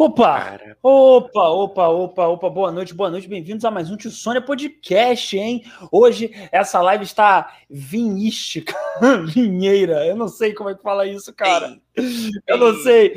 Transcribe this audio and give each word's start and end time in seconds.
Opa! 0.00 0.40
Cara. 0.40 0.78
Opa, 0.82 1.48
opa, 1.50 1.88
opa, 1.88 2.26
opa, 2.26 2.48
boa 2.48 2.72
noite, 2.72 2.94
boa 2.94 3.10
noite, 3.10 3.28
bem-vindos 3.28 3.66
a 3.66 3.70
mais 3.70 3.90
um 3.90 3.98
Tio 3.98 4.10
Sônia 4.10 4.40
Podcast, 4.40 5.36
hein? 5.36 5.62
Hoje 5.92 6.30
essa 6.50 6.80
live 6.80 7.04
está 7.04 7.54
vinística, 7.68 8.74
vinheira, 9.28 10.06
eu 10.06 10.16
não 10.16 10.26
sei 10.26 10.54
como 10.54 10.70
é 10.70 10.74
que 10.74 10.82
fala 10.82 11.06
isso, 11.06 11.34
cara. 11.34 11.78
Eu 12.46 12.56
não 12.56 12.74
sei. 12.82 13.14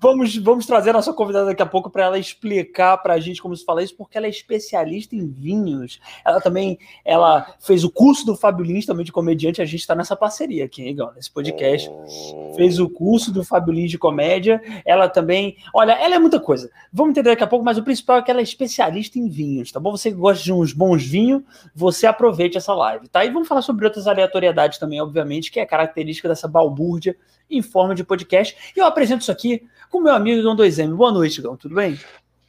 Vamos, 0.00 0.36
vamos 0.38 0.66
trazer 0.66 0.90
a 0.90 0.94
nossa 0.94 1.12
convidada 1.12 1.46
daqui 1.46 1.62
a 1.62 1.66
pouco 1.66 1.90
para 1.90 2.04
ela 2.04 2.18
explicar 2.18 2.96
para 2.98 3.14
a 3.14 3.20
gente 3.20 3.40
como 3.40 3.54
se 3.54 3.64
fala 3.64 3.82
isso, 3.82 3.96
porque 3.96 4.16
ela 4.16 4.26
é 4.26 4.30
especialista 4.30 5.14
em 5.14 5.26
vinhos. 5.28 6.00
Ela 6.24 6.40
também 6.40 6.78
ela 7.04 7.54
fez 7.60 7.84
o 7.84 7.90
curso 7.90 8.24
do 8.26 8.34
Fábio 8.34 8.64
Lins, 8.64 8.86
também 8.86 9.04
de 9.04 9.12
comediante. 9.12 9.62
A 9.62 9.64
gente 9.64 9.80
está 9.80 9.94
nessa 9.94 10.16
parceria 10.16 10.64
aqui, 10.64 10.82
hein, 10.82 10.96
nesse 11.14 11.30
podcast. 11.30 11.90
Fez 12.56 12.78
o 12.78 12.88
curso 12.88 13.32
do 13.32 13.44
Fábio 13.44 13.72
Lins 13.72 13.90
de 13.90 13.98
comédia. 13.98 14.60
Ela 14.84 15.08
também. 15.08 15.56
Olha, 15.72 15.92
ela 15.92 16.14
é 16.14 16.18
muita 16.24 16.40
coisa. 16.40 16.70
Vamos 16.92 17.10
entender 17.10 17.30
daqui 17.30 17.44
a 17.44 17.46
pouco, 17.46 17.64
mas 17.64 17.78
o 17.78 17.82
principal 17.82 18.18
é 18.18 18.22
que 18.22 18.30
ela 18.30 18.40
é 18.40 18.42
especialista 18.42 19.18
em 19.18 19.28
vinhos, 19.28 19.70
tá 19.70 19.78
bom? 19.78 19.90
Você 19.90 20.10
que 20.10 20.16
gosta 20.16 20.42
de 20.42 20.52
uns 20.52 20.72
bons 20.72 21.04
vinhos, 21.04 21.42
você 21.74 22.06
aproveite 22.06 22.56
essa 22.56 22.74
live, 22.74 23.08
tá? 23.08 23.24
E 23.24 23.30
vamos 23.30 23.46
falar 23.46 23.62
sobre 23.62 23.84
outras 23.84 24.06
aleatoriedades 24.06 24.78
também, 24.78 25.00
obviamente, 25.00 25.52
que 25.52 25.60
é 25.60 25.66
característica 25.66 26.28
dessa 26.28 26.48
balbúrdia 26.48 27.16
em 27.50 27.60
forma 27.60 27.94
de 27.94 28.02
podcast. 28.02 28.56
E 28.74 28.80
eu 28.80 28.86
apresento 28.86 29.22
isso 29.22 29.32
aqui 29.32 29.62
com 29.90 30.00
meu 30.00 30.14
amigo 30.14 30.42
Dom 30.42 30.56
2M. 30.56 30.94
Boa 30.94 31.12
noite, 31.12 31.40
Gão, 31.42 31.56
tudo 31.56 31.74
bem? 31.74 31.98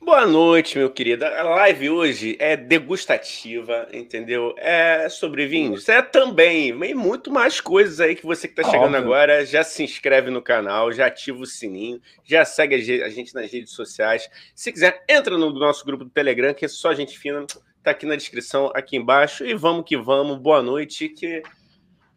Boa 0.05 0.27
noite, 0.27 0.77
meu 0.77 0.91
querido. 0.91 1.25
A 1.25 1.41
live 1.41 1.89
hoje 1.89 2.37
é 2.39 2.55
degustativa, 2.55 3.87
entendeu? 3.91 4.53
É 4.55 5.09
sobre 5.09 5.47
vinhos. 5.47 5.89
É 5.89 5.99
também, 5.99 6.67
e 6.67 6.93
muito 6.93 7.31
mais 7.31 7.59
coisas 7.59 7.99
aí 7.99 8.15
que 8.15 8.23
você 8.23 8.47
que 8.47 8.53
está 8.53 8.69
chegando 8.69 8.93
Óbvio. 8.93 8.99
agora, 8.99 9.43
já 9.43 9.63
se 9.63 9.81
inscreve 9.81 10.29
no 10.29 10.43
canal, 10.43 10.91
já 10.91 11.07
ativa 11.07 11.39
o 11.39 11.45
sininho, 11.47 11.99
já 12.23 12.45
segue 12.45 12.75
a 13.01 13.09
gente 13.09 13.33
nas 13.33 13.51
redes 13.51 13.71
sociais. 13.71 14.29
Se 14.53 14.71
quiser, 14.71 15.03
entra 15.09 15.39
no 15.39 15.49
nosso 15.49 15.83
grupo 15.83 16.03
do 16.03 16.11
Telegram, 16.11 16.53
que 16.53 16.65
é 16.65 16.67
só 16.67 16.93
gente 16.93 17.17
fina, 17.17 17.43
tá 17.81 17.89
aqui 17.89 18.05
na 18.05 18.15
descrição, 18.15 18.71
aqui 18.75 18.97
embaixo. 18.97 19.43
E 19.43 19.55
vamos 19.55 19.85
que 19.85 19.97
vamos. 19.97 20.37
Boa 20.37 20.61
noite, 20.61 21.09
que 21.09 21.41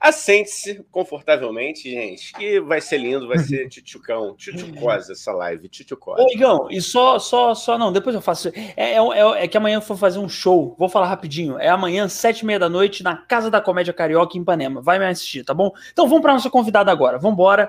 Assente-se 0.01 0.85
confortavelmente, 0.93 1.91
gente, 1.91 2.33
que 2.33 2.61
vai 2.61 2.81
ser 2.81 2.99
lindo, 2.99 3.27
vai 3.27 3.39
ser 3.39 3.67
tchutchucão, 3.69 4.37
tchutchucosa 4.37 5.13
essa 5.13 5.33
live, 5.33 5.69
tchutchucosa. 5.69 6.23
Ô, 6.23 6.31
Igão, 6.31 6.69
e 6.71 6.81
só, 6.81 7.19
só, 7.19 7.53
só, 7.53 7.77
não, 7.77 7.93
depois 7.93 8.15
eu 8.15 8.23
faço. 8.23 8.49
É, 8.55 8.73
é, 8.77 8.97
é, 8.97 9.45
é, 9.45 9.49
que 9.49 9.57
amanhã 9.57 9.79
eu 9.79 9.81
vou 9.81 9.97
fazer 9.97 10.21
um 10.21 10.29
show, 10.29 10.77
vou 10.79 10.89
falar 10.89 11.09
rapidinho. 11.09 11.59
É 11.59 11.69
amanhã, 11.69 12.09
sete 12.09 12.41
e 12.41 12.47
meia 12.47 12.61
da 12.61 12.69
noite, 12.69 13.03
na 13.03 13.17
Casa 13.17 13.51
da 13.51 13.61
Comédia 13.61 13.93
Carioca, 13.93 14.39
em 14.39 14.43
Ipanema. 14.43 14.81
Vai 14.81 15.01
me 15.01 15.07
assistir, 15.07 15.43
tá 15.43 15.53
bom? 15.53 15.73
Então 15.93 16.07
vamos 16.07 16.23
para 16.23 16.33
nossa 16.33 16.49
convidada 16.49 16.93
agora, 16.93 17.19
vamos 17.19 17.35
embora. 17.35 17.69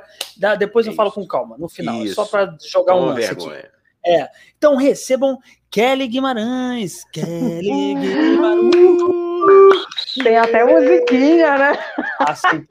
Depois 0.60 0.86
eu 0.86 0.94
falo 0.94 1.12
com 1.12 1.26
calma, 1.26 1.58
no 1.58 1.68
final, 1.68 2.04
é 2.04 2.08
só 2.08 2.26
para 2.26 2.56
jogar 2.64 2.96
um 2.96 3.06
lance 3.06 3.22
vergonha. 3.22 3.58
aqui. 3.58 3.68
É, 4.06 4.30
então 4.58 4.76
recebam 4.76 5.40
Kelly 5.72 6.08
Guimarães. 6.08 7.04
Kelly 7.12 7.96
Guimarães. 8.00 9.29
Tem 10.24 10.38
até 10.38 10.64
musiquinha, 10.64 11.58
né? 11.58 11.80
Assim, 12.20 12.66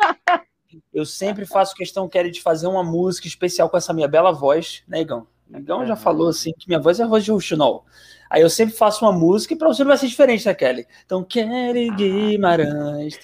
eu 0.93 1.05
sempre 1.05 1.47
faço 1.47 1.75
questão, 1.75 2.09
Kelly, 2.09 2.31
de 2.31 2.43
fazer 2.43 2.67
uma 2.67 2.83
música 2.83 3.27
especial 3.27 3.69
com 3.69 3.77
essa 3.77 3.93
minha 3.93 4.09
bela 4.09 4.33
voz, 4.33 4.83
né, 4.87 5.01
Igão? 5.01 5.27
Igão 5.51 5.87
já 5.87 5.97
falou 5.97 6.29
assim 6.29 6.53
que 6.59 6.69
minha 6.69 6.81
voz 6.81 7.01
é 7.01 7.05
a 7.05 7.07
voz 7.07 7.25
de 7.25 7.31
Ruxinol. 7.31 7.87
Aí 8.29 8.43
eu 8.43 8.51
sempre 8.51 8.75
faço 8.75 9.05
uma 9.05 9.13
música 9.13 9.55
e 9.55 9.57
para 9.57 9.69
você 9.69 9.83
não 9.83 9.89
vai 9.89 9.97
ser 9.97 10.07
diferente, 10.07 10.45
né, 10.45 10.55
Kelly? 10.55 10.87
Então, 11.07 11.25
Kelly 11.25 11.89
Guimarães. 11.91 13.19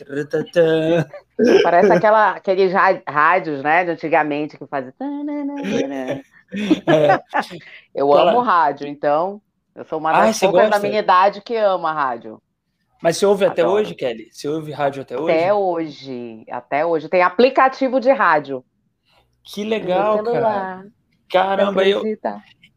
Parece 1.62 1.92
aquela, 1.92 2.30
aqueles 2.30 2.72
rádios, 3.06 3.62
né, 3.62 3.84
de 3.84 3.90
antigamente 3.90 4.56
que 4.56 4.66
fazia. 4.66 4.94
É. 6.86 7.20
Eu 7.94 8.12
amo 8.14 8.40
rádio, 8.40 8.86
então. 8.86 9.42
Eu 9.74 9.84
sou 9.84 9.98
uma 9.98 10.12
das 10.12 10.42
ah, 10.42 10.46
poucas 10.46 10.70
da 10.70 10.78
minha 10.78 11.00
idade 11.00 11.42
que 11.42 11.56
ama 11.56 11.92
rádio. 11.92 12.40
Mas 13.04 13.18
você 13.18 13.26
ouve 13.26 13.44
Adoro. 13.44 13.60
até 13.60 13.70
hoje, 13.70 13.94
Kelly? 13.94 14.28
Você 14.32 14.48
ouve 14.48 14.72
rádio 14.72 15.02
até 15.02 15.20
hoje? 15.20 15.30
Até 15.30 15.52
hoje, 15.52 16.44
até 16.50 16.86
hoje. 16.86 17.06
Tem 17.06 17.20
aplicativo 17.20 18.00
de 18.00 18.10
rádio. 18.10 18.64
Que 19.42 19.62
legal, 19.62 20.24
cara. 20.24 20.86
Caramba, 21.28 21.86
eu, 21.86 22.02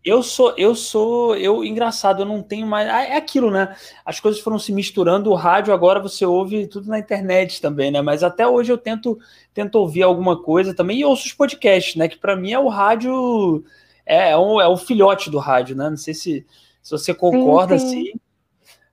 eu 0.03 0.21
sou, 0.21 0.53
eu 0.57 0.75
sou, 0.75 1.33
eu 1.37 1.63
engraçado, 1.63 2.23
eu 2.23 2.25
não 2.25 2.43
tenho 2.43 2.67
mais. 2.67 2.89
Ah, 2.89 3.03
é 3.03 3.15
aquilo, 3.15 3.49
né? 3.49 3.73
As 4.03 4.19
coisas 4.19 4.41
foram 4.41 4.59
se 4.59 4.73
misturando. 4.73 5.31
O 5.31 5.33
rádio 5.33 5.73
agora 5.73 5.97
você 5.97 6.25
ouve 6.25 6.67
tudo 6.67 6.89
na 6.89 6.99
internet 6.99 7.61
também, 7.61 7.89
né? 7.89 8.01
Mas 8.01 8.21
até 8.21 8.45
hoje 8.45 8.69
eu 8.69 8.77
tento, 8.77 9.17
tento 9.53 9.75
ouvir 9.75 10.03
alguma 10.03 10.43
coisa 10.43 10.73
também 10.73 10.99
e 10.99 11.05
ouço 11.05 11.25
os 11.25 11.33
podcasts, 11.33 11.95
né? 11.95 12.09
Que 12.09 12.17
para 12.17 12.35
mim 12.35 12.51
é 12.51 12.59
o 12.59 12.67
rádio, 12.67 13.63
é, 14.05 14.31
é, 14.31 14.37
um, 14.37 14.59
é 14.59 14.67
o 14.67 14.75
filhote 14.75 15.29
do 15.29 15.39
rádio, 15.39 15.73
né? 15.73 15.89
Não 15.89 15.95
sei 15.95 16.13
se, 16.13 16.45
se 16.83 16.91
você 16.91 17.13
concorda 17.13 17.79
sim, 17.79 17.87
sim. 17.87 18.09
assim. 18.09 18.26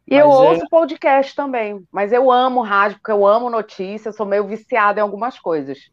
E 0.07 0.15
eu 0.15 0.31
é... 0.31 0.35
ouço 0.35 0.69
podcast 0.69 1.35
também, 1.35 1.83
mas 1.91 2.13
eu 2.13 2.31
amo 2.31 2.61
rádio, 2.63 2.99
porque 2.99 3.13
eu 3.13 3.27
amo 3.27 3.49
notícia, 3.49 4.13
sou 4.13 4.27
meio 4.27 4.47
viciada 4.47 5.01
em 5.01 5.03
algumas 5.03 5.39
coisas. 5.39 5.91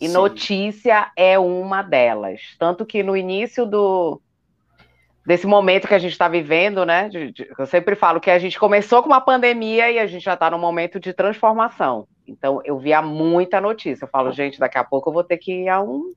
E 0.00 0.06
Sim. 0.06 0.14
notícia 0.14 1.10
é 1.16 1.38
uma 1.38 1.82
delas. 1.82 2.40
Tanto 2.58 2.86
que 2.86 3.02
no 3.02 3.16
início 3.16 3.66
do 3.66 4.20
desse 5.26 5.46
momento 5.46 5.86
que 5.86 5.94
a 5.94 5.98
gente 5.98 6.12
está 6.12 6.26
vivendo, 6.26 6.84
né? 6.86 7.08
De, 7.08 7.30
de, 7.32 7.48
eu 7.56 7.66
sempre 7.66 7.94
falo 7.94 8.20
que 8.20 8.30
a 8.30 8.38
gente 8.38 8.58
começou 8.58 9.02
com 9.02 9.08
uma 9.08 9.20
pandemia 9.20 9.90
e 9.90 9.98
a 9.98 10.06
gente 10.06 10.24
já 10.24 10.34
está 10.34 10.50
num 10.50 10.58
momento 10.58 10.98
de 10.98 11.12
transformação. 11.12 12.08
Então 12.26 12.60
eu 12.64 12.78
via 12.78 13.02
muita 13.02 13.60
notícia. 13.60 14.04
Eu 14.04 14.08
falo, 14.08 14.32
gente, 14.32 14.58
daqui 14.58 14.78
a 14.78 14.84
pouco 14.84 15.10
eu 15.10 15.14
vou 15.14 15.24
ter 15.24 15.36
que 15.36 15.64
ir 15.64 15.68
a 15.68 15.82
um 15.82 16.12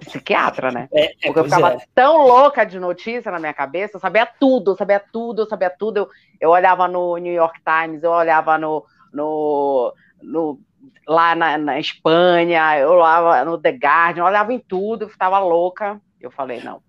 psiquiatra, 0.00 0.70
né? 0.70 0.88
É, 0.92 1.04
é, 1.04 1.10
Porque 1.22 1.38
eu 1.38 1.44
ficava 1.44 1.74
é. 1.74 1.78
tão 1.94 2.26
louca 2.26 2.64
de 2.64 2.78
notícia 2.78 3.30
na 3.30 3.38
minha 3.38 3.54
cabeça, 3.54 3.96
eu 3.96 4.00
sabia 4.00 4.26
tudo, 4.26 4.72
eu 4.72 4.76
sabia 4.76 5.00
tudo, 5.12 5.42
eu 5.42 5.46
sabia 5.46 5.70
tudo. 5.70 5.98
Eu, 5.98 6.08
eu 6.40 6.50
olhava 6.50 6.88
no 6.88 7.16
New 7.16 7.32
York 7.32 7.60
Times, 7.62 8.02
eu 8.02 8.10
olhava 8.10 8.58
no, 8.58 8.84
no, 9.12 9.94
no 10.22 10.60
lá 11.06 11.34
na, 11.34 11.58
na, 11.58 11.78
Espanha, 11.78 12.78
eu 12.78 12.90
olhava 12.90 13.44
no 13.44 13.58
The 13.58 13.70
Guardian, 13.70 14.22
eu 14.22 14.26
olhava 14.26 14.52
em 14.52 14.58
tudo, 14.58 15.04
eu 15.04 15.08
estava 15.08 15.38
louca. 15.38 16.00
Eu 16.20 16.30
falei, 16.30 16.60
não, 16.62 16.82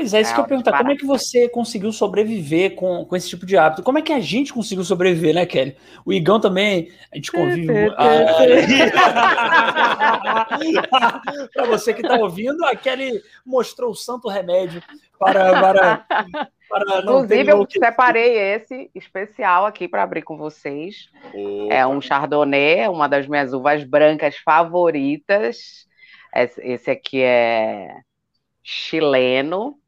Pois 0.00 0.14
é, 0.14 0.22
isso 0.22 0.30
é, 0.30 0.34
que 0.34 0.40
eu 0.40 0.46
perguntar. 0.46 0.78
Como 0.78 0.90
é 0.90 0.96
que 0.96 1.04
você 1.04 1.46
conseguiu 1.46 1.92
sobreviver 1.92 2.74
com, 2.74 3.04
com 3.04 3.14
esse 3.14 3.28
tipo 3.28 3.44
de 3.44 3.58
hábito? 3.58 3.82
Como 3.82 3.98
é 3.98 4.02
que 4.02 4.14
a 4.14 4.20
gente 4.20 4.50
conseguiu 4.50 4.82
sobreviver, 4.82 5.34
né, 5.34 5.44
Kelly? 5.44 5.76
O 6.06 6.12
Igão 6.12 6.40
também, 6.40 6.90
a 7.12 7.16
gente 7.16 7.30
convive. 7.30 7.66
para 11.52 11.66
você 11.66 11.92
que 11.92 12.00
está 12.00 12.16
ouvindo, 12.16 12.64
a 12.64 12.74
Kelly 12.74 13.20
mostrou 13.44 13.90
o 13.90 13.94
santo 13.94 14.26
remédio 14.26 14.82
para. 15.18 15.60
para, 15.60 16.06
para 16.70 17.00
Inclusive, 17.00 17.52
eu 17.52 17.66
separei 17.70 18.38
esse 18.38 18.90
especial 18.94 19.66
aqui 19.66 19.86
para 19.86 20.02
abrir 20.02 20.22
com 20.22 20.38
vocês. 20.38 21.10
Opa. 21.34 21.74
É 21.74 21.86
um 21.86 22.00
Chardonnay, 22.00 22.88
uma 22.88 23.06
das 23.06 23.26
minhas 23.26 23.52
uvas 23.52 23.84
brancas 23.84 24.38
favoritas. 24.38 25.86
Esse 26.34 26.90
aqui 26.90 27.20
é 27.20 28.00
chileno. 28.62 29.79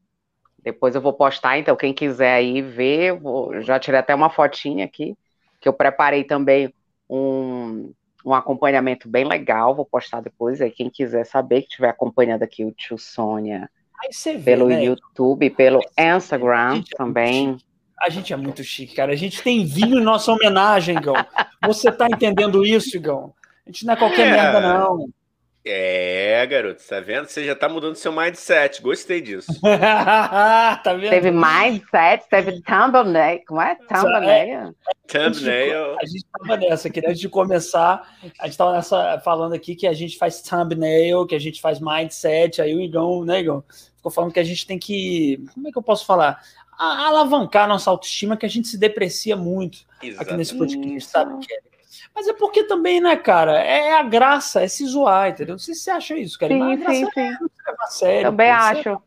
Depois 0.63 0.95
eu 0.95 1.01
vou 1.01 1.13
postar, 1.13 1.57
então 1.57 1.75
quem 1.75 1.93
quiser 1.93 2.35
aí 2.35 2.61
ver, 2.61 3.19
vou, 3.19 3.61
já 3.61 3.77
tirei 3.79 3.99
até 3.99 4.15
uma 4.15 4.29
fotinha 4.29 4.85
aqui, 4.85 5.15
que 5.59 5.67
eu 5.67 5.73
preparei 5.73 6.23
também 6.23 6.73
um, 7.09 7.91
um 8.25 8.33
acompanhamento 8.33 9.09
bem 9.09 9.25
legal, 9.25 9.75
vou 9.75 9.85
postar 9.85 10.21
depois, 10.21 10.61
aí 10.61 10.71
quem 10.71 10.89
quiser 10.89 11.25
saber, 11.25 11.61
que 11.61 11.67
estiver 11.67 11.89
acompanhando 11.89 12.43
aqui 12.43 12.63
o 12.63 12.71
tio 12.71 12.97
Sônia 12.97 13.69
vê, 14.37 14.39
pelo 14.39 14.67
né? 14.67 14.83
YouTube, 14.83 15.49
pelo 15.51 15.79
Instagram 15.97 16.79
é 16.79 16.95
também. 16.97 17.57
a 17.99 18.09
gente 18.09 18.33
é 18.33 18.35
muito 18.35 18.63
chique, 18.63 18.95
cara. 18.95 19.13
A 19.13 19.15
gente 19.15 19.41
tem 19.41 19.65
vinho 19.65 19.99
em 19.99 20.03
nossa 20.03 20.31
homenagem, 20.31 20.99
Gão. 20.99 21.15
Você 21.65 21.91
tá 21.91 22.07
entendendo 22.07 22.65
isso, 22.65 22.99
Gão? 22.99 23.33
A 23.65 23.69
gente 23.69 23.85
não 23.85 23.93
é 23.93 23.97
qualquer 23.97 24.27
é. 24.27 24.31
merda, 24.31 24.59
não. 24.59 25.07
É, 25.65 26.45
garoto, 26.45 26.83
tá 26.85 26.99
vendo? 26.99 27.25
Você 27.25 27.45
já 27.45 27.55
tá 27.55 27.69
mudando 27.69 27.95
seu 27.95 28.11
mindset. 28.11 28.81
Gostei 28.81 29.21
disso. 29.21 29.47
tá 29.61 30.93
vendo? 30.93 31.09
Teve 31.09 31.31
mindset, 31.31 32.27
teve 32.29 32.61
thumbnail. 32.61 33.41
Como 33.47 33.61
é? 33.61 33.75
Thumbnail. 33.75 34.69
É, 34.69 34.73
thumbnail. 35.07 35.97
A 35.99 36.05
gente 36.05 36.25
tava 36.37 36.57
nessa 36.57 36.89
aqui, 36.89 36.99
né? 36.99 37.07
antes 37.07 37.21
de 37.21 37.29
começar, 37.29 38.17
a 38.39 38.45
gente 38.45 38.57
tava 38.57 38.73
nessa, 38.73 39.21
falando 39.23 39.53
aqui 39.53 39.73
que 39.73 39.87
a 39.87 39.93
gente 39.93 40.17
faz 40.17 40.41
thumbnail, 40.41 41.25
que 41.25 41.35
a 41.35 41.39
gente 41.39 41.61
faz 41.61 41.79
mindset. 41.79 42.61
Aí 42.61 42.75
o 42.75 42.81
Igão, 42.81 43.23
né, 43.23 43.39
Igão? 43.39 43.63
Ficou 43.95 44.11
falando 44.11 44.33
que 44.33 44.41
a 44.41 44.43
gente 44.43 44.67
tem 44.67 44.77
que. 44.77 45.45
Como 45.53 45.69
é 45.69 45.71
que 45.71 45.77
eu 45.77 45.83
posso 45.83 46.05
falar? 46.05 46.41
A, 46.77 47.07
alavancar 47.07 47.63
a 47.63 47.67
nossa 47.67 47.89
autoestima, 47.89 48.35
que 48.35 48.45
a 48.45 48.49
gente 48.49 48.67
se 48.67 48.77
deprecia 48.77 49.37
muito 49.37 49.85
Exatamente. 50.01 50.21
aqui 50.21 50.33
nesse 50.33 50.57
podcast, 50.57 51.09
sabe, 51.09 51.45
Kelly? 51.45 51.72
Mas 52.13 52.27
é 52.27 52.33
porque 52.33 52.63
também, 52.63 52.99
né, 52.99 53.15
cara, 53.15 53.61
é, 53.61 53.89
é 53.89 53.93
a 53.99 54.03
graça, 54.03 54.63
é 54.63 54.67
se 54.67 54.85
zoar, 54.85 55.29
entendeu? 55.29 55.53
Não 55.53 55.59
sei 55.59 55.73
se 55.73 55.81
você 55.81 55.91
acha 55.91 56.15
isso, 56.15 56.37
cara. 56.39 56.53
Sim, 56.53 56.59
Mas 56.59 56.97
sim, 56.97 57.09
sim. 57.13 57.21
É 57.21 57.87
sério, 57.87 58.31
Também 58.31 58.49
acho. 58.49 58.89
É... 58.89 58.97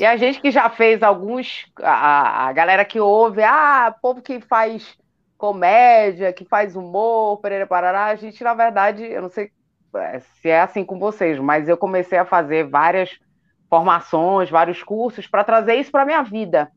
E 0.00 0.06
a 0.06 0.16
gente 0.16 0.40
que 0.40 0.50
já 0.50 0.70
fez 0.70 1.02
alguns, 1.02 1.66
a, 1.82 2.46
a 2.46 2.52
galera 2.52 2.84
que 2.84 3.00
ouve, 3.00 3.42
ah, 3.42 3.94
povo 4.00 4.22
que 4.22 4.40
faz 4.40 4.96
comédia, 5.36 6.32
que 6.32 6.44
faz 6.44 6.76
humor, 6.76 7.38
Pereira 7.40 7.66
Parará, 7.66 8.06
a 8.06 8.14
gente, 8.14 8.44
na 8.44 8.54
verdade, 8.54 9.02
eu 9.02 9.20
não 9.20 9.28
sei 9.28 9.50
é, 9.96 10.20
se 10.20 10.48
é 10.48 10.60
assim 10.60 10.84
com 10.84 10.98
vocês, 10.98 11.38
mas 11.38 11.68
eu 11.68 11.76
comecei 11.76 12.16
a 12.16 12.24
fazer 12.24 12.68
várias 12.68 13.10
formações, 13.68 14.50
vários 14.50 14.82
cursos, 14.82 15.26
para 15.26 15.42
trazer 15.42 15.74
isso 15.74 15.90
para 15.90 16.02
a 16.02 16.06
minha 16.06 16.22
vida. 16.22 16.70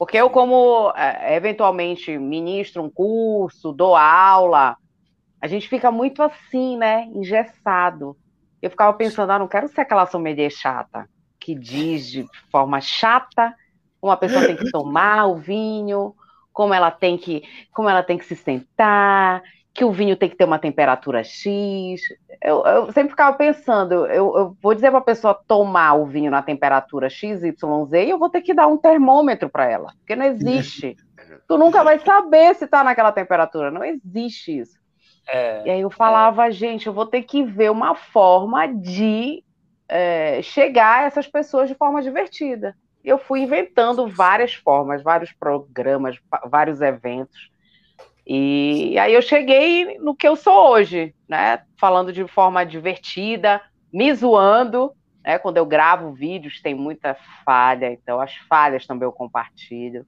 Porque 0.00 0.16
eu, 0.16 0.30
como 0.30 0.90
é, 0.96 1.36
eventualmente 1.36 2.16
ministro 2.16 2.82
um 2.82 2.88
curso, 2.88 3.70
dou 3.70 3.94
aula, 3.94 4.74
a 5.38 5.46
gente 5.46 5.68
fica 5.68 5.90
muito 5.90 6.22
assim, 6.22 6.78
né? 6.78 7.04
Engessado. 7.14 8.16
Eu 8.62 8.70
ficava 8.70 8.94
pensando, 8.94 9.30
ah, 9.30 9.38
não 9.38 9.46
quero 9.46 9.68
ser 9.68 9.82
aquela 9.82 10.06
sommelier 10.06 10.50
chata, 10.50 11.06
que 11.38 11.54
diz 11.54 12.10
de 12.10 12.26
forma 12.50 12.80
chata, 12.80 13.54
uma 14.00 14.16
pessoa 14.16 14.46
tem 14.46 14.56
que 14.56 14.70
tomar 14.70 15.26
o 15.26 15.36
vinho, 15.36 16.14
como 16.50 16.72
ela 16.72 16.90
tem 16.90 17.18
que, 17.18 17.42
como 17.70 17.86
ela 17.86 18.02
tem 18.02 18.16
que 18.16 18.24
se 18.24 18.36
sentar, 18.36 19.42
que 19.80 19.84
o 19.86 19.90
vinho 19.90 20.14
tem 20.14 20.28
que 20.28 20.36
ter 20.36 20.44
uma 20.44 20.58
temperatura 20.58 21.24
X. 21.24 22.02
Eu, 22.42 22.62
eu 22.66 22.92
sempre 22.92 23.12
ficava 23.12 23.34
pensando, 23.34 24.04
eu, 24.08 24.36
eu 24.36 24.56
vou 24.60 24.74
dizer 24.74 24.90
para 24.90 24.98
a 24.98 25.02
pessoa 25.02 25.32
tomar 25.32 25.94
o 25.94 26.04
vinho 26.04 26.30
na 26.30 26.42
temperatura 26.42 27.08
XYZ 27.08 27.54
e 27.94 28.10
eu 28.10 28.18
vou 28.18 28.28
ter 28.28 28.42
que 28.42 28.52
dar 28.52 28.66
um 28.66 28.76
termômetro 28.76 29.48
para 29.48 29.64
ela, 29.64 29.94
porque 29.96 30.14
não 30.14 30.26
existe. 30.26 30.98
tu 31.48 31.56
nunca 31.56 31.82
vai 31.82 31.98
saber 31.98 32.54
se 32.56 32.66
está 32.66 32.84
naquela 32.84 33.10
temperatura, 33.10 33.70
não 33.70 33.82
existe 33.82 34.58
isso. 34.58 34.78
É, 35.26 35.62
e 35.64 35.70
aí 35.70 35.80
eu 35.80 35.88
falava, 35.88 36.48
é. 36.48 36.50
gente, 36.50 36.86
eu 36.86 36.92
vou 36.92 37.06
ter 37.06 37.22
que 37.22 37.42
ver 37.42 37.70
uma 37.70 37.94
forma 37.94 38.66
de 38.68 39.42
é, 39.88 40.42
chegar 40.42 41.04
a 41.04 41.06
essas 41.06 41.26
pessoas 41.26 41.70
de 41.70 41.74
forma 41.74 42.02
divertida. 42.02 42.76
Eu 43.02 43.16
fui 43.16 43.40
inventando 43.40 44.06
várias 44.06 44.52
formas, 44.52 45.02
vários 45.02 45.32
programas, 45.32 46.18
vários 46.50 46.82
eventos. 46.82 47.50
E 48.32 48.96
aí 48.96 49.12
eu 49.12 49.20
cheguei 49.20 49.98
no 49.98 50.14
que 50.14 50.28
eu 50.28 50.36
sou 50.36 50.70
hoje, 50.70 51.12
né? 51.28 51.62
Falando 51.76 52.12
de 52.12 52.24
forma 52.28 52.64
divertida, 52.64 53.60
me 53.92 54.14
zoando, 54.14 54.92
né? 55.24 55.36
Quando 55.36 55.56
eu 55.56 55.66
gravo 55.66 56.12
vídeos 56.12 56.62
tem 56.62 56.72
muita 56.72 57.16
falha, 57.44 57.92
então 57.92 58.20
as 58.20 58.32
falhas 58.48 58.86
também 58.86 59.04
eu 59.04 59.10
compartilho. 59.10 60.06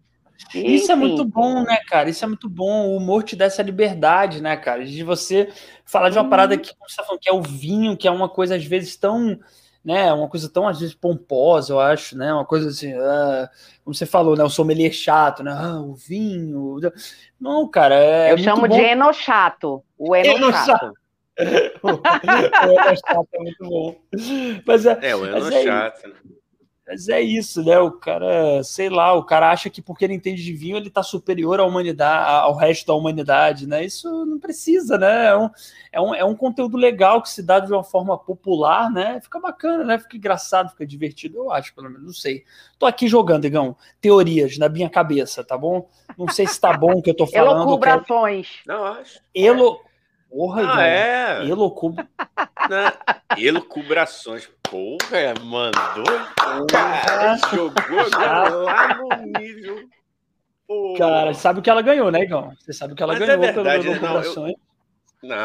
E, 0.55 0.77
Isso 0.77 0.85
enfim. 0.85 0.93
é 0.93 0.95
muito 0.95 1.25
bom, 1.25 1.65
né, 1.65 1.79
cara? 1.89 2.09
Isso 2.09 2.25
é 2.25 2.29
muito 2.29 2.49
bom. 2.49 2.91
O 2.91 2.97
humor 2.97 3.25
te 3.25 3.35
dá 3.35 3.47
essa 3.47 3.61
liberdade, 3.61 4.41
né, 4.41 4.57
cara? 4.57 4.85
De 4.85 5.03
você 5.03 5.53
falar 5.85 6.09
de 6.09 6.17
uma 6.17 6.31
parada 6.31 6.57
que, 6.57 6.73
como 6.77 6.89
você 6.89 6.99
tá 6.99 7.03
falando, 7.03 7.21
que 7.21 7.29
é 7.29 7.35
o 7.35 7.43
vinho, 7.43 7.97
que 7.97 8.07
é 8.07 8.11
uma 8.13 8.29
coisa 8.29 8.55
às 8.55 8.65
vezes 8.65 8.95
tão 8.95 9.37
né, 9.85 10.13
uma 10.13 10.29
coisa 10.29 10.49
tão 10.49 10.69
às 10.69 10.79
vezes 10.79 10.95
pomposa, 10.95 11.73
eu 11.73 11.81
acho, 11.81 12.17
né, 12.17 12.33
uma 12.33 12.45
coisa 12.45 12.69
assim, 12.69 12.93
ah, 12.93 13.51
como 13.85 13.95
você 13.95 14.07
falou, 14.07 14.37
né, 14.37 14.45
o 14.45 14.51
sommelier 14.51 14.93
chato, 14.93 15.43
né, 15.43 15.53
ah, 15.53 15.81
o 15.81 15.95
vinho, 15.95 16.79
não, 17.43 17.69
cara, 17.69 17.97
é 17.97 18.33
Eu 18.33 18.39
chamo 18.39 18.69
bom. 18.69 18.77
de 18.77 18.81
enochato, 18.81 19.83
o 19.99 20.15
enochato. 20.17 20.93
o 21.83 22.81
enochato 22.81 23.29
é 23.33 23.39
muito 23.39 23.65
bom. 23.65 23.97
Mas 24.65 24.87
é, 24.87 24.99
é 25.03 25.17
o 25.17 25.27
enochato, 25.27 26.09
né? 26.09 26.15
Mas 26.87 27.08
é 27.08 27.20
isso, 27.20 27.64
né? 27.64 27.79
O 27.79 27.93
cara, 27.93 28.62
sei 28.64 28.88
lá, 28.90 29.14
o 29.14 29.23
cara 29.23 29.50
acha 29.50 29.70
que 29.70 29.81
porque 29.81 30.05
ele 30.05 30.14
entende 30.14 30.43
de 30.43 30.52
vinho 30.52 30.76
ele 30.76 30.88
está 30.88 31.02
superior 31.02 31.61
à 31.61 31.64
humanidade, 31.64 32.44
ao 32.44 32.56
resto 32.56 32.88
da 32.88 32.94
humanidade, 32.94 33.69
né? 33.69 33.84
Isso 33.84 34.26
não 34.26 34.38
precisa, 34.38 34.99
né? 34.99 35.26
É 35.26 35.37
um, 35.37 35.50
é, 35.93 36.00
um, 36.00 36.14
é 36.14 36.25
um 36.25 36.34
conteúdo 36.34 36.76
legal 36.76 37.23
que 37.23 37.31
se 37.31 37.40
dá 37.40 37.61
de 37.61 37.73
uma 37.73 37.84
forma 37.84 38.19
popular, 38.19 38.90
né? 38.90 39.20
Fica 39.20 39.38
bacana, 39.38 39.84
né? 39.84 39.99
Fica 39.99 40.17
engraçado, 40.17 40.70
fica 40.70 40.84
divertido, 40.84 41.38
eu 41.38 41.52
acho, 41.52 41.73
pelo 41.73 41.88
menos, 41.88 42.05
não 42.05 42.12
sei. 42.12 42.44
Tô 42.81 42.85
aqui 42.85 43.06
jogando, 43.06 43.44
Igão, 43.44 43.76
teorias 44.00 44.58
na 44.58 44.69
minha 44.69 44.90
cabeça, 44.90 45.44
tá 45.44 45.56
bom? 45.56 45.88
Não 46.19 46.28
sei 46.28 46.49
se 46.49 46.61
tá 46.61 46.76
bom 46.76 46.94
o 46.99 47.02
que 47.02 47.11
eu 47.11 47.17
tô 47.17 47.26
falando. 47.31 47.62
Elocubrações. 47.62 48.61
Quero... 48.64 48.78
Não, 48.78 48.87
acho. 48.87 49.20
Elo... 49.32 49.81
Porra, 50.28 50.76
ah, 50.76 50.82
é. 50.82 51.44
Elocub... 51.46 51.94
Porra, 54.73 55.35
mandou. 55.45 56.67
Cara, 56.71 57.37
jogou 57.55 58.09
lá 58.65 58.95
no 58.95 59.39
nível. 59.39 59.87
Porra. 60.67 60.99
Cara, 60.99 61.35
sabe 61.35 61.61
o 61.61 61.63
que 61.63 61.69
ela 61.69 61.83
ganhou, 61.83 62.11
né, 62.11 62.23
Igão? 62.23 62.51
Você 62.59 62.73
sabe 62.73 62.95
o 62.95 62.97
que 62.97 63.03
ela 63.03 63.13
Mas 63.13 63.21
ganhou 63.21 63.35
é 63.35 63.53
verdade, 63.53 63.83
pelo 63.83 63.97
Elucubrações. 63.97 64.55
Não, 65.23 65.37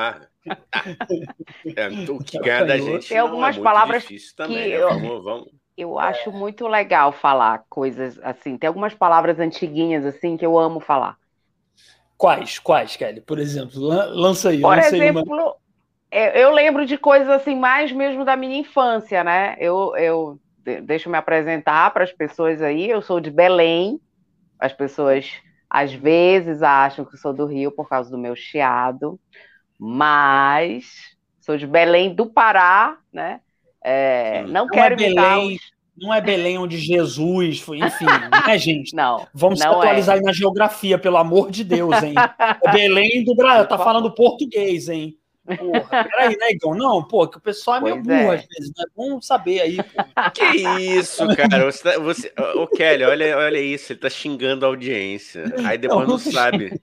é, 1.76 2.10
o 2.10 2.20
que 2.20 2.40
ganha 2.40 2.66
da 2.66 2.78
gente. 2.78 3.10
Tem 3.10 3.18
algumas 3.18 3.58
é 3.58 3.62
palavras 3.62 4.06
também, 4.34 4.64
que 4.64 4.70
né? 4.70 4.76
eu, 4.78 4.88
vamos, 4.88 5.24
vamos. 5.24 5.50
eu 5.78 6.00
acho 6.00 6.32
muito 6.32 6.66
legal 6.66 7.12
falar 7.12 7.66
coisas 7.70 8.18
assim. 8.24 8.58
Tem 8.58 8.70
algumas 8.70 8.94
palavras 8.94 9.40
antiguinhas 9.40 10.06
assim 10.06 10.38
que 10.38 10.46
eu 10.46 10.58
amo 10.58 10.80
falar. 10.80 11.18
Quais? 12.18 12.60
Quais, 12.60 12.96
Kelly? 12.96 13.20
Por 13.20 13.40
exemplo, 13.40 13.78
lança 13.82 14.50
aí. 14.50 14.62
Por 14.62 14.78
lança 14.78 14.96
exemplo, 14.96 15.22
uma... 15.22 15.56
É, 16.10 16.42
eu 16.42 16.52
lembro 16.52 16.86
de 16.86 16.98
coisas 16.98 17.30
assim 17.30 17.56
mais 17.56 17.92
mesmo 17.92 18.24
da 18.24 18.36
minha 18.36 18.58
infância, 18.58 19.24
né? 19.24 19.56
Eu, 19.60 19.96
eu 19.98 20.40
deixa 20.84 21.08
eu 21.08 21.12
me 21.12 21.18
apresentar 21.18 21.92
para 21.92 22.04
as 22.04 22.12
pessoas 22.12 22.62
aí. 22.62 22.90
Eu 22.90 23.02
sou 23.02 23.20
de 23.20 23.32
Belém. 23.32 24.00
As 24.60 24.74
pessoas 24.74 25.32
às 25.70 25.94
vezes 25.94 26.64
acham 26.64 27.06
que 27.06 27.18
sou 27.18 27.34
do 27.34 27.46
Rio 27.46 27.72
por 27.72 27.90
causa 27.90 28.10
do 28.10 28.18
meu 28.18 28.36
chiado, 28.36 29.20
mas 29.78 30.86
sou 31.42 31.58
de 31.58 31.68
Belém 31.68 32.14
do 32.16 32.26
Pará, 32.26 32.98
né? 33.12 33.42
É, 33.84 34.44
não, 34.44 34.52
não, 34.52 34.68
quero 34.68 34.96
é 34.96 34.98
Belém, 34.98 35.56
os... 35.56 35.62
Não 35.98 36.14
é 36.14 36.22
Belém 36.22 36.58
onde 36.58 36.78
Jesus 36.78 37.60
foi, 37.60 37.80
enfim, 37.80 38.06
né, 38.48 38.58
gente? 38.58 38.96
Não. 38.96 39.28
Vamos 39.34 39.60
não 39.60 39.72
se 39.72 39.78
atualizar 39.78 40.16
é. 40.16 40.20
aí 40.20 40.26
na 40.26 40.34
geografia, 40.34 40.98
pelo 40.98 41.18
amor 41.18 41.52
de 41.52 41.64
Deus, 41.64 42.02
hein? 42.02 42.16
É 42.64 42.72
Belém 42.72 43.24
do 43.24 43.36
Brasil, 43.36 43.68
tá 43.68 43.78
falando 43.78 44.14
português, 44.14 44.90
hein? 44.90 45.18
Porra, 45.56 46.04
peraí, 46.04 46.38
né, 46.38 46.52
Igor? 46.52 46.76
Não, 46.76 47.04
pô, 47.04 47.28
que 47.28 47.38
o 47.38 47.42
pessoal 47.42 47.78
é 47.78 47.82
meio 47.82 47.96
pois 47.96 48.06
burro 48.06 48.34
é. 48.34 48.36
às 48.36 48.46
vezes, 48.46 48.74
né? 48.78 48.86
Bom 48.96 49.22
saber 49.22 49.62
aí, 49.62 49.78
pô. 49.78 50.04
Que 50.34 50.46
isso, 50.98 51.26
cara? 51.36 51.66
Você, 51.66 51.84
tá, 51.84 52.00
você, 52.00 52.34
ô, 52.56 52.68
Kelly, 52.68 53.04
olha, 53.04 53.38
olha 53.38 53.60
isso, 53.60 53.94
ele 53.94 54.00
tá 54.00 54.10
xingando 54.10 54.66
a 54.66 54.70
audiência. 54.70 55.46
Aí 55.66 55.78
depois 55.78 56.02
não, 56.02 56.16
não 56.16 56.18
sabe. 56.18 56.80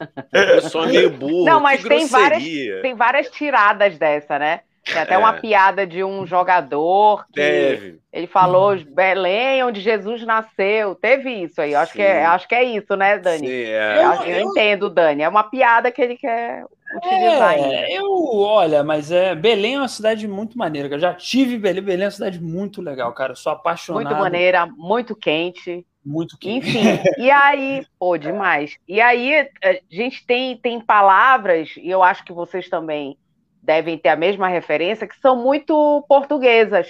O 0.00 0.62
pessoal 0.62 0.84
é 0.86 0.88
meio 0.88 1.10
burro. 1.10 1.44
Não, 1.44 1.60
mas 1.60 1.82
tem 1.82 2.06
várias, 2.06 2.42
tem 2.42 2.94
várias 2.94 3.30
tiradas 3.30 3.98
dessa, 3.98 4.38
né? 4.38 4.60
Tem 4.84 4.98
até 4.98 5.14
é. 5.14 5.18
uma 5.18 5.34
piada 5.34 5.86
de 5.86 6.02
um 6.02 6.26
jogador 6.26 7.24
que 7.26 7.40
Deve. 7.40 8.00
ele 8.12 8.26
falou 8.26 8.76
Belém, 8.76 9.62
onde 9.62 9.80
Jesus 9.80 10.24
nasceu. 10.24 10.96
Teve 10.96 11.30
isso 11.30 11.60
aí. 11.60 11.72
Acho, 11.72 11.92
que 11.92 12.02
é, 12.02 12.24
acho 12.24 12.48
que 12.48 12.54
é 12.54 12.64
isso, 12.64 12.96
né, 12.96 13.16
Dani? 13.16 13.46
Sim, 13.46 13.52
é. 13.52 13.98
eu, 13.98 14.12
eu, 14.12 14.22
eu, 14.24 14.40
entendo, 14.40 14.90
Dani. 14.90 15.22
É 15.22 15.28
uma 15.28 15.44
piada 15.44 15.92
que 15.92 16.02
ele 16.02 16.16
quer. 16.16 16.64
É, 17.02 17.96
eu, 17.96 18.38
olha, 18.38 18.82
mas 18.82 19.10
é 19.10 19.34
Belém 19.34 19.74
é 19.74 19.78
uma 19.78 19.88
cidade 19.88 20.26
muito 20.28 20.58
maneira. 20.58 20.88
Eu 20.88 20.98
já 20.98 21.14
tive 21.14 21.58
Belém. 21.58 21.82
Belém 21.82 22.02
é 22.02 22.06
uma 22.06 22.10
cidade 22.10 22.40
muito 22.40 22.82
legal, 22.82 23.12
cara. 23.12 23.32
Eu 23.32 23.36
sou 23.36 23.52
apaixonado. 23.52 24.04
Muito 24.04 24.20
maneira, 24.20 24.66
muito 24.66 25.16
quente. 25.16 25.86
Muito 26.04 26.36
quente. 26.36 26.68
Enfim, 26.68 26.98
e 27.16 27.30
aí, 27.30 27.86
pô, 27.98 28.18
demais. 28.18 28.76
E 28.88 29.00
aí, 29.00 29.48
a 29.62 29.78
gente 29.88 30.26
tem, 30.26 30.56
tem 30.56 30.80
palavras, 30.80 31.74
e 31.76 31.88
eu 31.88 32.02
acho 32.02 32.24
que 32.24 32.32
vocês 32.32 32.68
também 32.68 33.16
devem 33.62 33.96
ter 33.96 34.08
a 34.08 34.16
mesma 34.16 34.48
referência, 34.48 35.06
que 35.06 35.16
são 35.20 35.36
muito 35.36 36.04
portuguesas. 36.08 36.88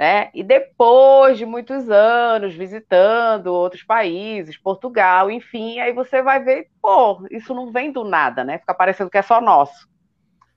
Né? 0.00 0.30
E 0.32 0.42
depois 0.42 1.36
de 1.36 1.44
muitos 1.44 1.90
anos 1.90 2.54
visitando 2.54 3.48
outros 3.48 3.82
países, 3.82 4.56
Portugal, 4.56 5.30
enfim, 5.30 5.78
aí 5.78 5.92
você 5.92 6.22
vai 6.22 6.42
ver, 6.42 6.70
pô, 6.80 7.22
isso 7.30 7.52
não 7.52 7.70
vem 7.70 7.92
do 7.92 8.02
nada, 8.02 8.42
né? 8.42 8.56
Fica 8.56 8.72
parecendo 8.72 9.10
que 9.10 9.18
é 9.18 9.22
só 9.22 9.42
nosso. 9.42 9.86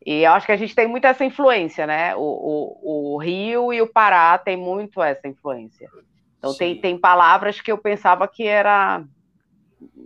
E 0.06 0.22
eu 0.22 0.32
acho 0.32 0.46
que 0.46 0.54
a 0.54 0.56
gente 0.56 0.74
tem 0.74 0.88
muito 0.88 1.06
essa 1.06 1.26
influência, 1.26 1.86
né? 1.86 2.16
O, 2.16 2.22
o, 2.22 3.16
o 3.16 3.18
Rio 3.18 3.74
e 3.74 3.82
o 3.82 3.88
Pará 3.92 4.38
tem 4.38 4.56
muito 4.56 5.04
essa 5.04 5.28
influência. 5.28 5.90
Então 6.38 6.54
tem, 6.54 6.80
tem 6.80 6.98
palavras 6.98 7.60
que 7.60 7.70
eu 7.70 7.78
pensava 7.78 8.26
que 8.30 8.48
era 8.48 9.04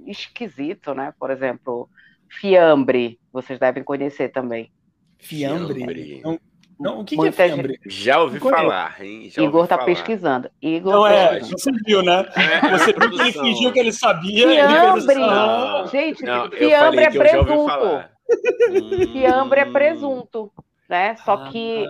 esquisito, 0.08 0.96
né? 0.96 1.14
Por 1.20 1.30
exemplo, 1.30 1.88
fiambre, 2.28 3.20
vocês 3.32 3.60
devem 3.60 3.84
conhecer 3.84 4.30
também. 4.30 4.72
Fiambre? 5.20 5.76
fiambre. 5.76 6.22
Não, 6.24 6.40
não, 6.80 7.02
o 7.02 7.06
que, 7.06 7.18
que 7.18 7.28
é 7.28 7.32
fiambre? 7.32 7.80
Gente... 7.84 7.90
Já 7.90 8.22
ouvi 8.22 8.40
falar, 8.40 9.02
hein? 9.04 9.30
Já 9.30 9.42
Igor 9.42 9.58
ouvi 9.58 9.70
tá 9.70 9.76
falar. 9.76 9.86
pesquisando. 9.86 10.52
Igor 10.62 10.94
não, 10.94 11.08
é, 11.08 11.40
você 11.40 11.72
viu, 11.86 12.04
né? 12.04 12.26
É, 12.36 12.78
você 12.78 12.94
viu 12.94 13.10
que 13.10 13.22
ele 13.22 13.32
fingiu 13.32 13.74
que 13.74 13.80
ele 13.80 13.92
sabia. 13.92 14.48
Fiambre! 14.48 15.14
Ele 15.14 15.24
assim, 15.24 15.98
gente, 15.98 16.24
não, 16.24 16.50
fiambre 16.52 17.04
é 17.04 17.10
presunto. 17.10 18.04
fiambre 19.12 19.60
é 19.60 19.66
presunto, 19.66 20.52
né? 20.90 21.16
Só 21.18 21.34
ah, 21.34 21.50
que 21.50 21.86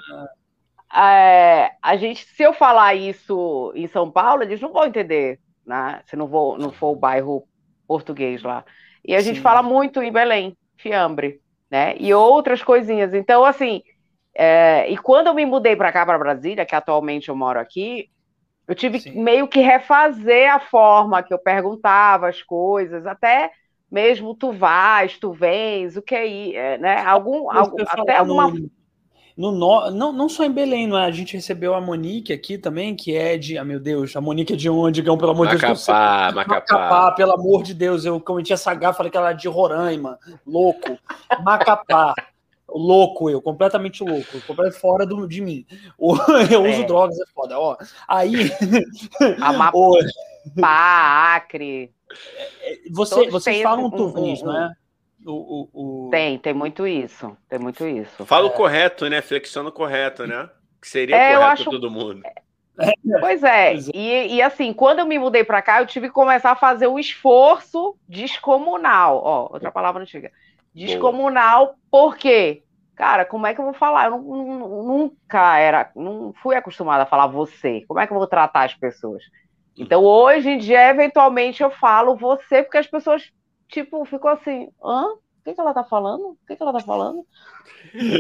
é, 0.94 1.72
a 1.82 1.96
gente, 1.98 2.26
se 2.26 2.44
eu 2.44 2.54
falar 2.54 2.96
isso 2.96 3.72
em 3.76 3.88
São 3.88 4.10
Paulo, 4.10 4.44
eles 4.44 4.62
não 4.62 4.72
vão 4.72 4.86
entender, 4.86 5.40
né? 5.66 6.02
Se 6.06 6.16
não, 6.16 6.28
vou, 6.28 6.58
não 6.58 6.72
for 6.72 6.92
o 6.92 6.96
bairro 6.96 7.44
português 7.88 8.42
lá. 8.44 8.64
E 9.06 9.16
a 9.16 9.22
gente 9.22 9.38
Sim. 9.38 9.42
fala 9.42 9.62
muito 9.62 10.02
em 10.02 10.12
Belém, 10.12 10.58
fiambre 10.78 11.42
né? 11.70 11.96
E 12.00 12.14
outras 12.14 12.64
coisinhas. 12.64 13.14
Então, 13.14 13.44
assim, 13.44 13.84
é, 14.40 14.88
e 14.88 14.96
quando 14.98 15.28
eu 15.28 15.34
me 15.34 15.48
mudei 15.48 15.76
para 15.76 15.92
cá, 15.92 16.06
para 16.06 16.20
Brasília, 16.20 16.64
que 16.64 16.76
atualmente 16.76 17.30
eu 17.30 17.36
moro 17.36 17.60
aqui, 17.60 18.08
eu 18.68 18.76
tive 18.76 19.00
Sim. 19.00 19.20
meio 19.20 19.48
que 19.48 19.60
refazer 19.62 20.54
a 20.54 20.60
forma 20.60 21.24
que 21.24 21.34
eu 21.34 21.40
perguntava 21.40 22.30
as 22.30 22.44
coisas, 22.44 23.08
até 23.08 23.50
mesmo 23.92 24.36
tu 24.36 24.52
vais, 24.52 25.18
tu 25.18 25.32
vens, 25.34 25.98
o 25.98 26.04
que 26.04 26.56
é, 26.56 26.78
né? 26.78 27.02
Algum, 27.04 27.50
algum 27.50 27.78
até 27.82 28.18
alguma 28.18 28.54
no, 29.36 29.52
no, 29.52 29.92
não, 29.92 30.12
não 30.12 30.30
só 30.30 30.44
em 30.44 30.52
Belém, 30.52 30.88
não 30.88 30.98
é? 30.98 31.06
A 31.06 31.12
gente 31.12 31.36
recebeu 31.36 31.74
a 31.74 31.82
Monique 31.82 32.34
aqui 32.34 32.58
também, 32.58 32.96
que 32.96 33.16
é 33.16 33.38
de. 33.38 33.56
Ah, 33.58 33.64
meu 33.64 33.80
Deus, 33.80 34.16
a 34.16 34.22
Monique 34.22 34.54
é 34.54 34.56
de 34.56 34.68
onde, 34.68 35.02
Gão, 35.02 35.18
pelo 35.18 35.32
amor 35.32 35.48
de 35.48 35.58
Deus? 35.58 35.88
Macapá, 35.88 36.32
Macapá. 36.34 37.12
pelo 37.12 37.34
amor 37.34 37.62
de 37.62 37.76
Deus. 37.76 38.04
Eu 38.04 38.20
cometi 38.20 38.52
essa 38.52 38.74
gafa, 38.74 38.98
falei 38.98 39.12
que 39.12 39.18
ela 39.18 39.30
é 39.30 39.36
de 39.36 39.48
Roraima. 39.48 40.18
Louco. 40.46 40.98
Macapá. 41.44 42.16
Louco 42.70 43.30
eu, 43.30 43.42
completamente 43.42 44.04
louco, 44.04 44.32
completamente 44.42 44.80
fora 44.80 45.06
do, 45.06 45.28
de 45.28 45.42
mim. 45.42 45.66
Eu 46.52 46.66
é. 46.66 46.70
uso 46.70 46.86
drogas, 46.86 47.20
é 47.20 47.26
foda. 47.34 47.60
Ó, 47.60 47.78
aí. 48.08 48.52
Amapá, 49.42 49.76
Acre. 51.36 51.92
É, 52.62 52.78
você, 52.92 53.30
vocês 53.30 53.62
falam 53.62 53.86
um, 53.86 53.96
um, 53.96 54.36
não 54.44 54.58
é? 54.58 54.74
O, 55.26 55.32
o, 55.74 56.06
o, 56.08 56.10
Tem, 56.10 56.38
tem 56.38 56.54
muito 56.54 56.88
isso. 56.88 57.36
Tem 57.50 57.60
muito 57.60 57.86
isso. 57.86 58.26
Fala 58.26 58.46
o 58.46 58.52
é. 58.52 58.54
correto, 58.54 59.10
né? 59.10 59.22
Flexiona 59.22 59.70
o 59.70 59.74
correto, 59.74 60.26
né? 60.26 60.50
Que 60.82 60.88
seria 60.88 61.16
é, 61.16 61.36
correto 61.36 61.62
acho... 61.62 61.72
todo 61.72 61.92
mundo. 61.92 62.22
Pois 63.20 63.44
é, 63.44 63.74
e, 63.92 64.36
e, 64.36 64.42
assim, 64.42 64.72
quando 64.72 65.00
eu 65.00 65.06
me 65.08 65.18
mudei 65.18 65.44
para 65.44 65.64
cá, 65.64 65.82
eu 65.82 65.88
tive 65.88 66.10
que 66.10 66.14
começar 66.14 66.52
a 66.52 66.56
fazer 66.56 66.86
um 66.86 67.00
esforço 67.00 67.98
descomunal. 68.08 69.20
Ó, 69.24 69.54
outra 69.54 69.72
palavra 69.72 70.04
antiga. 70.04 70.32
Descomunal, 70.78 71.66
Boa. 71.66 71.76
por 71.90 72.18
quê? 72.18 72.64
Cara, 72.96 73.26
como 73.26 73.46
é 73.46 73.54
que 73.54 73.62
eu 73.62 73.66
vou 73.66 73.74
falar? 73.74 74.06
Eu 74.06 74.12
não, 74.12 74.84
nunca 74.84 75.58
era, 75.58 75.92
não 75.96 76.34
fui 76.42 76.56
acostumada 76.56 77.04
a 77.04 77.08
falar 77.08 77.28
você. 77.28 77.84
Como 77.88 78.00
é 78.00 78.08
que 78.08 78.14
eu 78.14 78.18
vou 78.18 78.28
tratar 78.28 78.64
as 78.64 78.74
pessoas? 78.74 79.24
Então, 79.78 80.04
hoje 80.04 80.50
em 80.50 80.58
dia, 80.58 80.90
eventualmente, 80.90 81.62
eu 81.62 81.70
falo 81.70 82.16
você, 82.16 82.64
porque 82.64 82.78
as 82.78 82.88
pessoas 82.88 83.32
tipo, 83.68 84.04
ficou 84.06 84.32
assim, 84.32 84.70
hã? 84.84 85.06
O 85.48 85.50
que, 85.50 85.56
que 85.56 85.62
ela 85.62 85.74
tá 85.74 85.84
falando? 85.86 86.32
O 86.32 86.38
que, 86.46 86.58
que 86.58 86.62
ela 86.62 86.74
tá 86.74 86.82
falando? 86.82 87.26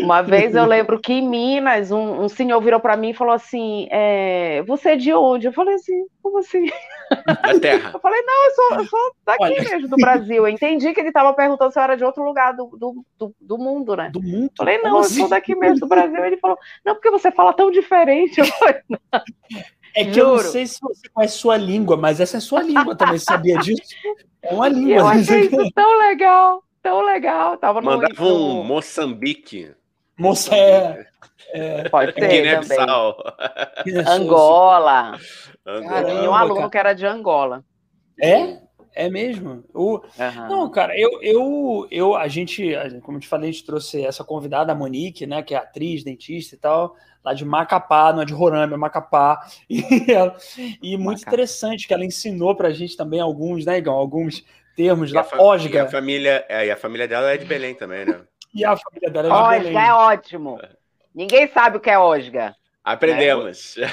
Uma 0.01 0.21
vez 0.21 0.55
eu 0.55 0.65
lembro 0.65 0.97
que 0.97 1.11
em 1.11 1.27
Minas, 1.27 1.91
um, 1.91 2.21
um 2.21 2.29
senhor 2.29 2.61
virou 2.61 2.79
para 2.79 2.95
mim 2.95 3.09
e 3.09 3.13
falou 3.13 3.33
assim: 3.33 3.85
é, 3.91 4.63
Você 4.63 4.91
é 4.91 4.95
de 4.95 5.11
onde? 5.11 5.45
Eu 5.45 5.51
falei 5.51 5.75
assim: 5.75 6.05
Como 6.23 6.37
assim? 6.37 6.67
Da 7.25 7.59
terra. 7.59 7.91
Eu 7.93 7.99
falei: 7.99 8.21
Não, 8.21 8.45
eu 8.45 8.51
sou, 8.51 8.77
eu 8.77 8.85
sou 8.85 9.11
daqui 9.25 9.43
Olha. 9.43 9.61
mesmo, 9.61 9.89
do 9.89 9.97
Brasil. 9.97 10.37
Eu 10.37 10.47
entendi 10.47 10.93
que 10.93 11.01
ele 11.01 11.09
estava 11.09 11.33
perguntando 11.33 11.73
se 11.73 11.77
eu 11.77 11.83
era 11.83 11.97
de 11.97 12.05
outro 12.05 12.23
lugar 12.23 12.53
do, 12.53 12.67
do, 12.77 13.05
do, 13.19 13.35
do 13.41 13.57
mundo, 13.57 13.93
né? 13.97 14.09
Do 14.09 14.23
mundo? 14.23 14.45
Eu 14.45 14.55
falei: 14.55 14.77
Não, 14.77 14.99
eu 14.99 15.03
sou 15.03 15.27
daqui 15.27 15.53
mesmo, 15.53 15.81
do 15.81 15.87
Brasil. 15.87 16.23
Ele 16.23 16.37
falou: 16.37 16.57
Não, 16.85 16.95
porque 16.95 17.11
você 17.11 17.29
fala 17.29 17.51
tão 17.51 17.69
diferente. 17.69 18.39
Eu 18.39 18.45
falei: 18.45 18.81
Não. 18.87 18.99
É 19.93 20.05
que 20.05 20.13
Juro. 20.13 20.27
eu 20.27 20.35
não 20.35 20.39
sei 20.43 20.65
se 20.65 20.79
você 20.79 21.09
conhece 21.09 21.37
sua 21.37 21.57
língua, 21.57 21.97
mas 21.97 22.21
essa 22.21 22.37
é 22.37 22.39
sua 22.39 22.61
língua 22.61 22.95
também, 22.95 23.17
sabia 23.19 23.57
disso? 23.57 23.81
É 24.43 24.53
uma 24.53 24.69
língua. 24.69 24.95
Eu 24.95 25.07
achei 25.07 25.41
isso 25.41 25.71
tão 25.73 25.97
legal, 25.99 26.63
tão 26.87 27.01
legal. 27.01 27.57
Tava 27.57 27.81
no 27.81 27.85
Mandava 27.85 28.23
um 28.23 28.63
Moçambique. 28.63 29.73
Moça, 30.17 30.55
é, 30.55 31.05
é, 31.53 31.89
Pode 31.89 32.13
Guiné-Bissau. 32.13 33.17
Angola. 34.07 35.19
Angola. 35.65 36.03
Tinha 36.05 36.29
um 36.29 36.33
aluno 36.33 36.55
cara. 36.55 36.69
que 36.69 36.77
era 36.77 36.93
de 36.93 37.05
Angola. 37.05 37.63
É? 38.19 38.59
É 38.95 39.09
mesmo? 39.11 39.63
O... 39.75 39.97
Uhum. 39.97 40.47
Não, 40.49 40.71
cara, 40.71 40.99
eu, 40.99 41.21
eu, 41.21 41.87
eu, 41.91 42.15
a 42.15 42.27
gente, 42.27 42.73
como 43.03 43.17
eu 43.17 43.21
te 43.21 43.27
falei, 43.27 43.49
a 43.49 43.51
gente 43.51 43.63
trouxe 43.63 44.03
essa 44.03 44.23
convidada, 44.23 44.71
a 44.71 44.75
Monique, 44.75 45.27
né, 45.27 45.43
que 45.43 45.53
é 45.53 45.57
atriz, 45.57 46.03
dentista 46.03 46.55
e 46.55 46.57
tal, 46.57 46.95
lá 47.23 47.31
de 47.31 47.45
Macapá, 47.45 48.11
não 48.11 48.23
é 48.23 48.25
de 48.25 48.33
Roraima, 48.33 48.73
é 48.73 48.77
Macapá. 48.77 49.47
E, 49.69 50.11
ela, 50.11 50.35
e 50.81 50.97
muito 50.97 51.19
Macapá. 51.19 51.29
interessante 51.29 51.87
que 51.87 51.93
ela 51.93 52.05
ensinou 52.05 52.55
pra 52.55 52.71
gente 52.71 52.97
também 52.97 53.19
alguns, 53.19 53.65
né, 53.65 53.77
Igão, 53.77 53.93
alguns 53.93 54.43
termos 54.77 55.11
lá. 55.11 55.27
Osga. 55.39 55.75
E 55.75 55.79
a 55.79 55.89
família, 55.89 56.45
é, 56.47 56.67
e 56.67 56.71
a 56.71 56.77
família 56.77 57.07
dela 57.07 57.31
é 57.31 57.37
de 57.37 57.45
Belém 57.45 57.73
também, 57.73 58.05
né? 58.05 58.21
e 58.53 58.63
a 58.63 58.77
família 58.77 59.09
dela 59.09 59.27
é 59.27 59.31
de 59.31 59.35
Osga 59.35 59.59
Belém. 59.59 59.77
é 59.77 59.93
ótimo. 59.93 60.61
Ninguém 61.13 61.47
sabe 61.47 61.77
o 61.77 61.79
que 61.79 61.89
é 61.89 61.97
Osga. 61.97 62.55
Aprendemos. 62.87 63.75
É. 63.77 63.85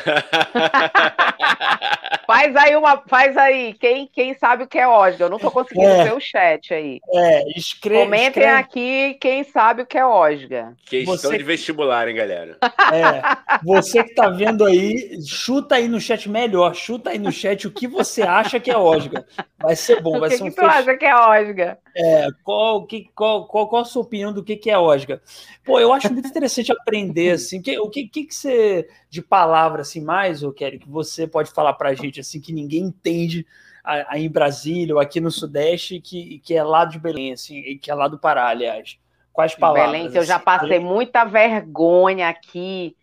faz 2.29 2.55
aí 2.55 2.77
uma, 2.77 3.03
faz 3.09 3.37
aí. 3.37 3.75
Quem, 3.75 4.07
quem 4.07 4.35
sabe 4.35 4.63
o 4.63 4.69
que 4.69 4.79
é 4.79 4.87
Osga? 4.87 5.25
Eu 5.25 5.29
não 5.29 5.39
estou 5.39 5.51
conseguindo 5.51 5.89
é. 5.89 6.05
ver 6.05 6.15
o 6.15 6.21
chat 6.21 6.73
aí. 6.73 7.01
É, 7.13 7.59
escreve. 7.59 8.05
Comentem 8.05 8.29
escreve. 8.29 8.51
aqui 8.51 9.19
quem 9.21 9.43
sabe 9.43 9.83
o 9.83 9.87
que 9.87 9.99
é 9.99 10.07
Osga. 10.07 10.77
Questão 10.87 11.17
você... 11.17 11.37
de 11.37 11.43
vestibular, 11.43 12.07
hein, 12.07 12.15
galera? 12.15 12.57
É. 12.63 13.59
Você 13.65 14.05
que 14.05 14.11
está 14.11 14.29
vendo 14.29 14.65
aí, 14.65 15.19
chuta 15.27 15.75
aí 15.75 15.89
no 15.89 16.01
chat 16.01 16.31
melhor, 16.31 16.73
chuta 16.73 17.11
aí 17.11 17.19
no 17.19 17.33
chat 17.33 17.67
o 17.67 17.73
que 17.73 17.89
você 17.89 18.23
acha 18.23 18.61
que 18.61 18.71
é 18.71 18.77
Osga. 18.77 19.27
Vai 19.59 19.75
ser 19.75 20.01
bom, 20.01 20.21
vai 20.21 20.31
que 20.31 20.37
ser 20.37 20.45
um 20.45 20.51
que 20.51 20.55
tu 20.55 20.61
fech... 20.61 20.73
acha 20.73 20.97
que 20.97 21.05
é 21.05 21.17
Osga? 21.17 21.79
É, 21.97 22.29
qual, 22.43 22.85
que, 22.87 23.09
qual, 23.15 23.47
qual, 23.47 23.69
qual 23.69 23.83
a 23.83 23.85
sua 23.85 24.03
opinião 24.03 24.33
do 24.33 24.43
que, 24.43 24.57
que 24.57 24.69
é 24.69 24.77
Osga? 24.77 25.23
Pô, 25.65 25.79
eu 25.79 25.93
acho 25.93 26.13
muito 26.13 26.29
interessante 26.29 26.73
aprender, 26.73 27.31
assim, 27.35 27.63
que, 27.63 27.79
o 27.79 27.89
que, 27.89 28.09
que, 28.09 28.25
que 28.25 28.35
você, 28.35 28.89
de 29.09 29.23
palavra, 29.23 29.83
assim, 29.83 30.01
mais, 30.01 30.43
ô 30.43 30.53
Kelly, 30.53 30.81
que 30.81 30.89
você 30.89 31.27
pode 31.27 31.53
falar 31.53 31.75
pra 31.75 31.95
gente, 31.95 32.19
assim, 32.19 32.41
que 32.41 32.53
ninguém 32.53 32.83
entende 32.83 33.47
aí 33.85 34.25
em 34.25 34.31
Brasília 34.31 34.95
ou 34.95 35.01
aqui 35.01 35.21
no 35.21 35.31
Sudeste, 35.31 36.01
que, 36.01 36.41
que 36.41 36.55
é 36.55 36.65
lá 36.65 36.85
de 36.85 36.99
Belém, 36.99 37.33
assim, 37.33 37.59
e 37.59 37.79
que 37.79 37.91
é 37.91 37.95
lá 37.95 38.09
do 38.09 38.19
Pará, 38.19 38.49
aliás. 38.49 38.99
Quais 39.33 39.55
palavras? 39.55 39.93
Belém, 39.93 40.11
que 40.11 40.19
eu 40.19 40.25
já 40.25 40.37
assim? 40.37 40.45
passei 40.45 40.79
muita 40.79 41.25
vergonha 41.25 42.29
aqui. 42.29 42.97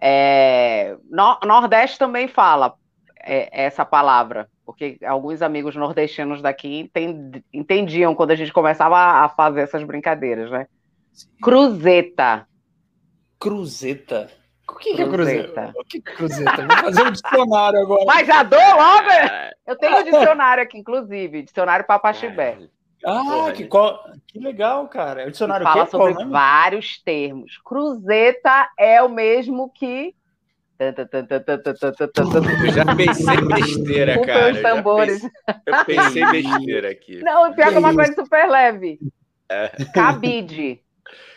É... 0.00 0.96
Nordeste 1.44 1.98
também 1.98 2.28
fala 2.28 2.74
é, 3.20 3.64
essa 3.64 3.84
palavra 3.84 4.48
porque 4.64 4.98
alguns 5.04 5.42
amigos 5.42 5.74
nordestinos 5.74 6.40
daqui 6.40 6.90
entendiam 7.52 8.14
quando 8.14 8.30
a 8.30 8.36
gente 8.36 8.52
começava 8.52 8.96
a 8.96 9.28
fazer 9.28 9.62
essas 9.62 9.82
brincadeiras, 9.82 10.50
né? 10.50 10.66
Cruzeta. 11.42 12.46
Cruzeta? 13.38 14.30
O 14.68 14.76
que, 14.76 14.94
que 14.94 15.02
é 15.02 15.08
cruzeta? 15.08 15.72
O 15.76 15.84
que 15.84 15.98
é 15.98 16.00
cruzeta? 16.00 16.66
Vou 16.66 16.76
fazer 16.76 17.02
um 17.02 17.12
dicionário 17.12 17.80
agora. 17.80 18.04
Mas 18.06 18.26
já 18.26 18.42
dou 18.42 18.58
logo! 18.58 19.10
Eu 19.66 19.76
tenho 19.76 19.98
um 19.98 20.04
dicionário 20.04 20.62
aqui, 20.62 20.78
inclusive, 20.78 21.42
dicionário 21.42 21.86
Papaxibé. 21.86 22.58
Ah, 23.04 23.52
que, 23.54 23.66
qual... 23.66 24.00
que 24.28 24.38
legal, 24.38 24.88
cara. 24.88 25.22
É 25.22 25.26
o 25.26 25.30
dicionário 25.30 25.66
que 25.66 25.72
fala 25.72 25.86
sobre 25.86 26.24
vários 26.24 27.02
termos. 27.02 27.58
Cruzeta 27.64 28.70
é 28.78 29.02
o 29.02 29.08
mesmo 29.08 29.70
que 29.70 30.14
eu 32.66 32.72
já 32.72 32.96
pensei 32.96 33.36
besteira, 33.36 34.24
cara. 34.24 34.52
Os 34.52 34.60
tambores. 34.60 35.22
Eu 35.22 35.84
pensei 35.84 36.24
besteira 36.26 36.90
aqui. 36.90 37.22
Não, 37.22 37.52
pior 37.54 37.70
que 37.70 37.76
é 37.76 37.78
uma 37.78 37.94
coisa 37.94 38.14
super 38.14 38.48
leve. 38.48 38.98
É. 39.48 39.68
Cabide. 39.94 40.80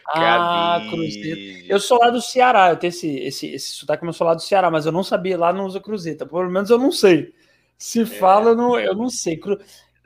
Ah, 0.07 0.85
cruzeta. 0.89 1.65
Eu 1.67 1.79
sou 1.79 1.99
lá 1.99 2.09
do 2.09 2.21
Ceará, 2.21 2.69
eu 2.69 2.77
tenho 2.77 2.89
esse, 2.89 3.19
esse, 3.19 3.47
esse 3.47 3.71
sotaque, 3.71 4.05
eu 4.05 4.13
sou 4.13 4.27
lá 4.27 4.35
do 4.35 4.41
Ceará, 4.41 4.69
mas 4.69 4.85
eu 4.85 4.91
não 4.91 5.03
sabia, 5.03 5.37
lá 5.37 5.51
não 5.51 5.65
usa 5.65 5.79
cruzeta. 5.79 6.25
Pelo 6.25 6.49
menos 6.49 6.69
eu 6.69 6.77
não 6.77 6.91
sei. 6.91 7.33
Se 7.77 8.01
é. 8.01 8.05
fala, 8.05 8.51
eu 8.51 8.55
não, 8.55 8.79
eu 8.79 8.95
não 8.95 9.09
sei. 9.09 9.37
Cru... 9.37 9.59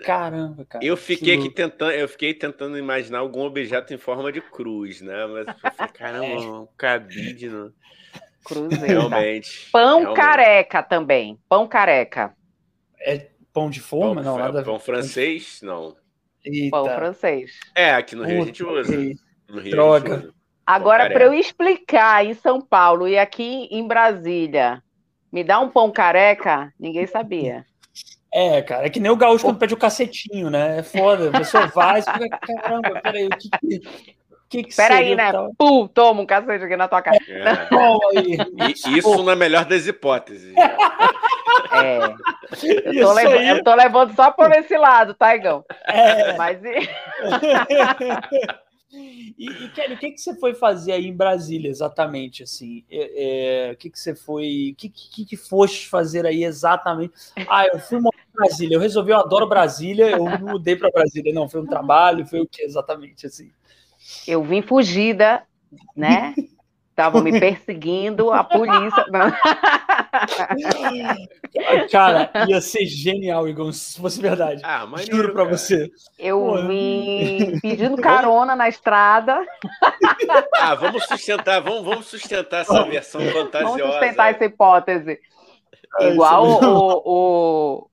Caramba, 0.03 0.65
cara. 0.65 0.83
Eu 0.83 0.95
fiquei 0.95 1.37
aqui 1.37 1.49
tentando, 1.49 1.91
eu 1.91 2.07
fiquei 2.07 2.33
tentando 2.33 2.77
imaginar 2.77 3.19
algum 3.19 3.41
objeto 3.41 3.93
em 3.93 3.97
forma 3.97 4.31
de 4.31 4.41
cruz, 4.41 5.01
né? 5.01 5.25
Mas 5.27 5.47
eu 5.47 5.53
falei, 5.59 5.91
caramba, 5.93 6.25
é. 6.25 6.37
um 6.37 6.67
cabide, 6.77 7.49
não. 7.49 7.71
Cruzeiro. 8.43 8.85
Realmente. 8.85 9.69
Pão 9.71 9.99
realmente. 9.99 10.15
careca 10.15 10.83
também. 10.83 11.39
Pão 11.47 11.67
careca. 11.67 12.33
É 13.01 13.27
pão 13.53 13.69
de 13.69 13.79
forma? 13.79 14.21
Pão, 14.21 14.23
não, 14.23 14.37
nada 14.37 14.63
Pão 14.63 14.79
francês? 14.79 15.59
Não. 15.61 15.95
Eita. 16.43 16.71
Pão 16.71 16.85
francês. 16.85 17.51
É, 17.75 17.91
aqui 17.91 18.15
no 18.15 18.23
Rio 18.23 18.41
a 18.41 18.45
gente 18.45 18.63
usa. 18.63 18.93
No 19.47 19.59
Rio 19.59 19.71
Droga. 19.71 20.15
Usa. 20.17 20.33
Agora, 20.65 21.09
para 21.09 21.25
eu 21.25 21.33
explicar 21.33 22.23
em 22.23 22.35
São 22.35 22.61
Paulo 22.61 23.07
e 23.07 23.17
aqui 23.17 23.67
em 23.71 23.87
Brasília, 23.87 24.83
me 25.31 25.43
dá 25.43 25.59
um 25.59 25.69
pão 25.69 25.91
careca, 25.91 26.71
ninguém 26.79 27.07
sabia. 27.07 27.65
É, 28.31 28.61
cara, 28.61 28.85
é 28.85 28.89
que 28.89 28.99
nem 28.99 29.11
o 29.11 29.15
gaúcho 29.15 29.43
quando 29.43 29.57
pede 29.57 29.73
o 29.73 29.77
cacetinho, 29.77 30.51
né? 30.51 30.79
É 30.79 30.83
foda. 30.83 31.29
A 31.29 31.39
pessoa 31.39 31.65
vai 31.65 31.99
e 31.99 32.03
fica, 32.03 32.37
caramba, 32.37 33.01
peraí, 33.01 33.25
o 33.25 33.29
que, 33.29 33.49
que, 34.49 34.63
que 34.63 34.75
Peraí, 34.75 35.15
né? 35.15 35.31
Tal? 35.31 35.53
Pum, 35.55 35.87
toma 35.87 36.21
um 36.21 36.25
cacete 36.25 36.63
aqui 36.63 36.75
na 36.75 36.87
tua 36.87 37.01
cara. 37.01 37.17
É. 37.27 38.71
isso 38.71 39.23
na 39.23 39.35
melhor 39.35 39.65
das 39.65 39.85
hipóteses. 39.85 40.53
É. 41.71 41.99
Eu 42.85 43.05
tô, 43.05 43.13
levando, 43.13 43.41
eu 43.41 43.63
tô, 43.63 43.75
levando, 43.75 44.15
só 44.15 44.31
por 44.31 44.51
esse 44.51 44.75
lado, 44.75 45.13
Taigão. 45.13 45.63
Tá, 45.67 45.93
é. 45.93 46.35
Mas. 46.35 46.59
E, 48.91 49.45
e 49.45 49.69
Kelly, 49.69 49.93
o 49.93 49.99
que, 49.99 50.11
que 50.11 50.19
você 50.19 50.33
foi 50.39 50.55
fazer 50.55 50.93
aí 50.93 51.05
em 51.05 51.15
Brasília 51.15 51.69
exatamente? 51.69 52.41
Assim, 52.41 52.83
é, 52.89 53.67
é, 53.67 53.71
o 53.71 53.77
que, 53.77 53.87
que 53.87 53.99
você 53.99 54.15
foi. 54.15 54.71
O 54.73 54.75
que, 54.75 54.89
que, 54.89 55.25
que 55.25 55.37
foste 55.37 55.87
fazer 55.87 56.25
aí 56.25 56.43
exatamente? 56.43 57.13
Ah, 57.47 57.67
eu 57.67 57.79
fui 57.79 57.99
morar 57.99 58.17
em 58.17 58.35
Brasília, 58.35 58.75
eu 58.75 58.79
resolvi, 58.79 59.11
eu 59.11 59.19
adoro 59.19 59.47
Brasília, 59.47 60.09
eu 60.09 60.25
mudei 60.39 60.75
para 60.75 60.89
Brasília. 60.89 61.31
Não, 61.31 61.47
foi 61.47 61.61
um 61.61 61.67
trabalho, 61.67 62.25
foi 62.25 62.41
o 62.41 62.47
que 62.47 62.63
exatamente 62.63 63.27
assim? 63.27 63.51
Eu 64.27 64.43
vim 64.43 64.61
fugida, 64.61 65.43
né? 65.95 66.35
Estavam 66.99 67.21
me 67.21 67.39
perseguindo, 67.39 68.29
a 68.33 68.43
polícia. 68.43 69.05
Cara, 71.89 72.29
ia 72.45 72.59
ser 72.59 72.85
genial, 72.85 73.47
Igor, 73.47 73.71
se 73.71 74.01
fosse 74.01 74.21
verdade. 74.21 74.61
Ah, 74.65 74.85
mas 74.85 75.05
Juro 75.05 75.31
pra 75.31 75.45
cara. 75.45 75.57
você. 75.57 75.89
Eu 76.17 76.39
Pô. 76.39 76.67
vim 76.67 77.57
pedindo 77.63 77.95
carona 78.01 78.53
na 78.53 78.67
estrada. 78.67 79.41
Ah, 80.59 80.75
vamos 80.75 81.05
sustentar, 81.05 81.61
vamos, 81.61 81.85
vamos 81.85 82.05
sustentar 82.07 82.63
essa 82.63 82.83
versão 82.83 83.21
fantasiosa. 83.21 83.77
Vamos 83.77 83.93
sustentar 83.95 84.35
essa 84.35 84.43
hipótese. 84.43 85.19
Igual 86.01 86.45
o, 86.45 87.01
o, 87.05 87.89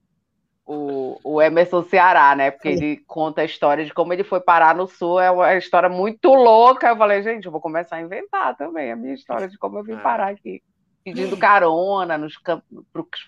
o, 0.66 1.20
o 1.22 1.40
Emerson 1.40 1.84
Ceará, 1.84 2.34
né? 2.34 2.50
Porque 2.50 2.68
ele 2.68 2.96
conta 3.06 3.42
a 3.42 3.44
história 3.44 3.84
de 3.84 3.94
como 3.94 4.12
ele 4.12 4.24
foi 4.24 4.40
parar 4.40 4.74
no 4.74 4.88
Sul. 4.88 5.20
É 5.20 5.30
uma 5.30 5.54
história 5.54 5.88
muito 5.88 6.34
louca. 6.34 6.88
Eu 6.88 6.96
falei, 6.96 7.22
gente, 7.22 7.46
eu 7.46 7.52
vou 7.52 7.60
começar 7.60 7.96
a 7.96 8.02
inventar 8.02 8.56
também 8.56 8.90
a 8.90 8.96
minha 8.96 9.14
história 9.14 9.48
de 9.48 9.56
como 9.56 9.78
eu 9.78 9.84
vim 9.84 9.94
ah. 9.94 10.00
parar 10.00 10.28
aqui. 10.30 10.60
Pedindo 11.04 11.36
carona 11.36 12.18
nos 12.18 12.36
cam 12.36 12.60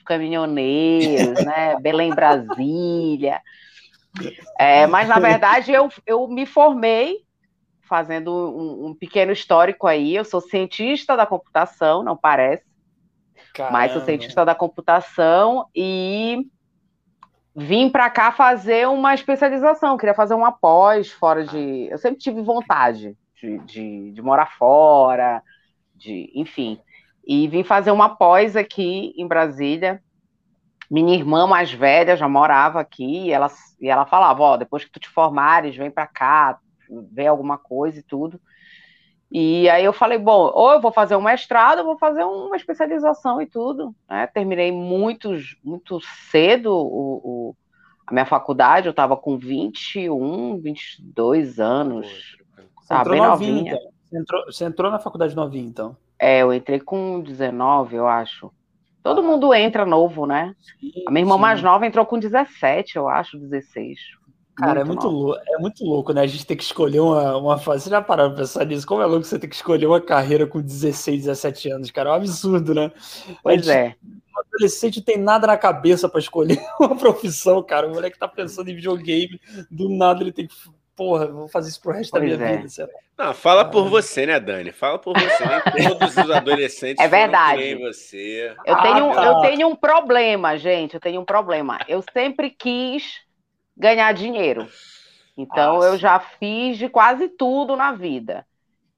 caminhoneiros, 0.05 1.45
né? 1.45 1.79
Belém, 1.81 2.13
Brasília. 2.13 3.41
É, 4.59 4.85
mas, 4.89 5.09
na 5.09 5.21
verdade, 5.21 5.71
eu, 5.71 5.89
eu 6.05 6.27
me 6.27 6.45
formei 6.45 7.19
fazendo 7.83 8.33
um, 8.33 8.89
um, 8.89 8.95
pequeno 8.95 9.31
histórico 9.31 9.87
aí. 9.87 10.17
Eu 10.17 10.25
sou 10.25 10.41
cientista 10.41 11.17
da 11.17 11.25
computação, 11.25 12.03
não 12.03 12.17
parece. 12.17 12.65
Caramba. 13.55 13.79
Mas 13.79 13.93
sou 13.93 14.03
cientista 14.03 14.45
da 14.45 14.57
computação 14.57 15.69
e 15.73 16.45
vim 17.59 17.91
para 17.91 18.09
cá 18.09 18.31
fazer 18.31 18.87
uma 18.87 19.13
especialização, 19.15 19.97
queria 19.97 20.15
fazer 20.15 20.35
uma 20.35 20.53
pós 20.53 21.11
fora 21.11 21.45
de. 21.45 21.89
Eu 21.91 21.99
sempre 21.99 22.21
tive 22.21 22.41
vontade 22.41 23.17
de, 23.41 23.59
de, 23.59 24.13
de, 24.13 24.23
morar 24.23 24.57
fora, 24.57 25.43
de, 25.95 26.31
enfim. 26.35 26.79
E 27.27 27.49
vim 27.49 27.65
fazer 27.65 27.91
uma 27.91 28.11
pós 28.11 28.55
aqui 28.57 29.13
em 29.17 29.27
Brasília. 29.27 30.01
Minha 30.89 31.15
irmã 31.15 31.47
mais 31.47 31.73
velha 31.73 32.17
já 32.17 32.29
morava 32.29 32.81
aqui 32.81 33.27
e 33.27 33.33
ela, 33.33 33.49
e 33.81 33.89
ela 33.89 34.07
falava: 34.07 34.41
Ó, 34.41 34.57
depois 34.57 34.85
que 34.85 34.93
tu 34.93 35.01
te 35.01 35.09
formares, 35.09 35.77
vem 35.77 35.91
para 35.91 36.07
cá, 36.07 36.59
vê 37.13 37.27
alguma 37.27 37.59
coisa 37.59 37.99
e 37.99 38.03
tudo. 38.03 38.41
E 39.31 39.69
aí 39.69 39.85
eu 39.85 39.93
falei, 39.93 40.19
bom, 40.19 40.51
ou 40.55 40.73
eu 40.73 40.81
vou 40.81 40.91
fazer 40.91 41.15
um 41.15 41.23
mestrado, 41.23 41.81
ou 41.81 41.85
vou 41.85 41.99
fazer 41.99 42.25
uma 42.25 42.57
especialização 42.57 43.43
e 43.43 43.47
tudo. 43.47 43.95
Né? 44.09 44.27
Terminei 44.27 44.73
muito, 44.73 45.31
muito 45.63 46.01
cedo 46.31 46.73
o, 46.73 47.21
o 47.23 47.57
a 48.09 48.13
minha 48.13 48.25
faculdade, 48.25 48.87
eu 48.87 48.91
estava 48.91 49.17
com 49.19 49.37
21, 49.37 50.59
22 50.61 51.61
anos. 51.61 52.39
Você 52.81 52.95
entrou 52.95 53.13
bem 53.13 53.21
novinha. 53.21 53.73
Então. 53.75 53.93
Você, 54.03 54.19
entrou, 54.19 54.45
você 54.47 54.65
entrou 54.65 54.91
na 54.91 54.99
faculdade 54.99 55.37
novinha, 55.37 55.69
então? 55.69 55.97
É, 56.19 56.41
eu 56.41 56.55
entrei 56.55 56.81
com 56.81 57.21
19, 57.21 57.97
eu 57.97 58.09
acho. 58.09 58.51
Todo 59.03 59.23
mundo 59.23 59.53
entra 59.53 59.85
novo, 59.85 60.27
né? 60.27 60.57
Sim, 60.81 60.91
a 61.07 61.11
minha 61.11 61.23
irmã 61.23 61.35
sim. 61.35 61.41
mais 61.41 61.63
nova 61.63 61.87
entrou 61.87 62.07
com 62.07 62.19
17, 62.19 62.97
eu 62.97 63.09
acho, 63.09 63.39
16. 63.39 63.99
Cara, 64.59 64.85
muito 64.85 65.07
é, 65.07 65.07
muito 65.07 65.09
louco, 65.09 65.41
é 65.47 65.59
muito 65.59 65.85
louco, 65.85 66.13
né? 66.13 66.23
A 66.23 66.27
gente 66.27 66.45
tem 66.45 66.57
que 66.57 66.65
escolher 66.65 66.99
uma, 66.99 67.37
uma 67.37 67.59
fase. 67.59 67.85
Você 67.85 67.91
já 67.91 68.03
parou 68.03 68.29
pra 68.31 68.39
pensar 68.41 68.65
nisso? 68.65 68.85
Como 68.85 69.01
é 69.01 69.07
louco 69.07 69.25
você 69.25 69.39
ter 69.39 69.47
que 69.47 69.55
escolher 69.55 69.87
uma 69.87 70.01
carreira 70.01 70.49
com 70.49 70.61
16, 70.61 71.27
17 71.27 71.71
anos, 71.71 71.91
cara? 71.93 72.11
É 72.11 72.13
um 72.13 72.17
absurdo, 72.17 72.75
né? 72.75 72.91
Pois 73.41 73.65
gente, 73.65 73.71
é. 73.71 73.95
O 74.37 74.41
adolescente 74.41 75.01
tem 75.01 75.17
nada 75.17 75.47
na 75.47 75.57
cabeça 75.57 76.09
para 76.09 76.19
escolher 76.19 76.61
uma 76.81 76.97
profissão, 76.97 77.63
cara. 77.63 77.87
O 77.87 77.95
moleque 77.95 78.19
tá 78.19 78.27
pensando 78.27 78.69
em 78.69 78.75
videogame, 78.75 79.41
do 79.71 79.89
nada 79.89 80.23
ele 80.23 80.33
tem 80.33 80.49
que. 80.49 80.55
Porra, 80.97 81.29
vou 81.29 81.47
fazer 81.47 81.69
isso 81.69 81.81
pro 81.81 81.93
resto 81.93 82.11
pois 82.11 82.29
da 82.29 82.37
minha 82.37 82.49
é. 82.49 82.57
vida, 82.57 82.69
será? 82.69 82.89
Não, 83.17 83.33
fala 83.33 83.65
por 83.65 83.89
você, 83.89 84.27
né, 84.27 84.41
Dani? 84.41 84.73
Fala 84.73 84.99
por 84.99 85.15
você. 85.17 85.45
Nem 85.77 85.89
todos 85.97 86.17
os 86.17 86.31
adolescentes 86.31 87.05
é 87.05 87.07
verdade. 87.07 87.77
você. 87.77 88.53
Eu 88.67 88.77
tenho, 88.79 89.11
ah, 89.13 89.15
tá. 89.15 89.25
eu 89.27 89.41
tenho 89.41 89.69
um 89.69 89.77
problema, 89.77 90.57
gente. 90.57 90.95
Eu 90.95 91.01
tenho 91.01 91.21
um 91.21 91.25
problema. 91.25 91.79
Eu 91.87 92.03
sempre 92.13 92.51
quis 92.51 93.28
ganhar 93.79 94.13
dinheiro. 94.13 94.69
Então 95.37 95.77
Nossa. 95.77 95.89
eu 95.89 95.97
já 95.97 96.19
fiz 96.19 96.77
de 96.77 96.89
quase 96.89 97.29
tudo 97.29 97.77
na 97.77 97.93
vida. 97.93 98.45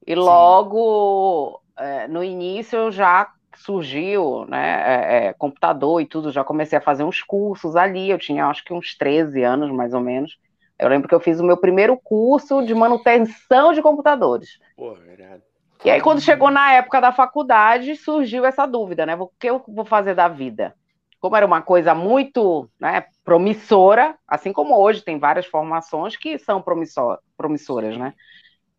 E 0.05 0.15
logo 0.15 1.61
é, 1.77 2.07
no 2.07 2.23
início 2.23 2.91
já 2.91 3.31
surgiu, 3.55 4.45
né, 4.47 4.81
é, 4.85 5.27
é, 5.27 5.33
computador 5.33 6.01
e 6.01 6.05
tudo, 6.05 6.31
já 6.31 6.43
comecei 6.43 6.77
a 6.77 6.81
fazer 6.81 7.03
uns 7.03 7.21
cursos 7.21 7.75
ali, 7.75 8.09
eu 8.09 8.17
tinha 8.17 8.47
acho 8.47 8.63
que 8.63 8.73
uns 8.73 8.97
13 8.97 9.43
anos 9.43 9.69
mais 9.69 9.93
ou 9.93 10.01
menos. 10.01 10.39
Eu 10.79 10.89
lembro 10.89 11.07
que 11.07 11.13
eu 11.13 11.19
fiz 11.19 11.39
o 11.39 11.45
meu 11.45 11.57
primeiro 11.57 11.95
curso 11.95 12.65
de 12.65 12.73
manutenção 12.73 13.71
de 13.71 13.83
computadores. 13.83 14.57
Verdade. 15.05 15.43
E 15.85 15.89
aí, 15.89 16.01
quando 16.01 16.21
chegou 16.21 16.49
na 16.49 16.73
época 16.73 16.99
da 16.99 17.11
faculdade, 17.11 17.95
surgiu 17.95 18.45
essa 18.45 18.65
dúvida, 18.65 19.05
né? 19.05 19.15
O 19.15 19.27
que 19.39 19.49
eu 19.49 19.63
vou 19.67 19.85
fazer 19.85 20.15
da 20.15 20.27
vida? 20.27 20.75
Como 21.21 21.37
era 21.37 21.45
uma 21.45 21.61
coisa 21.61 21.93
muito 21.93 22.69
né, 22.79 23.05
promissora, 23.23 24.17
assim 24.27 24.51
como 24.51 24.75
hoje 24.75 25.03
tem 25.03 25.19
várias 25.19 25.45
formações 25.45 26.17
que 26.17 26.39
são 26.39 26.61
promissor, 26.61 27.19
promissoras, 27.37 27.95
né? 27.95 28.13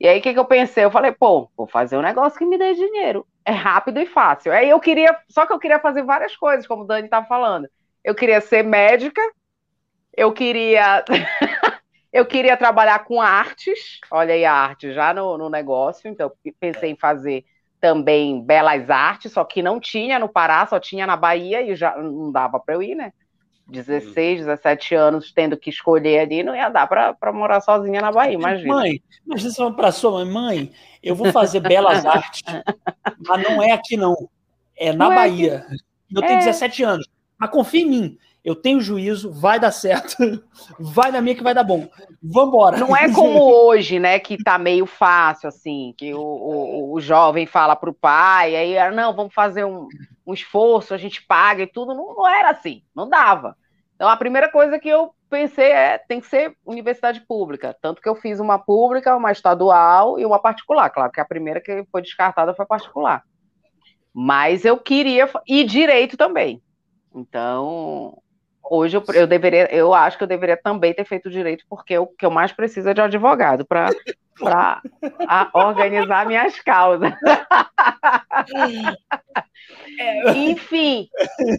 E 0.00 0.08
aí, 0.08 0.18
o 0.18 0.22
que, 0.22 0.32
que 0.32 0.38
eu 0.38 0.44
pensei? 0.44 0.84
Eu 0.84 0.90
falei, 0.90 1.12
pô, 1.12 1.48
vou 1.56 1.68
fazer 1.68 1.96
um 1.96 2.02
negócio 2.02 2.36
que 2.36 2.44
me 2.44 2.58
dê 2.58 2.74
dinheiro. 2.74 3.24
É 3.44 3.52
rápido 3.52 4.00
e 4.00 4.06
fácil. 4.06 4.52
Aí 4.52 4.68
eu 4.68 4.80
queria, 4.80 5.16
só 5.28 5.46
que 5.46 5.52
eu 5.52 5.58
queria 5.60 5.78
fazer 5.78 6.02
várias 6.02 6.36
coisas, 6.36 6.66
como 6.66 6.82
o 6.82 6.86
Dani 6.86 7.04
estava 7.04 7.24
falando. 7.24 7.68
Eu 8.02 8.12
queria 8.12 8.40
ser 8.40 8.64
médica, 8.64 9.22
eu 10.16 10.32
queria. 10.32 11.04
eu 12.12 12.26
queria 12.26 12.56
trabalhar 12.56 13.04
com 13.04 13.20
artes, 13.20 14.00
olha 14.10 14.34
aí 14.34 14.44
a 14.44 14.52
arte 14.52 14.92
já 14.92 15.14
no, 15.14 15.38
no 15.38 15.48
negócio, 15.48 16.10
então 16.10 16.32
pensei 16.58 16.90
em 16.90 16.96
fazer 16.96 17.44
também 17.82 18.40
Belas 18.40 18.88
Artes, 18.88 19.32
só 19.32 19.42
que 19.42 19.60
não 19.60 19.80
tinha 19.80 20.16
no 20.16 20.28
Pará, 20.28 20.64
só 20.64 20.78
tinha 20.78 21.04
na 21.04 21.16
Bahia 21.16 21.60
e 21.60 21.74
já 21.74 21.96
não 21.96 22.30
dava 22.30 22.60
para 22.60 22.76
eu 22.76 22.82
ir, 22.82 22.94
né? 22.94 23.12
16, 23.66 24.40
17 24.40 24.94
anos 24.94 25.32
tendo 25.32 25.56
que 25.56 25.68
escolher 25.68 26.20
ali, 26.20 26.44
não 26.44 26.54
ia 26.54 26.68
dar 26.68 26.86
para 26.86 27.32
morar 27.32 27.60
sozinha 27.60 28.00
na 28.00 28.12
Bahia, 28.12 28.34
imagina. 28.34 28.72
Mãe, 28.72 29.02
imagina 29.26 29.50
você 29.50 29.72
para 29.72 29.90
sua 29.90 30.24
mãe, 30.24 30.32
mãe, 30.32 30.72
eu 31.02 31.16
vou 31.16 31.32
fazer 31.32 31.58
Belas 31.58 32.06
Artes, 32.06 32.42
mas 33.26 33.42
não 33.42 33.60
é 33.60 33.72
aqui 33.72 33.96
não, 33.96 34.14
é 34.76 34.92
na 34.92 35.08
não 35.08 35.14
Bahia. 35.16 35.66
É. 35.68 35.74
Eu 36.16 36.22
tenho 36.22 36.34
é... 36.34 36.44
17 36.44 36.84
anos, 36.84 37.08
mas 37.36 37.50
confia 37.50 37.82
em 37.82 37.86
mim, 37.86 38.18
eu 38.44 38.56
tenho 38.56 38.80
juízo, 38.80 39.32
vai 39.32 39.60
dar 39.60 39.70
certo, 39.70 40.16
vai 40.78 41.12
na 41.12 41.20
minha 41.20 41.34
que 41.34 41.42
vai 41.42 41.54
dar 41.54 41.62
bom. 41.62 41.88
Vambora. 42.22 42.76
Não 42.76 42.96
é 42.96 43.12
como 43.12 43.38
hoje, 43.66 44.00
né, 44.00 44.18
que 44.18 44.42
tá 44.42 44.58
meio 44.58 44.84
fácil, 44.84 45.48
assim, 45.48 45.94
que 45.96 46.12
o, 46.12 46.20
o, 46.20 46.94
o 46.94 47.00
jovem 47.00 47.46
fala 47.46 47.76
pro 47.76 47.94
pai, 47.94 48.56
aí, 48.56 48.78
ah, 48.78 48.90
não, 48.90 49.14
vamos 49.14 49.32
fazer 49.32 49.64
um, 49.64 49.86
um 50.26 50.34
esforço, 50.34 50.92
a 50.92 50.98
gente 50.98 51.24
paga 51.24 51.62
e 51.62 51.66
tudo. 51.66 51.94
Não, 51.94 52.14
não 52.14 52.28
era 52.28 52.50
assim, 52.50 52.82
não 52.94 53.08
dava. 53.08 53.56
Então, 53.94 54.08
a 54.08 54.16
primeira 54.16 54.50
coisa 54.50 54.80
que 54.80 54.88
eu 54.88 55.14
pensei 55.30 55.70
é, 55.70 55.96
tem 55.96 56.20
que 56.20 56.26
ser 56.26 56.56
universidade 56.66 57.20
pública. 57.20 57.76
Tanto 57.80 58.02
que 58.02 58.08
eu 58.08 58.16
fiz 58.16 58.40
uma 58.40 58.58
pública, 58.58 59.16
uma 59.16 59.30
estadual 59.30 60.18
e 60.18 60.26
uma 60.26 60.40
particular. 60.40 60.90
Claro 60.90 61.12
que 61.12 61.20
a 61.20 61.24
primeira 61.24 61.60
que 61.60 61.86
foi 61.90 62.02
descartada 62.02 62.52
foi 62.52 62.66
particular. 62.66 63.22
Mas 64.12 64.64
eu 64.64 64.76
queria, 64.76 65.30
e 65.46 65.62
direito 65.62 66.16
também. 66.16 66.60
Então, 67.14 68.20
hoje 68.62 68.96
eu, 68.96 69.04
eu, 69.14 69.26
deveria, 69.26 69.74
eu 69.74 69.92
acho 69.92 70.16
que 70.16 70.24
eu 70.24 70.28
deveria 70.28 70.56
também 70.56 70.94
ter 70.94 71.04
feito 71.04 71.30
direito, 71.30 71.64
porque 71.68 71.98
o 71.98 72.06
que 72.06 72.24
eu 72.24 72.30
mais 72.30 72.52
preciso 72.52 72.88
é 72.88 72.94
de 72.94 73.00
advogado 73.00 73.64
para 73.64 73.90
organizar 75.54 76.26
minhas 76.26 76.58
causas. 76.60 77.12
É. 79.98 80.32
Enfim, 80.32 81.08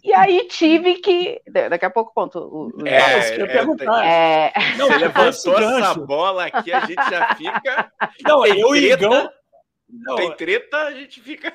e 0.03 0.13
aí 0.13 0.47
tive 0.47 0.95
que. 0.95 1.41
Daqui 1.69 1.85
a 1.85 1.89
pouco 1.89 2.13
conto. 2.13 2.39
O, 2.39 2.87
é, 2.87 3.41
eu 3.41 3.47
perguntar. 3.47 4.05
É... 4.05 4.53
Não, 4.77 4.87
Você 4.87 4.97
levantou 4.97 5.59
essa 5.59 5.93
bola 5.95 6.45
aqui, 6.45 6.71
a 6.71 6.81
gente 6.81 7.09
já 7.09 7.35
fica. 7.35 7.91
Não, 8.23 8.45
eu 8.45 8.75
e 8.75 8.91
Igão. 8.91 9.29
Tem 10.15 10.35
treta, 10.35 10.77
a 10.77 10.91
gente 10.91 11.21
fica. 11.21 11.53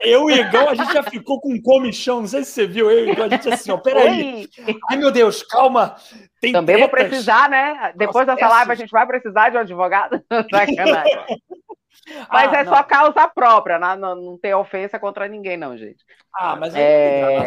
Eu 0.00 0.30
e 0.30 0.40
Igão, 0.40 0.68
a 0.68 0.74
gente 0.74 0.92
já 0.92 1.02
ficou 1.02 1.40
com 1.40 1.54
um 1.54 1.62
comichão, 1.62 2.20
não 2.20 2.26
sei 2.26 2.44
se 2.44 2.52
você 2.52 2.66
viu, 2.66 2.90
eu 2.90 3.06
e 3.06 3.12
Igão, 3.12 3.26
a 3.26 3.28
gente 3.28 3.48
assim, 3.48 3.70
ó, 3.70 3.78
peraí. 3.78 4.48
Ai, 4.90 4.96
meu 4.96 5.10
Deus, 5.10 5.42
calma. 5.42 5.96
Tem 6.40 6.52
Também 6.52 6.76
tretas. 6.76 6.80
vou 6.80 7.08
precisar, 7.08 7.48
né? 7.48 7.92
Depois 7.96 8.26
Nossa, 8.26 8.40
dessa 8.40 8.54
live, 8.54 8.72
a 8.72 8.74
gente 8.74 8.90
vai 8.90 9.06
precisar 9.06 9.48
de 9.48 9.56
um 9.56 9.60
advogado? 9.60 10.22
Sacanagem. 10.50 11.40
Mas 12.30 12.52
ah, 12.52 12.56
é 12.56 12.64
não. 12.64 12.74
só 12.74 12.82
causa 12.82 13.28
própria, 13.28 13.78
não, 13.78 13.96
não, 13.96 14.16
não, 14.16 14.38
tem 14.38 14.54
ofensa 14.54 14.98
contra 14.98 15.28
ninguém, 15.28 15.56
não, 15.56 15.76
gente. 15.76 16.04
Ah, 16.34 16.56
mas 16.56 16.74
é. 16.74 17.36
é... 17.36 17.44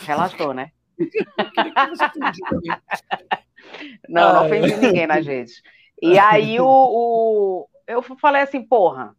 Relaxou, 0.00 0.54
né? 0.54 0.70
não, 4.08 4.34
não 4.34 4.46
ofendi 4.46 4.74
ninguém 4.76 5.06
na 5.06 5.20
gente. 5.20 5.62
E 6.00 6.18
aí 6.18 6.58
o, 6.60 6.66
o, 6.66 7.68
eu 7.86 8.00
falei 8.02 8.40
assim, 8.42 8.62
porra, 8.62 9.14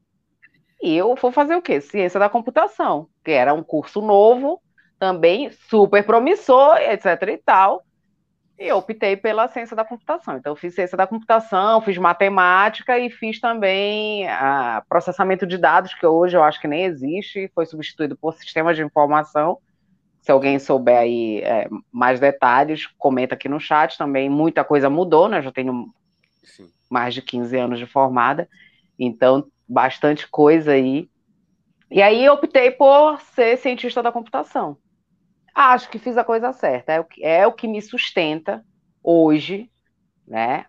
e 0.81 0.95
eu 0.95 1.15
vou 1.15 1.31
fazer 1.31 1.55
o 1.55 1.61
quê? 1.61 1.81
Ciência 1.81 2.19
da 2.19 2.29
computação, 2.29 3.07
que 3.23 3.31
era 3.31 3.53
um 3.53 3.63
curso 3.63 4.01
novo, 4.01 4.61
também 4.99 5.49
super 5.69 6.03
promissor, 6.05 6.77
etc 6.77 7.21
e 7.29 7.37
tal. 7.37 7.83
E 8.57 8.67
eu 8.67 8.77
optei 8.77 9.17
pela 9.17 9.49
ciência 9.49 9.75
da 9.75 9.83
computação. 9.83 10.37
Então, 10.37 10.53
eu 10.53 10.55
fiz 10.55 10.73
ciência 10.73 10.97
da 10.97 11.05
computação, 11.05 11.81
fiz 11.81 11.97
matemática 11.97 12.97
e 12.97 13.09
fiz 13.09 13.39
também 13.39 14.27
a, 14.29 14.81
processamento 14.87 15.45
de 15.45 15.57
dados, 15.57 15.93
que 15.93 16.05
hoje 16.05 16.37
eu 16.37 16.43
acho 16.43 16.61
que 16.61 16.67
nem 16.67 16.85
existe, 16.85 17.51
foi 17.53 17.65
substituído 17.65 18.15
por 18.15 18.33
sistemas 18.33 18.77
de 18.77 18.83
informação. 18.83 19.57
Se 20.21 20.31
alguém 20.31 20.57
souber 20.57 20.97
aí 20.97 21.41
é, 21.41 21.67
mais 21.91 22.19
detalhes, 22.19 22.87
comenta 22.97 23.35
aqui 23.35 23.49
no 23.49 23.59
chat 23.59 23.97
também. 23.97 24.29
Muita 24.29 24.63
coisa 24.63 24.89
mudou, 24.89 25.27
né? 25.27 25.39
Eu 25.39 25.43
já 25.43 25.51
tenho 25.51 25.93
Sim. 26.43 26.69
mais 26.89 27.13
de 27.13 27.21
15 27.21 27.57
anos 27.57 27.77
de 27.77 27.85
formada, 27.85 28.47
então 28.97 29.45
bastante 29.67 30.27
coisa 30.27 30.71
aí. 30.71 31.09
E 31.89 32.01
aí 32.01 32.23
eu 32.25 32.33
optei 32.33 32.71
por 32.71 33.19
ser 33.21 33.57
cientista 33.57 34.01
da 34.01 34.11
computação 34.11 34.77
acho 35.55 35.89
que 35.89 35.97
fiz 35.97 36.17
a 36.17 36.23
coisa 36.23 36.51
certa. 36.51 36.91
É 36.91 36.99
o 36.99 37.03
que, 37.05 37.23
é 37.23 37.47
o 37.47 37.53
que 37.53 37.67
me 37.67 37.81
sustenta 37.81 38.63
hoje, 39.01 39.69
né? 40.27 40.65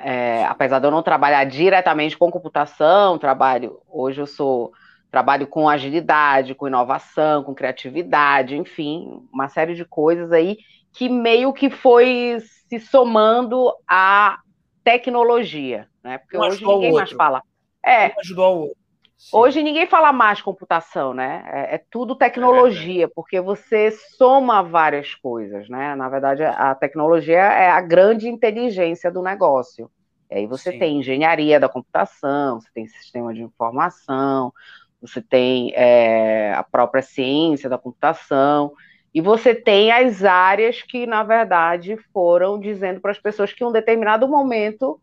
É, 0.00 0.44
apesar 0.46 0.78
de 0.78 0.86
eu 0.86 0.90
não 0.90 1.02
trabalhar 1.02 1.44
diretamente 1.44 2.16
com 2.16 2.30
computação, 2.30 3.18
trabalho 3.18 3.80
hoje 3.86 4.20
eu 4.20 4.26
sou 4.26 4.72
trabalho 5.10 5.46
com 5.46 5.68
agilidade, 5.68 6.54
com 6.54 6.66
inovação, 6.66 7.44
com 7.44 7.54
criatividade, 7.54 8.56
enfim, 8.56 9.20
uma 9.30 9.48
série 9.48 9.74
de 9.74 9.84
coisas 9.84 10.32
aí 10.32 10.56
que 10.94 11.08
meio 11.08 11.52
que 11.52 11.68
foi 11.68 12.38
se 12.40 12.80
somando 12.80 13.70
à 13.86 14.38
tecnologia, 14.82 15.86
né? 16.02 16.16
Porque 16.18 16.38
um 16.38 16.40
hoje 16.40 16.64
ninguém 16.64 16.92
mais 16.92 17.12
fala. 17.12 17.42
É. 17.84 18.08
Um 18.08 18.20
ajudou 18.20 18.44
ao 18.44 18.58
outro. 18.60 18.82
Hoje 19.30 19.62
ninguém 19.62 19.86
fala 19.86 20.12
mais 20.12 20.42
computação, 20.42 21.14
né? 21.14 21.44
É, 21.46 21.74
é 21.76 21.84
tudo 21.90 22.16
tecnologia, 22.16 23.04
é 23.04 23.08
porque 23.08 23.40
você 23.40 23.90
soma 23.90 24.62
várias 24.62 25.14
coisas, 25.14 25.68
né? 25.68 25.94
Na 25.94 26.08
verdade, 26.08 26.42
a 26.42 26.74
tecnologia 26.74 27.38
é 27.38 27.70
a 27.70 27.80
grande 27.80 28.28
inteligência 28.28 29.10
do 29.12 29.22
negócio. 29.22 29.88
E 30.30 30.34
aí 30.34 30.46
você 30.46 30.72
Sim. 30.72 30.78
tem 30.78 30.98
engenharia 30.98 31.60
da 31.60 31.68
computação, 31.68 32.60
você 32.60 32.68
tem 32.74 32.86
sistema 32.88 33.32
de 33.32 33.42
informação, 33.42 34.52
você 35.00 35.22
tem 35.22 35.72
é, 35.74 36.52
a 36.54 36.62
própria 36.62 37.02
ciência 37.02 37.68
da 37.68 37.78
computação, 37.78 38.72
e 39.14 39.20
você 39.20 39.54
tem 39.54 39.92
as 39.92 40.24
áreas 40.24 40.82
que, 40.82 41.06
na 41.06 41.22
verdade, 41.22 41.96
foram 42.12 42.58
dizendo 42.58 43.00
para 43.00 43.10
as 43.10 43.18
pessoas 43.18 43.52
que 43.52 43.62
em 43.62 43.66
um 43.66 43.72
determinado 43.72 44.26
momento 44.26 44.98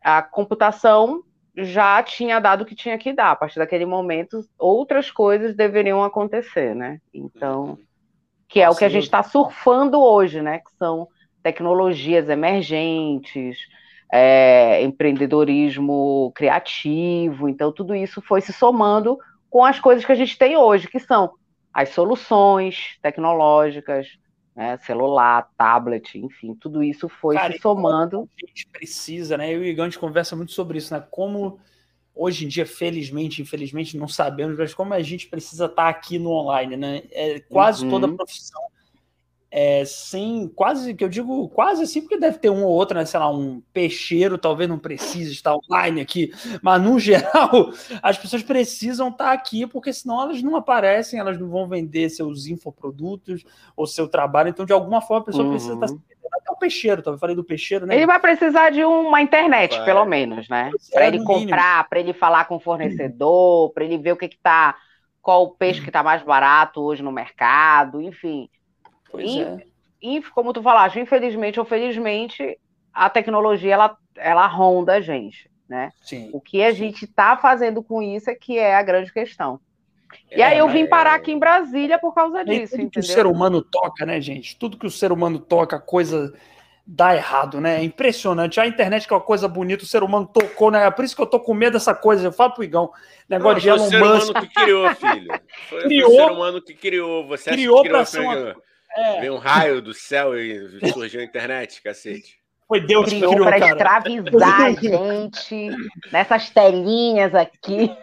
a 0.00 0.22
computação 0.22 1.22
já 1.56 2.02
tinha 2.02 2.40
dado 2.40 2.62
o 2.62 2.64
que 2.64 2.74
tinha 2.74 2.98
que 2.98 3.12
dar. 3.12 3.30
A 3.30 3.36
partir 3.36 3.58
daquele 3.58 3.86
momento, 3.86 4.44
outras 4.58 5.10
coisas 5.10 5.54
deveriam 5.54 6.02
acontecer, 6.02 6.74
né? 6.74 7.00
Então, 7.12 7.64
uhum. 7.64 7.78
que 8.48 8.60
é 8.60 8.68
o 8.68 8.74
que 8.74 8.84
a 8.84 8.88
gente 8.88 9.04
está 9.04 9.22
surfando 9.22 10.00
hoje, 10.00 10.42
né? 10.42 10.58
Que 10.58 10.72
são 10.76 11.08
tecnologias 11.42 12.28
emergentes, 12.28 13.58
é, 14.12 14.82
empreendedorismo 14.82 16.32
criativo. 16.34 17.48
Então, 17.48 17.72
tudo 17.72 17.94
isso 17.94 18.20
foi 18.22 18.40
se 18.40 18.52
somando 18.52 19.18
com 19.48 19.64
as 19.64 19.78
coisas 19.78 20.04
que 20.04 20.12
a 20.12 20.16
gente 20.16 20.36
tem 20.36 20.56
hoje, 20.56 20.88
que 20.88 20.98
são 20.98 21.32
as 21.72 21.90
soluções 21.90 22.98
tecnológicas, 23.02 24.08
né, 24.54 24.76
celular, 24.78 25.50
tablet, 25.56 26.18
enfim, 26.18 26.54
tudo 26.54 26.82
isso 26.82 27.08
foi 27.08 27.34
Cara, 27.34 27.52
se 27.52 27.58
somando. 27.60 28.28
A 28.42 28.46
gente 28.46 28.66
precisa, 28.68 29.36
né? 29.36 29.52
Eu 29.52 29.64
e 29.64 29.68
o 29.68 29.70
Igor, 29.70 29.84
a 29.84 29.88
gente 29.88 29.98
conversa 29.98 30.36
muito 30.36 30.52
sobre 30.52 30.78
isso, 30.78 30.94
né? 30.94 31.04
Como 31.10 31.58
hoje 32.14 32.44
em 32.44 32.48
dia, 32.48 32.64
felizmente, 32.64 33.42
infelizmente, 33.42 33.96
não 33.96 34.06
sabemos, 34.06 34.56
mas 34.56 34.72
como 34.72 34.94
a 34.94 35.02
gente 35.02 35.26
precisa 35.26 35.66
estar 35.66 35.88
aqui 35.88 36.18
no 36.18 36.30
online, 36.30 36.76
né? 36.76 37.02
É, 37.10 37.40
quase 37.40 37.84
uhum. 37.84 37.90
toda 37.90 38.14
profissão 38.14 38.62
é, 39.56 39.84
sem 39.84 40.48
quase 40.48 40.94
que 40.94 41.04
eu 41.04 41.08
digo 41.08 41.48
quase 41.50 41.84
assim, 41.84 42.00
porque 42.00 42.18
deve 42.18 42.38
ter 42.38 42.50
um 42.50 42.64
ou 42.64 42.72
outro, 42.72 42.98
né? 42.98 43.04
Sei 43.04 43.20
lá, 43.20 43.30
um 43.30 43.62
peixeiro 43.72 44.36
talvez 44.36 44.68
não 44.68 44.80
precise 44.80 45.30
estar 45.30 45.54
online 45.54 46.00
aqui, 46.00 46.34
mas 46.60 46.82
no 46.82 46.98
geral 46.98 47.70
as 48.02 48.18
pessoas 48.18 48.42
precisam 48.42 49.10
estar 49.10 49.30
aqui, 49.30 49.64
porque 49.64 49.92
senão 49.92 50.20
elas 50.20 50.42
não 50.42 50.56
aparecem, 50.56 51.20
elas 51.20 51.38
não 51.38 51.48
vão 51.48 51.68
vender 51.68 52.10
seus 52.10 52.48
infoprodutos 52.48 53.44
ou 53.76 53.86
seu 53.86 54.08
trabalho, 54.08 54.48
então 54.48 54.66
de 54.66 54.72
alguma 54.72 55.00
forma 55.00 55.22
a 55.22 55.26
pessoa 55.26 55.44
uhum. 55.44 55.50
precisa 55.52 55.74
estar 55.74 55.86
até 55.86 56.50
o 56.50 56.56
peixeiro, 56.56 57.00
eu 57.06 57.16
falei 57.16 57.36
do 57.36 57.44
peixeiro, 57.44 57.86
né? 57.86 57.94
Ele 57.94 58.06
vai 58.06 58.18
precisar 58.18 58.70
de 58.70 58.84
uma 58.84 59.22
internet, 59.22 59.76
vai. 59.76 59.84
pelo 59.84 60.04
menos, 60.04 60.48
né? 60.48 60.72
Para 60.92 61.06
ele 61.06 61.22
comprar, 61.22 61.88
para 61.88 62.00
ele 62.00 62.12
falar 62.12 62.46
com 62.46 62.56
o 62.56 62.60
fornecedor, 62.60 63.70
para 63.72 63.84
ele 63.84 63.98
ver 63.98 64.14
o 64.14 64.16
que 64.16 64.26
que 64.26 64.38
tá, 64.38 64.74
qual 65.22 65.44
o 65.44 65.50
peixe 65.50 65.80
que 65.80 65.90
está 65.90 66.02
mais 66.02 66.24
barato 66.24 66.82
hoje 66.82 67.04
no 67.04 67.12
mercado, 67.12 68.02
enfim. 68.02 68.48
Pois 69.14 69.30
e, 69.30 69.40
é. 69.40 69.64
E, 70.02 70.22
como 70.22 70.52
tu 70.52 70.62
falaste, 70.62 70.98
infelizmente 70.98 71.58
ou 71.58 71.64
felizmente, 71.64 72.58
a 72.92 73.08
tecnologia 73.08 73.74
ela, 73.74 73.96
ela 74.16 74.46
ronda 74.46 74.94
a 74.94 75.00
gente, 75.00 75.48
né? 75.68 75.92
Sim, 76.02 76.30
o 76.32 76.40
que 76.40 76.62
a 76.62 76.70
sim. 76.70 76.78
gente 76.78 77.04
está 77.04 77.36
fazendo 77.36 77.82
com 77.82 78.02
isso 78.02 78.28
é 78.28 78.34
que 78.34 78.58
é 78.58 78.74
a 78.74 78.82
grande 78.82 79.12
questão. 79.12 79.60
E 80.30 80.42
é, 80.42 80.46
aí 80.46 80.58
eu 80.58 80.68
vim 80.68 80.86
parar 80.86 81.14
aqui 81.14 81.32
em 81.32 81.38
Brasília 81.38 81.98
por 81.98 82.14
causa 82.14 82.44
disso, 82.44 82.72
tudo 82.72 82.82
entendeu? 82.82 82.90
que 82.90 82.98
o 83.00 83.02
ser 83.02 83.26
humano 83.26 83.62
toca, 83.62 84.04
né, 84.04 84.20
gente? 84.20 84.56
Tudo 84.56 84.76
que 84.76 84.86
o 84.86 84.90
ser 84.90 85.10
humano 85.10 85.38
toca, 85.38 85.78
coisa 85.78 86.32
dá 86.86 87.16
errado, 87.16 87.60
né? 87.60 87.80
É 87.80 87.82
impressionante. 87.82 88.60
A 88.60 88.66
internet 88.66 89.08
que 89.08 89.12
é 89.14 89.16
uma 89.16 89.22
coisa 89.22 89.48
bonita, 89.48 89.84
o 89.84 89.86
ser 89.86 90.02
humano 90.02 90.26
tocou, 90.26 90.70
né? 90.70 90.86
É 90.86 90.90
por 90.90 91.04
isso 91.04 91.16
que 91.16 91.22
eu 91.22 91.26
tô 91.26 91.40
com 91.40 91.54
medo 91.54 91.72
dessa 91.72 91.94
coisa. 91.94 92.26
Eu 92.26 92.32
falo 92.32 92.52
pro 92.52 92.64
Igão, 92.64 92.92
negócio 93.28 93.68
Não, 93.68 93.88
de 93.88 93.96
Elon 93.96 94.14
Musk. 94.14 94.32
Foi 94.32 94.34
o 94.34 94.34
ser 94.34 94.34
humano 94.34 94.40
que 94.40 94.54
criou, 94.54 94.94
filho. 94.94 95.40
Foi, 95.68 95.82
criou, 95.82 96.10
foi 96.10 96.20
o 96.20 96.26
ser 96.26 96.32
humano 96.32 96.62
que 96.62 96.74
criou. 96.74 97.26
Você 97.26 97.50
criou, 97.50 97.80
criou 97.80 97.96
pra 97.96 98.04
ser 98.04 98.20
uma... 98.20 98.56
É. 98.96 99.20
Veio 99.20 99.34
um 99.34 99.38
raio 99.38 99.82
do 99.82 99.92
céu 99.92 100.38
e 100.38 100.90
surgiu 100.92 101.20
a 101.20 101.24
internet, 101.24 101.82
cacete. 101.82 102.38
Foi 102.66 102.80
Deus 102.80 103.10
que 103.10 103.16
criou 103.16 103.44
para 103.44 103.58
escravizar 103.58 104.60
a 104.62 104.70
gente 104.80 105.70
nessas 106.10 106.50
telinhas 106.50 107.34
aqui. 107.34 107.94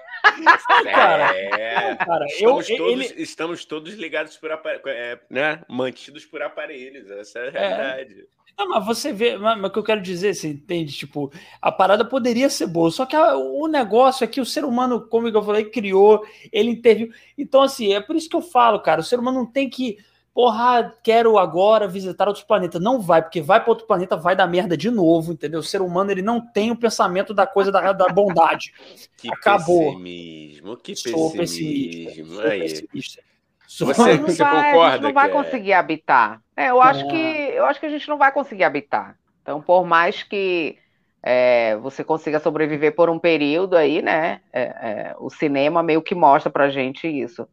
Cara, 0.83 1.35
é, 1.35 1.95
cara, 1.95 2.25
estamos, 2.27 2.69
eu, 2.69 2.77
todos, 2.77 3.11
ele... 3.11 3.23
estamos 3.23 3.65
todos 3.65 3.93
ligados 3.95 4.37
por 4.37 4.51
aparelhos, 4.51 4.85
é, 4.85 5.19
né? 5.29 5.61
Mantidos 5.67 6.25
por 6.25 6.43
aparelhos, 6.43 7.09
essa 7.09 7.39
é 7.39 7.41
a 7.41 7.45
é. 7.47 7.67
realidade. 7.67 8.21
É. 8.21 8.41
Não, 8.57 8.69
mas 8.69 8.85
você 8.85 9.11
vê, 9.11 9.37
mas, 9.37 9.63
o 9.63 9.69
que 9.71 9.79
eu 9.79 9.83
quero 9.83 10.01
dizer, 10.01 10.35
você 10.35 10.49
entende? 10.49 10.93
Tipo, 10.93 11.31
a 11.59 11.71
parada 11.71 12.05
poderia 12.05 12.49
ser 12.49 12.67
boa, 12.67 12.91
só 12.91 13.05
que 13.05 13.15
a, 13.15 13.35
o 13.35 13.67
negócio 13.67 14.23
é 14.23 14.27
que 14.27 14.39
o 14.39 14.45
ser 14.45 14.63
humano, 14.63 15.07
como 15.07 15.27
eu 15.27 15.43
falei, 15.43 15.65
criou, 15.65 16.23
ele 16.51 16.69
interviu. 16.69 17.11
Então, 17.35 17.63
assim, 17.63 17.93
é 17.93 17.99
por 17.99 18.15
isso 18.15 18.29
que 18.29 18.35
eu 18.35 18.41
falo, 18.41 18.79
cara, 18.79 19.01
o 19.01 19.03
ser 19.03 19.17
humano 19.17 19.39
não 19.39 19.51
tem 19.51 19.69
que 19.69 19.97
porra, 20.33 20.93
quero 21.03 21.37
agora 21.37 21.87
visitar 21.87 22.27
outros 22.27 22.45
planetas. 22.45 22.81
Não 22.81 22.99
vai, 22.99 23.21
porque 23.21 23.41
vai 23.41 23.59
para 23.59 23.69
outro 23.69 23.85
planeta, 23.85 24.15
vai 24.15 24.35
dar 24.35 24.47
merda 24.47 24.77
de 24.77 24.89
novo, 24.89 25.33
entendeu? 25.33 25.59
O 25.59 25.63
ser 25.63 25.81
humano 25.81 26.11
ele 26.11 26.21
não 26.21 26.39
tem 26.39 26.71
o 26.71 26.75
pensamento 26.75 27.33
da 27.33 27.45
coisa 27.45 27.71
da, 27.71 27.91
da 27.93 28.07
bondade. 28.07 28.73
Que 29.17 29.31
Acabou. 29.31 29.91
Pessimismo, 29.91 30.77
que 30.77 30.95
Sou 30.95 31.31
pessimismo. 31.31 32.33
Sou 32.33 32.43
pessimista. 32.43 33.21
Você, 33.67 34.17
você 34.17 34.43
vai, 34.43 34.71
concorda? 34.71 34.87
A 34.87 34.91
gente 34.93 35.03
não 35.03 35.13
vai 35.13 35.29
é... 35.29 35.31
conseguir 35.31 35.73
habitar. 35.73 36.41
É, 36.57 36.71
eu, 36.71 36.81
acho 36.81 37.07
que, 37.07 37.15
eu 37.15 37.65
acho 37.65 37.79
que 37.79 37.85
a 37.85 37.89
gente 37.89 38.09
não 38.09 38.17
vai 38.17 38.31
conseguir 38.31 38.63
habitar. 38.63 39.15
Então, 39.41 39.61
por 39.61 39.85
mais 39.85 40.23
que 40.23 40.77
é, 41.21 41.77
você 41.77 42.03
consiga 42.03 42.39
sobreviver 42.39 42.95
por 42.95 43.11
um 43.11 43.19
período 43.19 43.77
aí, 43.77 44.01
né? 44.01 44.41
É, 44.51 44.61
é 44.63 45.15
o 45.19 45.29
cinema 45.29 45.83
meio 45.83 46.01
que 46.01 46.15
mostra 46.15 46.51
pra 46.51 46.69
gente 46.69 47.07
isso 47.07 47.47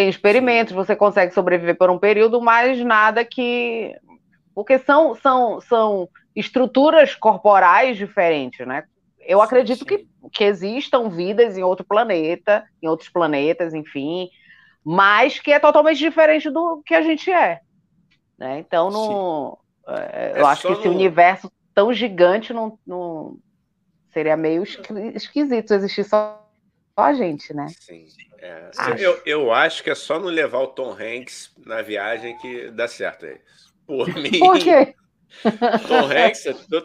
tem 0.00 0.08
experimentos, 0.08 0.72
você 0.72 0.96
consegue 0.96 1.34
sobreviver 1.34 1.76
por 1.76 1.90
um 1.90 1.98
período, 1.98 2.40
mas 2.40 2.82
nada 2.82 3.22
que. 3.22 3.94
Porque 4.54 4.78
são, 4.78 5.14
são, 5.14 5.60
são 5.60 6.08
estruturas 6.34 7.14
corporais 7.14 7.98
diferentes, 7.98 8.66
né? 8.66 8.84
Eu 9.20 9.42
acredito 9.42 9.84
que, 9.84 10.08
que 10.32 10.42
existam 10.42 11.10
vidas 11.10 11.58
em 11.58 11.62
outro 11.62 11.84
planeta, 11.84 12.64
em 12.82 12.88
outros 12.88 13.10
planetas, 13.10 13.74
enfim, 13.74 14.30
mas 14.82 15.38
que 15.38 15.52
é 15.52 15.58
totalmente 15.58 15.98
diferente 15.98 16.48
do 16.48 16.82
que 16.86 16.94
a 16.94 17.02
gente 17.02 17.30
é. 17.30 17.60
Né? 18.38 18.58
Então, 18.60 18.90
não, 18.90 19.58
é, 19.86 20.32
eu 20.36 20.46
é 20.46 20.48
acho 20.48 20.66
que 20.66 20.72
esse 20.72 20.88
no... 20.88 20.94
universo 20.94 21.52
tão 21.74 21.92
gigante 21.92 22.54
não, 22.54 22.78
não 22.86 23.36
seria 24.08 24.34
meio 24.34 24.62
esquisito 25.14 25.74
existir 25.74 26.04
só, 26.04 26.42
só 26.94 27.04
a 27.04 27.12
gente, 27.14 27.54
né? 27.54 27.66
Sim. 27.80 28.06
É, 28.38 28.70
eu, 28.98 29.20
eu 29.26 29.52
acho 29.52 29.82
que 29.82 29.90
é 29.90 29.94
só 29.94 30.18
não 30.18 30.28
levar 30.28 30.60
o 30.60 30.68
Tom 30.68 30.92
Hanks 30.92 31.52
na 31.64 31.82
viagem 31.82 32.36
que 32.38 32.70
dá 32.70 32.88
certo. 32.88 33.26
É 33.26 33.38
Por 33.86 34.08
mim. 34.14 34.38
Por 34.38 34.58
quê? 34.58 34.94
Tom 35.86 36.06
Hanks, 36.06 36.44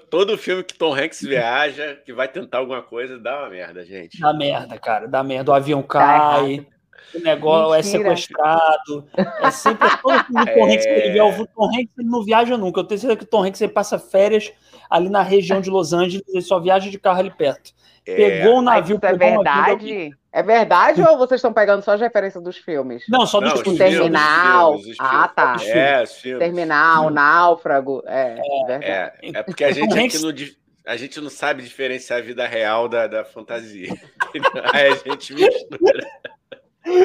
todo 0.09 0.37
filme 0.37 0.63
que 0.63 0.75
Tom 0.75 0.93
Hanks 0.93 1.21
viaja, 1.21 1.95
que 2.05 2.13
vai 2.13 2.27
tentar 2.27 2.59
alguma 2.59 2.81
coisa, 2.81 3.17
dá 3.17 3.39
uma 3.39 3.49
merda, 3.49 3.83
gente. 3.83 4.19
Dá 4.19 4.33
merda, 4.33 4.77
cara. 4.77 5.07
Dá 5.07 5.23
merda. 5.23 5.51
O 5.51 5.55
avião 5.55 5.81
cai, 5.81 6.65
o 7.13 7.19
negócio 7.19 7.73
é 7.73 7.77
Mentira. 7.77 8.13
é 8.13 8.15
sequestrado. 8.15 9.07
É 9.17 9.51
sempre 9.51 9.87
todo 10.01 10.23
filme 10.25 10.45
do 10.45 10.53
Tom 10.53 10.65
Hanks 10.65 10.85
que 10.85 10.91
ele 10.91 11.11
vê. 11.11 11.21
O 11.21 11.47
Tom 11.47 11.65
Hanks 11.67 11.97
ele 11.97 12.07
não 12.07 12.23
viaja 12.23 12.57
nunca. 12.57 12.79
Eu 12.79 12.83
tenho 12.83 12.99
certeza 12.99 13.17
que 13.17 13.23
o 13.23 13.27
Tom 13.27 13.43
Hanks 13.43 13.61
ele 13.61 13.71
passa 13.73 13.97
férias 13.97 14.51
ali 14.89 15.09
na 15.09 15.21
região 15.21 15.61
de 15.61 15.69
Los 15.69 15.93
Angeles, 15.93 16.23
ele 16.27 16.41
só 16.41 16.59
viaja 16.59 16.89
de 16.89 16.99
carro 16.99 17.19
ali 17.19 17.31
perto. 17.31 17.73
É. 18.05 18.15
Pegou 18.15 18.59
um 18.59 18.61
navio. 18.61 18.97
Isso 18.97 19.05
é 19.05 19.17
verdade. 19.17 20.11
É 20.31 20.43
verdade 20.43 21.01
ou 21.01 21.17
vocês 21.17 21.39
estão 21.39 21.53
pegando 21.53 21.81
só 21.81 21.93
as 21.93 22.01
referências 22.01 22.43
dos 22.43 22.57
filmes? 22.57 23.03
Não, 23.07 23.25
só 23.25 23.39
dos 23.39 23.53
tipo, 23.53 23.63
filmes. 23.63 23.79
Terminal. 23.79 24.77
Filmes, 24.77 24.91
os 24.91 24.97
ah, 24.99 25.27
tá. 25.27 25.55
É, 25.61 26.05
filmes. 26.05 26.39
Terminal, 26.39 27.09
Náufrago. 27.09 28.03
É, 28.05 28.37
é, 28.69 28.73
É, 28.73 29.13
é 29.33 29.43
porque 29.43 29.63
a 29.63 29.71
gente 29.71 29.97
aqui 29.97 30.19
não, 30.19 30.31
di- 30.31 30.57
a 30.85 30.97
gente 30.97 31.19
não 31.19 31.29
sabe 31.29 31.63
diferenciar 31.63 32.19
a 32.19 32.21
vida 32.21 32.45
real 32.45 32.87
da, 32.87 33.07
da 33.07 33.25
fantasia. 33.25 33.89
Aí 34.73 34.87
a 34.91 34.95
gente 34.95 35.33
mistura. 35.33 36.07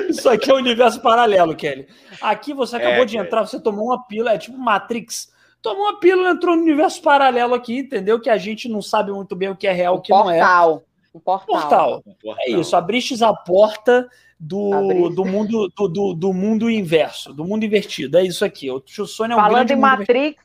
Isso 0.08 0.28
aqui 0.28 0.50
é 0.50 0.54
um 0.54 0.58
universo 0.58 1.00
paralelo, 1.00 1.56
Kelly. 1.56 1.86
Aqui 2.20 2.52
você 2.52 2.76
acabou 2.76 3.04
É, 3.04 3.06
de 3.06 3.16
entrar, 3.16 3.46
você 3.46 3.58
tomou 3.58 3.86
uma 3.86 4.06
pílula, 4.06 4.34
é 4.34 4.38
tipo 4.38 4.58
Matrix. 4.58 5.32
Tomou 5.62 5.84
uma 5.84 6.00
pílula, 6.00 6.30
entrou 6.30 6.56
no 6.56 6.62
universo 6.62 7.02
paralelo 7.02 7.54
aqui, 7.54 7.78
entendeu? 7.78 8.20
Que 8.20 8.30
a 8.30 8.38
gente 8.38 8.68
não 8.68 8.80
sabe 8.80 9.12
muito 9.12 9.36
bem 9.36 9.50
o 9.50 9.56
que 9.56 9.66
é 9.66 9.72
real, 9.72 9.96
o 9.96 9.98
Um 9.98 10.00
que 10.00 10.10
não 10.10 10.30
é. 10.30 10.38
portal. 10.38 10.82
Um 11.14 11.20
portal. 11.20 11.46
Portal. 11.46 12.02
Portal. 12.02 12.36
É 12.40 12.50
isso, 12.50 12.76
abristes 12.76 13.20
a 13.20 13.34
porta 13.34 14.08
do, 14.38 15.10
do, 15.10 15.24
mundo, 15.24 15.68
do, 15.68 15.88
do, 15.88 16.14
do 16.14 16.32
mundo 16.32 16.70
inverso, 16.70 17.34
do 17.34 17.44
mundo 17.44 17.64
invertido. 17.64 18.16
É 18.16 18.24
isso 18.24 18.44
aqui. 18.44 18.70
O 18.70 18.80
Tio 18.80 19.06
Sônia 19.06 19.34
é 19.34 19.36
um 19.36 19.40
Falando 19.40 19.70
em 19.70 19.74
invertido. 19.74 19.80
Matrix, 19.80 20.44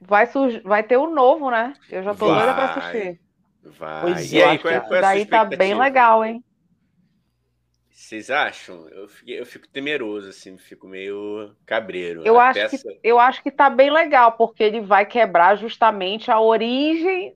vai, 0.00 0.26
surgir, 0.26 0.62
vai 0.62 0.82
ter 0.82 0.96
o 0.96 1.10
novo, 1.10 1.50
né? 1.50 1.74
Eu 1.90 2.02
já 2.02 2.14
tô 2.14 2.26
doida 2.26 2.54
pra 2.54 2.66
Vai. 2.66 2.78
assistir. 2.78 3.20
Vai. 3.78 4.00
Pois 4.00 4.32
e 4.32 4.40
é, 4.40 4.44
aí, 4.48 4.58
qual 4.58 4.72
é, 4.72 4.80
qual 4.80 4.94
é 4.94 5.00
Daí 5.00 5.26
tá 5.26 5.44
bem 5.44 5.74
legal, 5.74 6.24
hein? 6.24 6.42
Vocês 8.08 8.30
acham? 8.30 8.88
Eu, 8.88 9.06
fiquei- 9.06 9.38
eu 9.38 9.44
fico 9.44 9.68
temeroso, 9.68 10.30
assim, 10.30 10.56
fico 10.56 10.88
meio 10.88 11.54
cabreiro. 11.66 12.22
Eu 12.24 12.38
A 12.38 12.40
acho, 12.40 12.54
peça- 12.54 12.88
que, 12.88 13.00
eu 13.02 13.18
acho 13.18 13.42
que 13.42 13.50
tá 13.50 13.68
bem 13.68 13.90
legal, 13.90 14.32
porque 14.32 14.62
ele 14.62 14.80
vai 14.80 15.04
quebrar 15.04 15.56
justamente 15.56 16.30
a 16.30 16.40
origem 16.40 17.34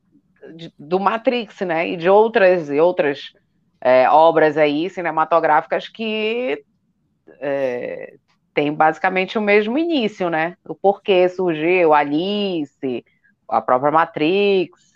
de- 0.57 0.73
do 0.79 0.99
Matrix, 0.99 1.61
né? 1.61 1.89
E 1.89 1.97
de 1.97 2.09
outras, 2.09 2.71
e 2.71 2.81
outras 2.81 3.21
é, 3.83 4.09
obras 4.09 4.57
aí 4.57 4.89
cinematográficas 4.89 5.89
que 5.89 6.63
é, 7.41 8.15
tem 8.55 8.73
basicamente 8.75 9.39
o 9.39 9.43
mesmo 9.43 9.79
início, 9.79 10.31
né? 10.31 10.57
O 10.67 10.75
porquê 10.75 11.29
surgiu, 11.29 11.93
Alice, 11.95 13.05
a 13.49 13.61
própria 13.61 13.93
Matrix, 13.93 14.92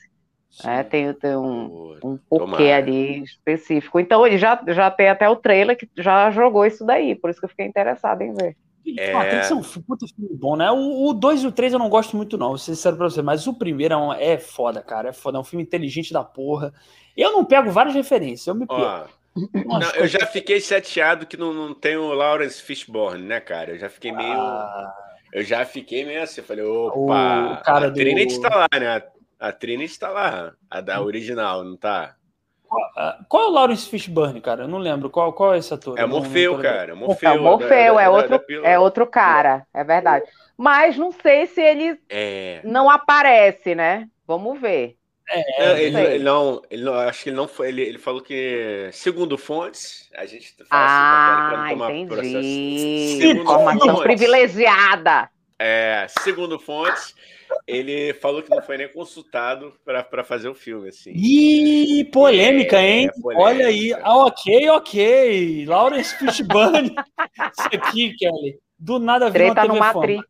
né? 0.65 0.83
Tem, 0.85 1.13
tem 1.13 1.37
um, 1.37 1.99
um 2.03 2.17
porquê 2.29 2.47
Tomara. 2.57 2.77
ali 2.77 3.23
específico. 3.23 3.99
Então 4.01 4.27
ele 4.27 4.39
já, 4.39 4.61
já 4.69 4.91
tem 4.91 5.09
até 5.09 5.29
o 5.29 5.37
trailer 5.37 5.77
que 5.77 5.89
já 5.97 6.31
jogou 6.31 6.65
isso 6.67 6.85
daí, 6.85 7.15
por 7.15 7.31
isso 7.31 7.39
que 7.41 7.45
eu 7.47 7.51
fiquei 7.51 7.67
interessada 7.67 8.23
em 8.25 8.33
ver. 8.33 8.57
É. 8.99 9.13
Ah, 9.15 9.25
tem 9.29 9.41
que 9.41 9.47
ser 9.47 9.55
um 9.55 9.63
puta 9.83 10.07
filme 10.15 10.31
bom, 10.37 10.55
né? 10.55 10.71
O 10.71 11.13
2 11.13 11.43
e 11.43 11.47
o 11.49 11.53
3 11.53 11.73
eu 11.73 11.79
não 11.79 11.89
gosto 11.89 12.17
muito, 12.17 12.39
não, 12.39 12.51
vou 12.51 12.59
ser 12.59 12.75
sincero 12.77 12.97
pra 12.97 13.11
você, 13.11 13.21
mas 13.21 13.45
o 13.49 13.53
primeiro 13.53 13.95
é, 13.95 13.97
um- 13.97 14.13
é 14.13 14.39
foda, 14.39 14.81
cara. 14.81 15.09
É 15.09 15.13
foda, 15.13 15.39
é 15.39 15.41
um 15.41 15.45
filme 15.45 15.65
inteligente 15.65 16.13
da 16.13 16.23
porra. 16.23 16.73
Eu 17.17 17.33
não 17.33 17.45
pego 17.45 17.69
várias 17.71 17.95
referências, 17.97 18.47
eu 18.47 18.55
me 18.55 18.65
perco. 18.67 19.11
Ó, 19.69 19.79
não, 19.81 19.91
eu 19.97 20.07
já 20.07 20.25
fiquei 20.27 20.61
chateado 20.61 21.27
que 21.27 21.37
não, 21.37 21.53
não 21.53 21.75
tem 21.75 21.97
o 21.97 22.13
Lawrence 22.15 22.63
Fishburne, 22.63 23.23
né, 23.27 23.41
cara? 23.41 23.73
Eu 23.73 23.79
já 23.79 23.89
fiquei 23.91 24.13
meio. 24.13 24.39
Ah, 24.41 24.95
Eu 25.33 25.43
já 25.43 25.65
fiquei 25.67 26.05
meio 26.05 26.23
assim, 26.23 26.41
eu 26.41 26.47
falei, 26.47 26.65
opa, 26.65 27.59
O 27.61 27.65
cara 27.65 27.87
a 27.87 27.89
do- 27.91 27.95
Trinity 27.95 28.41
tá 28.41 28.55
lá, 28.55 28.69
né? 28.81 29.03
A 29.39 29.53
Trinity 29.53 29.99
tá 29.99 30.09
lá, 30.11 30.53
a 30.71 30.81
da 30.81 31.01
original, 31.03 31.63
não 31.63 31.77
tá? 31.77 32.15
ah, 32.97 33.19
qual 33.29 33.45
é 33.45 33.47
o 33.47 33.51
Lawrence 33.51 33.89
Fishburne, 33.89 34.41
cara? 34.41 34.65
Eu 34.65 34.69
não 34.69 34.79
lembro. 34.79 35.09
Qual, 35.11 35.33
qual 35.33 35.55
é 35.55 35.59
esse 35.59 35.73
ator? 35.73 35.99
É 35.99 36.03
não- 36.03 36.09
Morfeu, 36.09 36.53
não 36.53 36.57
lembrando. 36.59 36.75
cara. 36.77 36.95
Morfeu, 36.97 37.31
É 37.31 37.33
o 37.39 37.43
Morfeu, 37.43 37.69
da- 37.69 38.03
é, 38.03 38.05
da- 38.05 38.11
outro, 38.11 38.39
da 38.63 38.69
é 38.69 38.79
outro 38.79 39.07
cara, 39.07 39.67
é 39.75 39.85
verdade. 39.85 40.25
Mas 40.57 40.97
não 40.97 41.13
sei 41.13 41.47
se 41.47 41.61
ele 41.61 41.99
É. 42.09 42.61
não 42.65 42.89
aparece, 42.91 43.75
né? 43.75 44.09
Vamos 44.27 44.59
ver. 44.61 44.97
É, 45.29 45.67
Não, 45.69 45.77
ele, 45.77 46.01
ele 46.15 46.25
não, 46.25 46.63
ele 46.71 46.85
não, 46.85 46.95
acho 46.95 47.25
que 47.25 47.31
ele 47.31 47.37
não 47.37 47.49
foi. 47.49 47.69
Ele, 47.69 47.83
ele 47.83 47.99
falou 47.99 48.21
que, 48.23 48.89
segundo 48.93 49.37
fontes, 49.37 50.09
a 50.17 50.25
gente 50.25 50.55
fala 50.69 50.83
Ah, 50.83 51.39
assim, 51.43 51.51
pra 51.51 51.59
não 51.63 51.69
tomar 51.71 51.91
entendi. 51.95 52.07
processo. 52.09 53.19
Segundo 53.21 53.43
Informação 53.43 53.87
fontes, 53.89 54.03
privilegiada. 54.03 55.29
É, 55.59 56.07
segundo 56.23 56.59
fontes, 56.59 57.15
ele 57.67 58.13
falou 58.15 58.43
que 58.43 58.51
não 58.51 58.61
foi 58.63 58.77
nem 58.77 58.89
consultado 58.93 59.73
para 59.85 60.25
fazer 60.25 60.49
o 60.49 60.55
filme, 60.55 60.89
assim. 60.89 61.13
Ih, 61.15 62.05
polêmica, 62.13 62.77
É, 62.79 62.87
hein? 62.87 63.11
polêmica. 63.23 63.49
Olha 63.49 63.67
aí. 63.67 63.93
Ah, 63.95 64.27
ok, 64.27 64.69
ok. 64.71 65.67
Lawrence 65.67 66.15
Fishburne. 66.17 66.95
Isso 67.59 67.69
aqui, 67.73 68.15
Kelly. 68.17 68.59
Do 68.79 68.99
nada 68.99 69.31
virou 69.31 69.55
Treta 69.55 69.67
uma 69.67 69.75
no. 69.75 69.81
Matrix. 69.81 70.27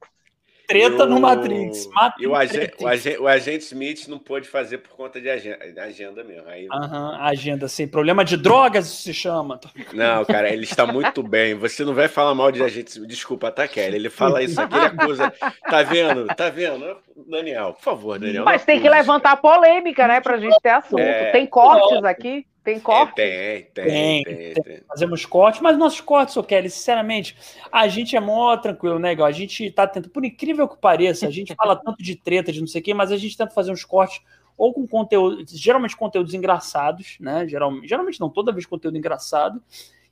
Treta 0.67 1.07
no 1.07 1.21
Matrix. 1.21 1.87
Matrix. 1.89 2.23
E 2.23 2.27
o, 2.27 2.35
agen, 2.35 2.71
o, 2.81 2.87
agen, 2.87 3.17
o 3.19 3.29
agente 3.29 3.65
Smith 3.65 4.09
não 4.09 4.19
pôde 4.19 4.49
fazer 4.49 4.79
por 4.79 4.91
conta 4.91 5.21
de 5.21 5.31
agenda, 5.31 5.59
agenda 5.83 6.25
mesmo. 6.25 6.49
Aí, 6.49 6.67
Aham, 6.71 7.17
agenda 7.21 7.69
sem 7.69 7.87
problema 7.87 8.25
de 8.25 8.37
drogas, 8.37 8.87
isso 8.87 9.03
se 9.03 9.15
chama. 9.15 9.61
Não, 9.93 10.25
cara, 10.25 10.51
ele 10.51 10.65
está 10.65 10.87
muito 10.87 11.23
bem. 11.23 11.55
Você 11.55 11.85
não 11.85 11.95
vai 11.95 12.09
falar 12.09 12.35
mal 12.35 12.51
de 12.51 12.63
agente 12.63 12.91
Smith. 12.91 13.09
Desculpa, 13.09 13.51
tá, 13.51 13.67
Kelly? 13.69 13.97
Ele 13.97 14.11
fala 14.11 14.43
isso 14.43 14.61
aqui, 14.61 14.75
ele 14.75 14.87
acusa. 14.87 15.33
Tá 15.69 15.83
vendo? 15.83 16.27
Tá 16.27 16.49
vendo? 16.51 16.97
Daniel, 17.29 17.73
por 17.75 17.83
favor, 17.83 18.19
Daniel. 18.19 18.45
Mas 18.45 18.65
tem 18.65 18.81
que 18.81 18.89
levantar 18.89 19.37
polêmica, 19.37 20.07
né? 20.07 20.21
Pra 20.21 20.39
gente 20.39 20.57
ter 20.61 20.71
assunto. 20.71 21.01
É. 21.01 21.31
Tem 21.31 21.47
cortes 21.47 22.05
aqui? 22.05 22.47
Tem 22.67 22.81
cara. 22.81 23.07
cortes? 23.07 23.25
É, 23.25 23.61
tem, 23.73 23.85
Tem, 23.85 24.25
tem, 24.25 24.35
tem, 24.35 24.55
tem. 24.55 24.81
Fazemos 24.89 25.25
cortes, 25.25 25.61
mas 25.61 25.79
nossos 25.79 26.01
cortes, 26.01 26.37
ô 26.37 26.43
Kelly, 26.43 26.69
sinceramente, 26.69 27.37
a 27.71 27.87
gente 27.87 28.17
é 28.17 28.21
mó 28.21 28.57
tranquilo, 28.57 28.99
né, 28.99 29.13
igual? 29.13 29.29
A 29.29 29.33
gente 29.33 29.71
tá 29.71 29.87
tentando, 29.87 30.11
por 30.11 30.25
incrível 30.25 30.67
que 30.67 30.77
pareça, 30.77 31.29
a 31.29 31.31
gente 31.31 31.55
fala 31.55 31.77
tanto 31.81 32.03
de 32.03 32.17
treta, 32.17 32.51
de 32.51 32.59
não 32.59 32.67
sei 32.67 32.81
o 32.81 32.85
quê, 32.85 32.93
mas 32.93 33.13
a 33.13 33.17
gente 33.17 33.37
tenta 33.37 33.55
fazer 33.55 33.71
uns 33.71 33.85
cortes 33.85 34.21
ou 34.59 34.75
com 34.75 34.85
conteúdo, 34.85 35.45
geralmente 35.47 35.97
conteúdos 35.97 36.35
engraçados, 36.35 37.17
né? 37.21 37.47
Geralmente, 37.47 37.87
geralmente 37.87 38.19
não, 38.19 38.29
toda 38.29 38.51
vez 38.51 38.67
conteúdo 38.67 38.99
engraçado, 38.99 39.63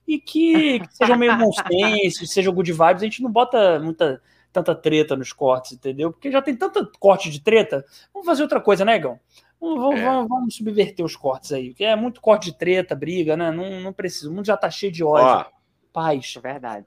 e 0.06 0.20
que, 0.20 0.78
que 0.78 0.96
sejam 0.96 1.18
meio 1.18 1.34
nonsense, 1.36 2.24
sejam 2.24 2.54
good 2.54 2.70
vibes, 2.70 3.02
a 3.02 3.06
gente 3.06 3.20
não 3.20 3.32
bota 3.32 3.80
muita 3.80 4.22
tanta 4.52 4.76
treta 4.76 5.16
nos 5.16 5.32
cortes, 5.32 5.72
entendeu? 5.72 6.12
Porque 6.12 6.30
já 6.30 6.40
tem 6.40 6.54
tanta 6.54 6.88
corte 7.00 7.28
de 7.28 7.40
treta. 7.40 7.84
Vamos 8.12 8.24
fazer 8.24 8.44
outra 8.44 8.60
coisa, 8.60 8.84
né, 8.84 8.96
Gão? 8.96 9.18
Vamos, 9.64 9.80
vamos, 9.80 10.00
É. 10.00 10.04
vamos- 10.04 10.28
vamos 10.28 10.56
subverter 10.56 11.04
os 11.04 11.16
cortes 11.16 11.52
aí, 11.52 11.70
porque 11.70 11.84
é 11.84 11.96
muito 11.96 12.20
corte 12.20 12.46
de 12.50 12.58
treta, 12.58 12.94
briga, 12.94 13.36
né? 13.36 13.50
Não, 13.50 13.80
não 13.80 13.92
precisa. 13.92 14.30
O 14.30 14.32
mundo 14.34 14.46
já 14.46 14.56
tá 14.56 14.70
cheio 14.70 14.92
de 14.92 15.02
ódio. 15.02 15.24
Ó, 15.26 15.44
Paz. 15.92 16.34
É 16.36 16.40
verdade. 16.40 16.86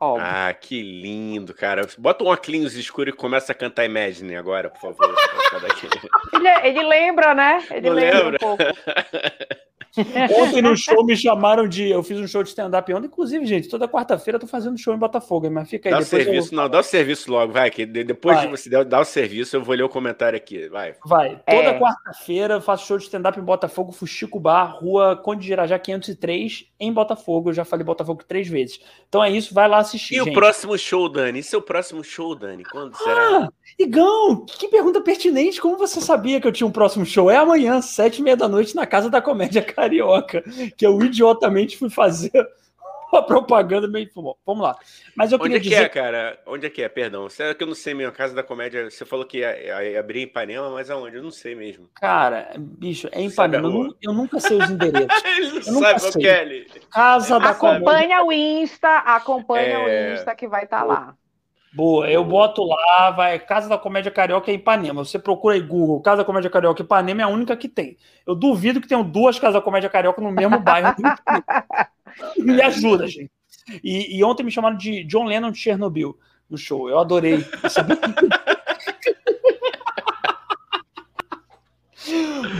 Óbvio. 0.00 0.26
ah, 0.28 0.52
que 0.52 0.82
lindo, 0.82 1.54
cara. 1.54 1.86
Bota 1.96 2.24
um 2.24 2.26
óculos 2.26 2.74
escuro 2.74 3.08
e 3.08 3.12
começa 3.12 3.52
a 3.52 3.54
cantar 3.54 3.84
Imagine 3.86 4.36
agora, 4.36 4.68
por 4.68 4.80
favor. 4.80 5.14
Ele, 6.34 6.48
ele 6.68 6.82
lembra, 6.82 7.34
né? 7.34 7.64
Ele 7.70 7.88
Não 7.88 7.94
lembra, 7.96 8.20
lembra? 8.22 8.36
um 8.36 8.38
pouco. 8.38 8.62
Ontem 10.40 10.60
no 10.62 10.76
show 10.76 11.04
me 11.04 11.16
chamaram 11.16 11.68
de. 11.68 11.88
Eu 11.90 12.02
fiz 12.02 12.18
um 12.18 12.26
show 12.26 12.42
de 12.42 12.48
stand-up 12.48 12.92
ontem. 12.92 13.06
Inclusive, 13.06 13.44
gente, 13.46 13.68
toda 13.68 13.86
quarta-feira 13.88 14.36
eu 14.36 14.40
tô 14.40 14.46
fazendo 14.46 14.76
show 14.78 14.94
em 14.94 14.98
Botafogo, 14.98 15.50
mas 15.50 15.68
fica 15.68 15.88
aí. 15.88 15.92
Dá 15.92 15.98
o 16.00 16.04
depois 16.04 16.20
eu- 16.26 16.32
serviço, 16.32 16.54
não, 16.54 16.68
dá 16.68 16.80
o 16.80 16.82
serviço 16.82 17.30
logo, 17.30 17.52
vai, 17.52 17.70
que 17.70 17.86
de- 17.86 18.04
depois 18.04 18.36
Vai. 18.36 18.46
de 18.46 18.50
você 18.50 18.68
dar, 18.68 18.84
dar 18.84 19.00
o 19.00 19.04
serviço, 19.04 19.56
eu 19.56 19.62
vou 19.62 19.74
ler 19.74 19.82
o 19.84 19.88
comentário 19.88 20.36
aqui, 20.36 20.68
vai. 20.68 20.94
Vai. 21.04 21.40
Toda 21.46 21.68
É. 21.70 21.78
quarta-feira 21.78 22.54
eu 22.54 22.60
faço 22.60 22.86
show 22.86 22.98
de 22.98 23.04
stand-up 23.04 23.38
em 23.38 23.42
Botafogo, 23.42 23.92
Fuxico 23.92 24.40
Bar, 24.40 24.78
rua 24.80 25.16
Conde 25.16 25.46
de 25.46 25.52
Irajá 25.52 25.78
503, 25.78 26.66
em 26.80 26.92
Botafogo. 26.92 27.50
Eu 27.50 27.54
já 27.54 27.64
falei 27.64 27.84
Botafogo 27.84 28.22
três 28.26 28.48
vezes. 28.48 28.80
Então 29.08 29.22
é 29.22 29.30
isso, 29.30 29.54
vai 29.54 29.68
lá 29.68 29.78
assistir. 29.78 30.16
E 30.16 30.20
o 30.20 30.24
gente. 30.24 30.34
próximo 30.34 30.76
show, 30.76 31.08
Dani? 31.08 31.38
E 31.38 31.42
seu 31.42 31.62
próximo 31.62 32.02
show, 32.02 32.34
Dani? 32.34 32.64
Quando 32.64 32.96
será? 32.96 33.48
Igão, 33.78 34.44
que 34.46 34.68
pergunta 34.68 35.00
pertinente. 35.00 35.60
Como 35.60 35.76
você 35.76 36.00
sabia 36.00 36.40
que 36.40 36.46
eu 36.46 36.52
tinha 36.52 36.66
um 36.66 36.72
próximo 36.72 37.04
show? 37.04 37.30
É 37.30 37.36
amanhã, 37.36 37.80
sete 37.80 38.18
e 38.18 38.22
meia 38.22 38.36
da 38.36 38.48
noite, 38.48 38.74
na 38.76 38.86
Casa 38.86 39.10
da 39.10 39.20
Comédia 39.22 39.62
Carioca, 39.62 40.42
que 40.76 40.86
eu 40.86 41.00
idiotamente 41.02 41.76
fui 41.76 41.90
fazer 41.90 42.30
uma 43.12 43.22
propaganda 43.22 43.86
meio. 43.88 44.08
Bom, 44.14 44.34
vamos 44.44 44.62
lá. 44.62 44.76
Mas 45.16 45.30
eu 45.32 45.38
Onde 45.40 45.54
é 45.56 45.58
que 45.60 45.68
dizer. 45.68 45.82
é, 45.84 45.88
cara? 45.88 46.38
Onde 46.46 46.66
é 46.66 46.70
que 46.70 46.82
é? 46.82 46.88
Perdão. 46.88 47.28
Será 47.28 47.54
que 47.54 47.62
eu 47.62 47.66
não 47.66 47.74
sei 47.74 47.94
mesmo? 47.94 48.12
Casa 48.12 48.34
da 48.34 48.42
Comédia, 48.42 48.90
você 48.90 49.04
falou 49.04 49.24
que 49.24 49.38
ia, 49.38 49.82
ia 49.84 50.00
abrir 50.00 50.20
em 50.20 50.24
Ipanema, 50.24 50.70
mas 50.70 50.90
aonde? 50.90 51.16
Eu 51.16 51.22
não 51.22 51.30
sei 51.30 51.54
mesmo. 51.54 51.88
Cara, 51.94 52.52
bicho, 52.56 53.08
é 53.12 53.20
em 53.20 53.26
a 53.26 53.30
Ipanema. 53.30 53.68
Eu, 53.68 53.94
eu 54.02 54.12
nunca 54.12 54.38
sei 54.40 54.58
os 54.58 54.68
endereços. 54.70 55.08
Ele 55.36 55.50
não 55.50 55.60
Eu 55.66 55.72
nunca 55.74 55.98
sabe, 55.98 56.12
sei. 56.12 56.22
Kelly. 56.22 56.66
Casa 56.90 57.38
da 57.40 57.54
Comédia. 57.54 57.88
Acompanha 57.88 58.24
o 58.24 58.32
Insta, 58.32 58.98
acompanha 58.98 59.78
É. 59.78 60.10
o 60.10 60.14
Insta 60.14 60.34
que 60.34 60.46
vai 60.48 60.64
estar 60.64 60.82
lá. 60.84 61.14
Boa, 61.74 62.08
eu 62.08 62.24
boto 62.24 62.62
lá, 62.64 63.10
vai. 63.10 63.38
Casa 63.38 63.68
da 63.68 63.76
Comédia 63.76 64.10
Carioca 64.10 64.50
é 64.50 64.54
Ipanema. 64.54 65.04
Você 65.04 65.18
procura 65.18 65.56
aí 65.56 65.60
Google, 65.60 66.00
Casa 66.00 66.18
da 66.18 66.24
Comédia 66.24 66.48
Carioca 66.48 66.82
Ipanema 66.82 67.22
é 67.22 67.24
a 67.24 67.28
única 67.28 67.56
que 67.56 67.68
tem. 67.68 67.96
Eu 68.24 68.34
duvido 68.34 68.80
que 68.80 68.86
tenham 68.86 69.02
duas 69.02 69.38
Casas 69.38 69.54
da 69.54 69.60
Comédia 69.60 69.90
Carioca 69.90 70.20
no 70.20 70.30
mesmo 70.30 70.60
bairro. 70.60 70.94
me 72.38 72.62
ajuda, 72.62 73.06
gente. 73.06 73.30
E, 73.82 74.18
e 74.18 74.24
ontem 74.24 74.42
me 74.44 74.50
chamaram 74.50 74.76
de 74.76 75.04
John 75.04 75.24
Lennon 75.24 75.50
de 75.50 75.58
Chernobyl 75.58 76.18
no 76.48 76.58
show. 76.58 76.88
Eu 76.88 76.98
adorei. 76.98 77.44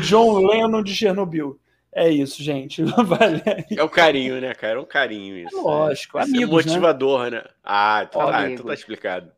John 0.02 0.46
Lennon 0.46 0.82
de 0.82 0.94
Chernobyl. 0.94 1.58
É 1.94 2.08
isso, 2.10 2.42
gente. 2.42 2.82
Vale. 3.06 3.42
É 3.70 3.82
o 3.82 3.88
carinho, 3.88 4.40
né, 4.40 4.52
cara? 4.54 4.78
É 4.78 4.80
um 4.80 4.84
carinho 4.84 5.36
isso. 5.38 5.62
Lógico, 5.62 6.18
Isso 6.18 6.26
é 6.28 6.36
amigos, 6.36 6.64
né? 6.66 6.72
motivador, 6.72 7.30
né? 7.30 7.44
Ah, 7.62 8.08
tá, 8.10 8.18
Ó, 8.18 8.30
amigo. 8.30 8.54
então 8.54 8.66
tá 8.66 8.74
explicado. 8.74 9.32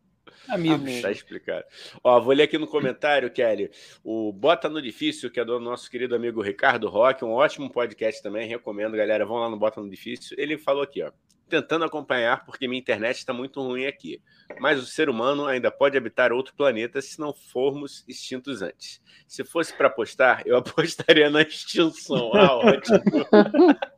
Amigos. 0.48 1.02
Tá 1.02 1.10
explicado. 1.10 1.64
Ó, 2.02 2.20
vou 2.20 2.32
ler 2.32 2.44
aqui 2.44 2.56
no 2.56 2.66
comentário, 2.66 3.30
Kelly. 3.30 3.70
O 4.04 4.32
Bota 4.32 4.68
no 4.68 4.80
Difícil, 4.80 5.30
que 5.30 5.40
é 5.40 5.44
do 5.44 5.58
nosso 5.60 5.90
querido 5.90 6.14
amigo 6.14 6.40
Ricardo 6.40 6.88
Roque, 6.88 7.24
um 7.24 7.32
ótimo 7.32 7.68
podcast 7.70 8.22
também, 8.22 8.48
recomendo, 8.48 8.96
galera. 8.96 9.26
Vão 9.26 9.38
lá 9.38 9.50
no 9.50 9.56
Bota 9.58 9.80
no 9.80 9.90
Difícil. 9.90 10.36
Ele 10.38 10.56
falou 10.56 10.82
aqui, 10.82 11.02
ó. 11.02 11.10
Tentando 11.48 11.84
acompanhar 11.84 12.44
porque 12.44 12.66
minha 12.66 12.80
internet 12.80 13.18
está 13.18 13.32
muito 13.32 13.60
ruim 13.62 13.86
aqui. 13.86 14.20
Mas 14.60 14.80
o 14.82 14.86
ser 14.86 15.08
humano 15.08 15.46
ainda 15.46 15.70
pode 15.70 15.96
habitar 15.96 16.32
outro 16.32 16.54
planeta 16.54 17.00
se 17.00 17.20
não 17.20 17.32
formos 17.32 18.04
extintos 18.08 18.62
antes. 18.62 19.00
Se 19.26 19.44
fosse 19.44 19.72
para 19.76 19.88
apostar, 19.88 20.42
eu 20.46 20.56
apostaria 20.58 21.30
na 21.30 21.42
extinção. 21.42 22.32
Ah, 22.34 22.56
ótimo. 22.56 23.00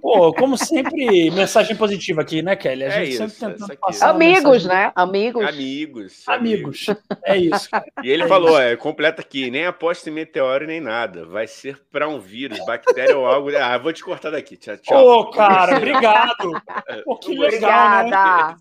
Pô, 0.00 0.32
como 0.32 0.56
sempre, 0.56 1.30
mensagem 1.30 1.74
positiva 1.74 2.20
aqui, 2.20 2.42
né, 2.42 2.54
Kelly? 2.54 2.84
A 2.84 2.86
é 2.86 3.04
gente 3.04 3.22
é 3.22 3.28
sempre 3.28 3.54
tentando 3.54 3.78
passar. 3.78 4.10
Amigos, 4.10 4.64
né? 4.64 4.92
Amigos. 4.94 5.44
Amigos. 5.44 6.22
Amigos. 6.28 6.86
É 7.24 7.36
isso. 7.36 7.68
E 8.02 8.10
ele 8.10 8.22
é 8.22 8.28
falou: 8.28 8.60
é, 8.60 8.76
completa 8.76 9.20
aqui, 9.22 9.50
nem 9.50 9.66
aposta 9.66 10.08
em 10.08 10.12
meteoro 10.12 10.66
nem 10.66 10.80
nada. 10.80 11.24
Vai 11.24 11.46
ser 11.46 11.82
para 11.90 12.08
um 12.08 12.20
vírus, 12.20 12.64
bactéria 12.64 13.16
ou 13.16 13.26
algo. 13.26 13.50
Ah, 13.56 13.76
vou 13.78 13.92
te 13.92 14.04
cortar 14.04 14.30
daqui. 14.30 14.56
Tchau, 14.56 14.76
tchau. 14.76 15.06
Ô, 15.06 15.30
cara, 15.30 15.76
obrigado. 15.76 16.62
Pô, 17.04 17.16
que 17.18 17.36
legal, 17.36 18.08
né? 18.08 18.56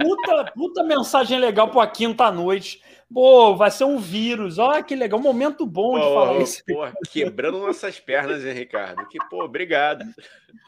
Puta, 0.00 0.52
puta 0.54 0.82
mensagem 0.82 1.38
legal 1.38 1.68
pra 1.68 1.86
quinta-noite. 1.86 2.80
Pô, 3.12 3.54
vai 3.54 3.70
ser 3.70 3.84
um 3.84 3.98
vírus. 3.98 4.58
Olha 4.58 4.82
que 4.82 4.94
legal, 4.94 5.18
um 5.18 5.22
momento 5.22 5.66
bom 5.66 5.98
de 5.98 6.04
falar 6.04 6.40
isso. 6.40 6.62
Porra, 6.66 6.92
quebrando 7.10 7.58
nossas 7.58 8.00
pernas, 8.00 8.44
hein, 8.44 8.52
Ricardo? 8.52 9.06
Que, 9.08 9.18
pô, 9.28 9.44
obrigado. 9.44 10.04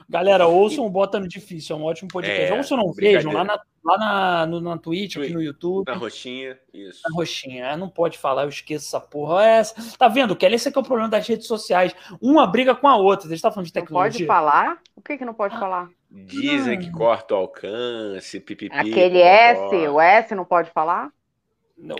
Galera, 0.08 0.46
ouçam 0.46 0.84
o 0.84 0.90
Bota 0.90 1.18
no 1.18 1.26
Difícil, 1.26 1.74
é 1.74 1.78
um 1.78 1.84
ótimo 1.84 2.08
podcast. 2.10 2.52
É, 2.52 2.56
ouçam 2.56 2.76
não 2.76 2.92
vejam, 2.92 3.32
lá 3.32 3.44
na, 3.44 3.60
lá 3.84 3.98
na, 3.98 4.46
no, 4.46 4.60
na 4.60 4.76
Twitch, 4.76 5.16
aqui 5.16 5.32
no 5.32 5.42
YouTube. 5.42 5.86
Na 5.86 5.94
roxinha, 5.94 6.58
isso. 6.72 7.00
Na 7.08 7.16
roxinha, 7.16 7.66
é, 7.66 7.76
não 7.76 7.88
pode 7.88 8.18
falar, 8.18 8.42
eu 8.42 8.48
esqueço 8.48 8.86
essa 8.86 9.00
porra. 9.00 9.44
É, 9.44 9.62
tá 9.98 10.08
vendo, 10.08 10.36
Kelly? 10.36 10.56
Esse 10.56 10.68
é 10.68 10.72
que 10.72 10.78
é 10.78 10.80
o 10.80 10.84
problema 10.84 11.08
das 11.08 11.26
redes 11.26 11.46
sociais. 11.46 11.94
Uma 12.20 12.46
briga 12.46 12.74
com 12.74 12.86
a 12.86 12.96
outra. 12.96 13.28
Você 13.28 13.34
está 13.34 13.50
falando 13.50 13.66
de 13.66 13.72
tecnologia. 13.72 14.20
Não 14.20 14.26
pode 14.26 14.26
falar? 14.26 14.78
O 14.94 15.00
que 15.00 15.18
que 15.18 15.24
não 15.24 15.34
pode 15.34 15.56
ah. 15.56 15.58
falar? 15.58 15.88
Dizem 16.10 16.78
que 16.78 16.90
corta 16.92 17.34
o 17.34 17.38
alcance, 17.38 18.38
pipipi. 18.38 18.76
Aquele 18.76 19.20
S, 19.20 19.88
o 19.88 20.00
S 20.00 20.34
não 20.34 20.44
pode 20.44 20.70
falar? 20.70 21.10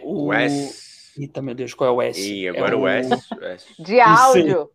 O, 0.03 0.27
o 0.27 0.33
S. 0.33 0.85
Eita, 1.17 1.41
meu 1.41 1.55
Deus, 1.55 1.75
qual 1.75 1.91
é 1.91 1.93
o 1.93 2.03
S? 2.03 2.33
E 2.33 2.49
agora 2.49 2.75
é 2.75 2.77
o, 2.77 2.89
S, 2.89 3.11
S. 3.41 3.83
De 3.83 4.01
áudio. 4.01 4.71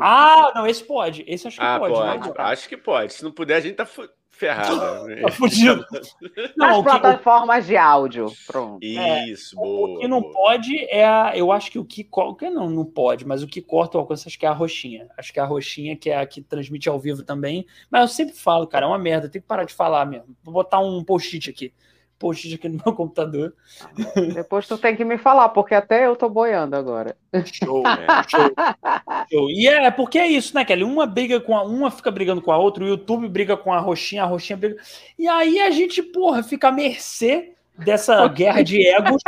Ah, 0.00 0.52
não, 0.54 0.66
esse 0.66 0.84
pode. 0.84 1.24
Esse 1.26 1.48
acho 1.48 1.58
que 1.58 1.64
ah, 1.64 1.78
pode. 1.78 1.94
pode. 1.94 2.28
Né? 2.28 2.34
Acho 2.38 2.68
que 2.68 2.76
pode. 2.76 3.12
Se 3.14 3.24
não 3.24 3.32
puder, 3.32 3.56
a 3.56 3.60
gente 3.60 3.74
tá 3.74 3.88
ferrado. 4.30 4.78
tá 5.22 5.30
fudido. 5.32 5.84
Não, 6.56 6.80
As 6.80 6.84
plataformas 6.84 7.64
que... 7.64 7.70
de 7.70 7.76
áudio. 7.76 8.26
Pronto. 8.46 8.84
Isso, 8.84 9.56
é, 9.56 9.62
boa. 9.62 9.88
O 9.88 9.98
que 9.98 10.08
não 10.08 10.20
boa. 10.20 10.32
pode 10.32 10.76
é 10.90 11.06
a. 11.06 11.32
Eu 11.34 11.50
acho 11.50 11.70
que 11.70 11.78
o 11.78 11.84
que. 11.84 12.04
que 12.04 12.50
não, 12.50 12.68
não 12.68 12.84
pode, 12.84 13.26
mas 13.26 13.42
o 13.42 13.46
que 13.46 13.62
corta 13.62 13.96
o 13.96 14.00
alcance, 14.00 14.28
acho 14.28 14.38
que 14.38 14.44
é 14.44 14.48
a 14.48 14.52
roxinha. 14.52 15.08
Acho 15.16 15.32
que 15.32 15.40
é 15.40 15.42
a 15.42 15.46
roxinha 15.46 15.96
que 15.96 16.10
é 16.10 16.18
a 16.18 16.26
que 16.26 16.42
transmite 16.42 16.88
ao 16.88 17.00
vivo 17.00 17.22
também. 17.22 17.66
Mas 17.90 18.02
eu 18.02 18.08
sempre 18.08 18.34
falo, 18.34 18.66
cara, 18.66 18.84
é 18.84 18.88
uma 18.88 18.98
merda. 18.98 19.28
Tem 19.28 19.40
que 19.40 19.48
parar 19.48 19.64
de 19.64 19.74
falar 19.74 20.04
mesmo. 20.04 20.36
Vou 20.44 20.52
botar 20.52 20.80
um 20.80 21.02
post-it 21.02 21.48
aqui 21.48 21.72
post 22.18 22.54
aqui 22.54 22.68
no 22.68 22.80
meu 22.84 22.94
computador. 22.94 23.54
Depois 24.34 24.66
tu 24.66 24.76
tem 24.78 24.96
que 24.96 25.04
me 25.04 25.18
falar, 25.18 25.48
porque 25.50 25.74
até 25.74 26.06
eu 26.06 26.16
tô 26.16 26.28
boiando 26.28 26.76
agora. 26.76 27.16
Show, 27.44 27.82
né? 27.84 28.06
Show. 28.28 28.52
Show. 29.30 29.50
E 29.50 29.66
é 29.66 29.90
porque 29.90 30.18
é 30.18 30.26
isso, 30.26 30.54
né, 30.54 30.64
Kelly? 30.64 30.84
Uma 30.84 31.06
briga 31.06 31.40
com 31.40 31.56
a 31.56 31.62
uma, 31.62 31.90
fica 31.90 32.10
brigando 32.10 32.42
com 32.42 32.52
a 32.52 32.58
outra, 32.58 32.84
o 32.84 32.88
YouTube 32.88 33.28
briga 33.28 33.56
com 33.56 33.72
a 33.72 33.78
roxinha, 33.78 34.22
a 34.22 34.26
roxinha 34.26 34.56
briga. 34.56 34.76
E 35.18 35.28
aí 35.28 35.60
a 35.60 35.70
gente, 35.70 36.02
porra, 36.02 36.42
fica 36.42 36.68
à 36.68 36.72
mercê 36.72 37.52
dessa 37.78 38.26
guerra 38.28 38.62
de 38.62 38.86
egos, 38.86 39.22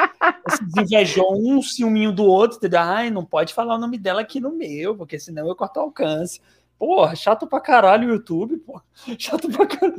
esses 0.46 0.76
invejam 0.76 1.26
um 1.30 1.60
ciúminho 1.60 2.12
do 2.12 2.24
outro, 2.24 2.56
entendeu? 2.56 2.80
Ai, 2.80 3.10
não 3.10 3.24
pode 3.24 3.52
falar 3.52 3.74
o 3.74 3.78
nome 3.78 3.98
dela 3.98 4.22
aqui 4.22 4.40
no 4.40 4.50
meu, 4.50 4.96
porque 4.96 5.18
senão 5.18 5.46
eu 5.46 5.54
corto 5.54 5.78
o 5.78 5.82
alcance. 5.82 6.40
Porra, 6.78 7.14
chato 7.16 7.46
pra 7.46 7.60
caralho 7.60 8.08
o 8.08 8.12
YouTube, 8.12 8.56
porra. 8.58 8.82
Chato 9.18 9.48
pra 9.50 9.66
caralho. 9.66 9.94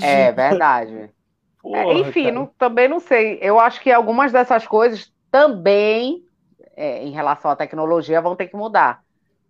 É 0.00 0.32
verdade. 0.32 1.10
Porra, 1.62 1.78
é, 1.78 1.92
enfim, 1.94 2.30
não, 2.30 2.46
também 2.46 2.88
não 2.88 3.00
sei. 3.00 3.38
Eu 3.42 3.60
acho 3.60 3.80
que 3.80 3.92
algumas 3.92 4.32
dessas 4.32 4.66
coisas 4.66 5.12
também, 5.30 6.24
é, 6.76 7.04
em 7.04 7.10
relação 7.10 7.50
à 7.50 7.56
tecnologia, 7.56 8.20
vão 8.20 8.34
ter 8.34 8.48
que 8.48 8.56
mudar. 8.56 9.02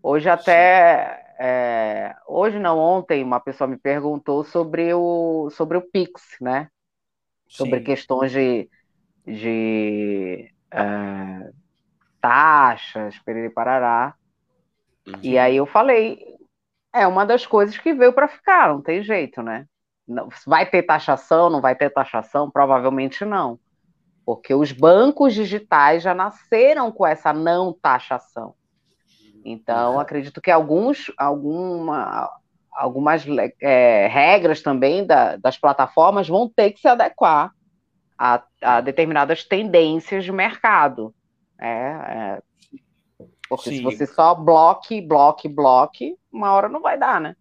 Hoje 0.02 0.28
até. 0.28 1.26
É, 1.42 2.14
hoje 2.26 2.58
não, 2.58 2.78
ontem, 2.78 3.22
uma 3.22 3.40
pessoa 3.40 3.66
me 3.66 3.76
perguntou 3.76 4.44
sobre 4.44 4.92
o, 4.92 5.48
sobre 5.50 5.78
o 5.78 5.82
Pix, 5.82 6.36
né? 6.40 6.68
Sobre 7.48 7.78
Sim. 7.78 7.84
questões 7.84 8.30
de, 8.30 8.68
de 9.26 10.52
é, 10.70 11.50
taxas, 12.20 13.18
periri 13.20 13.48
parará. 13.48 14.14
Uhum. 15.06 15.14
E 15.22 15.38
aí 15.38 15.56
eu 15.56 15.64
falei, 15.64 16.36
é 16.92 17.06
uma 17.06 17.24
das 17.24 17.46
coisas 17.46 17.78
que 17.78 17.94
veio 17.94 18.12
para 18.12 18.28
ficar, 18.28 18.68
não 18.68 18.82
tem 18.82 19.02
jeito, 19.02 19.42
né? 19.42 19.66
Vai 20.46 20.66
ter 20.66 20.82
taxação? 20.82 21.50
Não 21.50 21.60
vai 21.60 21.74
ter 21.74 21.90
taxação? 21.90 22.50
Provavelmente 22.50 23.24
não. 23.24 23.58
Porque 24.24 24.54
os 24.54 24.72
bancos 24.72 25.34
digitais 25.34 26.02
já 26.02 26.14
nasceram 26.14 26.90
com 26.92 27.06
essa 27.06 27.32
não 27.32 27.72
taxação. 27.72 28.54
Então, 29.44 29.94
uhum. 29.94 30.00
acredito 30.00 30.40
que 30.40 30.50
alguns, 30.50 31.10
alguma, 31.16 32.30
algumas 32.72 33.24
é, 33.60 34.06
regras 34.08 34.62
também 34.62 35.06
da, 35.06 35.36
das 35.36 35.56
plataformas 35.56 36.28
vão 36.28 36.48
ter 36.48 36.72
que 36.72 36.80
se 36.80 36.88
adequar 36.88 37.52
a, 38.18 38.42
a 38.62 38.80
determinadas 38.80 39.44
tendências 39.44 40.24
de 40.24 40.32
mercado. 40.32 41.14
É, 41.58 41.68
é, 41.68 42.42
porque 43.48 43.70
Sim. 43.70 43.76
se 43.78 43.82
você 43.82 44.06
só 44.06 44.34
bloque, 44.34 45.00
bloque, 45.00 45.48
bloque, 45.48 46.16
uma 46.32 46.52
hora 46.52 46.68
não 46.68 46.80
vai 46.80 46.98
dar, 46.98 47.20
né? 47.20 47.34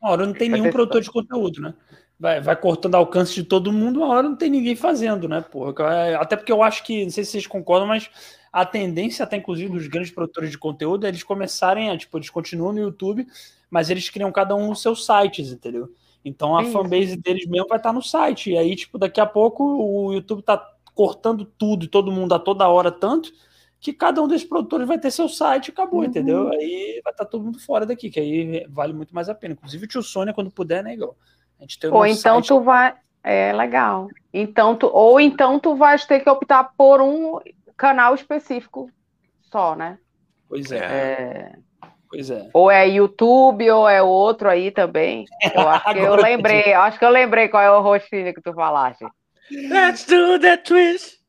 Uma 0.00 0.12
hora 0.12 0.26
não 0.26 0.32
tem 0.32 0.48
nenhum 0.48 0.70
produtor 0.70 1.02
de 1.02 1.10
conteúdo, 1.10 1.60
né? 1.60 1.74
Vai, 2.20 2.38
vai 2.38 2.54
cortando 2.54 2.94
alcance 2.96 3.34
de 3.34 3.42
todo 3.42 3.72
mundo, 3.72 4.00
uma 4.00 4.08
hora 4.08 4.28
não 4.28 4.36
tem 4.36 4.50
ninguém 4.50 4.76
fazendo, 4.76 5.26
né? 5.26 5.40
Porra, 5.40 5.72
até 6.20 6.36
porque 6.36 6.52
eu 6.52 6.62
acho 6.62 6.84
que, 6.84 7.02
não 7.04 7.10
sei 7.10 7.24
se 7.24 7.30
vocês 7.30 7.46
concordam, 7.46 7.88
mas 7.88 8.10
a 8.52 8.66
tendência, 8.66 9.24
até 9.24 9.38
inclusive 9.38 9.72
dos 9.72 9.86
grandes 9.86 10.10
produtores 10.10 10.50
de 10.50 10.58
conteúdo, 10.58 11.06
é 11.06 11.08
eles 11.08 11.22
começarem 11.22 11.88
a, 11.88 11.96
tipo, 11.96 12.18
eles 12.18 12.28
continuam 12.28 12.74
no 12.74 12.80
YouTube, 12.80 13.26
mas 13.70 13.88
eles 13.88 14.10
criam 14.10 14.30
cada 14.30 14.54
um 14.54 14.70
os 14.70 14.82
seus 14.82 15.06
sites, 15.06 15.50
entendeu? 15.50 15.90
Então 16.22 16.58
a 16.58 16.62
é 16.62 16.66
fanbase 16.66 17.16
deles 17.16 17.46
mesmo 17.46 17.68
vai 17.68 17.78
estar 17.78 17.92
no 17.92 18.02
site. 18.02 18.50
E 18.50 18.58
aí, 18.58 18.76
tipo, 18.76 18.98
daqui 18.98 19.20
a 19.20 19.26
pouco 19.26 19.64
o 19.64 20.12
YouTube 20.12 20.42
tá 20.42 20.58
cortando 20.94 21.46
tudo 21.46 21.86
e 21.86 21.88
todo 21.88 22.12
mundo 22.12 22.34
a 22.34 22.38
toda 22.38 22.68
hora 22.68 22.92
tanto 22.92 23.32
que 23.80 23.94
cada 23.94 24.20
um 24.22 24.28
desses 24.28 24.46
produtores 24.46 24.86
vai 24.86 24.98
ter 24.98 25.10
seu 25.10 25.26
site 25.26 25.68
e 25.68 25.70
acabou, 25.70 26.00
uhum. 26.00 26.06
entendeu? 26.06 26.50
Aí 26.50 27.00
vai 27.02 27.14
estar 27.14 27.24
todo 27.24 27.42
mundo 27.42 27.58
fora 27.58 27.86
daqui, 27.86 28.10
que 28.10 28.20
aí 28.20 28.66
vale 28.68 28.92
muito 28.92 29.14
mais 29.14 29.30
a 29.30 29.34
pena. 29.34 29.54
Inclusive 29.54 29.86
o 29.86 29.88
tio 29.88 30.02
Sônia, 30.02 30.34
quando 30.34 30.50
puder, 30.50 30.84
né, 30.84 30.92
igual. 30.92 31.16
Ou 31.90 32.06
então 32.06 32.36
site... 32.36 32.48
tu 32.48 32.60
vai. 32.60 32.94
É 33.22 33.52
legal. 33.52 34.08
Então 34.32 34.74
tu, 34.76 34.86
ou 34.92 35.20
então 35.20 35.58
tu 35.58 35.74
vais 35.74 36.04
ter 36.06 36.20
que 36.20 36.30
optar 36.30 36.72
por 36.76 37.00
um 37.00 37.40
canal 37.76 38.14
específico 38.14 38.90
só, 39.42 39.74
né? 39.74 39.98
Pois 40.48 40.70
é. 40.72 40.78
é... 40.78 41.52
Pois 42.08 42.28
é. 42.28 42.48
Ou 42.52 42.68
é 42.70 42.88
YouTube, 42.88 43.70
ou 43.70 43.88
é 43.88 44.02
outro 44.02 44.48
aí 44.48 44.72
também. 44.72 45.24
Eu 45.54 45.68
acho 45.70 45.92
que 45.92 45.98
eu 46.00 46.16
lembrei, 46.16 46.72
acho 46.72 46.98
que 46.98 47.04
eu 47.04 47.10
lembrei 47.10 47.48
qual 47.48 47.62
é 47.62 47.70
o 47.70 47.80
rostinho 47.80 48.34
que 48.34 48.42
tu 48.42 48.52
falaste. 48.52 49.06
Let's 49.50 50.06
do 50.06 50.38
that 50.40 50.64
twist. 50.64 51.20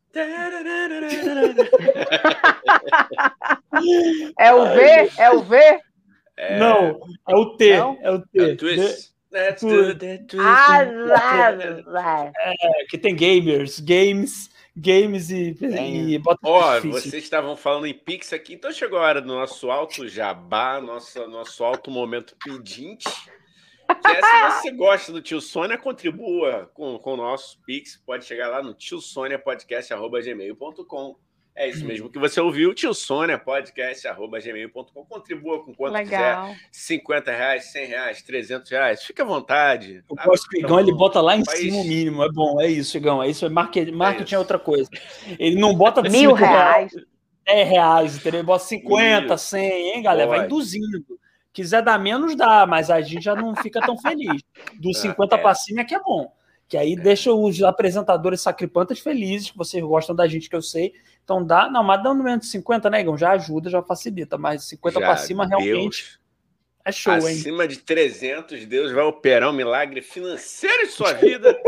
é 4.40 4.54
o 4.54 4.66
V? 4.66 5.12
É 5.18 5.30
o 5.32 5.42
V? 5.44 5.58
É... 6.38 6.60
Não, 6.60 7.00
é 7.28 7.36
o 7.36 7.56
T. 7.56 7.78
Não? 7.78 7.98
É 8.02 8.12
o 8.12 8.20
T. 8.20 8.28
É 8.40 8.44
o 8.44 8.58
twist. 8.58 9.12
Ah, 10.40 10.84
É, 12.36 12.86
que 12.90 12.98
tem 12.98 13.16
gamers, 13.16 13.80
games, 13.80 14.50
games 14.76 15.30
e, 15.30 15.56
e 15.62 16.18
bota 16.18 16.42
Ó, 16.44 16.78
oh, 16.78 16.82
vocês 16.82 17.24
estavam 17.24 17.56
falando 17.56 17.88
em 17.88 17.94
Pix 17.94 18.34
aqui, 18.34 18.56
então 18.56 18.70
chegou 18.72 19.00
a 19.00 19.04
hora 19.04 19.22
do 19.22 19.28
nosso 19.28 19.72
alto 19.72 20.06
jabá, 20.08 20.82
nosso, 20.82 21.26
nosso 21.28 21.64
alto 21.64 21.90
momento 21.90 22.36
pedinte. 22.44 23.08
Que 24.02 24.08
é, 24.08 24.22
se 24.22 24.62
você 24.62 24.72
gosta 24.72 25.12
do 25.12 25.22
Tio 25.22 25.42
Sônia, 25.42 25.78
contribua 25.78 26.72
com, 26.74 26.98
com 27.00 27.14
o 27.14 27.18
nosso 27.18 27.60
Pix. 27.66 28.02
Pode 28.06 28.24
chegar 28.26 28.48
lá 28.50 28.64
no 28.64 28.74
tiosoniapodcast.gmail.com 28.74 31.16
é 31.62 31.70
isso 31.70 31.86
mesmo 31.86 32.10
que 32.10 32.18
você 32.18 32.42
ouviu. 32.42 32.74
Tio 32.74 32.92
Sônia, 32.92 33.38
podcast, 33.38 34.08
arroba 34.08 34.40
gmail.com. 34.40 35.06
Contribua 35.06 35.64
com 35.64 35.76
quanto 35.76 35.94
Legal. 35.94 36.48
quiser. 36.48 36.60
50 36.72 37.32
reais, 37.32 37.72
100 37.72 37.86
reais, 37.86 38.22
300 38.24 38.72
reais. 38.72 39.04
Fica 39.04 39.22
à 39.22 39.26
vontade. 39.28 40.04
Eu 40.10 40.16
gosto 40.26 40.50
que 40.50 40.58
o 40.58 40.60
Igão 40.60 40.80
ele 40.80 40.92
bota 40.92 41.22
lá 41.22 41.38
em 41.38 41.44
país. 41.44 41.60
cima 41.60 41.78
o 41.78 41.84
mínimo. 41.84 42.24
É 42.24 42.30
bom, 42.32 42.60
é 42.60 42.68
isso, 42.68 42.98
Igão. 42.98 43.22
É 43.22 43.30
isso. 43.30 43.46
É 43.46 43.50
marketing, 43.50 43.92
marketing 43.92 44.34
é, 44.34 44.36
é 44.38 44.40
outra 44.40 44.58
coisa. 44.58 44.90
Ele 45.38 45.56
não 45.60 45.76
bota 45.76 46.02
mil 46.02 46.34
reais. 46.34 46.92
10 47.46 47.70
reais, 47.70 48.18
entendeu? 48.18 48.40
Ele 48.40 48.48
bota 48.48 48.64
50, 48.66 49.28
Mil. 49.28 49.38
100, 49.38 49.62
hein, 49.92 50.02
galera? 50.02 50.28
Pode. 50.28 50.40
Vai 50.40 50.48
induzindo. 50.48 51.06
Quiser 51.54 51.84
dar 51.84 52.00
menos, 52.00 52.36
dá, 52.36 52.66
mas 52.66 52.90
a 52.90 53.02
gente 53.02 53.24
já 53.24 53.36
não 53.36 53.56
fica 53.56 53.80
tão 53.82 53.96
feliz. 54.00 54.42
Dos 54.80 54.98
50 55.02 55.36
é. 55.36 55.38
para 55.38 55.54
cima 55.54 55.82
é 55.82 55.84
que 55.84 55.94
é 55.94 56.00
bom 56.00 56.32
Que 56.72 56.78
aí 56.78 56.96
deixa 56.96 57.34
os 57.34 57.62
apresentadores 57.62 58.40
sacripantas 58.40 58.98
felizes, 58.98 59.52
que 59.52 59.58
vocês 59.58 59.84
gostam 59.84 60.16
da 60.16 60.26
gente, 60.26 60.50
que 60.50 60.56
eu 60.56 60.62
sei. 60.62 60.94
Então 61.22 61.46
dá, 61.46 61.70
não, 61.70 61.84
mas 61.84 62.02
dando 62.02 62.24
menos 62.24 62.46
de 62.46 62.52
50, 62.54 62.90
né, 62.90 63.02
Igão? 63.02 63.18
Já 63.18 63.32
ajuda, 63.32 63.70
já 63.70 63.84
facilita. 63.84 64.38
Mas 64.38 64.64
50 64.70 65.02
para 65.02 65.18
cima, 65.18 65.46
Deus. 65.46 65.62
realmente, 65.62 66.20
é 66.86 66.92
show, 66.94 67.12
Acima 67.12 67.30
hein? 67.30 67.38
Acima 67.38 67.68
de 67.68 67.78
300, 67.80 68.66
Deus 68.68 68.94
vai 68.94 69.04
operar 69.04 69.50
um 69.50 69.54
milagre 69.54 70.02
financeiro 70.02 70.84
em 70.84 70.88
sua 70.88 71.12
vida. 71.20 71.60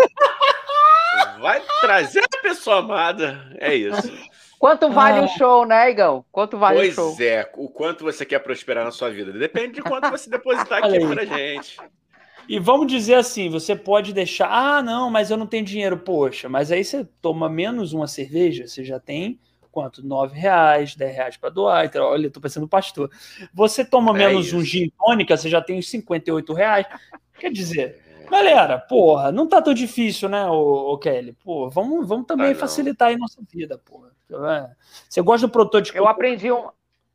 vai 1.41 1.61
trazer 1.81 2.23
a 2.23 2.41
pessoa 2.41 2.79
amada. 2.79 3.53
É 3.59 3.75
isso. 3.75 4.09
Quanto 4.57 4.89
vale 4.89 5.19
ah. 5.19 5.23
o 5.23 5.27
show, 5.27 5.65
né, 5.65 5.91
Igão? 5.91 6.23
Quanto 6.31 6.57
vale 6.57 6.77
pois 6.77 6.93
o 6.93 6.95
show? 6.95 7.07
Pois 7.09 7.19
é, 7.19 7.51
o 7.57 7.67
quanto 7.67 8.05
você 8.05 8.25
quer 8.25 8.39
prosperar 8.39 8.85
na 8.85 8.91
sua 8.91 9.09
vida. 9.09 9.33
Depende 9.33 9.73
de 9.73 9.81
quanto 9.81 10.09
você 10.09 10.29
depositar 10.31 10.81
aqui 10.81 10.97
pra 11.05 11.25
gente. 11.25 11.75
E 12.47 12.59
vamos 12.59 12.87
dizer 12.87 13.15
assim, 13.15 13.49
você 13.49 13.75
pode 13.75 14.13
deixar, 14.13 14.49
ah, 14.49 14.81
não, 14.81 15.09
mas 15.09 15.31
eu 15.31 15.37
não 15.37 15.47
tenho 15.47 15.65
dinheiro, 15.65 15.97
poxa, 15.97 16.49
mas 16.49 16.71
aí 16.71 16.83
você 16.83 17.07
toma 17.21 17.49
menos 17.49 17.93
uma 17.93 18.07
cerveja, 18.07 18.67
você 18.67 18.83
já 18.83 18.99
tem 18.99 19.39
quanto? 19.71 20.05
Nove 20.05 20.37
reais, 20.37 20.95
dez 20.95 21.15
reais 21.15 21.35
para 21.35 21.49
doar. 21.49 21.85
Então, 21.85 22.05
olha, 22.05 22.29
tô 22.29 22.39
pensando 22.39 22.63
no 22.63 22.69
pastor. 22.69 23.09
Você 23.51 23.83
toma 23.83 24.11
é 24.11 24.27
menos 24.27 24.47
isso. 24.47 24.57
um 24.57 24.61
gin 24.63 24.91
tônica, 24.99 25.35
você 25.35 25.49
já 25.49 25.59
tem 25.59 25.79
os 25.79 25.89
58 25.89 26.53
reais. 26.53 26.85
Quer 27.39 27.51
dizer, 27.51 28.03
Galera, 28.29 28.79
porra, 28.79 29.31
não 29.31 29.47
tá 29.47 29.61
tão 29.61 29.73
difícil, 29.73 30.29
né, 30.29 30.45
o, 30.47 30.97
Kelly? 30.97 31.33
Pô, 31.43 31.69
vamos, 31.69 32.07
vamos 32.07 32.25
também 32.25 32.55
facilitar 32.55 33.09
aí 33.09 33.17
nossa 33.17 33.41
vida, 33.51 33.77
porra. 33.77 34.09
É. 34.31 34.71
Você 35.07 35.21
gosta 35.21 35.47
do 35.47 35.81
de 35.81 35.95
Eu 35.95 36.07
aprendi 36.07 36.51
um, 36.51 36.67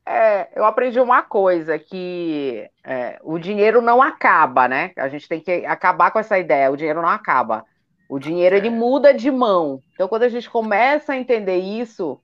é, 0.09 0.49
eu 0.55 0.65
aprendi 0.65 0.99
uma 0.99 1.21
coisa 1.21 1.77
que 1.77 2.67
é, 2.83 3.19
o 3.21 3.37
dinheiro 3.37 3.79
não 3.79 4.01
acaba, 4.01 4.67
né? 4.67 4.91
A 4.97 5.07
gente 5.07 5.29
tem 5.29 5.39
que 5.39 5.63
acabar 5.67 6.09
com 6.09 6.17
essa 6.17 6.39
ideia. 6.39 6.71
O 6.71 6.75
dinheiro 6.75 6.99
não 6.99 7.09
acaba. 7.09 7.63
O 8.09 8.17
dinheiro 8.17 8.55
ele 8.55 8.71
muda 8.71 9.13
de 9.13 9.29
mão. 9.29 9.79
Então, 9.93 10.07
quando 10.07 10.23
a 10.23 10.29
gente 10.29 10.49
começa 10.49 11.13
a 11.13 11.17
entender 11.17 11.57
isso, 11.57 12.19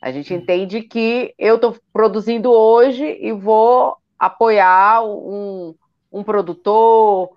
a 0.00 0.12
gente 0.12 0.32
hum. 0.32 0.36
entende 0.36 0.82
que 0.82 1.34
eu 1.36 1.56
estou 1.56 1.76
produzindo 1.92 2.52
hoje 2.52 3.04
e 3.20 3.32
vou 3.32 3.96
apoiar 4.16 5.04
um, 5.04 5.74
um 6.12 6.22
produtor, 6.22 7.30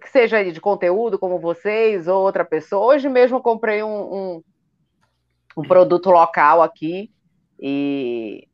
que 0.00 0.08
seja 0.08 0.42
de 0.50 0.60
conteúdo 0.60 1.20
como 1.20 1.38
vocês 1.38 2.08
ou 2.08 2.20
outra 2.20 2.44
pessoa. 2.44 2.94
Hoje 2.94 3.08
mesmo 3.08 3.36
eu 3.36 3.42
comprei 3.42 3.80
um, 3.84 3.88
um, 4.12 4.42
um 5.58 5.62
produto 5.62 6.10
local 6.10 6.62
aqui 6.62 7.12
e 7.60 8.48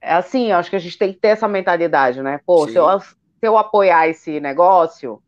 é 0.00 0.14
assim, 0.14 0.52
acho 0.52 0.70
que 0.70 0.76
a 0.76 0.80
gente 0.80 0.98
tem 0.98 1.12
que 1.12 1.18
ter 1.18 1.28
essa 1.28 1.48
mentalidade, 1.48 2.22
né? 2.22 2.40
Pô, 2.46 2.68
se 2.68 2.76
eu, 2.76 3.00
se 3.00 3.16
eu 3.42 3.58
apoiar 3.58 4.08
esse 4.08 4.40
negócio, 4.40 5.22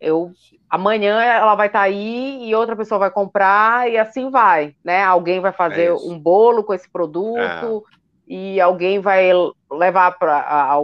eu 0.00 0.32
amanhã 0.68 1.20
ela 1.20 1.54
vai 1.54 1.66
estar 1.66 1.80
tá 1.80 1.84
aí 1.84 2.48
e 2.48 2.54
outra 2.54 2.76
pessoa 2.76 2.98
vai 2.98 3.10
comprar 3.10 3.90
e 3.90 3.98
assim 3.98 4.30
vai, 4.30 4.74
né? 4.84 5.02
Alguém 5.02 5.40
vai 5.40 5.52
fazer 5.52 5.86
é 5.86 5.92
um 5.92 6.18
bolo 6.18 6.62
com 6.62 6.72
esse 6.72 6.88
produto 6.88 7.38
é. 7.38 8.32
e 8.32 8.60
alguém 8.60 9.00
vai 9.00 9.30
levar 9.70 10.12
para 10.18 10.78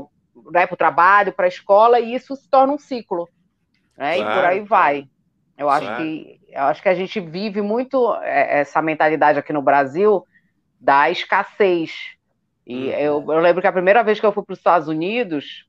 né, 0.50 0.68
o 0.70 0.76
trabalho, 0.76 1.32
para 1.32 1.46
a 1.46 1.48
escola 1.48 2.00
e 2.00 2.14
isso 2.14 2.34
se 2.34 2.48
torna 2.50 2.72
um 2.72 2.78
ciclo 2.78 3.28
né? 3.96 4.16
Claro, 4.16 4.30
e 4.30 4.34
por 4.34 4.44
aí 4.44 4.60
vai. 4.60 5.08
Eu 5.56 5.70
acho 5.70 5.96
que 5.96 6.40
eu 6.48 6.62
acho 6.62 6.82
que 6.82 6.88
a 6.88 6.94
gente 6.94 7.18
vive 7.20 7.60
muito 7.60 8.14
é, 8.22 8.60
essa 8.60 8.80
mentalidade 8.80 9.38
aqui 9.38 9.52
no 9.52 9.62
Brasil 9.62 10.24
da 10.80 11.10
escassez. 11.10 12.15
E 12.66 12.86
uhum. 12.86 12.92
eu, 12.92 13.24
eu, 13.28 13.38
lembro 13.38 13.60
que 13.60 13.68
a 13.68 13.72
primeira 13.72 14.02
vez 14.02 14.18
que 14.18 14.26
eu 14.26 14.32
fui 14.32 14.42
para 14.42 14.52
os 14.52 14.58
Estados 14.58 14.88
Unidos 14.88 15.66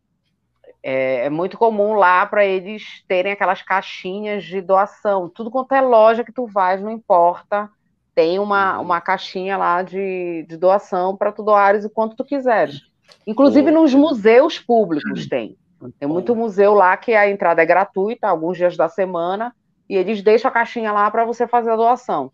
é, 0.82 1.26
é 1.26 1.30
muito 1.30 1.58
comum 1.58 1.93
lá 1.93 2.26
para 2.26 2.45
eles 2.45 3.04
terem 3.08 3.32
aquelas 3.32 3.62
caixinhas 3.62 4.43
de 4.43 4.62
doação. 4.62 5.30
Tudo 5.30 5.52
quanto 5.52 5.74
é 5.74 5.82
loja 5.82 6.24
que 6.24 6.32
tu 6.32 6.48
vais, 6.48 6.82
não 6.82 6.91
importa, 6.91 7.70
tem 8.16 8.39
uma, 8.39 8.78
uhum. 8.78 8.86
uma 8.86 9.00
caixinha 9.02 9.58
lá 9.58 9.84
de, 9.84 10.45
de 10.50 10.58
doação 10.58 11.16
para 11.16 11.32
tu 11.32 11.43
doares 11.43 11.86
o 11.86 11.89
quanto 11.89 12.16
tu 12.16 12.26
quiseres. 12.26 12.82
Inclusive 13.28 13.70
uhum. 13.70 13.82
nos 13.82 13.93
museus 13.93 14.60
públicos 14.60 15.28
tem. 15.28 15.56
Tem 16.00 16.10
muito 16.10 16.36
museu 16.36 16.74
lá 16.74 16.98
que 16.98 17.14
a 17.14 17.30
entrada 17.30 17.62
é 17.62 17.66
gratuita, 17.66 18.28
alguns 18.28 18.58
dias 18.58 18.76
da 18.76 18.89
semana, 18.89 19.54
e 19.88 19.95
eles 19.95 20.24
deixam 20.24 20.50
a 20.50 20.54
caixinha 20.54 20.91
lá 20.91 21.10
para 21.12 21.24
você 21.24 21.48
fazer 21.48 21.70
a 21.70 21.76
doação. 21.76 22.32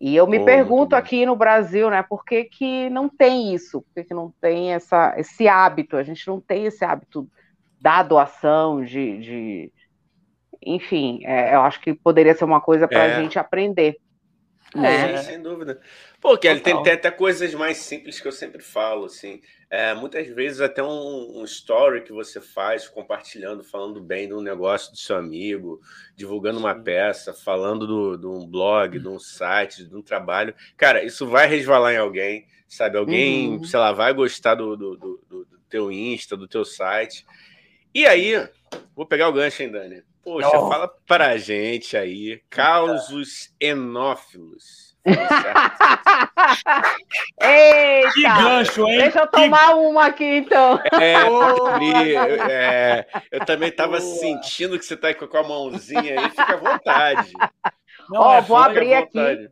E 0.00 0.16
eu 0.16 0.26
me 0.26 0.38
oh, 0.38 0.44
pergunto 0.46 0.96
aqui 0.96 1.26
no 1.26 1.36
Brasil, 1.36 1.90
né, 1.90 2.02
por 2.02 2.24
que, 2.24 2.44
que 2.44 2.88
não 2.88 3.06
tem 3.06 3.52
isso? 3.54 3.82
Por 3.82 3.94
que, 3.94 4.04
que 4.04 4.14
não 4.14 4.32
tem 4.40 4.72
essa, 4.72 5.14
esse 5.18 5.46
hábito? 5.46 5.96
A 5.96 6.02
gente 6.02 6.26
não 6.26 6.40
tem 6.40 6.64
esse 6.64 6.82
hábito 6.84 7.28
da 7.80 8.02
doação, 8.02 8.82
de. 8.82 9.18
de... 9.18 9.72
Enfim, 10.64 11.20
é, 11.24 11.54
eu 11.54 11.60
acho 11.60 11.80
que 11.80 11.92
poderia 11.92 12.34
ser 12.34 12.44
uma 12.44 12.60
coisa 12.60 12.88
para 12.88 13.02
a 13.02 13.06
é. 13.06 13.22
gente 13.22 13.38
aprender. 13.38 13.98
Né? 14.74 15.18
Sim, 15.18 15.24
sem 15.24 15.42
dúvida. 15.42 15.80
Pô, 16.20 16.36
Kelly, 16.38 16.60
tem, 16.60 16.80
tem, 16.82 16.92
até 16.92 17.10
coisas 17.10 17.52
mais 17.54 17.78
simples 17.78 18.20
que 18.20 18.28
eu 18.28 18.32
sempre 18.32 18.62
falo, 18.62 19.06
assim. 19.06 19.40
É, 19.68 19.94
muitas 19.94 20.26
vezes 20.28 20.60
até 20.60 20.82
um, 20.82 21.40
um, 21.40 21.44
story 21.44 22.02
que 22.02 22.12
você 22.12 22.40
faz, 22.40 22.88
compartilhando, 22.88 23.64
falando 23.64 24.00
bem 24.00 24.28
de 24.28 24.34
um 24.34 24.40
negócio 24.40 24.92
do 24.92 24.98
seu 24.98 25.16
amigo, 25.16 25.80
divulgando 26.14 26.58
uma 26.58 26.74
peça, 26.74 27.32
falando 27.32 27.86
do, 27.86 28.16
de 28.16 28.26
um 28.26 28.46
blog, 28.46 28.98
de 28.98 29.08
um 29.08 29.18
site, 29.18 29.84
de 29.84 29.96
um 29.96 30.02
trabalho. 30.02 30.54
Cara, 30.76 31.04
isso 31.04 31.26
vai 31.26 31.46
resvalar 31.46 31.94
em 31.94 31.98
alguém, 31.98 32.46
sabe? 32.68 32.98
Alguém, 32.98 33.50
uhum. 33.50 33.64
sei 33.64 33.78
lá, 33.78 33.92
vai 33.92 34.12
gostar 34.12 34.54
do, 34.54 34.76
do, 34.76 34.96
do, 34.96 35.24
do 35.28 35.46
teu 35.68 35.90
Insta, 35.90 36.36
do 36.36 36.48
teu 36.48 36.64
site. 36.64 37.24
E 37.92 38.06
aí, 38.06 38.48
vou 38.94 39.06
pegar 39.06 39.28
o 39.28 39.32
gancho, 39.32 39.62
hein, 39.62 39.70
Dani? 39.70 40.02
Poxa, 40.22 40.58
oh. 40.58 40.68
fala 40.68 40.88
pra 41.06 41.36
gente 41.38 41.96
aí, 41.96 42.42
causos 42.50 43.54
enófilos. 43.58 44.90
Eita! 47.40 48.12
Que 48.12 48.22
gancho, 48.22 48.86
hein? 48.86 48.98
Deixa 48.98 49.20
eu 49.20 49.26
tomar 49.28 49.68
que... 49.68 49.74
uma 49.74 50.04
aqui, 50.06 50.36
então. 50.38 50.78
É, 51.00 51.22
eu, 51.22 51.68
é, 52.50 53.06
eu 53.32 53.44
também 53.46 53.70
estava 53.70 53.98
sentindo 54.00 54.78
que 54.78 54.84
você 54.84 54.92
está 54.94 55.14
com 55.14 55.36
a 55.36 55.42
mãozinha 55.42 56.20
aí, 56.20 56.30
fica 56.30 56.52
à 56.52 56.56
vontade. 56.56 57.32
Ó, 58.12 58.34
é, 58.34 58.40
vou 58.42 58.58
abrir 58.58 58.92
aqui. 58.94 59.50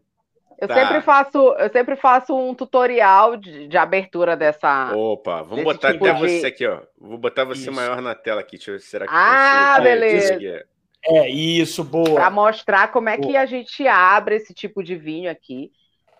Eu 0.60 0.66
tá. 0.66 0.74
sempre 0.74 1.00
faço, 1.02 1.38
eu 1.38 1.70
sempre 1.70 1.96
faço 1.96 2.36
um 2.36 2.52
tutorial 2.52 3.36
de, 3.36 3.68
de 3.68 3.76
abertura 3.76 4.36
dessa. 4.36 4.92
Opa, 4.94 5.42
vamos 5.42 5.62
botar 5.62 5.92
tipo 5.92 6.04
até 6.04 6.14
de... 6.14 6.20
você 6.20 6.46
aqui, 6.46 6.66
ó. 6.66 6.80
Vou 6.98 7.16
botar 7.16 7.44
você 7.44 7.62
isso. 7.62 7.72
maior 7.72 8.02
na 8.02 8.14
tela 8.14 8.40
aqui. 8.40 8.56
Deixa 8.56 8.72
eu 8.72 8.74
ver 8.74 8.80
será 8.80 9.06
que 9.06 9.12
Ah, 9.14 9.76
consigo. 9.76 9.84
beleza. 9.84 10.64
É 11.04 11.28
isso, 11.30 11.84
boa. 11.84 12.12
Para 12.14 12.28
mostrar 12.30 12.90
como 12.90 13.08
é 13.08 13.16
boa. 13.16 13.30
que 13.30 13.36
a 13.36 13.46
gente 13.46 13.86
abre 13.86 14.34
esse 14.34 14.52
tipo 14.52 14.82
de 14.82 14.96
vinho 14.96 15.30
aqui. 15.30 15.70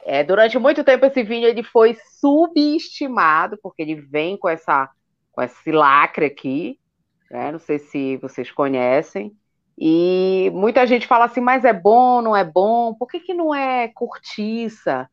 É, 0.05 0.22
durante 0.22 0.57
muito 0.57 0.84
tempo 0.84 1.05
esse 1.05 1.22
vinho 1.24 1.47
ele 1.49 1.64
foi 1.64 1.97
subestimado 2.20 3.59
porque 3.61 3.82
ele 3.82 3.97
vem 3.97 4.36
com 4.39 4.49
essa 4.49 4.89
com 5.32 5.43
esse 5.43 5.70
lacre 5.70 6.26
aqui, 6.26 6.78
né? 7.30 7.51
Não 7.51 7.59
sei 7.59 7.78
se 7.78 8.16
vocês 8.18 8.51
conhecem. 8.53 9.32
E 9.81 10.51
muita 10.55 10.87
gente 10.87 11.07
fala 11.07 11.26
assim, 11.26 11.41
mas 11.41 11.64
é 11.64 11.72
bom, 11.72 12.20
não 12.20 12.35
é 12.35 12.43
bom? 12.43 12.95
Por 12.95 13.07
que, 13.07 13.20
que 13.20 13.33
não 13.33 13.55
é 13.55 13.87
cortiça? 13.89 15.09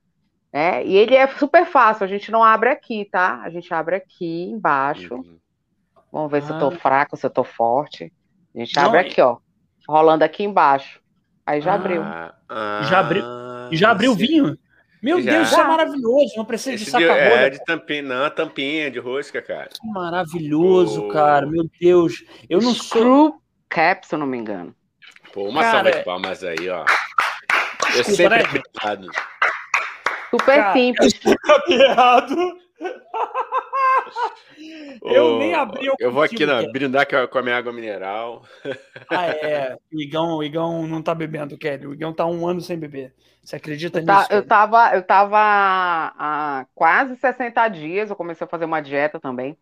É, 0.51 0.83
e 0.83 0.95
ele 0.95 1.13
é 1.13 1.27
super 1.27 1.65
fácil, 1.65 2.03
a 2.03 2.07
gente 2.07 2.31
não 2.31 2.43
abre 2.43 2.69
aqui, 2.69 3.07
tá? 3.11 3.41
A 3.43 3.49
gente 3.49 3.71
abre 3.73 3.95
aqui 3.95 4.43
embaixo. 4.49 5.15
Uhum. 5.15 5.37
Vamos 6.11 6.31
ver 6.31 6.37
ah. 6.37 6.41
se 6.41 6.51
eu 6.51 6.59
tô 6.59 6.67
ah. 6.69 6.71
fraco, 6.71 7.17
se 7.17 7.25
eu 7.25 7.29
tô 7.29 7.43
forte. 7.43 8.11
A 8.55 8.59
gente 8.59 8.75
não, 8.75 8.85
abre 8.85 8.99
aqui, 8.99 9.21
ó. 9.21 9.37
Rolando 9.87 10.23
aqui 10.23 10.43
embaixo. 10.43 10.99
Aí 11.45 11.61
já 11.61 11.73
ah, 11.73 11.75
abriu. 11.75 12.01
Ah, 12.01 12.81
já 12.89 12.99
abriu. 12.99 13.23
Já 13.71 13.91
abriu 13.91 14.13
o 14.13 14.15
vinho? 14.15 14.57
Meu 15.03 15.21
já. 15.21 15.33
Deus, 15.33 15.49
isso 15.49 15.59
é 15.59 15.63
maravilhoso. 15.63 16.33
Não 16.37 16.45
precisa 16.45 16.73
Esse 16.73 16.85
de 16.85 16.91
saca 16.91 17.03
É, 17.03 17.49
de 17.51 17.63
tampinha, 17.63 18.01
não, 18.01 18.29
tampinha 18.31 18.89
de 18.89 18.97
rosca, 18.97 19.41
cara. 19.41 19.69
Que 19.69 19.87
maravilhoso, 19.87 21.05
oh. 21.05 21.09
cara. 21.09 21.45
Meu 21.45 21.69
Deus. 21.79 22.23
Eu 22.49 22.61
não 22.61 22.73
Screw 22.73 23.03
sou. 23.03 23.41
Cap, 23.75 24.07
se 24.07 24.15
eu 24.15 24.19
não 24.19 24.25
me 24.25 24.37
engano. 24.37 24.73
Pô, 25.33 25.49
uma 25.49 25.61
Cara, 25.61 25.83
salva 25.83 25.91
de 25.91 26.05
palmas 26.05 26.43
aí, 26.45 26.69
ó. 26.69 26.85
Eu 27.93 28.03
Desculpa, 28.03 28.15
sempre 28.15 28.29
né? 28.29 28.63
errado. 28.81 29.07
Super 30.31 30.55
Cara, 30.55 30.73
simples. 30.73 31.19
errado. 31.67 32.57
eu 35.03 35.39
nem 35.39 35.53
abri 35.53 35.89
o 35.89 35.95
Eu 35.99 36.09
vou 36.09 36.23
aqui 36.23 36.45
não, 36.45 36.71
brindar 36.71 37.05
com 37.29 37.37
a 37.37 37.41
minha 37.41 37.57
água 37.57 37.73
mineral. 37.73 38.45
Ah, 39.09 39.25
é. 39.27 39.75
O 39.93 40.01
Igão, 40.01 40.37
o 40.37 40.43
Igão 40.43 40.87
não 40.87 41.01
tá 41.01 41.13
bebendo, 41.13 41.57
Kelly. 41.57 41.85
O 41.85 41.93
Igão 41.93 42.13
tá 42.13 42.25
um 42.25 42.47
ano 42.47 42.61
sem 42.61 42.79
beber. 42.79 43.13
Você 43.43 43.57
acredita 43.57 43.99
eu 43.99 44.05
nisso? 44.05 44.27
Tá, 44.29 44.33
eu 44.33 44.47
tava, 44.47 44.95
eu 44.95 45.03
tava 45.03 45.37
há 45.37 46.65
quase 46.73 47.17
60 47.17 47.67
dias, 47.67 48.09
eu 48.09 48.15
comecei 48.15 48.45
a 48.45 48.49
fazer 48.49 48.63
uma 48.63 48.79
dieta 48.79 49.19
também. 49.19 49.57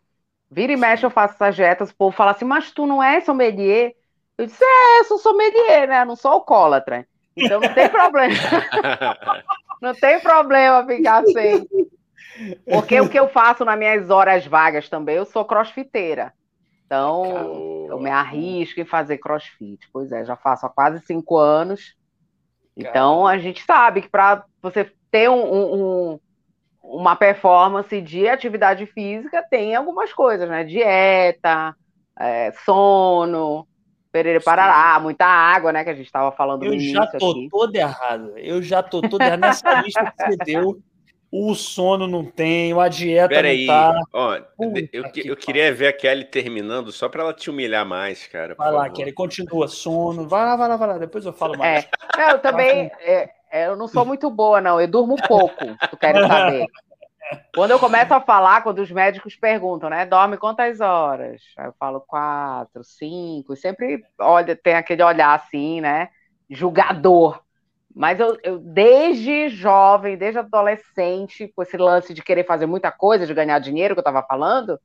Vira 0.48 0.72
e 0.72 0.76
mexe, 0.76 1.04
eu 1.04 1.10
faço 1.10 1.34
essas 1.34 1.56
dietas, 1.56 1.90
o 1.90 1.96
povo 1.96 2.16
fala 2.16 2.30
assim, 2.30 2.44
mas 2.44 2.70
tu 2.70 2.86
não 2.86 3.02
é 3.02 3.20
sommelier? 3.20 3.92
Eu 4.36 4.46
disse, 4.46 4.64
é, 4.64 5.00
eu 5.00 5.04
sou 5.04 5.18
sommelier, 5.18 5.88
né? 5.88 6.02
Eu 6.02 6.06
não 6.06 6.16
sou 6.16 6.32
alcoólatra. 6.32 7.06
Então 7.36 7.60
não 7.60 7.72
tem 7.72 7.88
problema. 7.88 8.34
não 9.80 9.94
tem 9.94 10.20
problema 10.20 10.86
ficar 10.86 11.24
sem. 11.24 11.66
Porque 12.64 13.00
o 13.00 13.08
que 13.08 13.18
eu 13.18 13.28
faço 13.28 13.64
nas 13.64 13.78
minhas 13.78 14.10
horas 14.10 14.46
vagas 14.46 14.88
também, 14.88 15.16
eu 15.16 15.24
sou 15.24 15.44
crossfiteira. 15.44 16.32
Então, 16.84 17.86
eu 17.88 17.98
me 17.98 18.10
arrisco 18.10 18.80
em 18.80 18.84
fazer 18.84 19.18
crossfit. 19.18 19.88
Pois 19.92 20.12
é, 20.12 20.24
já 20.24 20.36
faço 20.36 20.66
há 20.66 20.68
quase 20.68 21.04
cinco 21.06 21.36
anos. 21.36 21.96
Então, 22.76 23.26
a 23.26 23.38
gente 23.38 23.62
sabe 23.64 24.02
que 24.02 24.08
para 24.08 24.44
você 24.60 24.92
ter 25.10 25.30
um, 25.30 26.14
um, 26.14 26.20
uma 26.82 27.14
performance 27.14 28.00
de 28.00 28.28
atividade 28.28 28.84
física, 28.86 29.44
tem 29.48 29.74
algumas 29.74 30.12
coisas, 30.12 30.48
né? 30.48 30.64
Dieta, 30.64 31.74
é, 32.18 32.52
sono, 32.64 33.66
perere 34.14 34.38
parará, 34.38 35.00
muita 35.00 35.26
água, 35.26 35.72
né? 35.72 35.82
Que 35.82 35.90
a 35.90 35.94
gente 35.94 36.06
estava 36.06 36.30
falando 36.30 36.64
Eu 36.64 36.78
já 36.78 37.04
tô 37.04 37.32
aqui. 37.32 37.48
todo 37.50 37.74
errado. 37.74 38.32
Eu 38.36 38.62
já 38.62 38.80
tô 38.80 39.02
todo 39.02 39.20
errado. 39.20 39.40
Nessa 39.40 39.74
lista 39.82 40.04
que 40.04 40.24
você 40.24 40.36
deu, 40.36 40.80
o 41.32 41.52
sono 41.56 42.06
não 42.06 42.24
tem, 42.24 42.72
a 42.80 42.86
dieta 42.86 43.28
Pera 43.28 43.48
não 43.48 43.48
aí. 43.48 43.66
tá. 43.66 44.00
Ó, 44.12 44.38
eu, 44.92 45.10
que 45.10 45.26
eu 45.26 45.36
queria 45.36 45.74
ver 45.74 45.88
a 45.88 45.92
Kelly 45.92 46.26
terminando 46.26 46.92
só 46.92 47.08
para 47.08 47.24
ela 47.24 47.34
te 47.34 47.50
humilhar 47.50 47.84
mais, 47.84 48.24
cara. 48.28 48.54
Vai 48.54 48.70
lá, 48.70 48.82
favor. 48.82 48.94
Kelly, 48.94 49.12
continua, 49.12 49.66
sono. 49.66 50.28
Vai 50.28 50.44
lá, 50.44 50.54
vai 50.54 50.68
lá, 50.68 50.76
vai 50.76 50.88
lá, 50.90 50.98
depois 50.98 51.26
eu 51.26 51.32
falo 51.32 51.58
mais. 51.58 51.88
É, 52.16 52.30
eu 52.30 52.38
também, 52.38 52.92
é, 53.00 53.30
é, 53.50 53.66
eu 53.66 53.74
não 53.74 53.88
sou 53.88 54.04
muito 54.06 54.30
boa, 54.30 54.60
não, 54.60 54.80
eu 54.80 54.86
durmo 54.86 55.16
pouco, 55.26 55.56
tu 55.90 55.96
quer 55.96 56.14
saber. 56.14 56.66
Quando 57.54 57.70
eu 57.70 57.78
começo 57.78 58.12
a 58.12 58.20
falar, 58.20 58.62
quando 58.62 58.80
os 58.80 58.90
médicos 58.90 59.36
perguntam, 59.36 59.88
né, 59.90 60.04
dorme 60.04 60.36
quantas 60.36 60.80
horas? 60.80 61.42
Aí 61.56 61.66
eu 61.66 61.74
falo 61.78 62.00
quatro, 62.00 62.82
cinco, 62.84 63.56
sempre 63.56 64.04
olha, 64.18 64.56
tem 64.56 64.74
aquele 64.74 65.02
olhar 65.02 65.34
assim, 65.34 65.80
né, 65.80 66.08
julgador. 66.48 67.42
Mas 67.94 68.18
eu, 68.18 68.36
eu, 68.42 68.58
desde 68.58 69.48
jovem, 69.48 70.16
desde 70.16 70.40
adolescente, 70.40 71.46
com 71.54 71.62
esse 71.62 71.76
lance 71.76 72.12
de 72.12 72.22
querer 72.22 72.44
fazer 72.44 72.66
muita 72.66 72.90
coisa, 72.90 73.26
de 73.26 73.32
ganhar 73.32 73.58
dinheiro 73.60 73.94
que 73.94 74.00
eu 74.00 74.02
estava 74.02 74.22
falando, 74.26 74.80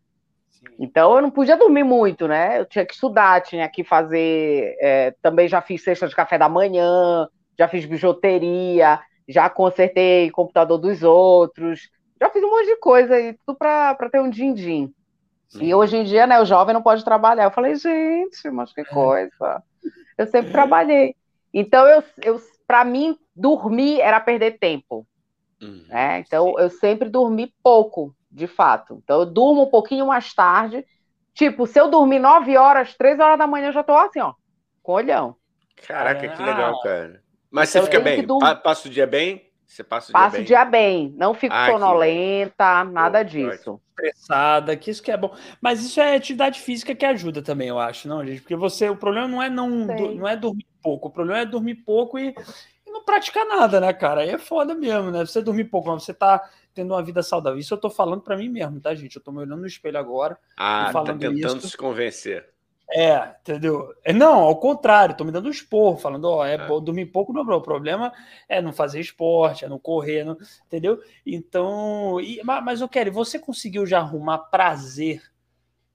Sim. 0.52 0.66
então 0.80 1.16
eu 1.16 1.22
não 1.22 1.32
podia 1.32 1.58
dormir 1.58 1.84
muito, 1.84 2.28
né? 2.28 2.60
Eu 2.60 2.66
tinha 2.66 2.86
que 2.86 2.94
estudar, 2.94 3.42
tinha 3.42 3.68
que 3.68 3.84
fazer. 3.84 4.78
É, 4.80 5.16
também 5.24 5.48
já 5.48 5.60
fiz 5.60 5.84
cesta 5.84 6.08
de 6.08 6.16
café 6.16 6.38
da 6.38 6.48
manhã, 6.48 7.28
já 7.58 7.68
fiz 7.68 7.84
bijuteria, 7.86 9.00
já 9.28 9.50
consertei 9.50 10.30
computador 10.30 10.78
dos 10.78 11.02
outros, 11.02 11.90
já 12.20 12.30
fiz 12.30 12.44
um 12.44 12.50
monte 12.50 12.66
de 12.66 12.76
coisa 12.78 13.16
aí, 13.16 13.38
tudo 13.46 13.58
para 13.58 14.10
ter 14.12 14.20
um 14.20 14.30
din-din. 14.30 14.94
E 15.60 15.74
hoje 15.74 15.98
em 15.98 16.04
dia, 16.04 16.28
né, 16.28 16.40
o 16.40 16.46
jovem 16.46 16.74
não 16.74 16.82
pode 16.82 17.04
trabalhar. 17.04 17.46
Eu 17.46 17.52
falei, 17.52 17.76
gente, 17.76 18.50
mas 18.52 18.72
que 18.72 18.84
coisa. 18.86 19.64
Eu 20.18 20.28
sempre 20.28 20.52
trabalhei. 20.52 21.16
Então, 21.52 21.88
eu, 21.88 22.04
eu 22.22 22.40
para 22.68 22.86
mim, 22.86 23.18
dormir 23.36 24.00
era 24.00 24.20
perder 24.20 24.60
tempo. 24.60 25.08
Uhum, 25.60 25.86
né? 25.88 26.20
Então, 26.20 26.46
sim. 26.50 26.54
eu 26.60 26.70
sempre 26.70 27.10
dormi 27.10 27.52
pouco, 27.64 28.16
de 28.32 28.46
fato. 28.46 29.02
Então, 29.04 29.22
eu 29.22 29.26
durmo 29.26 29.64
um 29.64 29.70
pouquinho 29.70 30.06
mais 30.06 30.32
tarde. 30.34 30.86
Tipo, 31.34 31.66
se 31.66 31.80
eu 31.80 31.90
dormir 31.90 32.20
9 32.20 32.56
horas, 32.56 32.94
3 32.96 33.20
horas 33.20 33.40
da 33.40 33.48
manhã, 33.48 33.70
eu 33.70 33.74
já 33.74 33.82
tô 33.82 33.94
assim, 33.94 34.20
ó, 34.20 34.34
com 34.84 34.92
olhão. 34.92 35.36
Caraca, 35.88 36.28
que 36.28 36.44
legal, 36.44 36.80
cara. 36.82 37.24
Mas 37.50 37.70
então, 37.70 37.82
você 37.82 37.90
fica 37.90 38.04
bem? 38.04 38.28
Passa 38.62 38.88
o 38.88 38.92
dia 38.92 39.08
bem? 39.08 39.49
Você 39.70 39.84
passa 39.84 40.10
o 40.10 40.14
Passo 40.14 40.32
dia 40.32 40.40
bem? 40.40 40.46
dia 40.46 40.66
bem. 40.66 41.14
Não 41.16 41.36
fico 41.36 41.54
ah, 41.54 41.68
sonolenta, 41.68 42.84
nada 42.86 43.24
Pô, 43.24 43.30
disso. 43.30 43.80
Estressada, 43.90 44.76
que 44.76 44.90
isso 44.90 45.04
que 45.04 45.12
é 45.12 45.18
bom. 45.18 45.32
Mas 45.62 45.84
isso 45.84 46.02
é 46.02 46.16
atividade 46.16 46.60
física 46.60 46.96
que 46.96 47.06
ajuda 47.06 47.44
também, 47.44 47.68
eu 47.68 47.78
acho, 47.78 48.08
não, 48.08 48.26
gente? 48.26 48.42
Porque 48.42 48.56
você, 48.56 48.90
o 48.90 48.96
problema 48.96 49.28
não 49.28 49.44
é 49.44 49.48
não, 49.48 49.70
não 49.70 50.28
é 50.28 50.36
dormir 50.36 50.66
pouco. 50.82 51.10
O 51.10 51.12
problema 51.12 51.42
é 51.42 51.46
dormir 51.46 51.76
pouco 51.76 52.18
e, 52.18 52.30
e, 52.30 52.92
não 52.92 53.04
praticar 53.04 53.46
nada, 53.46 53.80
né, 53.80 53.94
cara? 53.94 54.22
Aí 54.22 54.30
é 54.30 54.40
foda 54.40 54.74
mesmo, 54.74 55.12
né? 55.12 55.24
Você 55.24 55.40
dormir 55.40 55.66
pouco, 55.66 55.90
mas 55.90 56.04
você 56.04 56.16
tá 56.16 56.50
tendo 56.74 56.96
uma 56.96 57.04
vida 57.04 57.22
saudável. 57.22 57.60
Isso 57.60 57.72
eu 57.72 57.78
tô 57.78 57.92
falando 57.92 58.22
para 58.22 58.36
mim 58.36 58.50
mesmo, 58.50 58.82
tá, 58.82 58.96
gente? 58.96 59.18
Eu 59.18 59.22
tô 59.22 59.32
me 59.32 59.38
olhando 59.38 59.62
no 59.62 59.68
espelho 59.68 60.00
agora. 60.00 60.36
Ah, 60.58 60.90
falando 60.92 61.20
tá 61.20 61.30
tentando 61.30 61.60
isso. 61.60 61.70
se 61.70 61.78
convencer. 61.78 62.50
É, 62.92 63.36
entendeu? 63.42 63.94
É, 64.04 64.12
não, 64.12 64.40
ao 64.40 64.60
contrário, 64.60 65.16
tô 65.16 65.24
me 65.24 65.32
dando 65.32 65.48
um 65.48 65.52
esporro, 65.52 65.98
falando, 65.98 66.26
ó, 66.26 66.46
é, 66.46 66.56
é. 66.56 66.68
dormir 66.68 67.06
pouco 67.08 67.32
não 67.32 67.42
é 67.42 67.56
o 67.56 67.62
problema, 67.62 68.12
é 68.48 68.62
não 68.62 68.74
fazer 68.74 69.00
esporte, 69.00 69.64
é 69.64 69.70
não 69.70 69.78
correr, 69.78 70.24
não, 70.24 70.36
entendeu? 70.66 71.00
Então, 71.24 72.20
e, 72.20 72.42
mas 72.44 72.82
eu 72.82 72.90
quero, 72.90 73.12
você 73.12 73.38
conseguiu 73.38 73.86
já 73.86 74.00
arrumar 74.00 74.40
prazer 74.40 75.22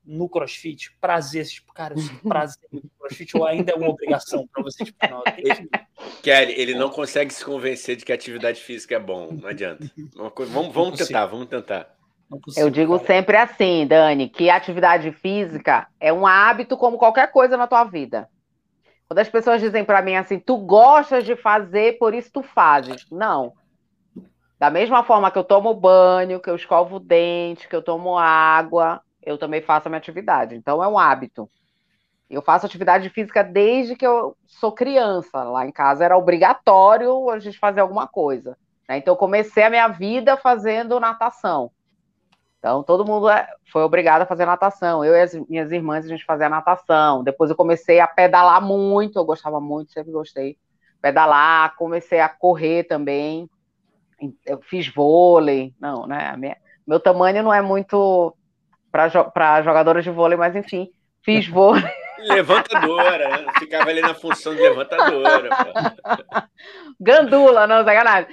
no 0.05 0.29
CrossFit, 0.29 0.97
prazer, 1.01 1.47
tipo, 1.47 1.73
cara, 1.73 1.95
esse 1.95 2.11
prazer 2.23 2.69
no 2.71 2.83
CrossFit 2.99 3.37
ou 3.37 3.45
ainda 3.45 3.73
é 3.73 3.75
uma 3.75 3.89
obrigação 3.89 4.47
para 4.47 4.63
você? 4.63 4.85
Tipo, 4.85 4.99
não, 5.11 5.23
que... 5.23 6.23
Kelly, 6.23 6.53
ele 6.53 6.75
não 6.75 6.91
consegue 6.91 7.33
se 7.33 7.45
convencer 7.45 7.97
de 7.97 8.05
que 8.05 8.13
atividade 8.13 8.61
física 8.61 8.95
é 8.95 9.01
bom, 9.01 9.33
não 9.33 9.49
adianta. 9.49 9.91
Coisa... 10.33 10.53
Vamos, 10.53 10.73
vamos 10.73 10.99
tentar, 10.99 11.27
vamos 11.27 11.49
tentar. 11.49 11.95
Eu 12.57 12.71
digo 12.71 12.95
cara. 12.95 13.07
sempre 13.07 13.37
assim, 13.37 13.87
Dani, 13.87 14.29
que 14.29 14.51
atividade 14.51 15.13
física 15.13 15.87
é 16.01 16.13
um 16.13 16.27
hábito 16.27 16.77
como 16.77 16.99
qualquer 16.99 17.31
coisa 17.31 17.57
na 17.57 17.67
tua 17.67 17.85
vida. 17.85 18.29
Quando 19.09 19.19
as 19.19 19.29
pessoas 19.29 19.61
dizem 19.61 19.85
para 19.85 20.03
mim 20.03 20.17
assim, 20.17 20.39
tu 20.39 20.57
gostas 20.59 21.25
de 21.25 21.37
fazer, 21.37 21.99
por 21.99 22.15
isso 22.15 22.31
tu 22.33 22.43
fazes. 22.43 23.07
Não. 23.11 23.53
Da 24.59 24.71
mesma 24.71 25.03
forma 25.05 25.31
que 25.31 25.39
eu 25.39 25.45
tomo 25.45 25.75
banho, 25.75 26.41
que 26.41 26.49
eu 26.49 26.57
escovo 26.57 26.97
o 26.97 27.01
dente, 27.01 27.69
que 27.69 27.77
eu 27.77 27.83
tomo 27.83 28.17
água, 28.17 29.01
eu 29.23 29.37
também 29.37 29.61
faço 29.61 29.89
a 29.89 29.91
minha 29.91 29.99
atividade. 29.99 30.55
Então 30.55 30.83
é 30.83 30.89
um 30.89 30.99
hábito. 30.99 31.49
Eu 32.31 32.43
faço 32.43 32.67
atividade 32.67 33.09
física 33.11 33.45
desde 33.45 33.95
que 33.95 34.07
eu 34.07 34.37
sou 34.47 34.73
criança. 34.73 35.43
Lá 35.43 35.67
em 35.67 35.73
casa 35.73 36.05
era 36.05 36.17
obrigatório 36.17 37.31
a 37.31 37.39
gente 37.39 37.59
fazer 37.59 37.81
alguma 37.81 38.07
coisa. 38.07 38.57
Né? 38.89 38.99
Então 38.99 39.13
eu 39.13 39.19
comecei 39.19 39.63
a 39.63 39.71
minha 39.71 39.89
vida 39.89 40.37
fazendo 40.37 40.99
natação. 40.99 41.71
Então 42.65 42.83
todo 42.83 43.05
mundo 43.05 43.29
é, 43.29 43.47
foi 43.71 43.83
obrigado 43.83 44.23
a 44.23 44.27
fazer 44.27 44.47
natação. 44.47 45.05
Eu 45.05 45.15
e 45.15 45.21
as 45.21 45.35
minhas 45.51 45.71
irmãs 45.71 46.07
a 46.07 46.09
gente 46.09 46.25
fazia 46.25 46.49
natação. 46.49 47.23
Depois 47.23 47.51
eu 47.51 47.57
comecei 47.57 48.01
a 48.01 48.07
pedalar 48.07 48.59
muito. 48.63 49.19
Eu 49.19 49.25
gostava 49.27 49.61
muito, 49.61 49.93
sempre 49.93 50.11
gostei. 50.11 50.57
Pedalar, 50.99 51.77
comecei 51.77 52.21
a 52.21 52.29
correr 52.31 52.85
também. 52.85 53.51
Eu 54.47 54.63
fiz 54.63 54.89
vôlei. 54.89 55.75
Não, 55.79 56.07
né? 56.07 56.35
Minha, 56.39 56.57
meu 56.87 56.99
tamanho 56.99 57.43
não 57.43 57.53
é 57.53 57.61
muito 57.61 58.35
para 58.91 59.61
jogadoras 59.61 60.03
de 60.03 60.11
vôlei, 60.11 60.39
mas 60.39 60.57
enfim, 60.57 60.89
fiz 61.23 61.47
vôlei. 61.47 61.85
Levantadora, 62.19 63.29
né? 63.29 63.47
ficava 63.59 63.91
ali 63.91 64.01
na 64.01 64.15
função 64.15 64.55
de 64.55 64.63
levantadora. 64.63 65.51
Pô. 65.51 65.73
Gandula, 67.01 67.67
não, 67.67 67.85
sacanagem. 67.85 68.29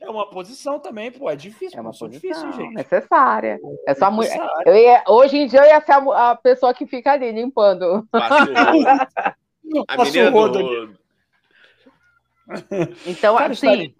É 0.00 0.10
uma 0.10 0.28
posição 0.28 0.78
também, 0.78 1.10
pô, 1.10 1.30
é 1.30 1.36
difícil. 1.36 1.78
É 1.78 1.80
uma 1.80 1.90
posição 1.90 2.08
difícil, 2.08 2.52
gente. 2.52 2.74
Necessária. 2.74 3.58
É 3.86 3.94
só 3.94 4.10
ia... 4.66 5.04
Hoje 5.06 5.38
em 5.38 5.46
dia 5.46 5.60
eu 5.60 5.66
ia 5.66 5.80
ser 5.80 5.92
a, 5.92 6.30
a 6.30 6.36
pessoa 6.36 6.74
que 6.74 6.86
fica 6.86 7.12
ali 7.12 7.30
limpando. 7.32 8.06
a 8.12 10.04
menina 10.04 10.30
do... 10.30 10.94
Então, 13.06 13.36
Cara, 13.36 13.52
assim, 13.52 13.94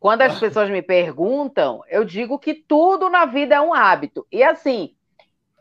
quando 0.00 0.22
as 0.22 0.38
pessoas 0.38 0.70
me 0.70 0.82
perguntam, 0.82 1.82
eu 1.88 2.04
digo 2.04 2.38
que 2.38 2.54
tudo 2.54 3.10
na 3.10 3.24
vida 3.26 3.56
é 3.56 3.60
um 3.60 3.74
hábito. 3.74 4.26
E 4.30 4.42
assim, 4.42 4.94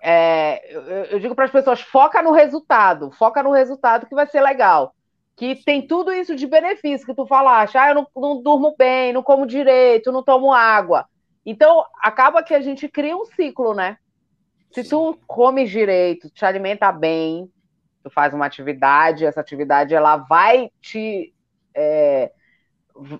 é, 0.09 0.73
eu, 0.73 0.81
eu, 0.83 1.19
digo 1.19 1.35
para 1.35 1.43
as 1.43 1.51
pessoas: 1.51 1.81
foca 1.81 2.21
no 2.21 2.31
resultado, 2.31 3.11
foca 3.11 3.43
no 3.43 3.51
resultado 3.51 4.05
que 4.05 4.15
vai 4.15 4.25
ser 4.25 4.39
legal. 4.39 4.95
Que 5.35 5.53
tem 5.55 5.85
tudo 5.85 6.13
isso 6.13 6.33
de 6.33 6.47
benefício 6.47 7.05
que 7.05 7.13
tu 7.13 7.27
falaste. 7.27 7.77
Ah, 7.77 7.89
eu 7.89 7.95
não, 7.95 8.07
não 8.15 8.41
durmo 8.41 8.73
bem, 8.77 9.11
não 9.11 9.21
como 9.21 9.45
direito, 9.45 10.11
não 10.11 10.23
tomo 10.23 10.53
água. 10.53 11.05
Então, 11.45 11.85
acaba 12.01 12.41
que 12.41 12.53
a 12.53 12.61
gente 12.61 12.87
cria 12.87 13.17
um 13.17 13.25
ciclo, 13.25 13.73
né? 13.73 13.97
Se 14.71 14.81
tu 14.87 15.19
come 15.27 15.65
direito, 15.65 16.29
te 16.29 16.45
alimenta 16.45 16.89
bem, 16.89 17.51
tu 18.01 18.09
faz 18.09 18.33
uma 18.33 18.45
atividade, 18.45 19.25
essa 19.25 19.41
atividade 19.41 19.93
ela 19.93 20.15
vai 20.15 20.71
te 20.81 21.33
é, 21.75 22.31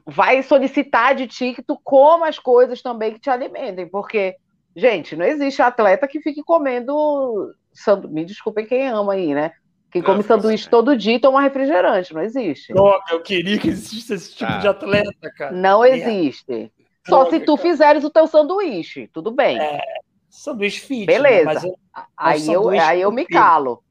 vai 0.06 0.42
solicitar 0.42 1.16
de 1.16 1.28
ti 1.28 1.54
que 1.54 1.62
tu 1.62 1.78
coma 1.84 2.30
as 2.30 2.40
coisas 2.40 2.82
também 2.82 3.14
que 3.14 3.20
te 3.20 3.30
alimentem, 3.30 3.88
porque, 3.90 4.38
gente, 4.78 5.16
não 5.16 5.26
existe 5.26 5.62
atleta 5.62 6.08
que 6.08 6.22
fique 6.22 6.44
comendo. 6.44 7.54
Sandu... 7.74 8.10
Me 8.10 8.24
desculpem 8.24 8.66
quem 8.66 8.88
ama 8.88 9.14
aí, 9.14 9.34
né? 9.34 9.52
Quem 9.92 10.02
come 10.02 10.22
sanduíche 10.22 10.70
todo 10.70 10.98
dia 10.98 11.16
e 11.16 11.20
toma 11.20 11.42
refrigerante, 11.42 12.14
não 12.14 12.22
existe. 12.22 12.74
Droga, 12.74 13.06
eu 13.10 13.22
queria 13.22 13.58
que 13.58 13.70
existisse 13.70 14.14
esse 14.14 14.36
tipo 14.36 14.52
ah. 14.52 14.58
de 14.58 14.68
atleta, 14.68 15.32
cara. 15.36 15.52
Não 15.52 15.84
existe. 15.84 16.72
Só 17.08 17.24
Droga, 17.24 17.32
se 17.32 17.46
tu 17.46 17.56
cara. 17.56 17.70
fizeres 17.70 18.04
o 18.04 18.10
teu 18.10 18.28
sanduíche, 18.28 19.10
tudo 19.14 19.32
bem. 19.32 19.58
É, 19.60 19.82
sanduíche 20.30 20.82
fit. 20.82 21.08
Né? 21.08 21.14
Beleza. 21.14 21.68
Né? 21.68 21.74
aí, 22.16 22.52
eu, 22.52 22.70
aí 22.70 23.02
eu 23.02 23.12
me 23.12 23.26
calo 23.26 23.82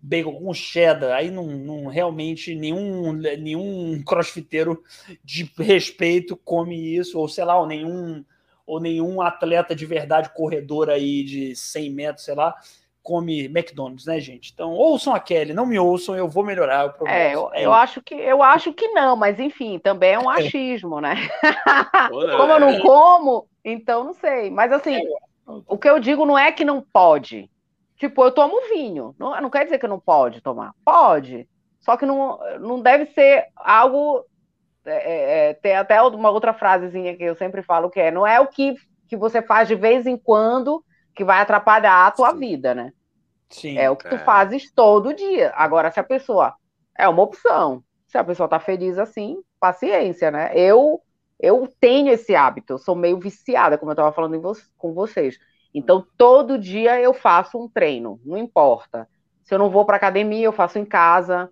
bacon 0.00 0.32
com 0.32 0.54
cheddar, 0.54 1.16
aí 1.16 1.30
não, 1.30 1.46
não, 1.46 1.86
realmente 1.86 2.54
nenhum, 2.54 3.12
nenhum 3.12 4.02
crossfiteiro 4.04 4.82
de 5.24 5.50
respeito 5.58 6.36
come 6.36 6.96
isso, 6.96 7.18
ou 7.18 7.28
sei 7.28 7.44
lá, 7.44 7.58
ou 7.58 7.66
nenhum, 7.66 8.24
ou 8.66 8.80
nenhum 8.80 9.20
atleta 9.20 9.74
de 9.74 9.86
verdade, 9.86 10.32
corredor 10.34 10.88
aí 10.90 11.22
de 11.22 11.54
100 11.56 11.90
metros, 11.90 12.24
sei 12.24 12.34
lá, 12.34 12.54
come 13.02 13.44
McDonald's, 13.46 14.06
né, 14.06 14.20
gente? 14.20 14.52
Então, 14.52 14.72
ouçam 14.72 15.14
a 15.14 15.20
Kelly, 15.20 15.52
não 15.52 15.66
me 15.66 15.78
ouçam, 15.78 16.14
eu 16.14 16.28
vou 16.28 16.44
melhorar. 16.44 16.94
o 17.00 17.08
é, 17.08 17.34
eu, 17.34 17.50
eu, 17.54 17.72
acho 17.72 18.00
que, 18.00 18.14
eu 18.14 18.42
acho 18.42 18.72
que 18.72 18.88
não, 18.88 19.16
mas 19.16 19.40
enfim, 19.40 19.78
também 19.78 20.12
é 20.12 20.18
um 20.18 20.30
achismo, 20.30 21.00
né? 21.00 21.16
Como 22.10 22.52
eu 22.52 22.60
não 22.60 22.80
como, 22.80 23.48
então 23.64 24.04
não 24.04 24.14
sei. 24.14 24.50
Mas 24.50 24.72
assim, 24.72 25.00
O 25.66 25.76
que 25.76 25.88
eu 25.88 25.98
digo 25.98 26.24
não 26.24 26.38
é 26.38 26.52
que 26.52 26.64
não 26.64 26.80
pode. 26.80 27.50
Tipo, 27.96 28.24
eu 28.24 28.32
tomo 28.32 28.68
vinho. 28.68 29.14
Não, 29.18 29.40
não 29.40 29.50
quer 29.50 29.64
dizer 29.64 29.78
que 29.78 29.86
não 29.86 30.00
pode 30.00 30.40
tomar. 30.40 30.74
Pode. 30.84 31.48
Só 31.80 31.96
que 31.96 32.06
não, 32.06 32.38
não 32.60 32.80
deve 32.80 33.06
ser 33.06 33.46
algo. 33.56 34.24
É, 34.84 34.90
é, 34.90 35.50
é, 35.50 35.54
tem 35.54 35.76
até 35.76 36.00
uma 36.02 36.30
outra 36.30 36.52
frasezinha 36.52 37.16
que 37.16 37.22
eu 37.22 37.36
sempre 37.36 37.62
falo 37.62 37.90
que 37.90 38.00
é: 38.00 38.10
não 38.10 38.26
é 38.26 38.40
o 38.40 38.48
que, 38.48 38.74
que 39.08 39.16
você 39.16 39.40
faz 39.40 39.68
de 39.68 39.74
vez 39.74 40.06
em 40.06 40.16
quando 40.16 40.84
que 41.14 41.24
vai 41.24 41.40
atrapalhar 41.40 42.06
a 42.06 42.10
tua 42.10 42.32
Sim. 42.32 42.38
vida, 42.38 42.74
né? 42.74 42.92
Sim, 43.50 43.78
é 43.78 43.90
o 43.90 43.96
que 43.96 44.08
tu 44.08 44.14
é. 44.14 44.18
fazes 44.18 44.72
todo 44.72 45.14
dia. 45.14 45.52
Agora, 45.54 45.90
se 45.90 46.00
a 46.00 46.04
pessoa. 46.04 46.54
É 46.98 47.08
uma 47.08 47.22
opção. 47.22 47.82
Se 48.06 48.18
a 48.18 48.24
pessoa 48.24 48.48
tá 48.48 48.60
feliz 48.60 48.98
assim, 48.98 49.38
paciência, 49.58 50.30
né? 50.30 50.50
Eu 50.54 51.00
eu 51.42 51.68
tenho 51.80 52.08
esse 52.12 52.36
hábito, 52.36 52.74
eu 52.74 52.78
sou 52.78 52.94
meio 52.94 53.18
viciada, 53.18 53.76
como 53.76 53.90
eu 53.90 53.94
estava 53.94 54.12
falando 54.12 54.40
vo 54.40 54.52
com 54.78 54.94
vocês. 54.94 55.36
Então, 55.74 56.06
todo 56.16 56.56
dia 56.56 57.00
eu 57.00 57.12
faço 57.12 57.58
um 57.58 57.68
treino, 57.68 58.20
não 58.24 58.38
importa. 58.38 59.08
Se 59.42 59.52
eu 59.52 59.58
não 59.58 59.68
vou 59.68 59.84
para 59.84 59.96
academia, 59.96 60.44
eu 60.44 60.52
faço 60.52 60.78
em 60.78 60.84
casa. 60.84 61.50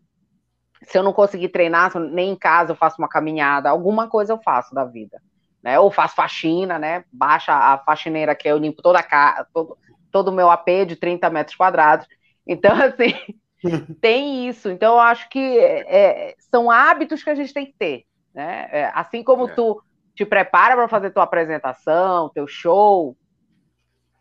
Se 0.83 0.99
eu 0.99 1.03
não 1.03 1.13
conseguir 1.13 1.49
treinar, 1.49 1.97
nem 1.99 2.31
em 2.31 2.37
casa 2.37 2.73
eu 2.73 2.77
faço 2.77 2.97
uma 2.99 3.09
caminhada, 3.09 3.69
alguma 3.69 4.09
coisa 4.09 4.33
eu 4.33 4.39
faço 4.43 4.75
da 4.75 4.85
vida. 4.85 5.21
Né? 5.63 5.79
Ou 5.79 5.91
faço 5.91 6.15
faxina, 6.15 6.79
né? 6.79 7.05
Baixa 7.13 7.53
a 7.53 7.79
faxineira 7.79 8.35
que 8.35 8.49
eu 8.49 8.57
limpo 8.57 8.81
toda 8.81 8.99
a 8.99 9.03
casa, 9.03 9.47
todo, 9.53 9.77
todo 10.11 10.29
o 10.29 10.33
meu 10.33 10.51
AP 10.51 10.87
de 10.87 10.97
30 10.97 11.29
metros 11.29 11.57
quadrados. 11.57 12.07
Então, 12.47 12.73
assim, 12.81 13.15
tem 14.01 14.49
isso. 14.49 14.71
Então, 14.71 14.95
eu 14.95 15.01
acho 15.01 15.29
que 15.29 15.59
é, 15.59 16.35
são 16.51 16.71
hábitos 16.71 17.23
que 17.23 17.31
a 17.31 17.35
gente 17.35 17.53
tem 17.53 17.67
que 17.67 17.75
ter. 17.79 18.05
Né? 18.35 18.69
É, 18.71 18.93
assim 18.95 19.23
como 19.23 19.49
é. 19.49 19.53
tu 19.53 19.83
te 20.15 20.25
prepara 20.25 20.75
para 20.77 20.89
fazer 20.89 21.11
tua 21.11 21.25
apresentação, 21.25 22.29
teu 22.31 22.47
show, 22.47 23.17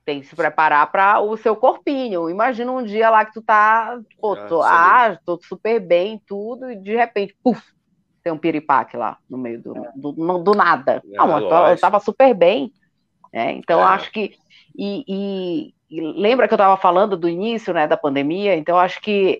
tem 0.09 0.21
que 0.21 0.25
se 0.25 0.35
preparar 0.35 0.91
para 0.91 1.19
o 1.19 1.37
seu 1.37 1.55
corpinho. 1.55 2.31
Imagina 2.31 2.71
um 2.71 2.83
dia 2.83 3.11
lá 3.11 3.23
que 3.23 3.31
tu 3.31 3.43
tá, 3.43 3.99
pô, 4.19 4.35
tô, 4.35 4.63
ah, 4.63 5.15
tô 5.23 5.39
super 5.39 5.79
bem, 5.79 6.19
tudo, 6.25 6.71
e 6.71 6.75
de 6.75 6.95
repente, 6.95 7.37
puf, 7.43 7.61
tem 8.23 8.33
um 8.33 8.37
piripaque 8.37 8.97
lá 8.97 9.19
no 9.29 9.37
meio 9.37 9.61
do, 9.61 9.73
do, 9.95 10.11
do, 10.11 10.37
do 10.39 10.51
nada. 10.55 11.03
É, 11.13 11.17
Não, 11.17 11.37
eu, 11.37 11.47
eu 11.47 11.79
tava 11.79 11.99
super 11.99 12.33
bem. 12.33 12.73
Né? 13.31 13.51
Então, 13.51 13.79
é. 13.79 13.83
acho 13.83 14.11
que. 14.11 14.31
E, 14.75 15.03
e, 15.07 15.73
e, 15.91 16.01
lembra 16.01 16.47
que 16.47 16.55
eu 16.55 16.57
estava 16.57 16.75
falando 16.75 17.15
do 17.15 17.29
início 17.29 17.71
né, 17.71 17.85
da 17.85 17.95
pandemia? 17.95 18.55
Então, 18.55 18.79
acho 18.79 18.99
que 19.01 19.39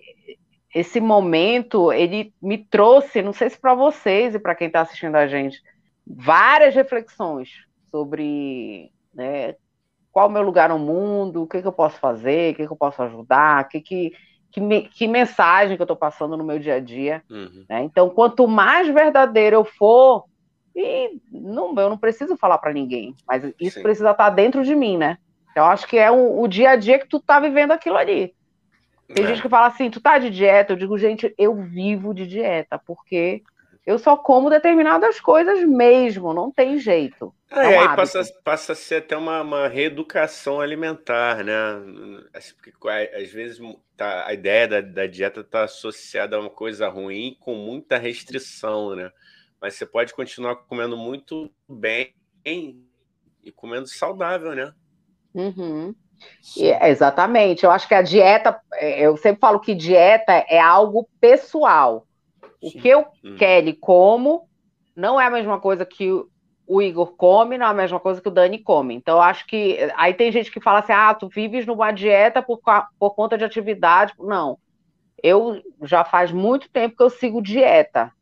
esse 0.72 1.00
momento 1.00 1.92
ele 1.92 2.32
me 2.40 2.58
trouxe, 2.58 3.22
não 3.22 3.32
sei 3.32 3.50
se 3.50 3.58
para 3.58 3.74
vocês 3.74 4.36
e 4.36 4.38
para 4.38 4.54
quem 4.54 4.68
está 4.68 4.82
assistindo 4.82 5.16
a 5.16 5.26
gente, 5.26 5.60
várias 6.06 6.76
reflexões 6.76 7.48
sobre 7.90 8.92
né, 9.12 9.56
qual 10.12 10.28
o 10.28 10.30
meu 10.30 10.42
lugar 10.42 10.68
no 10.68 10.78
mundo, 10.78 11.42
o 11.42 11.46
que, 11.46 11.60
que 11.60 11.68
eu 11.68 11.72
posso 11.72 11.98
fazer, 11.98 12.52
o 12.52 12.56
que, 12.56 12.66
que 12.66 12.72
eu 12.72 12.76
posso 12.76 13.02
ajudar, 13.02 13.68
que, 13.68 13.80
que, 13.80 14.12
que, 14.50 14.60
me, 14.60 14.82
que 14.82 15.06
mensagem 15.06 15.76
que 15.76 15.82
eu 15.82 15.84
estou 15.84 15.96
passando 15.96 16.36
no 16.36 16.44
meu 16.44 16.58
dia 16.58 16.76
a 16.76 16.80
dia. 16.80 17.22
Uhum. 17.30 17.64
Né? 17.68 17.82
Então, 17.84 18.10
quanto 18.10 18.46
mais 18.48 18.88
verdadeiro 18.88 19.56
eu 19.56 19.64
for, 19.64 20.24
e 20.74 21.20
não, 21.30 21.74
eu 21.78 21.90
não 21.90 21.98
preciso 21.98 22.36
falar 22.36 22.58
para 22.58 22.72
ninguém, 22.72 23.14
mas 23.26 23.44
isso 23.60 23.76
Sim. 23.76 23.82
precisa 23.82 24.10
estar 24.10 24.24
tá 24.24 24.30
dentro 24.30 24.64
de 24.64 24.74
mim, 24.74 24.96
né? 24.96 25.18
Eu 25.54 25.64
acho 25.64 25.86
que 25.86 25.98
é 25.98 26.10
o, 26.10 26.40
o 26.40 26.48
dia 26.48 26.70
a 26.70 26.76
dia 26.76 26.98
que 26.98 27.08
tu 27.08 27.20
tá 27.20 27.40
vivendo 27.40 27.72
aquilo 27.72 27.96
ali. 27.96 28.32
Tem 29.12 29.24
é. 29.24 29.28
gente 29.28 29.42
que 29.42 29.48
fala 29.48 29.66
assim, 29.66 29.90
tu 29.90 30.00
tá 30.00 30.18
de 30.18 30.30
dieta? 30.30 30.72
Eu 30.72 30.76
digo, 30.76 30.96
gente, 30.96 31.34
eu 31.36 31.54
vivo 31.56 32.14
de 32.14 32.26
dieta, 32.26 32.80
porque 32.86 33.42
eu 33.90 33.98
só 33.98 34.16
como 34.16 34.48
determinadas 34.48 35.20
coisas 35.20 35.64
mesmo, 35.64 36.32
não 36.32 36.50
tem 36.50 36.78
jeito. 36.78 37.34
É, 37.50 37.74
é 37.74 37.78
um 37.78 37.80
aí 37.80 37.96
passa, 37.96 38.22
passa 38.44 38.72
a 38.72 38.76
ser 38.76 38.96
até 38.96 39.16
uma, 39.16 39.42
uma 39.42 39.68
reeducação 39.68 40.60
alimentar, 40.60 41.42
né? 41.42 41.52
Assim, 42.32 42.54
porque 42.54 42.88
às 42.88 43.30
vezes 43.30 43.58
tá, 43.96 44.26
a 44.26 44.32
ideia 44.32 44.68
da, 44.68 44.80
da 44.80 45.06
dieta 45.06 45.40
está 45.40 45.64
associada 45.64 46.36
a 46.36 46.40
uma 46.40 46.50
coisa 46.50 46.88
ruim 46.88 47.36
com 47.40 47.54
muita 47.54 47.98
restrição, 47.98 48.94
né? 48.94 49.10
Mas 49.60 49.74
você 49.74 49.84
pode 49.84 50.14
continuar 50.14 50.54
comendo 50.54 50.96
muito 50.96 51.50
bem 51.68 52.14
e 52.44 53.52
comendo 53.54 53.88
saudável, 53.88 54.54
né? 54.54 54.72
Uhum. 55.34 55.94
É, 56.58 56.90
exatamente. 56.90 57.64
Eu 57.64 57.70
acho 57.70 57.88
que 57.88 57.94
a 57.94 58.02
dieta, 58.02 58.60
é, 58.74 59.00
eu 59.00 59.16
sempre 59.16 59.40
falo 59.40 59.58
que 59.58 59.74
dieta 59.74 60.32
é 60.32 60.60
algo 60.60 61.08
pessoal. 61.20 62.06
O 62.62 62.70
Sim. 62.70 62.80
que 62.80 62.88
eu 62.88 63.06
hum. 63.24 63.36
quero 63.36 63.68
e 63.68 63.72
como 63.72 64.48
não 64.94 65.20
é 65.20 65.26
a 65.26 65.30
mesma 65.30 65.58
coisa 65.58 65.84
que 65.86 66.10
o 66.66 66.80
Igor 66.80 67.16
come, 67.16 67.58
não 67.58 67.66
é 67.66 67.70
a 67.70 67.74
mesma 67.74 67.98
coisa 67.98 68.20
que 68.20 68.28
o 68.28 68.30
Dani 68.30 68.58
come. 68.58 68.94
Então, 68.94 69.16
eu 69.16 69.22
acho 69.22 69.44
que. 69.44 69.76
Aí 69.96 70.14
tem 70.14 70.30
gente 70.30 70.52
que 70.52 70.60
fala 70.60 70.78
assim: 70.78 70.92
ah, 70.92 71.12
tu 71.12 71.28
vives 71.28 71.66
numa 71.66 71.90
dieta 71.90 72.40
por, 72.40 72.60
por 72.96 73.14
conta 73.16 73.36
de 73.36 73.44
atividade. 73.44 74.14
Não. 74.18 74.56
Eu 75.20 75.60
já 75.82 76.04
faz 76.04 76.30
muito 76.30 76.70
tempo 76.70 76.96
que 76.96 77.02
eu 77.02 77.10
sigo 77.10 77.42
dieta. 77.42 78.12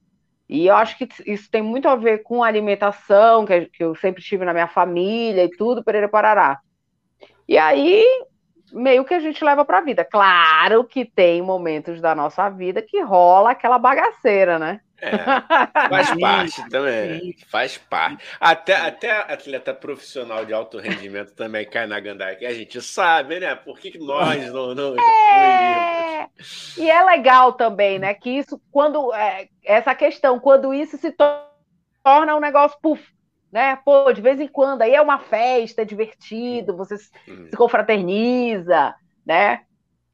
E 0.48 0.66
eu 0.66 0.74
acho 0.76 0.96
que 0.96 1.06
isso 1.26 1.50
tem 1.50 1.60
muito 1.60 1.86
a 1.88 1.94
ver 1.94 2.22
com 2.22 2.42
alimentação, 2.42 3.44
que, 3.44 3.66
que 3.66 3.84
eu 3.84 3.94
sempre 3.94 4.22
tive 4.22 4.46
na 4.46 4.54
minha 4.54 4.66
família 4.66 5.44
e 5.44 5.50
tudo, 5.50 5.84
perere 5.84 6.08
parará. 6.08 6.58
E 7.46 7.58
aí, 7.58 8.02
meio 8.72 9.04
que 9.04 9.14
a 9.14 9.20
gente 9.20 9.44
leva 9.44 9.64
para 9.64 9.78
a 9.78 9.82
vida. 9.82 10.04
Claro 10.04 10.84
que 10.84 11.04
tem 11.04 11.42
momentos 11.42 12.00
da 12.00 12.14
nossa 12.14 12.48
vida 12.48 12.82
que 12.82 13.00
rola 13.00 13.50
aquela 13.50 13.78
bagaceira, 13.78 14.58
né? 14.58 14.80
É, 15.00 15.10
faz 15.88 16.20
parte 16.20 16.68
também. 16.68 17.36
Faz 17.46 17.78
parte. 17.78 18.24
Até, 18.40 18.74
até 18.74 19.10
atleta 19.32 19.72
profissional 19.72 20.44
de 20.44 20.52
alto 20.52 20.78
rendimento 20.78 21.34
também 21.34 21.68
cai 21.68 21.86
na 21.86 22.00
gandaia, 22.00 22.36
que 22.36 22.46
a 22.46 22.52
gente 22.52 22.80
sabe, 22.82 23.38
né? 23.38 23.54
Por 23.54 23.78
que, 23.78 23.92
que 23.92 23.98
nós 23.98 24.52
não. 24.52 24.74
não 24.74 24.96
é... 24.98 26.28
E 26.76 26.90
é 26.90 27.02
legal 27.04 27.52
também, 27.52 27.98
né? 27.98 28.14
Que 28.14 28.30
isso, 28.30 28.60
quando. 28.70 29.12
É, 29.14 29.48
essa 29.64 29.94
questão, 29.94 30.38
quando 30.38 30.74
isso 30.74 30.96
se 30.96 31.12
torna 31.12 32.36
um 32.36 32.40
negócio, 32.40 32.78
puf, 32.80 33.02
né? 33.50 33.76
Pô, 33.76 34.12
de 34.12 34.20
vez 34.20 34.40
em 34.40 34.48
quando, 34.48 34.82
aí 34.82 34.94
é 34.94 35.00
uma 35.00 35.18
festa, 35.18 35.82
é 35.82 35.84
divertido, 35.84 36.76
você 36.76 36.96
hum. 37.28 37.46
se 37.48 37.56
confraterniza, 37.56 38.94
né? 39.24 39.62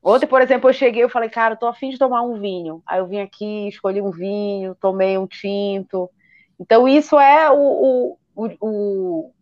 Ontem, 0.02 0.26
por 0.26 0.42
exemplo, 0.42 0.68
eu 0.68 0.74
cheguei 0.74 1.02
e 1.02 1.08
falei, 1.08 1.30
cara, 1.30 1.54
eu 1.54 1.58
tô 1.58 1.66
afim 1.66 1.88
de 1.88 1.98
tomar 1.98 2.22
um 2.22 2.38
vinho. 2.38 2.82
Aí 2.86 2.98
eu 2.98 3.06
vim 3.06 3.20
aqui, 3.20 3.68
escolhi 3.68 4.02
um 4.02 4.10
vinho, 4.10 4.74
tomei 4.74 5.16
um 5.16 5.26
tinto. 5.26 6.10
Então, 6.60 6.86
isso 6.86 7.18
é 7.18 7.50
o, 7.50 7.56
o, 7.56 8.18
o, 8.36 8.48
o 8.60 9.32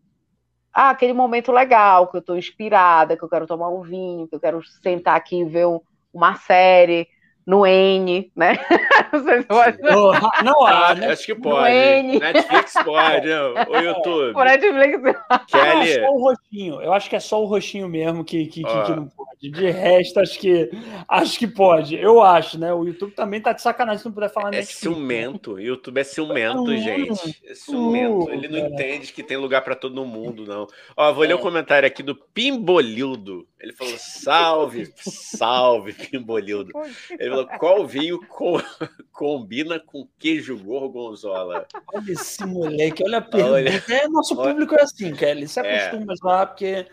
ah, 0.72 0.90
aquele 0.90 1.12
momento 1.12 1.50
legal, 1.50 2.06
que 2.06 2.16
eu 2.16 2.22
tô 2.22 2.36
inspirada, 2.36 3.16
que 3.16 3.24
eu 3.24 3.28
quero 3.28 3.46
tomar 3.46 3.68
um 3.70 3.82
vinho, 3.82 4.28
que 4.28 4.36
eu 4.36 4.40
quero 4.40 4.62
sentar 4.82 5.16
aqui 5.16 5.40
e 5.40 5.44
ver 5.44 5.66
um, 5.66 5.80
uma 6.14 6.36
série 6.36 7.08
no 7.46 7.66
N, 7.66 8.30
né? 8.36 8.58
Não, 9.82 10.12
não 10.44 10.66
há, 10.66 10.94
né? 10.94 11.08
Acho 11.08 11.26
que 11.26 11.34
pode. 11.34 12.18
Netflix 12.18 12.74
pode, 12.84 13.28
o 13.68 13.76
YouTube. 13.76 14.34
O 14.34 14.44
Netflix. 14.44 15.02
Kelly. 15.48 15.98
Não, 15.98 16.06
só 16.06 16.14
o 16.14 16.20
roxinho. 16.20 16.82
Eu 16.82 16.92
acho 16.92 17.10
que 17.10 17.16
é 17.16 17.20
só 17.20 17.42
o 17.42 17.44
roxinho 17.44 17.88
mesmo 17.88 18.24
que, 18.24 18.46
que, 18.46 18.62
que, 18.62 18.82
que, 18.82 18.96
não 18.96 19.06
pode. 19.08 19.50
De 19.50 19.70
resto, 19.70 20.20
acho 20.20 20.38
que 20.38 20.70
acho 21.08 21.38
que 21.38 21.46
pode. 21.46 21.96
Eu 21.96 22.22
acho, 22.22 22.58
né? 22.58 22.72
O 22.72 22.84
YouTube 22.84 23.12
também 23.12 23.40
tá 23.40 23.52
de 23.52 23.60
sacanagem 23.60 23.98
se 23.98 24.06
não 24.06 24.12
puder 24.12 24.32
falar 24.32 24.48
É 24.48 24.58
Netflix, 24.58 24.78
ciumento. 24.78 25.52
O 25.54 25.60
YouTube 25.60 25.98
é 25.98 26.04
ciumento, 26.04 26.62
uh, 26.62 26.76
gente. 26.76 27.40
É 27.44 27.54
ciumento. 27.54 28.24
Uh, 28.24 28.30
Ele 28.30 28.48
não 28.48 28.60
cara. 28.60 28.72
entende 28.72 29.12
que 29.12 29.22
tem 29.22 29.36
lugar 29.36 29.62
para 29.62 29.74
todo 29.74 30.04
mundo, 30.06 30.46
não. 30.46 30.66
Ó, 30.96 31.12
vou 31.12 31.24
ler 31.24 31.34
o 31.34 31.38
um 31.38 31.42
comentário 31.42 31.86
aqui 31.86 32.02
do 32.02 32.14
Pimbolildo. 32.14 33.46
Ele 33.62 33.72
falou: 33.72 33.94
salve, 33.96 34.92
salve, 34.96 35.92
Pimbolildo. 36.10 36.72
Ele 37.10 37.30
qual 37.58 37.86
vinho 37.86 38.20
com, 38.26 38.56
combina 39.12 39.80
com 39.80 40.08
queijo 40.18 40.58
gorgonzola? 40.58 41.66
Olha 41.92 42.12
esse 42.12 42.44
moleque, 42.46 43.02
olha 43.04 43.18
a 43.18 43.20
pergunta. 43.22 43.52
Olha, 43.54 43.84
é, 43.90 44.08
nosso 44.08 44.38
olha, 44.38 44.50
público 44.50 44.74
é 44.74 44.82
assim, 44.82 45.14
Kelly. 45.14 45.48
Se 45.48 45.60
é. 45.60 45.86
acostuma 45.86 46.12
é. 46.12 46.16
lá, 46.22 46.46
porque 46.46 46.86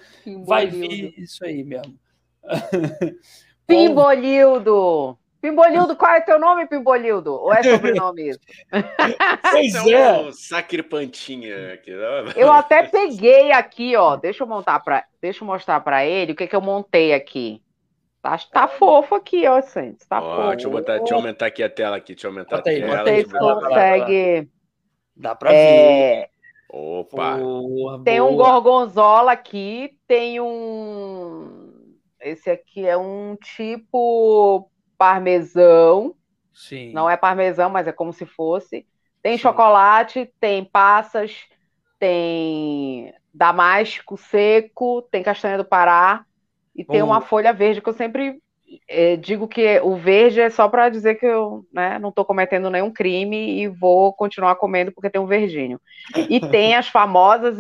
vai 0.46 0.68
vir 0.68 1.14
isso 1.18 1.44
aí 1.46 1.64
mesmo. 1.64 1.98
Pimbolildo! 3.68 5.18
Pimbolildo, 5.42 5.96
qual 5.96 6.16
é 6.16 6.22
teu 6.22 6.38
nome, 6.38 6.68
Pimbolildo? 6.68 7.34
Ou 7.34 7.54
é 7.54 7.64
sobrenome 7.64 8.30
isso? 8.30 8.40
Pois 9.52 9.74
é. 9.88 10.20
Um 10.20 10.32
sacripantinha 10.34 11.74
aqui. 11.74 11.92
Eu 12.36 12.52
até 12.52 12.84
peguei 12.84 13.52
aqui, 13.54 13.96
ó. 13.96 14.18
Deixa 14.18 14.44
eu 14.44 14.48
montar 14.48 14.82
para, 14.82 15.06
deixa 15.22 15.44
eu 15.44 15.48
mostrar 15.48 15.80
para 15.80 16.06
ele 16.06 16.34
o 16.34 16.36
que, 16.36 16.46
que 16.46 16.56
eu 16.56 16.62
montei 16.62 17.14
aqui. 17.14 17.62
Tá, 18.22 18.38
tá 18.52 18.68
fofo 18.68 19.16
aqui, 19.16 19.48
ó, 19.48 19.62
gente. 19.62 20.08
Tá 20.08 20.22
ó, 20.22 20.36
fofo. 20.36 20.50
Deixa 20.50 20.68
eu, 20.68 20.72
botar, 20.72 20.98
deixa 20.98 21.14
eu 21.14 21.18
aumentar 21.18 21.46
aqui 21.46 21.64
a 21.64 21.70
tela 21.70 21.98
aqui. 21.98 22.14
Deixa 22.14 22.28
eu 22.28 22.32
aumentar 22.32 22.58
Bota 22.58 22.70
a 22.70 22.74
tela. 22.74 23.04
Vocês 23.04 23.32
conseguem. 23.32 24.52
Dá 25.16 25.36
para 25.36 25.54
é... 25.54 26.22
ver. 26.22 26.30
Opa! 26.72 27.38
Porra, 27.38 28.04
tem 28.04 28.20
boa. 28.20 28.32
um 28.32 28.36
gorgonzola 28.36 29.32
aqui, 29.32 29.98
tem 30.06 30.40
um. 30.40 31.72
Esse 32.20 32.52
aqui 32.52 32.86
é 32.86 32.98
um 32.98 33.36
tipo 33.38 34.70
parmesão. 34.98 36.14
Sim. 36.54 36.92
Não 36.92 37.10
é 37.10 37.16
parmesão, 37.16 37.70
mas 37.70 37.88
é 37.88 37.92
como 37.92 38.12
se 38.12 38.26
fosse. 38.26 38.86
Tem 39.24 39.38
Sim. 39.38 39.42
chocolate, 39.44 40.32
tem 40.40 40.64
passas, 40.64 41.46
tem 41.98 43.14
damasco 43.34 44.18
seco, 44.18 45.02
tem 45.04 45.24
castanha 45.24 45.58
do 45.58 45.66
Pará 45.66 46.26
e 46.80 46.86
tem 46.86 47.04
uma 47.04 47.20
folha 47.20 47.52
verde 47.52 47.82
que 47.82 47.90
eu 47.90 47.94
sempre 47.94 48.42
é, 48.88 49.18
digo 49.18 49.50
que 49.50 49.82
o 49.82 49.98
verde 49.98 50.40
é 50.40 50.50
só 50.50 50.70
para 50.70 50.88
dizer 50.88 51.16
que 51.16 51.26
eu 51.26 51.66
né, 51.74 52.00
não 52.00 52.08
estou 52.08 52.24
cometendo 52.24 52.70
nenhum 52.70 52.90
crime 52.90 53.60
e 53.62 53.68
vou 53.68 54.14
continuar 54.14 54.56
comendo 54.56 54.90
porque 54.90 55.10
tem 55.10 55.20
um 55.20 55.26
verdinho. 55.26 55.78
E 56.30 56.40
tem 56.40 56.76
as 56.76 56.88
famosas 56.88 57.58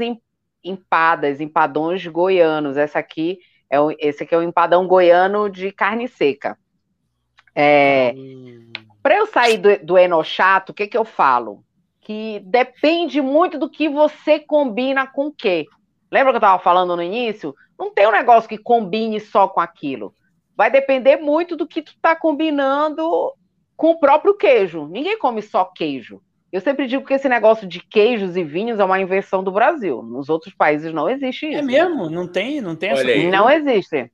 empadas, 0.63 1.41
empadões 1.41 2.07
goianos. 2.07 2.77
Essa 2.77 2.99
aqui 2.99 3.39
é 3.69 3.77
esse 3.99 4.23
aqui 4.23 4.33
é 4.33 4.37
o 4.37 4.43
empadão 4.43 4.87
goiano 4.87 5.49
de 5.49 5.69
carne 5.73 6.07
seca. 6.07 6.57
É, 7.53 8.13
hum. 8.15 8.71
Para 9.03 9.17
eu 9.17 9.27
sair 9.27 9.57
do, 9.57 9.85
do 9.85 9.97
enochato, 9.97 10.71
o 10.71 10.75
que, 10.75 10.87
que 10.87 10.97
eu 10.97 11.03
falo? 11.03 11.61
Que 11.99 12.39
depende 12.45 13.21
muito 13.21 13.59
do 13.59 13.69
que 13.69 13.89
você 13.89 14.39
combina 14.39 15.05
com 15.05 15.27
o 15.27 15.33
quê. 15.33 15.65
Lembra 16.11 16.31
que 16.31 16.37
eu 16.37 16.39
estava 16.39 16.61
falando 16.61 16.95
no 16.95 17.03
início? 17.03 17.55
Não 17.77 17.91
tem 17.93 18.07
um 18.07 18.11
negócio 18.11 18.49
que 18.49 18.57
combine 18.57 19.19
só 19.19 19.47
com 19.47 19.59
aquilo. 19.59 20.13
Vai 20.55 20.69
depender 20.69 21.17
muito 21.17 21.55
do 21.55 21.67
que 21.67 21.81
tu 21.81 21.91
está 21.91 22.15
combinando 22.15 23.33
com 23.77 23.91
o 23.91 23.99
próprio 23.99 24.35
queijo. 24.35 24.87
Ninguém 24.87 25.17
come 25.17 25.41
só 25.41 25.65
queijo. 25.65 26.21
Eu 26.51 26.61
sempre 26.61 26.87
digo 26.87 27.05
que 27.05 27.13
esse 27.13 27.29
negócio 27.29 27.67
de 27.67 27.79
queijos 27.79 28.35
e 28.35 28.43
vinhos 28.43 28.79
é 28.79 28.83
uma 28.83 28.99
invenção 28.99 29.43
do 29.43 29.51
Brasil. 29.51 30.01
Nos 30.01 30.29
outros 30.29 30.53
países 30.53 30.91
não 30.91 31.07
existe 31.07 31.45
é 31.45 31.49
isso. 31.49 31.59
É 31.59 31.61
mesmo? 31.61 32.09
Não 32.09 32.27
tem, 32.27 32.59
não 32.59 32.75
tem 32.75 32.89
essa 32.89 33.03
Não 33.03 33.49
existe. 33.49 34.11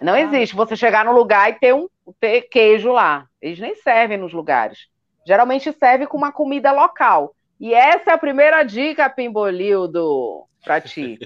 Não 0.00 0.14
ah. 0.14 0.20
existe. 0.20 0.54
Você 0.54 0.76
chegar 0.76 1.04
no 1.04 1.12
lugar 1.12 1.50
e 1.50 1.54
ter 1.54 1.74
um 1.74 1.88
ter 2.20 2.42
queijo 2.42 2.92
lá. 2.92 3.26
Eles 3.40 3.58
nem 3.58 3.74
servem 3.74 4.18
nos 4.18 4.32
lugares. 4.32 4.86
Geralmente 5.26 5.72
serve 5.72 6.06
com 6.06 6.16
uma 6.16 6.30
comida 6.30 6.72
local. 6.72 7.34
E 7.62 7.72
essa 7.72 8.10
é 8.10 8.14
a 8.14 8.18
primeira 8.18 8.64
dica, 8.64 9.08
Pimbolildo, 9.08 10.48
para 10.64 10.80
ti. 10.80 11.16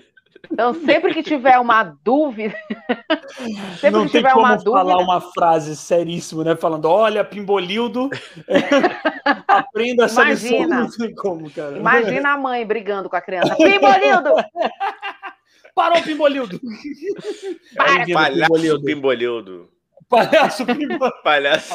Então, 0.53 0.74
sempre 0.74 1.14
que 1.14 1.22
tiver 1.22 1.59
uma 1.59 1.82
dúvida. 1.82 2.55
sempre 3.80 3.91
não 3.91 4.05
que 4.05 4.12
tiver 4.18 4.32
como 4.34 4.45
uma 4.45 4.59
falar 4.61 4.82
dúvida... 4.82 4.99
uma 4.99 5.20
frase 5.32 5.74
seríssima, 5.74 6.45
né? 6.45 6.55
Falando: 6.55 6.91
olha, 6.91 7.24
Pimbolildo, 7.24 8.11
aprenda 9.49 10.05
essa 10.05 10.24
Imagina. 10.24 10.82
lição. 10.82 10.82
Não 10.82 10.91
tem 10.91 11.14
como, 11.14 11.51
cara. 11.51 11.78
Imagina 11.78 12.34
a 12.34 12.37
mãe 12.37 12.66
brigando 12.66 13.09
com 13.09 13.16
a 13.16 13.20
criança: 13.22 13.57
Pimbolildo! 13.57 14.34
Parou, 15.74 16.03
Pimbolildo! 16.03 16.61
Para, 17.74 18.07
Palhaço 18.12 18.53
Pimbolildo. 18.53 18.84
Pimbolildo. 18.84 19.76
Palhaço 20.09 20.64
Pimbolildo. 20.64 21.12
Palhaço. 21.22 21.74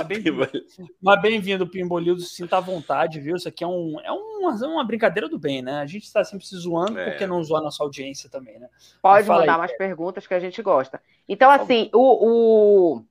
Mas 1.01 1.21
bem-vindo, 1.21 1.67
Pimbolildo. 1.67 2.21
Sinta 2.21 2.57
à 2.57 2.59
vontade, 2.59 3.19
viu? 3.19 3.35
Isso 3.35 3.47
aqui 3.47 3.63
é, 3.63 3.67
um, 3.67 3.99
é 4.03 4.11
uma, 4.11 4.51
uma 4.67 4.83
brincadeira 4.83 5.27
do 5.27 5.37
bem, 5.37 5.61
né? 5.61 5.79
A 5.79 5.85
gente 5.85 6.03
está 6.03 6.23
sempre 6.23 6.45
se 6.45 6.55
zoando, 6.55 6.97
é. 6.97 7.09
porque 7.09 7.27
não 7.27 7.43
zoar 7.43 7.61
a 7.61 7.65
nossa 7.65 7.83
audiência 7.83 8.29
também, 8.29 8.57
né? 8.57 8.69
Pode 9.01 9.27
mandar 9.27 9.53
aí, 9.53 9.57
mais 9.57 9.77
perguntas 9.77 10.25
que 10.25 10.33
a 10.33 10.39
gente 10.39 10.61
gosta. 10.61 11.01
Então, 11.27 11.51
assim, 11.51 11.89
o, 11.93 12.97
o, 12.97 13.05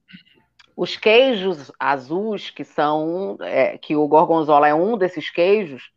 os 0.74 0.96
queijos 0.96 1.70
azuis, 1.78 2.50
que 2.50 2.64
são. 2.64 3.36
É, 3.40 3.76
que 3.76 3.94
o 3.94 4.08
Gorgonzola 4.08 4.68
é 4.68 4.74
um 4.74 4.96
desses 4.96 5.28
queijos 5.28 5.90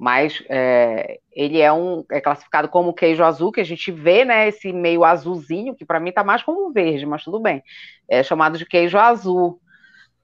mas 0.00 0.42
é, 0.48 1.20
ele 1.30 1.60
é 1.60 1.70
um 1.70 2.02
é 2.10 2.22
classificado 2.22 2.70
como 2.70 2.94
queijo 2.94 3.22
azul 3.22 3.52
que 3.52 3.60
a 3.60 3.64
gente 3.64 3.92
vê, 3.92 4.24
né? 4.24 4.48
Esse 4.48 4.72
meio 4.72 5.04
azulzinho 5.04 5.74
que 5.74 5.84
para 5.84 6.00
mim 6.00 6.10
tá 6.10 6.24
mais 6.24 6.42
como 6.42 6.72
verde, 6.72 7.04
mas 7.04 7.22
tudo 7.22 7.38
bem. 7.38 7.62
É 8.08 8.22
chamado 8.22 8.56
de 8.56 8.64
queijo 8.64 8.96
azul. 8.96 9.60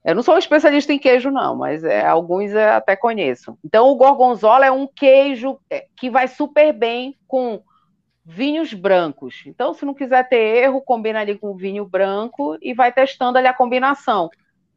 Eu 0.02 0.14
não 0.14 0.22
sou 0.22 0.34
um 0.34 0.38
especialista 0.38 0.94
em 0.94 0.98
queijo 0.98 1.30
não, 1.30 1.54
mas 1.54 1.84
é, 1.84 2.06
alguns 2.06 2.54
até 2.54 2.96
conheço. 2.96 3.58
Então 3.62 3.90
o 3.90 3.96
gorgonzola 3.96 4.64
é 4.64 4.70
um 4.70 4.86
queijo 4.86 5.58
é, 5.68 5.84
que 5.94 6.08
vai 6.08 6.26
super 6.26 6.72
bem 6.72 7.14
com 7.28 7.62
vinhos 8.24 8.72
brancos. 8.72 9.42
Então 9.44 9.74
se 9.74 9.84
não 9.84 9.92
quiser 9.92 10.26
ter 10.26 10.64
erro, 10.64 10.80
combina 10.80 11.20
ali 11.20 11.36
com 11.36 11.54
vinho 11.54 11.84
branco 11.84 12.56
e 12.62 12.72
vai 12.72 12.90
testando 12.90 13.36
ali 13.36 13.46
a 13.46 13.52
combinação. 13.52 14.30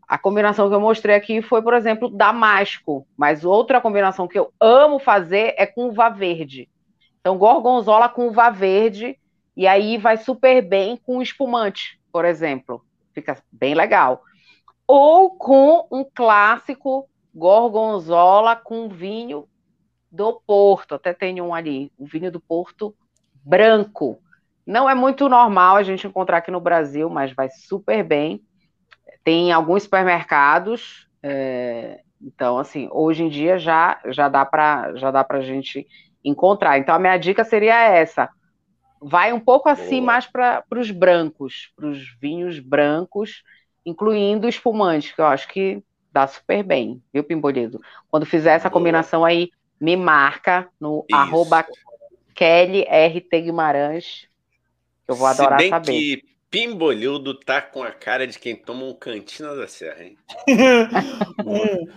A 0.09 0.17
combinação 0.17 0.67
que 0.67 0.73
eu 0.73 0.81
mostrei 0.81 1.15
aqui 1.15 1.39
foi, 1.39 1.61
por 1.61 1.75
exemplo, 1.75 2.09
damasco, 2.09 3.05
mas 3.15 3.45
outra 3.45 3.79
combinação 3.79 4.27
que 4.27 4.39
eu 4.39 4.51
amo 4.59 4.97
fazer 4.97 5.53
é 5.55 5.67
com 5.67 5.89
uva 5.89 6.09
verde. 6.09 6.67
Então, 7.19 7.37
gorgonzola 7.37 8.09
com 8.09 8.27
uva 8.27 8.49
verde, 8.49 9.19
e 9.55 9.67
aí 9.67 9.99
vai 9.99 10.17
super 10.17 10.63
bem 10.63 10.97
com 10.97 11.21
espumante, 11.21 12.01
por 12.11 12.25
exemplo. 12.25 12.83
Fica 13.13 13.37
bem 13.51 13.75
legal. 13.75 14.23
Ou 14.87 15.29
com 15.29 15.87
um 15.91 16.03
clássico 16.03 17.07
gorgonzola 17.31 18.55
com 18.55 18.89
vinho 18.89 19.47
do 20.11 20.41
Porto. 20.41 20.95
Até 20.95 21.13
tem 21.13 21.39
um 21.39 21.53
ali, 21.53 21.91
o 21.99 22.07
vinho 22.07 22.31
do 22.31 22.39
Porto 22.39 22.95
branco. 23.43 24.19
Não 24.65 24.89
é 24.89 24.95
muito 24.95 25.29
normal 25.29 25.75
a 25.75 25.83
gente 25.83 26.07
encontrar 26.07 26.37
aqui 26.37 26.49
no 26.49 26.59
Brasil, 26.59 27.11
mas 27.11 27.31
vai 27.31 27.51
super 27.51 28.03
bem. 28.03 28.43
Tem 29.29 29.51
alguns 29.51 29.83
supermercados, 29.83 31.07
é, 31.21 31.99
então 32.19 32.57
assim, 32.57 32.89
hoje 32.91 33.21
em 33.23 33.29
dia 33.29 33.59
já 33.59 34.01
já 34.07 34.27
dá 34.27 34.43
para 34.43 34.95
já 34.95 35.11
dá 35.11 35.23
para 35.23 35.39
gente 35.41 35.85
encontrar. 36.25 36.79
Então 36.79 36.95
a 36.95 36.99
minha 36.99 37.15
dica 37.15 37.43
seria 37.43 37.79
essa: 37.79 38.27
vai 38.99 39.31
um 39.31 39.39
pouco 39.39 39.69
assim 39.69 40.01
Boa. 40.01 40.07
mais 40.07 40.25
para 40.25 40.63
os 40.75 40.89
brancos, 40.89 41.71
para 41.75 41.85
os 41.87 41.99
vinhos 42.19 42.59
brancos, 42.59 43.43
incluindo 43.85 44.49
espumante, 44.49 45.13
que 45.13 45.21
eu 45.21 45.27
acho 45.27 45.47
que 45.47 45.83
dá 46.11 46.25
super 46.25 46.63
bem, 46.63 46.99
viu, 47.13 47.23
Pimbolido? 47.23 47.79
Quando 48.09 48.25
fizer 48.25 48.53
essa 48.53 48.69
Boa. 48.69 48.73
combinação 48.79 49.23
aí, 49.23 49.51
me 49.79 49.95
marca 49.95 50.67
no 50.79 51.05
Isso. 51.07 51.15
arroba 51.15 51.63
Kelly 52.33 52.83
RT 52.87 53.41
Guimarães. 53.41 54.27
Eu 55.07 55.15
vou 55.15 55.27
adorar 55.27 55.59
Se 55.59 55.69
bem 55.69 55.69
saber. 55.69 55.93
Que 55.93 56.38
Pimbolildo 56.51 57.35
tá 57.35 57.61
com 57.61 57.83
a 57.83 57.91
cara 57.91 58.25
de 58.25 58.39
quem 58.39 58.55
toma 58.55 58.83
um 58.83 58.93
cantina 58.93 59.55
da 59.55 59.67
serra, 59.67 60.03
hein? 60.03 60.17
um, 61.45 61.87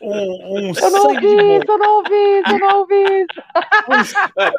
um, 0.00 0.68
um 0.68 0.72
eu 0.74 0.90
não 0.90 1.06
ouvi 1.06 1.26
isso, 1.56 1.70
eu 1.70 1.78
não 1.78 1.96
ouvi 1.96 2.40
isso, 2.40 2.50
eu 2.50 2.58
não 2.58 2.78
ouvi 2.80 2.94
isso. 3.22 3.42
ah, 4.36 4.52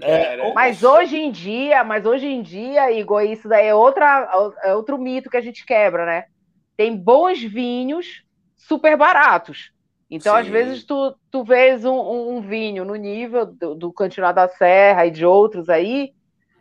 é, 0.00 0.52
mas 0.54 0.82
hoje 0.82 1.16
em 1.16 1.30
dia, 1.30 1.84
mas 1.84 2.06
hoje 2.06 2.26
em 2.26 2.40
dia, 2.40 2.90
Igor, 2.90 3.22
isso 3.22 3.46
daí 3.46 3.66
é, 3.66 3.74
outra, 3.74 4.52
é 4.62 4.74
outro 4.74 4.98
mito 4.98 5.28
que 5.28 5.36
a 5.36 5.42
gente 5.42 5.66
quebra, 5.66 6.06
né? 6.06 6.24
Tem 6.76 6.96
bons 6.96 7.42
vinhos 7.42 8.24
super 8.56 8.96
baratos. 8.96 9.70
Então, 10.10 10.34
Sim. 10.34 10.40
às 10.40 10.46
vezes, 10.48 10.84
tu, 10.84 11.14
tu 11.30 11.44
vês 11.44 11.84
um, 11.84 12.36
um 12.36 12.40
vinho 12.40 12.84
no 12.84 12.94
nível 12.94 13.46
do, 13.46 13.74
do 13.74 13.92
Cantina 13.92 14.32
da 14.32 14.48
Serra 14.48 15.06
e 15.06 15.10
de 15.10 15.26
outros 15.26 15.68
aí, 15.68 16.12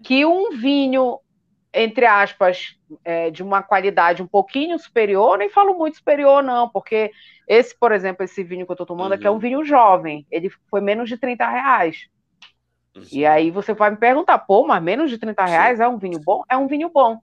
que 0.04 0.26
um 0.26 0.52
vinho, 0.52 1.20
entre 1.74 2.06
aspas, 2.06 2.76
é, 3.04 3.32
de 3.32 3.42
uma 3.42 3.64
qualidade 3.64 4.22
um 4.22 4.28
pouquinho 4.28 4.78
superior, 4.78 5.38
nem 5.38 5.50
falo 5.50 5.76
muito 5.76 5.98
superior, 5.98 6.44
não, 6.44 6.70
porque 6.70 7.12
esse, 7.48 7.78
por 7.78 7.92
exemplo, 7.92 8.24
esse 8.24 8.44
vinho 8.44 8.66
que 8.66 8.72
eu 8.72 8.76
estou 8.76 8.86
tomando 8.86 9.12
uhum. 9.12 9.16
aqui 9.16 9.28
é 9.28 9.30
um 9.30 9.34
uhum. 9.34 9.40
vinho 9.40 9.64
jovem, 9.64 10.28
ele 10.30 10.52
foi 10.70 10.82
menos 10.82 11.10
de 11.10 11.18
30 11.18 11.48
reais. 11.48 12.08
Uhum. 12.96 13.04
E 13.12 13.26
aí 13.26 13.50
você 13.50 13.74
vai 13.74 13.90
me 13.90 13.98
perguntar, 13.98 14.38
pô, 14.40 14.68
mas 14.68 14.84
menos 14.84 15.10
de 15.10 15.18
30 15.18 15.46
reais 15.46 15.78
Sim. 15.78 15.84
é 15.84 15.88
um 15.88 15.98
vinho 15.98 16.20
bom? 16.20 16.44
É 16.50 16.58
um 16.58 16.68
vinho 16.68 16.90
bom. 16.94 17.20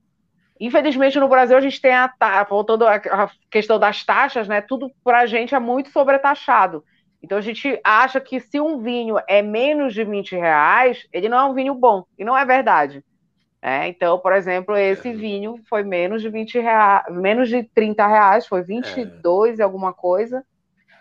Infelizmente, 0.58 1.18
no 1.18 1.28
Brasil, 1.28 1.56
a 1.56 1.60
gente 1.60 1.80
tem 1.80 1.94
a, 1.94 2.12
voltando 2.48 2.86
a 2.86 3.30
questão 3.50 3.78
das 3.78 4.04
taxas, 4.04 4.46
né? 4.46 4.60
Tudo 4.60 4.90
para 5.02 5.20
a 5.20 5.26
gente 5.26 5.54
é 5.54 5.58
muito 5.58 5.88
sobretaxado. 5.90 6.84
Então 7.22 7.36
a 7.38 7.40
gente 7.40 7.78
acha 7.84 8.20
que 8.20 8.40
se 8.40 8.60
um 8.60 8.78
vinho 8.78 9.16
é 9.28 9.42
menos 9.42 9.92
de 9.94 10.04
20 10.04 10.36
reais, 10.36 11.06
ele 11.12 11.28
não 11.28 11.38
é 11.38 11.44
um 11.44 11.54
vinho 11.54 11.74
bom. 11.74 12.04
E 12.18 12.24
não 12.24 12.36
é 12.36 12.44
verdade. 12.44 13.04
É, 13.62 13.86
então, 13.88 14.18
por 14.18 14.32
exemplo, 14.32 14.74
esse 14.74 15.08
é. 15.08 15.12
vinho 15.12 15.60
foi 15.68 15.82
menos 15.82 16.22
de 16.22 16.30
20 16.30 16.58
reais, 16.58 17.04
menos 17.10 17.48
de 17.48 17.62
30 17.62 18.06
reais, 18.06 18.46
foi 18.46 18.62
22 18.62 19.58
é. 19.58 19.60
e 19.60 19.62
alguma 19.62 19.92
coisa. 19.92 20.42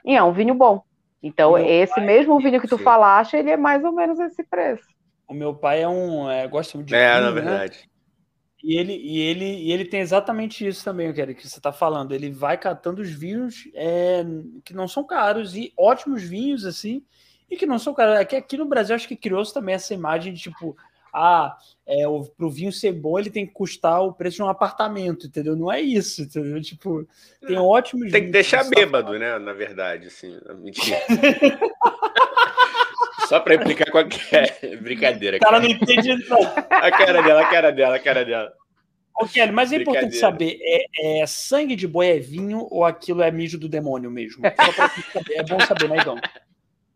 E 0.04 0.16
é 0.16 0.22
um 0.22 0.34
vinho 0.34 0.54
bom. 0.54 0.84
Então, 1.24 1.58
esse 1.58 1.96
pai, 1.96 2.06
mesmo 2.06 2.40
vinho 2.40 2.60
que 2.60 2.68
tu 2.68 2.78
sim. 2.78 2.84
falaste, 2.84 3.36
ele 3.36 3.52
é 3.52 3.58
mais 3.58 3.84
ou 3.84 3.92
menos 3.92 4.20
esse 4.20 4.44
preço. 4.44 4.88
O 5.28 5.34
meu 5.34 5.54
pai 5.54 5.84
é 5.84 5.88
um. 5.88 6.30
É, 6.30 6.48
gosta 6.48 6.82
de. 6.82 6.96
É, 6.96 7.14
vinho, 7.14 7.22
na 7.22 7.32
né? 7.32 7.42
verdade. 7.42 7.78
Né? 7.78 7.89
E 8.62 8.78
ele, 8.78 8.94
e 8.94 9.20
ele, 9.20 9.46
e 9.46 9.72
ele 9.72 9.86
tem 9.86 10.02
exatamente 10.02 10.68
isso 10.68 10.84
também, 10.84 11.14
Kelly, 11.14 11.34
que 11.34 11.48
você 11.48 11.58
está 11.60 11.72
falando. 11.72 12.14
Ele 12.14 12.30
vai 12.30 12.58
catando 12.58 13.02
os 13.02 13.10
vinhos 13.10 13.70
é, 13.74 14.24
que 14.66 14.74
não 14.74 14.88
são 14.88 15.04
caros 15.06 15.56
e 15.56 15.72
ótimos 15.78 16.24
vinhos, 16.24 16.66
assim, 16.66 17.02
e 17.50 17.56
que 17.56 17.66
não 17.66 17.80
são 17.80 17.94
caros. 17.94 18.20
Aqui, 18.20 18.36
aqui 18.36 18.58
no 18.58 18.66
Brasil, 18.66 18.96
acho 18.96 19.08
que 19.08 19.16
criou-se 19.16 19.54
também 19.54 19.76
essa 19.76 19.94
imagem 19.94 20.34
de 20.34 20.42
tipo, 20.42 20.76
ah, 21.14 21.56
é, 21.88 22.04
para 22.04 22.46
o 22.46 22.50
vinho 22.50 22.72
ser 22.72 22.92
bom, 22.92 23.18
ele 23.18 23.30
tem 23.30 23.48
que 23.48 23.54
custar 23.54 24.02
o 24.02 24.14
preço 24.14 24.38
de 24.38 24.44
um 24.44 24.50
apartamento, 24.50 25.28
entendeu? 25.28 25.56
Não 25.56 25.72
é 25.72 25.80
isso, 25.80 26.24
entendeu? 26.24 26.62
Tipo, 26.62 27.08
tem 27.48 27.58
ótimos 27.58 28.12
Tem 28.12 28.26
que 28.26 28.32
deixar 28.32 28.70
bêbado, 28.70 29.18
né? 29.18 29.40
Na 29.40 29.54
verdade, 29.54 30.08
assim. 30.08 30.38
Mentira. 30.60 31.00
Só 33.30 33.40
para 33.40 33.54
implicar 33.54 33.92
com 33.92 34.00
a 34.00 34.04
brincadeira. 34.82 35.38
O 35.38 35.40
cara 35.40 35.60
não 35.60 35.68
entende 35.68 36.28
nada. 36.28 36.68
A 36.68 36.92
cara 36.92 37.22
dela, 37.22 37.42
a 37.42 37.46
cara 37.46 37.72
dela, 37.72 37.96
a 37.96 38.00
cara 38.00 38.26
dela. 38.26 38.52
Ô, 39.22 39.28
Kelly, 39.28 39.52
mas 39.52 39.72
é 39.72 39.76
importante 39.76 40.16
saber: 40.16 40.58
é, 40.60 41.22
é, 41.22 41.28
sangue 41.28 41.76
de 41.76 41.88
boi 41.88 42.08
é 42.08 42.18
vinho 42.18 42.68
ou 42.72 42.84
aquilo 42.84 43.22
é 43.22 43.30
mijo 43.30 43.60
do 43.60 43.70
demônio 43.70 44.10
mesmo? 44.10 44.42
Só 44.44 44.72
pra 44.74 44.90
saber. 45.14 45.36
É 45.36 45.44
bom 45.44 45.60
saber, 45.60 45.90
né, 45.90 45.98
Igão? 45.98 46.18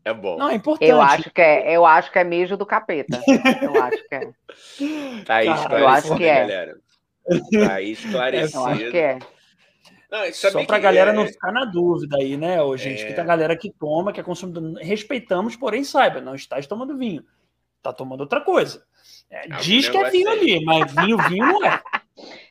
É 0.03 0.11
bom. 0.11 0.37
Não, 0.37 0.49
é 0.49 0.55
importante. 0.55 0.89
Eu 0.89 0.99
acho 0.99 1.29
que 1.29 1.41
é, 1.41 1.75
eu 1.75 1.85
acho 1.85 2.11
que 2.11 2.17
é 2.17 2.23
mijo 2.23 2.57
do 2.57 2.65
capeta. 2.65 3.21
Eu 3.61 3.83
acho 3.83 4.09
que 4.09 4.15
é. 4.15 5.23
Tá 5.25 5.35
aí 5.35 5.45
Cara, 5.45 5.79
eu 5.79 5.87
acho 5.87 6.15
que 6.15 6.23
é. 6.23 6.39
galera. 6.39 6.75
Tá 7.51 7.73
aí 7.75 7.91
esclarecido. 7.91 8.59
Eu 8.59 8.65
acho 8.65 8.91
que 8.91 8.97
é. 8.97 9.19
Não, 10.13 10.31
Só 10.31 10.51
pra 10.63 10.77
que 10.77 10.83
galera 10.83 11.09
é- 11.09 11.13
não 11.13 11.25
ficar 11.25 11.51
na 11.51 11.65
dúvida 11.65 12.17
aí, 12.17 12.37
né, 12.37 12.61
ô, 12.61 12.77
gente? 12.77 13.01
É. 13.03 13.07
Que 13.07 13.13
tem 13.13 13.23
a 13.23 13.27
galera 13.27 13.57
que 13.57 13.71
toma, 13.71 14.13
que 14.13 14.19
é 14.19 14.23
consumidor. 14.23 14.75
Respeitamos, 14.79 15.55
porém 15.55 15.83
saiba, 15.83 16.21
não 16.21 16.35
estás 16.35 16.67
tomando 16.67 16.95
vinho. 16.95 17.23
Tá 17.81 17.91
tomando 17.91 18.21
outra 18.21 18.39
coisa. 18.39 18.83
É, 19.29 19.45
Algum 19.51 19.57
diz 19.63 19.89
que 19.89 19.97
é 19.97 20.09
vinho 20.11 20.29
aí. 20.29 20.39
ali, 20.39 20.63
mas 20.65 20.93
vinho, 20.93 21.17
vinho 21.17 21.45
não 21.47 21.65
é. 21.65 21.81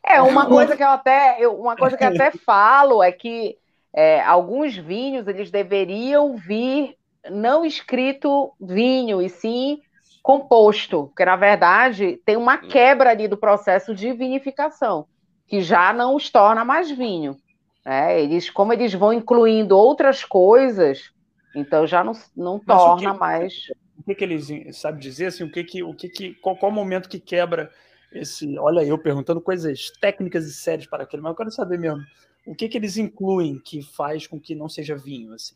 É, 0.05 0.21
uma 0.21 0.47
coisa 0.47 0.77
que 0.77 0.83
eu 0.83 0.89
até, 0.89 1.37
eu- 1.39 1.55
uma 1.59 1.77
coisa 1.77 1.97
que 1.97 2.03
eu 2.03 2.09
até 2.09 2.33
falo 2.45 3.01
é 3.01 3.13
que 3.13 3.57
é, 3.95 4.21
alguns 4.21 4.77
vinhos 4.77 5.29
eles 5.29 5.53
deveriam 5.53 6.37
vir 6.37 6.97
não 7.31 7.65
escrito 7.65 8.53
vinho, 8.61 9.23
e 9.23 9.29
sim 9.29 9.81
composto, 10.21 11.05
porque 11.07 11.25
na 11.25 11.37
verdade 11.37 12.21
tem 12.27 12.37
uma 12.37 12.57
Hum. 12.57 12.69
quebra 12.69 13.11
ali 13.11 13.29
do 13.29 13.37
processo 13.37 13.95
de 13.95 14.13
vinificação, 14.13 15.07
que 15.47 15.61
já 15.61 15.93
não 15.93 16.17
os 16.17 16.29
torna 16.29 16.65
mais 16.65 16.91
vinho. 16.91 17.37
Né? 17.85 18.20
Eles, 18.22 18.51
como 18.51 18.72
eles 18.72 18.95
vão 18.95 19.12
incluindo 19.12 19.76
outras 19.76 20.24
coisas, 20.24 21.11
então 21.55 21.87
já 21.87 22.03
não, 22.05 22.12
não 22.37 22.59
Mas 22.66 22.85
torna 22.93 22.95
que- 22.95 23.14
mais. 23.14 23.55
O 23.99 24.03
que, 24.05 24.14
que 24.16 24.24
eles 24.24 24.49
sabe 24.78 25.01
dizer 25.01 25.26
assim? 25.26 25.45
O 25.45 25.53
que 25.53 25.64
que, 25.64 25.83
o 25.83 25.95
que, 25.95 26.09
que 26.09 26.35
qual, 26.37 26.57
qual 26.57 26.72
o 26.72 26.74
momento 26.74 27.09
que 27.09 27.20
quebra 27.20 27.70
esse? 28.12 28.59
Olha, 28.59 28.85
eu 28.85 28.99
perguntando 28.99 29.41
coisas 29.41 29.91
técnicas 30.01 30.47
e 30.47 30.53
sérias 30.55 30.87
para 30.89 31.05
aquele, 31.05 31.22
mas 31.22 31.30
eu 31.33 31.37
quero 31.37 31.51
saber 31.53 31.78
mesmo. 31.78 32.03
O 32.47 32.55
que 32.55 32.68
que 32.68 32.78
eles 32.78 32.97
incluem 32.97 33.61
que 33.61 33.83
faz 33.83 34.26
com 34.26 34.41
que 34.41 34.55
não 34.55 34.68
seja 34.68 34.97
vinho 34.97 35.35
assim? 35.35 35.55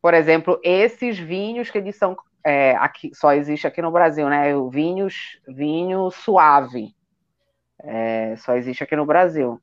Por 0.00 0.14
exemplo, 0.14 0.58
esses 0.62 1.18
vinhos 1.18 1.70
que 1.70 1.78
eles 1.78 1.96
são 1.96 2.16
é, 2.44 2.74
aqui 2.76 3.10
só 3.14 3.32
existe 3.34 3.66
aqui 3.66 3.82
no 3.82 3.90
Brasil, 3.92 4.28
né? 4.28 4.54
O 4.56 4.70
vinhos, 4.70 5.38
vinho 5.46 6.10
suave, 6.10 6.94
É, 7.92 8.36
só 8.36 8.54
existe 8.56 8.82
aqui 8.82 8.96
no 8.96 9.06
Brasil. 9.06 9.60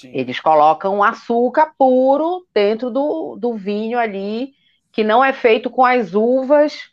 Sim. 0.00 0.10
Eles 0.14 0.40
colocam 0.40 1.02
açúcar 1.02 1.74
puro 1.76 2.46
dentro 2.54 2.90
do, 2.90 3.36
do 3.36 3.54
vinho 3.54 3.98
ali, 3.98 4.54
que 4.90 5.04
não 5.04 5.22
é 5.22 5.32
feito 5.32 5.68
com 5.68 5.84
as 5.84 6.14
uvas 6.14 6.90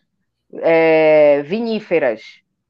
é, 0.55 1.41
viníferas, 1.43 2.21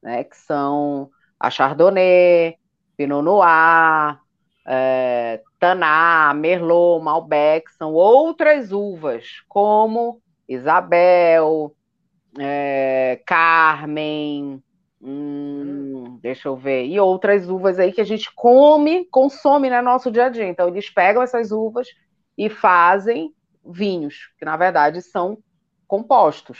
né? 0.01 0.23
Que 0.23 0.37
são 0.37 1.09
a 1.39 1.49
Chardonnay, 1.49 2.57
Pinot 2.95 3.23
Noir, 3.23 4.19
é, 4.67 5.41
Taná, 5.59 6.31
Merlot, 6.35 7.03
Malbec, 7.03 7.71
são 7.71 7.93
outras 7.93 8.71
uvas, 8.71 9.41
como 9.47 10.21
Isabel, 10.47 11.75
é, 12.39 13.19
Carmen, 13.25 14.61
hum, 15.01 15.88
deixa 16.17 16.47
eu 16.47 16.55
ver, 16.55 16.85
e 16.85 16.99
outras 16.99 17.49
uvas 17.49 17.79
aí 17.79 17.91
que 17.91 18.01
a 18.01 18.05
gente 18.05 18.31
come, 18.35 19.05
consome 19.11 19.69
no 19.69 19.81
nosso 19.81 20.11
dia 20.11 20.25
a 20.25 20.29
dia. 20.29 20.47
Então, 20.47 20.67
eles 20.67 20.89
pegam 20.89 21.21
essas 21.21 21.51
uvas 21.51 21.87
e 22.37 22.49
fazem 22.49 23.33
vinhos, 23.65 24.31
que 24.37 24.45
na 24.45 24.57
verdade 24.57 25.01
são 25.01 25.37
compostos, 25.87 26.59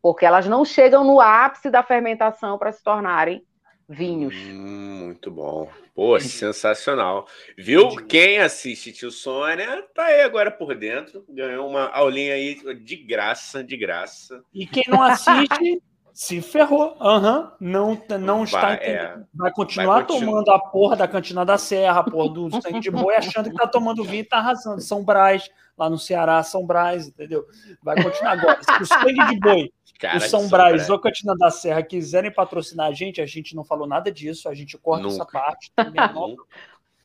porque 0.00 0.26
elas 0.26 0.46
não 0.46 0.64
chegam 0.64 1.04
no 1.04 1.20
ápice 1.20 1.70
da 1.70 1.82
fermentação 1.82 2.58
para 2.58 2.72
se 2.72 2.82
tornarem 2.82 3.44
vinhos. 3.88 4.34
Hum, 4.34 5.04
muito 5.04 5.30
bom. 5.30 5.70
Pô, 5.94 6.18
sensacional. 6.18 7.26
Viu? 7.56 7.96
Quem 8.06 8.38
assiste 8.38 8.92
Tio 8.92 9.10
Sônia 9.10 9.82
tá 9.94 10.06
aí 10.06 10.22
agora 10.22 10.50
por 10.50 10.74
dentro. 10.74 11.24
Ganhou 11.28 11.68
uma 11.68 11.88
aulinha 11.90 12.34
aí 12.34 12.56
de 12.82 12.96
graça, 12.96 13.62
de 13.62 13.76
graça. 13.76 14.42
E 14.52 14.66
quem 14.66 14.84
não 14.88 15.02
assiste 15.02 15.82
se 16.12 16.40
ferrou. 16.42 16.96
Aham. 17.00 17.52
Não, 17.60 18.00
não 18.20 18.44
está 18.44 18.60
Vai, 18.60 18.74
entendendo. 18.76 19.20
é. 19.20 19.24
Vai 19.34 19.52
continuar 19.52 19.94
Vai 19.94 20.06
continu- 20.06 20.30
tomando 20.30 20.50
a 20.50 20.58
porra 20.58 20.96
da 20.96 21.08
cantina 21.08 21.44
da 21.44 21.56
Serra, 21.58 22.00
a 22.00 22.04
porra 22.04 22.28
do 22.32 22.50
sangue 22.62 22.80
de 22.80 22.90
boi, 22.90 23.14
achando 23.14 23.50
que 23.50 23.56
tá 23.56 23.66
tomando 23.66 24.04
vinho 24.04 24.20
e 24.20 24.24
tá 24.24 24.38
arrasando. 24.38 24.80
São 24.80 25.02
Brás, 25.04 25.48
lá 25.76 25.88
no 25.88 25.98
Ceará, 25.98 26.42
São 26.42 26.66
Brás, 26.66 27.08
entendeu? 27.08 27.44
Vai 27.82 28.02
continuar 28.02 28.32
agora. 28.32 28.58
Se 28.62 28.82
o 28.82 28.86
sangue 28.86 29.26
de 29.28 29.38
boi, 29.40 29.70
Cara, 29.98 30.16
o 30.18 30.20
São 30.20 30.48
Brás 30.48 30.90
ou 30.90 30.96
a 30.96 31.00
cantina 31.00 31.34
da 31.36 31.48
Serra 31.50 31.82
quiserem 31.82 32.32
patrocinar 32.32 32.88
a 32.88 32.92
gente, 32.92 33.20
a 33.20 33.26
gente 33.26 33.54
não 33.54 33.62
falou 33.64 33.86
nada 33.86 34.10
disso, 34.10 34.48
a 34.48 34.54
gente 34.54 34.76
corta 34.76 35.06
essa 35.06 35.18
Nunca. 35.18 35.32
parte. 35.40 35.72
menor- 35.92 36.12
Nunca. 36.28 36.44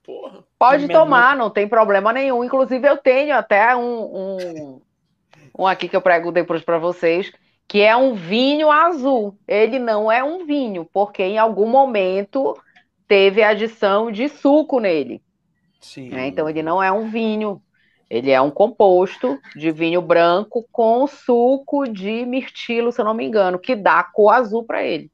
Porra. 0.03 0.43
Pode 0.57 0.87
menor- 0.87 1.01
tomar, 1.03 1.35
não 1.35 1.49
tem 1.49 1.67
problema 1.67 2.11
nenhum. 2.13 2.43
Inclusive, 2.43 2.87
eu 2.87 2.97
tenho 2.97 3.35
até 3.35 3.75
um, 3.75 4.03
um, 4.39 4.81
um 5.59 5.67
aqui 5.67 5.87
que 5.89 5.95
eu 5.95 6.01
prego 6.01 6.31
depois 6.31 6.63
para 6.63 6.77
vocês, 6.79 7.31
que 7.67 7.81
é 7.81 7.95
um 7.95 8.13
vinho 8.15 8.71
azul. 8.71 9.37
Ele 9.47 9.79
não 9.79 10.11
é 10.11 10.23
um 10.23 10.45
vinho, 10.45 10.85
porque 10.93 11.23
em 11.23 11.37
algum 11.37 11.67
momento 11.67 12.55
teve 13.07 13.43
adição 13.43 14.11
de 14.11 14.29
suco 14.29 14.79
nele. 14.79 15.21
Sim. 15.79 16.09
né? 16.09 16.27
Então, 16.27 16.49
ele 16.49 16.63
não 16.63 16.81
é 16.81 16.91
um 16.91 17.09
vinho. 17.09 17.61
Ele 18.09 18.31
é 18.31 18.39
um 18.41 18.49
composto 18.51 19.37
de 19.55 19.71
vinho 19.71 20.01
branco 20.01 20.65
com 20.71 21.05
suco 21.07 21.87
de 21.87 22.25
mirtilo, 22.25 22.91
se 22.91 23.01
eu 23.01 23.05
não 23.05 23.13
me 23.13 23.25
engano, 23.25 23.59
que 23.59 23.75
dá 23.75 24.03
cor 24.03 24.31
azul 24.33 24.63
para 24.65 24.83
ele. 24.83 25.11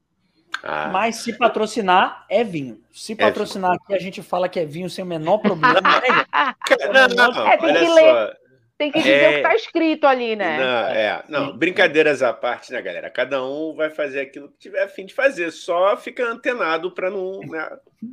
Ah, 0.62 0.88
Mas 0.92 1.16
se 1.16 1.36
patrocinar, 1.36 2.24
é 2.30 2.42
vinho. 2.44 2.80
Se 2.92 3.14
patrocinar 3.14 3.72
aqui, 3.72 3.92
a 3.94 3.98
gente 3.98 4.22
fala 4.22 4.48
que 4.48 4.58
é 4.58 4.64
vinho 4.64 4.88
sem 4.88 5.04
o 5.04 5.06
menor 5.06 5.38
problema. 5.38 5.80
né? 5.80 6.24
cara, 6.64 7.08
não, 7.08 7.32
não, 7.32 7.48
É, 7.48 7.56
tem 7.56 7.68
olha 7.68 7.80
que 7.80 7.86
só. 7.86 7.94
ler. 7.94 8.36
Tem 8.76 8.90
que 8.90 8.98
dizer 8.98 9.12
É. 9.12 9.28
o 9.28 9.30
que 9.30 9.36
está 9.36 9.54
escrito 9.54 10.04
ali, 10.06 10.34
né? 10.34 10.58
Não, 10.58 10.88
é, 10.88 11.24
não, 11.28 11.56
brincadeiras 11.56 12.22
à 12.22 12.32
parte, 12.32 12.72
né, 12.72 12.82
galera? 12.82 13.08
Cada 13.08 13.44
um 13.44 13.72
vai 13.74 13.88
fazer 13.88 14.20
aquilo 14.20 14.48
que 14.48 14.58
tiver 14.58 14.82
a 14.82 14.88
fim 14.88 15.06
de 15.06 15.14
fazer. 15.14 15.52
Só 15.52 15.96
fica 15.96 16.24
antenado 16.26 16.90
para 16.90 17.08
não, 17.08 17.38
né, 17.40 17.70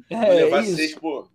não 0.09 0.23
É 0.23 0.29
levar 0.35 0.61
isso. 0.61 0.75
vocês 0.75 0.93
por. 0.95 1.27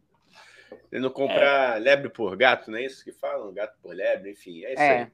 E 0.93 1.01
não 1.01 1.11
comprar 1.11 1.81
lebre 1.81 2.09
por 2.09 2.37
gato, 2.37 2.71
não 2.71 2.79
é 2.79 2.85
isso 2.85 3.05
que 3.05 3.11
falam? 3.13 3.53
Gato 3.53 3.75
por 3.83 3.95
lebre, 3.95 4.31
enfim, 4.31 4.65
é 4.65 4.73
isso 4.75 4.83
É. 4.83 4.99
aí. 5.01 5.07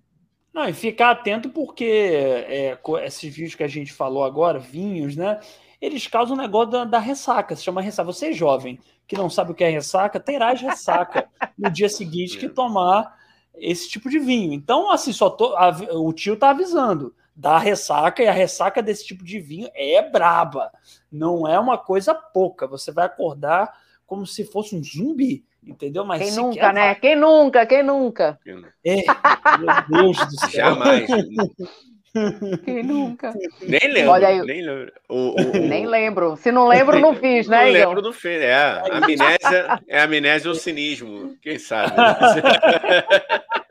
Não, 0.53 0.69
e 0.69 0.75
ficar 0.75 1.11
atento 1.13 1.49
porque 1.49 1.85
é, 2.47 2.79
esses 3.07 3.35
vídeos 3.35 3.55
que 3.55 3.65
a 3.65 3.69
gente 3.69 3.91
falou 3.91 4.23
agora, 4.23 4.59
vinhos, 4.59 5.17
né? 5.17 5.41
Eles 5.81 6.07
causam 6.07 6.37
um 6.37 6.41
negócio 6.41 6.71
da, 6.71 6.85
da 6.85 6.99
ressaca, 6.99 7.57
se 7.57 7.65
chama 7.65 7.81
ressaca. 7.81 8.13
Você 8.13 8.29
é 8.29 8.33
jovem, 8.33 8.79
que 9.09 9.17
não 9.17 9.31
sabe 9.31 9.53
o 9.53 9.55
que 9.55 9.65
é 9.65 9.71
ressaca, 9.71 10.21
terás 10.21 10.61
ressaca 10.61 11.27
no 11.59 11.71
dia 11.71 11.89
seguinte 11.89 12.37
que 12.37 12.51
tomar 12.51 13.19
esse 13.57 13.89
tipo 13.89 14.09
de 14.11 14.19
vinho. 14.19 14.53
Então, 14.53 14.91
assim, 14.91 15.13
só 15.13 15.29
tô, 15.31 15.55
a- 15.57 15.71
o 15.93 16.13
tio 16.13 16.37
tá 16.37 16.51
avisando. 16.51 17.15
Da 17.35 17.57
ressaca, 17.59 18.23
e 18.23 18.29
a 18.29 18.33
ressaca 18.33 18.83
desse 18.83 19.07
tipo 19.07 19.25
de 19.25 19.41
vinho 19.41 19.67
é 19.75 20.03
braba. 20.11 20.71
Não 21.11 21.49
é 21.49 21.59
uma 21.59 21.79
coisa 21.79 22.15
pouca. 22.15 22.67
Você 22.67 22.93
vai 22.93 23.07
acordar 23.07 23.73
como 24.07 24.27
se 24.27 24.45
fosse 24.45 24.77
um 24.77 24.85
zumbi, 24.85 25.43
entendeu? 25.67 26.05
Mas 26.05 26.23
Quem 26.23 26.33
nunca, 26.37 26.61
quer- 26.61 26.75
né? 26.75 26.95
Quem 26.95 27.17
nunca? 27.17 27.65
Quem 27.67 27.83
nunca? 27.83 28.39
É, 28.85 28.97
meu 29.59 30.03
Deus 30.03 30.19
do 30.27 30.37
céu. 30.51 30.51
Jamais. 30.51 31.09
Quem 32.65 32.83
nunca? 32.83 33.33
nem 33.63 33.93
lembro. 33.93 34.11
Olha 34.13 34.29
aí. 34.29 34.43
Nem 34.43 34.63
lembro. 34.63 34.93
O, 35.09 35.17
o- 35.17 35.35
o- 35.35 35.69
Nem 35.69 35.87
lembro. 35.87 36.37
Se 36.37 36.53
não 36.53 36.69
lembro, 36.69 36.99
não 37.01 37.15
fiz, 37.15 37.47
Não 37.49 37.57
né, 37.57 37.71
Igor? 37.71 37.81
lembro 37.89 38.03
do 38.03 38.13
filme. 38.13 38.45
É, 38.45 38.55
a 38.55 38.83
amnésia, 38.99 39.81
é 39.89 40.01
a 40.01 40.05
amnésia 40.05 40.51
ou 40.51 40.55
cinismo, 40.55 41.37
quem 41.41 41.59
sabe? 41.59 41.93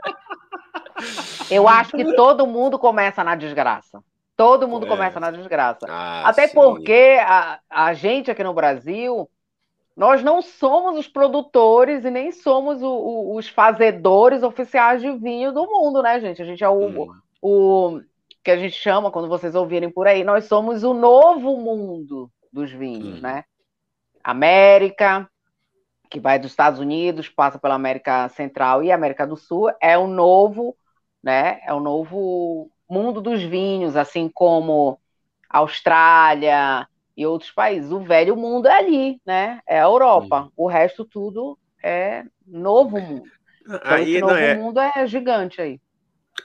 Eu 1.50 1.68
acho 1.68 1.92
que 1.92 2.14
todo 2.16 2.48
mundo 2.48 2.78
começa 2.80 3.24
na 3.24 3.36
desgraça. 3.36 4.02
Todo 4.38 4.68
mundo 4.68 4.86
É. 4.86 4.89
começa 4.89 5.20
na 5.20 5.32
desgraça. 5.32 5.86
Ah, 5.89 6.28
Até 6.28 6.48
sim. 6.48 6.54
porque 6.56 7.18
a, 7.22 7.60
a 7.70 7.94
gente 7.94 8.32
aqui 8.32 8.44
no 8.44 8.54
Brasil, 8.54 9.30
nós 9.96 10.24
não 10.24 10.42
somos 10.42 10.98
os 10.98 11.08
produtores 11.08 12.06
e 12.06 12.10
nem 12.10 12.32
somos 12.32 12.82
o- 12.82 12.88
o- 12.88 13.36
os 13.36 13.48
fazedores 13.48 14.42
oficiais 14.44 15.02
de 15.02 15.12
vinho 15.12 15.52
do 15.52 15.66
mundo, 15.68 16.02
né, 16.02 16.20
gente? 16.20 16.42
A 16.42 16.46
gente 16.46 16.64
é 16.64 16.70
o, 16.70 16.88
Hum. 16.88 17.08
o 17.42 18.02
que 18.44 18.52
a 18.52 18.58
gente 18.58 18.76
chama, 18.76 19.12
quando 19.12 19.28
vocês 19.28 19.56
ouvirem 19.56 19.89
por 19.89 20.08
aí, 20.08 20.24
nós 20.24 20.46
somos 20.46 20.84
o 20.84 20.94
novo 20.94 21.58
mundo 21.58 22.32
dos 22.52 22.72
vinhos, 22.72 23.20
Hum. 23.20 23.22
né? 23.22 23.44
América, 24.24 25.30
que 26.10 26.20
vai 26.20 26.38
dos 26.38 26.52
Estados 26.52 26.80
Unidos, 26.80 27.30
passa 27.30 27.58
pela 27.58 27.76
América 27.76 28.28
Central 28.30 28.84
e 28.84 28.92
América 28.92 29.26
do 29.26 29.38
Sul, 29.38 29.72
é 29.82 29.98
o 29.98 30.08
novo, 30.08 30.76
né? 31.24 31.60
É 31.66 31.74
o 31.74 31.80
novo 31.80 32.70
mundo 32.89 33.22
dos 33.22 33.42
vinhos, 33.42 33.96
assim 33.96 34.30
como 34.30 35.00
Austrália 35.50 36.88
e 37.16 37.26
outros 37.26 37.52
países. 37.52 37.92
O 37.92 38.00
velho 38.00 38.36
mundo 38.36 38.68
é 38.68 38.78
ali, 38.78 39.22
né? 39.26 39.60
É 39.68 39.80
a 39.80 39.84
Europa. 39.86 40.50
O 40.56 40.68
resto 40.68 41.06
tudo 41.06 41.58
é 41.84 42.24
novo 42.46 43.00
mundo. 43.02 43.30
Então, 43.64 43.80
Aí 43.84 44.12
esse 44.12 44.22
novo 44.22 44.36
é. 44.36 44.56
mundo 44.56 44.80
é 44.80 45.08
gigante 45.08 45.62
aí. 45.62 45.80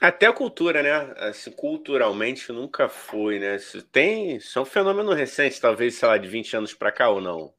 Até 0.01 0.27
a 0.27 0.33
cultura, 0.33 0.83
né? 0.83 1.13
Assim, 1.17 1.51
culturalmente 1.51 2.51
nunca 2.51 2.87
foi, 2.89 3.39
né? 3.39 3.55
Isso 3.55 3.81
tem. 3.83 4.35
Isso 4.37 4.57
é 4.59 4.61
um 4.61 4.65
fenômeno 4.65 5.13
recente, 5.13 5.59
talvez, 5.59 5.95
sei 5.95 6.07
lá, 6.07 6.17
de 6.17 6.27
20 6.27 6.55
anos 6.55 6.73
pra 6.73 6.91
cá 6.91 7.09
ou 7.09 7.19
não. 7.21 7.53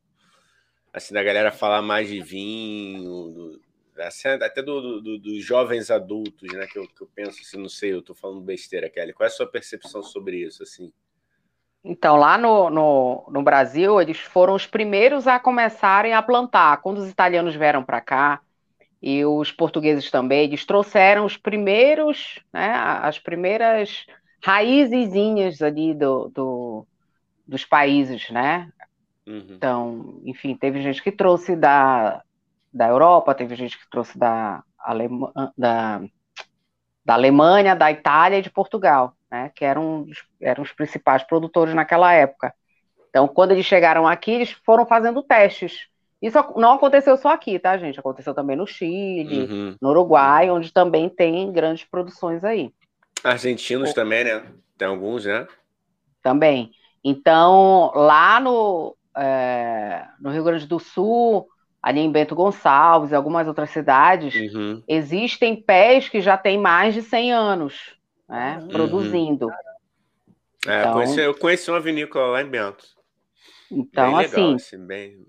Assim, 0.93 1.15
da 1.15 1.23
galera 1.23 1.53
falar 1.53 1.83
mais 1.83 2.09
de 2.09 2.21
vinho, 2.23 3.03
do- 3.33 3.63
assim, 4.03 4.29
até 4.29 4.63
do, 4.63 5.01
do, 5.01 5.19
dos 5.19 5.45
jovens 5.45 5.91
adultos, 5.91 6.53
né? 6.53 6.67
Que 6.67 6.79
eu, 6.79 6.89
que 6.89 7.03
eu 7.03 7.09
penso 7.15 7.41
assim, 7.43 7.59
não 7.59 7.69
sei, 7.69 7.93
eu 7.93 8.03
tô 8.03 8.15
falando 8.15 8.41
besteira, 8.41 8.91
Kelly. 8.91 9.13
Qual 9.13 9.25
é 9.27 9.29
a 9.29 9.35
sua 9.35 9.47
percepção 9.51 10.03
sobre 10.03 10.39
isso, 10.39 10.63
assim? 10.63 10.93
Então, 11.85 12.17
lá 12.17 12.37
no, 12.37 12.69
no, 12.71 13.27
no 13.31 13.43
Brasil, 13.43 14.01
eles 14.01 14.19
foram 14.21 14.55
os 14.55 14.67
primeiros 14.67 15.27
a 15.27 15.39
começarem 15.41 16.13
a 16.15 16.23
plantar. 16.23 16.79
Quando 16.83 16.99
os 16.99 17.09
italianos 17.09 17.55
vieram 17.55 17.85
para 17.85 18.01
cá, 18.01 18.41
e 19.01 19.25
os 19.25 19.53
portugueses 19.53 20.11
também, 20.11 20.45
eles 20.45 20.65
trouxeram 20.65 21.25
os 21.25 21.37
primeiros, 21.37 22.41
né, 22.53 22.73
as 22.75 23.19
primeiras 23.19 24.07
raizezinhas 24.43 25.63
ali 25.63 25.95
do, 25.95 26.29
do, 26.29 26.87
dos 27.47 27.65
países, 27.65 28.29
né? 28.31 28.71
Uhum. 29.27 29.47
Então, 29.51 30.21
enfim, 30.25 30.57
teve 30.57 30.81
gente 30.83 31.03
que 31.03 31.13
trouxe 31.13 31.55
da, 31.55 32.23
da 32.73 32.89
Europa, 32.89 33.35
teve 33.35 33.55
gente 33.55 33.79
que 33.79 33.89
trouxe 33.91 34.19
da, 34.19 34.63
Alema, 34.79 35.53
da, 35.57 36.01
da 37.05 37.15
Alemanha, 37.15 37.77
da 37.77 37.91
Itália 37.91 38.39
e 38.39 38.43
de 38.43 38.51
Portugal, 38.51 39.15
né? 39.31 39.51
Que 39.55 39.65
eram, 39.65 40.07
eram 40.41 40.63
os 40.63 40.73
principais 40.73 41.23
produtores 41.23 41.75
naquela 41.75 42.13
época. 42.13 42.55
Então, 43.11 43.29
quando 43.29 43.53
eles 43.53 43.67
chegaram 43.67 44.07
aqui, 44.07 44.33
eles 44.33 44.51
foram 44.65 44.87
fazendo 44.87 45.23
testes 45.23 45.89
isso 46.21 46.39
não 46.57 46.73
aconteceu 46.73 47.17
só 47.17 47.29
aqui, 47.29 47.59
tá, 47.59 47.79
gente? 47.79 47.99
Aconteceu 47.99 48.35
também 48.35 48.57
no 48.57 48.67
Chile, 48.67 49.45
uhum. 49.45 49.77
no 49.81 49.91
Uruguai, 49.91 50.51
onde 50.51 50.73
também 50.73 51.09
tem 51.09 51.53
grandes 51.53 51.85
produções 51.85 52.43
aí. 52.43 52.73
Argentinos 53.23 53.93
também, 53.93 54.25
né? 54.25 54.45
Tem 54.77 54.89
alguns, 54.89 55.25
né? 55.25 55.47
Também. 56.23 56.73
Então, 57.05 57.93
lá 57.95 58.41
no, 58.41 58.97
é, 59.17 60.05
no 60.21 60.31
Rio 60.31 60.43
Grande 60.43 60.67
do 60.67 60.81
Sul, 60.81 61.49
ali 61.81 62.01
em 62.01 62.11
Bento 62.11 62.35
Gonçalves 62.35 63.13
e 63.13 63.15
algumas 63.15 63.47
outras 63.47 63.71
cidades, 63.71 64.35
uhum. 64.35 64.83
existem 64.89 65.55
pés 65.55 66.09
que 66.09 66.21
já 66.21 66.37
têm 66.37 66.59
mais 66.59 66.95
de 66.95 67.03
100 67.03 67.33
anos 67.33 67.97
né, 68.29 68.59
uhum. 68.61 68.69
produzindo. 68.69 69.49
É, 70.67 70.81
então, 70.81 70.93
conheci, 70.95 71.21
eu 71.21 71.35
conheci 71.35 71.71
uma 71.71 71.81
vinícola 71.81 72.27
lá 72.27 72.43
em 72.43 72.49
Bento. 72.49 72.85
Então, 73.71 74.07
bem 74.07 74.17
legal, 74.17 74.27
assim, 74.27 74.55
assim 74.55 74.87
bem 74.87 75.27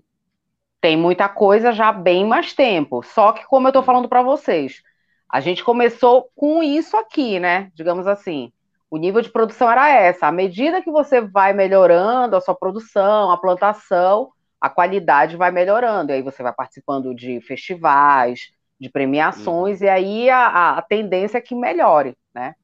tem 0.80 0.96
muita 0.96 1.28
coisa 1.28 1.72
já 1.72 1.92
bem 1.92 2.24
mais 2.24 2.52
tempo. 2.52 3.02
Só 3.02 3.32
que, 3.32 3.44
como 3.46 3.66
eu 3.66 3.70
estou 3.70 3.82
falando 3.82 4.08
para 4.08 4.22
vocês, 4.22 4.82
a 5.28 5.40
gente 5.40 5.62
começou 5.62 6.28
com 6.34 6.62
isso 6.62 6.96
aqui, 6.96 7.38
né? 7.38 7.70
Digamos 7.74 8.06
assim. 8.06 8.52
O 8.90 8.96
nível 8.96 9.22
de 9.22 9.30
produção 9.30 9.70
era 9.70 9.88
essa. 9.88 10.26
À 10.26 10.32
medida 10.32 10.82
que 10.82 10.90
você 10.90 11.20
vai 11.20 11.52
melhorando 11.52 12.34
a 12.34 12.40
sua 12.40 12.54
produção, 12.54 13.30
a 13.30 13.36
plantação, 13.36 14.32
a 14.60 14.68
qualidade 14.68 15.36
vai 15.36 15.52
melhorando. 15.52 16.10
E 16.10 16.14
aí 16.14 16.22
você 16.22 16.42
vai 16.42 16.52
participando 16.52 17.14
de 17.14 17.40
festivais, 17.40 18.50
de 18.80 18.88
premiações, 18.88 19.80
uhum. 19.80 19.86
e 19.86 19.88
aí 19.88 20.30
a, 20.30 20.78
a, 20.78 20.82
tendência 20.82 21.38
é 21.38 21.40
que 21.40 21.54
melhore, 21.54 22.16
né? 22.34 22.54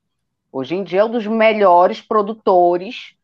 Hoje 0.50 0.74
em 0.74 0.82
dia, 0.82 1.04
um 1.04 1.10
dos 1.10 1.26
melhores 1.26 2.00
produtores 2.00 3.14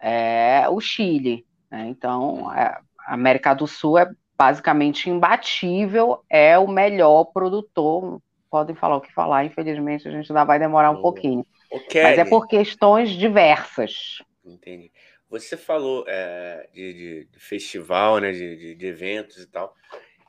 é 0.00 0.66
o 0.68 0.80
Chile. 0.80 1.46
Né? 1.70 1.86
Então, 1.88 2.52
é, 2.54 2.78
a 3.06 3.14
América 3.14 3.54
do 3.54 3.66
Sul 3.66 3.98
é 3.98 4.10
basicamente 4.36 5.08
imbatível, 5.08 6.24
é 6.28 6.58
o 6.58 6.68
melhor 6.68 7.24
produtor. 7.26 8.20
Podem 8.50 8.74
falar 8.74 8.96
o 8.96 9.00
que 9.00 9.12
falar, 9.12 9.44
infelizmente 9.44 10.06
a 10.06 10.10
gente 10.10 10.30
ainda 10.30 10.44
vai 10.44 10.58
demorar 10.58 10.90
um 10.90 10.98
oh, 10.98 11.02
pouquinho. 11.02 11.46
Okay. 11.70 12.02
Mas 12.02 12.18
é 12.18 12.24
por 12.24 12.46
questões 12.46 13.10
diversas. 13.10 14.22
Entendi. 14.44 14.92
Você 15.28 15.56
falou 15.56 16.04
é, 16.06 16.68
de, 16.72 17.26
de, 17.28 17.38
festival, 17.38 18.18
né, 18.18 18.30
de, 18.30 18.74
de, 18.76 18.86
eventos 18.86 19.38
e 19.38 19.46
tal. 19.46 19.74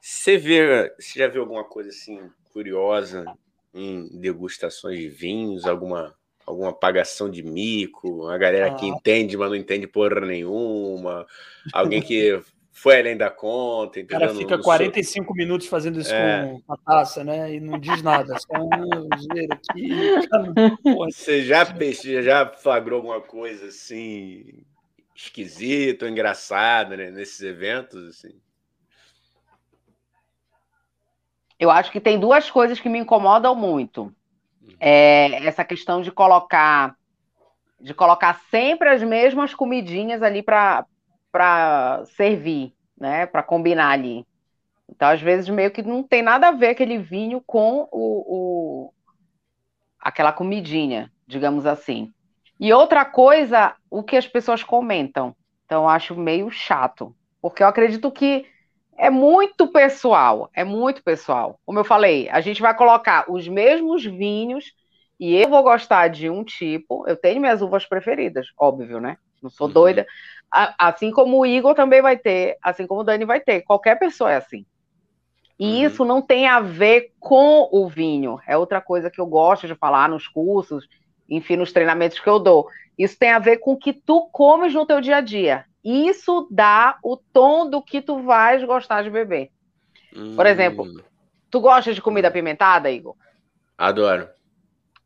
Você 0.02 0.38
vê, 0.38 0.92
você 0.98 1.20
já 1.20 1.28
viu 1.28 1.42
alguma 1.42 1.64
coisa 1.64 1.90
assim 1.90 2.20
curiosa 2.52 3.26
em 3.74 4.08
degustações 4.20 4.98
de 4.98 5.10
vinhos, 5.10 5.66
alguma 5.66 6.16
alguma 6.46 6.72
pagação 6.72 7.30
de 7.30 7.42
mico, 7.42 8.28
a 8.28 8.38
galera 8.38 8.68
ah. 8.68 8.76
que 8.76 8.86
entende, 8.86 9.36
mas 9.36 9.50
não 9.50 9.56
entende 9.56 9.88
porra 9.88 10.22
nenhuma, 10.22 11.26
alguém 11.74 12.02
que 12.02 12.40
foi 12.78 13.00
além 13.00 13.16
da 13.16 13.30
conta, 13.30 14.02
entendeu? 14.02 14.18
O 14.18 14.20
cara 14.20 14.36
fica 14.36 14.62
45 14.62 15.26
sou... 15.26 15.34
minutos 15.34 15.66
fazendo 15.66 15.98
isso 16.02 16.14
é. 16.14 16.60
com 16.68 16.74
a 16.74 16.78
taça, 16.78 17.24
né? 17.24 17.54
E 17.54 17.60
não 17.62 17.80
diz 17.80 18.02
nada. 18.02 18.38
Só 18.38 18.52
um 18.54 19.08
aqui. 19.50 19.88
Você 20.84 21.42
já, 21.42 21.64
já 22.22 22.46
flagrou 22.46 22.98
alguma 22.98 23.22
coisa 23.22 23.68
assim 23.68 24.66
esquisita, 25.16 26.10
engraçada, 26.10 26.98
né? 26.98 27.10
Nesses 27.12 27.40
eventos, 27.40 28.10
assim? 28.10 28.38
Eu 31.58 31.72
acho 31.72 31.90
que 31.94 32.02
tem 32.02 32.20
duas 32.20 32.52
coisas 32.52 32.78
que 32.78 32.90
me 32.90 33.00
incomodam 33.00 33.56
muito. 33.56 34.14
Uhum. 34.62 34.76
É 34.82 35.48
essa 35.48 35.64
questão 35.64 36.02
de 36.02 36.12
colocar 36.12 36.98
de 37.80 37.94
colocar 37.94 38.42
sempre 38.52 38.90
as 38.90 39.02
mesmas 39.02 39.54
comidinhas 39.54 40.22
ali 40.22 40.44
para 40.44 40.86
para 41.36 42.06
servir, 42.16 42.74
né, 42.98 43.26
para 43.26 43.44
combinar 43.44 43.90
ali. 43.90 44.26
Então, 44.90 45.10
às 45.10 45.20
vezes, 45.20 45.50
meio 45.50 45.70
que 45.70 45.84
não 45.84 46.02
tem 46.02 46.22
nada 46.22 46.48
a 46.48 46.52
ver 46.52 46.70
aquele 46.70 46.98
vinho 46.98 47.44
com 47.46 47.90
o, 47.92 48.88
o 48.88 48.94
aquela 50.00 50.32
comidinha, 50.32 51.12
digamos 51.28 51.66
assim. 51.66 52.14
E 52.58 52.72
outra 52.72 53.04
coisa, 53.04 53.76
o 53.92 54.02
que 54.02 54.16
as 54.16 54.26
pessoas 54.26 54.64
comentam. 54.64 55.36
Então, 55.66 55.84
eu 55.84 55.90
acho 55.90 56.16
meio 56.16 56.50
chato, 56.50 57.14
porque 57.42 57.62
eu 57.62 57.68
acredito 57.68 58.10
que 58.10 58.46
é 58.98 59.10
muito 59.10 59.68
pessoal, 59.68 60.50
é 60.54 60.64
muito 60.64 61.04
pessoal. 61.04 61.60
Como 61.66 61.80
eu 61.80 61.84
falei, 61.84 62.30
a 62.30 62.40
gente 62.40 62.62
vai 62.62 62.74
colocar 62.74 63.30
os 63.30 63.46
mesmos 63.46 64.06
vinhos 64.06 64.72
e 65.20 65.36
eu 65.36 65.50
vou 65.50 65.64
gostar 65.64 66.08
de 66.08 66.30
um 66.30 66.46
tipo. 66.46 67.06
Eu 67.10 67.18
tenho 67.18 67.42
minhas 67.42 67.62
uvas 67.62 67.86
preferidas, 67.86 68.48
óbvio, 68.58 69.02
né? 69.02 69.18
Não 69.44 69.50
sou 69.50 69.68
uhum. 69.68 69.74
doida. 69.74 70.08
Assim 70.52 71.12
como 71.12 71.40
o 71.40 71.46
Igor 71.46 71.74
também 71.74 72.02
vai 72.02 72.18
ter, 72.18 72.58
assim 72.62 72.88
como 72.88 73.02
o 73.02 73.04
Dani 73.04 73.26
vai 73.26 73.40
ter. 73.40 73.62
Qualquer 73.62 74.00
pessoa 74.00 74.32
é 74.32 74.38
assim. 74.38 74.66
E 75.60 75.66
uhum. 75.66 75.88
isso 75.88 76.06
não 76.06 76.22
tem 76.22 76.48
a 76.48 76.60
ver 76.60 77.14
com 77.20 77.68
o 77.72 77.88
vinho. 77.88 78.40
É 78.48 78.58
outra 78.58 78.82
coisa 78.82 79.10
que 79.10 79.20
eu 79.20 79.26
gosto 79.26 79.68
de 79.68 79.76
falar 79.76 80.10
nos 80.10 80.28
cursos, 80.28 80.88
enfim, 81.30 81.56
nos 81.56 81.72
treinamentos 81.72 82.20
que 82.20 82.30
eu 82.30 82.40
dou. 82.40 82.68
Isso 82.98 83.18
tem 83.18 83.32
a 83.32 83.40
ver 83.40 83.58
com 83.58 83.74
o 83.74 83.78
que 83.78 83.94
tu 83.94 84.30
comes 84.32 84.74
no 84.74 84.86
teu 84.86 85.02
dia 85.02 85.18
a 85.18 85.22
dia. 85.22 85.66
Isso 85.84 86.48
dá 86.50 86.98
o 87.04 87.16
tom 87.16 87.70
do 87.70 87.82
que 87.82 88.02
tu 88.02 88.22
vais 88.22 88.64
gostar 88.64 89.04
de 89.04 89.10
beber. 89.10 89.52
Uhum. 90.16 90.36
Por 90.36 90.46
exemplo, 90.46 90.86
hum. 90.86 91.00
tu 91.50 91.60
gosta 91.60 91.94
de 91.94 92.02
comida 92.02 92.28
apimentada, 92.28 92.90
Igor? 92.90 93.16
Adoro. 93.78 94.28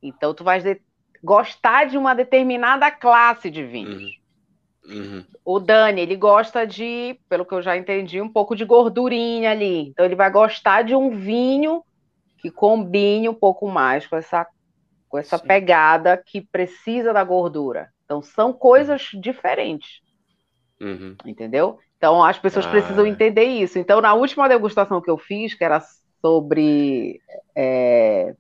Então 0.02 0.34
tu 0.34 0.44
vais 0.44 0.64
de... 0.64 0.80
gostar 1.24 1.86
de 1.86 1.98
uma 1.98 2.14
determinada 2.14 2.90
classe 2.92 3.50
de 3.50 3.64
vinhos. 3.64 4.02
Uhum. 4.02 4.19
Uhum. 4.90 5.24
O 5.46 5.60
Dani, 5.60 6.02
ele 6.02 6.16
gosta 6.16 6.66
de, 6.66 7.20
pelo 7.30 7.46
que 7.46 7.54
eu 7.54 7.62
já 7.62 7.78
entendi, 7.78 8.20
um 8.20 8.30
pouco 8.30 8.56
de 8.56 8.66
gordurinha 8.66 9.52
ali. 9.52 9.90
Então 9.90 10.06
ele 10.06 10.16
vai 10.16 10.30
gostar 10.32 10.84
de 10.84 10.96
um 10.96 11.12
vinho 11.12 11.84
que 12.40 12.50
combine 12.50 13.30
um 13.30 13.34
pouco 13.34 13.68
mais 13.68 14.08
com 14.08 14.16
essa, 14.16 14.48
com 15.08 15.18
essa 15.18 15.38
pegada 15.38 16.18
que 16.18 16.42
precisa 16.42 17.14
da 17.14 17.24
gordura. 17.24 17.90
Então 18.06 18.22
são 18.22 18.52
coisas 18.52 19.10
diferentes. 19.14 20.02
Uhum. 20.82 21.16
Entendeu? 21.26 21.78
Então 21.98 22.24
as 22.24 22.40
pessoas 22.40 22.66
ah. 22.66 22.72
precisam 22.72 23.06
entender 23.06 23.44
isso. 23.44 23.78
Então, 23.78 24.02
na 24.02 24.14
última 24.14 24.48
degustação 24.50 25.02
que 25.02 25.10
eu 25.10 25.18
fiz, 25.18 25.54
que 25.54 25.64
era 25.64 25.82
sobre 26.22 27.22
é, 27.56 28.36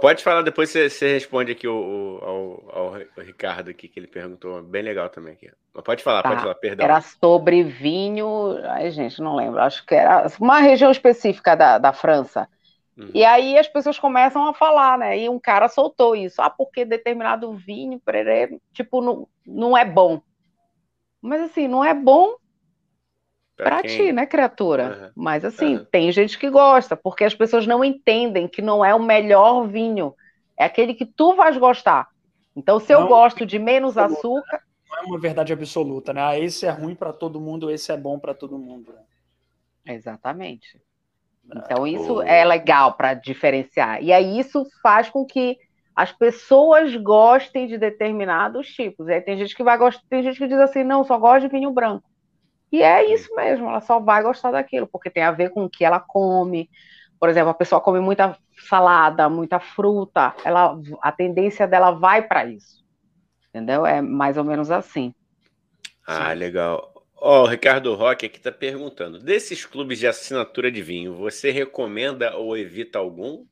Pode 0.00 0.22
falar, 0.22 0.42
depois 0.42 0.70
você, 0.70 0.88
você 0.88 1.12
responde 1.12 1.52
aqui 1.52 1.66
o, 1.66 2.18
ao, 2.22 2.78
ao, 2.78 2.92
Ricardo 3.18 3.70
aqui, 3.70 3.88
que 3.88 3.98
ele 3.98 4.06
perguntou, 4.06 4.62
bem 4.62 4.82
legal 4.82 5.08
também 5.08 5.34
aqui. 5.34 5.50
Mas 5.74 5.84
pode 5.84 6.02
falar, 6.02 6.22
tá. 6.22 6.28
pode 6.28 6.42
falar, 6.42 6.54
perdão. 6.54 6.84
Era 6.84 7.00
sobre 7.00 7.62
vinho, 7.62 8.58
ai 8.64 8.90
gente, 8.90 9.20
não 9.20 9.34
lembro, 9.34 9.60
acho 9.60 9.84
que 9.84 9.94
era 9.94 10.26
uma 10.38 10.60
região 10.60 10.90
específica 10.90 11.56
da, 11.56 11.78
da 11.78 11.92
França. 11.92 12.48
Uhum. 12.96 13.10
E 13.14 13.24
aí 13.24 13.58
as 13.58 13.66
pessoas 13.66 13.98
começam 13.98 14.46
a 14.46 14.54
falar, 14.54 14.98
né? 14.98 15.18
E 15.18 15.28
um 15.28 15.38
cara 15.38 15.68
soltou 15.68 16.14
isso, 16.14 16.40
ah, 16.42 16.50
porque 16.50 16.84
determinado 16.84 17.52
vinho, 17.54 17.98
perere, 17.98 18.60
tipo, 18.72 19.00
não, 19.00 19.26
não 19.46 19.76
é 19.76 19.84
bom. 19.84 20.20
Mas 21.20 21.40
assim, 21.40 21.66
não 21.66 21.84
é 21.84 21.94
bom 21.94 22.34
para 23.62 23.82
ti, 23.82 24.12
né, 24.12 24.26
criatura? 24.26 25.12
Uhum. 25.16 25.22
Mas 25.24 25.44
assim, 25.44 25.76
uhum. 25.76 25.84
tem 25.84 26.10
gente 26.12 26.38
que 26.38 26.50
gosta, 26.50 26.96
porque 26.96 27.24
as 27.24 27.34
pessoas 27.34 27.66
não 27.66 27.84
entendem 27.84 28.48
que 28.48 28.62
não 28.62 28.84
é 28.84 28.94
o 28.94 29.02
melhor 29.02 29.66
vinho, 29.66 30.14
é 30.58 30.64
aquele 30.64 30.94
que 30.94 31.06
tu 31.06 31.34
vais 31.34 31.56
gostar. 31.56 32.08
Então, 32.54 32.78
se 32.78 32.92
não, 32.92 33.02
eu 33.02 33.08
gosto 33.08 33.46
de 33.46 33.58
menos 33.58 33.96
absoluta, 33.96 34.46
açúcar, 34.46 34.62
não 34.90 34.98
é 34.98 35.02
uma 35.02 35.18
verdade 35.18 35.52
absoluta, 35.52 36.12
né? 36.12 36.22
Ah, 36.22 36.38
esse 36.38 36.66
é 36.66 36.70
ruim 36.70 36.94
para 36.94 37.12
todo 37.12 37.40
mundo, 37.40 37.70
esse 37.70 37.90
é 37.90 37.96
bom 37.96 38.18
para 38.18 38.34
todo 38.34 38.58
mundo. 38.58 38.92
Né? 38.92 39.94
Exatamente. 39.94 40.78
Então, 41.54 41.86
isso 41.86 42.16
oh. 42.16 42.22
é 42.22 42.44
legal 42.44 42.94
para 42.94 43.14
diferenciar. 43.14 44.02
E 44.02 44.12
aí, 44.12 44.38
isso 44.38 44.64
faz 44.82 45.08
com 45.08 45.24
que 45.24 45.58
as 45.94 46.12
pessoas 46.12 46.94
gostem 46.96 47.66
de 47.66 47.76
determinados 47.78 48.68
tipos. 48.68 49.08
E 49.08 49.14
aí 49.14 49.20
tem 49.20 49.36
gente 49.36 49.54
que 49.54 49.62
vai 49.62 49.76
gostar, 49.76 50.02
tem 50.08 50.22
gente 50.22 50.38
que 50.38 50.46
diz 50.46 50.58
assim, 50.58 50.84
não, 50.84 51.04
só 51.04 51.18
gosto 51.18 51.46
de 51.46 51.48
vinho 51.48 51.70
branco. 51.70 52.04
E 52.72 52.82
é 52.82 53.12
isso 53.12 53.34
mesmo, 53.36 53.68
ela 53.68 53.82
só 53.82 54.00
vai 54.00 54.22
gostar 54.22 54.50
daquilo, 54.50 54.86
porque 54.86 55.10
tem 55.10 55.22
a 55.22 55.30
ver 55.30 55.50
com 55.50 55.64
o 55.64 55.70
que 55.70 55.84
ela 55.84 56.00
come, 56.00 56.70
por 57.20 57.28
exemplo, 57.28 57.50
a 57.50 57.54
pessoa 57.54 57.82
come 57.82 58.00
muita 58.00 58.36
salada, 58.68 59.28
muita 59.28 59.60
fruta, 59.60 60.34
ela, 60.42 60.76
a 61.02 61.12
tendência 61.12 61.68
dela 61.68 61.90
vai 61.90 62.22
para 62.22 62.46
isso. 62.46 62.82
Entendeu? 63.50 63.84
É 63.84 64.00
mais 64.00 64.38
ou 64.38 64.44
menos 64.44 64.70
assim. 64.70 65.14
Ah, 66.06 66.30
Sim. 66.32 66.38
legal. 66.38 66.92
Ó, 67.14 67.42
oh, 67.42 67.44
o 67.44 67.46
Ricardo 67.46 67.94
Roque 67.94 68.26
aqui 68.26 68.38
está 68.38 68.50
perguntando: 68.50 69.18
desses 69.18 69.66
clubes 69.66 69.98
de 69.98 70.06
assinatura 70.06 70.72
de 70.72 70.82
vinho, 70.82 71.14
você 71.14 71.50
recomenda 71.50 72.34
ou 72.36 72.56
evita 72.56 72.98
algum? 72.98 73.44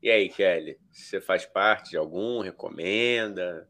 E 0.00 0.10
aí, 0.10 0.28
Kelly, 0.28 0.78
você 0.90 1.20
faz 1.20 1.44
parte 1.44 1.90
de 1.90 1.96
algum? 1.96 2.40
Recomenda? 2.40 3.68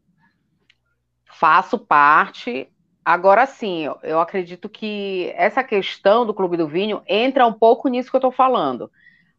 Faço 1.25 1.77
parte. 1.77 2.71
Agora 3.05 3.45
sim, 3.45 3.85
eu 4.01 4.19
acredito 4.19 4.69
que 4.69 5.33
essa 5.35 5.63
questão 5.63 6.25
do 6.25 6.33
Clube 6.33 6.55
do 6.55 6.67
Vinho 6.67 7.01
entra 7.07 7.45
um 7.45 7.51
pouco 7.53 7.89
nisso 7.89 8.09
que 8.09 8.15
eu 8.15 8.19
estou 8.19 8.31
falando. 8.31 8.89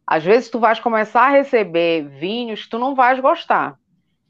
Às 0.05 0.23
vezes 0.23 0.49
tu 0.49 0.59
vais 0.59 0.79
começar 0.79 1.23
a 1.23 1.31
receber 1.31 2.07
vinhos 2.07 2.63
que 2.63 2.69
tu 2.69 2.77
não 2.77 2.93
vais 2.93 3.19
gostar. 3.19 3.75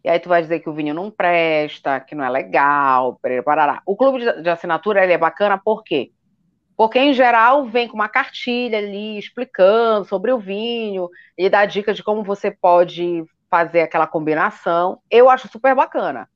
E 0.05 0.09
aí 0.09 0.19
tu 0.19 0.29
vai 0.29 0.41
dizer 0.41 0.59
que 0.59 0.69
o 0.69 0.73
vinho 0.73 0.93
não 0.93 1.11
presta, 1.11 1.99
que 1.99 2.15
não 2.15 2.23
é 2.23 2.29
legal, 2.29 3.19
parará. 3.43 3.81
O 3.86 3.95
clube 3.95 4.19
de 4.41 4.49
assinatura 4.49 5.03
ele 5.03 5.13
é 5.13 5.17
bacana 5.17 5.57
por 5.57 5.83
quê? 5.83 6.11
Porque, 6.77 6.99
em 6.99 7.13
geral, 7.13 7.65
vem 7.65 7.88
com 7.88 7.95
uma 7.95 8.07
cartilha 8.07 8.77
ali 8.77 9.17
explicando 9.17 10.05
sobre 10.05 10.31
o 10.31 10.38
vinho 10.38 11.09
e 11.38 11.49
dá 11.49 11.65
dicas 11.65 11.95
de 11.95 12.03
como 12.03 12.23
você 12.23 12.51
pode 12.51 13.25
fazer 13.49 13.81
aquela 13.81 14.05
combinação. 14.05 14.99
Eu 15.09 15.29
acho 15.29 15.47
super 15.47 15.73
bacana. 15.73 16.29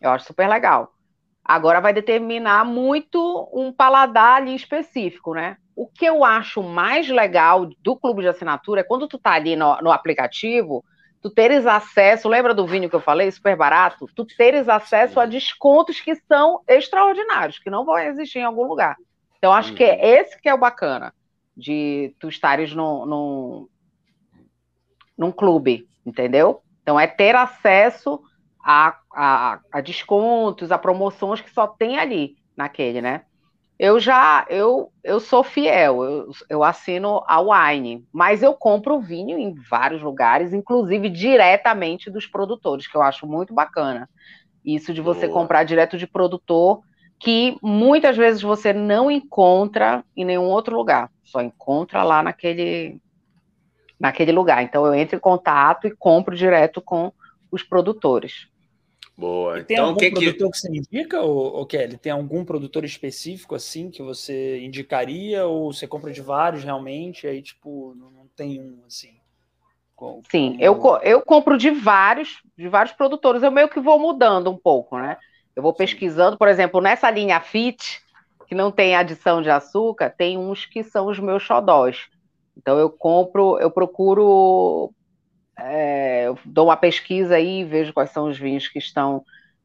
Eu 0.00 0.10
acho 0.10 0.26
super 0.26 0.48
legal. 0.48 0.92
Agora 1.44 1.80
vai 1.80 1.92
determinar 1.92 2.64
muito 2.64 3.48
um 3.52 3.72
paladar 3.72 4.36
ali 4.36 4.54
específico, 4.54 5.34
né? 5.34 5.56
O 5.74 5.86
que 5.86 6.04
eu 6.04 6.24
acho 6.24 6.62
mais 6.62 7.08
legal 7.08 7.68
do 7.80 7.96
clube 7.96 8.22
de 8.22 8.28
assinatura 8.28 8.82
é 8.82 8.84
quando 8.84 9.08
tu 9.08 9.18
tá 9.18 9.32
ali 9.32 9.56
no, 9.56 9.76
no 9.78 9.90
aplicativo, 9.90 10.84
tu 11.22 11.30
teres 11.30 11.66
acesso, 11.66 12.28
lembra 12.28 12.52
do 12.52 12.66
vinho 12.66 12.90
que 12.90 12.96
eu 12.96 13.00
falei, 13.00 13.30
super 13.30 13.56
barato? 13.56 14.06
Tu 14.14 14.24
teres 14.24 14.68
acesso 14.68 15.20
a 15.20 15.26
descontos 15.26 16.00
que 16.00 16.14
são 16.14 16.60
extraordinários, 16.68 17.58
que 17.58 17.70
não 17.70 17.84
vão 17.84 17.98
existir 17.98 18.40
em 18.40 18.44
algum 18.44 18.64
lugar. 18.64 18.96
Então, 19.38 19.52
acho 19.52 19.74
que 19.74 19.82
é 19.82 19.94
uhum. 19.94 20.00
esse 20.02 20.40
que 20.40 20.48
é 20.48 20.54
o 20.54 20.58
bacana 20.58 21.12
de 21.56 22.14
tu 22.20 22.28
estares 22.28 22.74
num, 22.74 23.06
num, 23.06 23.68
num 25.18 25.32
clube, 25.32 25.88
entendeu? 26.06 26.62
Então, 26.82 26.98
é 26.98 27.06
ter 27.06 27.34
acesso 27.34 28.20
a, 28.64 28.96
a, 29.14 29.60
a, 29.70 29.80
descontos, 29.80 30.72
a 30.72 30.78
promoções 30.78 31.40
que 31.40 31.50
só 31.50 31.66
tem 31.66 31.98
ali 31.98 32.36
naquele, 32.56 33.00
né? 33.00 33.22
Eu 33.78 33.98
já, 33.98 34.46
eu, 34.48 34.92
eu 35.02 35.18
sou 35.18 35.42
fiel, 35.42 36.04
eu, 36.04 36.30
eu 36.48 36.62
assino 36.62 37.22
a 37.26 37.40
Wine, 37.40 38.06
mas 38.12 38.42
eu 38.42 38.54
compro 38.54 39.00
vinho 39.00 39.36
em 39.36 39.54
vários 39.68 40.00
lugares, 40.00 40.52
inclusive 40.52 41.08
diretamente 41.08 42.10
dos 42.10 42.26
produtores, 42.26 42.86
que 42.86 42.96
eu 42.96 43.02
acho 43.02 43.26
muito 43.26 43.52
bacana. 43.52 44.08
Isso 44.64 44.94
de 44.94 45.00
você 45.00 45.26
Boa. 45.26 45.40
comprar 45.40 45.64
direto 45.64 45.98
de 45.98 46.06
produtor, 46.06 46.80
que 47.18 47.56
muitas 47.60 48.16
vezes 48.16 48.40
você 48.42 48.72
não 48.72 49.10
encontra 49.10 50.04
em 50.16 50.24
nenhum 50.24 50.44
outro 50.44 50.76
lugar, 50.76 51.10
só 51.24 51.40
encontra 51.40 52.04
lá 52.04 52.22
naquele, 52.22 53.00
naquele 53.98 54.30
lugar. 54.30 54.62
Então 54.62 54.86
eu 54.86 54.94
entro 54.94 55.16
em 55.16 55.20
contato 55.20 55.88
e 55.88 55.96
compro 55.96 56.36
direto 56.36 56.80
com 56.80 57.12
os 57.50 57.62
produtores. 57.62 58.51
Boa. 59.16 59.58
E 59.60 59.64
tem 59.64 59.76
então, 59.76 59.88
algum 59.88 59.98
que 60.00 60.10
produtor 60.10 60.50
que... 60.50 60.52
que 60.52 60.58
você 60.58 60.68
indica, 60.68 61.20
ou, 61.20 61.54
ou 61.54 61.66
Kelly? 61.66 61.96
Tem 61.96 62.12
algum 62.12 62.44
produtor 62.44 62.84
específico 62.84 63.54
assim 63.54 63.90
que 63.90 64.02
você 64.02 64.60
indicaria, 64.60 65.46
ou 65.46 65.72
você 65.72 65.86
compra 65.86 66.10
de 66.10 66.20
vários 66.20 66.64
realmente, 66.64 67.26
aí 67.26 67.42
tipo, 67.42 67.94
não 67.94 68.26
tem 68.34 68.60
um 68.60 68.80
assim? 68.86 69.14
Sim, 70.30 70.56
eu, 70.58 70.80
eu 71.02 71.22
compro 71.22 71.56
de 71.56 71.70
vários, 71.70 72.42
de 72.56 72.68
vários 72.68 72.94
produtores. 72.94 73.42
Eu 73.42 73.52
meio 73.52 73.68
que 73.68 73.80
vou 73.80 73.98
mudando 73.98 74.50
um 74.50 74.56
pouco, 74.56 74.98
né? 74.98 75.16
Eu 75.54 75.62
vou 75.62 75.72
pesquisando, 75.72 76.36
por 76.36 76.48
exemplo, 76.48 76.80
nessa 76.80 77.10
linha 77.10 77.40
Fit, 77.40 78.02
que 78.48 78.54
não 78.54 78.72
tem 78.72 78.96
adição 78.96 79.40
de 79.40 79.50
açúcar, 79.50 80.10
tem 80.10 80.36
uns 80.36 80.66
que 80.66 80.82
são 80.82 81.06
os 81.06 81.18
meus 81.20 81.42
xodós. 81.42 82.08
Então 82.56 82.78
eu 82.78 82.90
compro, 82.90 83.58
eu 83.60 83.70
procuro 83.70 84.92
é, 85.58 86.26
dou 86.44 86.66
uma 86.66 86.76
pesquisa 86.76 87.36
aí, 87.36 87.64
vejo 87.64 87.92
quais 87.92 88.10
são 88.10 88.28
os 88.28 88.38
vinhos 88.38 88.68
que 88.68 88.78
estão 88.78 89.24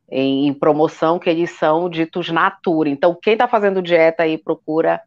em, 0.09 0.47
em 0.47 0.53
promoção, 0.53 1.19
que 1.19 1.29
eles 1.29 1.51
são 1.51 1.89
ditos 1.89 2.29
natura. 2.29 2.89
Então, 2.89 3.17
quem 3.21 3.33
está 3.33 3.47
fazendo 3.47 3.81
dieta 3.81 4.23
aí 4.23 4.37
procura 4.37 5.01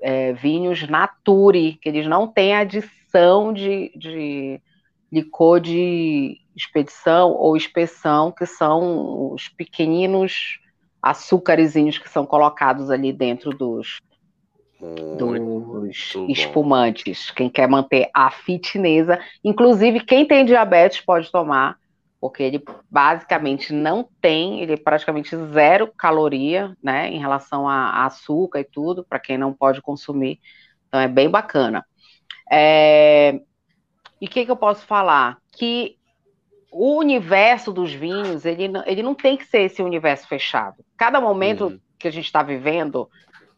é, 0.00 0.32
vinhos 0.32 0.86
nature, 0.88 1.78
que 1.80 1.88
eles 1.88 2.06
não 2.06 2.26
têm 2.26 2.54
adição 2.54 3.52
de, 3.52 3.92
de 3.96 4.60
licor 5.10 5.60
de 5.60 6.38
expedição 6.56 7.32
ou 7.32 7.56
inspeção, 7.56 8.30
que 8.32 8.46
são 8.46 9.32
os 9.32 9.48
pequeninos 9.48 10.60
açúcarezinhos 11.02 11.98
que 11.98 12.08
são 12.08 12.24
colocados 12.24 12.90
ali 12.90 13.12
dentro 13.12 13.50
dos, 13.50 13.98
dos 15.18 16.14
espumantes. 16.28 17.30
Quem 17.30 17.48
quer 17.48 17.68
manter 17.68 18.10
a 18.14 18.30
fitnesa, 18.30 19.18
inclusive 19.42 20.00
quem 20.00 20.26
tem 20.26 20.44
diabetes 20.44 21.00
pode 21.00 21.30
tomar, 21.30 21.78
porque 22.20 22.42
ele 22.42 22.64
basicamente 22.90 23.72
não 23.72 24.08
tem, 24.20 24.62
ele 24.62 24.72
é 24.72 24.76
praticamente 24.76 25.36
zero 25.52 25.92
caloria, 25.96 26.74
né, 26.82 27.10
em 27.10 27.18
relação 27.18 27.68
a, 27.68 28.06
açúcar 28.06 28.60
e 28.60 28.64
tudo, 28.64 29.04
para 29.04 29.18
quem 29.18 29.36
não 29.36 29.52
pode 29.52 29.82
consumir. 29.82 30.40
Então 30.88 31.00
é 31.00 31.08
bem 31.08 31.28
bacana. 31.28 31.84
É... 32.50 33.40
E 34.20 34.26
o 34.26 34.28
que, 34.28 34.44
que 34.44 34.50
eu 34.50 34.56
posso 34.56 34.86
falar? 34.86 35.36
Que 35.52 35.98
o 36.72 36.98
universo 36.98 37.72
dos 37.72 37.92
vinhos, 37.92 38.44
ele, 38.44 38.70
ele 38.86 39.02
não 39.02 39.14
tem 39.14 39.36
que 39.36 39.44
ser 39.44 39.60
esse 39.60 39.82
universo 39.82 40.26
fechado. 40.26 40.84
Cada 40.96 41.20
momento 41.20 41.66
uhum. 41.66 41.80
que 41.98 42.08
a 42.08 42.10
gente 42.10 42.24
está 42.24 42.42
vivendo, 42.42 43.08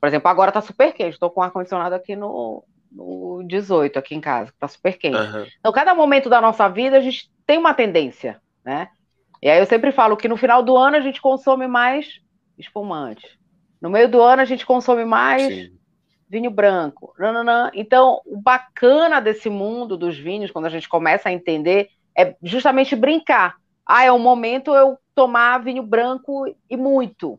por 0.01 0.07
exemplo, 0.07 0.29
agora 0.29 0.53
tá 0.53 0.61
super 0.61 0.93
quente. 0.93 1.15
Estou 1.15 1.31
com 1.31 1.43
ar-condicionado 1.43 1.95
aqui 1.95 2.15
no, 2.15 2.65
no 2.91 3.43
18, 3.47 3.99
aqui 3.99 4.15
em 4.15 4.21
casa, 4.21 4.53
tá 4.59 4.69
super 4.69 4.97
quente. 4.97 5.17
Uhum. 5.17 5.47
Então, 5.59 5.73
cada 5.73 5.95
momento 5.95 6.29
da 6.29 6.41
nossa 6.41 6.69
vida, 6.69 6.97
a 6.97 7.01
gente 7.01 7.31
tem 7.47 7.59
uma 7.59 7.75
tendência, 7.75 8.41
né? 8.65 8.89
E 9.43 9.49
aí 9.49 9.59
eu 9.59 9.67
sempre 9.67 9.93
falo 9.93 10.17
que 10.17 10.29
no 10.29 10.37
final 10.37 10.63
do 10.63 10.77
ano 10.77 10.97
a 10.97 11.01
gente 11.01 11.21
consome 11.21 11.67
mais 11.67 12.21
espumante. 12.59 13.39
No 13.81 13.91
meio 13.91 14.09
do 14.09 14.21
ano 14.23 14.43
a 14.43 14.47
gente 14.47 14.65
consome 14.65 15.05
mais 15.05 15.43
Sim. 15.43 15.79
vinho 16.29 16.51
branco. 16.51 17.15
Nananã. 17.19 17.71
Então, 17.75 18.21
o 18.25 18.37
bacana 18.37 19.21
desse 19.21 19.51
mundo 19.51 19.97
dos 19.97 20.19
vinhos, 20.19 20.51
quando 20.51 20.67
a 20.67 20.71
gente 20.71 20.89
começa 20.89 21.29
a 21.29 21.33
entender, 21.33 21.91
é 22.17 22.35
justamente 22.43 22.97
brincar. 22.97 23.57
Ah, 23.85 24.05
é 24.05 24.11
o 24.11 24.19
momento 24.19 24.75
eu 24.75 24.99
tomar 25.15 25.59
vinho 25.59 25.83
branco 25.83 26.45
e 26.69 26.77
muito. 26.77 27.39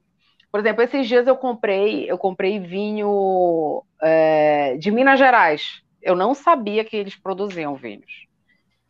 Por 0.52 0.60
exemplo, 0.60 0.82
esses 0.82 1.08
dias 1.08 1.28
eu 1.28 1.36
comprei, 1.36 2.10
eu 2.10 2.18
comprei 2.18 2.60
vinho 2.60 3.84
é, 4.02 4.78
de 4.78 4.90
Minas 4.92 5.20
Gerais. 5.20 5.82
Eu 6.02 6.16
não 6.16 6.34
sabia 6.34 6.86
que 6.86 6.96
eles 6.96 7.16
produziam 7.16 7.76
vinhos. 7.76 8.26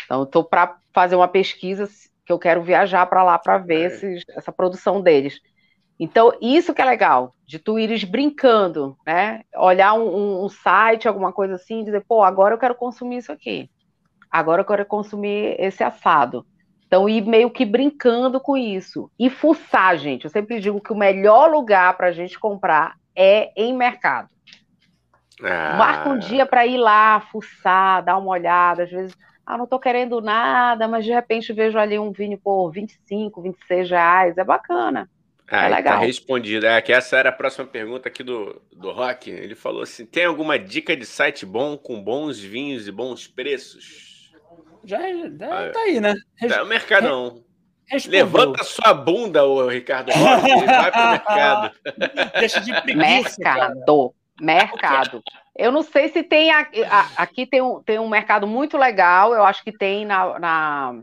Então, 0.06 0.24
estou 0.24 0.44
para 0.44 0.78
fazer 0.94 1.16
uma 1.16 1.28
pesquisa 1.28 1.90
que 2.26 2.32
eu 2.32 2.40
quero 2.40 2.62
viajar 2.62 3.06
para 3.08 3.24
lá 3.24 3.40
para 3.40 3.58
ver 3.58 3.82
é. 3.82 3.86
esses, 3.86 4.24
essa 4.30 4.52
produção 4.52 5.02
deles. 5.02 5.40
Então, 6.00 6.32
isso 6.40 6.74
que 6.74 6.82
é 6.82 6.86
legal, 6.86 7.34
de 7.46 7.58
tu 7.58 7.80
ires 7.80 8.04
brincando, 8.04 8.96
né? 9.06 9.42
Olhar 9.56 9.94
um, 9.94 10.08
um, 10.08 10.46
um 10.46 10.50
site, 10.50 11.08
alguma 11.08 11.34
coisa 11.34 11.56
assim, 11.56 11.82
e 11.82 11.86
dizer, 11.86 12.06
pô, 12.08 12.22
agora 12.24 12.54
eu 12.54 12.60
quero 12.60 12.76
consumir 12.76 13.18
isso 13.18 13.32
aqui. 13.32 13.70
Agora 14.30 14.62
eu 14.62 14.66
quero 14.66 14.86
consumir 14.86 15.56
esse 15.60 15.84
assado. 15.84 16.46
Então, 16.88 17.10
ir 17.10 17.22
meio 17.22 17.50
que 17.50 17.66
brincando 17.66 18.40
com 18.40 18.56
isso. 18.56 19.12
E 19.20 19.30
fuçar, 19.30 19.98
gente. 19.98 20.24
Eu 20.24 20.32
sempre 20.32 20.60
digo 20.60 20.80
que 20.80 20.94
o 20.94 20.98
melhor 20.98 21.52
lugar 21.52 21.96
para 21.98 22.08
a 22.08 22.12
gente 22.14 22.40
comprar 22.40 22.96
é 23.14 23.52
em 23.58 23.76
mercado. 23.76 24.30
Ah. 25.44 25.76
Marca 25.78 26.10
um 26.10 26.18
dia 26.18 26.46
para 26.46 26.66
ir 26.66 26.78
lá, 26.78 27.20
fuçar, 27.20 28.04
dar 28.04 28.18
uma 28.18 28.32
olhada. 28.32 28.84
Às 28.84 28.90
vezes, 28.90 29.18
ah, 29.46 29.58
não 29.58 29.66
estou 29.66 29.80
querendo 29.80 30.22
nada, 30.22 30.88
mas 30.88 31.04
de 31.04 31.12
repente 31.12 31.52
vejo 31.52 31.78
ali 31.78 32.00
um 32.00 32.12
vinho 32.12 32.38
por 32.38 32.72
25, 32.72 33.42
26 33.42 33.90
reais. 33.90 34.38
É 34.38 34.44
bacana. 34.46 35.10
Ah, 35.50 35.66
é 35.66 35.70
tá 35.70 35.76
legal. 35.76 36.00
Tá 36.00 36.06
respondido. 36.06 36.66
É 36.66 36.82
que 36.82 36.94
essa 36.94 37.18
era 37.18 37.30
a 37.30 37.34
próxima 37.34 37.66
pergunta 37.66 38.08
aqui 38.08 38.24
do, 38.24 38.62
do 38.72 38.92
Rock. 38.92 39.30
Ele 39.30 39.56
falou 39.56 39.82
assim: 39.82 40.06
tem 40.06 40.24
alguma 40.24 40.58
dica 40.58 40.96
de 40.96 41.06
site 41.06 41.46
bom 41.46 41.78
com 41.78 42.02
bons 42.02 42.40
vinhos 42.40 42.88
e 42.88 42.92
bons 42.94 43.28
preços? 43.28 44.17
Já, 44.88 45.00
já 45.00 45.68
ah, 45.68 45.72
tá 45.72 45.80
aí, 45.82 46.00
né? 46.00 46.16
Res... 46.38 46.54
Tá, 46.54 46.64
o 46.64 46.66
mercadão. 46.66 47.44
Respondeu. 47.90 48.26
Levanta 48.26 48.64
sua 48.64 48.94
bunda, 48.94 49.46
ô 49.46 49.68
Ricardo 49.68 50.12
Rocha, 50.12 50.48
e 50.48 50.66
vai 50.66 50.92
pro 50.92 51.12
mercado. 51.12 51.76
Deixa 52.40 52.62
de 52.62 52.82
preguiça, 52.82 53.36
Mercado. 53.38 53.84
Cara. 53.84 54.14
Mercado. 54.40 55.24
Eu 55.58 55.72
não 55.72 55.84
sei 55.84 56.08
se 56.08 56.24
tem. 56.24 56.52
Aqui 57.18 57.46
tem 57.46 57.62
um, 57.62 57.82
tem 57.84 58.00
um 58.00 58.08
mercado 58.08 58.48
muito 58.48 58.78
legal. 58.78 59.34
Eu 59.34 59.44
acho 59.44 59.62
que 59.64 59.72
tem 59.72 60.06
na, 60.06 60.40
na, 60.40 61.02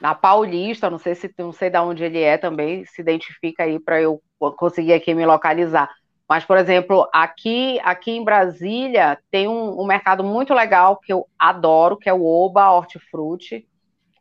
na 0.00 0.14
Paulista. 0.14 0.90
Não 0.90 0.98
sei 0.98 1.14
se 1.14 1.32
não 1.38 1.52
sei 1.52 1.70
de 1.70 1.78
onde 1.78 2.02
ele 2.02 2.20
é 2.20 2.36
também. 2.36 2.84
Se 2.86 3.02
identifica 3.02 3.62
aí 3.62 3.78
para 3.78 4.00
eu 4.00 4.20
conseguir 4.56 4.94
aqui 4.94 5.14
me 5.14 5.26
localizar. 5.26 5.88
Mas, 6.28 6.44
por 6.44 6.56
exemplo, 6.58 7.08
aqui, 7.12 7.78
aqui 7.84 8.10
em 8.10 8.24
Brasília 8.24 9.18
tem 9.30 9.46
um, 9.46 9.80
um 9.80 9.86
mercado 9.86 10.24
muito 10.24 10.52
legal 10.52 10.96
que 10.96 11.12
eu 11.12 11.26
adoro, 11.38 11.96
que 11.96 12.08
é 12.08 12.12
o 12.12 12.24
Oba 12.24 12.70
Hortifruti. 12.72 13.66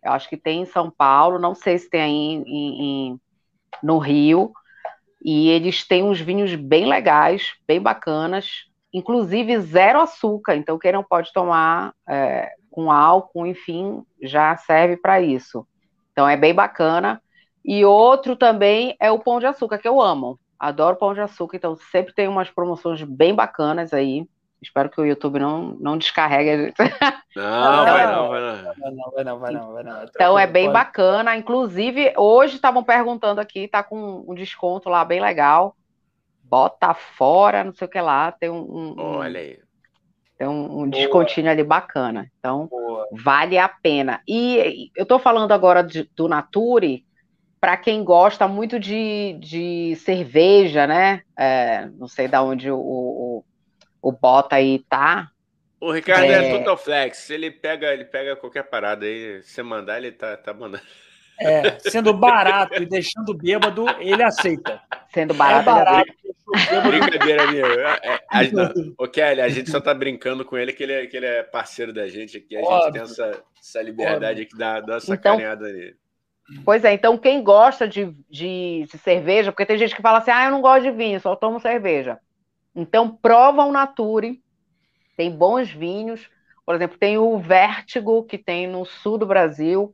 Eu 0.04 0.12
acho 0.12 0.30
que 0.30 0.38
tem 0.38 0.62
em 0.62 0.66
São 0.66 0.92
Paulo, 0.92 1.40
não 1.40 1.56
sei 1.56 1.80
se 1.80 1.90
tem 1.90 2.02
aí 2.02 2.12
em, 2.12 2.84
em, 2.84 3.22
no 3.82 3.98
Rio. 3.98 4.54
E 5.24 5.50
eles 5.50 5.88
têm 5.88 6.04
uns 6.04 6.22
vinhos 6.22 6.54
bem 6.54 6.86
legais, 6.86 7.54
bem 7.68 7.82
bacanas, 7.82 8.66
inclusive 8.94 9.60
zero 9.62 10.00
açúcar. 10.00 10.56
Então, 10.56 10.78
quem 10.78 10.92
não 10.92 11.04
pode 11.04 11.34
tomar 11.34 11.92
é, 12.08 12.52
com 12.70 12.92
álcool, 12.92 13.48
enfim, 13.48 14.06
já 14.22 14.56
serve 14.56 14.98
para 14.98 15.20
isso. 15.20 15.66
Então, 16.12 16.30
é 16.30 16.38
bem 16.38 16.54
bacana. 16.54 17.20
E 17.64 17.84
outro 17.84 18.36
também 18.36 18.96
é 19.00 19.12
o 19.12 19.18
pão 19.18 19.40
de 19.40 19.48
açúcar, 19.48 19.80
que 19.80 19.88
eu 19.88 20.00
amo. 20.00 20.40
Adoro 20.60 20.96
pão 20.96 21.14
de 21.14 21.22
açúcar, 21.22 21.58
então 21.58 21.76
sempre 21.92 22.14
tem 22.14 22.28
umas 22.28 22.50
promoções 22.50 23.02
bem 23.04 23.34
bacanas 23.34 23.94
aí. 23.94 24.28
Espero 24.62 24.90
que 24.90 25.00
o 25.00 25.06
YouTube 25.06 25.38
não, 25.38 25.76
não 25.80 25.98
descarregue 25.98 26.50
a 26.50 26.58
gente. 26.58 26.76
Não, 27.36 27.86
vai 27.86 28.06
não, 28.08 28.30
vai 28.30 28.42
não. 28.42 28.64
Vai 28.64 28.92
não, 28.92 29.12
vai 29.12 29.24
não, 29.24 29.40
vai 29.40 29.54
não, 29.54 29.74
vai 29.74 29.84
não. 29.84 30.04
Então 30.04 30.40
é 30.40 30.48
bem 30.48 30.72
bacana. 30.72 31.36
Inclusive, 31.36 32.14
hoje 32.18 32.56
estavam 32.56 32.84
perguntando 32.84 33.40
aqui, 33.40 33.68
tá 33.68 33.84
com 33.84 34.26
um 34.28 34.34
desconto 34.34 34.90
lá 34.90 35.04
bem 35.06 35.22
legal. 35.22 35.76
Bota 36.44 36.94
fora, 36.94 37.64
não 37.64 37.74
sei 37.74 37.86
o 37.86 37.90
que 37.90 38.00
lá. 38.00 38.32
Tem 38.32 38.50
um. 38.50 38.96
um 38.98 39.18
Olha 39.18 39.40
aí. 39.40 39.60
Tem 40.38 40.48
um, 40.48 40.82
um 40.82 40.90
descontinho 40.90 41.50
ali 41.50 41.64
bacana. 41.64 42.30
Então, 42.40 42.68
Boa. 42.68 43.08
vale 43.12 43.58
a 43.58 43.70
pena. 43.70 44.22
E 44.28 44.92
eu 44.96 45.06
tô 45.06 45.18
falando 45.18 45.52
agora 45.52 45.82
de, 45.82 46.10
do 46.16 46.28
Nature, 46.28 47.06
para 47.66 47.78
quem 47.78 48.04
gosta 48.04 48.48
muito 48.48 48.80
de, 48.80 49.40
de 49.40 49.96
cerveja, 49.96 50.86
né? 50.86 51.24
É, 51.36 51.90
não 51.98 52.08
sei 52.08 52.28
de 52.28 52.38
onde 52.38 52.70
o, 52.70 52.78
o, 52.78 53.44
o 54.04 54.12
Bota 54.12 54.58
aí 54.58 54.86
tá. 54.88 55.32
O 55.82 55.92
Ricardo 55.92 56.26
é, 56.26 56.52
é 56.52 56.60
total 56.60 56.78
flex. 56.78 57.28
Ele 57.32 57.50
pega, 57.50 57.92
ele 57.92 58.06
pega 58.06 58.36
qualquer 58.36 58.70
parada 58.70 59.08
aí, 59.08 59.42
você 59.42 59.64
mandar, 59.64 59.98
ele 59.98 60.12
tá, 60.12 60.38
tá 60.38 60.54
mandando. 60.54 60.84
É, 61.42 61.80
sendo 61.90 62.14
barato 62.14 62.84
e 62.84 62.86
deixando 62.86 63.34
bêbado, 63.34 63.88
ele 64.00 64.22
aceita. 64.22 64.80
Sendo 65.12 65.34
barato, 65.34 65.68
é 65.68 65.74
barato. 65.74 66.14
Brincadeira, 66.88 67.46
amigo. 67.46 67.68
É, 67.68 68.00
é, 68.04 68.22
a, 68.30 69.04
o 69.04 69.08
Kelly, 69.10 69.42
a 69.42 69.50
gente 69.50 69.72
só 69.72 69.82
tá 69.82 69.92
brincando 69.92 70.46
com 70.46 70.56
ele 70.56 70.72
que 70.72 70.84
ele 70.84 70.94
é, 70.94 71.08
que 71.08 71.18
ele 71.18 71.26
é 71.26 71.42
parceiro 71.42 71.92
da 71.92 72.08
gente 72.08 72.38
aqui. 72.38 72.56
A 72.56 72.60
gente 72.60 72.70
Óbvio. 72.70 72.94
tem 72.94 73.02
essa, 73.02 73.44
essa 73.60 73.82
liberdade 73.82 74.44
aqui 74.44 74.56
da, 74.56 74.82
da 74.82 75.00
sacaneada 75.00 75.68
então, 75.68 75.80
nele. 75.80 76.05
Pois 76.64 76.84
é, 76.84 76.94
então 76.94 77.18
quem 77.18 77.44
gosta 77.44 77.88
de, 77.88 78.16
de, 78.30 78.88
de, 78.92 78.98
cerveja, 79.00 79.52
porque 79.52 79.66
tem 79.66 79.78
gente 79.78 79.96
que 79.96 80.02
fala 80.02 80.20
assim, 80.20 80.32
ah, 80.32 80.46
eu 80.46 80.52
não 80.52 80.62
gosto 80.62 80.84
de 80.84 80.92
vinho, 80.92 81.20
só 81.20 81.36
tomo 81.36 81.60
cerveja. 81.60 82.20
Então 82.76 83.10
prova 83.10 83.64
o 83.64 83.72
Nature, 83.72 84.42
tem 85.18 85.32
bons 85.32 85.70
vinhos. 85.70 86.30
Por 86.66 86.76
exemplo, 86.76 86.98
tem 86.98 87.18
o 87.18 87.38
Vértigo, 87.38 88.24
que 88.24 88.38
tem 88.38 88.68
no 88.68 88.86
sul 88.86 89.18
do 89.18 89.26
Brasil, 89.26 89.94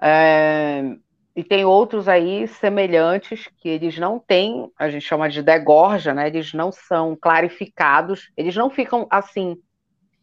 é, 0.00 0.96
e 1.34 1.44
tem 1.44 1.64
outros 1.64 2.08
aí 2.08 2.46
semelhantes 2.48 3.48
que 3.58 3.68
eles 3.68 3.98
não 3.98 4.18
têm, 4.18 4.70
a 4.78 4.88
gente 4.88 5.04
chama 5.04 5.28
de 5.28 5.42
degorja, 5.42 6.14
né? 6.14 6.28
Eles 6.28 6.52
não 6.52 6.72
são 6.72 7.16
clarificados, 7.16 8.30
eles 8.36 8.56
não 8.56 8.70
ficam 8.70 9.06
assim 9.10 9.56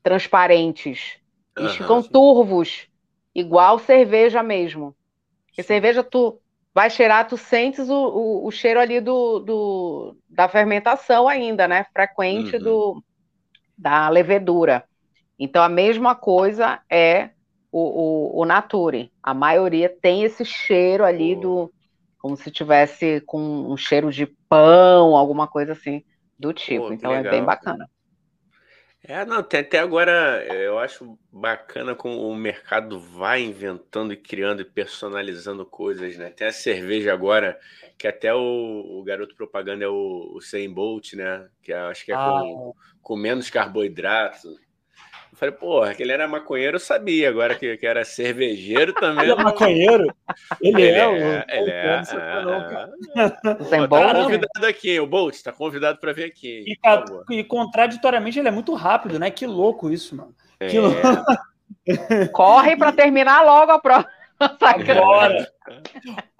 transparentes, 0.01 1.17
eles 1.57 1.71
uhum, 1.71 1.77
ficam 1.77 2.01
sim. 2.01 2.09
turvos, 2.09 2.87
igual 3.33 3.77
cerveja 3.79 4.41
mesmo. 4.41 4.95
Porque 5.53 5.61
cerveja, 5.61 6.03
tu 6.03 6.39
vai 6.73 6.89
cheirar, 6.89 7.27
tu 7.27 7.37
sentes 7.37 7.87
o, 7.87 7.93
o, 7.93 8.47
o 8.47 8.51
cheiro 8.51 8.79
ali 8.79 8.99
do, 8.99 9.39
do, 9.39 10.17
da 10.27 10.49
fermentação 10.49 11.27
ainda, 11.27 11.67
né? 11.67 11.85
Frequente 11.93 12.55
uhum. 12.55 12.63
do, 12.63 13.03
da 13.77 14.09
levedura. 14.09 14.83
Então, 15.37 15.61
a 15.61 15.69
mesma 15.69 16.15
coisa 16.15 16.79
é 16.89 17.29
o, 17.71 18.39
o, 18.39 18.41
o 18.41 18.45
Nature. 18.45 19.11
A 19.21 19.31
maioria 19.31 19.89
tem 19.89 20.23
esse 20.23 20.43
cheiro 20.43 21.05
ali 21.05 21.35
oh. 21.35 21.39
do. 21.39 21.73
Como 22.17 22.35
se 22.35 22.49
tivesse 22.49 23.21
com 23.27 23.39
um 23.39 23.77
cheiro 23.77 24.09
de 24.09 24.25
pão, 24.25 25.15
alguma 25.15 25.45
coisa 25.45 25.73
assim 25.73 26.03
do 26.39 26.51
tipo. 26.51 26.85
Oh, 26.85 26.93
então, 26.93 27.11
legal. 27.11 27.27
é 27.27 27.35
bem 27.35 27.43
bacana. 27.43 27.87
É, 29.05 29.25
não, 29.25 29.43
tem 29.43 29.59
até 29.59 29.79
agora, 29.79 30.45
eu 30.45 30.79
acho 30.79 31.19
bacana 31.29 31.93
como 31.93 32.25
o 32.25 32.33
mercado 32.33 32.97
vai 32.97 33.41
inventando 33.41 34.13
e 34.13 34.17
criando 34.17 34.61
e 34.61 34.65
personalizando 34.65 35.65
coisas, 35.65 36.17
né? 36.17 36.29
Tem 36.29 36.47
a 36.47 36.53
cerveja 36.53 37.11
agora, 37.11 37.59
que 37.97 38.07
até 38.07 38.33
o, 38.33 38.39
o 38.39 39.03
garoto 39.03 39.35
propaganda 39.35 39.83
é 39.83 39.89
o, 39.89 40.31
o 40.33 40.39
Sem 40.39 40.71
Bolt, 40.73 41.13
né? 41.15 41.49
Que 41.61 41.73
acho 41.73 42.05
que 42.05 42.13
é 42.13 42.15
ah. 42.15 42.39
com, 42.39 42.73
com 43.01 43.15
menos 43.17 43.49
carboidrato. 43.49 44.57
Eu 45.45 45.51
falei, 45.51 45.51
porra, 45.51 45.93
que 45.93 46.03
ele 46.03 46.11
era 46.11 46.27
maconheiro, 46.27 46.75
eu 46.77 46.79
sabia. 46.79 47.29
Agora 47.29 47.55
que, 47.55 47.75
que 47.77 47.85
era 47.85 48.05
cervejeiro 48.05 48.93
também. 48.99 49.23
Ele 49.23 49.31
é 49.33 49.35
maconheiro? 49.35 50.15
Ele, 50.61 50.81
ele 50.81 50.91
é, 50.91 51.45
é, 51.47 51.59
ele 51.59 51.71
é. 51.71 52.01
Tá 53.69 53.87
convidado 53.87 54.65
aqui, 54.65 54.99
o 54.99 55.07
Bolt, 55.07 55.41
tá 55.41 55.51
convidado 55.51 55.99
para 55.99 56.13
vir 56.13 56.25
aqui. 56.25 56.65
E, 56.67 57.39
e, 57.39 57.43
contraditoriamente 57.43 58.39
ele 58.39 58.47
é 58.47 58.51
muito 58.51 58.73
rápido, 58.73 59.19
né? 59.19 59.29
Que 59.29 59.45
louco 59.45 59.91
isso, 59.91 60.15
mano. 60.15 60.35
É. 60.59 60.67
Que 60.67 60.79
louco. 60.79 60.99
Corre 62.31 62.77
para 62.77 62.91
terminar 62.91 63.43
logo 63.43 63.71
a 63.71 63.79
prova. 63.79 64.07
Agora. 64.39 65.51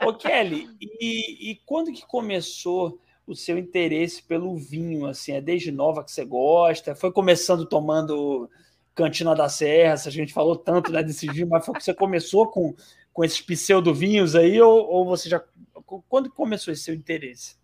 Ô, 0.04 0.14
Kelly, 0.14 0.68
e, 0.82 1.52
e 1.52 1.62
quando 1.66 1.92
que 1.92 2.06
começou 2.06 3.00
o 3.26 3.36
seu 3.36 3.58
interesse 3.58 4.22
pelo 4.24 4.56
vinho? 4.56 5.06
Assim, 5.06 5.34
é 5.34 5.42
desde 5.42 5.72
nova 5.72 6.04
que 6.04 6.12
você 6.12 6.26
gosta? 6.26 6.96
Foi 6.96 7.12
começando 7.12 7.66
tomando 7.66 8.50
Cantina 8.96 9.34
da 9.34 9.50
Serra, 9.50 9.94
a 9.94 10.10
gente 10.10 10.34
falou 10.34 10.56
tanto 10.56 10.92
né, 10.92 11.02
desse 11.02 11.28
vinho, 11.28 11.50
mas 11.50 11.66
você 11.66 11.94
começou 11.94 12.48
com, 12.48 12.76
com 13.12 13.24
esses 13.24 13.42
pseudo-vinhos 13.42 14.36
aí, 14.36 14.62
ou, 14.62 14.88
ou 14.88 15.06
você 15.06 15.30
já. 15.30 15.42
Quando 16.08 16.32
começou 16.32 16.72
esse 16.72 16.84
seu 16.84 16.94
interesse? 16.94 17.58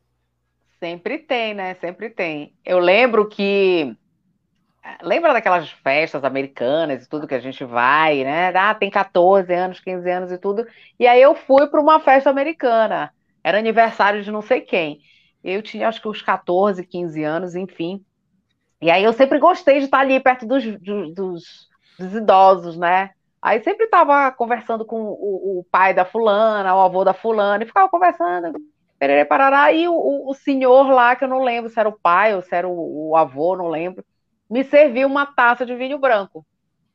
Sempre 0.79 1.17
tem, 1.19 1.53
né? 1.53 1.75
Sempre 1.75 2.09
tem. 2.09 2.53
Eu 2.65 2.79
lembro 2.79 3.27
que. 3.27 3.95
Lembra 5.03 5.33
daquelas 5.33 5.69
festas 5.69 6.23
americanas 6.23 7.03
e 7.03 7.09
tudo 7.09 7.27
que 7.27 7.35
a 7.35 7.39
gente 7.39 7.63
vai, 7.63 8.23
né? 8.23 8.47
Ah, 8.55 8.73
tem 8.73 8.89
14 8.89 9.53
anos, 9.53 9.79
15 9.79 10.09
anos 10.09 10.31
e 10.31 10.37
tudo. 10.37 10.65
E 10.97 11.05
aí 11.05 11.21
eu 11.21 11.35
fui 11.35 11.67
para 11.67 11.81
uma 11.81 11.99
festa 11.99 12.29
americana. 12.29 13.13
Era 13.43 13.59
aniversário 13.59 14.23
de 14.23 14.31
não 14.31 14.41
sei 14.41 14.61
quem. 14.61 15.01
Eu 15.43 15.61
tinha 15.61 15.87
acho 15.87 16.01
que 16.01 16.07
uns 16.07 16.21
14, 16.21 16.83
15 16.85 17.23
anos, 17.23 17.55
enfim. 17.55 18.03
E 18.81 18.89
aí 18.89 19.03
eu 19.03 19.13
sempre 19.13 19.39
gostei 19.39 19.79
de 19.79 19.85
estar 19.85 19.99
ali 19.99 20.19
perto 20.19 20.45
dos, 20.45 20.63
dos, 20.79 21.67
dos 21.97 22.15
idosos, 22.15 22.77
né? 22.77 23.11
Aí 23.41 23.61
sempre 23.61 23.85
estava 23.85 24.31
conversando 24.31 24.85
com 24.85 25.01
o, 25.01 25.59
o, 25.59 25.65
pai 25.71 25.93
da 25.93 26.05
fulana, 26.05 26.75
o 26.75 26.81
avô 26.81 27.03
da 27.03 27.13
fulana, 27.13 27.63
e 27.63 27.67
ficava 27.67 27.87
conversando, 27.89 28.53
perere, 28.97 29.25
parará, 29.25 29.71
e 29.71 29.87
o, 29.87 30.29
o, 30.29 30.33
senhor 30.33 30.89
lá, 30.89 31.15
que 31.15 31.23
eu 31.23 31.27
não 31.29 31.41
lembro 31.41 31.69
se 31.69 31.79
era 31.79 31.87
o 31.87 31.97
pai 31.97 32.35
ou 32.35 32.41
se 32.41 32.53
era 32.53 32.67
o, 32.67 33.09
o 33.09 33.15
avô, 33.15 33.55
não 33.55 33.69
lembro, 33.69 34.03
me 34.49 34.63
serviu 34.63 35.07
uma 35.07 35.25
taça 35.25 35.65
de 35.65 35.73
vinho 35.75 35.97
branco. 35.97 36.45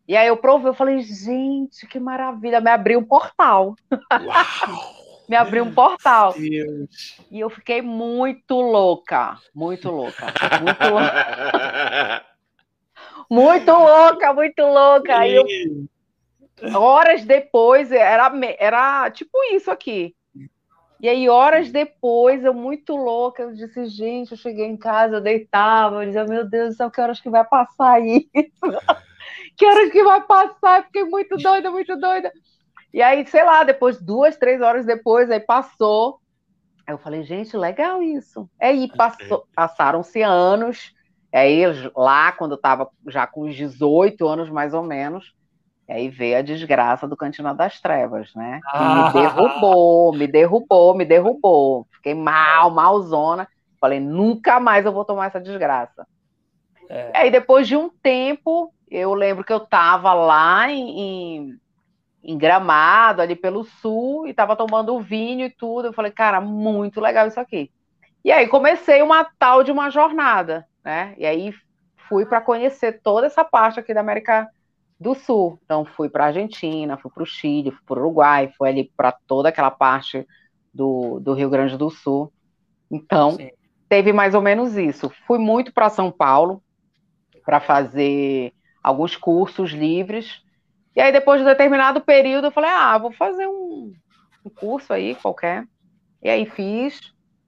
E 0.07 0.15
aí 0.15 0.29
eu 0.29 0.37
provei, 0.37 0.69
eu 0.69 0.75
falei, 0.75 1.01
gente, 1.01 1.87
que 1.87 1.99
maravilha, 1.99 2.61
me 2.61 2.71
abriu 2.71 2.99
um 2.99 3.05
portal. 3.05 3.75
Uau! 3.91 5.04
Me 5.29 5.37
abriu 5.37 5.65
um 5.65 5.73
portal. 5.73 6.35
Deus. 6.35 7.19
E 7.31 7.41
eu 7.41 7.51
fiquei 7.51 7.81
muito 7.83 8.61
louca, 8.61 9.39
muito 9.55 9.91
louca, 9.91 10.27
muito 10.61 10.85
louca. 10.91 12.25
muito 13.31 13.73
louca, 13.73 14.35
muito 14.35 14.63
louca. 14.63 15.19
Aí 15.19 15.35
eu, 15.35 15.47
horas 16.75 17.25
depois, 17.25 17.91
era, 17.91 18.31
era 18.59 19.11
tipo 19.11 19.43
isso 19.53 19.71
aqui. 19.71 20.15
E 21.01 21.09
aí, 21.09 21.29
horas 21.29 21.71
depois, 21.71 22.43
eu 22.45 22.55
muito 22.55 22.97
louca, 22.97 23.43
eu 23.43 23.53
disse, 23.53 23.85
gente, 23.89 24.31
eu 24.31 24.39
cheguei 24.39 24.65
em 24.65 24.77
casa, 24.77 25.17
eu 25.17 25.21
deitava, 25.21 26.03
eu 26.03 26.07
dizia, 26.07 26.25
meu 26.25 26.49
Deus 26.49 26.71
do 26.71 26.77
céu, 26.79 26.91
que 26.91 26.99
horas 26.99 27.21
que 27.21 27.29
vai 27.29 27.45
passar 27.45 28.01
isso? 28.01 28.25
que 29.55 29.67
horas 29.67 29.91
que 29.91 30.03
vai 30.03 30.23
passar? 30.23 30.79
Eu 30.79 30.85
fiquei 30.85 31.05
muito 31.05 31.37
doida, 31.37 31.71
muito 31.71 31.95
doida. 31.97 32.33
E 32.95 33.03
aí, 33.03 33.27
sei 33.27 33.43
lá, 33.43 33.65
depois, 33.65 34.01
duas, 34.01 34.37
três 34.37 34.63
horas 34.63 34.87
depois, 34.87 35.29
aí 35.29 35.41
passou. 35.41 36.21
Aí 36.87 36.95
eu 36.95 36.99
falei, 36.99 37.25
gente, 37.25 37.57
legal 37.57 38.01
isso. 38.01 38.49
Aí 38.61 38.89
passou, 38.97 39.49
passaram-se 39.53 40.23
anos. 40.23 40.95
Aí 41.33 41.65
lá, 41.97 42.31
quando 42.31 42.53
eu 42.53 42.57
estava 42.57 42.89
já 43.09 43.27
com 43.27 43.47
uns 43.47 43.57
18 43.57 44.25
anos, 44.29 44.49
mais 44.49 44.75
ou 44.75 44.85
menos, 44.85 45.35
aí 45.91 46.09
veio 46.09 46.39
a 46.39 46.43
desgraça 46.43 47.09
do 47.09 47.17
Cantina 47.17 47.53
das 47.53 47.81
Trevas, 47.81 48.33
né? 48.33 48.61
Que 48.63 48.79
ah. 48.79 49.07
me 49.07 49.13
derrubou, 49.13 50.13
me 50.13 50.27
derrubou, 50.29 50.95
me 50.95 51.05
derrubou. 51.05 51.89
Fiquei 51.91 52.15
mal, 52.15 52.71
malzona. 52.71 53.49
Falei, 53.81 53.99
nunca 53.99 54.61
mais 54.61 54.87
eu 54.87 54.93
vou 54.93 55.05
tomar 55.05 55.27
essa 55.27 55.41
desgraça. 55.41 56.07
É. 56.89 57.11
Aí 57.13 57.29
depois 57.29 57.67
de 57.67 57.75
um 57.75 57.89
tempo, 57.89 58.73
eu 58.89 59.15
lembro 59.15 59.43
que 59.43 59.53
eu 59.53 59.57
estava 59.57 60.15
lá 60.15 60.71
em, 60.71 61.01
em 61.01 61.61
em 62.25 62.39
Gramado, 62.39 63.21
ali 63.21 63.37
pelo 63.37 63.65
sul, 63.65 64.27
e 64.27 64.31
estava 64.31 64.57
tomando 64.57 65.01
vinho 65.01 65.47
e 65.47 65.51
tudo. 65.51 65.89
Eu 65.89 65.93
falei, 65.93 66.11
cara, 66.11 66.41
muito 66.41 67.01
legal 67.01 67.27
isso 67.27 67.39
aqui. 67.39 67.71
E 68.25 68.33
aí 68.33 68.49
comecei 68.49 69.03
uma 69.03 69.25
tal 69.39 69.63
de 69.63 69.71
uma 69.71 69.91
jornada, 69.91 70.67
né? 70.83 71.15
E 71.19 71.27
aí 71.27 71.53
fui 72.09 72.25
para 72.25 72.41
conhecer 72.41 73.01
toda 73.03 73.27
essa 73.27 73.45
parte 73.45 73.79
aqui 73.79 73.93
da 73.93 74.01
América 74.01 74.49
do 74.99 75.15
Sul. 75.15 75.59
Então 75.65 75.85
fui 75.85 76.09
para 76.09 76.27
Argentina, 76.27 76.97
fui 76.97 77.11
para 77.11 77.23
o 77.23 77.27
Chile, 77.27 77.71
fui 77.71 77.83
para 77.87 77.99
o 77.99 78.03
Uruguai, 78.03 78.53
fui 78.57 78.69
ali 78.69 78.91
para 78.97 79.13
toda 79.13 79.51
aquela 79.51 79.71
parte 79.71 80.27
do, 80.73 81.21
do 81.21 81.35
Rio 81.35 81.51
Grande 81.51 81.77
do 81.77 81.91
Sul. 81.91 82.33
Então 82.91 83.33
Sim. 83.33 83.51
teve 83.89 84.13
mais 84.13 84.35
ou 84.35 84.41
menos 84.41 84.77
isso. 84.77 85.13
Fui 85.27 85.39
muito 85.39 85.73
para 85.73 85.91
São 85.91 86.11
Paulo 86.11 86.63
para 87.45 87.61
fazer 87.61 88.53
alguns 88.83 89.17
cursos 89.17 89.71
livres. 89.73 90.43
E 90.95 91.01
aí 91.01 91.13
depois 91.13 91.41
de 91.41 91.45
um 91.45 91.49
determinado 91.49 92.01
período 92.01 92.47
eu 92.47 92.53
falei, 92.53 92.71
ah, 92.71 92.99
vou 92.99 93.13
fazer 93.13 93.47
um, 93.47 93.93
um 94.45 94.51
curso 94.51 94.93
aí 94.93 95.15
qualquer. 95.15 95.67
E 96.23 96.29
aí 96.29 96.47
fiz, 96.47 97.01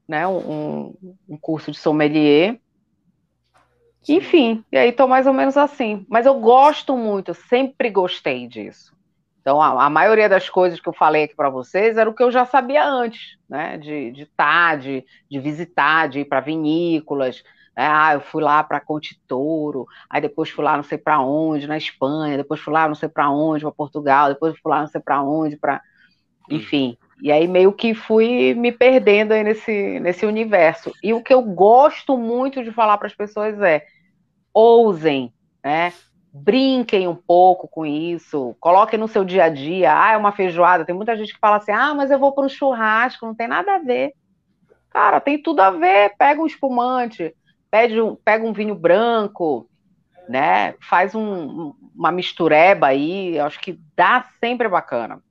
né, 0.09 0.27
um, 0.27 0.95
um 1.29 1.37
curso 1.39 1.71
de 1.71 1.79
sommelier 1.79 2.59
enfim, 4.09 4.65
e 4.71 4.79
aí 4.79 4.93
tô 4.93 5.09
mais 5.09 5.27
ou 5.27 5.33
menos 5.33 5.57
assim. 5.57 6.07
Mas 6.09 6.27
eu 6.27 6.39
gosto 6.39 6.97
muito, 6.97 7.35
sempre 7.35 7.91
gostei 7.91 8.47
disso. 8.47 8.95
Então, 9.41 9.61
a, 9.61 9.87
a 9.87 9.91
maioria 9.91 10.29
das 10.29 10.49
coisas 10.49 10.81
que 10.81 10.89
eu 10.89 10.93
falei 10.93 11.25
aqui 11.25 11.35
para 11.35 11.51
vocês 11.51 11.97
era 11.97 12.09
o 12.09 12.15
que 12.15 12.23
eu 12.23 12.31
já 12.31 12.45
sabia 12.45 12.85
antes, 12.85 13.37
né? 13.49 13.79
De 13.79 14.23
estar, 14.23 14.23
de, 14.23 14.27
tá, 14.27 14.77
de, 14.77 15.05
de 15.31 15.41
visitar, 15.41 16.09
de 16.09 16.21
ir 16.21 16.25
para 16.25 16.41
vinícolas. 16.41 17.43
Ah, 17.77 18.15
eu 18.15 18.21
fui 18.21 18.43
lá 18.43 18.65
para 18.65 18.81
Contitouro, 18.81 19.87
aí 20.09 20.21
depois 20.21 20.49
fui 20.49 20.65
lá 20.65 20.77
não 20.77 20.83
sei 20.83 20.97
para 20.97 21.21
onde, 21.21 21.67
na 21.67 21.77
Espanha, 21.77 22.39
depois 22.39 22.59
fui 22.59 22.73
lá 22.73 22.89
não 22.89 22.95
sei 22.95 23.09
para 23.09 23.31
onde, 23.31 23.65
para 23.65 23.73
Portugal, 23.73 24.29
depois 24.31 24.59
fui 24.59 24.71
lá 24.71 24.81
não 24.81 24.89
sei 24.89 25.01
para 25.01 25.23
onde, 25.23 25.57
para. 25.59 25.83
Hum. 26.51 26.57
Enfim. 26.57 26.97
E 27.21 27.33
aí 27.33 27.47
meio 27.49 27.73
que 27.73 27.95
fui 27.95 28.55
me 28.55 28.73
perdendo 28.73 29.33
aí 29.33 29.43
nesse, 29.43 30.01
nesse 30.01 30.27
universo. 30.27 30.93
E 31.03 31.13
o 31.13 31.23
que 31.23 31.33
eu 31.33 31.43
gosto 31.43 32.17
muito 32.17 32.63
de 32.63 32.73
falar 32.73 32.99
para 32.99 33.07
as 33.07 33.15
pessoas 33.15 33.61
é 33.61 33.85
ousem, 34.53 35.33
né? 35.65 35.93
Brinquem 36.33 37.09
um 37.09 37.15
pouco 37.15 37.67
com 37.67 37.87
isso, 37.87 38.55
coloquem 38.61 38.99
no 38.99 39.09
seu 39.09 39.25
dia 39.25 39.45
a 39.45 39.49
dia. 39.49 39.93
Ah, 39.99 40.13
é 40.13 40.17
uma 40.17 40.33
feijoada. 40.33 40.85
Tem 40.85 40.95
muita 40.95 41.17
gente 41.17 41.33
que 41.33 41.41
fala 41.41 41.57
assim: 41.57 41.73
ah, 41.73 41.95
mas 41.95 42.11
eu 42.11 42.19
vou 42.19 42.33
para 42.33 42.45
um 42.45 42.49
churrasco, 42.49 43.27
não 43.27 43.35
tem 43.35 43.49
nada 43.49 43.77
a 43.77 43.79
ver. 43.79 44.13
Cara, 44.91 45.21
tem 45.21 45.41
tudo 45.43 45.61
a 45.61 45.71
ver. 45.71 46.15
Pega 46.19 46.41
um 46.41 46.47
espumante, 46.47 47.35
pede 47.71 48.01
um, 48.01 48.15
pega 48.15 48.45
um 48.45 48.53
vinho 48.53 48.75
branco, 48.75 49.69
né? 50.29 50.75
Faz 50.81 51.15
um, 51.15 51.75
uma 51.95 52.11
mistureba 52.11 52.89
aí. 52.89 53.39
Acho 53.39 53.61
que 53.61 53.79
dá 53.97 54.29
sempre 54.41 54.69
bacana. 54.69 55.23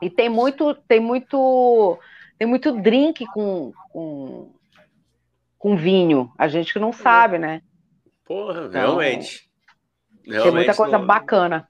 E 0.00 0.10
tem 0.10 0.28
muito, 0.28 0.74
tem 0.74 1.00
muito, 1.00 1.98
tem 2.38 2.48
muito 2.48 2.80
drink 2.80 3.24
com, 3.26 3.72
com, 3.90 4.52
com 5.58 5.76
vinho. 5.76 6.32
A 6.36 6.48
gente 6.48 6.72
que 6.72 6.78
não 6.78 6.92
sabe, 6.92 7.38
né? 7.38 7.62
Porra, 8.24 8.66
então, 8.66 8.80
realmente. 8.80 9.48
realmente. 10.24 10.42
Tem 10.42 10.52
muita 10.52 10.74
coisa 10.74 10.98
não... 10.98 11.06
bacana. 11.06 11.68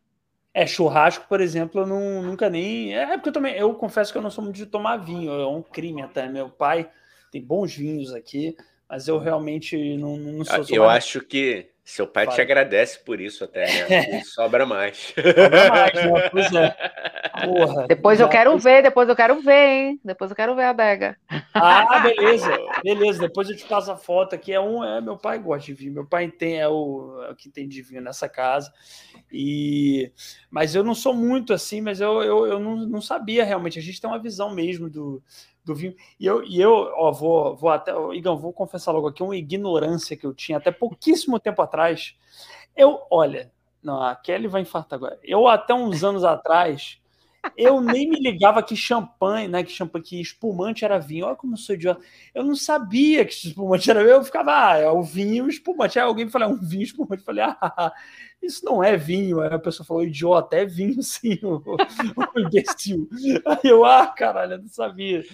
É, 0.55 0.67
churrasco, 0.67 1.27
por 1.29 1.41
exemplo, 1.41 1.81
eu 1.81 1.87
não, 1.87 2.23
nunca 2.23 2.51
nem. 2.51 2.95
É 2.95 3.17
porque 3.17 3.31
eu 3.31 3.33
também, 3.33 3.55
eu 3.55 3.75
confesso 3.75 4.13
que 4.13 4.19
eu 4.19 4.23
não 4.23 4.31
sou 4.31 4.45
muito 4.45 4.57
de 4.57 4.67
tomar 4.67 4.99
vinho, 4.99 5.33
é 5.33 5.47
um 5.47 5.63
crime 5.63 6.03
até. 6.03 6.29
Meu 6.29 6.51
pai 6.51 6.91
tem 7.31 7.43
bons 7.43 7.75
vinhos 7.75 8.13
aqui, 8.13 8.55
mas 8.93 9.09
eu 9.09 9.17
realmente 9.17 9.97
não, 9.97 10.19
não 10.19 10.45
sou. 10.45 10.67
Eu 10.69 10.87
acho 10.87 11.23
que 11.23 11.71
seu 11.83 12.07
pai 12.07 12.27
te 12.27 12.43
agradece 12.43 12.99
por 12.99 13.23
isso 13.23 13.43
até, 13.43 13.89
né? 13.89 14.21
Sobra 14.35 14.67
mais. 14.67 15.15
Sobra 15.15 15.69
mais, 15.71 15.95
né? 15.95 16.29
Pois 16.31 16.53
é. 16.53 16.77
Porra, 17.43 17.87
depois 17.89 18.21
eu 18.21 18.29
quero 18.29 18.59
ver, 18.59 18.83
depois 18.83 19.09
eu 19.09 19.17
quero 19.17 19.41
ver, 19.41 19.67
hein? 19.67 20.01
Depois 20.05 20.31
eu 20.31 20.37
quero 20.37 20.55
ver 20.55 20.65
a 20.65 20.71
adega. 20.71 21.17
Ah, 21.55 22.01
beleza, 22.05 22.51
beleza. 22.85 23.21
Depois 23.21 23.49
eu 23.49 23.57
te 23.57 23.65
passo 23.65 23.91
a 23.91 23.97
foto 23.97 24.35
aqui. 24.35 24.53
É 24.53 24.61
um, 24.61 24.85
é, 24.85 25.01
meu 25.01 25.17
pai 25.17 25.39
gosta 25.39 25.65
de 25.65 25.73
vinho. 25.73 25.95
Meu 25.95 26.07
pai 26.07 26.31
tem, 26.31 26.61
é 26.61 26.69
o, 26.69 27.25
é 27.27 27.31
o 27.31 27.35
que 27.35 27.49
tem 27.49 27.67
de 27.67 27.81
vinho 27.81 28.03
nessa 28.03 28.29
casa. 28.29 28.71
E, 29.33 30.13
mas 30.51 30.75
eu 30.75 30.85
não 30.85 30.95
sou 30.95 31.15
muito 31.15 31.55
assim, 31.55 31.81
mas 31.81 31.99
eu, 31.99 32.23
eu, 32.23 32.47
eu 32.47 32.61
não, 32.61 32.77
não 32.77 33.01
sabia 33.01 33.43
realmente. 33.43 33.79
A 33.79 33.83
gente 33.83 33.99
tem 33.99 34.11
uma 34.11 34.19
visão 34.19 34.55
mesmo 34.55 34.91
do, 34.91 35.23
do 35.65 35.75
vinho. 35.75 35.95
E 36.19 36.27
eu, 36.27 36.43
e 36.45 36.61
eu 36.61 36.73
ó, 36.73 37.13
vou, 37.13 37.57
vou 37.57 37.71
até, 37.71 37.93
Igão, 38.15 38.37
vou 38.37 38.53
confessar 38.53 38.93
logo 38.93 39.09
aqui 39.09 39.23
uma 39.23 39.37
ignorância 39.37 40.17
que 40.17 40.27
eu 40.27 40.35
tinha 40.35 40.59
até 40.59 40.71
pouquíssimo 40.71 41.41
tempo 41.41 41.63
atrás. 41.63 42.17
Eu, 42.77 43.01
olha, 43.11 43.53
não, 43.83 44.01
a 44.03 44.15
Kelly 44.15 44.47
vai 44.47 44.63
infartar 44.63 44.97
agora. 44.97 45.19
Eu, 45.23 45.49
até 45.49 45.75
uns 45.75 46.05
anos 46.05 46.25
atrás, 46.25 47.02
eu 47.57 47.81
nem 47.81 48.09
me 48.09 48.21
ligava 48.21 48.63
que 48.63 48.77
champanhe, 48.77 49.49
né? 49.49 49.63
Que 49.63 49.73
champanhe, 49.73 50.05
que 50.05 50.21
espumante 50.21 50.85
era 50.85 50.99
vinho. 50.99 51.27
Olha 51.27 51.37
como 51.37 51.55
eu 51.55 51.59
sou 51.59 51.75
idiota. 51.75 52.01
Eu 52.35 52.45
não 52.45 52.55
sabia 52.55 53.25
que 53.25 53.33
espumante 53.33 53.91
era 53.91 54.03
vinho. 54.03 54.17
Eu 54.17 54.25
ficava, 54.25 54.71
ah, 54.71 54.79
é 54.79 54.89
o 54.89 55.03
vinho 55.03 55.49
espumante. 55.49 55.99
Aí 55.99 56.05
alguém 56.05 56.27
me 56.27 56.31
falou, 56.31 56.49
é 56.49 56.53
um 56.53 56.61
vinho 56.61 56.83
espumante. 56.83 57.21
Eu 57.21 57.27
falei, 57.27 57.45
ah, 57.45 57.93
isso 58.43 58.65
não 58.65 58.83
é 58.83 58.97
vinho. 58.97 59.41
Aí 59.41 59.53
a 59.53 59.59
pessoa 59.59 59.87
falou, 59.87 60.05
idiota, 60.05 60.57
é 60.57 60.65
vinho 60.65 61.01
sim, 61.03 61.39
o, 61.43 61.63
o 61.67 62.41
imbecil. 62.41 63.09
Aí 63.45 63.71
eu, 63.71 63.85
ah, 63.85 64.07
caralho, 64.07 64.53
eu 64.55 64.59
não 64.59 64.69
sabia. 64.69 65.25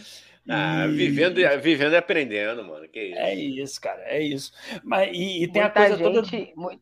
Ah, 0.48 0.86
vivendo, 0.86 1.36
vivendo 1.60 1.92
e 1.92 1.96
aprendendo, 1.96 2.64
mano. 2.64 2.88
Que 2.88 3.00
isso? 3.00 3.18
É 3.18 3.34
isso, 3.34 3.80
cara, 3.80 4.02
é 4.04 4.22
isso. 4.22 4.52
Mas, 4.82 5.10
e, 5.12 5.44
e 5.44 5.48
tem 5.48 5.60
a 5.60 5.68
coisa 5.68 5.96
gente, 5.96 6.02
toda. 6.02 6.78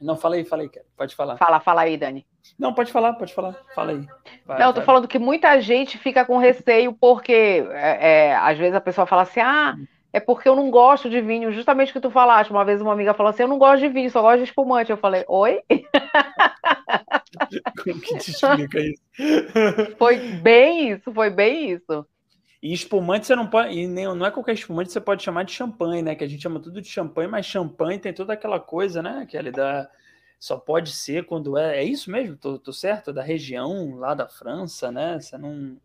Não, 0.00 0.16
falei, 0.16 0.44
falei, 0.44 0.70
pode 0.96 1.14
falar. 1.14 1.36
Fala, 1.36 1.60
fala 1.60 1.82
aí, 1.82 1.96
Dani. 1.96 2.26
Não, 2.58 2.74
pode 2.74 2.92
falar, 2.92 3.14
pode 3.14 3.32
falar. 3.32 3.56
Fala 3.74 3.92
aí. 3.92 4.06
Vai, 4.44 4.58
não, 4.58 4.66
eu 4.66 4.72
tô 4.72 4.80
vai. 4.80 4.86
falando 4.86 5.08
que 5.08 5.18
muita 5.18 5.60
gente 5.60 5.98
fica 5.98 6.24
com 6.24 6.36
receio 6.36 6.92
porque 6.92 7.64
é, 7.70 8.28
é, 8.28 8.36
às 8.36 8.58
vezes 8.58 8.74
a 8.74 8.80
pessoa 8.80 9.06
fala 9.06 9.22
assim, 9.22 9.40
ah, 9.40 9.76
é 10.12 10.20
porque 10.20 10.48
eu 10.48 10.54
não 10.54 10.70
gosto 10.70 11.10
de 11.10 11.20
vinho. 11.20 11.52
Justamente 11.52 11.90
o 11.90 11.92
que 11.92 12.00
tu 12.00 12.10
falaste. 12.10 12.50
Uma 12.50 12.64
vez 12.64 12.80
uma 12.80 12.92
amiga 12.92 13.14
falou 13.14 13.30
assim, 13.30 13.42
eu 13.42 13.48
não 13.48 13.58
gosto 13.58 13.80
de 13.80 13.88
vinho, 13.88 14.10
só 14.10 14.22
gosto 14.22 14.38
de 14.38 14.44
espumante. 14.44 14.90
Eu 14.90 14.96
falei, 14.96 15.24
oi? 15.26 15.60
Como 17.82 18.00
que 18.00 18.18
te 18.18 18.30
explica 18.30 18.80
isso? 18.80 19.02
Foi 19.98 20.16
bem 20.16 20.90
isso, 20.90 21.12
foi 21.12 21.30
bem 21.30 21.72
isso. 21.72 22.06
E 22.64 22.72
espumante 22.72 23.26
você 23.26 23.36
não 23.36 23.46
pode. 23.46 23.78
E 23.78 23.86
nem, 23.86 24.06
não 24.06 24.24
é 24.24 24.30
qualquer 24.30 24.54
espumante 24.54 24.90
você 24.90 24.98
pode 24.98 25.22
chamar 25.22 25.42
de 25.42 25.52
champanhe, 25.52 26.00
né? 26.00 26.14
Que 26.14 26.24
a 26.24 26.26
gente 26.26 26.42
chama 26.42 26.58
tudo 26.58 26.80
de 26.80 26.88
champanhe, 26.88 27.28
mas 27.28 27.44
champanhe 27.44 27.98
tem 27.98 28.10
toda 28.10 28.32
aquela 28.32 28.58
coisa, 28.58 29.02
né? 29.02 29.26
Que 29.28 29.36
ele 29.36 29.50
dá. 29.50 29.86
Só 30.40 30.56
pode 30.56 30.90
ser 30.90 31.26
quando 31.26 31.58
é. 31.58 31.80
É 31.80 31.84
isso 31.84 32.10
mesmo? 32.10 32.38
Tô, 32.38 32.58
tô 32.58 32.72
certo? 32.72 33.12
Da 33.12 33.22
região 33.22 33.96
lá 33.96 34.14
da 34.14 34.26
França, 34.26 34.90
né? 34.90 35.20
Você 35.20 35.36
não. 35.36 35.76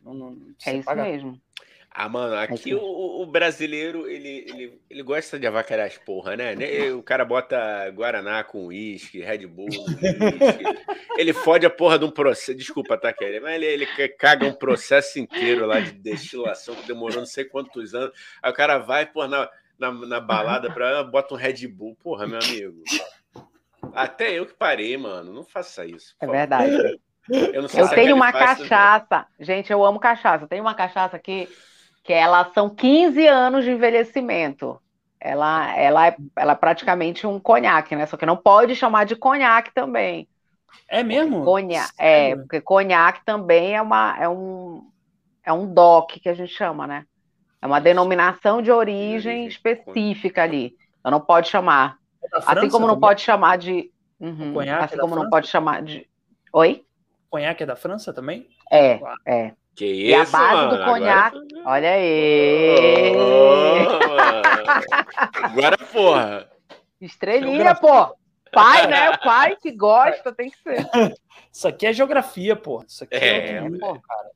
não, 0.00 0.14
não 0.14 0.38
você 0.58 0.70
é 0.70 0.76
isso 0.76 0.86
paga... 0.86 1.02
mesmo. 1.02 1.38
Ah, 1.96 2.08
mano, 2.08 2.34
aqui 2.34 2.74
o, 2.74 3.22
o, 3.22 3.24
brasileiro, 3.24 4.08
ele, 4.08 4.44
ele, 4.48 4.80
ele 4.90 5.02
gosta 5.04 5.38
de 5.38 5.46
avacalhar 5.46 5.86
as 5.86 5.96
porra, 5.96 6.34
né? 6.34 6.56
O 6.92 7.04
cara 7.04 7.24
bota 7.24 7.88
Guaraná 7.90 8.42
com 8.42 8.66
uísque, 8.66 9.20
Red 9.20 9.46
Bull, 9.46 9.68
ele 11.16 11.32
fode 11.32 11.64
a 11.64 11.70
porra 11.70 11.96
de 11.96 12.04
um 12.04 12.10
processo, 12.10 12.52
desculpa, 12.52 12.98
tá, 12.98 13.12
Kelly, 13.12 13.38
mas 13.38 13.54
ele, 13.54 13.66
ele 13.66 13.86
caga 14.18 14.44
um 14.44 14.52
processo 14.52 15.20
inteiro 15.20 15.66
lá 15.66 15.78
de 15.78 15.92
destilação 15.92 16.74
que 16.74 16.88
demorou 16.88 17.18
não 17.18 17.26
sei 17.26 17.44
quantos 17.44 17.94
anos. 17.94 18.10
Aí 18.42 18.50
o 18.50 18.54
cara 18.54 18.78
vai, 18.78 19.06
porra, 19.06 19.28
na, 19.28 19.50
na, 19.78 19.92
na 19.92 20.20
balada, 20.20 20.72
pra, 20.72 21.04
bota 21.04 21.34
um 21.34 21.36
Red 21.36 21.68
Bull, 21.68 21.96
porra, 22.02 22.26
meu 22.26 22.40
amigo. 22.40 22.82
Até 23.94 24.32
eu 24.32 24.46
que 24.46 24.54
parei, 24.54 24.96
mano, 24.96 25.32
não 25.32 25.44
faça 25.44 25.86
isso. 25.86 26.16
É 26.20 26.26
verdade. 26.26 26.98
Eu, 27.28 27.62
eu 27.62 27.88
tenho 27.88 28.16
uma 28.16 28.32
cachaça, 28.32 29.26
gente, 29.38 29.72
eu 29.72 29.84
amo 29.84 30.00
cachaça. 30.00 30.44
Eu 30.44 30.48
tenho 30.48 30.62
uma 30.62 30.74
cachaça 30.74 31.16
aqui 31.16 31.48
que 32.04 32.12
ela 32.12 32.50
são 32.52 32.68
15 32.68 33.26
anos 33.26 33.64
de 33.64 33.70
envelhecimento. 33.70 34.78
Ela, 35.18 35.74
ela, 35.74 36.08
é, 36.08 36.16
ela 36.36 36.52
é 36.52 36.56
praticamente 36.56 37.26
um 37.26 37.40
conhaque, 37.40 37.96
né? 37.96 38.04
Só 38.04 38.18
que 38.18 38.26
não 38.26 38.36
pode 38.36 38.76
chamar 38.76 39.04
de 39.04 39.16
conhaque 39.16 39.72
também. 39.72 40.28
É 40.86 41.02
mesmo? 41.02 41.42
Conha, 41.44 41.86
é, 41.98 42.36
porque 42.36 42.60
conhaque 42.60 43.24
também 43.24 43.74
é, 43.74 43.80
uma, 43.80 44.16
é, 44.20 44.28
um, 44.28 44.86
é 45.42 45.50
um 45.50 45.66
DOC 45.66 46.20
que 46.20 46.28
a 46.28 46.34
gente 46.34 46.52
chama, 46.52 46.86
né? 46.86 47.06
É 47.62 47.66
uma 47.66 47.80
denominação 47.80 48.60
de 48.60 48.70
origem 48.70 49.46
específica 49.46 50.42
ali. 50.42 50.76
Então 51.00 51.10
não 51.10 51.20
pode 51.20 51.48
chamar. 51.48 51.96
É 52.22 52.38
assim 52.46 52.68
como 52.68 52.86
não 52.86 53.00
pode 53.00 53.22
chamar 53.22 53.56
de. 53.56 53.90
Uhum, 54.20 54.54
assim 54.78 54.98
como 54.98 55.16
não 55.16 55.30
pode 55.30 55.48
chamar 55.48 55.82
de. 55.82 56.06
Oi? 56.52 56.84
Conhaque 57.30 57.62
é 57.62 57.66
da 57.66 57.76
França 57.76 58.12
também? 58.12 58.46
É, 58.70 59.00
é. 59.24 59.52
Que 59.74 59.86
isso, 59.86 60.10
e 60.10 60.14
a 60.14 60.24
base 60.24 60.54
mano? 60.54 60.76
do 60.78 60.84
conhaque. 60.84 61.36
Agora... 61.36 61.62
Olha 61.66 61.90
aí! 61.90 63.12
Oh, 63.16 63.88
agora, 65.42 65.76
porra! 65.78 66.48
Estrelinha, 67.00 67.74
pô! 67.74 68.14
Pai, 68.52 68.86
né? 68.86 69.10
O 69.10 69.18
pai 69.18 69.56
que 69.56 69.72
gosta, 69.72 70.32
tem 70.32 70.48
que 70.50 70.58
ser. 70.58 70.88
Isso 71.52 71.66
aqui 71.66 71.86
é 71.86 71.92
geografia, 71.92 72.54
pô. 72.54 72.84
Isso 72.86 73.02
aqui 73.04 73.16
é, 73.16 73.56
é 73.56 73.70
pô, 73.70 74.00
cara. 74.00 74.30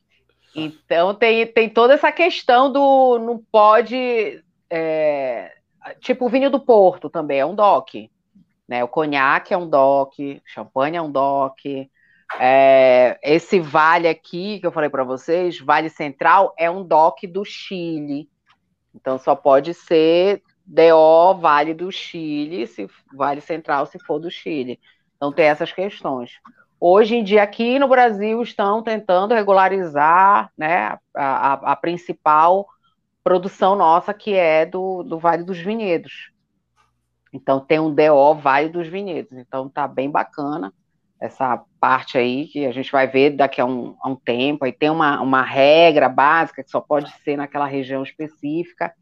Então 0.54 1.14
tem, 1.14 1.46
tem 1.46 1.68
toda 1.68 1.94
essa 1.94 2.10
questão 2.10 2.72
do 2.72 3.18
não 3.18 3.38
pode. 3.38 4.42
É, 4.68 5.52
tipo 6.00 6.26
o 6.26 6.28
vinho 6.28 6.50
do 6.50 6.60
Porto 6.60 7.08
também 7.08 7.38
é 7.38 7.46
um 7.46 7.54
DOC. 7.54 8.10
Né? 8.66 8.82
O 8.84 8.88
conhaque 8.88 9.54
é 9.54 9.56
um 9.56 9.68
DOC, 9.68 10.42
champanhe 10.44 10.96
é 10.96 11.02
um 11.02 11.10
DOC, 11.10 11.88
é, 12.36 13.18
esse 13.22 13.58
vale 13.58 14.06
aqui 14.06 14.60
que 14.60 14.66
eu 14.66 14.72
falei 14.72 14.90
para 14.90 15.04
vocês, 15.04 15.58
Vale 15.58 15.88
Central, 15.88 16.54
é 16.58 16.70
um 16.70 16.84
DOC 16.84 17.26
do 17.26 17.44
Chile. 17.44 18.28
Então 18.94 19.18
só 19.18 19.34
pode 19.34 19.72
ser 19.72 20.42
DO 20.66 21.34
Vale 21.40 21.72
do 21.72 21.90
Chile, 21.90 22.66
se 22.66 22.88
Vale 23.14 23.40
Central 23.40 23.86
se 23.86 23.98
for 23.98 24.18
do 24.18 24.30
Chile. 24.30 24.78
Então 25.16 25.32
tem 25.32 25.46
essas 25.46 25.72
questões. 25.72 26.32
Hoje 26.80 27.16
em 27.16 27.24
dia, 27.24 27.42
aqui 27.42 27.78
no 27.78 27.88
Brasil, 27.88 28.40
estão 28.42 28.82
tentando 28.82 29.34
regularizar 29.34 30.52
né, 30.56 30.96
a, 31.14 31.52
a, 31.52 31.52
a 31.72 31.76
principal 31.76 32.68
produção 33.24 33.74
nossa, 33.74 34.14
que 34.14 34.32
é 34.34 34.64
do, 34.64 35.02
do 35.02 35.18
Vale 35.18 35.42
dos 35.42 35.58
Vinhedos. 35.58 36.30
Então 37.32 37.58
tem 37.58 37.80
um 37.80 37.92
DO 37.92 38.34
Vale 38.34 38.68
dos 38.68 38.86
Vinhedos. 38.86 39.36
Então 39.36 39.68
tá 39.68 39.88
bem 39.88 40.08
bacana 40.10 40.72
essa 41.20 41.62
parte 41.80 42.16
aí 42.16 42.46
que 42.46 42.64
a 42.64 42.72
gente 42.72 42.92
vai 42.92 43.06
ver 43.06 43.30
daqui 43.30 43.60
a 43.60 43.64
um, 43.64 43.96
a 44.00 44.08
um 44.08 44.16
tempo. 44.16 44.64
Aí 44.64 44.72
tem 44.72 44.90
uma, 44.90 45.20
uma 45.20 45.42
regra 45.42 46.08
básica 46.08 46.62
que 46.62 46.70
só 46.70 46.80
pode 46.80 47.10
ser 47.22 47.36
naquela 47.36 47.66
região 47.66 48.02
específica. 48.02 48.92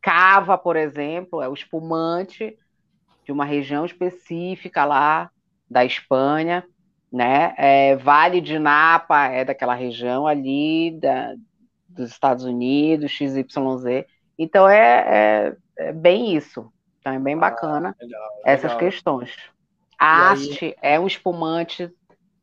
Cava, 0.00 0.56
por 0.56 0.76
exemplo, 0.76 1.42
é 1.42 1.48
o 1.48 1.54
espumante 1.54 2.56
de 3.24 3.32
uma 3.32 3.44
região 3.44 3.84
específica 3.84 4.84
lá 4.84 5.30
da 5.70 5.84
Espanha, 5.84 6.64
né? 7.12 7.54
É, 7.58 7.96
vale 7.96 8.40
de 8.40 8.58
Napa 8.58 9.26
é 9.26 9.44
daquela 9.44 9.74
região 9.74 10.26
ali 10.26 10.98
da, 10.98 11.34
dos 11.86 12.10
Estados 12.10 12.44
Unidos, 12.44 13.10
XYZ. 13.10 14.06
Então 14.38 14.66
é, 14.66 15.04
é, 15.06 15.88
é 15.88 15.92
bem 15.92 16.34
isso. 16.34 16.72
Então 17.00 17.12
é 17.12 17.18
bem 17.18 17.34
ah, 17.34 17.38
bacana 17.38 17.94
ah, 17.98 18.02
legal, 18.02 18.40
essas 18.44 18.72
legal. 18.72 18.78
Questões. 19.98 20.48
Haste 20.48 20.76
é 20.80 20.98
um 20.98 21.06
espumante 21.06 21.90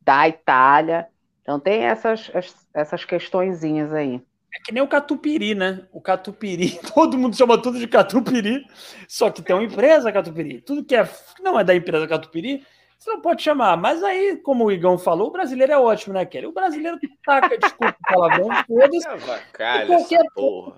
da 0.02 0.28
Itália. 0.28 1.08
Então 1.42 1.58
tem 1.58 1.84
essas, 1.84 2.30
essas 2.74 3.04
questõezinhas 3.04 3.92
aí. 3.92 4.20
É 4.54 4.58
que 4.64 4.72
nem 4.72 4.82
o 4.82 4.88
catupiry, 4.88 5.54
né? 5.54 5.86
O 5.92 6.00
catupiry, 6.00 6.78
todo 6.94 7.18
mundo 7.18 7.36
chama 7.36 7.60
tudo 7.60 7.78
de 7.78 7.86
catupiry, 7.86 8.64
só 9.06 9.30
que 9.30 9.42
tem 9.42 9.54
uma 9.54 9.64
empresa 9.64 10.10
catupiry. 10.10 10.62
Tudo 10.62 10.84
que 10.84 10.96
é, 10.96 11.08
não 11.40 11.60
é 11.60 11.64
da 11.64 11.74
empresa 11.74 12.06
catupiry, 12.06 12.64
você 12.98 13.10
não 13.10 13.20
pode 13.20 13.42
chamar. 13.42 13.76
Mas 13.76 14.02
aí, 14.02 14.36
como 14.38 14.64
o 14.64 14.72
Igão 14.72 14.96
falou, 14.96 15.28
o 15.28 15.30
brasileiro 15.30 15.72
é 15.72 15.78
ótimo, 15.78 16.14
né, 16.14 16.24
Kelly? 16.24 16.46
O 16.46 16.52
brasileiro 16.52 16.98
taca, 17.24 17.56
desculpa 17.58 17.96
o 18.00 18.14
palavrão, 18.14 18.48
foda-se. 18.66 19.06
Qualquer, 19.86 20.22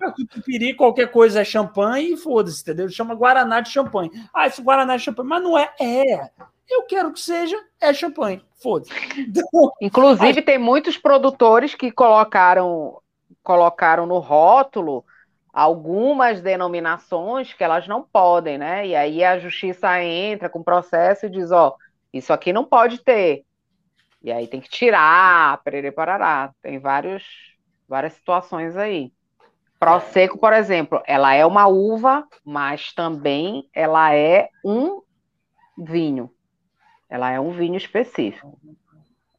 catupiry, 0.00 0.74
qualquer 0.74 1.10
coisa 1.10 1.40
é 1.40 1.44
champanhe 1.44 2.14
e 2.14 2.16
foda-se, 2.16 2.62
entendeu? 2.62 2.88
Chama 2.88 3.14
Guaraná 3.14 3.60
de 3.60 3.70
champanhe. 3.70 4.10
Ah, 4.34 4.46
esse 4.48 4.60
Guaraná 4.60 4.94
é 4.94 4.98
champanhe. 4.98 5.28
Mas 5.28 5.42
não 5.42 5.56
é. 5.56 5.72
É. 5.80 6.28
Eu 6.68 6.82
quero 6.82 7.12
que 7.12 7.20
seja, 7.20 7.58
é 7.80 7.92
champanhe. 7.94 8.44
Foda-se. 8.62 8.92
Inclusive, 9.80 10.42
tem 10.42 10.58
muitos 10.58 10.98
produtores 10.98 11.74
que 11.74 11.90
colocaram, 11.90 13.00
colocaram 13.42 14.06
no 14.06 14.18
rótulo 14.18 15.04
algumas 15.52 16.40
denominações 16.40 17.52
que 17.52 17.64
elas 17.64 17.88
não 17.88 18.02
podem, 18.02 18.58
né? 18.58 18.86
E 18.86 18.94
aí 18.94 19.24
a 19.24 19.38
justiça 19.38 20.02
entra 20.02 20.48
com 20.48 20.62
processo 20.62 21.26
e 21.26 21.30
diz, 21.30 21.50
ó, 21.50 21.74
isso 22.12 22.32
aqui 22.32 22.52
não 22.52 22.64
pode 22.64 22.98
ter. 22.98 23.44
E 24.22 24.30
aí 24.30 24.46
tem 24.46 24.60
que 24.60 24.68
tirar, 24.68 25.60
perere 25.62 25.90
parará. 25.90 26.52
Tem 26.62 26.78
vários, 26.78 27.24
várias 27.88 28.12
situações 28.12 28.76
aí. 28.76 29.12
Prosecco, 29.80 30.38
por 30.38 30.52
exemplo, 30.52 31.00
ela 31.06 31.34
é 31.34 31.46
uma 31.46 31.66
uva, 31.68 32.26
mas 32.44 32.92
também 32.92 33.68
ela 33.72 34.14
é 34.14 34.48
um 34.64 35.02
vinho. 35.76 36.30
Ela 37.08 37.30
é 37.30 37.40
um 37.40 37.52
vinho 37.52 37.76
específico. 37.76 38.58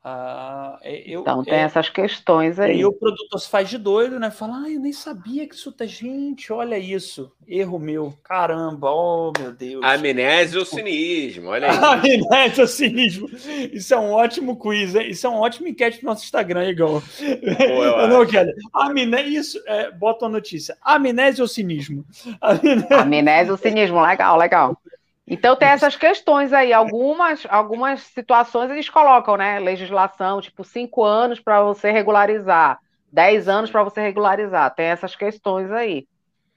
Ah, 0.02 0.80
é, 0.82 1.04
eu, 1.06 1.22
então 1.22 1.44
tem 1.44 1.56
é, 1.56 1.64
essas 1.64 1.90
questões 1.90 2.58
aí. 2.58 2.80
E 2.80 2.86
o 2.86 2.94
produtor 2.94 3.38
se 3.38 3.50
faz 3.50 3.70
de 3.70 3.78
doido, 3.78 4.18
né? 4.18 4.32
Fala, 4.32 4.64
ah, 4.64 4.70
eu 4.70 4.80
nem 4.80 4.94
sabia 4.94 5.46
que 5.46 5.54
isso 5.54 5.74
tá. 5.74 5.86
Gente, 5.86 6.54
olha 6.54 6.80
isso. 6.80 7.32
Erro 7.46 7.78
meu. 7.78 8.14
Caramba, 8.24 8.90
oh 8.90 9.34
meu 9.38 9.52
Deus. 9.52 9.84
Amnésia 9.84 10.60
ou 10.60 10.66
cinismo, 10.66 11.50
olha 11.50 11.70
aí. 11.70 11.78
Amnésia 12.24 12.64
ou 12.64 12.68
cinismo. 12.68 13.30
Isso 13.74 13.94
é 13.94 14.00
um 14.00 14.12
ótimo 14.12 14.56
quiz, 14.56 14.96
hein? 14.96 15.10
Isso 15.10 15.28
é 15.28 15.30
um 15.30 15.36
ótimo 15.36 15.68
enquete 15.68 16.02
no 16.02 16.10
nosso 16.10 16.24
Instagram, 16.24 16.70
igual. 16.70 17.04
Pô, 17.20 18.08
não, 18.08 18.26
Kelly. 18.26 18.54
Amnésia, 18.74 19.40
isso, 19.40 19.62
é, 19.68 19.91
bota 19.91 20.26
uma 20.26 20.32
notícia. 20.32 20.78
Amnésia 20.82 21.44
ou 21.44 21.48
cinismo? 21.48 22.06
Amnésia, 22.40 23.02
Amnésia 23.02 23.52
ou 23.52 23.58
cinismo, 23.58 24.02
legal, 24.02 24.38
legal. 24.38 24.82
Então 25.30 25.56
tem 25.56 25.68
essas 25.68 25.96
questões 25.96 26.52
aí, 26.52 26.74
algumas, 26.74 27.46
algumas 27.50 28.02
situações 28.02 28.72
eles 28.72 28.90
colocam, 28.90 29.38
né? 29.38 29.60
Legislação, 29.60 30.42
tipo, 30.42 30.64
cinco 30.64 31.04
anos 31.04 31.40
para 31.40 31.62
você 31.62 31.92
regularizar, 31.92 32.80
dez 33.12 33.48
anos 33.48 33.70
para 33.70 33.84
você 33.84 34.02
regularizar. 34.02 34.74
Tem 34.74 34.88
essas 34.88 35.16
questões 35.16 35.72
aí. 35.72 36.08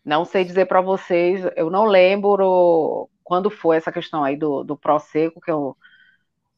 Não 0.03 0.25
sei 0.25 0.43
dizer 0.43 0.67
para 0.67 0.81
vocês, 0.81 1.45
eu 1.55 1.69
não 1.71 1.85
lembro 1.85 3.11
quando 3.23 3.51
foi 3.51 3.77
essa 3.77 3.93
questão 3.93 4.25
aí 4.25 4.37
do, 4.37 4.65
do 4.65 4.77
Proseco 4.77 5.39
que 5.39 5.51
eu, 5.51 5.77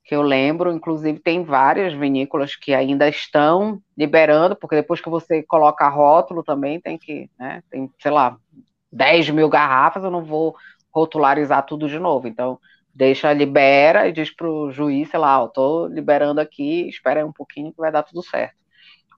que 0.05 0.15
eu 0.15 0.23
lembro. 0.23 0.73
Inclusive, 0.73 1.19
tem 1.19 1.43
várias 1.43 1.93
vinícolas 1.93 2.55
que 2.55 2.73
ainda 2.73 3.09
estão 3.09 3.82
liberando, 3.99 4.55
porque 4.55 4.77
depois 4.77 5.01
que 5.01 5.11
você 5.11 5.43
coloca 5.43 5.89
rótulo 5.89 6.45
também 6.45 6.81
tem 6.81 6.97
que, 6.97 7.28
né? 7.36 7.61
Tem, 7.69 7.91
sei 7.99 8.11
lá, 8.12 8.36
10 8.93 9.31
mil 9.31 9.49
garrafas, 9.49 10.05
eu 10.05 10.11
não 10.12 10.24
vou 10.24 10.55
rotularizar 10.94 11.66
tudo 11.66 11.88
de 11.88 11.98
novo. 11.98 12.28
Então, 12.28 12.58
deixa, 12.94 13.32
libera 13.32 14.08
e 14.08 14.12
diz 14.12 14.30
para 14.30 14.48
o 14.48 14.70
juiz, 14.70 15.10
sei 15.10 15.18
lá, 15.18 15.44
estou 15.44 15.88
liberando 15.88 16.40
aqui, 16.40 16.88
espera 16.88 17.20
aí 17.20 17.24
um 17.24 17.32
pouquinho 17.32 17.72
que 17.72 17.78
vai 17.78 17.90
dar 17.90 18.04
tudo 18.04 18.22
certo. 18.22 18.56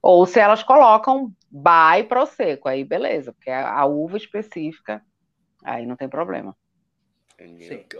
Ou 0.01 0.25
se 0.25 0.39
elas 0.39 0.63
colocam 0.63 1.31
by 1.51 2.03
prosecco, 2.07 2.67
aí 2.67 2.83
beleza, 2.83 3.33
porque 3.33 3.49
é 3.49 3.55
a 3.55 3.85
uva 3.85 4.17
específica, 4.17 5.03
aí 5.63 5.85
não 5.85 5.95
tem 5.95 6.09
problema. 6.09 6.55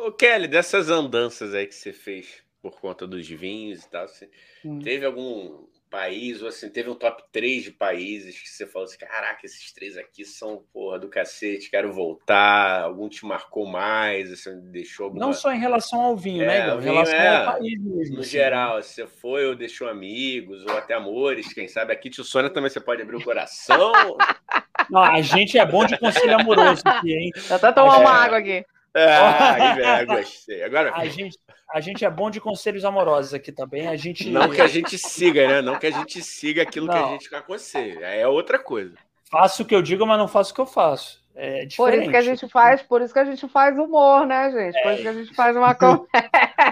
O 0.06 0.12
Kelly, 0.12 0.48
dessas 0.48 0.90
andanças 0.90 1.54
aí 1.54 1.68
que 1.68 1.76
você 1.76 1.94
fez 1.94 2.44
por 2.62 2.80
conta 2.80 3.06
dos 3.06 3.28
vinhos 3.28 3.84
e 3.84 3.90
tal, 3.90 4.08
você 4.08 4.30
hum. 4.66 4.80
teve 4.80 5.06
algum 5.06 5.68
país, 5.98 6.44
ou 6.44 6.50
assim, 6.50 6.70
teve 6.70 6.92
um 6.92 6.94
top 6.94 7.24
3 7.32 7.64
de 7.64 7.72
países 7.72 8.40
que 8.40 8.48
você 8.48 8.68
falou 8.68 8.86
assim: 8.86 9.00
caraca, 9.00 9.44
esses 9.44 9.72
três 9.72 9.98
aqui 9.98 10.24
são 10.24 10.64
porra 10.72 11.00
do 11.00 11.10
cacete, 11.10 11.72
quero 11.72 11.92
voltar. 11.92 12.84
Algum 12.84 13.10
te 13.10 13.26
marcou 13.26 13.66
mais? 13.66 14.32
Assim, 14.32 14.60
deixou 14.72 15.06
alguma... 15.06 15.26
Não 15.26 15.34
só 15.34 15.52
em 15.52 15.60
relação 15.60 16.00
ao 16.02 16.16
vinho, 16.16 16.46
né, 16.46 16.58
é, 16.58 16.68
né? 16.68 16.76
Em 16.76 16.82
relação 16.82 17.16
é, 17.16 17.38
ao 17.38 17.54
país 17.54 17.82
mesmo. 17.82 18.16
No 18.16 18.22
assim. 18.22 18.30
geral, 18.30 18.84
você 18.84 19.08
foi 19.08 19.48
ou 19.48 19.56
deixou 19.56 19.90
amigos, 19.90 20.64
ou 20.66 20.78
até 20.78 20.94
amores, 20.94 21.52
quem 21.52 21.68
sabe 21.68 21.92
aqui, 21.92 22.12
tio 22.12 22.24
Sônia, 22.24 22.52
também 22.52 22.70
você 22.70 22.80
pode 22.80 23.02
abrir 23.02 23.16
o 23.16 23.24
coração. 23.24 23.92
Não, 24.92 25.02
a 25.02 25.20
gente 25.22 25.58
é 25.58 25.66
bom 25.66 25.84
de 25.84 25.98
conselho 25.98 26.40
amoroso 26.40 26.84
aqui, 26.86 27.12
hein? 27.12 27.32
Eu 27.50 27.56
até 27.56 27.72
tomar 27.72 27.98
uma 27.98 28.12
água 28.12 28.38
aqui. 28.38 28.64
Ah, 29.00 30.04
gostei. 30.06 30.64
Agora... 30.64 30.92
A 30.96 31.06
gente, 31.06 31.38
a 31.74 31.82
gente 31.82 32.06
é 32.06 32.10
bom 32.10 32.30
de 32.30 32.40
conselhos 32.40 32.86
amorosos 32.86 33.34
aqui 33.34 33.52
também. 33.52 33.88
A 33.88 33.96
gente... 33.96 34.30
Não 34.30 34.50
que 34.50 34.62
a 34.62 34.68
gente 34.68 34.98
siga, 34.98 35.48
né? 35.48 35.62
Não 35.62 35.78
que 35.78 35.88
a 35.88 35.92
gente 35.92 36.22
siga 36.22 36.62
aquilo 36.64 36.88
não. 36.88 36.94
que 36.94 37.00
a 37.00 37.08
gente 37.12 37.36
aconselha. 37.36 38.06
É 38.06 38.28
outra 38.28 38.58
coisa. 38.58 38.96
Faço 39.30 39.64
o 39.64 39.66
que 39.66 39.76
eu 39.76 39.82
digo, 39.82 40.06
mas 40.06 40.18
não 40.18 40.28
faço 40.28 40.52
o 40.52 40.56
que 40.56 40.62
eu 40.62 40.66
faço. 40.66 41.22
É 41.40 41.68
por 41.78 41.94
isso 41.94 42.10
que 42.10 42.18
a 42.18 42.22
gente 42.22 42.48
faz, 42.48 42.82
por 42.82 43.00
isso 43.00 43.14
que 43.14 43.20
a 43.20 43.26
gente 43.26 43.48
faz 43.48 43.78
humor, 43.78 44.26
né, 44.26 44.52
gente? 44.52 44.82
Por 44.82 44.90
é. 44.90 44.94
isso 44.96 45.04
que 45.04 45.08
a 45.08 45.14
gente 45.14 45.36
faz 45.36 45.56
uma 45.56 45.78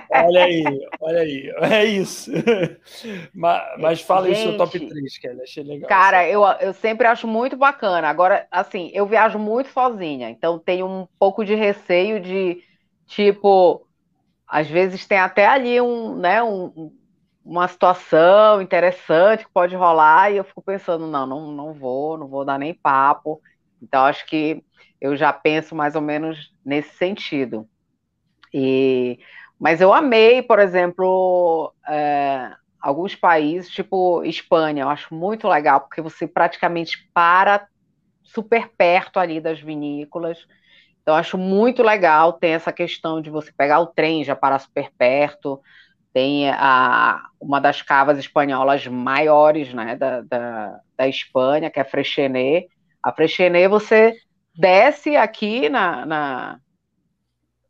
Olha 0.09 0.43
aí, 0.43 0.63
olha 0.99 1.21
aí, 1.21 1.53
é 1.61 1.85
isso. 1.85 2.31
mas, 3.31 3.61
mas 3.77 4.01
fala 4.01 4.25
gente, 4.25 4.37
aí 4.37 4.43
seu 4.43 4.57
top 4.57 4.79
3, 4.79 5.17
que 5.19 5.27
achei 5.27 5.63
legal. 5.63 5.87
Cara, 5.87 6.27
eu, 6.27 6.43
eu 6.61 6.73
sempre 6.73 7.05
acho 7.05 7.27
muito 7.27 7.55
bacana. 7.55 8.07
Agora, 8.07 8.47
assim, 8.49 8.89
eu 8.91 9.05
viajo 9.05 9.37
muito 9.37 9.69
sozinha, 9.69 10.31
então 10.31 10.57
tenho 10.57 10.87
um 10.87 11.07
pouco 11.19 11.45
de 11.45 11.53
receio 11.53 12.19
de, 12.19 12.63
tipo, 13.05 13.84
às 14.47 14.67
vezes 14.69 15.05
tem 15.07 15.17
até 15.19 15.47
ali 15.47 15.79
um, 15.81 16.15
né, 16.17 16.41
um, 16.43 16.91
uma 17.43 17.67
situação 17.67 18.61
interessante 18.61 19.45
que 19.45 19.51
pode 19.53 19.75
rolar 19.75 20.31
e 20.31 20.37
eu 20.37 20.43
fico 20.43 20.61
pensando, 20.61 21.07
não, 21.07 21.25
não, 21.25 21.51
não 21.51 21.73
vou, 21.73 22.17
não 22.17 22.27
vou 22.27 22.45
dar 22.45 22.57
nem 22.57 22.73
papo. 22.73 23.41
Então, 23.81 24.05
acho 24.05 24.25
que 24.25 24.63
eu 24.99 25.15
já 25.15 25.31
penso 25.31 25.75
mais 25.75 25.95
ou 25.95 26.01
menos 26.01 26.51
nesse 26.65 26.95
sentido. 26.95 27.67
E, 28.53 29.19
mas 29.59 29.81
eu 29.81 29.93
amei, 29.93 30.41
por 30.41 30.59
exemplo, 30.59 31.73
é, 31.87 32.51
alguns 32.79 33.15
países, 33.15 33.69
tipo 33.69 34.23
Espanha, 34.23 34.83
eu 34.83 34.89
acho 34.89 35.13
muito 35.13 35.47
legal, 35.47 35.81
porque 35.81 36.01
você 36.01 36.27
praticamente 36.27 37.09
para 37.13 37.67
super 38.23 38.69
perto 38.77 39.19
ali 39.19 39.39
das 39.39 39.59
vinícolas. 39.59 40.45
Então, 41.05 41.13
acho 41.15 41.37
muito 41.37 41.83
legal. 41.83 42.33
Tem 42.33 42.53
essa 42.53 42.73
questão 42.73 43.21
de 43.21 43.29
você 43.29 43.51
pegar 43.51 43.79
o 43.79 43.85
trem 43.85 44.23
já 44.23 44.35
para 44.35 44.57
super 44.57 44.89
perto. 44.97 45.61
Tem 46.11 46.49
a, 46.49 47.21
uma 47.39 47.61
das 47.61 47.83
cavas 47.83 48.17
espanholas 48.17 48.87
maiores 48.87 49.71
né, 49.71 49.95
da, 49.95 50.21
da, 50.21 50.79
da 50.97 51.07
Espanha, 51.07 51.69
que 51.69 51.79
é 51.79 51.83
Freixenet, 51.83 52.67
a 53.05 53.11
Freixenet 53.11 53.67
você 53.67 54.17
desce 54.55 55.15
aqui 55.15 55.69
na, 55.69 56.07
na, 56.07 56.59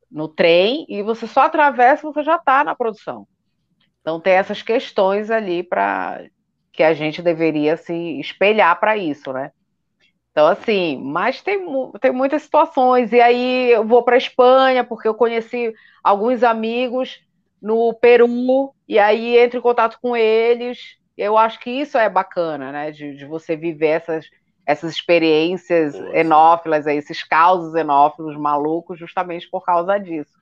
no 0.10 0.30
trem 0.30 0.86
e 0.88 1.04
você 1.04 1.28
só 1.28 1.42
atravessa, 1.42 2.04
você 2.04 2.24
já 2.24 2.38
está 2.38 2.64
na 2.64 2.74
produção. 2.74 3.28
Então 4.00 4.18
tem 4.18 4.32
essas 4.32 4.62
questões 4.62 5.30
ali 5.30 5.62
para 5.62 6.24
que 6.72 6.82
a 6.82 6.94
gente 6.94 7.22
deveria 7.22 7.76
se 7.76 7.94
espelhar 8.18 8.80
para 8.80 8.96
isso, 8.96 9.34
né? 9.34 9.52
Então, 10.36 10.48
assim, 10.48 11.02
mas 11.02 11.42
tem, 11.42 11.66
tem 12.02 12.12
muitas 12.12 12.42
situações. 12.42 13.14
E 13.14 13.22
aí 13.22 13.72
eu 13.72 13.86
vou 13.88 14.04
para 14.04 14.16
a 14.16 14.18
Espanha, 14.18 14.84
porque 14.84 15.08
eu 15.08 15.16
conheci 15.16 15.74
alguns 16.04 16.44
amigos 16.44 17.22
no 17.62 17.94
Peru, 17.94 18.76
e 18.86 19.00
aí 19.00 19.38
entro 19.38 19.60
em 19.60 19.62
contato 19.62 19.98
com 20.02 20.14
eles. 20.14 20.98
Eu 21.18 21.38
acho 21.38 21.58
que 21.62 21.72
isso 21.72 21.98
é 21.98 22.10
bacana, 22.10 22.70
né? 22.70 22.92
De, 22.92 23.16
de 23.16 23.24
você 23.24 23.56
viver 23.56 23.88
essas, 23.88 24.26
essas 24.66 24.92
experiências 24.92 25.98
Nossa. 25.98 26.18
enófilas, 26.18 26.86
aí, 26.86 26.98
esses 26.98 27.24
causos 27.24 27.74
enófilos 27.74 28.36
malucos, 28.36 29.00
justamente 29.00 29.50
por 29.50 29.64
causa 29.64 29.98
disso. 29.98 30.34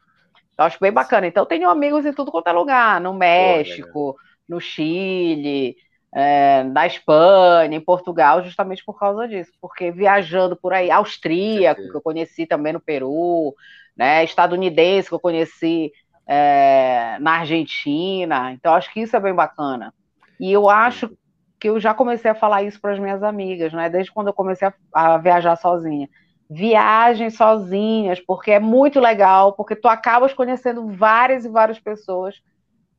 Eu 0.58 0.66
acho 0.66 0.80
bem 0.82 0.92
bacana. 0.92 1.28
Então, 1.28 1.46
tenho 1.46 1.70
amigos 1.70 2.04
em 2.04 2.14
tudo 2.14 2.32
quanto 2.32 2.48
é 2.48 2.52
lugar, 2.52 3.00
no 3.00 3.14
México, 3.14 4.16
no 4.50 4.60
Chile, 4.60 5.76
é, 6.14 6.64
na 6.64 6.86
Espanha, 6.86 7.76
em 7.76 7.82
Portugal, 7.82 8.44
justamente 8.44 8.84
por 8.86 8.98
causa 9.00 9.28
disso. 9.28 9.52
Porque 9.60 9.92
viajando 9.92 10.56
por 10.56 10.74
aí, 10.74 10.92
austríaco, 10.92 11.82
que 11.82 11.96
eu 11.96 12.02
conheci 12.02 12.46
também 12.46 12.74
no 12.74 12.80
Peru, 12.80 13.56
né, 13.96 14.24
estadunidense, 14.24 15.10
que 15.10 15.16
eu 15.16 15.20
conheci 15.20 15.92
é, 16.28 17.18
na 17.20 17.40
Argentina. 17.40 18.52
Então, 18.52 18.74
acho 18.74 18.94
que 18.94 19.02
isso 19.02 19.16
é 19.16 19.20
bem 19.20 19.34
bacana. 19.34 19.94
E 20.40 20.52
eu 20.52 20.70
acho 20.70 21.12
que 21.60 21.70
eu 21.70 21.80
já 21.80 21.94
comecei 21.94 22.30
a 22.30 22.36
falar 22.36 22.64
isso 22.64 22.80
para 22.80 22.92
as 22.92 23.00
minhas 23.00 23.24
amigas, 23.24 23.74
né, 23.74 23.90
desde 23.90 24.12
quando 24.12 24.28
eu 24.28 24.34
comecei 24.34 24.68
a, 24.68 24.74
a 24.94 25.18
viajar 25.18 25.56
sozinha 25.56 26.08
viagem 26.50 27.30
sozinhas, 27.30 28.20
porque 28.20 28.52
é 28.52 28.60
muito 28.60 29.00
legal, 29.00 29.54
porque 29.54 29.76
tu 29.76 29.88
acabas 29.88 30.34
conhecendo 30.34 30.88
várias 30.88 31.46
e 31.46 31.50
várias 31.50 31.80
pessoas 31.80 32.36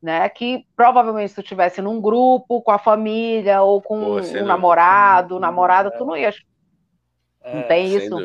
né? 0.05 0.29
Que 0.29 0.67
provavelmente 0.75 1.29
se 1.29 1.35
tu 1.35 1.41
estivesse 1.41 1.81
num 1.81 1.99
grupo 1.99 2.61
com 2.61 2.69
a 2.69 2.77
família 2.77 3.63
ou 3.63 3.81
com 3.81 3.99
Pô, 3.99 4.21
um 4.21 4.33
não... 4.33 4.45
namorado, 4.45 5.39
namorada, 5.39 5.89
tu 5.89 6.05
não 6.05 6.15
ia. 6.15 6.31
É, 7.41 7.55
não 7.55 7.63
tem 7.63 7.87
isso. 7.87 8.15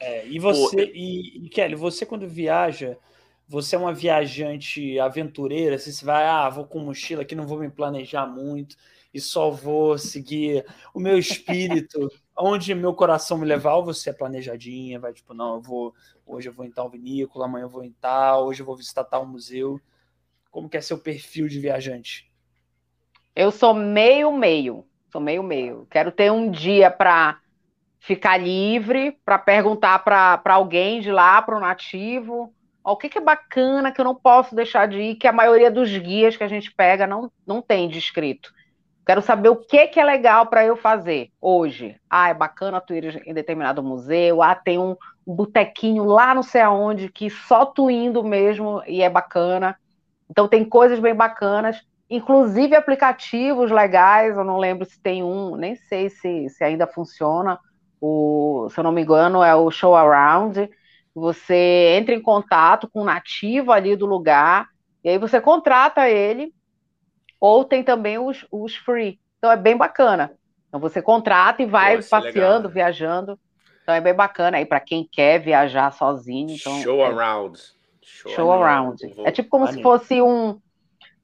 É, 0.00 0.26
e 0.26 0.38
você, 0.38 0.86
Pô, 0.86 0.92
e, 0.94 1.44
e, 1.44 1.48
Kelly, 1.50 1.74
você 1.74 2.06
quando 2.06 2.26
viaja, 2.26 2.96
você 3.46 3.76
é 3.76 3.78
uma 3.78 3.92
viajante 3.92 4.98
aventureira, 4.98 5.76
assim, 5.76 5.92
você 5.92 6.02
vai, 6.02 6.24
ah, 6.24 6.48
vou 6.48 6.64
com 6.64 6.78
mochila 6.78 7.20
aqui, 7.20 7.34
não 7.34 7.46
vou 7.46 7.58
me 7.58 7.68
planejar 7.68 8.26
muito 8.26 8.76
e 9.12 9.20
só 9.20 9.50
vou 9.50 9.98
seguir 9.98 10.64
o 10.94 11.00
meu 11.00 11.18
espírito, 11.18 12.08
onde 12.34 12.74
meu 12.74 12.94
coração 12.94 13.36
me 13.36 13.44
levar, 13.44 13.74
ou 13.74 13.84
você 13.84 14.08
é 14.08 14.14
planejadinha, 14.14 14.98
vai 14.98 15.12
tipo, 15.12 15.34
não, 15.34 15.56
eu 15.56 15.60
vou, 15.60 15.94
hoje 16.24 16.48
eu 16.48 16.52
vou 16.54 16.64
em 16.64 16.70
tal 16.70 16.88
vinícola, 16.88 17.44
amanhã 17.44 17.64
eu 17.64 17.68
vou 17.68 17.84
em 17.84 17.92
tal, 18.00 18.46
hoje 18.46 18.62
eu 18.62 18.66
vou 18.66 18.76
visitar 18.76 19.04
tal 19.04 19.26
museu. 19.26 19.78
Como 20.50 20.68
que 20.68 20.76
é 20.76 20.80
seu 20.80 20.98
perfil 20.98 21.48
de 21.48 21.60
viajante? 21.60 22.30
Eu 23.34 23.50
sou 23.50 23.72
meio 23.72 24.32
meio, 24.32 24.84
sou 25.10 25.20
meio 25.20 25.42
meio. 25.42 25.86
Quero 25.90 26.10
ter 26.10 26.30
um 26.30 26.50
dia 26.50 26.90
para 26.90 27.40
ficar 28.00 28.38
livre, 28.38 29.12
para 29.24 29.38
perguntar 29.38 30.00
para 30.00 30.40
alguém 30.46 31.00
de 31.00 31.12
lá, 31.12 31.40
para 31.40 31.56
o 31.56 31.60
nativo, 31.60 32.52
o 32.82 32.96
que, 32.96 33.08
que, 33.08 33.18
é 33.18 33.20
bacana 33.20 33.92
que 33.92 34.00
eu 34.00 34.04
não 34.04 34.14
posso 34.14 34.54
deixar 34.54 34.88
de 34.88 34.98
ir, 34.98 35.14
que 35.16 35.28
a 35.28 35.32
maioria 35.32 35.70
dos 35.70 35.90
guias 35.96 36.36
que 36.36 36.42
a 36.42 36.48
gente 36.48 36.72
pega 36.72 37.06
não, 37.06 37.30
não 37.46 37.60
tem 37.60 37.88
descrito. 37.88 38.52
Quero 39.06 39.22
saber 39.22 39.48
o 39.48 39.56
que, 39.56 39.88
que 39.88 40.00
é 40.00 40.04
legal 40.04 40.46
para 40.46 40.64
eu 40.64 40.76
fazer 40.76 41.30
hoje. 41.40 41.96
Ah, 42.08 42.28
é 42.28 42.34
bacana 42.34 42.80
tu 42.80 42.94
ir 42.94 43.22
em 43.26 43.34
determinado 43.34 43.82
museu. 43.82 44.42
Ah, 44.42 44.54
tem 44.54 44.78
um, 44.78 44.96
um 45.26 45.34
botequinho 45.34 46.04
lá 46.04 46.34
não 46.34 46.42
sei 46.42 46.60
aonde 46.60 47.10
que 47.10 47.28
só 47.28 47.64
tu 47.64 47.90
indo 47.90 48.22
mesmo 48.22 48.82
e 48.86 49.02
é 49.02 49.10
bacana. 49.10 49.76
Então 50.30 50.46
tem 50.46 50.64
coisas 50.64 51.00
bem 51.00 51.14
bacanas, 51.14 51.82
inclusive 52.08 52.76
aplicativos 52.76 53.70
legais, 53.70 54.36
eu 54.36 54.44
não 54.44 54.58
lembro 54.58 54.84
se 54.86 55.00
tem 55.00 55.22
um, 55.22 55.56
nem 55.56 55.74
sei 55.74 56.08
se, 56.08 56.48
se 56.48 56.62
ainda 56.62 56.86
funciona, 56.86 57.58
o, 58.00 58.68
se 58.70 58.78
eu 58.78 58.84
não 58.84 58.92
me 58.92 59.02
engano, 59.02 59.42
é 59.42 59.54
o 59.54 59.70
Show 59.70 59.94
Around. 59.94 60.70
Você 61.14 61.96
entra 61.98 62.14
em 62.14 62.22
contato 62.22 62.88
com 62.88 63.02
o 63.02 63.04
nativo 63.04 63.72
ali 63.72 63.96
do 63.96 64.06
lugar, 64.06 64.68
e 65.02 65.08
aí 65.08 65.18
você 65.18 65.40
contrata 65.40 66.08
ele, 66.08 66.54
ou 67.40 67.64
tem 67.64 67.82
também 67.82 68.18
os, 68.18 68.46
os 68.50 68.76
free. 68.76 69.18
Então 69.38 69.50
é 69.50 69.56
bem 69.56 69.76
bacana. 69.76 70.32
Então 70.68 70.78
você 70.78 71.02
contrata 71.02 71.62
e 71.62 71.66
vai 71.66 71.96
Pô, 72.00 72.08
passeando, 72.08 72.32
legal, 72.32 72.62
né? 72.62 72.68
viajando. 72.68 73.38
Então 73.82 73.94
é 73.94 74.00
bem 74.00 74.14
bacana 74.14 74.58
aí 74.58 74.64
para 74.64 74.78
quem 74.78 75.08
quer 75.10 75.40
viajar 75.40 75.92
sozinho. 75.92 76.54
Então, 76.54 76.80
Show 76.80 77.00
é... 77.00 77.06
around. 77.06 77.60
Show, 78.18 78.32
Show 78.32 78.52
around. 78.52 79.00
É 79.24 79.30
tipo 79.30 79.48
como 79.48 79.66
se 79.66 79.80
fosse 79.80 80.20
um, 80.20 80.60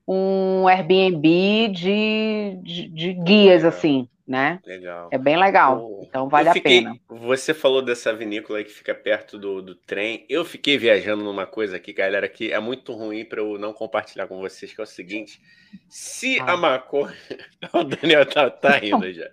um 0.06 0.68
Airbnb 0.68 1.68
de, 1.68 2.58
de, 2.62 2.88
de 2.88 3.12
guias, 3.12 3.62
legal. 3.62 3.68
assim, 3.68 4.08
né? 4.26 4.60
Legal. 4.64 5.08
É 5.12 5.18
bem 5.18 5.36
legal. 5.36 6.00
então 6.02 6.28
vale 6.28 6.52
fiquei, 6.52 6.78
a 6.78 6.82
pena. 6.82 7.00
Você 7.08 7.52
falou 7.52 7.82
dessa 7.82 8.14
vinícola 8.14 8.62
que 8.62 8.70
fica 8.70 8.94
perto 8.94 9.38
do, 9.38 9.60
do 9.60 9.74
trem. 9.74 10.24
Eu 10.28 10.44
fiquei 10.44 10.78
viajando 10.78 11.22
numa 11.24 11.46
coisa 11.46 11.76
aqui, 11.76 11.92
galera, 11.92 12.28
que 12.28 12.52
é 12.52 12.60
muito 12.60 12.92
ruim 12.92 13.24
para 13.24 13.40
eu 13.40 13.58
não 13.58 13.72
compartilhar 13.72 14.26
com 14.26 14.40
vocês, 14.40 14.72
que 14.72 14.80
é 14.80 14.84
o 14.84 14.86
seguinte. 14.86 15.40
Se 15.88 16.40
ah. 16.40 16.52
a 16.52 16.56
maconha. 16.56 17.14
o 17.74 17.84
Daniel 17.84 18.24
tá, 18.24 18.48
tá 18.48 18.78
rindo 18.78 19.10
já. 19.12 19.28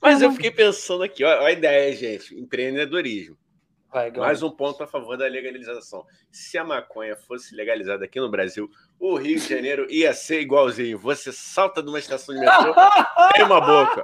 Mas 0.00 0.22
eu 0.22 0.30
fiquei 0.32 0.50
pensando 0.50 1.02
aqui, 1.02 1.24
ó 1.24 1.44
a 1.44 1.50
ideia, 1.50 1.92
gente. 1.96 2.38
Empreendedorismo. 2.38 3.36
Vai, 3.92 4.10
Mais 4.10 4.42
um 4.42 4.50
ponto 4.50 4.82
a 4.82 4.86
favor 4.86 5.18
da 5.18 5.26
legalização. 5.26 6.06
Se 6.30 6.56
a 6.56 6.64
maconha 6.64 7.14
fosse 7.14 7.54
legalizada 7.54 8.06
aqui 8.06 8.18
no 8.18 8.30
Brasil, 8.30 8.70
o 8.98 9.16
Rio 9.16 9.38
de 9.38 9.46
Janeiro 9.46 9.86
ia 9.90 10.14
ser 10.14 10.40
igualzinho. 10.40 10.98
Você 10.98 11.30
salta 11.30 11.82
de 11.82 11.90
uma 11.90 11.98
estação 11.98 12.34
de 12.34 12.40
metrô, 12.40 12.74
tem 13.34 13.44
uma 13.44 13.60
boca. 13.60 14.02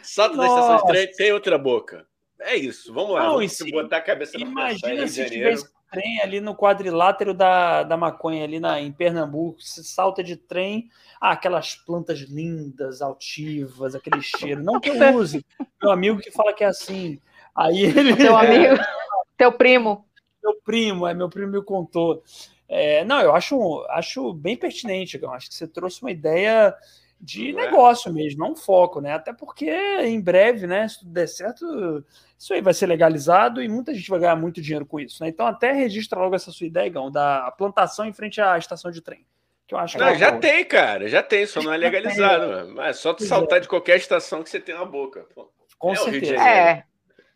Salta 0.00 0.36
Nossa. 0.36 0.48
da 0.48 0.54
estação 0.54 0.76
de 0.76 0.92
trem, 0.92 1.16
tem 1.16 1.32
outra 1.32 1.58
boca. 1.58 2.06
É 2.38 2.54
isso. 2.54 2.94
Vamos 2.94 3.14
lá. 3.14 3.24
Não, 3.24 3.34
vamos 3.34 3.52
se, 3.52 3.68
botar 3.68 3.96
a 3.96 4.00
cabeça 4.00 4.38
na 4.38 4.46
Imagina 4.46 5.08
se 5.08 5.28
tivesse 5.28 5.66
trem 5.90 6.20
ali 6.20 6.40
no 6.40 6.54
quadrilátero 6.54 7.34
da, 7.34 7.82
da 7.82 7.96
maconha, 7.96 8.44
ali 8.44 8.60
na, 8.60 8.80
em 8.80 8.92
Pernambuco. 8.92 9.60
Você 9.60 9.82
salta 9.82 10.22
de 10.22 10.36
trem, 10.36 10.88
ah, 11.20 11.32
aquelas 11.32 11.74
plantas 11.74 12.20
lindas, 12.20 13.02
altivas, 13.02 13.94
aquele 13.94 14.22
cheiro. 14.22 14.62
Não 14.62 14.78
que 14.78 14.90
eu 14.90 14.94
use. 15.16 15.44
Meu 15.82 15.90
amigo 15.90 16.20
que 16.20 16.30
fala 16.30 16.52
que 16.52 16.62
é 16.62 16.68
assim. 16.68 17.20
Aí 17.54 17.82
ele. 17.82 18.16
Teu 18.16 18.36
amigo, 18.36 18.76
teu 19.36 19.52
primo. 19.52 20.06
Meu 20.42 20.54
primo, 20.64 21.06
é, 21.06 21.14
meu 21.14 21.28
primo 21.28 21.52
me 21.52 21.62
contou. 21.62 22.22
É, 22.68 23.04
não, 23.04 23.20
eu 23.20 23.34
acho, 23.34 23.84
acho 23.90 24.32
bem 24.32 24.56
pertinente. 24.56 25.18
Eu 25.20 25.32
acho 25.32 25.48
que 25.48 25.54
você 25.54 25.66
trouxe 25.66 26.02
uma 26.02 26.10
ideia 26.10 26.74
de 27.20 27.50
é. 27.50 27.52
negócio 27.52 28.12
mesmo, 28.12 28.40
não 28.40 28.52
um 28.52 28.56
foco, 28.56 29.00
né? 29.00 29.14
Até 29.14 29.32
porque 29.32 29.70
em 30.02 30.20
breve, 30.20 30.66
né, 30.66 30.86
se 30.88 30.98
tudo 30.98 31.10
der 31.10 31.26
certo, 31.26 32.04
isso 32.38 32.52
aí 32.52 32.60
vai 32.60 32.74
ser 32.74 32.86
legalizado 32.86 33.62
e 33.62 33.68
muita 33.68 33.94
gente 33.94 34.10
vai 34.10 34.20
ganhar 34.20 34.36
muito 34.36 34.60
dinheiro 34.60 34.84
com 34.84 35.00
isso, 35.00 35.22
né? 35.22 35.28
Então 35.30 35.46
até 35.46 35.72
registra 35.72 36.18
logo 36.18 36.34
essa 36.34 36.52
sua 36.52 36.66
ideia, 36.66 36.90
Gão, 36.90 37.10
da 37.10 37.50
plantação 37.52 38.04
em 38.04 38.12
frente 38.12 38.40
à 38.40 38.58
estação 38.58 38.90
de 38.90 39.00
trem. 39.00 39.24
Que 39.66 39.74
eu 39.74 39.78
acho 39.78 39.96
não, 39.96 40.14
já 40.14 40.38
tem, 40.38 40.62
cara, 40.66 41.08
já 41.08 41.22
tem, 41.22 41.46
só 41.46 41.62
não 41.62 41.72
é 41.72 41.76
legalizado. 41.78 42.68
Mas 42.76 42.88
é 42.88 42.92
só 42.92 43.14
tu 43.14 43.24
saltar 43.24 43.58
é. 43.58 43.60
de 43.62 43.68
qualquer 43.68 43.96
estação 43.96 44.42
que 44.42 44.50
você 44.50 44.60
tem 44.60 44.74
uma 44.74 44.84
boca. 44.84 45.26
Pô. 45.34 45.50
Com 45.78 45.92
é 45.92 45.96
certeza. 45.96 46.34
É, 46.34 46.84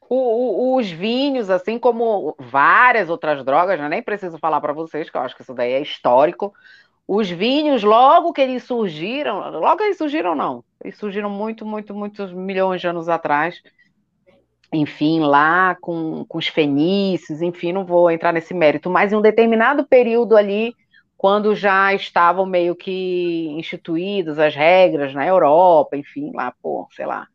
o, 0.08 0.16
o, 0.16 0.76
os 0.76 0.90
vinhos, 0.90 1.50
assim 1.50 1.78
como 1.78 2.34
várias 2.38 3.10
outras 3.10 3.44
drogas, 3.44 3.78
né? 3.78 3.88
nem 3.88 4.02
preciso 4.02 4.38
falar 4.38 4.60
para 4.60 4.72
vocês, 4.72 5.10
que 5.10 5.16
eu 5.16 5.20
acho 5.20 5.36
que 5.36 5.42
isso 5.42 5.54
daí 5.54 5.72
é 5.72 5.80
histórico. 5.80 6.52
Os 7.06 7.28
vinhos, 7.30 7.82
logo 7.82 8.32
que 8.32 8.40
eles 8.40 8.64
surgiram, 8.64 9.50
logo 9.50 9.82
eles 9.82 9.98
surgiram, 9.98 10.34
não, 10.34 10.64
eles 10.82 10.96
surgiram 10.96 11.30
muito, 11.30 11.64
muito, 11.64 11.94
muitos 11.94 12.32
milhões 12.32 12.80
de 12.80 12.86
anos 12.86 13.08
atrás. 13.08 13.60
Enfim, 14.72 15.20
lá 15.20 15.74
com, 15.80 16.24
com 16.26 16.38
os 16.38 16.48
fenícios, 16.48 17.40
enfim, 17.40 17.72
não 17.72 17.86
vou 17.86 18.10
entrar 18.10 18.32
nesse 18.32 18.52
mérito, 18.52 18.90
mas 18.90 19.12
em 19.12 19.16
um 19.16 19.22
determinado 19.22 19.86
período 19.86 20.36
ali, 20.36 20.74
quando 21.16 21.54
já 21.54 21.94
estavam 21.94 22.44
meio 22.44 22.76
que 22.76 23.48
instituídas 23.58 24.38
as 24.38 24.54
regras 24.54 25.14
na 25.14 25.26
Europa, 25.26 25.96
enfim, 25.96 26.30
lá, 26.34 26.52
pô, 26.62 26.86
sei 26.92 27.06
lá, 27.06 27.26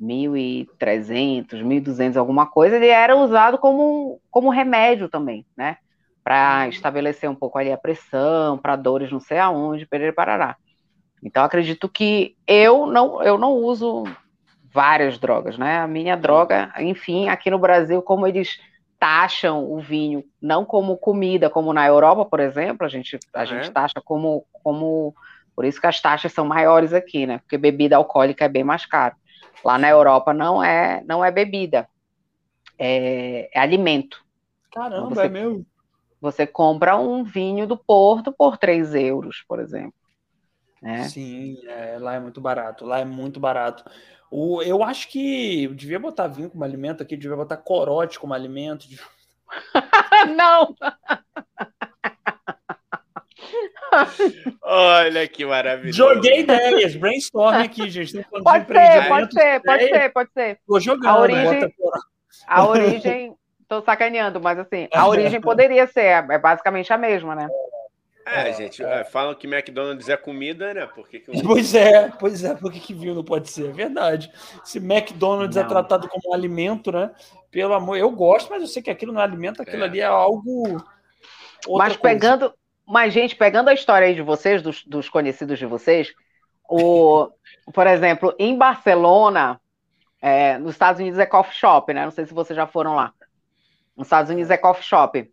1.300, 0.00 1.62
1.200, 1.62 2.16
alguma 2.16 2.46
coisa, 2.46 2.76
ele 2.76 2.88
era 2.88 3.16
usado 3.16 3.58
como, 3.58 4.20
como 4.30 4.50
remédio 4.50 5.08
também, 5.08 5.46
né? 5.56 5.78
Para 6.22 6.62
uhum. 6.64 6.68
estabelecer 6.68 7.30
um 7.30 7.34
pouco 7.34 7.58
ali 7.58 7.72
a 7.72 7.78
pressão, 7.78 8.58
para 8.58 8.76
dores 8.76 9.10
não 9.10 9.20
sei 9.20 9.38
aonde, 9.38 9.86
perere 9.86 10.12
parará. 10.12 10.56
Então, 11.22 11.42
acredito 11.44 11.88
que 11.88 12.36
eu 12.46 12.86
não, 12.86 13.22
eu 13.22 13.38
não 13.38 13.52
uso 13.54 14.04
várias 14.72 15.18
drogas, 15.18 15.56
né? 15.56 15.78
A 15.78 15.86
minha 15.86 16.16
droga, 16.16 16.72
enfim, 16.78 17.28
aqui 17.28 17.50
no 17.50 17.58
Brasil, 17.58 18.02
como 18.02 18.26
eles 18.26 18.58
taxam 18.98 19.64
o 19.70 19.78
vinho 19.78 20.24
não 20.40 20.64
como 20.64 20.96
comida, 20.96 21.50
como 21.50 21.72
na 21.72 21.86
Europa, 21.86 22.24
por 22.24 22.40
exemplo, 22.40 22.86
a 22.86 22.88
gente, 22.88 23.18
a 23.34 23.42
é. 23.42 23.46
gente 23.46 23.70
taxa 23.70 24.00
como, 24.04 24.44
como. 24.62 25.14
Por 25.54 25.64
isso 25.64 25.80
que 25.80 25.86
as 25.86 26.00
taxas 26.00 26.32
são 26.32 26.44
maiores 26.44 26.92
aqui, 26.92 27.26
né? 27.26 27.38
Porque 27.38 27.56
bebida 27.56 27.96
alcoólica 27.96 28.44
é 28.44 28.48
bem 28.48 28.62
mais 28.62 28.84
caro. 28.84 29.14
Lá 29.66 29.78
na 29.78 29.88
Europa 29.88 30.32
não 30.32 30.62
é, 30.62 31.02
não 31.08 31.24
é 31.24 31.32
bebida, 31.32 31.88
é, 32.78 33.50
é 33.52 33.58
alimento. 33.58 34.24
Caramba, 34.72 35.08
você, 35.12 35.22
é 35.22 35.28
meu. 35.28 35.66
Você 36.20 36.46
compra 36.46 36.96
um 36.96 37.24
vinho 37.24 37.66
do 37.66 37.76
Porto 37.76 38.30
por 38.30 38.56
3 38.58 38.94
euros, 38.94 39.44
por 39.48 39.58
exemplo. 39.58 39.92
Né? 40.80 41.08
Sim, 41.08 41.58
é, 41.66 41.98
lá 41.98 42.14
é 42.14 42.20
muito 42.20 42.40
barato. 42.40 42.86
Lá 42.86 43.00
é 43.00 43.04
muito 43.04 43.40
barato. 43.40 43.82
O, 44.30 44.62
eu 44.62 44.84
acho 44.84 45.08
que 45.08 45.64
eu 45.64 45.74
devia 45.74 45.98
botar 45.98 46.28
vinho 46.28 46.48
como 46.48 46.62
alimento 46.62 47.02
aqui, 47.02 47.16
devia 47.16 47.36
botar 47.36 47.56
corote 47.56 48.20
como 48.20 48.34
alimento. 48.34 48.88
Devia... 48.88 49.04
Não! 50.36 50.76
Olha 54.62 55.26
que 55.28 55.44
maravilhoso. 55.44 55.96
Joguei 55.96 56.40
ideias, 56.40 56.96
brainstorm 56.96 57.56
aqui, 57.56 57.88
gente. 57.90 58.24
Pode 58.42 58.66
ser, 58.66 59.08
pode 59.08 59.32
ser, 59.32 59.60
pode 59.62 59.88
ser, 59.88 60.12
pode 60.12 60.32
ser. 60.32 60.58
Tô 60.66 60.80
jogando. 60.80 61.08
A 61.08 61.20
origem, 61.20 61.74
a 62.46 62.66
origem, 62.66 63.34
tô 63.68 63.82
sacaneando, 63.82 64.40
mas 64.40 64.58
assim, 64.58 64.88
a 64.92 65.06
origem 65.06 65.40
poderia 65.40 65.86
ser, 65.86 66.24
é 66.30 66.38
basicamente 66.38 66.92
a 66.92 66.98
mesma, 66.98 67.34
né? 67.34 67.48
É, 68.26 68.52
gente, 68.52 68.82
é. 68.82 69.04
falam 69.04 69.36
que 69.36 69.46
McDonald's 69.46 70.08
é 70.08 70.16
comida, 70.16 70.74
né? 70.74 70.84
Por 70.86 71.08
que 71.08 71.20
que. 71.20 71.42
Pois 71.44 71.72
é, 71.76 72.08
pois 72.18 72.42
é, 72.42 72.56
por 72.56 72.72
que, 72.72 72.80
que 72.80 72.92
viu 72.92 73.14
não 73.14 73.22
pode 73.22 73.48
ser? 73.48 73.68
É 73.68 73.72
verdade. 73.72 74.32
Se 74.64 74.78
McDonald's 74.78 75.56
é 75.56 75.60
não. 75.60 75.66
é 75.66 75.68
tratado 75.68 76.08
como 76.08 76.30
um 76.30 76.34
alimento, 76.34 76.90
né? 76.90 77.12
Pelo 77.52 77.72
amor, 77.72 77.96
eu 77.96 78.10
gosto, 78.10 78.50
mas 78.50 78.62
eu 78.62 78.66
sei 78.66 78.82
que 78.82 78.90
aquilo 78.90 79.12
não 79.12 79.20
é 79.20 79.24
alimento, 79.24 79.62
aquilo 79.62 79.84
é. 79.84 79.86
ali 79.86 80.00
é 80.00 80.06
algo. 80.06 80.76
Mas 81.68 81.96
pegando, 81.96 82.52
mas, 82.86 83.12
gente, 83.12 83.34
pegando 83.34 83.68
a 83.68 83.74
história 83.74 84.06
aí 84.06 84.14
de 84.14 84.22
vocês, 84.22 84.62
dos, 84.62 84.84
dos 84.84 85.08
conhecidos 85.08 85.58
de 85.58 85.66
vocês, 85.66 86.14
o, 86.68 87.28
por 87.72 87.86
exemplo, 87.86 88.34
em 88.38 88.56
Barcelona, 88.56 89.60
é, 90.20 90.56
nos 90.58 90.72
Estados 90.72 91.00
Unidos 91.00 91.18
é 91.18 91.26
coffee 91.26 91.54
shop, 91.54 91.92
né? 91.92 92.04
Não 92.04 92.10
sei 92.10 92.26
se 92.26 92.34
vocês 92.34 92.56
já 92.56 92.66
foram 92.66 92.94
lá. 92.94 93.12
Nos 93.96 94.06
Estados 94.06 94.30
Unidos 94.30 94.50
é 94.50 94.56
coffee 94.56 94.84
shop. 94.84 95.30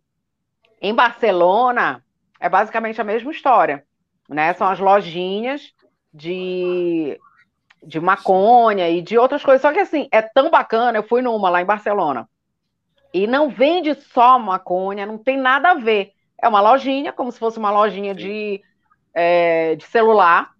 Em 0.80 0.94
Barcelona, 0.94 2.04
é 2.40 2.48
basicamente 2.48 3.00
a 3.00 3.04
mesma 3.04 3.30
história, 3.30 3.84
né? 4.28 4.52
São 4.54 4.66
as 4.66 4.78
lojinhas 4.78 5.72
de, 6.12 7.18
de 7.82 8.00
maconha 8.00 8.88
e 8.88 9.00
de 9.00 9.16
outras 9.16 9.44
coisas. 9.44 9.62
Só 9.62 9.72
que 9.72 9.80
assim, 9.80 10.08
é 10.10 10.22
tão 10.22 10.50
bacana, 10.50 10.98
eu 10.98 11.02
fui 11.02 11.22
numa 11.22 11.50
lá 11.50 11.62
em 11.62 11.66
Barcelona. 11.66 12.28
E 13.12 13.26
não 13.26 13.48
vende 13.48 13.94
só 13.94 14.38
maconha, 14.38 15.06
não 15.06 15.18
tem 15.18 15.36
nada 15.36 15.70
a 15.70 15.74
ver. 15.74 16.13
É 16.40 16.48
uma 16.48 16.60
lojinha, 16.60 17.12
como 17.12 17.30
se 17.30 17.38
fosse 17.38 17.58
uma 17.58 17.70
lojinha 17.70 18.14
de, 18.14 18.62
é, 19.14 19.76
de 19.76 19.84
celular, 19.84 20.52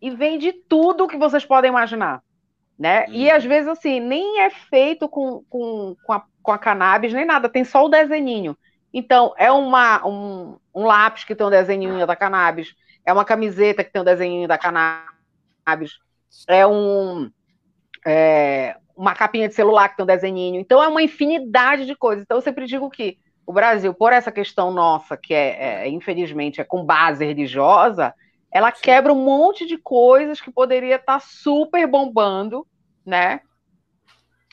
e 0.00 0.10
vende 0.10 0.52
tudo 0.52 1.06
que 1.06 1.16
vocês 1.16 1.44
podem 1.44 1.70
imaginar. 1.70 2.22
Né? 2.78 3.04
Hum. 3.08 3.12
E 3.12 3.30
às 3.30 3.44
vezes, 3.44 3.68
assim, 3.68 4.00
nem 4.00 4.40
é 4.40 4.50
feito 4.50 5.08
com, 5.08 5.44
com, 5.48 5.94
com, 6.02 6.12
a, 6.12 6.24
com 6.42 6.52
a 6.52 6.58
cannabis, 6.58 7.12
nem 7.12 7.26
nada, 7.26 7.48
tem 7.48 7.64
só 7.64 7.84
o 7.84 7.88
desenhinho. 7.88 8.56
Então, 8.92 9.34
é 9.36 9.52
uma, 9.52 10.06
um, 10.06 10.58
um 10.74 10.84
lápis 10.84 11.24
que 11.24 11.34
tem 11.34 11.46
um 11.46 11.50
desenhinho 11.50 12.06
da 12.06 12.16
cannabis, 12.16 12.74
é 13.04 13.12
uma 13.12 13.24
camiseta 13.24 13.84
que 13.84 13.92
tem 13.92 14.02
um 14.02 14.04
desenhinho 14.04 14.48
da 14.48 14.58
cannabis, 14.58 15.98
é 16.48 16.66
um 16.66 17.30
é, 18.06 18.76
uma 18.96 19.14
capinha 19.14 19.48
de 19.48 19.54
celular 19.54 19.88
que 19.88 19.96
tem 19.96 20.02
um 20.02 20.06
desenhinho. 20.06 20.60
Então, 20.60 20.82
é 20.82 20.88
uma 20.88 21.02
infinidade 21.02 21.86
de 21.86 21.94
coisas. 21.94 22.22
Então, 22.22 22.36
eu 22.36 22.42
sempre 22.42 22.66
digo 22.66 22.90
que 22.90 23.18
o 23.50 23.52
Brasil, 23.52 23.92
por 23.92 24.12
essa 24.12 24.30
questão 24.30 24.70
nossa, 24.70 25.16
que 25.16 25.34
é, 25.34 25.82
é 25.82 25.88
infelizmente 25.88 26.60
é 26.60 26.64
com 26.64 26.84
base 26.84 27.24
religiosa, 27.24 28.14
ela 28.48 28.70
quebra 28.70 29.12
um 29.12 29.24
monte 29.24 29.66
de 29.66 29.76
coisas 29.76 30.40
que 30.40 30.52
poderia 30.52 30.94
estar 30.94 31.14
tá 31.14 31.20
super 31.20 31.84
bombando, 31.88 32.64
né? 33.04 33.40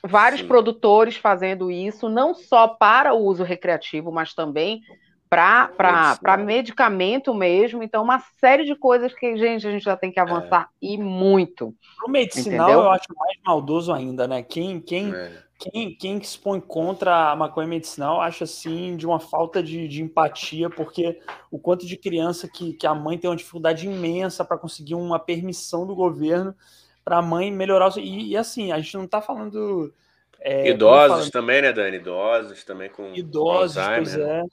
Vários 0.04 0.42
Sim. 0.42 0.48
produtores 0.48 1.16
fazendo 1.16 1.70
isso, 1.70 2.10
não 2.10 2.34
só 2.34 2.68
para 2.68 3.14
o 3.14 3.24
uso 3.24 3.44
recreativo, 3.44 4.12
mas 4.12 4.34
também 4.34 4.82
para 5.30 6.38
medicamento 6.44 7.36
mesmo. 7.36 7.84
Então, 7.84 8.04
uma 8.04 8.20
série 8.40 8.66
de 8.66 8.74
coisas 8.76 9.14
que, 9.14 9.38
gente, 9.38 9.68
a 9.68 9.72
gente 9.72 9.84
já 9.84 9.96
tem 9.96 10.12
que 10.12 10.20
avançar 10.20 10.70
é. 10.82 10.88
e 10.88 10.98
muito. 10.98 11.72
O 12.04 12.10
medicinal 12.10 12.68
entendeu? 12.68 12.86
eu 12.86 12.90
acho 12.90 13.14
mais 13.16 13.38
maldoso 13.46 13.94
ainda, 13.94 14.28
né? 14.28 14.42
Quem, 14.42 14.80
quem, 14.80 15.14
é. 15.14 15.44
Quem, 15.60 15.96
quem 15.96 16.18
expõe 16.18 16.60
contra 16.60 17.32
a 17.32 17.36
maconha 17.36 17.68
medicinal 17.68 18.22
acha 18.22 18.44
assim 18.44 18.96
de 18.96 19.06
uma 19.08 19.20
falta 19.20 19.62
de, 19.62 19.88
de 19.88 20.04
empatia, 20.04 20.70
porque 20.70 21.20
o 21.50 21.58
quanto 21.58 21.86
de 21.86 21.98
criança 21.98 22.48
que, 22.48 22.74
que 22.74 22.86
a 22.86 22.94
mãe 22.94 23.18
tem 23.18 23.30
uma 23.30 23.36
dificuldade 23.36 23.88
imensa 23.88 24.46
para 24.46 24.58
conseguir 24.58 24.96
uma 24.96 25.18
permissão 25.18 25.86
do 25.86 25.96
governo 25.96 26.56
para 27.04 27.18
a 27.18 27.22
mãe 27.22 27.52
melhorar. 27.52 27.90
O... 27.90 28.00
E, 28.00 28.32
e, 28.32 28.38
assim, 28.38 28.72
a 28.72 28.80
gente 28.80 28.96
não 28.96 29.06
está 29.06 29.22
falando. 29.22 29.94
É, 30.40 30.70
Idosos 30.70 31.30
também, 31.32 31.62
né, 31.62 31.74
Dani? 31.74 31.98
Idosos 31.98 32.64
também 32.64 32.90
com. 32.90 33.16
Idosos, 33.16 33.78
Alzheimer. 33.78 34.04
pois 34.04 34.16
é. 34.16 34.44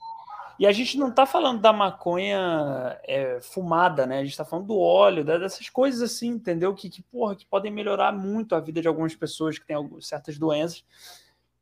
E 0.57 0.65
a 0.65 0.71
gente 0.71 0.97
não 0.97 1.09
está 1.09 1.25
falando 1.25 1.59
da 1.59 1.73
maconha 1.73 2.97
é, 3.03 3.39
fumada, 3.41 4.05
né? 4.05 4.19
A 4.19 4.23
gente 4.23 4.31
está 4.31 4.45
falando 4.45 4.67
do 4.67 4.79
óleo, 4.79 5.23
dessas 5.23 5.69
coisas 5.69 6.01
assim, 6.01 6.29
entendeu? 6.29 6.73
Que, 6.73 6.89
que, 6.89 7.01
porra, 7.01 7.35
que 7.35 7.45
podem 7.45 7.71
melhorar 7.71 8.11
muito 8.13 8.55
a 8.55 8.59
vida 8.59 8.81
de 8.81 8.87
algumas 8.87 9.13
pessoas 9.15 9.59
que 9.59 9.65
têm 9.65 9.75
algumas, 9.75 10.07
certas 10.07 10.37
doenças. 10.37 10.83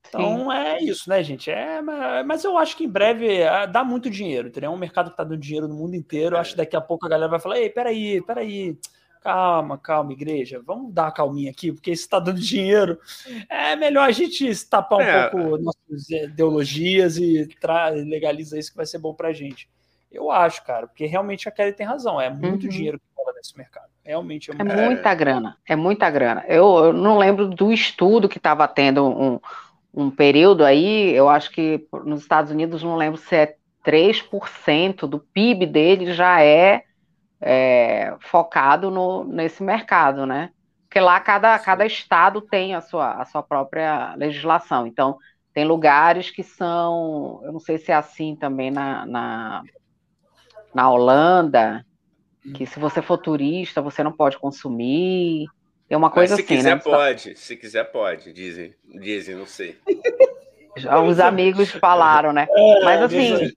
Então 0.08 0.52
Sim. 0.52 0.52
é 0.52 0.84
isso, 0.84 1.10
né, 1.10 1.24
gente? 1.24 1.50
É, 1.50 1.82
mas 1.82 2.44
eu 2.44 2.58
acho 2.58 2.78
que 2.78 2.84
em 2.84 2.90
breve 2.90 3.28
é, 3.38 3.66
dá 3.66 3.84
muito 3.84 4.10
dinheiro, 4.10 4.50
entendeu? 4.50 4.72
É 4.72 4.74
um 4.74 4.78
mercado 4.78 5.08
que 5.08 5.14
está 5.14 5.24
dando 5.24 5.38
dinheiro 5.38 5.68
no 5.68 5.76
mundo 5.76 5.96
inteiro. 5.96 6.36
Eu 6.36 6.40
acho 6.40 6.52
que 6.52 6.58
daqui 6.58 6.76
a 6.76 6.82
pouco 6.82 7.06
a 7.06 7.10
galera 7.10 7.30
vai 7.30 7.40
falar: 7.40 7.58
ei, 7.58 7.70
peraí, 7.70 8.22
peraí 8.22 8.78
calma, 9.24 9.78
calma, 9.78 10.12
igreja, 10.12 10.62
vamos 10.66 10.94
dar 10.94 11.04
uma 11.04 11.12
calminha 11.12 11.50
aqui, 11.50 11.72
porque 11.72 11.92
isso 11.92 12.04
está 12.04 12.20
dando 12.20 12.40
dinheiro. 12.40 13.00
É 13.50 13.76
melhor 13.76 14.08
a 14.08 14.12
gente 14.12 14.46
tapar 14.66 15.00
um 15.00 15.02
é. 15.02 15.30
pouco 15.30 15.58
nossas 15.58 16.10
ideologias 16.10 17.18
e 17.18 17.48
legaliza 18.06 18.60
isso 18.60 18.72
que 18.72 18.78
vai 18.78 18.86
ser 18.86 18.98
bom 18.98 19.14
para 19.14 19.30
a 19.30 19.34
gente. 19.34 19.70
Eu 20.12 20.30
acho, 20.30 20.64
cara, 20.66 20.86
porque 20.88 21.06
realmente 21.06 21.48
a 21.48 21.52
Kelly 21.52 21.74
tem 21.74 21.88
razão, 21.88 22.20
é 22.20 22.30
muito 22.30 22.64
uhum. 22.64 22.70
dinheiro 22.70 23.00
que 23.00 23.06
rola 23.18 23.34
nesse 23.34 23.58
mercado. 23.58 23.88
Realmente 24.04 24.52
é, 24.52 24.56
é 24.60 24.64
muita 24.64 25.16
grana, 25.16 25.58
é 25.66 25.76
muita 25.76 26.10
grana. 26.10 26.44
Eu, 26.48 26.86
eu 26.86 26.94
não 26.94 27.18
lembro 27.18 27.48
do 27.48 27.72
estudo 27.72 28.28
que 28.28 28.38
estava 28.38 28.68
tendo 28.68 29.06
um, 29.08 29.40
um 29.94 30.12
período 30.12 30.66
aí, 30.66 31.16
eu 31.16 31.30
acho 31.30 31.50
que 31.52 31.88
nos 32.04 32.22
Estados 32.22 32.52
Unidos, 32.52 32.84
não 32.84 32.98
lembro 32.98 33.18
se 33.18 33.36
é 33.36 33.56
3% 33.86 35.08
do 35.08 35.20
PIB 35.20 35.66
dele 35.66 36.14
já 36.14 36.42
é 36.42 36.84
é, 37.46 38.16
focado 38.22 38.90
no, 38.90 39.26
nesse 39.26 39.62
mercado, 39.62 40.26
né? 40.26 40.50
Porque 40.88 41.00
lá 41.00 41.20
cada, 41.20 41.60
cada 41.60 41.86
estado 41.86 42.40
tem 42.40 42.74
a 42.74 42.82
sua, 42.82 43.14
a 43.14 43.26
sua 43.26 43.44
própria 43.44 44.16
legislação. 44.16 44.88
Então, 44.88 45.18
tem 45.54 45.66
lugares 45.66 46.30
que 46.30 46.42
são, 46.42 47.42
eu 47.44 47.52
não 47.52 47.60
sei 47.60 47.78
se 47.78 47.92
é 47.92 47.96
assim 47.96 48.36
também 48.36 48.72
na, 48.72 49.06
na, 49.06 49.64
na 50.74 50.90
Holanda, 50.90 51.86
que 52.56 52.66
se 52.66 52.80
você 52.80 53.02
for 53.02 53.18
turista, 53.18 53.82
você 53.82 54.04
não 54.04 54.12
pode 54.12 54.38
consumir. 54.38 55.48
Tem 55.88 55.98
uma 55.98 56.10
coisa 56.10 56.36
Mas 56.36 56.46
se 56.46 56.54
assim, 56.54 56.58
quiser, 56.58 56.76
né? 56.76 56.82
pode. 56.82 57.36
Se 57.38 57.58
quiser, 57.58 57.84
pode, 57.86 58.32
dizem. 58.32 58.74
Dizem, 58.86 59.36
não 59.36 59.46
sei. 59.46 59.78
Já 60.78 61.00
os 61.00 61.20
amigos 61.20 61.70
falaram, 61.72 62.34
né? 62.34 62.48
É, 62.50 62.84
Mas 62.84 63.02
assim, 63.04 63.54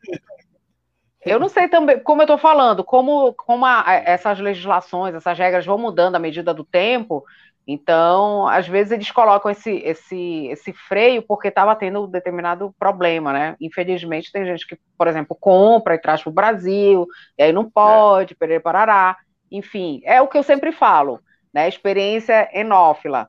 eu 1.26 1.40
não 1.40 1.48
sei 1.48 1.68
também, 1.68 1.98
como 2.00 2.22
eu 2.22 2.24
estou 2.24 2.38
falando, 2.38 2.84
como, 2.84 3.34
como 3.34 3.66
a, 3.66 3.84
essas 4.04 4.38
legislações, 4.38 5.14
essas 5.14 5.36
regras 5.36 5.66
vão 5.66 5.76
mudando 5.76 6.14
à 6.14 6.18
medida 6.18 6.54
do 6.54 6.64
tempo, 6.64 7.24
então, 7.66 8.46
às 8.46 8.68
vezes 8.68 8.92
eles 8.92 9.10
colocam 9.10 9.50
esse, 9.50 9.78
esse, 9.78 10.46
esse 10.46 10.72
freio 10.72 11.20
porque 11.20 11.48
estava 11.48 11.74
tendo 11.74 12.04
um 12.04 12.08
determinado 12.08 12.72
problema, 12.78 13.32
né? 13.32 13.56
Infelizmente, 13.60 14.30
tem 14.30 14.44
gente 14.44 14.64
que, 14.64 14.78
por 14.96 15.08
exemplo, 15.08 15.36
compra 15.38 15.96
e 15.96 15.98
traz 15.98 16.22
para 16.22 16.30
o 16.30 16.32
Brasil, 16.32 17.08
e 17.36 17.42
aí 17.42 17.52
não 17.52 17.68
pode, 17.68 18.34
é. 18.34 18.36
perere 18.36 18.60
parará. 18.60 19.16
Enfim, 19.50 20.00
é 20.04 20.22
o 20.22 20.28
que 20.28 20.38
eu 20.38 20.44
sempre 20.44 20.70
falo, 20.70 21.20
né? 21.52 21.68
Experiência 21.68 22.48
enófila. 22.52 23.28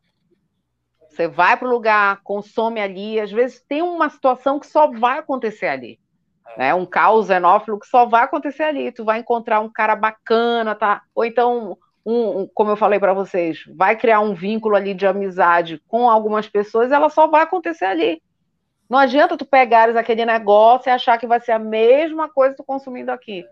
Você 1.10 1.28
vai 1.28 1.57
para 1.57 1.68
o 1.68 1.72
lugar, 1.72 2.22
consome 2.24 2.80
ali, 2.80 3.19
às 3.19 3.32
vezes 3.32 3.60
tem 3.68 3.82
uma 3.82 4.07
situação 4.07 4.60
que 4.60 4.68
só 4.68 4.86
vai 4.91 5.18
acontecer 5.18 5.68
ali 5.68 5.99
né? 6.56 6.74
Um 6.74 6.86
caos 6.86 7.28
xenófilo 7.28 7.80
que 7.80 7.88
só 7.88 8.06
vai 8.06 8.24
acontecer 8.24 8.64
ali. 8.64 8.91
Tu 8.91 9.03
vai 9.03 9.19
encontrar 9.19 9.60
um 9.60 9.69
cara 9.69 9.95
bacana, 9.95 10.76
tá? 10.76 11.02
Ou 11.14 11.26
então, 11.26 11.78
um, 12.06 12.41
um 12.41 12.49
como 12.53 12.72
eu 12.72 12.78
falei 12.78 12.99
para 12.99 13.14
vocês, 13.14 13.64
vai 13.76 13.95
criar 13.95 14.22
um 14.22 14.34
vínculo 14.34 14.76
ali 14.76 14.94
de 14.94 15.06
amizade 15.06 15.82
com 15.88 16.10
algumas 16.10 16.48
pessoas, 16.48 16.91
ela 16.91 17.10
só 17.10 17.28
vai 17.28 17.41
acontecer 17.41 17.86
ali. 17.86 18.22
Não 18.90 18.98
adianta 18.98 19.36
tu 19.36 19.45
pegares 19.45 19.98
aquele 19.98 20.26
negócio 20.26 20.90
e 20.90 20.91
achar 20.91 21.18
que 21.18 21.28
vai 21.28 21.41
ser 21.41 21.52
a 21.52 21.60
mesma 21.60 22.30
coisa 22.30 22.52
que 22.52 22.64
tu 22.64 22.65
consumindo 22.65 23.11
aqui. 23.11 23.45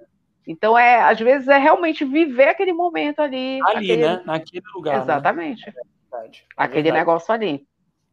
Então, 0.48 0.78
é, 0.78 1.02
às 1.02 1.20
vezes, 1.20 1.48
é 1.48 1.58
realmente 1.58 2.06
viver 2.06 2.50
aquele 2.50 2.72
momento 2.72 3.20
ali. 3.20 3.60
Ali, 3.66 3.92
aquele... 3.92 4.08
né? 4.08 4.22
Naquele 4.26 4.64
lugar. 4.74 4.96
Né? 4.98 5.02
Exatamente. 5.02 5.66
Né? 5.66 5.82
É 6.14 6.30
aquele 6.56 6.92
negócio 6.92 7.34
ali. 7.34 7.66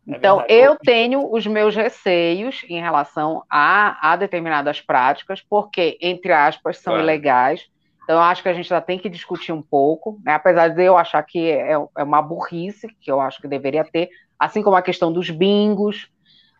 É 0.08 0.16
então, 0.16 0.40
é 0.42 0.46
eu 0.48 0.76
tenho 0.76 1.32
os 1.32 1.46
meus 1.46 1.74
receios 1.74 2.64
em 2.68 2.80
relação 2.80 3.44
a, 3.48 4.12
a 4.12 4.16
determinadas 4.16 4.80
práticas, 4.80 5.40
porque, 5.40 5.98
entre 6.00 6.32
aspas, 6.32 6.78
são 6.78 6.94
claro. 6.94 7.04
ilegais. 7.04 7.66
Então, 8.02 8.16
eu 8.16 8.22
acho 8.22 8.42
que 8.42 8.48
a 8.48 8.52
gente 8.52 8.68
já 8.68 8.80
tem 8.80 8.98
que 8.98 9.08
discutir 9.08 9.52
um 9.52 9.62
pouco, 9.62 10.20
né? 10.24 10.34
apesar 10.34 10.68
de 10.68 10.82
eu 10.82 10.96
achar 10.96 11.22
que 11.22 11.50
é, 11.50 11.72
é 11.72 12.02
uma 12.02 12.20
burrice, 12.20 12.88
que 13.00 13.10
eu 13.10 13.20
acho 13.20 13.40
que 13.40 13.46
deveria 13.46 13.84
ter, 13.84 14.10
assim 14.38 14.60
como 14.60 14.76
a 14.76 14.82
questão 14.82 15.12
dos 15.12 15.30
bingos, 15.30 16.10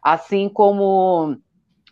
assim 0.01 0.49
como 0.49 1.37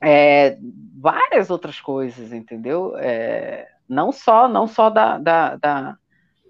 é, 0.00 0.56
várias 0.96 1.50
outras 1.50 1.80
coisas, 1.80 2.32
entendeu? 2.32 2.94
É, 2.96 3.68
não 3.88 4.12
só, 4.12 4.46
não 4.46 4.68
só 4.68 4.88
da, 4.88 5.18
da, 5.18 5.56
da, 5.56 5.96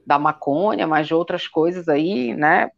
da 0.06 0.18
maconha, 0.18 0.86
mas 0.86 1.06
de 1.06 1.14
outras 1.14 1.48
coisas 1.48 1.88
aí, 1.88 2.34
né? 2.34 2.70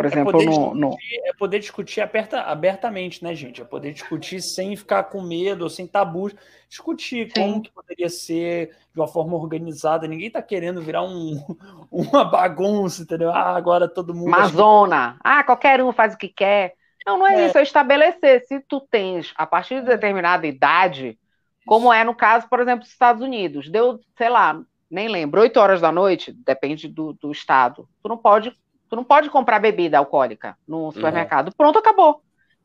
Por 0.00 0.04
é 0.06 0.08
exemplo, 0.08 0.40
é 0.40 0.44
no, 0.44 0.74
no... 0.74 0.96
é 1.26 1.32
poder 1.34 1.58
discutir 1.58 2.00
aberta, 2.00 2.40
abertamente, 2.40 3.22
né, 3.22 3.34
gente? 3.34 3.60
É 3.60 3.64
poder 3.64 3.92
discutir 3.92 4.40
sem 4.40 4.74
ficar 4.74 5.04
com 5.04 5.20
medo, 5.20 5.68
sem 5.68 5.86
tabus. 5.86 6.34
Discutir 6.68 7.30
Sim. 7.34 7.42
como 7.42 7.62
que 7.62 7.70
poderia 7.70 8.08
ser 8.08 8.70
de 8.94 9.00
uma 9.00 9.06
forma 9.06 9.36
organizada. 9.36 10.08
Ninguém 10.08 10.28
está 10.28 10.40
querendo 10.40 10.80
virar 10.80 11.02
um, 11.02 11.38
uma 11.92 12.24
bagunça, 12.24 13.02
entendeu? 13.02 13.30
Ah, 13.30 13.56
agora 13.56 13.86
todo 13.86 14.14
mundo. 14.14 14.28
Uma 14.28 14.46
zona. 14.46 15.16
Ah, 15.22 15.44
qualquer 15.44 15.82
um 15.82 15.92
faz 15.92 16.14
o 16.14 16.18
que 16.18 16.28
quer. 16.28 16.74
Não, 17.06 17.18
não 17.18 17.26
é, 17.26 17.42
é. 17.42 17.46
isso. 17.46 17.58
É 17.58 17.62
estabelecer. 17.62 18.44
Se 18.46 18.60
tu 18.60 18.80
tens, 18.80 19.34
a 19.36 19.46
partir 19.46 19.80
de 19.80 19.86
determinada 19.86 20.46
idade, 20.46 21.18
como 21.66 21.92
é 21.92 22.04
no 22.04 22.14
caso, 22.14 22.48
por 22.48 22.60
exemplo, 22.60 22.80
dos 22.80 22.92
Estados 22.92 23.22
Unidos, 23.22 23.68
deu, 23.68 24.00
sei 24.16 24.28
lá, 24.28 24.60
nem 24.90 25.08
lembro, 25.08 25.40
8 25.40 25.60
horas 25.60 25.80
da 25.80 25.92
noite, 25.92 26.32
depende 26.32 26.88
do, 26.88 27.12
do 27.12 27.30
estado. 27.30 27.88
Tu 28.02 28.08
não 28.08 28.16
pode 28.16 28.52
Tu 28.90 28.96
não 28.96 29.04
pode 29.04 29.30
comprar 29.30 29.60
bebida 29.60 29.98
alcoólica 29.98 30.58
no 30.66 30.90
supermercado. 30.90 31.46
Uhum. 31.46 31.54
Pronto, 31.56 31.78
acabou. 31.78 32.22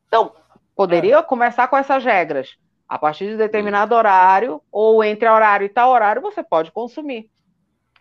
Então, 0.08 0.32
poderia 0.74 1.18
é. 1.18 1.22
começar 1.22 1.68
com 1.68 1.76
essas 1.76 2.04
regras. 2.04 2.56
A 2.88 2.98
partir 2.98 3.28
de 3.28 3.36
determinado 3.36 3.92
uhum. 3.92 3.98
horário, 3.98 4.62
ou 4.70 5.04
entre 5.04 5.28
horário 5.28 5.64
e 5.64 5.68
tal 5.68 5.90
horário, 5.90 6.20
você 6.20 6.42
pode 6.42 6.72
consumir. 6.72 7.30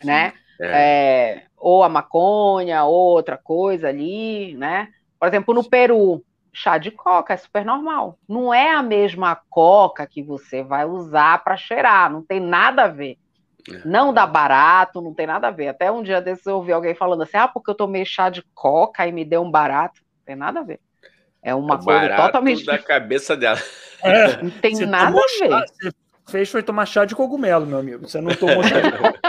Né? 0.03 0.33
É. 0.59 0.67
É, 0.67 1.43
ou 1.55 1.83
a 1.83 1.89
maconha, 1.89 2.83
ou 2.83 2.93
outra 2.93 3.37
coisa 3.37 3.89
ali, 3.89 4.55
né? 4.55 4.89
Por 5.19 5.27
exemplo, 5.27 5.53
no 5.53 5.63
Peru, 5.63 6.23
chá 6.51 6.77
de 6.79 6.89
coca 6.89 7.33
é 7.33 7.37
super 7.37 7.63
normal. 7.63 8.17
Não 8.27 8.51
é 8.51 8.71
a 8.71 8.81
mesma 8.81 9.35
coca 9.49 10.07
que 10.07 10.23
você 10.23 10.63
vai 10.63 10.85
usar 10.85 11.43
para 11.43 11.57
cheirar, 11.57 12.11
não 12.11 12.23
tem 12.23 12.39
nada 12.39 12.85
a 12.85 12.87
ver. 12.87 13.17
É. 13.71 13.81
Não 13.85 14.13
dá 14.13 14.27
barato, 14.27 15.01
não 15.01 15.13
tem 15.13 15.25
nada 15.25 15.47
a 15.47 15.51
ver. 15.51 15.69
Até 15.69 15.91
um 15.91 16.03
dia 16.03 16.21
desses 16.21 16.45
eu 16.45 16.57
ouvi 16.57 16.71
alguém 16.71 16.93
falando 16.93 17.23
assim: 17.23 17.37
ah, 17.37 17.47
porque 17.47 17.71
eu 17.71 17.75
tomei 17.75 18.05
chá 18.05 18.29
de 18.29 18.43
coca 18.53 19.07
e 19.07 19.11
me 19.11 19.25
deu 19.25 19.41
um 19.41 19.49
barato. 19.49 20.01
Não 20.01 20.25
tem 20.25 20.35
nada 20.35 20.59
a 20.59 20.63
ver. 20.63 20.79
É 21.41 21.53
uma 21.53 21.75
é 21.75 21.83
coisa 21.83 22.15
totalmente. 22.15 22.65
da 22.65 22.77
cabeça 22.77 23.35
dela. 23.35 23.59
É, 24.01 24.37
não 24.41 24.49
tem 24.49 24.75
nada 24.85 25.17
a 25.17 25.21
ver. 25.39 25.49
Chá, 25.49 25.65
fez 26.27 26.49
foi 26.49 26.63
tomar 26.63 26.85
chá 26.85 27.05
de 27.05 27.15
cogumelo, 27.15 27.65
meu 27.65 27.79
amigo. 27.79 28.07
Você 28.07 28.19
não 28.19 28.33
tomou 28.35 28.63
chá 28.63 28.81
de 28.81 28.91
cogumelo. 28.91 29.19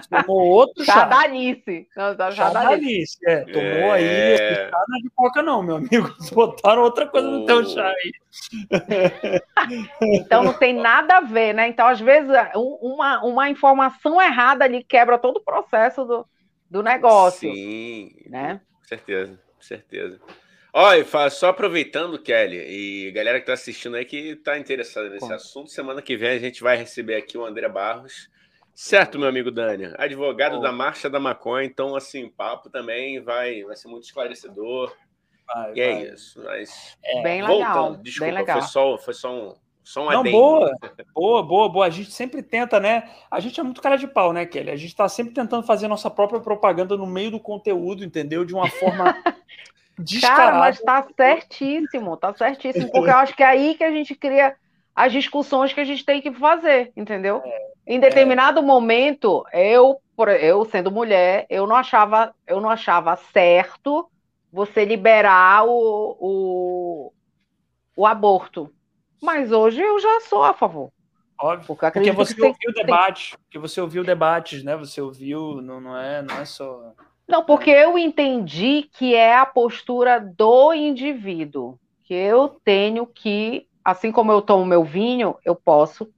Você 0.00 0.24
tomou 0.26 0.46
outro 0.48 0.84
chá. 0.84 0.92
Chá 0.92 1.04
da 1.04 1.18
Alice. 1.20 1.88
Não, 1.96 2.16
chá, 2.16 2.30
chá 2.30 2.50
da 2.50 2.68
Alice, 2.68 3.18
é. 3.26 3.40
Tomou 3.44 3.62
é... 3.64 3.92
aí 3.92 4.70
chá 4.70 4.84
não 4.88 4.98
é 4.98 5.00
de 5.02 5.10
coca 5.10 5.42
não, 5.42 5.62
meu 5.62 5.76
amigo. 5.76 6.14
Botaram 6.32 6.82
outra 6.82 7.06
coisa 7.06 7.28
no 7.28 7.46
teu 7.46 7.64
chá 7.66 7.88
aí. 7.88 8.12
então 10.00 10.44
não 10.44 10.52
tem 10.52 10.72
nada 10.72 11.18
a 11.18 11.20
ver, 11.20 11.52
né? 11.54 11.68
Então, 11.68 11.86
às 11.86 12.00
vezes, 12.00 12.30
uma, 12.54 13.24
uma 13.24 13.50
informação 13.50 14.20
errada 14.20 14.64
ali 14.64 14.82
quebra 14.84 15.18
todo 15.18 15.38
o 15.38 15.44
processo 15.44 16.04
do, 16.04 16.26
do 16.70 16.82
negócio. 16.82 17.52
Sim, 17.52 18.12
né? 18.26 18.60
com 18.80 18.84
certeza, 18.88 19.40
com 19.56 19.62
certeza. 19.62 20.20
Olha, 20.80 21.04
só 21.28 21.48
aproveitando, 21.48 22.20
Kelly, 22.20 22.56
e 22.56 23.10
galera 23.10 23.38
que 23.38 23.42
está 23.42 23.54
assistindo 23.54 23.96
aí 23.96 24.04
que 24.04 24.16
está 24.16 24.56
interessada 24.56 25.10
nesse 25.10 25.32
assunto, 25.32 25.72
semana 25.72 26.00
que 26.00 26.16
vem 26.16 26.28
a 26.28 26.38
gente 26.38 26.62
vai 26.62 26.76
receber 26.76 27.16
aqui 27.16 27.36
o 27.36 27.44
André 27.44 27.68
Barros. 27.68 28.30
Certo, 28.76 29.18
meu 29.18 29.28
amigo 29.28 29.50
Dani, 29.50 29.92
advogado 29.98 30.60
da 30.60 30.70
Marcha 30.70 31.10
da 31.10 31.18
Maconha, 31.18 31.66
então, 31.66 31.96
assim, 31.96 32.28
papo 32.28 32.70
também 32.70 33.20
vai, 33.20 33.64
vai 33.64 33.74
ser 33.74 33.88
muito 33.88 34.04
esclarecedor. 34.04 34.94
Vai, 35.48 35.72
e 35.74 35.80
é 35.80 35.92
vai. 35.92 36.02
é 36.04 36.14
isso. 36.14 36.40
Mas, 36.44 36.96
é, 37.04 37.22
bem 37.24 37.42
legal. 37.42 37.96
Desculpa, 37.96 38.26
bem 38.26 38.40
legal. 38.40 38.60
Foi, 38.60 38.68
só, 38.68 38.98
foi 38.98 39.14
só 39.14 39.34
um. 39.34 39.54
Só 39.82 40.06
um 40.06 40.10
Não, 40.12 40.22
boa, 40.22 40.70
boa, 41.12 41.42
boa, 41.42 41.68
boa. 41.68 41.86
A 41.86 41.90
gente 41.90 42.12
sempre 42.12 42.40
tenta, 42.40 42.78
né? 42.78 43.10
A 43.28 43.40
gente 43.40 43.58
é 43.58 43.64
muito 43.64 43.82
cara 43.82 43.96
de 43.96 44.06
pau, 44.06 44.32
né, 44.32 44.46
Kelly? 44.46 44.70
A 44.70 44.76
gente 44.76 44.90
está 44.90 45.08
sempre 45.08 45.34
tentando 45.34 45.66
fazer 45.66 45.88
nossa 45.88 46.08
própria 46.08 46.38
propaganda 46.38 46.96
no 46.96 47.06
meio 47.06 47.32
do 47.32 47.40
conteúdo, 47.40 48.04
entendeu? 48.04 48.44
De 48.44 48.54
uma 48.54 48.70
forma 48.70 49.12
Descarado. 49.98 50.40
Cara, 50.40 50.58
mas 50.58 50.80
tá 50.80 51.06
certíssimo, 51.16 52.16
tá 52.16 52.32
certíssimo, 52.34 52.90
porque 52.90 53.10
eu 53.10 53.16
acho 53.16 53.34
que 53.34 53.42
é 53.42 53.46
aí 53.46 53.74
que 53.74 53.82
a 53.82 53.90
gente 53.90 54.14
cria 54.14 54.54
as 54.94 55.12
discussões 55.12 55.72
que 55.72 55.80
a 55.80 55.84
gente 55.84 56.04
tem 56.04 56.20
que 56.20 56.32
fazer, 56.32 56.92
entendeu? 56.96 57.42
É, 57.44 57.68
em 57.86 58.00
determinado 58.00 58.62
momento, 58.62 59.44
eu, 59.52 60.00
eu 60.40 60.64
sendo 60.64 60.90
mulher, 60.90 61.46
eu 61.48 61.66
não 61.66 61.74
achava, 61.76 62.34
eu 62.46 62.60
não 62.60 62.70
achava 62.70 63.16
certo 63.32 64.08
você 64.52 64.84
liberar 64.84 65.66
o, 65.66 66.16
o, 66.20 67.12
o 67.96 68.06
aborto. 68.06 68.72
Mas 69.22 69.50
hoje 69.52 69.80
eu 69.80 69.98
já 69.98 70.20
sou 70.20 70.44
a 70.44 70.54
favor. 70.54 70.90
Óbvio. 71.40 71.66
Porque, 71.76 71.90
porque 71.90 72.12
você 72.12 72.34
ouviu 72.40 72.74
tem... 72.74 72.84
debate, 72.84 73.38
porque 73.38 73.58
você 73.58 73.80
ouviu 73.80 74.02
debates, 74.04 74.62
né? 74.62 74.76
Você 74.76 75.00
ouviu, 75.00 75.60
não, 75.62 75.80
não 75.80 75.96
é, 75.96 76.22
não 76.22 76.38
é 76.38 76.44
só 76.44 76.92
não, 77.28 77.44
porque 77.44 77.70
eu 77.70 77.98
entendi 77.98 78.88
que 78.94 79.14
é 79.14 79.36
a 79.36 79.44
postura 79.44 80.18
do 80.18 80.72
indivíduo, 80.72 81.78
que 82.02 82.14
eu 82.14 82.48
tenho 82.64 83.06
que, 83.06 83.68
assim 83.84 84.10
como 84.10 84.32
eu 84.32 84.40
tomo 84.40 84.64
meu 84.64 84.82
vinho, 84.82 85.36
eu 85.44 85.54
posso, 85.54 86.10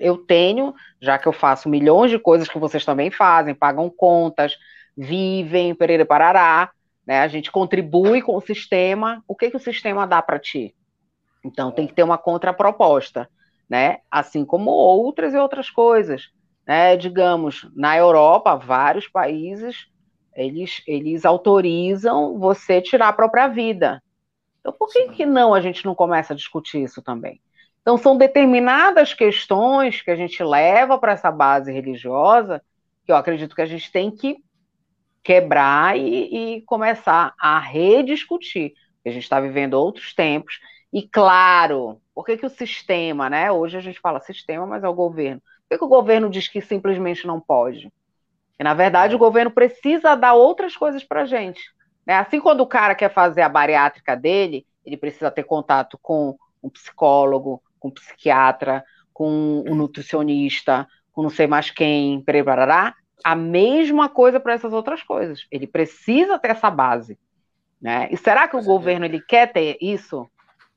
eu 0.00 0.18
tenho, 0.18 0.74
já 1.00 1.16
que 1.16 1.28
eu 1.28 1.32
faço 1.32 1.68
milhões 1.68 2.10
de 2.10 2.18
coisas 2.18 2.48
que 2.48 2.58
vocês 2.58 2.84
também 2.84 3.08
fazem, 3.08 3.54
pagam 3.54 3.88
contas, 3.88 4.56
vivem, 4.96 5.76
perere 5.76 6.04
parará, 6.04 6.72
né? 7.06 7.20
A 7.20 7.28
gente 7.28 7.52
contribui 7.52 8.20
com 8.20 8.36
o 8.36 8.40
sistema. 8.40 9.22
O 9.28 9.36
que 9.36 9.48
que 9.48 9.56
o 9.56 9.60
sistema 9.60 10.08
dá 10.08 10.20
para 10.20 10.40
ti? 10.40 10.74
Então 11.44 11.70
tem 11.70 11.86
que 11.86 11.94
ter 11.94 12.02
uma 12.02 12.18
contraproposta, 12.18 13.28
né? 13.70 13.98
Assim 14.10 14.44
como 14.44 14.72
outras 14.72 15.34
e 15.34 15.36
outras 15.38 15.70
coisas, 15.70 16.30
né? 16.66 16.96
Digamos, 16.96 17.70
na 17.76 17.96
Europa, 17.96 18.56
vários 18.56 19.06
países 19.06 19.91
eles, 20.34 20.82
eles 20.86 21.24
autorizam 21.24 22.38
você 22.38 22.80
tirar 22.80 23.08
a 23.08 23.12
própria 23.12 23.48
vida. 23.48 24.02
Então, 24.60 24.72
por 24.72 24.88
que, 24.90 25.08
que 25.08 25.26
não 25.26 25.52
a 25.52 25.60
gente 25.60 25.84
não 25.84 25.94
começa 25.94 26.32
a 26.32 26.36
discutir 26.36 26.82
isso 26.82 27.02
também? 27.02 27.40
Então, 27.80 27.98
são 27.98 28.16
determinadas 28.16 29.12
questões 29.12 30.00
que 30.00 30.10
a 30.10 30.16
gente 30.16 30.42
leva 30.42 30.96
para 30.98 31.12
essa 31.12 31.30
base 31.30 31.72
religiosa 31.72 32.62
que 33.04 33.10
eu 33.10 33.16
acredito 33.16 33.56
que 33.56 33.62
a 33.62 33.66
gente 33.66 33.90
tem 33.90 34.10
que 34.10 34.36
quebrar 35.22 35.98
e, 35.98 36.58
e 36.58 36.62
começar 36.62 37.34
a 37.38 37.58
rediscutir. 37.58 38.74
A 39.04 39.10
gente 39.10 39.24
está 39.24 39.40
vivendo 39.40 39.74
outros 39.74 40.14
tempos. 40.14 40.60
E, 40.92 41.02
claro, 41.02 42.00
por 42.14 42.24
que, 42.24 42.36
que 42.36 42.46
o 42.46 42.50
sistema, 42.50 43.28
né? 43.28 43.50
Hoje 43.50 43.76
a 43.76 43.80
gente 43.80 43.98
fala 43.98 44.20
sistema, 44.20 44.66
mas 44.66 44.84
é 44.84 44.88
o 44.88 44.94
governo. 44.94 45.40
Por 45.40 45.70
que, 45.70 45.78
que 45.78 45.84
o 45.84 45.88
governo 45.88 46.30
diz 46.30 46.46
que 46.46 46.60
simplesmente 46.60 47.26
não 47.26 47.40
pode? 47.40 47.90
E, 48.58 48.64
na 48.64 48.74
verdade, 48.74 49.14
o 49.14 49.18
governo 49.18 49.50
precisa 49.50 50.14
dar 50.14 50.34
outras 50.34 50.76
coisas 50.76 51.02
para 51.02 51.22
a 51.22 51.26
gente. 51.26 51.60
Né? 52.06 52.14
Assim, 52.14 52.40
quando 52.40 52.60
o 52.60 52.66
cara 52.66 52.94
quer 52.94 53.12
fazer 53.12 53.42
a 53.42 53.48
bariátrica 53.48 54.16
dele, 54.16 54.66
ele 54.84 54.96
precisa 54.96 55.30
ter 55.30 55.44
contato 55.44 55.98
com 56.00 56.36
um 56.62 56.68
psicólogo, 56.68 57.62
com 57.78 57.88
um 57.88 57.92
psiquiatra, 57.92 58.84
com 59.12 59.64
um 59.66 59.74
nutricionista, 59.74 60.86
com 61.12 61.22
não 61.22 61.30
sei 61.30 61.46
mais 61.46 61.70
quem, 61.70 62.20
preparará. 62.22 62.94
A 63.24 63.36
mesma 63.36 64.08
coisa 64.08 64.40
para 64.40 64.54
essas 64.54 64.72
outras 64.72 65.02
coisas. 65.02 65.46
Ele 65.50 65.66
precisa 65.66 66.38
ter 66.38 66.50
essa 66.50 66.70
base. 66.70 67.18
Né? 67.80 68.08
E 68.10 68.16
será 68.16 68.48
que 68.48 68.56
o 68.56 68.62
governo 68.62 69.04
ele 69.04 69.20
quer 69.20 69.52
ter 69.52 69.76
isso? 69.80 70.28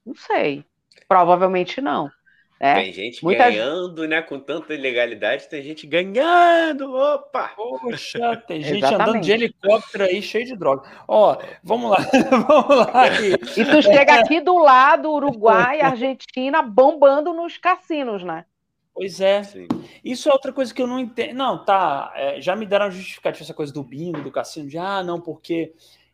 Não 0.05 0.15
sei. 0.15 0.65
Provavelmente 1.07 1.81
não. 1.81 2.09
É, 2.59 2.75
tem 2.75 2.93
gente 2.93 3.23
muita... 3.23 3.49
ganhando, 3.49 4.07
né? 4.07 4.21
Com 4.21 4.39
tanta 4.39 4.73
ilegalidade, 4.73 5.49
tem 5.49 5.61
gente 5.61 5.85
ganhando. 5.85 6.95
Opa! 6.95 7.49
Poxa, 7.49 8.41
tem 8.47 8.61
gente 8.63 8.77
Exatamente. 8.77 9.09
andando 9.09 9.21
de 9.21 9.31
helicóptero 9.31 10.03
aí 10.05 10.21
cheio 10.21 10.45
de 10.45 10.55
droga. 10.55 10.89
Ó, 11.07 11.37
vamos 11.61 11.91
lá, 11.91 11.97
vamos 12.47 12.77
lá. 12.77 13.21
E 13.21 13.37
tu 13.37 13.81
chega 13.81 14.21
aqui 14.21 14.39
do 14.39 14.57
lado, 14.57 15.11
Uruguai, 15.11 15.81
Argentina, 15.81 16.61
bombando 16.61 17.33
nos 17.33 17.57
cassinos, 17.57 18.23
né? 18.23 18.45
Pois 18.93 19.19
é. 19.19 19.43
Sim. 19.43 19.67
Isso 20.01 20.29
é 20.29 20.31
outra 20.31 20.53
coisa 20.53 20.73
que 20.73 20.81
eu 20.81 20.87
não 20.87 20.97
entendo. 20.97 21.35
Não, 21.35 21.65
tá. 21.65 22.13
É, 22.15 22.39
já 22.39 22.55
me 22.55 22.65
deram 22.65 22.89
justificativa 22.89 23.43
essa 23.43 23.53
coisa 23.53 23.73
do 23.73 23.83
bingo, 23.83 24.21
do 24.21 24.31
cassino, 24.31 24.69
de 24.69 24.77
ah, 24.77 25.03
não, 25.03 25.19
porque 25.19 25.73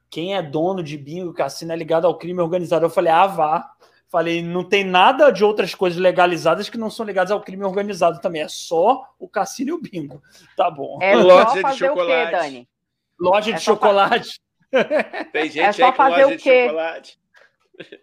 quem 0.10 0.36
é 0.36 0.42
dono 0.42 0.82
de 0.82 0.98
bingo, 0.98 1.32
cassino 1.32 1.72
é 1.72 1.76
ligado 1.76 2.08
ao 2.08 2.18
crime 2.18 2.42
organizado. 2.42 2.84
Eu 2.84 2.90
falei, 2.90 3.14
ah, 3.14 3.28
vá. 3.28 3.72
Falei, 4.12 4.44
não 4.44 4.62
tem 4.62 4.84
nada 4.84 5.32
de 5.32 5.42
outras 5.42 5.74
coisas 5.74 5.98
legalizadas 5.98 6.70
que 6.70 6.78
não 6.78 6.90
são 6.90 7.06
ligadas 7.06 7.32
ao 7.32 7.40
crime 7.40 7.64
organizado 7.64 8.20
também. 8.20 8.42
É 8.42 8.48
só 8.50 9.08
o 9.18 9.26
cassino 9.26 9.70
e 9.70 9.72
o 9.72 9.82
bingo. 9.82 10.22
Tá 10.58 10.70
bom. 10.70 11.00
É 11.02 11.16
loja 11.16 11.64
de 11.64 11.78
chocolate. 11.78 12.30
Quê, 12.30 12.38
Dani? 12.38 12.70
Loja 13.18 13.52
é 13.52 13.54
de 13.54 13.62
chocolate. 13.62 14.42
Tem 15.32 15.50
gente 15.50 15.66
é 15.66 15.72
só 15.72 15.94
fazer 15.94 16.26
o 16.26 16.38
quê? 16.38 16.68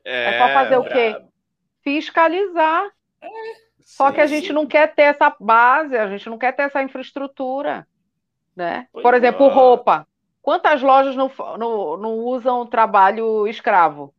É, 0.03 0.35
é, 0.35 0.39
só 0.39 0.55
fazer 0.55 0.77
o 0.79 0.85
quê? 0.85 1.23
Fiscalizar. 1.83 2.89
É, 3.21 3.29
só 3.83 4.09
sim, 4.09 4.15
que 4.15 4.21
a 4.23 4.27
gente 4.27 4.47
sim. 4.47 4.53
não 4.55 4.67
quer 4.67 4.95
ter 4.95 5.03
essa 5.03 5.37
base, 5.39 5.95
a 5.95 6.09
gente 6.09 6.27
não 6.31 6.39
quer 6.39 6.53
ter 6.53 6.63
essa 6.63 6.83
infraestrutura. 6.83 7.87
Né? 8.57 8.89
Por 8.93 9.13
exemplo, 9.13 9.45
é. 9.45 9.51
roupa. 9.51 10.09
Quantas 10.41 10.81
lojas 10.81 11.15
não, 11.15 11.31
não, 11.59 11.99
não 11.99 12.15
usam 12.21 12.67
trabalho 12.67 13.47
escravo? 13.47 14.15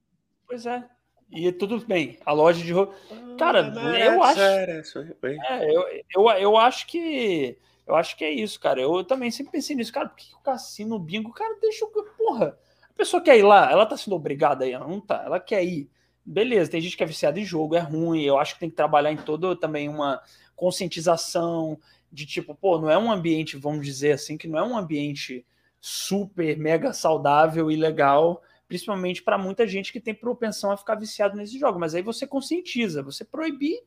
Pois 0.48 0.68
é. 0.68 0.84
E 1.32 1.52
tudo 1.52 1.86
bem, 1.86 2.18
a 2.26 2.32
loja 2.32 2.64
de 2.64 2.72
roupa. 2.72 2.96
Cara, 3.38 3.74
ah, 3.76 4.00
eu 4.00 4.24
acho. 4.24 4.40
É, 4.42 5.76
eu, 5.76 5.86
eu, 6.16 6.30
eu 6.32 6.58
acho 6.58 6.88
que. 6.88 7.58
Eu 7.86 7.96
acho 7.96 8.16
que 8.16 8.24
é 8.24 8.32
isso, 8.32 8.60
cara. 8.60 8.82
Eu 8.82 9.04
também 9.04 9.32
sempre 9.32 9.52
pensei 9.52 9.76
nisso, 9.76 9.94
cara. 9.94 10.10
Por 10.10 10.18
que 10.18 10.36
o 10.36 10.40
cassino, 10.40 10.96
o 10.96 11.00
bingo, 11.00 11.32
cara, 11.32 11.58
deixa 11.60 11.86
o. 11.86 11.90
Porra, 12.18 12.58
pessoa 13.00 13.24
quer 13.24 13.38
ir 13.38 13.44
lá, 13.44 13.72
ela 13.72 13.86
tá 13.86 13.96
sendo 13.96 14.18
obrigada 14.18 14.66
aí, 14.66 14.74
ela 14.74 14.86
não 14.86 15.00
tá, 15.00 15.24
ela 15.26 15.40
quer 15.40 15.64
ir. 15.64 15.90
Beleza, 16.26 16.70
tem 16.70 16.82
gente 16.82 16.98
que 16.98 17.04
é 17.04 17.06
viciada 17.06 17.40
em 17.40 17.46
jogo, 17.46 17.74
é 17.74 17.80
ruim. 17.80 18.22
Eu 18.24 18.38
acho 18.38 18.56
que 18.56 18.60
tem 18.60 18.70
que 18.70 18.76
trabalhar 18.76 19.10
em 19.10 19.18
todo 19.18 19.56
também 19.56 19.88
uma 19.88 20.22
conscientização 20.54 21.80
de 22.12 22.26
tipo, 22.26 22.54
pô, 22.54 22.78
não 22.78 22.90
é 22.90 22.98
um 22.98 23.10
ambiente, 23.10 23.56
vamos 23.56 23.86
dizer 23.86 24.12
assim, 24.12 24.38
que 24.38 24.50
não 24.50 24.60
é 24.60 24.64
um 24.64 24.78
ambiente 24.78 25.46
super, 25.80 26.58
mega 26.58 26.92
saudável 26.92 27.72
e 27.72 27.78
legal, 27.78 28.42
principalmente 28.70 29.22
para 29.22 29.38
muita 29.38 29.68
gente 29.68 29.92
que 29.92 30.00
tem 30.00 30.14
propensão 30.14 30.72
a 30.72 30.78
ficar 30.78 30.96
viciado 30.96 31.36
nesse 31.36 31.60
jogo. 31.60 31.78
Mas 31.78 31.94
aí 31.96 32.02
você 32.02 32.26
conscientiza, 32.26 33.04
você 33.04 33.26
proibir, 33.26 33.76
o 33.80 33.82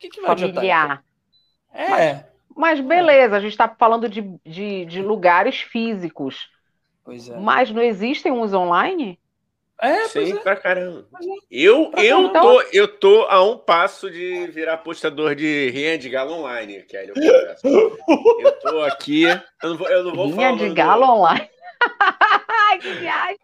que, 0.00 0.08
que 0.08 0.20
vai 0.20 0.36
Familiar. 0.36 1.04
adiantar? 1.70 1.98
É. 2.00 2.24
Mas, 2.56 2.78
mas 2.80 2.80
beleza, 2.80 3.36
a 3.36 3.40
gente 3.40 3.52
está 3.52 3.68
falando 3.68 4.08
de, 4.08 4.22
de, 4.44 4.84
de 4.86 5.02
lugares 5.02 5.60
físicos. 5.60 6.48
Pois 7.04 7.28
é. 7.28 7.36
Mas 7.38 7.70
não 7.70 7.82
existem 7.82 8.32
uns 8.32 8.52
online? 8.52 9.20
É, 9.80 10.08
Sim, 10.08 10.20
pois 10.20 10.30
é. 10.30 10.38
pra 10.40 10.56
caramba. 10.56 11.06
Eu, 11.48 11.90
Pra 11.90 12.02
eu, 12.04 12.32
caramba. 12.32 12.40
tô, 12.40 12.62
eu 12.72 12.88
tô 12.98 13.22
a 13.28 13.44
um 13.44 13.56
passo 13.58 14.10
de 14.10 14.48
virar 14.48 14.72
apostador 14.74 15.36
de 15.36 15.70
Rinha 15.70 15.96
de 15.96 16.08
Galo 16.08 16.32
online, 16.32 16.82
Kelly. 16.82 17.12
Eu, 17.62 17.96
eu 18.40 18.58
tô 18.60 18.82
aqui. 18.82 19.22
Eu 19.22 19.68
não 19.70 19.76
vou, 19.76 19.88
eu 19.88 20.02
não 20.04 20.14
vou 20.14 20.30
falar. 20.30 20.36
Linha 20.36 20.52
o 20.52 20.56
de 20.56 20.62
nome 20.64 20.68
do- 20.70 20.74
galo 20.74 21.04
online. 21.04 21.48
Ai, 22.48 22.78
que 22.82 22.92
viagem. 22.94 23.38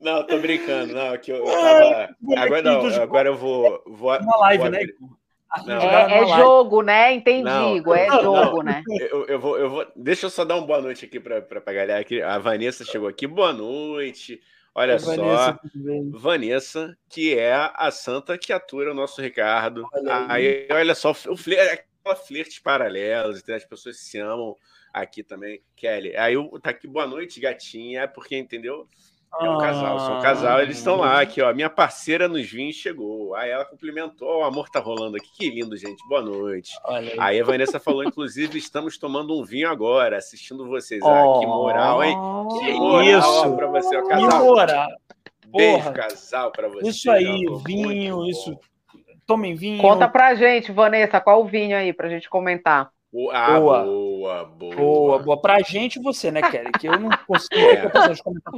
Não, 0.00 0.26
tô 0.26 0.38
brincando. 0.38 0.94
Não, 0.94 1.16
que 1.18 1.30
eu, 1.30 1.36
eu 1.36 1.48
Ah, 1.48 2.08
tava. 2.24 2.40
Agora 2.42 2.62
não, 2.62 3.02
agora 3.02 3.28
eu 3.28 3.36
vou. 3.36 3.82
vou 3.86 4.16
Uma 4.18 4.36
live, 4.38 4.62
vou 4.62 4.70
né? 4.70 4.80
A 5.50 5.62
Não. 5.62 5.80
É, 5.82 6.22
é 6.22 6.26
jogo, 6.26 6.80
né? 6.82 7.12
Entendi, 7.12 7.42
Não, 7.42 7.76
Igor. 7.76 7.96
É 7.98 8.06
não, 8.06 8.22
jogo, 8.22 8.56
não. 8.58 8.62
né? 8.64 8.82
Eu, 8.88 9.26
eu 9.26 9.38
vou, 9.38 9.58
eu 9.58 9.68
vou. 9.68 9.86
Deixa 9.96 10.26
eu 10.26 10.30
só 10.30 10.44
dar 10.44 10.56
uma 10.56 10.66
boa 10.66 10.80
noite 10.80 11.04
aqui 11.04 11.18
pra, 11.18 11.42
pra, 11.42 11.60
pra 11.60 11.72
galera. 11.72 12.00
Aqui. 12.00 12.22
A 12.22 12.38
Vanessa 12.38 12.84
chegou 12.84 13.08
aqui. 13.08 13.26
Boa 13.26 13.52
noite. 13.52 14.40
Olha 14.74 14.98
só. 14.98 15.16
Vanessa? 15.16 15.60
Vanessa, 16.12 16.98
que 17.08 17.36
é 17.36 17.52
a 17.74 17.90
santa 17.90 18.38
que 18.38 18.52
atura 18.52 18.92
o 18.92 18.94
nosso 18.94 19.20
Ricardo. 19.20 19.84
Olha 19.92 20.26
aí. 20.28 20.68
olha 20.70 20.94
só, 20.94 21.10
o 21.10 21.36
flerte, 21.36 21.84
aquela 22.00 22.16
flerte 22.16 22.62
paralelos, 22.62 23.42
as 23.48 23.64
pessoas 23.64 23.98
se 23.98 24.18
amam 24.18 24.56
aqui 24.94 25.24
também. 25.24 25.60
Kelly, 25.74 26.16
aí 26.16 26.34
tá 26.62 26.70
aqui, 26.70 26.86
boa 26.86 27.06
noite, 27.06 27.40
gatinha, 27.40 28.02
é 28.02 28.06
porque, 28.06 28.36
entendeu? 28.36 28.88
É 29.38 29.48
um 29.48 29.58
casal, 29.58 30.00
são 30.00 30.18
um 30.18 30.20
casal, 30.22 30.60
eles 30.60 30.76
estão 30.76 30.96
lá 30.96 31.20
aqui, 31.20 31.40
ó. 31.40 31.54
Minha 31.54 31.70
parceira 31.70 32.26
nos 32.28 32.50
vinhos 32.50 32.74
chegou. 32.74 33.34
Aí 33.36 33.48
ela 33.50 33.64
cumprimentou, 33.64 34.40
o 34.40 34.44
amor 34.44 34.68
tá 34.68 34.80
rolando 34.80 35.16
aqui. 35.16 35.30
Que 35.32 35.50
lindo, 35.50 35.76
gente. 35.76 36.02
Boa 36.08 36.20
noite. 36.20 36.72
Olha 36.84 37.12
aí. 37.12 37.16
Aí 37.18 37.40
a 37.40 37.44
Vanessa 37.44 37.78
falou, 37.78 38.02
inclusive, 38.02 38.58
estamos 38.58 38.98
tomando 38.98 39.38
um 39.38 39.44
vinho 39.44 39.70
agora, 39.70 40.16
assistindo 40.18 40.66
vocês. 40.66 41.00
Ah, 41.04 41.38
que 41.38 41.46
moral, 41.46 42.02
hein? 42.02 42.16
Que 42.58 42.66
Que 42.66 42.72
moral 42.72 43.02
isso? 43.02 43.56
pra 43.56 43.66
você, 43.68 43.96
ó, 43.96 44.02
Que 44.02 44.08
casal. 44.08 44.44
moral. 44.44 44.88
Beijo, 45.46 45.76
Porra. 45.78 45.92
casal, 45.92 46.50
pra 46.52 46.68
você. 46.68 46.88
Isso 46.88 47.10
aí, 47.10 47.44
ó, 47.48 47.56
vinho, 47.58 48.26
isso. 48.26 48.58
Tomem 49.26 49.54
vinho. 49.54 49.80
Conta 49.80 50.08
pra 50.08 50.34
gente, 50.34 50.72
Vanessa, 50.72 51.20
qual 51.20 51.40
o 51.42 51.46
vinho 51.46 51.76
aí 51.76 51.92
pra 51.92 52.08
gente 52.08 52.28
comentar? 52.28 52.90
Boa, 53.12 53.32
ah, 53.36 53.60
Boa. 53.60 53.84
Boa, 54.20 54.44
boa. 54.44 54.76
Boa, 54.76 55.18
boa. 55.18 55.40
Pra 55.40 55.60
gente 55.60 55.96
e 55.96 56.02
você, 56.02 56.30
né, 56.30 56.42
Kelly? 56.50 56.72
Que 56.72 56.86
eu 56.88 56.98
não 56.98 57.08
consigo. 57.26 57.54
É. 57.54 57.90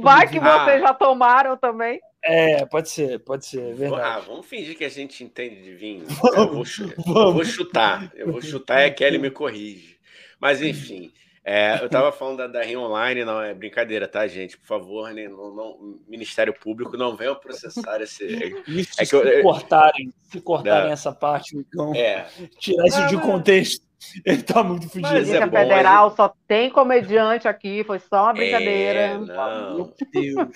Vai 0.01 0.27
que. 0.27 0.37
Ah. 0.39 0.65
vocês 0.65 0.81
já 0.81 0.93
tomaram 0.93 1.57
também. 1.57 1.99
É, 2.25 2.65
pode 2.65 2.89
ser, 2.89 3.19
pode 3.19 3.45
ser, 3.45 3.61
é 3.61 3.71
Ah, 3.71 3.75
verdade. 3.75 4.25
vamos 4.27 4.45
fingir 4.45 4.77
que 4.77 4.85
a 4.85 4.89
gente 4.89 5.23
entende 5.23 5.61
de 5.61 5.73
vinho. 5.75 6.05
Eu 6.35 6.53
vou, 6.53 6.63
chu- 6.65 6.93
eu 7.05 7.33
vou 7.33 7.43
chutar. 7.43 8.11
Eu 8.15 8.31
vou 8.31 8.41
chutar 8.41 8.81
e 8.81 8.85
a 8.85 8.93
Kelly 8.93 9.17
me 9.17 9.29
corrige. 9.29 9.97
Mas, 10.39 10.61
enfim, 10.61 11.11
é, 11.43 11.79
eu 11.83 11.89
tava 11.89 12.13
falando 12.13 12.37
da, 12.37 12.47
da 12.47 12.63
Rio 12.63 12.79
Online, 12.81 13.25
não 13.25 13.41
é 13.41 13.53
brincadeira, 13.53 14.07
tá, 14.07 14.25
gente? 14.25 14.57
Por 14.57 14.65
favor, 14.67 15.13
né, 15.13 15.27
não, 15.27 15.53
não- 15.53 15.99
Ministério 16.07 16.53
Público, 16.53 16.95
não 16.95 17.13
venham 17.15 17.35
processar 17.35 17.99
esse. 18.01 18.25
Isso, 18.67 18.93
É 18.97 19.01
que 19.01 19.05
se 19.07 19.15
eu- 19.15 19.41
cortarem, 19.43 20.13
se 20.23 20.39
cortarem 20.39 20.85
Não. 20.87 20.93
essa 20.93 21.11
parte, 21.11 21.57
então, 21.57 21.93
É, 21.93 22.25
tirar 22.57 22.85
isso 22.87 22.99
Ah, 23.01 23.07
de 23.07 23.17
contexto, 23.17 23.85
ele 24.25 24.43
tá 24.43 24.63
muito 24.63 24.89
fugido. 24.89 25.11
Mas 25.11 25.31
é 25.31 25.45
bom, 25.45 25.57
Federal 25.57 26.15
só 26.15 26.33
tem 26.47 26.69
comediante 26.69 27.47
aqui, 27.47 27.83
foi 27.83 27.99
só 27.99 28.23
uma 28.23 28.31
é, 28.31 28.33
brincadeira. 28.33 29.17
não. 29.19 29.75
Meu 29.75 29.93
Deus. 30.11 30.49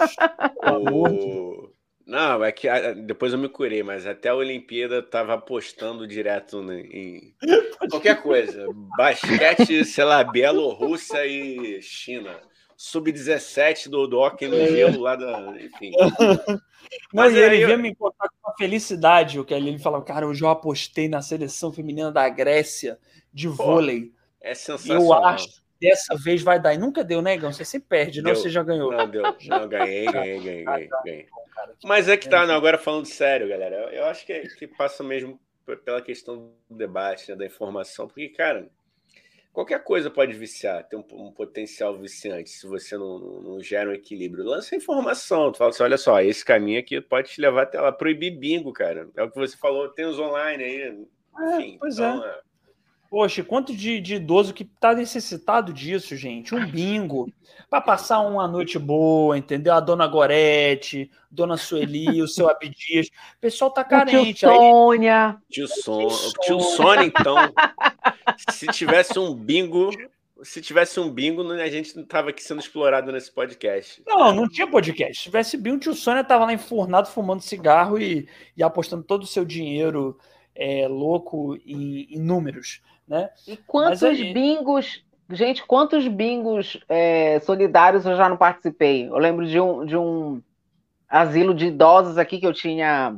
O... 0.92 1.70
Não, 2.06 2.42
é 2.44 2.54
que 2.54 2.70
ah, 2.70 2.94
depois 2.94 3.34
eu 3.34 3.40
me 3.40 3.50
curei, 3.50 3.84
mas 3.84 4.08
até 4.08 4.30
a 4.30 4.36
Olimpíada 4.36 5.04
tava 5.04 5.34
apostando 5.34 6.08
direto 6.08 6.62
né, 6.64 6.80
em 6.80 7.36
qualquer 7.90 8.22
coisa. 8.22 8.66
Basquete, 8.98 9.84
sei 9.84 10.06
lá, 10.06 10.24
Bielorrússia 10.24 11.26
e 11.26 11.82
China. 11.82 12.40
Sub-17 12.78 13.90
do, 13.90 14.08
do 14.08 14.20
hockey 14.20 14.48
no 14.48 14.56
gelo 14.56 15.02
lá 15.02 15.16
da. 15.16 15.54
Enfim. 15.60 15.92
Mas 17.14 17.34
e 17.34 17.40
ele 17.40 17.64
eu- 17.64 17.68
vinha 17.68 17.78
me 17.78 17.94
contar 17.96 18.30
com 18.30 18.52
a 18.52 18.54
felicidade, 18.56 19.40
o 19.40 19.44
que 19.44 19.54
ele 19.54 19.78
falava, 19.80 20.06
cara, 20.06 20.28
hoje 20.28 20.44
eu 20.44 20.50
apostei 20.50 21.10
na 21.10 21.22
seleção 21.22 21.74
feminina 21.74 22.12
da 22.12 22.30
Grécia 22.30 22.98
de 23.38 23.48
vôlei. 23.48 24.12
É 24.42 24.52
Eu 24.52 24.56
sensacional. 24.56 25.24
acho 25.26 25.48
que 25.48 25.60
dessa 25.80 26.16
vez 26.16 26.42
vai 26.42 26.60
dar. 26.60 26.74
E 26.74 26.78
nunca 26.78 27.04
deu, 27.04 27.22
né, 27.22 27.38
Gão? 27.38 27.54
Você 27.54 27.64
sempre 27.64 27.88
perde, 27.88 28.20
não? 28.22 28.32
Deu. 28.32 28.42
Você 28.42 28.50
já 28.50 28.64
ganhou. 28.64 28.92
Não, 28.92 29.08
deu. 29.08 29.22
Não, 29.48 29.70
ganhei, 29.70 30.06
ganhei, 30.12 30.40
ganhei, 30.40 30.64
ganhei. 30.66 30.90
ganhei. 31.06 31.28
Mas 31.84 32.08
é 32.10 32.18
que 32.18 32.28
tá, 32.28 32.46
não, 32.48 32.56
agora 32.56 32.78
falando 32.80 33.06
sério, 33.06 33.48
galera. 33.48 33.76
Eu, 33.76 33.90
eu 33.90 34.06
acho 34.06 34.26
que, 34.26 34.34
é- 34.34 34.48
que 34.48 34.66
passa 34.68 35.04
mesmo 35.04 35.40
pela 35.86 36.02
questão 36.02 36.52
do 36.70 36.76
debate, 36.78 37.30
né, 37.30 37.36
da 37.36 37.46
informação, 37.46 38.08
porque, 38.08 38.30
cara, 38.30 38.70
qualquer 39.54 39.84
coisa 39.84 40.10
pode 40.10 40.34
viciar, 40.34 40.84
ter 40.88 40.96
um, 40.96 41.04
um 41.14 41.32
potencial 41.32 41.96
viciante 41.98 42.50
se 42.50 42.66
você 42.66 42.98
não, 42.98 43.20
não- 43.20 43.42
não 43.42 43.62
gera 43.62 43.90
um 43.90 43.94
equilíbrio. 43.94 44.46
Lança 44.46 44.76
informação, 44.76 45.52
tu 45.52 45.58
fala 45.60 45.70
assim: 45.70 45.84
olha 45.84 45.98
só, 45.98 46.20
esse 46.22 46.44
caminho 46.44 46.80
aqui 46.80 47.00
pode 47.02 47.30
te 47.32 47.40
levar 47.42 47.64
até 47.64 47.80
lá. 47.80 47.92
Proibir 47.92 48.32
bingo, 48.38 48.74
cara. 48.74 49.10
É 49.16 49.22
o 49.24 49.30
que 49.30 49.38
você 49.38 49.56
falou, 49.58 49.90
tem 49.90 50.06
os 50.06 50.18
online 50.18 50.64
aí. 50.64 51.08
Enfim, 51.40 51.78
pois 51.80 51.96
então, 52.00 52.26
é. 52.26 52.40
Poxa, 53.10 53.44
quanto 53.44 53.76
de, 53.76 54.02
de 54.02 54.16
idoso 54.16 54.54
que 54.54 54.66
tá 54.66 54.94
necessitado 54.94 55.72
disso, 55.72 56.16
gente? 56.16 56.54
Um 56.54 56.66
bingo. 56.70 57.32
para 57.70 57.80
passar 57.80 58.20
uma 58.20 58.48
noite 58.48 58.78
boa, 58.78 59.38
entendeu? 59.38 59.74
A 59.74 59.80
dona 59.80 60.08
Gorete, 60.08 61.10
dona 61.32 61.58
Sueli, 61.58 62.22
o 62.22 62.28
seu 62.28 62.50
Abdias. 62.52 63.08
O 63.08 63.40
pessoal 63.40 63.72
tá 63.72 63.82
O 63.82 63.84
tio 63.86 63.92
carente. 63.92 64.46
Aí, 64.46 64.52
Sônia. 64.58 65.38
Tio 65.50 65.68
Son, 65.68 66.08
tio 66.42 66.60
Sônia, 66.60 67.06
então, 67.06 67.36
se 68.52 68.68
tivesse 68.68 69.18
um 69.18 69.34
bingo, 69.34 69.90
se 70.44 70.62
tivesse 70.62 71.00
um 71.00 71.10
bingo, 71.10 71.44
né, 71.44 71.64
a 71.64 71.70
gente 71.70 71.96
não 71.96 72.04
tava 72.04 72.30
aqui 72.30 72.44
sendo 72.44 72.60
explorado 72.60 73.12
nesse 73.12 73.32
podcast. 73.32 74.04
Não, 74.06 74.34
não 74.34 74.50
tinha 74.50 74.68
podcast. 74.68 75.16
Se 75.16 75.24
tivesse 75.24 75.58
bingo, 75.58 75.78
o 75.78 75.80
tio 75.80 75.94
Sônia 75.94 76.24
tava 76.24 76.46
lá 76.46 76.54
enfurnado 76.54 77.08
fumando 77.08 77.42
cigarro 77.42 77.98
e, 77.98 78.28
e 78.56 78.62
apostando 78.62 79.04
todo 79.04 79.24
o 79.24 79.28
seu 79.28 79.46
dinheiro 79.46 80.18
é, 80.58 80.88
louco 80.88 81.56
em, 81.66 82.08
em 82.10 82.20
números, 82.20 82.82
né? 83.08 83.30
E 83.48 83.56
quantos 83.56 84.04
aí- 84.04 84.34
bingos, 84.34 85.04
gente, 85.32 85.66
quantos 85.66 86.08
bingos 86.08 86.80
é, 86.90 87.40
solidários 87.40 88.06
eu 88.06 88.16
já 88.16 88.28
não 88.28 88.38
participei? 88.38 89.08
Eu 89.08 89.18
lembro 89.18 89.46
de 89.46 89.60
um, 89.60 89.86
de 89.86 89.96
um 89.96 90.42
asilo 91.08 91.54
de 91.54 91.68
idosos 91.68 92.18
aqui 92.18 92.40
que 92.40 92.48
eu 92.48 92.54
tinha, 92.54 93.16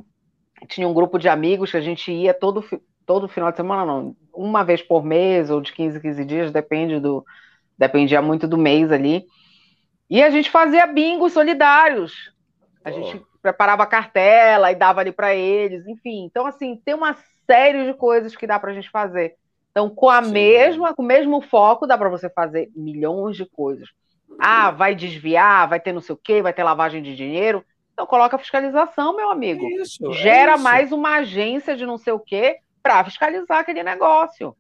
tinha 0.68 0.88
um 0.88 0.94
grupo 0.94 1.18
de 1.18 1.28
amigos 1.28 1.72
que 1.72 1.78
a 1.78 1.82
gente 1.82 2.12
ia 2.12 2.34
todo, 2.34 2.64
todo 3.06 3.28
final 3.28 3.50
de 3.52 3.58
semana, 3.58 3.86
não, 3.86 4.16
uma 4.34 4.64
vez 4.64 4.82
por 4.82 5.04
mês 5.04 5.50
ou 5.50 5.60
de 5.60 5.74
15, 5.74 6.00
15 6.00 6.26
dias, 6.26 6.52
depende 6.52 7.00
do, 7.00 7.26
dependia 7.78 8.22
muito 8.22 8.48
do 8.48 8.58
mês 8.58 8.92
ali. 8.92 9.26
E 10.10 10.22
a 10.24 10.30
gente 10.30 10.50
fazia 10.50 10.88
bingos 10.88 11.34
solidários. 11.34 12.32
A 12.84 12.92
Pô. 12.92 12.96
gente 12.96 13.24
preparava 13.42 13.84
a 13.84 13.88
cartela 13.88 14.72
e 14.72 14.76
dava 14.76 15.02
ali 15.02 15.12
para 15.12 15.36
eles, 15.36 15.88
enfim. 15.88 16.26
Então, 16.26 16.46
assim, 16.46 16.82
tem 16.84 16.94
uma 16.94 17.16
série 17.46 17.86
de 17.86 17.94
coisas 17.94 18.36
que 18.36 18.48
dá 18.48 18.60
para 18.60 18.72
a 18.72 18.74
gente 18.74 18.90
fazer. 18.90 19.36
Então, 19.80 19.90
com 19.90 20.10
a 20.10 20.22
Sim. 20.22 20.32
mesma, 20.32 20.94
com 20.94 21.02
o 21.02 21.06
mesmo 21.06 21.40
foco, 21.42 21.88
dá 21.88 21.98
para 21.98 22.10
você 22.10 22.30
fazer 22.30 22.70
milhões 22.76 23.38
de 23.38 23.46
coisas. 23.46 23.88
Ah, 24.38 24.72
vai 24.72 24.94
desviar, 24.94 25.70
vai 25.70 25.80
ter 25.80 25.94
não 25.94 26.02
sei 26.02 26.14
o 26.16 26.20
quê, 26.22 26.42
vai 26.42 26.52
ter 26.52 26.64
lavagem 26.64 27.02
de 27.02 27.16
dinheiro. 27.16 27.64
Então, 27.94 28.06
coloca 28.06 28.36
a 28.36 28.40
fiscalização, 28.40 29.16
meu 29.16 29.30
amigo. 29.30 29.66
É 29.66 29.82
isso. 29.82 30.06
é 30.06 30.12
Gera 30.12 30.56
isso. 30.56 30.64
mais 30.64 30.92
uma 30.92 31.16
agência 31.20 31.78
de 31.78 31.86
não 31.86 31.98
sei 31.98 32.12
o 32.12 32.20
quê 32.20 32.58
para 32.84 33.06
fiscalizar 33.06 33.60
aquele 33.60 33.82
negócio. 33.82 34.54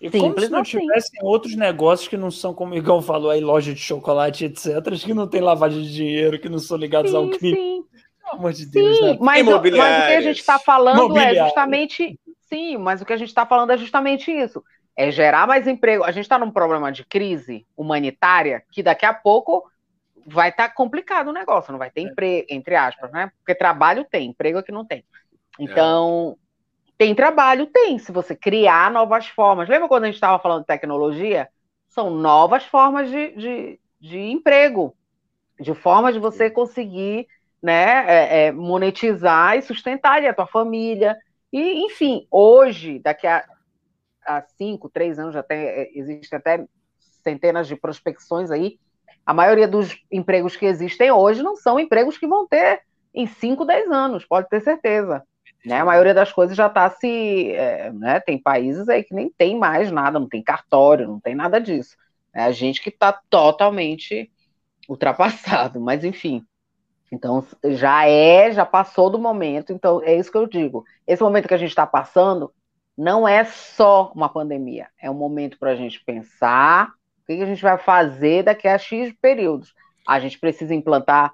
E 0.00 0.08
como 0.08 0.26
Simples 0.26 0.44
se 0.46 0.50
não 0.52 0.60
assim. 0.60 0.78
tivessem 0.78 1.20
outros 1.24 1.56
negócios 1.56 2.08
que 2.08 2.16
não 2.16 2.30
são, 2.30 2.54
como 2.54 2.72
o 2.72 2.76
Igão 2.76 3.02
falou 3.02 3.30
aí, 3.30 3.40
loja 3.40 3.74
de 3.74 3.80
chocolate, 3.80 4.44
etc., 4.44 4.64
que 5.04 5.12
não 5.12 5.26
tem 5.26 5.40
lavagem 5.40 5.82
de 5.82 5.92
dinheiro, 5.92 6.38
que 6.40 6.48
não 6.48 6.60
são 6.60 6.76
ligados 6.76 7.12
ao 7.14 7.24
Sim, 7.24 7.30
crime. 7.38 7.56
sim. 7.56 7.84
Pelo 8.22 8.38
amor 8.38 8.52
de 8.52 8.64
Deus, 8.66 8.96
Sim, 8.96 9.06
né? 9.06 9.18
mas, 9.20 9.46
o- 9.48 9.50
mas 9.50 9.58
o 9.58 9.62
que 10.06 10.12
a 10.12 10.20
gente 10.20 10.38
está 10.38 10.56
falando 10.56 11.18
é 11.18 11.34
justamente. 11.34 12.16
Sim, 12.52 12.78
mas 12.78 13.00
o 13.00 13.06
que 13.06 13.12
a 13.12 13.16
gente 13.16 13.28
está 13.28 13.46
falando 13.46 13.70
é 13.70 13.78
justamente 13.78 14.30
isso. 14.30 14.62
É 14.96 15.10
gerar 15.10 15.46
mais 15.46 15.66
emprego. 15.66 16.04
A 16.04 16.10
gente 16.10 16.24
está 16.24 16.38
num 16.38 16.50
problema 16.50 16.90
de 16.90 17.04
crise 17.04 17.66
humanitária 17.76 18.62
que 18.72 18.82
daqui 18.82 19.06
a 19.06 19.14
pouco 19.14 19.70
vai 20.26 20.50
estar 20.50 20.68
complicado 20.70 21.28
o 21.28 21.32
negócio, 21.32 21.72
não 21.72 21.78
vai 21.78 21.90
ter 21.90 22.02
emprego, 22.02 22.46
entre 22.50 22.74
aspas, 22.74 23.10
né? 23.12 23.30
Porque 23.38 23.54
trabalho 23.54 24.04
tem, 24.04 24.28
emprego 24.28 24.58
é 24.58 24.62
que 24.62 24.72
não 24.72 24.84
tem. 24.84 25.04
Então, 25.58 26.36
tem 26.98 27.14
trabalho? 27.14 27.66
Tem. 27.66 27.98
Se 27.98 28.12
você 28.12 28.34
criar 28.34 28.90
novas 28.90 29.26
formas. 29.28 29.68
Lembra 29.68 29.88
quando 29.88 30.04
a 30.04 30.06
gente 30.06 30.16
estava 30.16 30.38
falando 30.38 30.62
de 30.62 30.66
tecnologia? 30.66 31.48
São 31.88 32.10
novas 32.10 32.64
formas 32.64 33.10
de, 33.10 33.30
de, 33.36 33.80
de 34.00 34.18
emprego. 34.18 34.94
de 35.58 35.74
forma 35.74 36.12
de 36.12 36.18
você 36.18 36.50
conseguir 36.50 37.26
né, 37.62 38.04
é, 38.06 38.46
é, 38.46 38.52
monetizar 38.52 39.56
e 39.56 39.62
sustentar 39.62 40.24
a 40.24 40.34
tua 40.34 40.46
família. 40.46 41.16
E, 41.52 41.84
enfim, 41.84 42.26
hoje, 42.30 42.98
daqui 42.98 43.26
a, 43.26 43.44
a 44.24 44.42
cinco, 44.56 44.88
três 44.88 45.18
anos, 45.18 45.34
já 45.34 45.44
é, 45.50 45.90
existem 45.98 46.38
até 46.38 46.64
centenas 47.22 47.66
de 47.66 47.76
prospecções 47.76 48.50
aí. 48.50 48.78
A 49.24 49.34
maioria 49.34 49.68
dos 49.68 50.02
empregos 50.10 50.56
que 50.56 50.66
existem 50.66 51.10
hoje 51.10 51.42
não 51.42 51.56
são 51.56 51.78
empregos 51.78 52.16
que 52.16 52.26
vão 52.26 52.46
ter 52.46 52.82
em 53.14 53.26
5, 53.26 53.64
10 53.64 53.90
anos, 53.90 54.24
pode 54.24 54.48
ter 54.48 54.60
certeza. 54.60 55.22
Né? 55.64 55.80
A 55.80 55.84
maioria 55.84 56.14
das 56.14 56.32
coisas 56.32 56.56
já 56.56 56.66
está 56.66 56.88
se. 56.90 57.52
É, 57.52 57.92
né? 57.92 58.20
Tem 58.20 58.40
países 58.40 58.88
aí 58.88 59.04
que 59.04 59.14
nem 59.14 59.30
tem 59.30 59.58
mais 59.58 59.90
nada, 59.90 60.18
não 60.18 60.28
tem 60.28 60.42
cartório, 60.42 61.06
não 61.06 61.20
tem 61.20 61.34
nada 61.34 61.60
disso. 61.60 61.96
É 62.32 62.42
a 62.44 62.52
gente 62.52 62.80
que 62.80 62.88
está 62.88 63.12
totalmente 63.28 64.30
ultrapassado, 64.88 65.80
mas 65.80 66.04
enfim. 66.04 66.44
Então, 67.10 67.44
já 67.64 68.06
é, 68.06 68.52
já 68.52 68.64
passou 68.64 69.10
do 69.10 69.18
momento. 69.18 69.72
Então, 69.72 70.00
é 70.02 70.14
isso 70.14 70.30
que 70.30 70.38
eu 70.38 70.46
digo. 70.46 70.84
Esse 71.06 71.22
momento 71.22 71.48
que 71.48 71.54
a 71.54 71.58
gente 71.58 71.70
está 71.70 71.86
passando 71.86 72.52
não 72.96 73.26
é 73.26 73.44
só 73.44 74.12
uma 74.14 74.28
pandemia. 74.28 74.88
É 75.00 75.10
um 75.10 75.14
momento 75.14 75.58
para 75.58 75.72
a 75.72 75.76
gente 75.76 76.02
pensar 76.04 76.92
o 77.22 77.26
que 77.26 77.42
a 77.42 77.46
gente 77.46 77.62
vai 77.62 77.78
fazer 77.78 78.44
daqui 78.44 78.68
a 78.68 78.78
X 78.78 79.12
períodos. 79.20 79.74
A 80.06 80.20
gente 80.20 80.38
precisa 80.38 80.74
implantar 80.74 81.32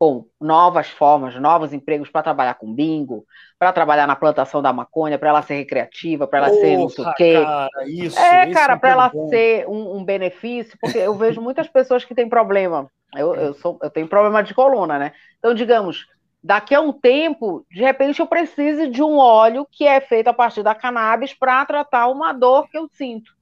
com 0.00 0.24
novas 0.40 0.88
formas, 0.88 1.34
novos 1.34 1.74
empregos 1.74 2.08
para 2.08 2.22
trabalhar 2.22 2.54
com 2.54 2.72
bingo, 2.72 3.26
para 3.58 3.70
trabalhar 3.70 4.06
na 4.06 4.16
plantação 4.16 4.62
da 4.62 4.72
maconha, 4.72 5.18
para 5.18 5.28
ela 5.28 5.42
ser 5.42 5.56
recreativa, 5.56 6.26
para 6.26 6.38
ela 6.38 6.48
Porra, 6.48 6.60
ser 6.62 6.78
não 6.78 6.88
sei 6.88 7.04
o 7.04 7.14
quê. 7.14 7.34
Cara, 7.44 7.68
isso, 7.86 8.18
é, 8.18 8.50
cara, 8.50 8.78
para 8.78 8.88
ela 8.88 9.08
bom. 9.10 9.28
ser 9.28 9.68
um, 9.68 9.98
um, 9.98 10.02
benefício, 10.02 10.78
porque 10.80 10.96
eu 10.96 11.14
vejo 11.14 11.42
muitas 11.42 11.68
pessoas 11.68 12.02
que 12.02 12.14
têm 12.14 12.30
problema. 12.30 12.90
Eu, 13.14 13.34
eu, 13.34 13.52
sou, 13.52 13.78
eu 13.82 13.90
tenho 13.90 14.08
problema 14.08 14.42
de 14.42 14.54
coluna, 14.54 14.98
né? 14.98 15.12
Então, 15.38 15.52
digamos, 15.52 16.06
daqui 16.42 16.74
a 16.74 16.80
um 16.80 16.94
tempo, 16.94 17.66
de 17.70 17.82
repente, 17.82 18.20
eu 18.20 18.26
preciso 18.26 18.90
de 18.90 19.02
um 19.02 19.18
óleo 19.18 19.66
que 19.70 19.86
é 19.86 20.00
feito 20.00 20.28
a 20.28 20.32
partir 20.32 20.62
da 20.62 20.74
cannabis 20.74 21.34
para 21.34 21.66
tratar 21.66 22.08
uma 22.08 22.32
dor 22.32 22.70
que 22.70 22.78
eu 22.78 22.88
sinto, 22.90 23.34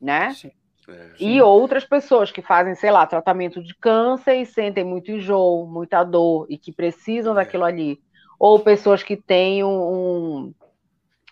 né? 0.00 0.30
Sim. 0.34 0.50
É, 0.88 1.10
e 1.18 1.40
outras 1.40 1.84
pessoas 1.84 2.30
que 2.30 2.42
fazem, 2.42 2.74
sei 2.74 2.90
lá, 2.90 3.06
tratamento 3.06 3.62
de 3.62 3.74
câncer 3.74 4.36
e 4.36 4.46
sentem 4.46 4.84
muito 4.84 5.10
enjoo, 5.10 5.66
muita 5.66 6.04
dor 6.04 6.46
e 6.48 6.58
que 6.58 6.72
precisam 6.72 7.32
é. 7.32 7.36
daquilo 7.36 7.64
ali. 7.64 8.00
Ou 8.38 8.60
pessoas 8.60 9.02
que 9.02 9.16
têm 9.16 9.64
um, 9.64 9.68
um 9.68 10.54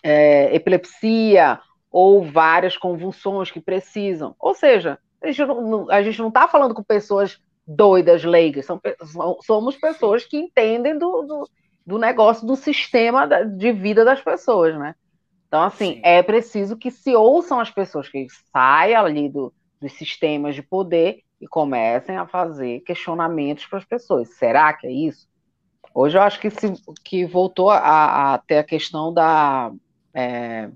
é, 0.01 0.55
epilepsia 0.55 1.59
ou 1.91 2.23
várias 2.23 2.75
convulsões 2.75 3.51
que 3.51 3.61
precisam. 3.61 4.35
Ou 4.39 4.53
seja, 4.53 4.97
a 5.89 6.01
gente 6.01 6.19
não 6.19 6.27
está 6.29 6.47
falando 6.47 6.73
com 6.73 6.83
pessoas 6.83 7.39
doidas, 7.65 8.23
leigas, 8.23 8.65
são, 8.65 8.81
somos 9.41 9.77
pessoas 9.77 10.25
que 10.25 10.37
entendem 10.37 10.97
do, 10.97 11.21
do, 11.21 11.49
do 11.85 11.97
negócio, 11.97 12.45
do 12.45 12.55
sistema 12.55 13.25
de 13.25 13.71
vida 13.71 14.03
das 14.03 14.21
pessoas, 14.21 14.77
né? 14.77 14.95
Então, 15.53 15.61
assim, 15.61 15.93
Sim. 15.93 16.01
é 16.01 16.23
preciso 16.23 16.75
que 16.75 16.89
se 16.89 17.15
ouçam 17.15 17.59
as 17.59 17.69
pessoas, 17.69 18.09
que 18.09 18.25
saiam 18.51 19.05
ali 19.05 19.29
do, 19.29 19.53
dos 19.79 19.93
sistemas 19.93 20.55
de 20.55 20.63
poder 20.63 21.19
e 21.39 21.47
comecem 21.47 22.17
a 22.17 22.25
fazer 22.25 22.79
questionamentos 22.79 23.67
para 23.67 23.77
as 23.77 23.85
pessoas. 23.85 24.29
Será 24.29 24.73
que 24.73 24.87
é 24.87 24.91
isso? 24.91 25.27
Hoje 25.93 26.17
eu 26.17 26.23
acho 26.23 26.39
que, 26.39 26.49
se, 26.49 26.73
que 27.05 27.23
voltou 27.27 27.69
a, 27.69 28.33
a 28.33 28.37
ter 28.39 28.57
a 28.57 28.63
questão 28.63 29.13
da 29.13 29.71
é, 30.11 30.71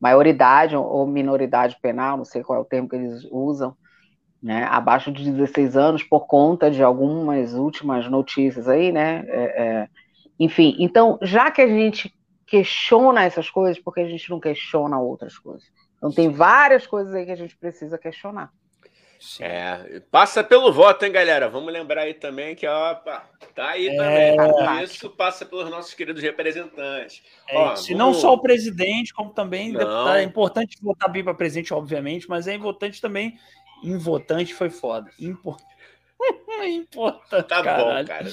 maioridade 0.00 0.74
ou 0.74 1.06
minoridade 1.06 1.76
penal, 1.82 2.16
não 2.16 2.24
sei 2.24 2.42
qual 2.42 2.60
é 2.60 2.62
o 2.62 2.64
termo 2.64 2.88
que 2.88 2.96
eles 2.96 3.28
usam, 3.30 3.76
né, 4.42 4.64
abaixo 4.70 5.12
de 5.12 5.30
16 5.30 5.76
anos, 5.76 6.02
por 6.02 6.26
conta 6.26 6.70
de 6.70 6.82
algumas 6.82 7.52
últimas 7.52 8.08
notícias 8.08 8.68
aí, 8.68 8.90
né? 8.90 9.22
É, 9.28 9.62
é, 9.62 9.88
enfim, 10.40 10.76
então, 10.78 11.18
já 11.20 11.50
que 11.50 11.60
a 11.60 11.68
gente 11.68 12.10
questiona 12.54 13.24
essas 13.24 13.50
coisas 13.50 13.82
porque 13.82 14.00
a 14.00 14.08
gente 14.08 14.30
não 14.30 14.38
questiona 14.38 15.00
outras 15.00 15.36
coisas. 15.36 15.68
Então 15.96 16.12
tem 16.12 16.30
várias 16.30 16.86
coisas 16.86 17.12
aí 17.12 17.24
que 17.26 17.32
a 17.32 17.36
gente 17.36 17.56
precisa 17.56 17.98
questionar. 17.98 18.52
É, 19.40 20.00
passa 20.10 20.44
pelo 20.44 20.72
voto, 20.72 21.04
hein, 21.04 21.10
galera? 21.10 21.48
Vamos 21.48 21.72
lembrar 21.72 22.02
aí 22.02 22.14
também 22.14 22.54
que, 22.54 22.66
ó, 22.66 22.94
tá 22.94 23.26
aí 23.70 23.88
é, 23.88 24.36
também. 24.36 24.84
Isso 24.84 25.10
passa 25.10 25.44
pelos 25.44 25.68
nossos 25.68 25.94
queridos 25.94 26.22
representantes. 26.22 27.22
É, 27.48 27.56
ó, 27.56 27.74
se 27.74 27.92
vamos... 27.92 27.98
não 27.98 28.14
só 28.14 28.34
o 28.34 28.40
presidente, 28.40 29.12
como 29.12 29.30
também 29.30 29.72
deputado. 29.72 30.18
É 30.18 30.22
importante 30.22 30.76
votar 30.80 31.10
bem 31.10 31.24
para 31.24 31.34
presidente, 31.34 31.74
obviamente, 31.74 32.28
mas 32.28 32.46
é 32.46 32.54
importante 32.54 33.00
também. 33.00 33.36
Em 33.82 33.98
votante 33.98 34.54
foi 34.54 34.70
foda. 34.70 35.10
Importante 35.18 35.73
Importante. 36.66 37.48
Tá 37.48 37.62
caralho. 37.62 38.06
bom, 38.06 38.08
cara. 38.08 38.30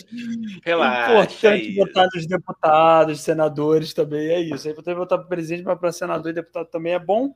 Relaxa. 0.64 1.12
Importante 1.12 1.45
aí. 1.48 1.76
votar 1.76 2.08
nos 2.14 2.26
deputados, 2.26 3.22
senadores 3.22 3.94
também. 3.94 4.30
É 4.30 4.40
isso. 4.40 4.68
É 4.68 4.72
importante 4.72 4.95
votar 4.95 5.20
para 5.20 5.28
presidente, 5.28 5.64
mas 5.64 5.80
para 5.80 5.91
senador 5.91 6.32
e 6.32 6.36
deputado 6.36 6.68
também 6.68 6.94
é 6.94 6.99
bom. 6.99 7.34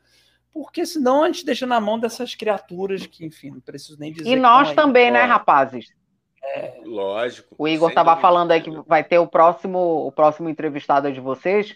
Porque 0.54 0.86
senão 0.86 1.24
a 1.24 1.28
gente 1.28 1.46
deixa 1.46 1.66
na 1.66 1.82
mão 1.82 2.00
dessas 2.00 2.34
criaturas 2.34 3.06
que, 3.06 3.26
enfim, 3.26 3.52
não 3.52 3.60
preciso 3.60 4.00
nem 4.00 4.14
dizer. 4.14 4.30
E 4.30 4.36
nós 4.36 4.74
também, 4.74 5.12
né, 5.12 5.24
rapazes? 5.24 5.94
É... 6.42 6.80
Lógico. 6.86 7.54
O 7.58 7.68
Igor 7.68 7.90
estava 7.90 8.16
falando 8.18 8.52
aí 8.52 8.62
que 8.62 8.72
vai 8.88 9.04
ter 9.04 9.20
o 9.20 9.28
próximo, 9.28 10.08
o 10.08 10.12
próximo 10.12 10.48
entrevistado 10.48 11.12
de 11.12 11.20
vocês. 11.20 11.76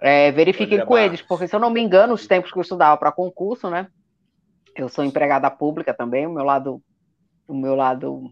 É, 0.00 0.32
verifiquem 0.32 0.84
com 0.84 0.98
eles, 0.98 1.22
porque 1.22 1.46
se 1.46 1.54
eu 1.54 1.60
não 1.60 1.70
me 1.70 1.80
engano, 1.80 2.14
os 2.14 2.26
tempos 2.26 2.50
que 2.50 2.58
eu 2.58 2.62
estudava 2.62 2.96
para 2.96 3.12
concurso, 3.12 3.70
né? 3.70 3.86
Eu 4.76 4.88
sou 4.88 5.04
empregada 5.04 5.48
pública 5.50 5.94
também, 5.94 6.26
o 6.26 6.32
meu 6.32 6.44
lado 6.44 6.82
o 7.46 7.54
meu 7.54 7.74
lado 7.74 8.30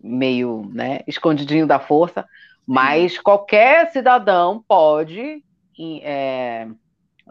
meio 0.00 0.68
né, 0.72 1.00
escondidinho 1.06 1.66
da 1.66 1.78
força, 1.78 2.26
mas 2.66 3.18
qualquer 3.18 3.90
cidadão 3.90 4.62
pode 4.66 5.42
é, 6.02 6.68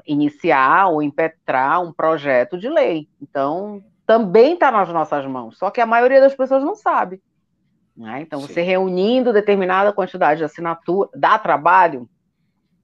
iniciar 0.05 0.87
ou 0.87 1.01
impetrar 1.01 1.81
um 1.81 1.93
projeto 1.93 2.57
de 2.57 2.69
lei. 2.69 3.07
Então, 3.21 3.83
também 4.05 4.53
está 4.53 4.71
nas 4.71 4.89
nossas 4.89 5.25
mãos, 5.25 5.57
só 5.57 5.69
que 5.69 5.81
a 5.81 5.85
maioria 5.85 6.21
das 6.21 6.35
pessoas 6.35 6.63
não 6.63 6.75
sabe. 6.75 7.21
Né? 7.95 8.21
Então, 8.21 8.39
Sim. 8.41 8.47
você 8.47 8.61
reunindo 8.61 9.33
determinada 9.33 9.91
quantidade 9.91 10.39
de 10.39 10.43
assinatura, 10.43 11.09
dá 11.15 11.37
trabalho? 11.39 12.07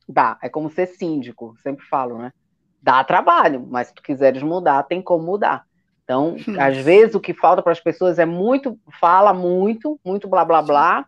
Dá. 0.08 0.38
É 0.42 0.50
como 0.50 0.70
ser 0.70 0.88
síndico, 0.88 1.56
sempre 1.62 1.86
falo, 1.86 2.18
né? 2.18 2.34
Dá 2.82 3.04
trabalho, 3.04 3.66
mas 3.70 3.88
se 3.88 3.94
tu 3.94 4.04
quiseres 4.04 4.44
mudar, 4.44 4.84
tem 4.84 5.02
como 5.02 5.24
mudar. 5.24 5.66
Então, 6.04 6.36
às 6.60 6.78
vezes 6.78 7.16
o 7.16 7.20
que 7.20 7.34
falta 7.34 7.62
para 7.62 7.72
as 7.72 7.80
pessoas 7.80 8.20
é 8.20 8.26
muito, 8.26 8.78
fala 9.00 9.34
muito, 9.34 10.00
muito 10.06 10.28
blá 10.28 10.44
blá 10.44 10.62
blá, 10.62 11.06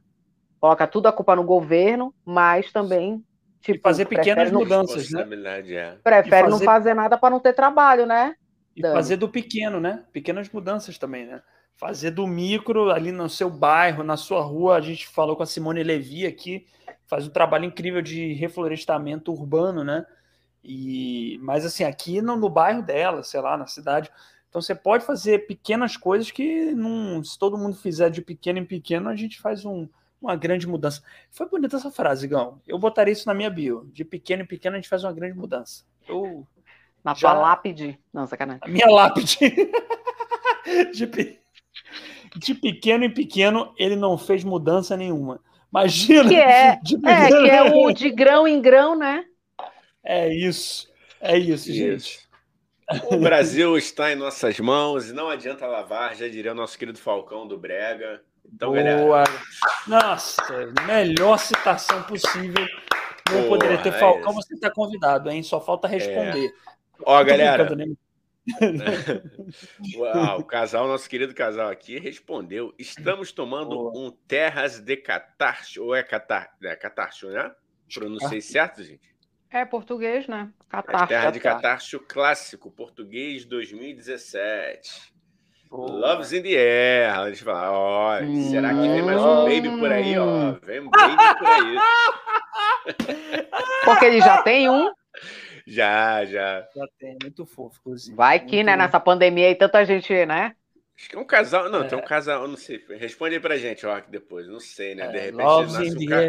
coloca 0.59 0.87
tudo 0.87 1.07
a 1.07 1.11
culpa 1.11 1.35
no 1.35 1.43
governo, 1.43 2.13
mas 2.25 2.71
também 2.71 3.23
tipo, 3.61 3.77
e 3.77 3.81
fazer 3.81 4.05
pequenas 4.05 4.51
não, 4.51 4.61
mudanças, 4.61 5.11
né? 5.11 5.21
É. 5.67 5.97
Prefere 6.03 6.29
fazer, 6.29 6.49
não 6.49 6.59
fazer 6.59 6.93
nada 6.93 7.17
para 7.17 7.29
não 7.29 7.39
ter 7.39 7.53
trabalho, 7.53 8.05
né? 8.05 8.35
E 8.75 8.81
Dani? 8.81 8.95
fazer 8.95 9.17
do 9.17 9.29
pequeno, 9.29 9.79
né? 9.79 10.03
Pequenas 10.11 10.49
mudanças 10.49 10.97
também, 10.97 11.25
né? 11.25 11.41
Fazer 11.75 12.11
do 12.11 12.25
micro 12.25 12.89
ali 12.89 13.11
no 13.11 13.29
seu 13.29 13.49
bairro, 13.49 14.03
na 14.03 14.15
sua 14.15 14.41
rua. 14.41 14.77
A 14.77 14.81
gente 14.81 15.07
falou 15.07 15.35
com 15.35 15.43
a 15.43 15.45
Simone 15.45 15.83
Levi 15.83 16.25
aqui, 16.25 16.65
faz 17.05 17.27
um 17.27 17.31
trabalho 17.31 17.65
incrível 17.65 18.01
de 18.01 18.33
reflorestamento 18.33 19.31
urbano, 19.31 19.83
né? 19.83 20.05
E 20.63 21.37
mas 21.41 21.65
assim, 21.65 21.83
aqui 21.83 22.21
no, 22.21 22.35
no 22.35 22.49
bairro 22.49 22.81
dela, 22.81 23.23
sei 23.23 23.39
lá, 23.41 23.57
na 23.57 23.67
cidade, 23.67 24.09
então 24.55 24.61
você 24.61 24.73
pode 24.73 25.05
fazer 25.05 25.47
pequenas 25.47 25.97
coisas 25.97 26.31
que, 26.31 26.71
não, 26.71 27.21
se 27.21 27.37
todo 27.37 27.57
mundo 27.57 27.75
fizer 27.75 28.09
de 28.09 28.21
pequeno 28.21 28.57
em 28.57 28.63
pequeno, 28.63 29.09
a 29.09 29.15
gente 29.15 29.37
faz 29.41 29.65
um, 29.65 29.85
uma 30.21 30.33
grande 30.37 30.65
mudança. 30.65 31.03
Foi 31.29 31.49
bonita 31.49 31.75
essa 31.75 31.91
frase, 31.91 32.25
Gão. 32.25 32.61
Eu 32.65 32.79
botaria 32.79 33.11
isso 33.11 33.27
na 33.27 33.33
minha 33.33 33.49
bio. 33.49 33.89
De 33.91 34.05
pequeno 34.05 34.43
em 34.43 34.45
pequeno, 34.45 34.77
a 34.77 34.79
gente 34.79 34.87
faz 34.87 35.03
uma 35.03 35.11
grande 35.11 35.37
mudança. 35.37 35.83
Eu, 36.07 36.47
na 37.03 37.13
já... 37.13 37.31
tua 37.31 37.41
lápide? 37.41 37.99
Não, 38.13 38.25
sacanagem. 38.25 38.61
A 38.63 38.69
minha 38.69 38.87
lápide. 38.87 39.37
de, 40.95 41.37
de 42.37 42.55
pequeno 42.55 43.03
em 43.03 43.13
pequeno, 43.13 43.73
ele 43.77 43.97
não 43.97 44.17
fez 44.17 44.41
mudança 44.41 44.95
nenhuma. 44.95 45.41
Imagina. 45.69 46.29
Que 46.29 46.35
é, 46.35 46.79
de 46.81 46.95
é, 47.05 47.27
que 47.27 47.49
é 47.49 47.61
o 47.75 47.91
de 47.91 48.09
grão 48.09 48.47
em 48.47 48.61
grão, 48.61 48.97
né? 48.97 49.25
É 50.01 50.33
isso. 50.33 50.89
É 51.19 51.37
isso, 51.37 51.69
isso. 51.69 51.73
gente. 51.73 52.24
O 53.11 53.17
Brasil 53.17 53.77
está 53.77 54.11
em 54.11 54.15
nossas 54.15 54.59
mãos 54.59 55.09
e 55.09 55.13
não 55.13 55.27
adianta 55.27 55.65
lavar, 55.65 56.15
já 56.15 56.27
diria 56.27 56.51
o 56.51 56.55
nosso 56.55 56.77
querido 56.77 56.99
Falcão 56.99 57.47
do 57.47 57.57
Brega. 57.57 58.21
Então, 58.45 58.71
Boa. 58.71 58.83
galera. 58.83 59.23
Nossa, 59.87 60.43
melhor 60.85 61.37
citação 61.39 62.03
possível. 62.03 62.65
Não 63.31 63.39
Boa, 63.39 63.49
poderia 63.49 63.77
ter 63.79 63.89
é 63.89 63.99
Falcão, 63.99 64.31
isso. 64.31 64.41
você 64.43 64.53
está 64.53 64.69
convidado, 64.69 65.31
hein? 65.31 65.41
Só 65.41 65.59
falta 65.59 65.87
responder. 65.87 66.47
É. 66.47 66.51
Ó, 67.03 67.23
galera. 67.23 67.75
Né? 67.75 67.85
Uau, 69.97 70.39
o 70.41 70.43
casal, 70.43 70.87
nosso 70.87 71.09
querido 71.09 71.33
casal 71.33 71.69
aqui, 71.69 71.97
respondeu: 71.97 72.71
estamos 72.77 73.31
tomando 73.31 73.69
Boa. 73.69 73.97
um 73.97 74.11
Terras 74.27 74.79
de 74.79 74.95
Catarcho, 74.95 75.83
ou 75.83 75.95
é 75.95 76.03
Catar, 76.03 76.55
é 76.61 76.75
Catarcho, 76.75 77.27
né? 77.29 77.51
Pronunciei 77.91 78.41
certo, 78.41 78.83
gente? 78.83 79.14
É 79.55 79.63
português, 79.63 80.27
né? 80.27 80.49
Catarcho. 80.67 81.07
Terra 81.07 81.31
de 81.31 81.39
Catarcho 81.39 81.97
clássico, 82.01 82.69
português 82.69 83.45
2017. 83.45 85.13
Loves 85.71 86.33
in 86.33 86.41
the 86.41 86.49
air. 86.49 87.17
A 87.17 87.29
gente 87.29 87.41
fala, 87.41 87.71
ó, 87.71 88.19
hum. 88.21 88.49
será 88.51 88.73
que 88.73 88.81
vem 88.81 89.01
mais 89.01 89.17
um 89.17 89.45
baby 89.45 89.79
por 89.79 89.89
aí, 89.89 90.17
ó? 90.17 90.51
Vem 90.61 90.81
um 90.81 90.89
baby 90.89 91.15
por 91.39 91.47
aí. 91.47 91.75
Porque 93.85 94.03
ele 94.03 94.19
já 94.19 94.41
tem 94.41 94.69
um. 94.69 94.91
Já, 95.65 96.25
já. 96.25 96.67
Já 96.75 96.85
tem, 96.99 97.17
muito 97.21 97.45
fofo, 97.45 97.79
inclusive. 97.79 98.13
Vai 98.13 98.41
que, 98.41 98.57
muito 98.57 98.65
né, 98.65 98.75
nessa 98.75 98.99
pandemia 98.99 99.47
aí, 99.47 99.55
tanta 99.55 99.85
gente, 99.85 100.25
né? 100.25 100.53
Acho 100.97 101.09
que 101.09 101.15
é 101.15 101.19
um 101.19 101.25
casal. 101.25 101.69
Não, 101.69 101.83
é. 101.83 101.87
tem 101.87 101.97
um 101.97 102.03
casal, 102.03 102.45
não 102.45 102.57
sei. 102.57 102.83
Responde 102.99 103.35
aí 103.35 103.39
pra 103.39 103.55
gente, 103.55 103.85
ó, 103.85 104.01
depois. 104.05 104.49
Não 104.49 104.59
sei, 104.59 104.95
né? 104.95 105.07
De 105.07 105.17
repente 105.17 105.37
nasce 105.37 105.95
um 105.95 106.05
car... 106.09 106.25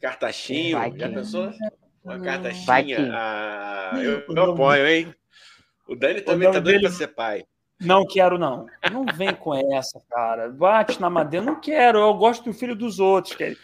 cartachinho. 0.00 0.76
Já 0.96 1.08
pensou? 1.08 1.52
Uma 2.08 2.24
cartachinha. 2.24 3.10
Ah, 3.12 3.92
eu, 3.96 4.24
eu 4.28 4.52
apoio, 4.52 4.86
hein? 4.86 5.14
O 5.86 5.94
Dani 5.94 6.22
também 6.22 6.48
o 6.48 6.52
tá 6.52 6.58
doido 6.58 6.76
dele... 6.76 6.88
pra 6.88 6.96
ser 6.96 7.08
pai. 7.08 7.44
Não 7.80 8.04
quero, 8.06 8.38
não. 8.38 8.66
Não 8.90 9.04
vem 9.14 9.34
com 9.34 9.54
essa, 9.74 10.00
cara. 10.10 10.48
Bate 10.48 11.00
na 11.00 11.08
madeira. 11.08 11.44
Não 11.46 11.60
quero. 11.60 11.98
Eu 11.98 12.14
gosto 12.14 12.44
do 12.44 12.52
filho 12.52 12.74
dos 12.74 12.98
outros. 12.98 13.36
Quer. 13.36 13.56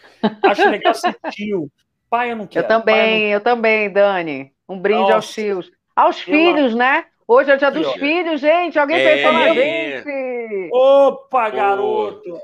Acho 0.43 0.69
legal 0.71 0.95
ser 0.95 1.17
tio. 1.31 1.69
Pai, 2.09 2.31
eu 2.31 2.37
não 2.37 2.47
quero. 2.47 2.65
Eu 2.65 2.69
também, 2.69 3.23
não... 3.23 3.33
eu 3.33 3.41
também, 3.41 3.91
Dani. 3.91 4.53
Um 4.69 4.79
brinde 4.79 5.01
Nossa. 5.01 5.15
aos 5.15 5.33
tios. 5.33 5.73
Aos 5.97 6.21
filhos, 6.21 6.75
né? 6.75 7.07
Hoje 7.27 7.51
é 7.51 7.55
o 7.55 7.59
dia 7.59 7.71
dos 7.71 7.93
filhos, 7.95 8.41
gente. 8.41 8.79
Alguém 8.79 8.99
é, 8.99 9.17
pensou 9.17 9.33
na 9.33 9.55
gente? 9.55 10.71
Opa, 10.71 11.49
garoto! 11.49 12.39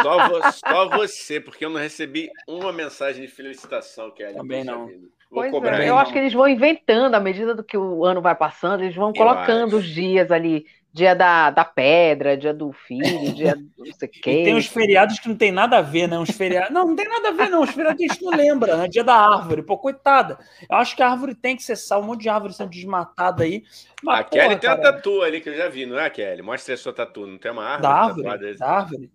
Só, 0.00 0.28
vo 0.28 0.52
só, 0.52 0.88
você, 0.96 1.40
porque 1.40 1.64
eu 1.64 1.70
não 1.70 1.80
recebi 1.80 2.30
uma 2.46 2.72
mensagem 2.72 3.22
de 3.22 3.28
felicitação, 3.28 4.12
Kelly. 4.12 4.36
Também 4.36 4.62
não. 4.62 4.86
Vou 4.86 4.94
pois 5.30 5.50
cobrar 5.50 5.80
é, 5.80 5.88
eu 5.88 5.98
acho 5.98 6.12
que 6.12 6.18
eles 6.18 6.32
vão 6.32 6.48
inventando, 6.48 7.14
à 7.14 7.20
medida 7.20 7.54
do 7.54 7.64
que 7.64 7.76
o 7.76 8.04
ano 8.04 8.20
vai 8.20 8.34
passando, 8.34 8.82
eles 8.82 8.94
vão 8.94 9.12
colocando 9.12 9.76
os 9.76 9.86
dias 9.86 10.30
ali 10.30 10.66
dia 10.96 11.14
da, 11.14 11.50
da 11.50 11.62
pedra, 11.62 12.38
dia 12.38 12.54
do 12.54 12.72
filho, 12.72 13.30
dia 13.36 13.54
do 13.54 13.84
não 13.84 13.92
sei 13.92 14.08
o 14.08 14.10
quê. 14.10 14.30
E 14.30 14.44
tem 14.44 14.54
uns 14.54 14.66
feriados 14.66 15.18
que 15.18 15.28
não 15.28 15.36
tem 15.36 15.52
nada 15.52 15.76
a 15.76 15.82
ver, 15.82 16.08
né? 16.08 16.18
Uns 16.18 16.30
feriados. 16.30 16.70
Não, 16.70 16.86
não 16.88 16.96
tem 16.96 17.06
nada 17.06 17.28
a 17.28 17.32
ver, 17.32 17.50
não. 17.50 17.62
Os 17.62 17.70
feriados 17.70 18.02
a 18.02 18.06
gente 18.06 18.24
não 18.24 18.34
lembra, 18.34 18.78
né? 18.78 18.88
Dia 18.88 19.04
da 19.04 19.14
árvore. 19.14 19.62
Pô, 19.62 19.76
coitada. 19.76 20.38
Eu 20.68 20.76
acho 20.78 20.96
que 20.96 21.02
a 21.02 21.10
árvore 21.10 21.34
tem 21.34 21.54
que 21.54 21.62
ser 21.62 21.76
sal, 21.76 22.00
um 22.00 22.06
monte 22.06 22.22
de 22.22 22.30
árvore 22.30 22.54
sendo 22.54 22.70
desmatada 22.70 23.44
aí. 23.44 23.62
Mas, 24.02 24.20
a 24.20 24.24
porra, 24.24 24.42
Kelly 24.42 24.56
tem 24.56 24.70
uma 24.70 24.80
tatu 24.80 25.20
ali 25.20 25.42
que 25.42 25.50
eu 25.50 25.54
já 25.54 25.68
vi, 25.68 25.84
não 25.84 25.98
é, 25.98 26.08
Kelly? 26.08 26.40
Mostra 26.40 26.72
a 26.72 26.78
sua 26.78 26.94
tatu. 26.94 27.26
Não 27.26 27.36
tem 27.36 27.50
uma 27.50 27.64
árvore? 27.64 27.82
Da 27.82 27.90
árvore? 27.90 28.56
Da 28.56 28.66
árvore? 28.66 29.10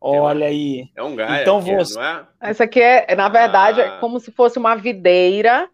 Olha 0.00 0.46
aí. 0.46 0.88
É 0.96 1.02
um 1.02 1.16
galho. 1.16 1.42
Então 1.42 1.60
você. 1.60 1.98
É? 1.98 2.26
Essa 2.40 2.64
aqui 2.64 2.80
é, 2.80 3.14
na 3.16 3.28
verdade, 3.28 3.80
ah. 3.80 3.84
é 3.84 4.00
como 4.00 4.20
se 4.20 4.30
fosse 4.30 4.58
uma 4.58 4.74
videira. 4.74 5.68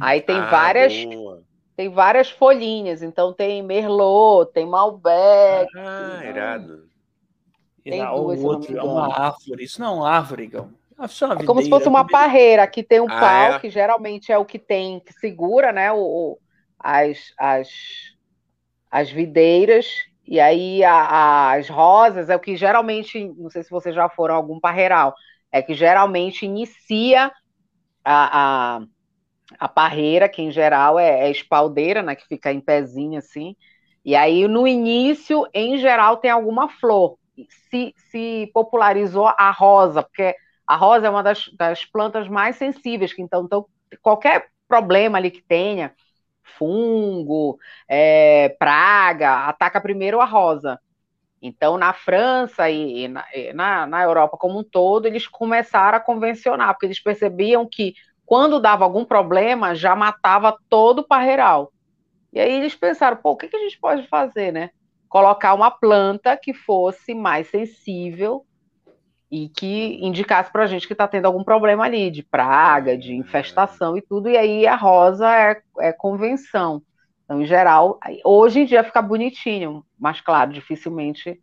Aí 0.00 0.20
tem 0.20 0.36
ah, 0.36 0.50
várias. 0.50 1.04
Boa 1.04 1.48
tem 1.78 1.88
várias 1.88 2.28
folhinhas, 2.28 3.04
então 3.04 3.32
tem 3.32 3.62
Merlot, 3.62 4.50
tem 4.52 4.66
Malbec. 4.66 5.70
Ah, 5.76 6.20
irado. 6.24 6.88
Tem 7.84 8.04
duas, 8.04 8.42
outro, 8.42 8.76
é 8.76 8.82
uma 8.82 9.06
árvore. 9.06 9.62
Isso 9.62 9.80
não 9.80 9.86
é 9.86 9.92
uma 9.92 10.10
árvore, 10.10 10.48
Gão. 10.48 10.72
É, 10.98 11.40
é 11.40 11.46
como 11.46 11.62
se 11.62 11.70
fosse 11.70 11.86
uma 11.86 12.04
parreira. 12.04 12.64
Aqui 12.64 12.82
tem 12.82 12.98
um 12.98 13.08
ah, 13.08 13.20
pau, 13.20 13.52
é? 13.52 13.58
que 13.60 13.70
geralmente 13.70 14.32
é 14.32 14.36
o 14.36 14.44
que 14.44 14.58
tem, 14.58 14.98
que 14.98 15.12
segura, 15.12 15.70
né? 15.70 15.92
O, 15.92 15.98
o 15.98 16.38
as, 16.80 17.32
as, 17.38 17.68
as 18.90 19.08
videiras. 19.08 19.86
E 20.28 20.40
aí 20.40 20.84
a, 20.84 21.52
as 21.52 21.68
rosas 21.68 22.28
é 22.30 22.36
o 22.36 22.40
que 22.40 22.56
geralmente, 22.56 23.28
não 23.38 23.50
sei 23.50 23.62
se 23.62 23.70
vocês 23.70 23.94
já 23.94 24.08
foram 24.10 24.34
a 24.34 24.36
algum 24.38 24.60
parreiral, 24.60 25.14
é 25.52 25.62
que 25.62 25.74
geralmente 25.74 26.44
inicia 26.46 27.32
a, 28.04 28.76
a 28.78 28.80
a 29.58 29.68
parreira, 29.68 30.28
que 30.28 30.42
em 30.42 30.50
geral 30.50 30.98
é, 30.98 31.26
é 31.28 31.30
espaldeira, 31.30 32.02
né, 32.02 32.14
que 32.14 32.26
fica 32.26 32.52
em 32.52 32.60
pezinho 32.60 33.18
assim. 33.18 33.56
E 34.04 34.14
aí 34.14 34.46
no 34.48 34.66
início, 34.66 35.46
em 35.54 35.78
geral, 35.78 36.16
tem 36.18 36.30
alguma 36.30 36.68
flor. 36.68 37.18
Se, 37.70 37.94
se 38.10 38.50
popularizou 38.52 39.28
a 39.28 39.50
rosa, 39.50 40.02
porque 40.02 40.34
a 40.66 40.76
rosa 40.76 41.06
é 41.06 41.10
uma 41.10 41.22
das, 41.22 41.48
das 41.56 41.84
plantas 41.84 42.28
mais 42.28 42.56
sensíveis, 42.56 43.12
que 43.12 43.22
então, 43.22 43.44
então 43.44 43.66
qualquer 44.02 44.48
problema 44.66 45.18
ali 45.18 45.30
que 45.30 45.42
tenha, 45.42 45.94
fungo, 46.56 47.58
é, 47.88 48.50
praga, 48.58 49.46
ataca 49.46 49.80
primeiro 49.80 50.20
a 50.20 50.24
rosa. 50.24 50.80
Então, 51.40 51.78
na 51.78 51.92
França 51.92 52.68
e, 52.68 53.04
e, 53.04 53.08
na, 53.08 53.24
e 53.34 53.52
na, 53.52 53.86
na, 53.86 54.02
Europa 54.02 54.36
como 54.36 54.58
um 54.58 54.64
todo, 54.64 55.06
eles 55.06 55.26
começaram 55.26 55.98
a 55.98 56.00
convencionar, 56.00 56.74
porque 56.74 56.86
eles 56.86 57.00
percebiam 57.00 57.66
que 57.66 57.94
quando 58.26 58.60
dava 58.60 58.84
algum 58.84 59.04
problema, 59.04 59.74
já 59.74 59.94
matava 59.94 60.56
todo 60.68 61.00
o 61.00 61.06
parreiral. 61.06 61.72
E 62.32 62.40
aí 62.40 62.52
eles 62.52 62.74
pensaram, 62.74 63.16
pô, 63.16 63.30
o 63.30 63.36
que, 63.36 63.48
que 63.48 63.56
a 63.56 63.60
gente 63.60 63.78
pode 63.78 64.06
fazer, 64.08 64.52
né? 64.52 64.70
Colocar 65.08 65.54
uma 65.54 65.70
planta 65.70 66.36
que 66.36 66.52
fosse 66.52 67.14
mais 67.14 67.48
sensível 67.48 68.44
e 69.30 69.48
que 69.48 69.98
indicasse 70.00 70.50
para 70.50 70.64
a 70.64 70.66
gente 70.66 70.86
que 70.86 70.94
está 70.94 71.06
tendo 71.06 71.26
algum 71.26 71.44
problema 71.44 71.84
ali, 71.84 72.10
de 72.10 72.22
praga, 72.22 72.96
de 72.96 73.14
infestação 73.14 73.96
e 73.96 74.02
tudo, 74.02 74.28
e 74.28 74.36
aí 74.36 74.66
a 74.66 74.74
rosa 74.74 75.30
é, 75.30 75.60
é 75.80 75.92
convenção. 75.92 76.82
Então, 77.24 77.42
em 77.42 77.46
geral, 77.46 77.98
hoje 78.24 78.60
em 78.60 78.64
dia 78.64 78.82
fica 78.82 79.02
bonitinho, 79.02 79.84
mas 79.98 80.20
claro, 80.20 80.50
dificilmente 80.50 81.38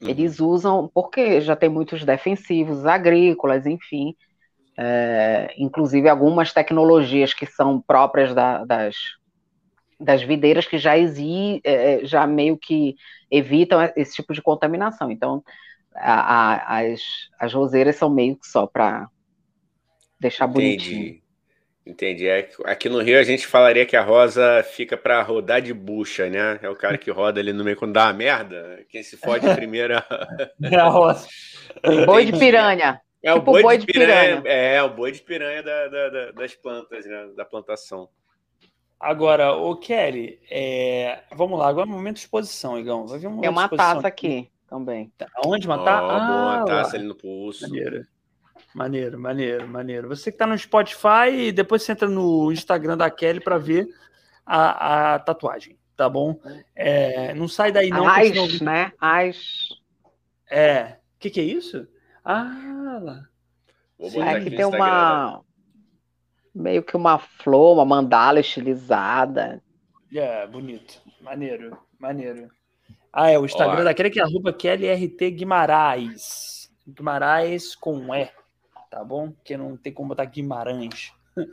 uhum. 0.00 0.08
eles 0.08 0.40
usam, 0.40 0.90
porque 0.94 1.42
já 1.42 1.54
tem 1.54 1.68
muitos 1.68 2.04
defensivos 2.04 2.86
agrícolas, 2.86 3.66
enfim, 3.66 4.14
é, 4.78 5.54
inclusive 5.58 6.08
algumas 6.08 6.54
tecnologias 6.54 7.34
que 7.34 7.44
são 7.44 7.80
próprias 7.80 8.34
da, 8.34 8.64
das, 8.64 8.96
das 10.00 10.22
videiras 10.22 10.66
que 10.66 10.78
já 10.78 10.96
exi, 10.96 11.60
é, 11.64 12.00
já 12.02 12.26
meio 12.26 12.56
que 12.56 12.96
evitam 13.30 13.80
esse 13.94 14.14
tipo 14.14 14.32
de 14.32 14.40
contaminação. 14.40 15.10
Então, 15.10 15.44
a, 15.98 16.54
a, 16.54 16.80
as, 16.80 17.00
as 17.38 17.52
roseiras 17.52 17.96
são 17.96 18.10
meio 18.10 18.36
que 18.36 18.46
só 18.46 18.66
para 18.66 19.08
deixar 20.20 20.48
Entendi. 20.48 20.62
bonitinho. 20.62 21.26
Entendi. 21.86 22.26
É, 22.26 22.48
aqui 22.64 22.88
no 22.88 23.00
Rio 23.00 23.18
a 23.18 23.22
gente 23.22 23.46
falaria 23.46 23.86
que 23.86 23.96
a 23.96 24.02
rosa 24.02 24.64
fica 24.64 24.96
para 24.96 25.22
rodar 25.22 25.62
de 25.62 25.72
bucha, 25.72 26.28
né? 26.28 26.58
É 26.60 26.68
o 26.68 26.74
cara 26.74 26.98
que 26.98 27.10
roda 27.12 27.38
ali 27.38 27.52
no 27.52 27.62
meio 27.62 27.76
quando 27.76 27.92
dá 27.92 28.06
uma 28.06 28.12
merda. 28.12 28.84
Quem 28.88 29.04
se 29.04 29.16
fode 29.16 29.46
primeiro 29.54 29.94
é 29.94 30.76
a 30.76 30.88
rosa. 30.88 31.28
Boi 32.04 32.24
de 32.24 32.36
piranha. 32.36 33.00
É 33.22 33.32
tipo 33.32 33.38
o 33.38 33.44
boi, 33.52 33.62
boi 33.62 33.78
de, 33.78 33.86
piranha. 33.86 34.42
piranha. 34.42 34.42
É, 34.44 34.82
o 34.82 34.90
boi 34.90 35.12
de 35.12 35.20
piranha 35.20 35.62
da, 35.62 35.88
da, 35.88 36.08
da, 36.08 36.30
das 36.32 36.54
plantas, 36.56 37.06
né? 37.06 37.28
Da 37.36 37.44
plantação. 37.44 38.08
Agora, 38.98 39.52
o 39.52 39.76
Kelly, 39.76 40.40
é... 40.50 41.20
vamos 41.32 41.58
lá, 41.58 41.68
agora 41.68 41.86
é 41.86 41.90
momento 41.90 42.14
de 42.14 42.22
exposição, 42.22 42.78
Igão. 42.78 43.06
Vai 43.06 43.18
vir 43.18 43.26
um 43.28 43.40
Tem 43.40 43.50
uma 43.50 43.68
taça 43.68 44.08
aqui 44.08 44.50
também. 44.68 45.12
Tá, 45.16 45.26
onde 45.44 45.66
matar? 45.66 46.02
Oh, 46.02 46.10
ah, 46.10 46.26
boa 46.26 46.64
taça 46.66 46.96
ali 46.96 47.06
no 47.06 47.14
pulso. 47.14 47.62
Maneiro. 47.62 48.06
Maneiro, 48.74 49.18
maneiro, 49.18 49.68
maneiro. 49.68 50.08
Você 50.08 50.30
que 50.30 50.36
tá 50.36 50.46
no 50.46 50.58
Spotify, 50.58 51.50
depois 51.54 51.82
você 51.82 51.92
entra 51.92 52.08
no 52.08 52.52
Instagram 52.52 52.96
da 52.96 53.10
Kelly 53.10 53.40
para 53.40 53.56
ver 53.56 53.88
a, 54.44 55.14
a, 55.14 55.18
tatuagem, 55.18 55.78
tá 55.96 56.08
bom? 56.08 56.38
É, 56.74 57.32
não 57.32 57.48
sai 57.48 57.72
daí 57.72 57.88
não. 57.88 58.06
As, 58.06 58.28
senão... 58.28 58.72
né? 58.72 58.92
As. 59.00 59.68
É. 60.50 60.98
O 61.16 61.18
que, 61.18 61.30
que 61.30 61.40
é 61.40 61.44
isso? 61.44 61.88
Ah, 62.22 62.98
lá. 63.02 63.22
Sim, 64.10 64.20
aqui 64.20 64.50
tem 64.50 64.66
uma. 64.66 65.40
Meio 66.54 66.82
que 66.82 66.96
uma 66.96 67.18
flor, 67.18 67.74
uma 67.74 67.84
mandala 67.84 68.40
estilizada. 68.40 69.62
É, 70.14 70.46
bonito. 70.46 71.00
Maneiro, 71.20 71.78
maneiro. 71.98 72.50
Ah, 73.18 73.30
é 73.30 73.38
o 73.38 73.46
Instagram 73.46 73.76
Olá. 73.76 73.84
daquele 73.84 74.10
que 74.10 74.20
é 74.20 74.22
arroba 74.22 74.52
QLRT 74.52 75.30
Guimarães. 75.30 76.70
Guimarães 76.86 77.74
com 77.74 78.14
E, 78.14 78.28
tá 78.90 79.02
bom? 79.02 79.30
Porque 79.30 79.56
não 79.56 79.74
tem 79.74 79.90
como 79.90 80.10
botar 80.10 80.26
Guimarães. 80.26 81.14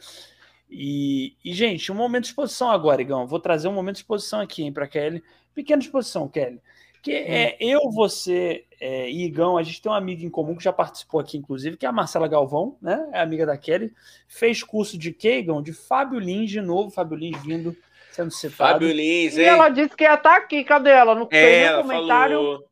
E, 0.76 1.36
e, 1.46 1.54
gente, 1.54 1.92
um 1.92 1.96
momento 1.96 2.24
de 2.24 2.30
exposição 2.30 2.72
agora, 2.72 3.00
Igão. 3.00 3.28
Vou 3.28 3.40
trazer 3.40 3.68
um 3.68 3.74
momento 3.74 3.98
de 3.98 4.02
exposição 4.02 4.40
aqui, 4.40 4.64
hein, 4.64 4.74
para 4.74 4.88
Kelly. 4.88 5.24
Pequena 5.54 5.80
exposição, 5.80 6.28
Kelly. 6.28 6.60
Que 7.04 7.12
é 7.12 7.58
eu, 7.60 7.92
você 7.92 8.66
é, 8.82 9.08
e 9.08 9.24
Igão, 9.24 9.56
a 9.56 9.62
gente 9.62 9.80
tem 9.80 9.92
uma 9.92 10.00
amiga 10.00 10.26
em 10.26 10.32
comum 10.32 10.56
que 10.56 10.64
já 10.64 10.74
participou 10.74 11.20
aqui, 11.20 11.38
inclusive, 11.38 11.78
que 11.78 11.86
é 11.86 11.90
a 11.90 11.92
Marcela 11.92 12.28
Galvão, 12.28 12.76
né? 12.82 13.08
É 13.12 13.22
amiga 13.22 13.46
da 13.46 13.56
Kelly. 13.56 13.94
Fez 14.28 14.64
curso 14.64 14.98
de 14.98 15.14
Kegan, 15.14 15.62
de 15.62 15.74
Fábio 15.74 16.18
Lins, 16.18 16.50
de 16.50 16.60
novo, 16.60 16.90
Fábio 16.90 17.18
Lins 17.18 17.40
vindo, 17.44 17.78
sendo 18.16 18.32
citado. 18.32 18.74
Fábio 18.74 18.92
Lins, 18.92 19.38
hein? 19.38 19.44
E 19.44 19.48
ela 19.48 19.70
disse 19.70 19.96
que 19.96 20.04
ia 20.04 20.14
estar 20.14 20.30
tá 20.30 20.38
aqui, 20.38 20.64
cadê 20.64 20.92
ela? 20.92 21.16
Não 21.16 21.28
fez 21.28 21.68
é, 21.68 21.82
comentário. 21.82 22.38
Falou... 22.38 22.64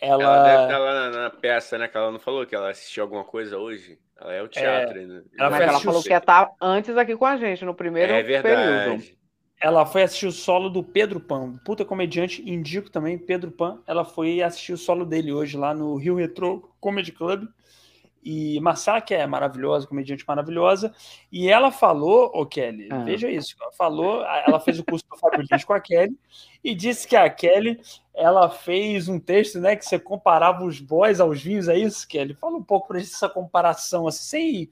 Ela... 0.00 0.22
ela 0.22 0.42
deve 0.44 0.62
estar 0.64 0.78
lá 0.78 0.94
na, 0.94 1.10
na, 1.10 1.30
peça, 1.30 1.78
né? 1.78 1.88
Que 1.88 1.96
ela 1.96 2.10
não 2.10 2.18
falou 2.18 2.46
que 2.46 2.54
ela 2.54 2.70
assistiu 2.70 3.02
alguma 3.02 3.24
coisa 3.24 3.58
hoje. 3.58 3.98
Ela 4.20 4.32
é 4.32 4.42
o 4.42 4.48
teatro 4.48 4.98
é... 4.98 5.00
ainda. 5.00 5.24
Ela, 5.38 5.62
ela 5.62 5.80
falou 5.80 6.02
que 6.02 6.10
ia 6.10 6.18
estar 6.18 6.46
tá 6.46 6.52
antes 6.60 6.96
aqui 6.96 7.16
com 7.16 7.26
a 7.26 7.36
gente, 7.36 7.64
no 7.64 7.74
primeiro 7.74 8.12
é 8.12 8.22
verdade. 8.22 8.56
período. 8.56 9.18
Ela 9.60 9.84
foi 9.84 10.04
assistir 10.04 10.26
o 10.26 10.32
solo 10.32 10.68
do 10.68 10.84
Pedro 10.84 11.18
Pan, 11.18 11.56
puta 11.64 11.84
comediante, 11.84 12.48
indico 12.48 12.88
também, 12.90 13.18
Pedro 13.18 13.50
Pan. 13.50 13.82
Ela 13.88 14.04
foi 14.04 14.40
assistir 14.40 14.72
o 14.72 14.78
solo 14.78 15.04
dele 15.04 15.32
hoje 15.32 15.56
lá 15.56 15.74
no 15.74 15.96
Rio 15.96 16.14
Retro 16.14 16.72
Comedy 16.80 17.10
Club. 17.10 17.48
E 18.22 18.58
que 19.06 19.14
é 19.14 19.26
maravilhosa, 19.26 19.86
comediante 19.86 20.24
maravilhosa, 20.26 20.94
e 21.30 21.48
ela 21.48 21.70
falou, 21.70 22.30
ô 22.34 22.44
Kelly, 22.44 22.88
ah. 22.90 22.98
veja 22.98 23.30
isso, 23.30 23.54
ela 23.60 23.72
falou, 23.72 24.24
ela 24.24 24.60
fez 24.60 24.78
o 24.78 24.84
curso 24.84 25.04
do 25.10 25.16
Fábio 25.16 25.44
Lins 25.50 25.64
com 25.64 25.72
a 25.72 25.80
Kelly, 25.80 26.18
e 26.62 26.74
disse 26.74 27.06
que 27.06 27.16
a 27.16 27.28
Kelly, 27.30 27.80
ela 28.14 28.50
fez 28.50 29.08
um 29.08 29.18
texto, 29.18 29.60
né, 29.60 29.76
que 29.76 29.84
você 29.84 29.98
comparava 29.98 30.64
os 30.64 30.80
boys 30.80 31.20
aos 31.20 31.40
vinhos, 31.40 31.68
é 31.68 31.78
isso, 31.78 32.06
Kelly? 32.06 32.34
Fala 32.34 32.56
um 32.56 32.62
pouco 32.62 32.88
para 32.88 33.00
essa 33.00 33.28
comparação, 33.28 34.06
assim, 34.06 34.24
sem 34.24 34.70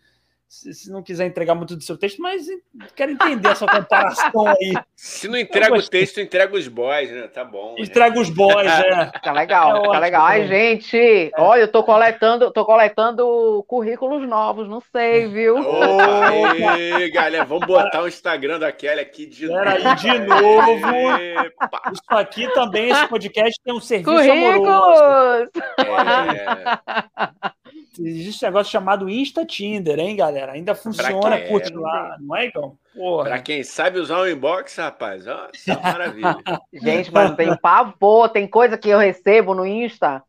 se, 0.49 0.73
se, 0.73 0.91
não 0.91 1.03
quiser 1.03 1.27
entregar 1.27 1.55
muito 1.55 1.77
do 1.77 1.83
seu 1.83 1.99
texto, 1.99 2.23
mas 2.23 2.47
quero 2.95 3.13
entender 3.13 3.49
essa 3.49 3.67
comparação 3.67 4.47
aí. 4.47 4.75
Se 4.95 5.27
não 5.27 5.37
entrega 5.37 5.77
o 5.77 5.83
texto, 5.83 6.21
entrega 6.21 6.57
os 6.57 6.69
boys, 6.69 7.11
né? 7.11 7.29
Tá 7.29 7.45
bom. 7.45 7.75
Né? 7.75 7.83
Entrega 7.83 8.15
né? 8.15 8.21
os 8.21 8.31
boys, 8.31 8.71
é. 8.71 9.07
Tá 9.23 9.33
legal, 9.33 9.85
é 9.85 9.93
tá 9.93 9.99
legal. 9.99 10.25
Ai, 10.25 10.47
gente, 10.47 10.97
é. 10.97 11.31
olha, 11.37 11.63
eu 11.63 11.69
tô 11.69 11.83
coletando, 11.83 12.51
tô 12.53 12.65
coletando 12.65 13.65
currículos 13.67 14.27
novos, 14.29 14.69
não 14.69 14.81
sei, 14.93 15.27
viu? 15.27 15.57
Oi, 15.57 17.11
galera, 17.11 17.45
vamos 17.45 17.67
botar 17.67 18.03
o 18.03 18.09
Instagram 18.09 18.61
da 18.61 18.71
Kelly 18.71 19.01
aqui 19.01 19.27
de 19.27 19.49
novo. 19.49 19.69
Aí, 19.69 19.95
de 19.97 20.19
novo. 20.21 21.17
Epa. 21.45 21.83
Isso 21.93 22.03
aqui 22.11 22.49
também, 22.55 22.91
esse 22.91 23.09
podcast 23.09 23.61
tem 23.65 23.75
um 23.75 23.81
serviço 23.81 24.11
Currículos. 24.11 24.69
amoroso. 24.69 25.51
É. 25.79 27.66
Existe 27.99 28.45
um 28.45 28.49
negócio 28.49 28.71
chamado 28.71 29.09
Insta 29.09 29.45
Tinder, 29.45 29.99
hein, 29.99 30.17
galera? 30.17 30.53
Ainda 30.53 30.75
funciona, 30.75 31.41
curte 31.49 31.73
lá, 31.73 32.17
não 32.21 32.37
é, 32.37 32.47
então? 32.47 32.77
Porra. 32.95 33.25
Pra 33.25 33.39
quem 33.41 33.63
sabe 33.63 33.99
usar 33.99 34.19
o 34.19 34.29
inbox, 34.29 34.77
rapaz, 34.77 35.27
ó, 35.27 35.49
isso 35.53 35.71
é 35.71 35.81
maravilha. 35.81 36.37
Gente, 36.73 37.13
mas 37.13 37.35
tem 37.35 37.57
pavor, 37.57 38.29
tem 38.29 38.47
coisa 38.47 38.77
que 38.77 38.89
eu 38.89 38.99
recebo 38.99 39.55
no 39.55 39.67
Insta. 39.67 40.23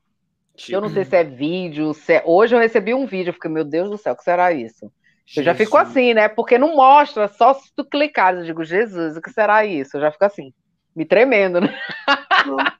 Tipo... 0.55 0.77
Eu 0.77 0.81
não 0.81 0.89
sei 0.89 1.05
se 1.05 1.15
é 1.15 1.23
vídeo, 1.23 1.93
se 1.93 2.13
é... 2.13 2.23
hoje 2.25 2.55
eu 2.55 2.59
recebi 2.59 2.93
um 2.93 3.05
vídeo, 3.05 3.29
eu 3.29 3.33
fiquei, 3.33 3.51
meu 3.51 3.63
Deus 3.63 3.89
do 3.89 3.97
céu, 3.97 4.13
o 4.13 4.17
que 4.17 4.23
será 4.23 4.51
isso? 4.51 4.91
Eu 5.35 5.43
já 5.43 5.53
fico 5.53 5.75
assim, 5.75 6.13
né? 6.13 6.29
Porque 6.29 6.57
não 6.57 6.75
mostra, 6.75 7.27
só 7.27 7.53
se 7.53 7.69
tu 7.75 7.83
clicar. 7.83 8.33
Eu 8.33 8.45
digo, 8.45 8.63
Jesus, 8.63 9.17
o 9.17 9.21
que 9.21 9.29
será 9.29 9.65
isso? 9.65 9.97
Eu 9.97 10.01
já 10.01 10.11
fico 10.11 10.23
assim, 10.23 10.53
me 10.95 11.03
tremendo, 11.03 11.59
né? 11.59 11.77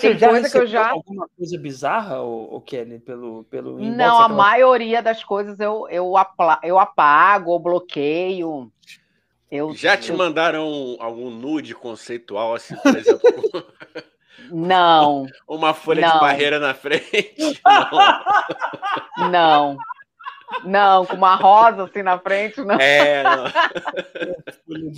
Tem 0.00 0.18
coisa 0.18 0.50
que 0.50 0.58
eu 0.58 0.66
já. 0.66 0.90
Alguma 0.90 1.26
coisa 1.36 1.58
bizarra, 1.58 2.20
o 2.20 2.60
Kelly, 2.60 2.98
pelo, 2.98 3.44
pelo 3.44 3.78
Não, 3.78 4.20
a 4.20 4.28
maioria 4.28 5.02
das 5.02 5.24
coisas 5.24 5.58
eu, 5.58 5.88
eu, 5.88 6.16
apla... 6.16 6.60
eu 6.62 6.78
apago 6.78 7.52
ou 7.52 7.58
bloqueio. 7.58 8.70
Eu, 9.50 9.74
já 9.74 9.96
te 9.96 10.10
eu... 10.10 10.16
mandaram 10.16 10.96
algum 11.00 11.30
nude 11.30 11.74
conceitual, 11.74 12.54
assim, 12.54 12.76
por 12.76 12.96
exemplo? 12.96 13.22
Não. 14.50 15.26
Uma 15.48 15.72
folha 15.72 16.06
não. 16.06 16.14
de 16.14 16.20
barreira 16.20 16.58
na 16.58 16.74
frente? 16.74 17.60
Não. 19.16 19.30
não. 19.30 19.76
Não, 20.64 21.06
com 21.06 21.16
uma 21.16 21.34
rosa 21.34 21.84
assim 21.84 22.02
na 22.02 22.18
frente, 22.18 22.60
não. 22.60 22.74
É, 22.78 23.22
não. 23.22 23.44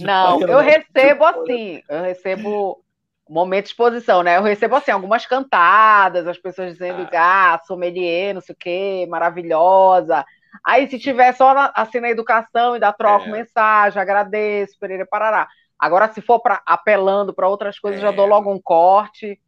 não, 0.00 0.40
eu 0.40 0.58
recebo 0.58 1.24
assim, 1.24 1.80
eu 1.88 2.02
recebo 2.02 2.83
momento 3.28 3.64
de 3.64 3.70
exposição, 3.70 4.22
né? 4.22 4.36
Eu 4.36 4.42
recebo 4.42 4.76
assim 4.76 4.90
algumas 4.90 5.24
cantadas, 5.26 6.26
as 6.26 6.38
pessoas 6.38 6.72
dizendo 6.72 7.08
ah, 7.12 7.54
ah 7.54 7.60
sommelier, 7.66 8.34
não 8.34 8.40
sei 8.40 8.54
o 8.54 8.58
quê, 8.58 9.06
maravilhosa. 9.08 10.24
Aí 10.64 10.88
se 10.88 10.98
tiver 10.98 11.32
só 11.32 11.54
na, 11.54 11.72
assim 11.74 12.00
na 12.00 12.10
educação 12.10 12.76
e 12.76 12.80
da 12.80 12.92
troca 12.92 13.26
é. 13.26 13.32
mensagem, 13.32 14.00
agradeço, 14.00 14.78
Pereira 14.78 15.06
Parará. 15.06 15.48
Agora 15.78 16.12
se 16.12 16.20
for 16.20 16.40
para 16.40 16.62
apelando 16.66 17.34
para 17.34 17.48
outras 17.48 17.78
coisas, 17.78 18.00
é. 18.00 18.02
já 18.02 18.10
dou 18.10 18.26
logo 18.26 18.52
um 18.52 18.60
corte, 18.60 19.40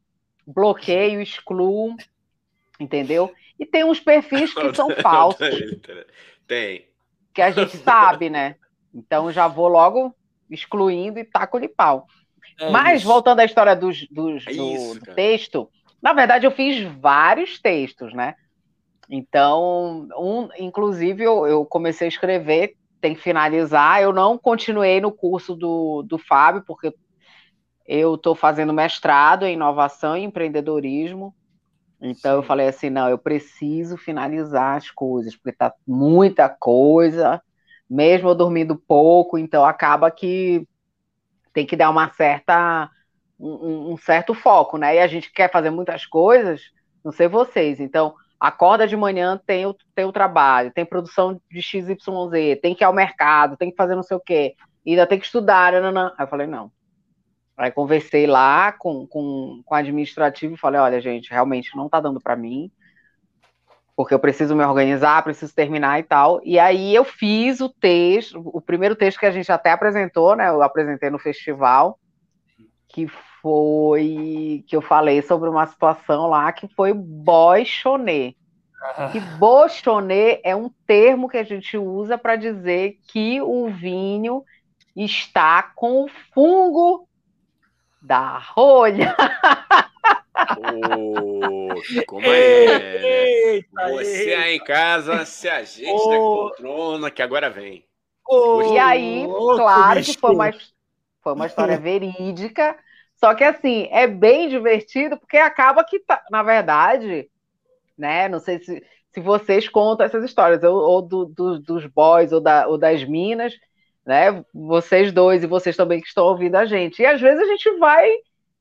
bloqueio, 0.46 1.20
excluo, 1.20 1.96
entendeu? 2.80 3.32
E 3.58 3.66
tem 3.66 3.84
uns 3.84 4.00
perfis 4.00 4.52
que 4.54 4.74
são 4.74 4.90
falsos. 5.02 5.48
Tem. 6.46 6.88
Que 7.32 7.42
a 7.42 7.50
gente 7.50 7.76
sabe, 7.76 8.30
né? 8.30 8.56
Então 8.94 9.30
já 9.30 9.46
vou 9.46 9.68
logo 9.68 10.14
excluindo 10.50 11.18
e 11.18 11.24
taco-lhe 11.24 11.68
pau. 11.68 12.06
É 12.60 12.70
Mas, 12.70 13.00
isso. 13.00 13.08
voltando 13.08 13.40
à 13.40 13.44
história 13.44 13.74
dos, 13.74 14.06
dos, 14.08 14.46
é 14.46 14.52
do, 14.52 14.74
isso, 14.74 15.00
do 15.00 15.14
texto, 15.14 15.70
na 16.02 16.12
verdade, 16.12 16.46
eu 16.46 16.50
fiz 16.50 16.82
vários 16.98 17.60
textos, 17.60 18.12
né? 18.14 18.34
Então, 19.08 20.08
um, 20.16 20.48
inclusive, 20.58 21.22
eu, 21.22 21.46
eu, 21.46 21.64
comecei 21.64 22.06
a 22.06 22.08
escrever, 22.08 22.74
tem 23.00 23.14
que 23.14 23.20
finalizar. 23.20 24.02
Eu 24.02 24.12
não 24.12 24.36
continuei 24.36 25.00
no 25.00 25.12
curso 25.12 25.54
do, 25.54 26.02
do 26.02 26.18
Fábio, 26.18 26.62
porque 26.66 26.92
eu 27.86 28.16
estou 28.16 28.34
fazendo 28.34 28.72
mestrado 28.72 29.44
em 29.44 29.54
inovação 29.54 30.16
e 30.16 30.24
empreendedorismo. 30.24 31.34
Então, 32.00 32.32
Sim. 32.32 32.38
eu 32.38 32.42
falei 32.42 32.68
assim: 32.68 32.90
não, 32.90 33.08
eu 33.08 33.18
preciso 33.18 33.96
finalizar 33.96 34.76
as 34.76 34.90
coisas, 34.90 35.36
porque 35.36 35.52
tá 35.52 35.72
muita 35.86 36.48
coisa, 36.48 37.40
mesmo 37.88 38.28
eu 38.28 38.34
dormindo 38.34 38.76
pouco, 38.76 39.38
então 39.38 39.64
acaba 39.64 40.10
que 40.10 40.66
tem 41.56 41.64
que 41.64 41.74
dar 41.74 41.88
uma 41.88 42.10
certa 42.10 42.90
um, 43.40 43.92
um, 43.92 43.96
certo 43.96 44.34
foco, 44.34 44.76
né? 44.76 44.96
E 44.96 44.98
a 44.98 45.06
gente 45.06 45.32
quer 45.32 45.50
fazer 45.50 45.70
muitas 45.70 46.04
coisas, 46.04 46.60
não 47.02 47.10
sei 47.10 47.28
vocês. 47.28 47.80
Então, 47.80 48.14
acorda 48.38 48.86
de 48.86 48.94
manhã, 48.94 49.40
tem 49.46 49.64
o, 49.64 49.74
tem 49.94 50.04
o 50.04 50.12
trabalho, 50.12 50.70
tem 50.70 50.84
produção 50.84 51.40
de 51.50 51.62
XYZ, 51.62 51.96
tem 52.60 52.74
que 52.74 52.84
ir 52.84 52.84
ao 52.84 52.92
mercado, 52.92 53.56
tem 53.56 53.70
que 53.70 53.76
fazer 53.76 53.94
não 53.94 54.02
sei 54.02 54.18
o 54.18 54.20
quê, 54.20 54.54
ainda 54.86 55.06
tem 55.06 55.18
que 55.18 55.24
estudar. 55.24 55.72
Nanana. 55.72 56.12
Aí 56.18 56.26
eu 56.26 56.28
falei, 56.28 56.46
não. 56.46 56.70
Aí 57.56 57.72
conversei 57.72 58.26
lá 58.26 58.70
com, 58.72 59.06
com, 59.06 59.62
com 59.64 59.74
administrativo 59.74 60.52
e 60.52 60.58
falei, 60.58 60.78
olha, 60.78 61.00
gente, 61.00 61.30
realmente 61.30 61.74
não 61.74 61.88
tá 61.88 62.00
dando 62.00 62.20
para 62.20 62.36
mim, 62.36 62.70
porque 63.96 64.12
eu 64.12 64.18
preciso 64.18 64.54
me 64.54 64.62
organizar, 64.62 65.24
preciso 65.24 65.54
terminar 65.54 65.98
e 65.98 66.02
tal. 66.02 66.40
E 66.44 66.58
aí 66.58 66.94
eu 66.94 67.02
fiz 67.02 67.60
o 67.62 67.68
texto, 67.70 68.38
o 68.44 68.60
primeiro 68.60 68.94
texto 68.94 69.18
que 69.18 69.24
a 69.24 69.30
gente 69.30 69.50
até 69.50 69.72
apresentou, 69.72 70.36
né? 70.36 70.50
Eu 70.50 70.62
apresentei 70.62 71.08
no 71.08 71.18
festival, 71.18 71.98
que 72.88 73.08
foi 73.40 74.62
que 74.66 74.76
eu 74.76 74.82
falei 74.82 75.22
sobre 75.22 75.48
uma 75.48 75.66
situação 75.66 76.26
lá 76.26 76.52
que 76.52 76.68
foi 76.68 76.92
boichonê. 76.92 78.36
Ah. 78.82 79.08
Que 79.08 79.18
bochonê 79.18 80.40
é 80.44 80.54
um 80.54 80.70
termo 80.86 81.28
que 81.28 81.38
a 81.38 81.42
gente 81.42 81.78
usa 81.78 82.18
para 82.18 82.36
dizer 82.36 82.98
que 83.08 83.40
o 83.40 83.68
vinho 83.68 84.44
está 84.94 85.62
com 85.74 86.06
fungo 86.34 87.08
da 88.02 88.36
rolha. 88.38 89.16
Oh, 90.36 92.04
como 92.06 92.26
é? 92.26 93.54
Eita, 93.54 93.88
Você 93.88 94.30
eita. 94.30 94.42
aí 94.42 94.56
em 94.56 94.64
casa, 94.64 95.24
se 95.24 95.48
ajeite 95.48 95.90
oh. 95.90 96.10
da 96.10 96.16
poltrona, 96.16 97.10
que 97.10 97.22
agora 97.22 97.48
vem. 97.48 97.84
Oh, 98.28 98.74
e 98.74 98.78
aí, 98.78 99.24
claro 99.56 100.02
que 100.02 100.18
foi 100.18 100.34
uma, 100.34 100.50
foi 101.22 101.32
uma 101.32 101.46
história 101.46 101.78
verídica, 101.78 102.76
só 103.14 103.34
que 103.34 103.44
assim, 103.44 103.88
é 103.90 104.06
bem 104.06 104.48
divertido, 104.48 105.16
porque 105.18 105.36
acaba 105.36 105.84
que, 105.84 106.00
tá, 106.00 106.22
na 106.30 106.42
verdade, 106.42 107.30
né? 107.96 108.28
Não 108.28 108.40
sei 108.40 108.58
se, 108.58 108.82
se 109.12 109.20
vocês 109.20 109.68
contam 109.68 110.04
essas 110.04 110.24
histórias, 110.24 110.62
ou, 110.62 110.76
ou 110.76 111.02
do, 111.02 111.24
do, 111.24 111.58
dos 111.58 111.86
boys, 111.86 112.32
ou, 112.32 112.40
da, 112.40 112.66
ou 112.66 112.76
das 112.76 113.04
minas, 113.04 113.54
né? 114.04 114.44
Vocês 114.52 115.12
dois 115.12 115.42
e 115.42 115.46
vocês 115.46 115.76
também 115.76 116.00
que 116.00 116.08
estão 116.08 116.24
ouvindo 116.26 116.56
a 116.56 116.66
gente. 116.66 117.00
E 117.00 117.06
às 117.06 117.20
vezes 117.20 117.40
a 117.40 117.46
gente 117.46 117.78
vai 117.78 118.08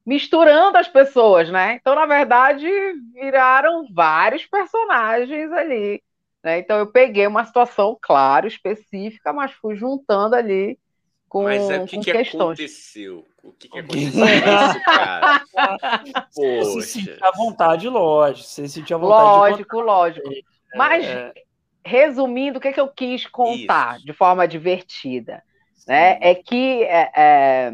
misturando 0.06 0.78
as 0.78 0.88
pessoas, 0.88 1.50
né? 1.50 1.78
Então, 1.82 1.96
na 1.96 2.06
verdade, 2.06 2.68
viraram 3.14 3.88
vários 3.92 4.46
personagens 4.46 5.52
ali. 5.52 6.02
Né? 6.44 6.60
Então, 6.60 6.78
eu 6.78 6.88
peguei 6.88 7.26
uma 7.26 7.44
situação, 7.44 7.98
claro, 8.00 8.48
específica, 8.48 9.34
mas 9.34 9.52
fui 9.52 9.76
juntando 9.76 10.36
ali 10.36 10.78
com, 11.28 11.44
mas 11.44 11.70
é, 11.70 11.80
o 11.80 11.88
que, 11.88 12.00
que 12.00 12.12
aconteceu? 12.12 13.26
O 13.44 13.52
que, 13.52 13.68
que 13.68 13.80
aconteceu 13.80 14.26
isso, 14.26 14.84
cara? 14.86 15.42
Você 16.32 16.64
se 16.64 16.82
sentir 16.82 17.24
à 17.24 17.32
vontade, 17.32 17.90
lógico. 17.90 18.48
Você 18.48 18.68
sentir 18.68 18.94
à 18.94 18.98
vontade. 18.98 19.24
Lógico, 19.24 19.80
lógico. 19.82 20.32
É, 20.32 20.78
mas, 20.78 21.04
é... 21.04 21.34
resumindo, 21.84 22.60
o 22.60 22.62
que, 22.62 22.72
que 22.72 22.80
eu 22.80 22.88
quis 22.88 23.26
contar 23.26 23.98
isso. 23.98 24.06
de 24.06 24.14
forma 24.14 24.48
divertida? 24.48 25.44
Né? 25.88 26.18
É 26.22 26.36
que 26.36 26.84
é, 26.84 27.12
é 27.16 27.74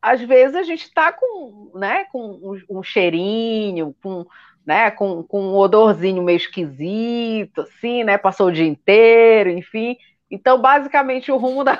às 0.00 0.20
vezes 0.20 0.54
a 0.54 0.62
gente 0.62 0.84
está 0.84 1.12
com, 1.12 1.72
né, 1.74 2.04
com 2.12 2.20
um, 2.20 2.78
um, 2.78 2.82
cheirinho, 2.82 3.94
com, 4.02 4.26
né, 4.64 4.90
com, 4.90 5.22
com 5.22 5.40
um 5.40 5.56
odorzinho 5.56 6.22
meio 6.22 6.36
esquisito, 6.36 7.62
assim, 7.62 8.04
né? 8.04 8.18
Passou 8.18 8.48
o 8.48 8.52
dia 8.52 8.66
inteiro, 8.66 9.50
enfim. 9.50 9.96
Então, 10.30 10.60
basicamente, 10.60 11.30
o 11.30 11.36
rumo 11.36 11.62
da 11.62 11.78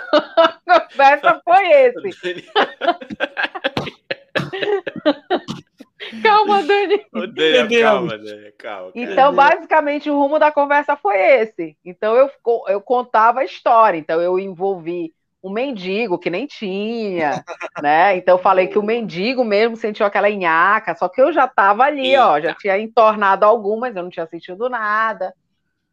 conversa 0.65 1.41
foi 1.45 1.69
esse. 1.69 2.47
calma, 6.23 6.63
Dani. 6.63 7.05
Dani 7.33 7.81
calma, 7.81 8.19
Dani, 8.19 8.53
calma. 8.53 8.93
Então, 8.95 9.35
basicamente, 9.35 10.09
o 10.09 10.19
rumo 10.19 10.39
da 10.39 10.53
conversa 10.53 10.97
foi 10.97 11.17
esse. 11.17 11.77
Então, 11.85 12.15
eu, 12.15 12.31
eu 12.69 12.81
contava 12.81 13.41
a 13.41 13.45
história. 13.45 13.99
Então, 13.99 14.21
eu 14.21 14.39
envolvi 14.39 15.13
um 15.43 15.51
mendigo 15.51 16.19
que 16.19 16.31
nem 16.31 16.47
tinha, 16.47 17.45
né? 17.83 18.17
Então 18.17 18.35
eu 18.35 18.43
falei 18.43 18.67
que 18.67 18.79
o 18.79 18.83
mendigo 18.83 19.45
mesmo 19.45 19.77
sentiu 19.77 20.05
aquela 20.05 20.29
nhaca, 20.29 20.97
só 20.97 21.09
que 21.09 21.21
eu 21.21 21.33
já 21.33 21.45
estava 21.45 21.85
ali, 21.85 22.11
Eita. 22.11 22.27
ó, 22.27 22.41
já 22.41 22.55
tinha 22.55 22.79
entornado 22.79 23.45
algumas, 23.45 23.95
eu 23.95 24.03
não 24.03 24.11
tinha 24.11 24.27
sentido 24.27 24.69
nada. 24.69 25.35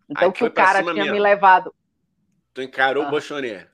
Então 0.10 0.28
Aí 0.28 0.34
que 0.34 0.44
o 0.44 0.52
cara 0.52 0.82
tinha 0.82 0.94
mesmo. 0.94 1.12
me 1.12 1.20
levado. 1.20 1.74
Tu 2.54 2.62
encarou 2.62 3.04
ah. 3.04 3.08
o 3.08 3.12
Bochonê. 3.12 3.66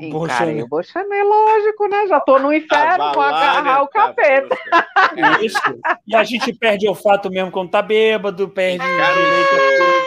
Encarei 0.00 0.60
o 0.60 0.66
Bochonê, 0.66 1.22
lógico, 1.22 1.86
né? 1.88 2.06
Já 2.08 2.18
tô 2.18 2.38
no 2.38 2.52
inferno, 2.52 3.12
vou 3.12 3.22
agarrar 3.22 3.82
o 3.82 3.88
capeta. 3.88 4.56
É 5.16 5.44
isso. 5.44 5.60
E 6.06 6.16
a 6.16 6.24
gente 6.24 6.52
perde 6.52 6.88
o 6.88 6.94
fato 6.94 7.30
mesmo 7.30 7.52
quando 7.52 7.70
tá 7.70 7.80
bêbado, 7.80 8.48
perde 8.48 8.84
é. 8.84 10.03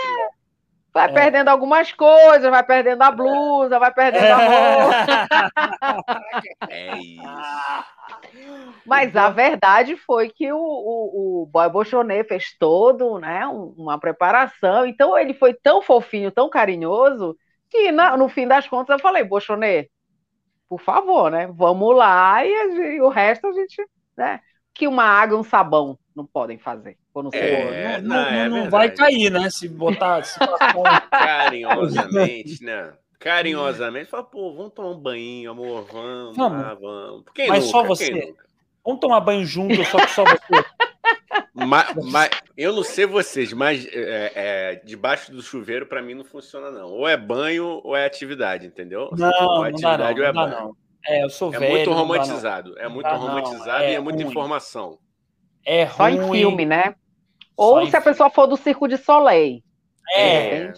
Vai 0.97 1.11
é. 1.11 1.13
perdendo 1.13 1.49
algumas 1.49 1.93
coisas, 1.93 2.49
vai 2.49 2.63
perdendo 2.63 3.03
a 3.03 3.11
blusa, 3.11 3.77
vai 3.77 3.93
perdendo 3.93 4.25
é. 4.25 4.31
a 4.31 4.37
roupa. 4.37 6.07
É 6.69 6.97
isso. 6.97 7.21
Mas 8.83 9.15
a 9.15 9.29
verdade 9.29 9.95
foi 9.95 10.29
que 10.29 10.51
o, 10.51 10.57
o, 10.57 11.43
o 11.43 11.45
Boy 11.45 11.69
Bochonê 11.69 12.23
fez 12.23 12.57
todo, 12.57 13.19
né, 13.19 13.45
uma 13.45 13.99
preparação. 13.99 14.87
Então 14.87 15.15
ele 15.15 15.35
foi 15.35 15.53
tão 15.53 15.83
fofinho, 15.83 16.31
tão 16.31 16.49
carinhoso, 16.49 17.37
que 17.69 17.91
na, 17.91 18.17
no 18.17 18.27
fim 18.27 18.47
das 18.47 18.67
contas 18.67 18.95
eu 18.95 18.99
falei, 18.99 19.23
Bochonê, 19.23 19.89
por 20.67 20.81
favor, 20.81 21.29
né, 21.29 21.45
vamos 21.45 21.95
lá 21.95 22.43
e, 22.43 22.95
e 22.95 23.01
o 23.01 23.09
resto 23.09 23.45
a 23.45 23.51
gente, 23.51 23.85
né, 24.17 24.39
que 24.73 24.87
uma 24.87 25.03
água 25.03 25.37
e 25.37 25.39
um 25.39 25.43
sabão 25.43 25.99
não 26.15 26.25
podem 26.25 26.57
fazer. 26.57 26.97
Quando 27.17 27.33
é, 27.33 27.99
não, 27.99 28.15
não, 28.15 28.27
é 28.27 28.47
não 28.47 28.69
vai 28.69 28.91
cair, 28.91 29.31
né? 29.31 29.49
Se 29.49 29.67
botar. 29.67 30.23
Se 30.23 30.37
Carinhosamente, 31.09 32.63
né? 32.63 32.93
Carinhosamente, 33.17 34.07
fala, 34.07 34.23
pô, 34.23 34.53
vamos 34.53 34.71
tomar 34.71 34.91
um 34.91 34.99
banho, 34.99 35.49
amor, 35.49 35.87
vamos, 35.91 36.37
vamos. 36.37 36.63
Ah, 36.63 36.77
vamos. 36.79 37.23
Quem 37.33 37.47
mas 37.47 37.65
nunca? 37.65 37.71
só 37.71 37.83
você. 37.83 38.35
Vamos 38.85 39.01
tomar 39.01 39.19
banho 39.21 39.43
junto, 39.47 39.83
só 39.85 39.97
que 39.97 40.11
só 40.11 40.23
você. 40.25 40.63
mas, 41.55 41.95
mas, 42.05 42.29
eu 42.55 42.71
não 42.71 42.83
sei 42.83 43.07
vocês, 43.07 43.51
mas 43.51 43.87
é, 43.91 44.31
é, 44.35 44.81
debaixo 44.85 45.31
do 45.31 45.41
chuveiro 45.41 45.87
para 45.87 46.03
mim 46.03 46.13
não 46.13 46.23
funciona 46.23 46.69
não. 46.69 46.91
Ou 46.91 47.07
é 47.07 47.17
banho 47.17 47.81
ou 47.83 47.95
é 47.95 48.05
atividade, 48.05 48.67
entendeu? 48.67 49.09
Não, 49.17 49.47
ou 49.47 49.65
é 49.65 49.69
atividade 49.69 49.97
não 49.97 49.97
dá, 49.97 50.13
não, 50.13 50.21
ou 50.21 50.23
é 50.23 50.33
banho. 50.33 50.65
Não. 50.67 50.77
É, 51.07 51.23
eu 51.23 51.31
sou 51.31 51.51
é 51.51 51.57
velho. 51.57 51.71
Muito 51.71 51.91
romantizado. 51.91 52.77
É 52.77 52.87
muito 52.87 53.09
romantizado 53.09 53.85
e 53.85 53.87
é, 53.87 53.93
é 53.93 53.99
muita 53.99 54.21
informação. 54.21 54.99
É 55.65 55.85
Só 55.85 56.03
ruim. 56.03 56.15
em 56.15 56.31
filme, 56.31 56.65
né? 56.65 56.95
Ou 57.57 57.87
se 57.87 57.95
a 57.95 58.01
pessoa 58.01 58.29
for 58.29 58.45
do 58.45 58.55
Circo 58.55 58.87
de 58.87 58.97
Soleil. 58.97 59.63
É. 60.13 60.71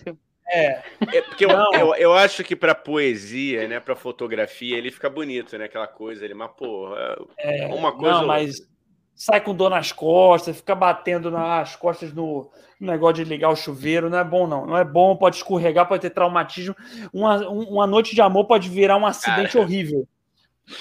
É. 0.51 0.81
é 1.13 1.21
porque 1.21 1.45
eu, 1.45 1.51
eu, 1.73 1.95
eu, 1.95 2.13
acho 2.13 2.43
que 2.43 2.55
para 2.55 2.73
poesia, 2.73 3.67
né, 3.67 3.79
para 3.79 3.95
fotografia, 3.95 4.77
ele 4.77 4.89
fica 4.89 5.07
bonito, 5.07 5.55
né? 5.57 5.65
Aquela 5.65 5.87
coisa, 5.87 6.25
ele, 6.25 6.33
mas 6.33 6.49
porra, 6.57 7.17
é, 7.37 7.67
uma 7.67 7.91
coisa. 7.91 8.21
Não, 8.21 8.27
mas 8.27 8.67
sai 9.13 9.41
com 9.41 9.53
dor 9.53 9.69
nas 9.69 9.91
costas, 9.91 10.57
fica 10.57 10.73
batendo 10.73 11.29
nas 11.29 11.75
costas 11.75 12.13
no, 12.13 12.49
no, 12.79 12.91
negócio 12.91 13.15
de 13.15 13.25
ligar 13.25 13.49
o 13.49 13.55
chuveiro, 13.55 14.09
não 14.09 14.17
é 14.17 14.23
bom, 14.23 14.47
não. 14.47 14.65
Não 14.65 14.77
é 14.77 14.83
bom, 14.83 15.15
pode 15.15 15.35
escorregar, 15.35 15.87
pode 15.87 16.01
ter 16.01 16.09
traumatismo. 16.09 16.75
Uma, 17.13 17.47
uma 17.47 17.85
noite 17.85 18.15
de 18.15 18.21
amor 18.21 18.45
pode 18.45 18.69
virar 18.69 18.97
um 18.97 19.05
acidente 19.05 19.53
Cara. 19.53 19.65
horrível. 19.65 20.07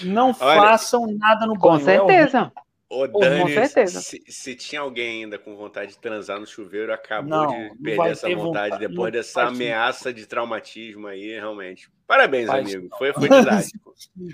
Não 0.03 0.29
Olha, 0.41 0.61
façam 0.61 1.07
nada 1.19 1.47
no 1.47 1.55
banho. 1.55 1.61
Com 1.61 1.77
é 1.77 1.81
certeza. 1.81 2.53
É 2.57 2.68
Ô, 2.91 3.07
Dani, 3.07 3.43
com 3.43 3.49
certeza. 3.49 4.01
Se, 4.01 4.23
se, 4.27 4.55
tinha 4.55 4.81
alguém 4.81 5.25
ainda 5.25 5.39
com 5.39 5.55
vontade 5.55 5.93
de 5.93 5.99
transar 5.99 6.41
no 6.41 6.47
chuveiro, 6.47 6.91
acabou 6.91 7.29
não, 7.29 7.49
de 7.49 7.77
perder 7.83 8.13
essa 8.13 8.29
vontade, 8.29 8.71
vontade 8.71 8.89
depois 8.89 9.13
dessa 9.13 9.43
ameaça 9.43 10.13
de 10.13 10.27
traumatismo 10.27 11.07
aí, 11.07 11.33
realmente. 11.33 11.91
Parabéns, 12.07 12.49
amigo. 12.49 12.89
Foi, 12.97 13.13
foi 13.13 13.29
didático. 13.29 13.93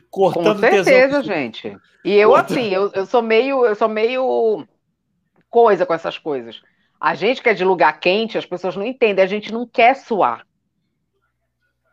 Cortando 0.09 0.55
com 0.55 0.61
certeza, 0.61 1.21
gente. 1.23 1.77
E 2.05 2.15
eu, 2.15 2.31
Cortando. 2.31 2.59
assim, 2.59 2.69
eu, 2.69 2.93
eu 2.93 3.07
sou 3.07 3.23
meio, 3.23 3.67
eu 3.67 3.75
sou 3.75 3.89
meio 3.89 4.65
coisa 5.51 5.85
com 5.85 5.95
essas 5.95 6.17
coisas. 6.17 6.63
A 7.01 7.15
gente 7.17 7.43
que 7.43 7.49
é 7.49 7.55
de 7.55 7.65
lugar 7.65 7.99
quente, 7.99 8.39
as 8.39 8.47
pessoas 8.47 8.77
não 8.77 8.87
entendem, 8.87 9.25
a 9.25 9.29
gente 9.29 9.53
não 9.53 9.67
quer 9.67 9.97
suar. 9.97 10.47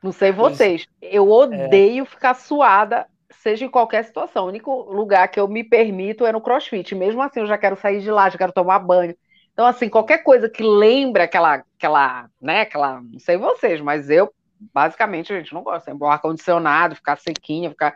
Não 0.03 0.11
sei 0.11 0.31
vocês. 0.31 0.85
Eu 1.01 1.27
é. 1.27 1.31
odeio 1.31 2.03
é. 2.03 2.05
ficar 2.05 2.35
suada 2.35 3.07
seja 3.31 3.65
em 3.65 3.69
qualquer 3.69 4.03
situação. 4.03 4.45
O 4.45 4.47
único 4.47 4.71
lugar 4.91 5.27
que 5.27 5.39
eu 5.39 5.47
me 5.47 5.63
permito 5.63 6.25
é 6.25 6.31
no 6.31 6.41
crossfit. 6.41 6.93
Mesmo 6.95 7.21
assim, 7.21 7.39
eu 7.39 7.47
já 7.47 7.57
quero 7.57 7.75
sair 7.75 8.01
de 8.01 8.11
lá, 8.11 8.29
já 8.29 8.37
quero 8.37 8.51
tomar 8.51 8.79
banho. 8.79 9.15
Então, 9.53 9.65
assim, 9.65 9.89
qualquer 9.89 10.19
coisa 10.23 10.49
que 10.49 10.63
lembra 10.63 11.25
aquela, 11.25 11.63
aquela, 11.77 12.29
né, 12.41 12.61
aquela, 12.61 13.01
não 13.01 13.19
sei 13.19 13.37
vocês, 13.37 13.81
mas 13.81 14.09
eu, 14.09 14.33
basicamente, 14.73 15.33
a 15.33 15.37
gente 15.37 15.53
não 15.53 15.61
gosta. 15.61 15.93
O 15.93 16.05
ar-condicionado, 16.05 16.95
ficar 16.95 17.17
sequinha, 17.17 17.69
ficar. 17.69 17.95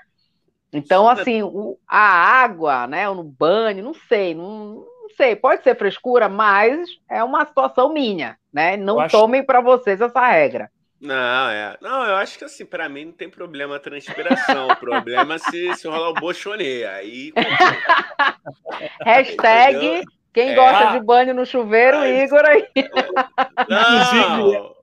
Então, 0.74 1.08
assim, 1.08 1.42
o, 1.42 1.78
a 1.88 2.00
água, 2.00 2.88
né, 2.88 3.10
no 3.10 3.24
banho, 3.24 3.84
não 3.84 3.94
sei, 3.94 4.36
não, 4.36 4.86
não, 5.02 5.10
sei, 5.16 5.36
pode 5.36 5.64
ser 5.64 5.78
frescura, 5.78 6.28
mas 6.28 6.90
é 7.10 7.24
uma 7.24 7.46
situação 7.46 7.94
minha, 7.94 8.38
né? 8.52 8.76
Não 8.76 9.00
acho... 9.00 9.18
tomem 9.18 9.44
para 9.44 9.62
vocês 9.62 10.02
essa 10.02 10.28
regra. 10.28 10.70
Não, 11.00 11.50
é. 11.50 11.78
Não, 11.82 12.06
eu 12.06 12.16
acho 12.16 12.38
que 12.38 12.46
assim, 12.46 12.66
para 12.66 12.88
mim 12.90 13.06
não 13.06 13.12
tem 13.12 13.30
problema 13.30 13.76
a 13.76 13.80
transpiração. 13.80 14.68
o 14.68 14.76
problema 14.76 15.36
é 15.36 15.38
se, 15.38 15.76
se 15.76 15.88
rolar 15.88 16.10
o 16.10 16.14
bochonê. 16.14 16.86
Aí. 16.86 17.34
Hashtag 19.06 20.06
quem 20.36 20.52
é. 20.52 20.56
gosta 20.56 20.92
de 20.92 21.00
banho 21.00 21.34
no 21.34 21.46
chuveiro, 21.46 22.06
Igor 22.06 22.44
aí. 22.46 22.68
Não, 23.70 24.75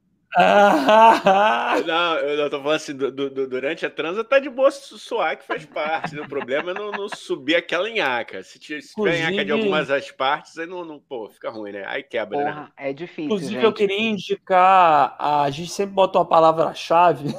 não, 1.86 2.16
eu 2.16 2.48
tô 2.48 2.58
falando 2.58 2.76
assim, 2.76 2.96
do, 2.96 3.10
do, 3.10 3.46
durante 3.46 3.84
a 3.84 3.90
transa 3.90 4.24
tá 4.24 4.38
de 4.38 4.48
boa 4.48 4.70
suar, 4.70 5.36
que 5.36 5.44
faz 5.44 5.64
parte. 5.66 6.14
Né? 6.14 6.22
O 6.22 6.28
problema 6.28 6.70
é 6.70 6.74
não, 6.74 6.90
não 6.90 7.08
subir 7.08 7.54
aquela 7.54 7.90
nhaca. 7.90 8.42
Se, 8.42 8.58
tiver, 8.58 8.80
tiver 8.80 9.30
nhaca 9.30 9.44
de 9.44 9.52
algumas 9.52 9.88
das 9.88 10.10
partes, 10.10 10.56
aí 10.58 10.66
não, 10.66 10.84
não, 10.84 10.98
pô, 10.98 11.28
fica 11.28 11.50
ruim, 11.50 11.72
né? 11.72 11.84
Aí 11.86 12.02
quebra, 12.02 12.38
né? 12.38 12.44
Porra, 12.44 12.60
né? 12.62 12.68
É 12.76 12.92
difícil. 12.92 13.24
Inclusive, 13.24 13.52
gente. 13.52 13.64
eu 13.64 13.72
queria 13.72 14.00
indicar. 14.00 15.16
A 15.18 15.50
gente 15.50 15.70
sempre 15.70 15.94
bota 15.94 16.18
uma 16.18 16.24
palavra-chave. 16.24 17.34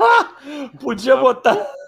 Podia 0.80 1.16
não. 1.16 1.22
botar. 1.22 1.79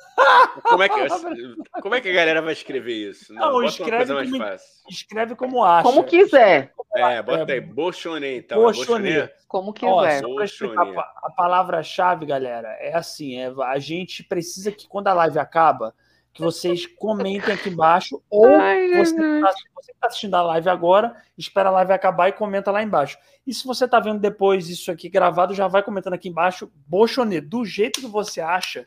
Como 0.62 0.82
é, 0.82 0.88
que, 0.88 0.94
como 1.82 1.94
é 1.94 2.00
que 2.00 2.08
a 2.08 2.12
galera 2.12 2.42
vai 2.42 2.52
escrever 2.52 3.10
isso? 3.10 3.32
Não, 3.32 3.52
não 3.52 3.64
escreve, 3.64 4.12
como, 4.12 4.56
escreve 4.88 5.34
como 5.34 5.64
acha. 5.64 5.82
Como 5.82 6.04
quiser. 6.04 6.72
É, 6.94 7.22
bota 7.22 7.52
aí, 7.52 7.60
Bolchonê, 7.60 8.38
então. 8.38 8.58
É 8.58 8.62
Bolchonê. 8.62 9.30
Como 9.48 9.72
quiser. 9.72 10.22
Ó, 10.24 10.40
a, 10.40 11.12
a 11.24 11.30
palavra-chave, 11.30 12.26
galera, 12.26 12.68
é 12.80 12.94
assim: 12.94 13.38
é, 13.38 13.52
a 13.64 13.78
gente 13.78 14.22
precisa 14.22 14.70
que 14.70 14.86
quando 14.86 15.08
a 15.08 15.14
live 15.14 15.38
acaba, 15.38 15.94
que 16.32 16.40
vocês 16.40 16.86
comentem 16.86 17.54
aqui 17.54 17.68
embaixo, 17.68 18.22
ou 18.30 18.46
Ai, 18.46 18.88
você 18.94 19.14
está 19.14 19.52
tá 20.00 20.08
assistindo 20.08 20.34
a 20.34 20.42
live 20.42 20.68
agora, 20.68 21.14
espera 21.36 21.68
a 21.68 21.72
live 21.72 21.92
acabar 21.92 22.28
e 22.28 22.32
comenta 22.32 22.70
lá 22.70 22.82
embaixo. 22.82 23.18
E 23.46 23.52
se 23.52 23.66
você 23.66 23.84
está 23.84 24.00
vendo 24.00 24.20
depois 24.20 24.68
isso 24.68 24.90
aqui 24.90 25.08
gravado, 25.08 25.54
já 25.54 25.68
vai 25.68 25.82
comentando 25.82 26.14
aqui 26.14 26.28
embaixo, 26.28 26.70
Bolchonê, 26.86 27.40
do 27.40 27.64
jeito 27.64 28.00
que 28.00 28.06
você 28.06 28.40
acha 28.40 28.86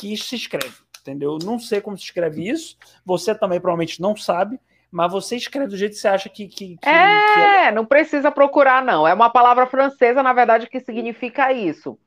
que 0.00 0.16
se 0.16 0.34
escreve, 0.34 0.74
entendeu? 1.00 1.38
Não 1.44 1.58
sei 1.58 1.82
como 1.82 1.98
se 1.98 2.04
escreve 2.04 2.48
isso, 2.48 2.78
você 3.04 3.34
também 3.34 3.60
provavelmente 3.60 4.00
não 4.00 4.16
sabe, 4.16 4.58
mas 4.90 5.12
você 5.12 5.36
escreve 5.36 5.68
do 5.68 5.76
jeito 5.76 5.92
que 5.92 5.98
você 5.98 6.08
acha 6.08 6.30
que. 6.30 6.48
que, 6.48 6.78
que 6.78 6.88
é, 6.88 7.34
que 7.34 7.40
é, 7.40 7.70
não 7.70 7.84
precisa 7.84 8.30
procurar, 8.30 8.82
não. 8.82 9.06
É 9.06 9.12
uma 9.12 9.28
palavra 9.28 9.66
francesa, 9.66 10.22
na 10.22 10.32
verdade, 10.32 10.66
que 10.68 10.80
significa 10.80 11.52
isso. 11.52 11.98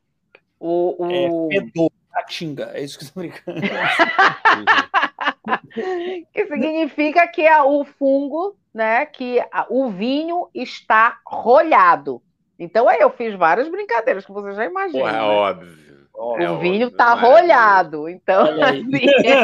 O, 0.60 1.06
o... 1.06 1.50
É, 1.52 1.60
fedor, 1.60 1.92
catinga, 2.12 2.72
é 2.74 2.84
isso 2.84 2.98
que 2.98 3.04
eu 3.04 3.08
estou 3.08 3.22
brincando. 3.24 3.62
que 6.34 6.48
significa 6.48 7.28
que 7.28 7.44
é 7.44 7.62
o 7.62 7.86
fungo, 7.86 8.58
né? 8.74 9.06
Que 9.06 9.40
o 9.70 9.92
vinho 9.92 10.50
está 10.54 11.20
rolhado. 11.26 12.22
Então, 12.58 12.90
aí 12.90 13.00
eu 13.00 13.12
fiz 13.12 13.36
várias 13.36 13.70
brincadeiras 13.70 14.26
que 14.26 14.32
você 14.32 14.54
já 14.54 14.66
imaginou. 14.66 15.08
É 15.08 15.12
né? 15.12 15.22
óbvio. 15.22 15.83
Oh, 16.16 16.38
o 16.38 16.60
vinho 16.60 16.92
tá 16.92 17.16
rolhado, 17.16 18.08
então 18.08 18.46
assim. 18.62 18.84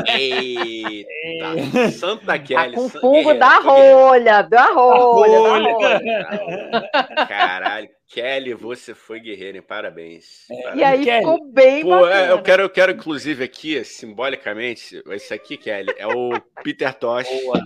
Eita, 0.07 1.89
Santa 1.97 2.25
tá 2.25 2.37
Kelly. 2.37 2.75
Tá 2.75 2.81
com 2.81 2.89
fungo 2.89 3.33
da 3.33 3.57
rolha, 3.57 4.43
da 4.43 4.65
rolha, 4.67 5.41
da 5.41 6.35
rolha. 6.35 7.27
Caralho, 7.27 7.89
Kelly, 8.07 8.53
você 8.53 8.93
foi 8.93 9.19
guerreiro, 9.19 9.57
hein? 9.57 9.63
Parabéns. 9.67 10.45
É, 10.51 10.61
Parabéns. 10.61 10.79
E 10.79 10.83
aí 10.83 11.05
Kelly. 11.05 11.19
ficou 11.19 11.51
bem 11.51 11.81
Pô, 11.81 12.07
é, 12.07 12.31
eu 12.31 12.41
quero, 12.43 12.61
eu 12.61 12.69
quero, 12.69 12.91
inclusive, 12.91 13.43
aqui, 13.43 13.83
simbolicamente, 13.83 15.01
esse 15.07 15.33
aqui, 15.33 15.57
Kelly, 15.57 15.93
é 15.97 16.05
o 16.05 16.39
Peter 16.63 16.93
Tosh. 16.93 17.27
Boa. 17.27 17.63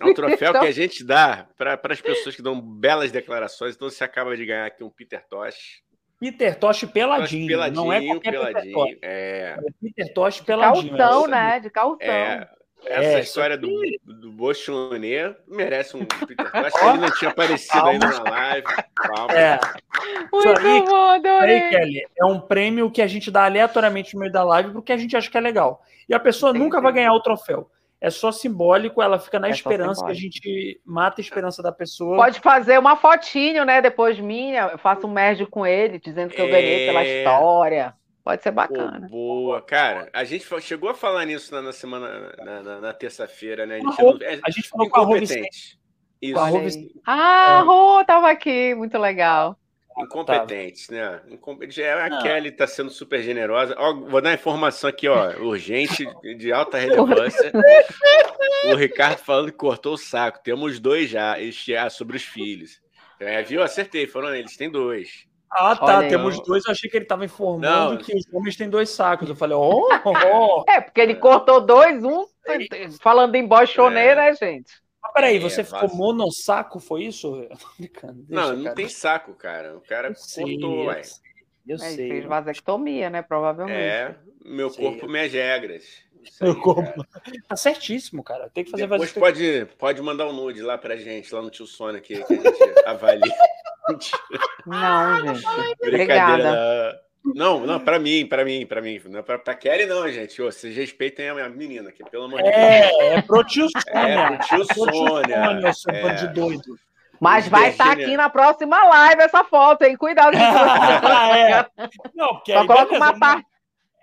É 0.00 0.04
um 0.04 0.14
troféu 0.14 0.50
então... 0.50 0.60
que 0.62 0.68
a 0.68 0.72
gente 0.72 1.04
dá 1.04 1.48
para 1.56 1.78
as 1.90 2.00
pessoas 2.00 2.36
que 2.36 2.42
dão 2.42 2.60
belas 2.60 3.10
declarações. 3.10 3.74
Então 3.74 3.90
você 3.90 4.04
acaba 4.04 4.36
de 4.36 4.46
ganhar 4.46 4.66
aqui 4.66 4.84
um 4.84 4.90
Peter 4.90 5.22
Tosh. 5.28 5.82
Peter 6.18 6.58
Tosh 6.58 6.84
peladinho, 6.84 7.46
peladinho, 7.46 7.76
não 7.76 7.92
é 7.92 8.04
qualquer 8.04 8.30
peladinho, 8.30 8.62
Peter 8.62 8.72
Tosh. 8.72 8.98
É... 9.02 9.56
é 9.58 9.70
Peter 9.82 10.14
Tosh 10.14 10.40
peladinho. 10.40 10.96
Calção, 10.96 11.26
né? 11.26 11.60
De 11.60 11.70
calção. 11.70 11.98
É... 12.00 12.48
Essa 12.84 13.18
é, 13.18 13.20
história 13.20 13.58
do, 13.58 13.68
do 14.04 14.30
Bochonê 14.30 15.34
merece 15.48 15.96
um 15.96 16.04
Peter 16.04 16.36
Tosh. 16.36 16.82
Ele 16.82 16.98
não 16.98 17.10
tinha 17.10 17.30
aparecido 17.30 17.86
ainda 17.86 18.06
na 18.06 18.30
live. 18.30 18.66
Calma. 18.94 19.32
É. 19.32 19.58
Muito 20.32 20.60
aí, 20.60 20.82
bom, 20.82 20.94
adorei. 20.94 21.62
Aí, 21.62 21.70
Kelly, 21.70 22.02
é 22.16 22.24
um 22.24 22.38
prêmio 22.38 22.90
que 22.90 23.02
a 23.02 23.06
gente 23.06 23.30
dá 23.30 23.44
aleatoriamente 23.44 24.14
no 24.14 24.20
meio 24.20 24.32
da 24.32 24.44
live 24.44 24.72
porque 24.72 24.92
a 24.92 24.96
gente 24.96 25.16
acha 25.16 25.30
que 25.30 25.36
é 25.36 25.40
legal. 25.40 25.82
E 26.08 26.14
a 26.14 26.20
pessoa 26.20 26.52
sim, 26.52 26.58
nunca 26.58 26.80
vai 26.80 26.92
ganhar 26.92 27.12
o 27.12 27.20
troféu. 27.20 27.68
É 28.06 28.10
só 28.10 28.30
simbólico, 28.30 29.02
ela 29.02 29.18
fica 29.18 29.36
na 29.36 29.48
é 29.48 29.50
esperança 29.50 30.04
que 30.04 30.12
a 30.12 30.14
gente 30.14 30.80
mata 30.86 31.20
a 31.20 31.24
esperança 31.24 31.60
da 31.60 31.72
pessoa. 31.72 32.16
Pode 32.16 32.38
fazer 32.38 32.78
uma 32.78 32.94
fotinho, 32.94 33.64
né? 33.64 33.82
Depois 33.82 34.20
minha, 34.20 34.68
eu 34.68 34.78
faço 34.78 35.08
um 35.08 35.10
merge 35.10 35.44
com 35.44 35.66
ele, 35.66 35.98
dizendo 35.98 36.32
que 36.32 36.40
eu 36.40 36.48
ganhei 36.48 36.86
pela 36.86 37.02
é. 37.02 37.18
história. 37.18 37.94
Pode 38.22 38.44
ser 38.44 38.52
bacana. 38.52 39.08
Pô, 39.08 39.08
boa, 39.08 39.60
cara. 39.60 40.08
A 40.12 40.22
gente 40.22 40.46
chegou 40.60 40.88
a 40.88 40.94
falar 40.94 41.24
nisso 41.24 41.52
na, 41.52 41.60
na 41.60 41.72
semana, 41.72 42.32
na, 42.38 42.62
na, 42.62 42.80
na 42.80 42.92
terça-feira, 42.92 43.66
né? 43.66 43.74
A 43.74 43.78
gente, 43.80 44.00
não, 44.00 44.18
a 44.44 44.50
gente 44.52 44.68
falou 44.68 44.88
com 44.88 45.00
a 45.00 45.04
Rô 45.04 45.16
Isso. 45.16 45.34
Ah, 47.04 47.58
é. 47.58 47.64
Rô 47.64 48.04
tava 48.04 48.30
aqui, 48.30 48.72
muito 48.76 48.96
legal. 48.98 49.58
Incompetentes, 49.98 50.90
né? 50.90 51.02
A 51.02 52.08
não. 52.10 52.22
Kelly 52.22 52.52
tá 52.52 52.66
sendo 52.66 52.90
super 52.90 53.22
generosa. 53.22 53.74
Ó, 53.78 53.94
vou 53.94 54.20
dar 54.20 54.34
informação 54.34 54.90
aqui, 54.90 55.08
ó, 55.08 55.30
urgente, 55.40 56.06
de 56.36 56.52
alta 56.52 56.76
relevância. 56.76 57.50
o 58.66 58.74
Ricardo 58.74 59.18
falando 59.18 59.50
que 59.50 59.56
cortou 59.56 59.94
o 59.94 59.98
saco. 59.98 60.42
Temos 60.42 60.78
dois 60.78 61.08
já, 61.08 61.36
já 61.50 61.88
sobre 61.88 62.16
os 62.16 62.22
filhos. 62.22 62.80
É, 63.18 63.42
viu? 63.42 63.62
Acertei, 63.62 64.06
foram 64.06 64.34
eles, 64.34 64.56
tem 64.56 64.70
dois. 64.70 65.26
Ah, 65.50 65.74
tá, 65.74 65.98
Olha 65.98 66.08
temos 66.08 66.34
aí. 66.34 66.44
dois. 66.44 66.64
Eu 66.66 66.72
achei 66.72 66.90
que 66.90 66.96
ele 66.98 67.04
estava 67.04 67.24
informando 67.24 67.94
não. 67.94 67.96
que 67.96 68.14
os 68.14 68.24
homens 68.34 68.56
têm 68.56 68.68
dois 68.68 68.90
sacos. 68.90 69.28
Eu 69.28 69.36
falei, 69.36 69.56
oh, 69.56 69.88
oh. 70.04 70.64
É, 70.68 70.80
porque 70.80 71.00
ele 71.00 71.14
cortou 71.14 71.60
dois, 71.60 72.04
um 72.04 72.26
falando 73.00 73.34
em 73.34 73.46
bochoneira, 73.46 74.26
é. 74.26 74.30
né, 74.30 74.36
gente? 74.36 74.85
Peraí, 75.16 75.38
é, 75.38 75.40
você 75.40 75.64
ficou 75.64 75.88
monossaco, 75.94 76.78
foi 76.78 77.04
isso? 77.04 77.48
Deixa, 77.80 78.14
não, 78.28 78.54
não 78.54 78.64
cara. 78.64 78.76
tem 78.76 78.86
saco, 78.86 79.32
cara. 79.32 79.74
O 79.74 79.80
cara 79.80 80.08
eu 80.08 80.14
cortou, 80.14 80.84
ué. 80.88 81.00
Eu 81.66 81.76
é, 81.76 81.78
sei. 81.78 82.08
fez 82.10 82.24
vasectomia, 82.26 83.08
né? 83.08 83.22
Provavelmente. 83.22 83.78
É, 83.78 84.14
meu 84.44 84.70
corpo, 84.70 85.08
minhas 85.08 85.32
regras. 85.32 85.84
Aí, 86.38 86.48
meu 86.48 86.60
corpo. 86.60 87.02
Cara. 87.04 87.26
Tá 87.48 87.56
certíssimo, 87.56 88.22
cara. 88.22 88.50
Tem 88.50 88.62
que 88.62 88.70
fazer 88.70 88.86
Depois 88.86 89.12
pode, 89.12 89.66
pode 89.78 90.02
mandar 90.02 90.26
um 90.26 90.32
nude 90.34 90.60
lá 90.60 90.76
pra 90.76 90.96
gente, 90.96 91.34
lá 91.34 91.40
no 91.40 91.50
Tio 91.50 91.66
Sônia, 91.66 92.00
que, 92.00 92.22
que 92.22 92.34
a 92.34 92.36
gente 92.36 92.78
avalia. 92.86 93.34
Não, 94.66 95.34
gente. 95.34 95.46
Obrigada. 95.80 97.00
Não, 97.34 97.60
não, 97.66 97.80
para 97.80 97.98
mim, 97.98 98.26
para 98.26 98.44
mim, 98.44 98.64
para 98.66 98.80
mim. 98.80 99.00
Não 99.06 99.18
é 99.18 99.22
pra, 99.22 99.38
pra 99.38 99.54
Kelly, 99.54 99.86
não, 99.86 100.08
gente. 100.10 100.40
Ô, 100.40 100.50
vocês 100.50 100.76
respeitem 100.76 101.28
a 101.28 101.34
minha 101.34 101.48
menina 101.48 101.88
aqui, 101.88 102.04
pelo 102.08 102.24
amor 102.24 102.42
de 102.42 102.48
é, 102.48 102.88
Deus. 102.88 103.00
É, 103.00 103.14
é 103.14 103.22
pro 103.22 103.44
tio 103.44 103.66
Sônia. 103.68 104.08
É, 104.08 104.26
pro 104.26 104.46
tio 104.46 104.64
Sônia. 104.74 105.44
Sônia, 105.44 105.72
seu 105.72 105.94
é. 105.94 106.14
de 106.14 106.28
doido. 106.28 106.78
Mas 107.20 107.48
vai 107.48 107.70
estar 107.70 107.86
tá 107.86 107.92
aqui 107.92 108.16
na 108.16 108.28
próxima 108.28 108.82
live 108.84 109.22
essa 109.22 109.42
foto, 109.44 109.82
hein? 109.82 109.96
Cuidado 109.96 110.32
com 110.32 110.38
é. 111.08 111.66
Não, 112.14 112.28
porque 112.34 112.52
só 112.52 112.66
coloca 112.66 112.84
beleza, 112.84 113.04
uma 113.04 113.18
tar... 113.18 113.42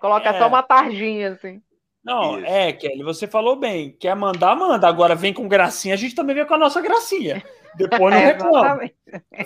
Coloca 0.00 0.28
é. 0.28 0.38
só 0.38 0.48
uma 0.48 0.62
tarjinha, 0.62 1.32
assim. 1.32 1.62
Não, 2.04 2.38
Isso. 2.38 2.46
é, 2.46 2.72
Kelly, 2.72 3.02
você 3.02 3.26
falou 3.26 3.56
bem. 3.56 3.96
Quer 3.98 4.14
mandar, 4.14 4.54
manda. 4.54 4.86
Agora 4.86 5.14
vem 5.14 5.32
com 5.32 5.48
gracinha, 5.48 5.94
a 5.94 5.96
gente 5.96 6.14
também 6.14 6.34
vem 6.34 6.44
com 6.44 6.54
a 6.54 6.58
nossa 6.58 6.80
gracinha. 6.80 7.42
Depois 7.76 8.00
não 8.00 8.12
é, 8.20 8.26
reclama. 8.26 8.90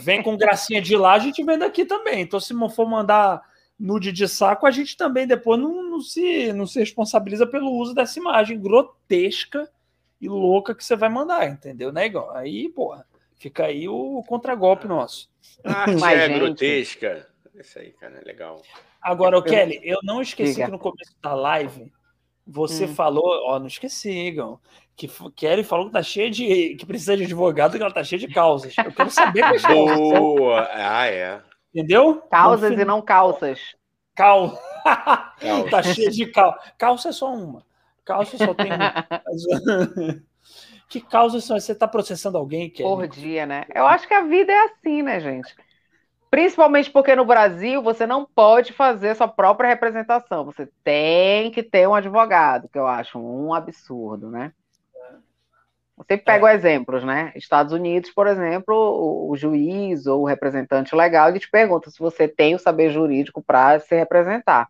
Vem 0.01 0.23
com 0.23 0.37
gracinha 0.37 0.83
de 0.83 0.97
lá, 0.97 1.13
a 1.13 1.19
gente 1.21 1.45
vem 1.45 1.59
daqui 1.59 1.85
também. 1.85 2.23
Então, 2.23 2.41
se 2.41 2.53
não 2.53 2.69
for 2.69 2.89
mandar 2.89 3.41
nude 3.79 4.11
de 4.11 4.27
saco, 4.27 4.67
a 4.67 4.71
gente 4.71 4.97
também 4.97 5.27
depois 5.27 5.61
não, 5.61 5.83
não, 5.91 6.01
se, 6.01 6.53
não 6.53 6.67
se 6.67 6.81
responsabiliza 6.81 7.47
pelo 7.47 7.71
uso 7.71 7.95
dessa 7.95 8.19
imagem 8.19 8.61
grotesca 8.61 9.71
e 10.21 10.29
louca 10.29 10.75
que 10.75 10.85
você 10.85 10.97
vai 10.97 11.09
mandar, 11.09 11.49
entendeu, 11.49 11.93
né, 11.93 12.07
igual? 12.07 12.35
Aí, 12.35 12.69
porra, 12.69 13.07
fica 13.37 13.67
aí 13.67 13.89
o 13.89 14.23
contragolpe 14.27 14.89
nosso. 14.89 15.31
Ah, 15.65 15.87
Mas, 15.87 16.19
é 16.19 16.27
gente... 16.27 16.39
grotesca. 16.41 17.29
Isso 17.55 17.79
aí, 17.79 17.93
cara, 17.93 18.19
é 18.21 18.25
legal. 18.25 18.63
Agora, 19.01 19.39
o 19.39 19.43
Kelly, 19.43 19.81
eu 19.83 19.99
não 20.03 20.21
esqueci 20.21 20.55
Diga. 20.55 20.67
que 20.67 20.73
no 20.73 20.79
começo 20.79 21.15
da 21.23 21.35
live 21.35 21.93
você 22.47 22.85
hum. 22.85 22.95
falou, 22.95 23.43
ó, 23.45 23.59
não 23.59 23.67
esqueci, 23.67 24.11
Igor, 24.11 24.59
que 24.97 25.09
Kelly 25.37 25.63
falou 25.63 25.87
que 25.87 25.93
tá 25.93 26.03
cheia 26.03 26.31
de. 26.31 26.75
que 26.75 26.85
precisa 26.85 27.17
de 27.17 27.25
advogado, 27.25 27.77
que 27.77 27.83
ela 27.83 27.93
tá 27.93 28.03
cheia 28.03 28.19
de 28.19 28.29
causas. 28.29 28.75
Eu 28.77 28.93
quero 28.93 29.11
saber 29.11 29.43
quais 29.43 29.63
causas. 29.63 29.97
Boa! 29.97 30.69
Ah, 30.73 31.07
é. 31.07 31.41
Entendeu? 31.79 32.23
Causas 32.29 32.77
e 32.77 32.85
não 32.85 33.01
calças. 33.01 33.77
Cal. 34.17 34.59
tá 35.71 35.81
cheia 35.81 36.11
de 36.11 36.27
cal. 36.27 36.59
Calça 36.77 37.11
é 37.11 37.13
só 37.13 37.33
uma. 37.33 37.65
Calça 38.05 38.37
só 38.37 38.53
tem 38.53 38.73
uma. 38.73 38.93
que 40.91 41.01
causas 41.01 41.45
são? 41.45 41.59
Você 41.59 41.77
tá 41.77 41.87
processando 41.87 42.37
alguém, 42.37 42.69
Kelly? 42.69 42.89
Por 42.89 43.07
dia, 43.07 43.47
né? 43.47 43.65
Eu 43.73 43.87
acho 43.87 44.09
que 44.09 44.15
a 44.15 44.23
vida 44.23 44.53
é 44.53 44.65
assim, 44.65 45.03
né, 45.03 45.21
gente? 45.21 45.55
Principalmente 46.29 46.91
porque 46.91 47.15
no 47.15 47.25
Brasil 47.25 47.81
você 47.81 48.09
não 48.09 48.27
pode 48.27 48.73
fazer 48.73 49.15
sua 49.15 49.29
própria 49.29 49.69
representação. 49.69 50.45
Você 50.45 50.69
tem 50.83 51.53
que 51.53 51.63
ter 51.63 51.89
um 51.89 51.95
advogado, 51.95 52.69
que 52.69 52.79
eu 52.79 52.89
acho 52.89 53.21
um 53.21 53.55
absurdo, 53.55 54.29
né? 54.31 54.53
Você 55.99 56.17
pega 56.17 56.51
é. 56.51 56.55
exemplos, 56.55 57.03
né? 57.03 57.33
Estados 57.35 57.73
Unidos, 57.73 58.11
por 58.11 58.29
exemplo, 58.29 58.75
o, 58.75 59.33
o, 59.33 59.37
juiz 59.37 60.07
ou 60.07 60.23
o 60.23 60.27
representante 60.27 60.95
legal 60.95 61.29
ele 61.29 61.41
te 61.41 61.51
pergunta 61.51 61.91
se 61.91 61.99
você 61.99 62.29
tem 62.29 62.55
o 62.55 62.59
saber 62.59 62.91
jurídico 62.91 63.43
para 63.43 63.81
se 63.81 63.97
representar. 63.97 64.69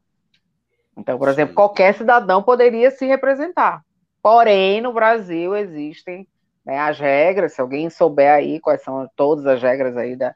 Então, 0.97 1.19
por 1.19 1.29
exemplo, 1.29 1.55
qualquer 1.55 1.95
cidadão 1.95 2.43
poderia 2.43 2.91
se 2.91 3.07
representar. 3.07 3.85
Porém, 4.23 4.81
no 4.81 4.93
Brasil 4.93 5.55
existem 5.55 6.27
né, 6.65 6.79
as 6.79 6.99
regras. 6.99 7.53
Se 7.53 7.61
alguém 7.61 7.91
souber 7.91 8.33
aí 8.33 8.59
quais 8.59 8.83
são 8.83 9.09
todas 9.15 9.47
as 9.47 9.63
regras 9.63 9.97
aí 9.99 10.17
da, 10.17 10.35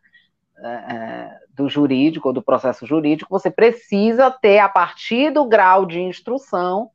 é, 0.59 1.39
do 1.55 1.69
jurídico 1.71 2.29
ou 2.29 2.35
do 2.35 2.43
processo 2.43 2.87
jurídico, 2.87 3.31
você 3.31 3.51
precisa 3.51 4.31
ter, 4.31 4.59
a 4.59 4.69
partir 4.69 5.31
do 5.31 5.47
grau 5.47 5.87
de 5.87 6.01
instrução, 6.01 6.91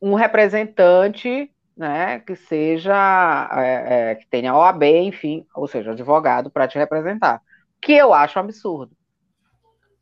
um 0.00 0.14
representante 0.14 1.50
né, 1.76 2.20
que 2.20 2.34
seja, 2.34 3.48
é, 3.52 4.10
é, 4.10 4.14
que 4.14 4.26
tenha 4.26 4.56
OAB, 4.56 4.84
enfim, 4.84 5.46
ou 5.54 5.68
seja, 5.68 5.92
advogado 5.92 6.50
para 6.50 6.66
te 6.66 6.78
representar, 6.78 7.42
que 7.80 7.92
eu 7.92 8.14
acho 8.14 8.38
um 8.38 8.42
absurdo. 8.42 8.96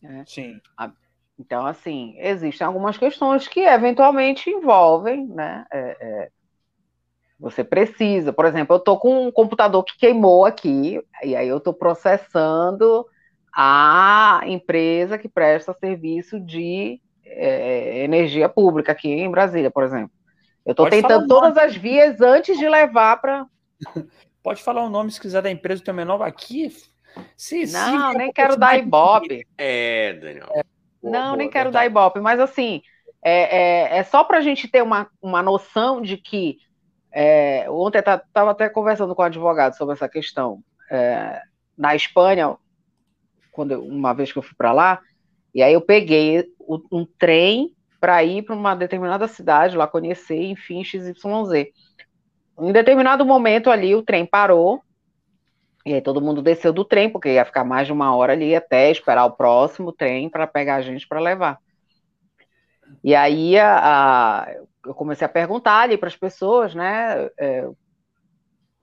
Né? 0.01 0.25
Sim. 0.27 0.61
Então, 1.39 1.67
assim, 1.67 2.15
existem 2.19 2.65
algumas 2.65 2.97
questões 2.97 3.49
que 3.49 3.61
eventualmente 3.61 4.49
envolvem, 4.49 5.27
né, 5.27 5.67
é, 5.73 5.97
é 6.01 6.31
você 7.39 7.65
precisa, 7.65 8.33
por 8.33 8.47
exemplo, 8.47 8.75
eu 8.75 8.79
estou 8.79 8.99
com 8.99 9.27
um 9.27 9.33
computador 9.33 9.85
que 9.85 9.99
queimou 9.99 10.47
aqui, 10.47 11.03
e 11.23 11.35
aí 11.35 11.49
eu 11.49 11.59
estou 11.59 11.75
processando 11.75 13.05
a 13.55 14.41
empresa 14.47 15.19
que 15.19 15.29
presta 15.29 15.75
serviço 15.75 16.41
de 16.41 17.01
é, 17.25 18.05
energia 18.05 18.49
pública 18.49 18.93
aqui 18.93 19.11
em 19.11 19.31
Brasília, 19.31 19.71
por 19.71 19.83
exemplo. 19.83 20.13
Eu 20.65 20.73
estou 20.73 20.89
tentando 20.89 21.27
todas 21.27 21.57
as 21.57 21.77
vias 21.77 22.21
antes 22.21 22.59
de 22.59 22.69
levar 22.69 23.21
para. 23.21 23.47
Pode 24.43 24.63
falar 24.63 24.83
o 24.83 24.91
nome 24.91 25.11
se 25.11 25.21
quiser 25.21 25.43
da 25.43 25.51
empresa 25.51 25.83
do 25.83 25.85
teu 25.85 25.95
menor 25.95 26.23
aqui. 26.23 26.71
Sim, 27.37 27.67
não, 27.67 28.13
sim, 28.13 28.19
nem 28.19 28.33
quero 28.33 28.57
dar 28.57 28.79
ibope. 28.79 29.47
É, 29.57 30.15
Daniel. 30.15 30.49
É, 30.55 30.65
não, 31.03 31.27
boa, 31.27 31.37
nem 31.37 31.51
quero 31.51 31.71
dar 31.71 31.87
ibope, 31.87 32.21
mas 32.21 32.41
assim, 32.41 32.83
é, 33.23 33.57
é, 33.57 33.99
é 33.99 34.03
só 34.03 34.25
para 34.25 34.39
a 34.39 34.41
gente 34.41 34.67
ter 34.69 34.83
uma, 34.83 35.09
uma 35.23 35.43
noção 35.43 36.01
de 36.01 36.17
que 36.17 36.59
é, 37.13 37.67
ontem 37.71 37.99
estava 37.99 38.51
até 38.51 38.69
conversando 38.69 39.15
com 39.15 39.23
o 39.23 39.25
um 39.25 39.29
advogado 39.29 39.77
sobre 39.77 39.95
essa 39.95 40.09
questão. 40.09 40.63
É, 40.91 41.41
na 41.77 41.95
Espanha, 41.95 42.57
quando 43.53 43.81
uma 43.83 44.13
vez 44.13 44.33
que 44.33 44.39
eu 44.39 44.43
fui 44.43 44.55
para 44.57 44.73
lá, 44.73 45.01
e 45.55 45.63
aí 45.63 45.73
eu 45.73 45.81
peguei 45.81 46.45
um 46.91 47.07
trem 47.19 47.73
para 48.05 48.23
ir 48.23 48.43
para 48.43 48.55
uma 48.55 48.75
determinada 48.75 49.27
cidade, 49.27 49.79
lá 49.79 49.87
conhecer, 49.87 50.39
enfim, 50.39 50.85
XYZ. 50.85 51.73
Em 52.61 52.71
determinado 52.71 53.25
momento 53.25 53.71
ali, 53.71 53.95
o 53.95 54.03
trem 54.03 54.27
parou, 54.27 54.83
e 55.87 55.95
aí 55.95 56.03
todo 56.03 56.21
mundo 56.21 56.43
desceu 56.43 56.71
do 56.71 56.85
trem, 56.85 57.09
porque 57.09 57.33
ia 57.33 57.47
ficar 57.47 57.65
mais 57.65 57.87
de 57.87 57.95
uma 57.95 58.15
hora 58.15 58.35
ali 58.35 58.55
até 58.55 58.91
esperar 58.91 59.25
o 59.25 59.31
próximo 59.31 59.91
trem 59.91 60.29
para 60.29 60.47
pegar 60.47 60.75
a 60.75 60.83
gente 60.83 61.09
para 61.09 61.19
levar. 61.19 61.59
E 63.03 63.15
aí 63.15 63.59
a, 63.59 63.79
a, 64.43 64.55
eu 64.85 64.95
comecei 64.95 65.25
a 65.25 65.31
perguntar 65.31 65.81
ali 65.81 65.97
para 65.97 66.09
as 66.09 66.17
pessoas, 66.17 66.75
né, 66.75 67.31
é, 67.39 67.67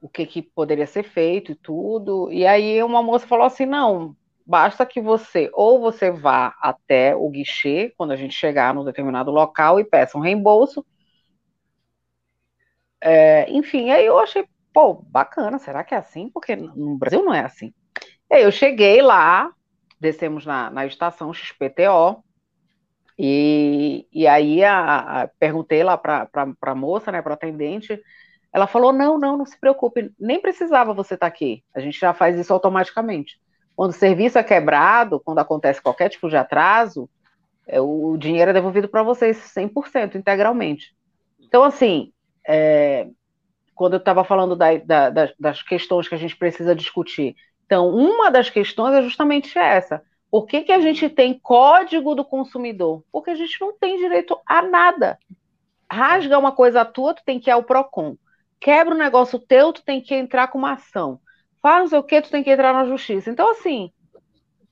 o 0.01 0.09
que, 0.09 0.25
que 0.25 0.41
poderia 0.41 0.87
ser 0.87 1.03
feito 1.03 1.51
e 1.51 1.55
tudo. 1.55 2.31
E 2.31 2.43
aí 2.43 2.81
uma 2.81 3.03
moça 3.03 3.27
falou 3.27 3.45
assim: 3.45 3.67
não, 3.67 4.15
basta 4.51 4.85
que 4.85 4.99
você 4.99 5.49
ou 5.53 5.79
você 5.79 6.11
vá 6.11 6.53
até 6.59 7.15
o 7.15 7.29
guichê 7.29 7.93
quando 7.97 8.11
a 8.11 8.17
gente 8.17 8.33
chegar 8.33 8.73
num 8.73 8.83
determinado 8.83 9.31
local 9.31 9.79
e 9.79 9.85
peça 9.85 10.17
um 10.17 10.21
reembolso. 10.21 10.85
É, 12.99 13.49
enfim, 13.49 13.91
aí 13.91 14.05
eu 14.05 14.19
achei, 14.19 14.45
pô, 14.73 14.93
bacana, 14.93 15.57
será 15.57 15.85
que 15.85 15.95
é 15.95 15.97
assim? 15.97 16.29
Porque 16.29 16.53
no 16.57 16.97
Brasil 16.97 17.23
não 17.23 17.33
é 17.33 17.45
assim. 17.45 17.73
E 18.29 18.35
aí 18.35 18.43
eu 18.43 18.51
cheguei 18.51 19.01
lá, 19.01 19.53
descemos 20.01 20.45
na, 20.45 20.69
na 20.69 20.85
estação 20.85 21.33
XPTO, 21.33 22.21
e, 23.17 24.05
e 24.11 24.27
aí 24.27 24.65
a, 24.65 25.21
a, 25.21 25.27
perguntei 25.39 25.81
lá 25.81 25.97
para 25.97 26.27
a 26.61 26.75
moça, 26.75 27.09
né, 27.09 27.21
para 27.21 27.35
atendente, 27.35 27.97
ela 28.51 28.67
falou: 28.67 28.91
não, 28.91 29.17
não, 29.17 29.37
não 29.37 29.45
se 29.45 29.57
preocupe, 29.57 30.11
nem 30.19 30.41
precisava 30.41 30.93
você 30.93 31.13
estar 31.13 31.27
tá 31.29 31.33
aqui, 31.33 31.63
a 31.73 31.79
gente 31.79 31.97
já 31.97 32.13
faz 32.13 32.37
isso 32.37 32.51
automaticamente. 32.51 33.39
Quando 33.75 33.91
o 33.91 33.95
serviço 33.95 34.37
é 34.37 34.43
quebrado, 34.43 35.19
quando 35.19 35.39
acontece 35.39 35.81
qualquer 35.81 36.09
tipo 36.09 36.29
de 36.29 36.35
atraso, 36.35 37.09
é, 37.67 37.79
o 37.79 38.17
dinheiro 38.17 38.51
é 38.51 38.53
devolvido 38.53 38.87
para 38.87 39.03
vocês 39.03 39.37
100%, 39.55 40.15
integralmente. 40.15 40.95
Então, 41.39 41.63
assim, 41.63 42.11
é, 42.47 43.07
quando 43.75 43.93
eu 43.93 43.99
estava 43.99 44.23
falando 44.23 44.55
da, 44.55 44.77
da, 45.09 45.29
das 45.39 45.63
questões 45.63 46.07
que 46.07 46.15
a 46.15 46.17
gente 46.17 46.35
precisa 46.35 46.75
discutir, 46.75 47.35
então, 47.71 47.89
uma 47.89 48.29
das 48.29 48.49
questões 48.49 48.93
é 48.95 49.01
justamente 49.01 49.57
essa. 49.57 50.03
Por 50.29 50.45
que, 50.45 50.61
que 50.61 50.73
a 50.73 50.81
gente 50.81 51.07
tem 51.07 51.39
código 51.39 52.13
do 52.13 52.25
consumidor? 52.25 53.01
Porque 53.09 53.29
a 53.29 53.35
gente 53.35 53.59
não 53.61 53.71
tem 53.71 53.95
direito 53.95 54.37
a 54.45 54.61
nada. 54.61 55.17
Rasga 55.89 56.37
uma 56.37 56.51
coisa 56.51 56.83
tua, 56.83 57.13
tu 57.13 57.23
tem 57.25 57.39
que 57.39 57.49
ir 57.49 57.53
ao 57.53 57.63
PROCON. 57.63 58.17
Quebra 58.59 58.93
um 58.93 58.97
negócio 58.97 59.39
teu, 59.39 59.71
tu 59.71 59.81
tem 59.85 60.01
que 60.01 60.13
entrar 60.13 60.49
com 60.49 60.57
uma 60.57 60.73
ação. 60.73 61.17
Faz 61.61 61.93
o 61.93 62.01
que, 62.01 62.21
tu 62.21 62.29
tem 62.29 62.43
que 62.43 62.49
entrar 62.49 62.73
na 62.73 62.85
justiça. 62.85 63.29
Então, 63.29 63.51
assim, 63.51 63.91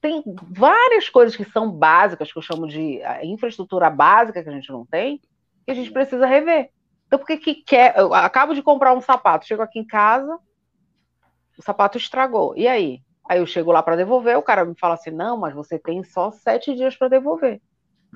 tem 0.02 0.24
várias 0.49 1.10
coisas 1.10 1.36
que 1.36 1.45
são 1.45 1.72
básicas, 1.72 2.32
que 2.32 2.38
eu 2.38 2.41
chamo 2.41 2.68
de 2.68 3.02
infraestrutura 3.24 3.90
básica 3.90 4.41
que 4.41 4.49
a 4.49 4.53
gente 4.53 4.72
não 4.72 4.86
tem, 4.86 5.20
que 5.66 5.72
a 5.72 5.74
gente 5.74 5.91
precisa 5.91 6.26
rever. 6.26 6.70
Então, 7.07 7.20
por 7.20 7.28
que 7.28 7.38
que 7.38 7.56
quer... 7.56 7.98
Eu 7.98 8.14
acabo 8.14 8.53
de 8.53 8.64
comprar 8.64 8.94
um 8.94 9.02
sapato, 9.02 9.45
chego 9.45 9.61
aqui 9.61 9.80
em 9.80 9.86
casa, 9.86 10.40
o 11.57 11.61
sapato 11.61 11.98
estragou. 11.98 12.53
E 12.56 12.68
aí? 12.68 13.02
Aí 13.28 13.40
eu 13.40 13.45
chego 13.45 13.72
lá 13.72 13.84
para 13.84 13.95
devolver, 13.95 14.38
o 14.38 14.41
cara 14.41 14.66
me 14.66 14.74
fala 14.80 14.95
assim, 14.95 15.11
não, 15.11 15.38
mas 15.38 15.53
você 15.53 15.78
tem 15.78 16.03
só 16.03 16.32
sete 16.32 16.74
dias 16.74 16.95
para 16.95 17.10
devolver. 17.10 17.61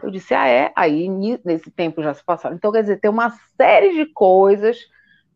Eu 0.02 0.10
disse, 0.10 0.34
ah, 0.34 0.48
é? 0.48 0.72
Aí 0.76 1.08
nesse 1.44 1.70
tempo 1.70 2.02
já 2.02 2.14
se 2.14 2.24
passaram. 2.24 2.56
Então, 2.56 2.72
quer 2.72 2.82
dizer, 2.82 3.00
tem 3.00 3.12
uma 3.12 3.30
série 3.56 3.94
de 3.94 4.08
coisas, 4.08 4.80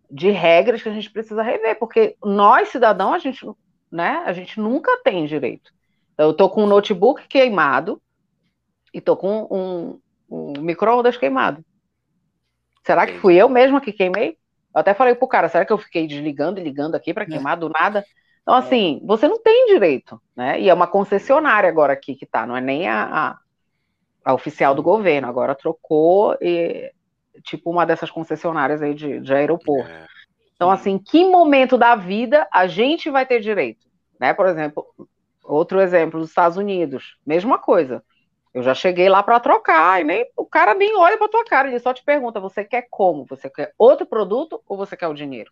de 0.09 0.29
regras 0.29 0.81
que 0.81 0.89
a 0.89 0.93
gente 0.93 1.11
precisa 1.11 1.41
rever, 1.41 1.77
porque 1.77 2.15
nós, 2.23 2.69
cidadãos, 2.69 3.15
a 3.15 3.19
gente, 3.19 3.45
né, 3.91 4.23
a 4.25 4.34
gente 4.34 4.59
nunca 4.59 5.01
tem 5.03 5.25
direito. 5.25 5.71
Eu 6.17 6.34
tô 6.34 6.49
com 6.49 6.63
um 6.63 6.67
notebook 6.67 7.27
queimado 7.27 8.01
e 8.93 9.01
tô 9.01 9.15
com 9.15 9.47
um, 9.51 9.99
um 10.29 10.61
micro-ondas 10.61 11.17
queimado. 11.17 11.63
Será 12.85 13.05
que 13.05 13.19
fui 13.19 13.35
eu 13.35 13.49
mesma 13.49 13.81
que 13.81 13.91
queimei? 13.91 14.38
Eu 14.73 14.79
até 14.79 14.93
falei 14.93 15.13
pro 15.13 15.27
cara, 15.27 15.49
será 15.49 15.65
que 15.65 15.73
eu 15.73 15.77
fiquei 15.77 16.07
desligando 16.07 16.59
e 16.59 16.63
ligando 16.63 16.95
aqui 16.95 17.13
para 17.13 17.23
é. 17.23 17.27
queimar 17.27 17.57
do 17.57 17.69
nada? 17.69 18.05
Então, 18.41 18.55
é. 18.55 18.59
assim, 18.59 19.01
você 19.03 19.27
não 19.27 19.41
tem 19.41 19.67
direito, 19.67 20.21
né? 20.35 20.59
E 20.59 20.69
é 20.69 20.73
uma 20.73 20.88
concessionária 20.88 21.69
agora 21.69 21.93
aqui 21.93 22.15
que 22.15 22.25
tá, 22.25 22.47
não 22.47 22.55
é 22.55 22.61
nem 22.61 22.88
a, 22.88 23.03
a, 23.03 23.38
a 24.23 24.34
oficial 24.34 24.73
do 24.73 24.81
governo, 24.81 25.27
agora 25.27 25.53
trocou 25.53 26.38
e, 26.41 26.91
tipo 27.43 27.69
uma 27.69 27.85
dessas 27.85 28.11
concessionárias 28.11 28.81
aí 28.81 28.93
de, 28.93 29.19
de 29.19 29.34
aeroporto. 29.34 29.89
É. 29.89 30.07
Então, 30.55 30.72
assim, 30.72 30.97
que 30.97 31.23
momento 31.23 31.77
da 31.77 31.95
vida 31.95 32.47
a 32.51 32.65
gente 32.68 33.09
vai 33.09 33.26
ter 33.26 33.39
direito? 33.39 33.85
Né? 34.19 34.34
Por 34.34 34.47
exemplo, 34.47 34.85
Outro 35.47 35.80
exemplo, 35.80 36.19
os 36.19 36.27
Estados 36.27 36.57
Unidos, 36.57 37.18
mesma 37.26 37.57
coisa. 37.57 38.03
Eu 38.53 38.61
já 38.61 38.73
cheguei 38.73 39.07
lá 39.07 39.23
para 39.23 39.39
trocar 39.39 40.01
e 40.01 40.03
nem 40.03 40.30
o 40.35 40.45
cara 40.45 40.73
nem 40.73 40.95
olha 40.97 41.18
para 41.18 41.30
tua 41.30 41.45
cara, 41.45 41.69
ele 41.69 41.80
só 41.80 41.93
te 41.93 42.03
pergunta: 42.03 42.39
você 42.39 42.65
quer 42.65 42.88
como? 42.89 43.26
Você 43.26 43.49
quer 43.49 43.73
outro 43.77 44.05
produto 44.05 44.61
ou 44.68 44.76
você 44.76 44.97
quer 44.97 45.07
o 45.07 45.14
dinheiro? 45.14 45.51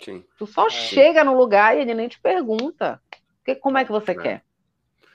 Sim. 0.00 0.24
Tu 0.36 0.46
só 0.46 0.66
é. 0.66 0.70
chega 0.70 1.22
no 1.22 1.36
lugar 1.36 1.76
e 1.76 1.80
ele 1.82 1.94
nem 1.94 2.08
te 2.08 2.18
pergunta 2.20 3.00
que, 3.44 3.54
como 3.54 3.78
é 3.78 3.84
que 3.84 3.92
você 3.92 4.10
é. 4.10 4.14
quer. 4.14 4.44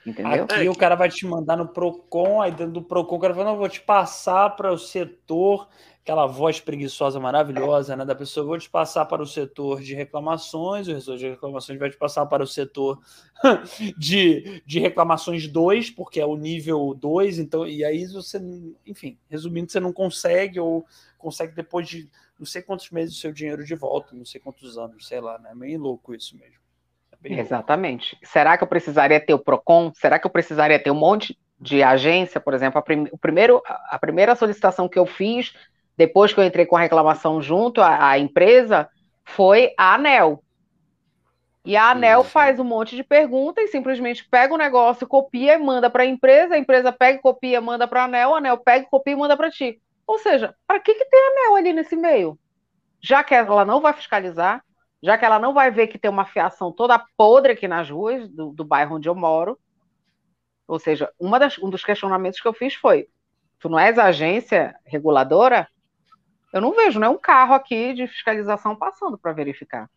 Entendeu? 0.08 0.44
Aqui 0.44 0.68
o 0.68 0.74
cara 0.74 0.94
vai 0.94 1.08
te 1.08 1.26
mandar 1.26 1.56
no 1.56 1.68
Procon, 1.68 2.40
aí 2.40 2.50
dentro 2.50 2.72
do 2.72 2.82
Procon 2.82 3.16
o 3.16 3.20
cara 3.20 3.34
fala: 3.34 3.50
não, 3.50 3.58
vou 3.58 3.68
te 3.68 3.80
passar 3.80 4.56
para 4.56 4.72
o 4.72 4.78
setor 4.78 5.68
aquela 6.08 6.26
voz 6.26 6.58
preguiçosa 6.58 7.20
maravilhosa 7.20 7.94
né, 7.94 8.02
da 8.02 8.14
pessoa, 8.14 8.46
vou 8.46 8.58
te 8.58 8.70
passar 8.70 9.04
para 9.04 9.22
o 9.22 9.26
setor 9.26 9.82
de 9.82 9.94
reclamações, 9.94 10.88
o 10.88 10.98
setor 10.98 11.18
de 11.18 11.28
reclamações 11.28 11.78
vai 11.78 11.90
te 11.90 11.98
passar 11.98 12.24
para 12.24 12.42
o 12.42 12.46
setor 12.46 12.98
de, 13.98 14.62
de 14.64 14.80
reclamações 14.80 15.46
2, 15.46 15.90
porque 15.90 16.18
é 16.18 16.24
o 16.24 16.34
nível 16.34 16.96
2, 16.98 17.38
então, 17.38 17.68
e 17.68 17.84
aí 17.84 18.06
você, 18.06 18.40
enfim, 18.86 19.18
resumindo, 19.28 19.70
você 19.70 19.80
não 19.80 19.92
consegue, 19.92 20.58
ou 20.58 20.86
consegue 21.18 21.54
depois 21.54 21.86
de 21.86 22.08
não 22.38 22.46
sei 22.46 22.62
quantos 22.62 22.90
meses 22.90 23.14
o 23.14 23.20
seu 23.20 23.30
dinheiro 23.30 23.62
de 23.62 23.74
volta, 23.74 24.16
não 24.16 24.24
sei 24.24 24.40
quantos 24.40 24.78
anos, 24.78 25.06
sei 25.06 25.20
lá, 25.20 25.38
né? 25.38 25.50
É 25.50 25.54
meio 25.54 25.78
louco 25.78 26.14
isso 26.14 26.34
mesmo. 26.38 26.67
Exatamente. 27.24 28.16
Será 28.22 28.56
que 28.56 28.62
eu 28.62 28.68
precisaria 28.68 29.20
ter 29.20 29.34
o 29.34 29.38
PROCON? 29.38 29.92
Será 29.94 30.18
que 30.18 30.26
eu 30.26 30.30
precisaria 30.30 30.78
ter 30.78 30.90
um 30.90 30.94
monte 30.94 31.38
de 31.60 31.82
agência, 31.82 32.40
por 32.40 32.54
exemplo, 32.54 32.78
a, 32.78 32.82
prim 32.82 33.08
o 33.10 33.18
primeiro, 33.18 33.60
a 33.66 33.98
primeira 33.98 34.36
solicitação 34.36 34.88
que 34.88 34.98
eu 34.98 35.04
fiz 35.04 35.52
depois 35.96 36.32
que 36.32 36.38
eu 36.38 36.44
entrei 36.44 36.64
com 36.64 36.76
a 36.76 36.80
reclamação 36.80 37.42
junto 37.42 37.82
à, 37.82 38.10
à 38.10 38.18
empresa, 38.20 38.88
foi 39.24 39.74
a 39.76 39.94
ANEL. 39.94 40.42
E 41.64 41.76
a 41.76 41.90
ANEL 41.90 42.20
Isso. 42.20 42.30
faz 42.30 42.60
um 42.60 42.64
monte 42.64 42.94
de 42.94 43.02
perguntas 43.02 43.64
e 43.64 43.68
simplesmente 43.68 44.26
pega 44.26 44.54
o 44.54 44.56
negócio, 44.56 45.08
copia 45.08 45.54
e 45.54 45.58
manda 45.58 45.90
para 45.90 46.04
a 46.04 46.06
empresa, 46.06 46.54
a 46.54 46.58
empresa 46.58 46.92
pega, 46.92 47.20
copia, 47.20 47.60
manda 47.60 47.88
para 47.88 48.02
a 48.02 48.04
ANEL, 48.04 48.32
a 48.32 48.38
ANEL 48.38 48.58
pega, 48.58 48.86
copia 48.88 49.12
e 49.12 49.16
manda 49.16 49.36
para 49.36 49.50
ti. 49.50 49.82
Ou 50.06 50.18
seja, 50.20 50.54
para 50.66 50.78
que, 50.78 50.94
que 50.94 51.04
tem 51.04 51.20
a 51.20 51.30
ANEL 51.32 51.56
ali 51.56 51.72
nesse 51.72 51.96
meio? 51.96 52.38
Já 53.00 53.24
que 53.24 53.34
ela 53.34 53.64
não 53.64 53.80
vai 53.80 53.92
fiscalizar, 53.92 54.62
já 55.02 55.16
que 55.16 55.24
ela 55.24 55.38
não 55.38 55.54
vai 55.54 55.70
ver 55.70 55.86
que 55.86 55.98
tem 55.98 56.10
uma 56.10 56.24
fiação 56.24 56.72
toda 56.72 57.02
podre 57.16 57.52
aqui 57.52 57.68
nas 57.68 57.88
ruas 57.88 58.28
do, 58.28 58.52
do 58.52 58.64
bairro 58.64 58.96
onde 58.96 59.08
eu 59.08 59.14
moro. 59.14 59.58
Ou 60.66 60.78
seja, 60.78 61.10
das, 61.38 61.58
um 61.58 61.70
dos 61.70 61.84
questionamentos 61.84 62.40
que 62.40 62.48
eu 62.48 62.52
fiz 62.52 62.74
foi: 62.74 63.08
tu 63.58 63.68
não 63.68 63.78
és 63.78 63.98
agência 63.98 64.74
reguladora? 64.84 65.68
Eu 66.52 66.60
não 66.60 66.72
vejo, 66.74 66.98
né? 66.98 67.08
Um 67.08 67.18
carro 67.18 67.54
aqui 67.54 67.92
de 67.92 68.06
fiscalização 68.06 68.74
passando 68.74 69.18
para 69.18 69.32
verificar. 69.32 69.88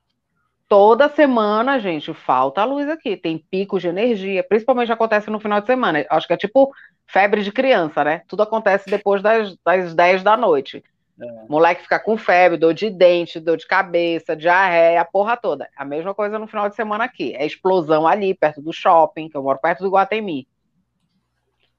Toda 0.67 1.09
semana, 1.09 1.79
gente, 1.79 2.13
falta 2.13 2.63
luz 2.63 2.87
aqui. 2.87 3.17
Tem 3.17 3.37
picos 3.37 3.81
de 3.81 3.89
energia, 3.89 4.41
principalmente 4.41 4.91
acontece 4.91 5.29
no 5.29 5.39
final 5.39 5.59
de 5.59 5.67
semana. 5.67 6.05
Acho 6.09 6.27
que 6.27 6.33
é 6.33 6.37
tipo 6.37 6.71
febre 7.05 7.43
de 7.43 7.51
criança, 7.51 8.03
né? 8.05 8.21
Tudo 8.27 8.43
acontece 8.43 8.89
depois 8.89 9.21
das, 9.21 9.57
das 9.65 9.93
10 9.93 10.23
da 10.23 10.37
noite. 10.37 10.81
É. 11.21 11.45
Moleque 11.47 11.83
fica 11.83 11.99
com 11.99 12.17
febre, 12.17 12.57
dor 12.57 12.73
de 12.73 12.89
dente, 12.89 13.39
dor 13.39 13.57
de 13.57 13.67
cabeça, 13.67 14.35
diarreia, 14.35 15.01
a 15.01 15.05
porra 15.05 15.37
toda. 15.37 15.69
A 15.75 15.85
mesma 15.85 16.15
coisa 16.15 16.39
no 16.39 16.47
final 16.47 16.67
de 16.67 16.75
semana 16.75 17.03
aqui. 17.03 17.33
É 17.35 17.45
explosão 17.45 18.07
ali, 18.07 18.33
perto 18.33 18.61
do 18.61 18.73
shopping, 18.73 19.29
que 19.29 19.37
eu 19.37 19.43
moro 19.43 19.59
perto 19.59 19.83
do 19.83 19.91
Guatemi. 19.91 20.47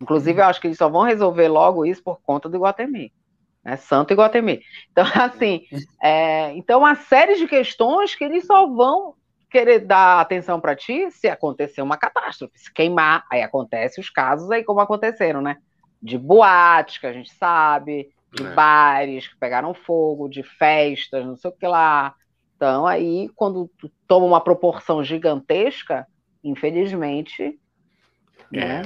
Inclusive, 0.01 0.41
eu 0.41 0.45
acho 0.45 0.61
que 0.61 0.67
eles 0.67 0.79
só 0.79 0.89
vão 0.89 1.03
resolver 1.03 1.49
logo 1.49 1.85
isso 1.85 2.03
por 2.03 2.21
conta 2.23 2.49
do 2.49 2.59
Guatemi 2.59 3.13
né? 3.65 3.77
Santo 3.77 4.15
Guatemi. 4.15 4.61
Então, 4.91 5.05
assim, 5.15 5.63
é, 6.03 6.53
então 6.55 6.81
uma 6.81 6.95
série 6.95 7.37
de 7.37 7.47
questões 7.47 8.15
que 8.15 8.25
eles 8.25 8.47
só 8.47 8.67
vão 8.67 9.15
querer 9.51 9.81
dar 9.81 10.21
atenção 10.21 10.61
para 10.61 10.75
ti 10.75 11.11
se 11.11 11.29
acontecer 11.29 11.83
uma 11.83 11.97
catástrofe, 11.97 12.59
se 12.59 12.73
queimar, 12.73 13.25
aí 13.31 13.43
acontece 13.43 14.01
os 14.01 14.09
casos 14.09 14.51
aí 14.51 14.65
como 14.65 14.81
aconteceram, 14.81 15.43
né? 15.43 15.59
De 16.01 16.19
boates, 16.19 16.99
que 16.99 17.07
a 17.07 17.13
gente 17.13 17.31
sabe, 17.35 18.11
de 18.33 18.45
é. 18.45 18.55
bares 18.55 19.29
que 19.29 19.37
pegaram 19.37 19.75
fogo, 19.75 20.29
de 20.29 20.43
festas, 20.43 21.25
não 21.25 21.37
sei 21.37 21.51
o 21.51 21.55
que 21.55 21.67
lá. 21.67 22.15
Então, 22.57 22.87
aí, 22.87 23.29
quando 23.35 23.71
toma 24.07 24.27
uma 24.27 24.41
proporção 24.41 25.03
gigantesca, 25.03 26.07
infelizmente, 26.43 27.59
é. 28.53 28.59
né? 28.59 28.83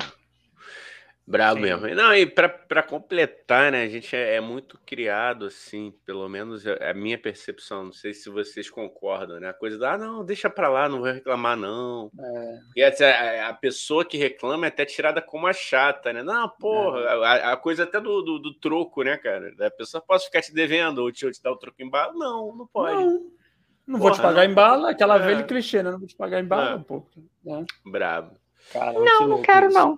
Brabo 1.29 1.61
mesmo. 1.61 1.89
Não, 1.89 2.15
e 2.15 2.25
para 2.25 2.85
completar, 2.85 3.73
né, 3.73 3.83
a 3.83 3.89
gente 3.89 4.15
é, 4.15 4.37
é, 4.37 4.41
muito 4.41 4.79
criado, 4.87 5.47
assim, 5.47 5.93
pelo 6.05 6.29
menos 6.29 6.65
a 6.65 6.95
minha 6.95 7.19
percepção, 7.19 7.87
não 7.87 7.93
sei 7.93 8.15
se 8.15 8.31
vocês 8.31 8.71
concordam, 8.71 9.41
né? 9.41 9.49
A 9.49 9.53
coisa 9.53 9.77
da, 9.77 9.95
ah, 9.95 9.99
não, 9.99 10.25
deixa 10.25 10.49
para 10.49 10.69
lá, 10.69 10.89
não 10.89 11.01
vou 11.01 11.11
reclamar, 11.11 11.57
não. 11.57 12.13
É. 12.17 12.59
E 12.77 12.83
a, 12.85 13.49
a, 13.49 13.55
pessoa 13.55 14.05
que 14.05 14.17
reclama 14.17 14.67
é 14.67 14.69
até 14.69 14.85
tirada 14.85 15.21
como 15.21 15.49
a 15.49 15.53
chata, 15.53 16.13
né? 16.13 16.23
Não, 16.23 16.49
porra, 16.49 17.01
é. 17.01 17.25
a, 17.25 17.53
a, 17.55 17.57
coisa 17.57 17.83
até 17.83 18.01
do, 18.01 18.23
do, 18.23 18.39
do, 18.39 18.55
troco, 18.55 19.03
né, 19.03 19.17
cara? 19.17 19.53
A 19.61 19.71
pessoa 19.71 20.01
pode 20.01 20.27
ficar 20.27 20.43
te 20.43 20.55
devendo 20.55 20.99
ou 20.99 21.11
te, 21.11 21.29
te 21.29 21.43
dar 21.43 21.51
o 21.51 21.57
troco 21.57 21.83
em 21.83 21.91
bala? 21.91 22.13
Não, 22.15 22.55
não 22.55 22.67
pode. 22.69 23.05
Não. 23.05 23.37
Não 23.85 23.99
vou 23.99 24.13
te 24.13 24.21
pagar 24.21 24.45
não. 24.45 24.51
em 24.51 24.55
bala, 24.55 24.91
aquela 24.91 25.17
é. 25.17 25.19
velha 25.19 25.43
clichê, 25.45 25.83
né? 25.83 25.91
Não 25.91 25.99
vou 25.99 26.09
te 26.09 26.17
pagar 26.17 26.41
em 26.41 26.47
bala, 26.47 26.81
é. 26.81 26.85
pô. 26.85 27.05
É. 27.49 27.91
Brabo. 27.91 28.37
Cara, 28.73 28.93
não, 28.93 29.29
não 29.29 29.43
quero, 29.43 29.69
isso. 29.69 29.79
não. 29.79 29.97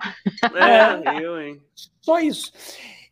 É, 0.55 1.23
eu, 1.23 1.40
hein? 1.40 1.62
Só 2.01 2.19
isso. 2.20 2.53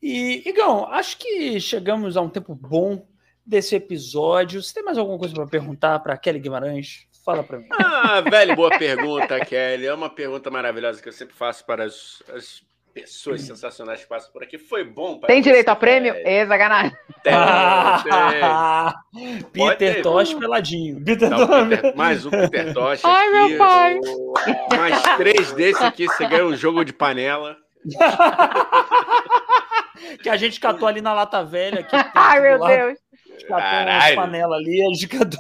E, 0.03 0.49
Igão, 0.49 0.87
acho 0.87 1.19
que 1.19 1.59
chegamos 1.61 2.17
a 2.17 2.21
um 2.21 2.29
tempo 2.29 2.55
bom 2.55 3.07
desse 3.45 3.75
episódio. 3.75 4.63
Você 4.63 4.75
tem 4.75 4.85
mais 4.85 4.99
alguma 4.99 5.19
coisa 5.19 5.35
para 5.35 5.47
perguntar 5.47 5.99
para 6.01 6.17
Kelly 6.17 6.41
Guimarães? 6.41 7.07
Fala 7.25 7.43
para 7.43 7.59
mim. 7.59 7.67
Ah, 7.73 8.21
velho, 8.21 8.55
boa 8.55 8.71
pergunta, 8.79 9.45
Kelly. 9.45 9.87
É 9.87 9.95
uma 9.95 10.09
pergunta 10.09 10.51
maravilhosa 10.51 11.03
que 11.03 11.09
eu 11.09 11.13
sempre 11.13 11.35
faço 11.35 11.65
para 11.67 11.85
as, 11.85 12.23
as 12.29 12.63
pessoas 12.97 13.43
sensacionais 13.43 14.01
que 14.01 14.09
passam 14.09 14.33
por 14.33 14.43
aqui. 14.43 14.57
Foi 14.57 14.83
bom. 14.83 15.21
Tem 15.21 15.43
direito 15.43 15.69
a 15.69 15.77
prêmio? 15.77 16.15
É, 16.17 16.47
sacanagem. 16.47 16.97
Tem, 17.23 17.35
tem. 19.21 19.43
Peter 19.53 20.03
Tosh 20.03 20.33
peladinho. 20.33 21.05
Peter 21.05 21.29
Não, 21.29 21.69
Peter, 21.69 21.95
mais 21.95 22.25
um 22.25 22.31
Peter 22.31 22.73
Tosh. 22.73 23.05
Ai, 23.05 23.27
aqui. 23.27 23.49
meu 23.49 23.59
pai. 23.59 24.01
Mais 24.79 25.03
três 25.19 25.53
desse 25.53 25.85
aqui, 25.85 26.07
você 26.07 26.27
ganha 26.27 26.47
um 26.47 26.57
jogo 26.57 26.87
de 26.87 26.95
panela. 26.95 27.59
que 30.23 30.31
a 30.31 30.37
gente 30.37 30.59
catou 30.59 30.89
ali 30.89 31.03
na 31.03 31.13
lata 31.13 31.45
velha. 31.45 31.81
Aqui, 31.81 31.95
Ai, 32.15 32.41
meu 32.41 32.59
Deus. 32.59 32.99
Catou 33.47 33.93
uma 33.93 34.15
panela 34.15 34.57
ali, 34.57 34.81
a 34.81 34.87
gente 34.87 35.07
catou. 35.07 35.39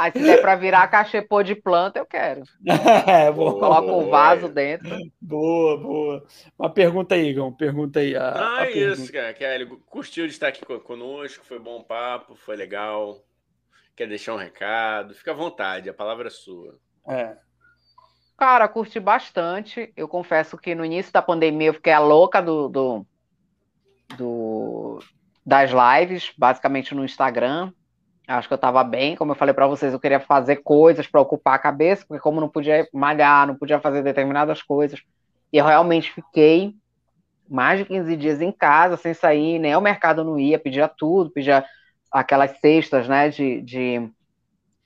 Aí 0.00 0.12
se 0.12 0.18
der 0.18 0.40
para 0.40 0.56
virar 0.56 0.88
cachepô 0.88 1.42
de 1.42 1.54
planta, 1.54 1.98
eu 1.98 2.06
quero. 2.06 2.42
É, 3.06 3.30
boa, 3.30 3.52
Coloca 3.52 3.92
o 3.92 4.06
um 4.06 4.10
vaso 4.10 4.48
dentro. 4.48 4.88
Boa, 5.20 5.76
boa. 5.76 6.26
Uma 6.58 6.70
pergunta 6.70 7.14
aí, 7.14 7.28
Igor. 7.28 7.52
Pergunta 7.52 8.00
aí. 8.00 8.16
A, 8.16 8.28
ah, 8.28 8.58
a 8.60 8.70
isso, 8.70 9.12
cara. 9.12 9.34
Kelly, 9.34 9.66
curtiu 9.86 10.26
de 10.26 10.32
estar 10.32 10.48
aqui 10.48 10.64
conosco, 10.64 11.44
foi 11.44 11.58
bom 11.58 11.82
papo, 11.82 12.34
foi 12.34 12.56
legal. 12.56 13.22
Quer 13.94 14.08
deixar 14.08 14.34
um 14.34 14.38
recado? 14.38 15.14
Fica 15.14 15.32
à 15.32 15.34
vontade, 15.34 15.90
a 15.90 15.94
palavra 15.94 16.28
é 16.28 16.30
sua. 16.30 16.78
É. 17.06 17.36
Cara, 18.38 18.66
curti 18.68 18.98
bastante. 18.98 19.92
Eu 19.94 20.08
confesso 20.08 20.56
que 20.56 20.74
no 20.74 20.84
início 20.84 21.12
da 21.12 21.20
pandemia 21.20 21.68
eu 21.68 21.74
fiquei 21.74 21.92
a 21.92 21.98
louca 21.98 22.40
do, 22.40 22.68
do, 22.68 23.06
do 24.16 24.98
das 25.44 25.70
lives, 25.70 26.32
basicamente 26.38 26.94
no 26.94 27.04
Instagram. 27.04 27.70
Acho 28.30 28.46
que 28.46 28.54
eu 28.54 28.56
estava 28.56 28.84
bem, 28.84 29.16
como 29.16 29.32
eu 29.32 29.36
falei 29.36 29.52
para 29.52 29.66
vocês, 29.66 29.92
eu 29.92 29.98
queria 29.98 30.20
fazer 30.20 30.56
coisas 30.56 31.06
para 31.06 31.20
ocupar 31.20 31.54
a 31.54 31.58
cabeça, 31.58 32.04
porque 32.06 32.22
como 32.22 32.40
não 32.40 32.48
podia 32.48 32.86
malhar, 32.92 33.44
não 33.44 33.56
podia 33.56 33.80
fazer 33.80 34.02
determinadas 34.02 34.62
coisas, 34.62 35.02
e 35.52 35.58
eu 35.58 35.64
realmente 35.64 36.12
fiquei 36.12 36.74
mais 37.48 37.80
de 37.80 37.84
15 37.84 38.16
dias 38.16 38.40
em 38.40 38.52
casa, 38.52 38.96
sem 38.96 39.12
sair, 39.12 39.58
nem 39.58 39.72
ao 39.72 39.80
mercado 39.80 40.22
não 40.22 40.38
ia, 40.38 40.60
pedia 40.60 40.86
tudo, 40.86 41.30
pedia 41.30 41.64
aquelas 42.10 42.56
cestas, 42.60 43.08
né, 43.08 43.28
de, 43.30 43.62
de 43.62 44.08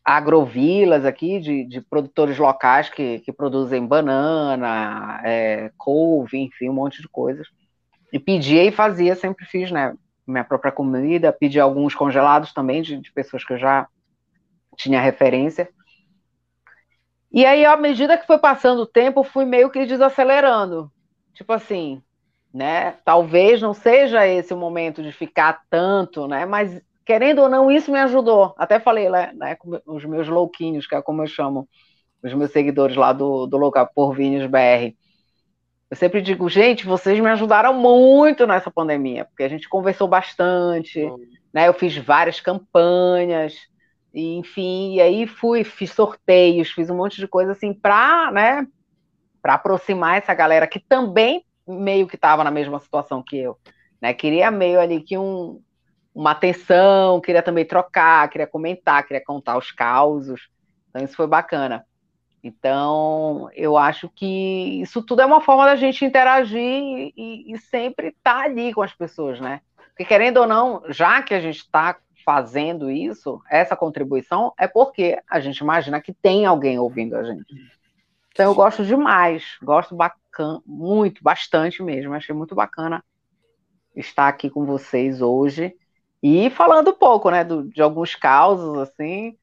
agrovilas 0.02 1.04
aqui, 1.04 1.38
de, 1.38 1.64
de 1.64 1.82
produtores 1.82 2.38
locais 2.38 2.88
que, 2.88 3.18
que 3.20 3.32
produzem 3.32 3.86
banana, 3.86 5.20
é, 5.22 5.70
couve, 5.76 6.38
enfim, 6.38 6.70
um 6.70 6.74
monte 6.74 7.02
de 7.02 7.08
coisas. 7.08 7.46
E 8.10 8.18
pedia 8.18 8.64
e 8.64 8.72
fazia, 8.72 9.14
sempre 9.14 9.44
fiz, 9.44 9.70
né, 9.70 9.94
minha 10.26 10.44
própria 10.44 10.72
comida, 10.72 11.32
pedi 11.32 11.60
alguns 11.60 11.94
congelados 11.94 12.52
também 12.52 12.82
de, 12.82 12.98
de 12.98 13.12
pessoas 13.12 13.44
que 13.44 13.52
eu 13.52 13.58
já 13.58 13.86
tinha 14.76 15.00
referência. 15.00 15.68
E 17.32 17.44
aí, 17.44 17.64
à 17.64 17.76
medida 17.76 18.16
que 18.16 18.26
foi 18.26 18.38
passando 18.38 18.82
o 18.82 18.86
tempo, 18.86 19.24
fui 19.24 19.44
meio 19.44 19.70
que 19.70 19.84
desacelerando. 19.84 20.90
Tipo 21.34 21.52
assim, 21.52 22.00
né? 22.52 22.92
Talvez 23.04 23.60
não 23.60 23.74
seja 23.74 24.26
esse 24.26 24.54
o 24.54 24.56
momento 24.56 25.02
de 25.02 25.10
ficar 25.10 25.62
tanto, 25.68 26.28
né? 26.28 26.46
Mas 26.46 26.80
querendo 27.04 27.42
ou 27.42 27.48
não, 27.48 27.70
isso 27.70 27.90
me 27.90 27.98
ajudou. 27.98 28.54
Até 28.56 28.78
falei, 28.80 29.10
né, 29.10 29.32
né 29.34 29.56
com 29.56 29.80
os 29.86 30.04
meus 30.04 30.28
louquinhos, 30.28 30.86
que 30.86 30.94
é 30.94 31.02
como 31.02 31.22
eu 31.22 31.26
chamo 31.26 31.68
os 32.22 32.32
meus 32.32 32.52
seguidores 32.52 32.96
lá 32.96 33.12
do, 33.12 33.46
do 33.46 33.58
Louca 33.58 33.84
por 33.84 34.14
Vinhos 34.14 34.46
BR. 34.46 34.96
Eu 35.94 35.96
sempre 35.96 36.20
digo, 36.20 36.48
gente, 36.48 36.84
vocês 36.84 37.20
me 37.20 37.30
ajudaram 37.30 37.72
muito 37.72 38.48
nessa 38.48 38.68
pandemia, 38.68 39.26
porque 39.26 39.44
a 39.44 39.48
gente 39.48 39.68
conversou 39.68 40.08
bastante, 40.08 41.08
né? 41.52 41.68
Eu 41.68 41.72
fiz 41.72 41.96
várias 41.96 42.40
campanhas, 42.40 43.54
e, 44.12 44.34
enfim, 44.34 44.94
e 44.94 45.00
aí 45.00 45.24
fui, 45.24 45.62
fiz 45.62 45.92
sorteios, 45.92 46.72
fiz 46.72 46.90
um 46.90 46.96
monte 46.96 47.20
de 47.20 47.28
coisa 47.28 47.52
assim 47.52 47.72
para, 47.72 48.32
né, 48.32 48.66
para 49.40 49.54
aproximar 49.54 50.18
essa 50.18 50.34
galera 50.34 50.66
que 50.66 50.80
também 50.80 51.46
meio 51.64 52.08
que 52.08 52.16
estava 52.16 52.42
na 52.42 52.50
mesma 52.50 52.80
situação 52.80 53.22
que 53.22 53.38
eu, 53.38 53.56
né? 54.02 54.12
Queria 54.12 54.50
meio 54.50 54.80
ali 54.80 55.00
que 55.00 55.16
um, 55.16 55.62
uma 56.12 56.32
atenção, 56.32 57.20
queria 57.20 57.40
também 57.40 57.64
trocar, 57.64 58.28
queria 58.30 58.48
comentar, 58.48 59.06
queria 59.06 59.22
contar 59.24 59.56
os 59.56 59.70
causos. 59.70 60.48
Então 60.90 61.04
isso 61.04 61.14
foi 61.14 61.28
bacana. 61.28 61.86
Então, 62.46 63.48
eu 63.54 63.74
acho 63.74 64.06
que 64.10 64.82
isso 64.82 65.02
tudo 65.02 65.22
é 65.22 65.24
uma 65.26 65.40
forma 65.40 65.64
da 65.64 65.76
gente 65.76 66.04
interagir 66.04 66.60
e, 66.60 67.44
e 67.50 67.56
sempre 67.56 68.08
estar 68.08 68.34
tá 68.34 68.40
ali 68.42 68.74
com 68.74 68.82
as 68.82 68.92
pessoas, 68.92 69.40
né? 69.40 69.62
Porque, 69.88 70.04
querendo 70.04 70.36
ou 70.36 70.46
não, 70.46 70.82
já 70.90 71.22
que 71.22 71.32
a 71.32 71.40
gente 71.40 71.56
está 71.56 71.96
fazendo 72.22 72.90
isso, 72.90 73.40
essa 73.50 73.74
contribuição, 73.74 74.52
é 74.58 74.68
porque 74.68 75.18
a 75.26 75.40
gente 75.40 75.58
imagina 75.58 76.02
que 76.02 76.12
tem 76.12 76.44
alguém 76.44 76.78
ouvindo 76.78 77.16
a 77.16 77.24
gente. 77.24 77.46
Então, 78.30 78.44
eu 78.44 78.54
gosto 78.54 78.84
demais, 78.84 79.56
gosto 79.62 79.96
bacana, 79.96 80.60
muito, 80.66 81.24
bastante 81.24 81.82
mesmo. 81.82 82.12
Achei 82.12 82.34
muito 82.34 82.54
bacana 82.54 83.02
estar 83.96 84.28
aqui 84.28 84.50
com 84.50 84.66
vocês 84.66 85.22
hoje 85.22 85.74
e 86.22 86.50
falando 86.50 86.90
um 86.90 86.94
pouco, 86.94 87.30
né, 87.30 87.42
do, 87.42 87.70
de 87.70 87.80
alguns 87.80 88.14
causos, 88.14 88.76
assim, 88.76 89.34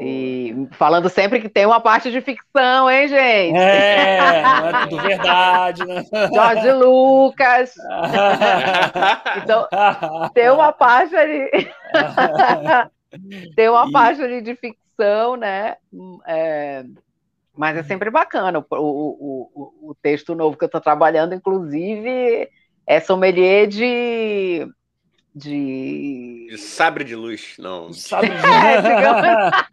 e 0.00 0.68
falando 0.72 1.08
sempre 1.08 1.40
que 1.40 1.48
tem 1.48 1.66
uma 1.66 1.80
parte 1.80 2.10
de 2.10 2.20
ficção, 2.20 2.90
hein, 2.90 3.08
gente? 3.08 3.56
É, 3.56 4.42
não 4.42 4.68
é 4.68 4.86
tudo 4.86 5.02
verdade, 5.02 5.84
né? 5.84 6.04
Jorge 6.34 6.72
Lucas. 6.72 7.74
então, 9.42 9.68
tem 10.32 10.50
uma 10.50 10.72
parte 10.72 11.16
ali. 11.16 11.50
tem 13.54 13.68
uma 13.68 13.88
e... 13.88 13.92
parte 13.92 14.22
ali 14.22 14.40
de 14.40 14.56
ficção, 14.56 15.36
né? 15.36 15.76
É... 16.26 16.84
Mas 17.56 17.76
é 17.76 17.82
sempre 17.84 18.10
bacana. 18.10 18.58
O, 18.58 18.64
o, 18.76 19.50
o, 19.54 19.90
o 19.90 19.94
texto 20.02 20.34
novo 20.34 20.56
que 20.56 20.64
eu 20.64 20.66
estou 20.66 20.80
trabalhando, 20.80 21.34
inclusive, 21.34 22.48
é 22.86 23.00
sommelier 23.00 23.68
de 23.68 24.66
de. 25.34 26.46
De 26.50 26.58
sabre 26.58 27.04
de 27.04 27.16
luz, 27.16 27.54
não. 27.58 27.92
Sabre 27.92 28.30
de 28.34 28.36
luz. 28.36 29.64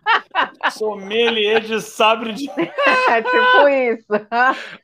Sommelier 0.73 1.61
de 1.61 1.81
sabre 1.81 2.33
de 2.33 2.49
É 3.09 3.21
tipo 3.21 3.67
isso. 3.67 4.27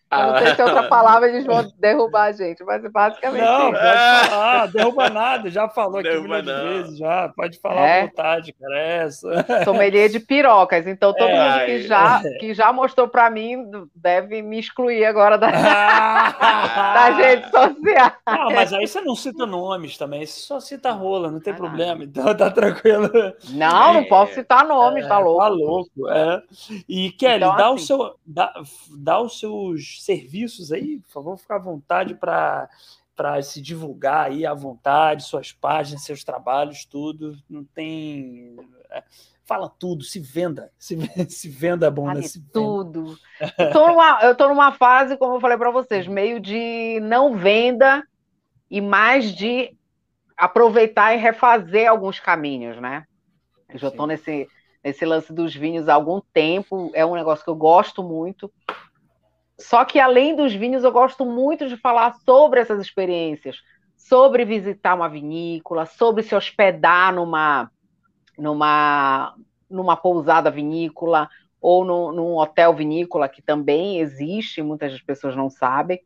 Eu 0.10 0.28
não 0.28 0.38
sei 0.38 0.56
se 0.56 0.62
é 0.62 0.66
outra 0.66 0.82
ah. 0.82 0.88
palavra 0.88 1.28
eles 1.28 1.46
vão 1.46 1.70
derrubar 1.78 2.26
a 2.26 2.32
gente, 2.32 2.64
mas 2.64 2.82
basicamente. 2.90 3.42
Não, 3.42 3.72
pode 3.72 4.30
falar, 4.30 4.66
derruba 4.68 5.10
nada, 5.10 5.50
já 5.50 5.68
falou 5.68 6.00
aqui 6.00 6.18
milhões 6.18 6.46
de 6.46 6.54
vezes, 6.54 6.98
já. 6.98 7.30
Pode 7.30 7.60
falar 7.60 7.82
é. 7.82 8.02
à 8.02 8.06
vontade, 8.06 8.54
cara. 8.54 8.80
É 8.80 8.98
essa. 9.04 9.64
Sommelier 9.66 10.10
de 10.10 10.20
pirocas, 10.22 10.88
então 10.88 11.14
todo 11.14 11.30
é, 11.30 11.52
mundo 11.52 11.66
que 11.66 11.82
já, 11.84 12.22
que 12.40 12.54
já 12.54 12.72
mostrou 12.72 13.10
para 13.10 13.30
mim 13.30 13.70
deve 13.94 14.42
me 14.42 14.60
excluir 14.60 15.04
agora 15.04 15.38
da, 15.38 15.52
da 15.52 17.10
rede 17.10 17.50
social. 17.52 18.12
Ah, 18.26 18.48
mas 18.56 18.72
aí 18.72 18.88
você 18.88 19.02
não 19.02 19.16
cita 19.16 19.46
nomes 19.46 19.98
também, 19.98 20.26
você 20.26 20.40
só 20.40 20.60
cita 20.62 20.92
rola, 20.92 21.30
não 21.30 21.42
tem 21.42 21.54
ah, 21.54 21.58
problema, 21.58 22.04
então 22.06 22.34
tá 22.34 22.50
tranquilo. 22.50 23.10
Não, 23.50 23.94
não 23.94 24.06
posso 24.06 24.36
citar 24.36 24.66
nomes, 24.66 25.06
tá 25.06 25.20
louco. 25.20 25.42
Tá 25.42 25.48
louco, 25.50 26.10
é. 26.10 26.42
E 26.88 27.12
Kelly, 27.12 27.44
então, 27.44 27.56
dá, 27.58 27.68
assim, 27.68 27.76
o 27.76 27.80
seu, 27.80 28.16
dá, 28.26 28.54
dá 28.98 29.20
os 29.20 29.40
seus 29.40 29.97
serviços 30.04 30.72
aí, 30.72 31.00
por 31.00 31.12
favor, 31.12 31.38
ficar 31.38 31.56
à 31.56 31.60
vontade 31.60 32.16
para 32.16 32.70
para 33.18 33.42
se 33.42 33.60
divulgar 33.60 34.28
aí 34.28 34.46
à 34.46 34.54
vontade, 34.54 35.24
suas 35.24 35.52
páginas, 35.52 36.04
seus 36.04 36.24
trabalhos, 36.24 36.86
tudo. 36.86 37.36
Não 37.50 37.64
tem. 37.66 38.56
É, 38.92 39.04
fala 39.44 39.68
tudo, 39.68 40.04
se 40.04 40.20
venda. 40.20 40.72
Se, 40.78 40.96
se 41.28 41.50
venda 41.50 41.90
bom, 41.90 42.14
né? 42.14 42.22
Se 42.22 42.40
tudo. 42.40 43.18
Eu 43.58 43.72
tô, 43.72 43.88
numa, 43.88 44.20
eu 44.22 44.36
tô 44.36 44.48
numa 44.48 44.72
fase, 44.72 45.18
como 45.18 45.36
eu 45.36 45.42
falei 45.42 45.58
para 45.58 45.72
vocês, 45.72 46.08
meio 46.08 46.40
de 46.40 47.00
não 47.02 47.36
venda 47.36 48.04
e 48.70 48.80
mais 48.80 49.34
de 49.34 49.76
aproveitar 50.38 51.16
e 51.16 51.18
refazer 51.18 51.90
alguns 51.90 52.20
caminhos, 52.20 52.80
né? 52.80 53.06
Eu 53.68 53.80
já 53.80 53.88
estou 53.88 54.06
nesse, 54.06 54.48
nesse 54.84 55.04
lance 55.06 55.34
dos 55.34 55.56
vinhos 55.56 55.90
há 55.90 55.96
algum 55.96 56.22
tempo, 56.32 56.92
é 56.94 57.04
um 57.04 57.16
negócio 57.16 57.44
que 57.44 57.50
eu 57.50 57.56
gosto 57.56 58.04
muito. 58.04 58.52
Só 59.60 59.84
que 59.86 60.00
além 60.00 60.36
dos 60.36 60.54
vinhos, 60.54 60.84
eu 60.84 60.92
gosto 60.92 61.26
muito 61.26 61.68
de 61.68 61.78
falar 61.78 62.14
sobre 62.26 62.60
essas 62.60 62.80
experiências, 62.80 63.58
sobre 63.96 64.46
visitar 64.46 64.94
uma 64.94 65.10
vinícola, 65.10 65.86
sobre 65.86 66.24
se 66.24 66.36
hospedar 66.36 67.14
numa 67.14 67.70
numa 68.38 69.36
numa 69.70 69.98
pousada 69.98 70.50
vinícola 70.50 71.28
ou 71.60 71.84
no, 71.84 72.12
num 72.12 72.38
hotel 72.38 72.74
vinícola 72.74 73.28
que 73.28 73.42
também 73.42 74.00
existe, 74.00 74.62
muitas 74.62 75.02
pessoas 75.02 75.36
não 75.36 75.50
sabem. 75.50 76.00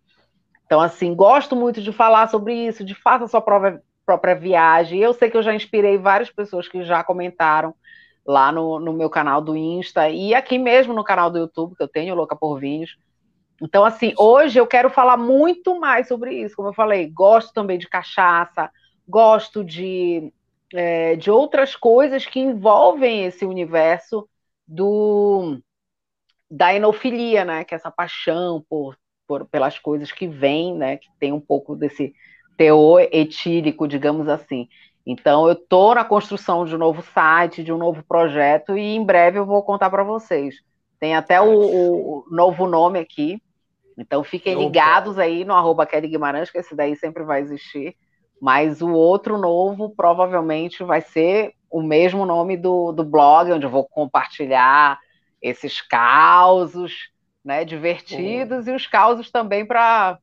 Então, 0.66 0.80
assim, 0.80 1.14
gosto 1.14 1.56
muito 1.56 1.82
de 1.82 1.92
falar 1.92 2.30
sobre 2.30 2.54
isso, 2.54 2.84
de 2.84 2.96
faça 2.96 3.28
sua 3.28 3.42
própria, 3.42 3.82
própria 4.06 4.34
viagem. 4.34 5.00
Eu 5.00 5.14
sei 5.14 5.30
que 5.30 5.36
eu 5.36 5.44
já 5.44 5.54
inspirei 5.54 5.98
várias 5.98 6.32
pessoas 6.32 6.68
que 6.68 6.84
já 6.84 7.04
comentaram 7.04 7.76
lá 8.26 8.52
no, 8.52 8.80
no 8.80 8.94
meu 8.94 9.10
canal 9.10 9.42
do 9.42 9.56
Insta 9.56 10.10
e 10.10 10.34
aqui 10.34 10.58
mesmo 10.58 10.94
no 10.94 11.04
canal 11.04 11.30
do 11.30 11.40
YouTube, 11.40 11.76
que 11.76 11.84
eu 11.84 11.88
tenho, 11.88 12.16
Louca 12.16 12.36
por 12.36 12.58
Vinhos. 12.58 12.96
Então, 13.62 13.86
assim, 13.86 14.14
hoje 14.18 14.60
eu 14.60 14.66
quero 14.66 14.90
falar 14.90 15.18
muito 15.18 15.80
mais 15.80 16.08
sobre 16.08 16.34
isso. 16.42 16.56
Como 16.56 16.70
eu 16.70 16.74
falei, 16.74 17.10
gosto 17.10 17.54
também 17.54 17.78
de 17.78 17.88
cachaça, 17.88 18.72
gosto 19.08 19.64
de, 19.64 20.34
é, 20.74 21.16
de 21.16 21.30
outras 21.30 21.76
coisas 21.76 22.26
que 22.26 22.40
envolvem 22.40 23.26
esse 23.26 23.46
universo 23.46 24.28
do 24.68 25.60
da 26.50 26.74
enofilia, 26.74 27.46
né? 27.46 27.64
Que 27.64 27.74
é 27.74 27.78
essa 27.78 27.92
paixão 27.92 28.66
por, 28.68 28.98
por 29.28 29.46
pelas 29.46 29.80
coisas 29.80 30.12
que 30.12 30.28
vêm, 30.28 30.76
né? 30.76 30.98
Que 30.98 31.08
tem 31.20 31.32
um 31.32 31.40
pouco 31.40 31.76
desse 31.76 32.14
teor 32.58 33.08
etílico, 33.12 33.88
digamos 33.88 34.28
assim. 34.28 34.68
Então, 35.06 35.48
eu 35.48 35.54
estou 35.54 35.96
na 35.96 36.04
construção 36.04 36.66
de 36.66 36.76
um 36.76 36.78
novo 36.78 37.02
site, 37.02 37.64
de 37.64 37.72
um 37.72 37.78
novo 37.78 38.04
projeto, 38.04 38.78
e 38.78 38.96
em 38.96 39.04
breve 39.04 39.40
eu 39.40 39.46
vou 39.46 39.64
contar 39.64 39.90
para 39.90 40.04
vocês. 40.04 40.56
Tem 41.00 41.16
até 41.16 41.42
o, 41.42 41.48
o, 41.48 42.26
novo 42.30 42.68
nome 42.68 43.00
aqui, 43.00 43.42
então 43.98 44.24
fiquem 44.24 44.56
Opa. 44.56 44.64
ligados 44.64 45.18
aí 45.18 45.46
no 45.46 45.54
arroba 45.54 45.86
Kelly 45.86 46.08
Guimarães, 46.08 46.50
que 46.50 46.58
esse 46.58 46.76
daí 46.76 46.96
sempre 46.96 47.24
vai 47.24 47.42
existir. 47.42 47.96
Mas 48.42 48.82
o 48.82 48.92
outro 48.92 49.38
novo 49.38 49.94
provavelmente 49.96 50.84
vai 50.84 51.02
ser 51.02 51.54
o 51.70 51.82
mesmo 51.82 52.26
nome 52.26 52.58
do, 52.58 52.92
do 52.92 53.04
blog, 53.04 53.52
onde 53.52 53.66
eu 53.66 53.70
vou 53.70 53.88
compartilhar 53.88 55.00
esses 55.42 55.82
causos, 55.82 57.12
né, 57.44 57.64
divertidos 57.66 58.68
e 58.68 58.72
os 58.72 58.86
causos 58.88 59.32
também 59.32 59.66
para 59.66 60.20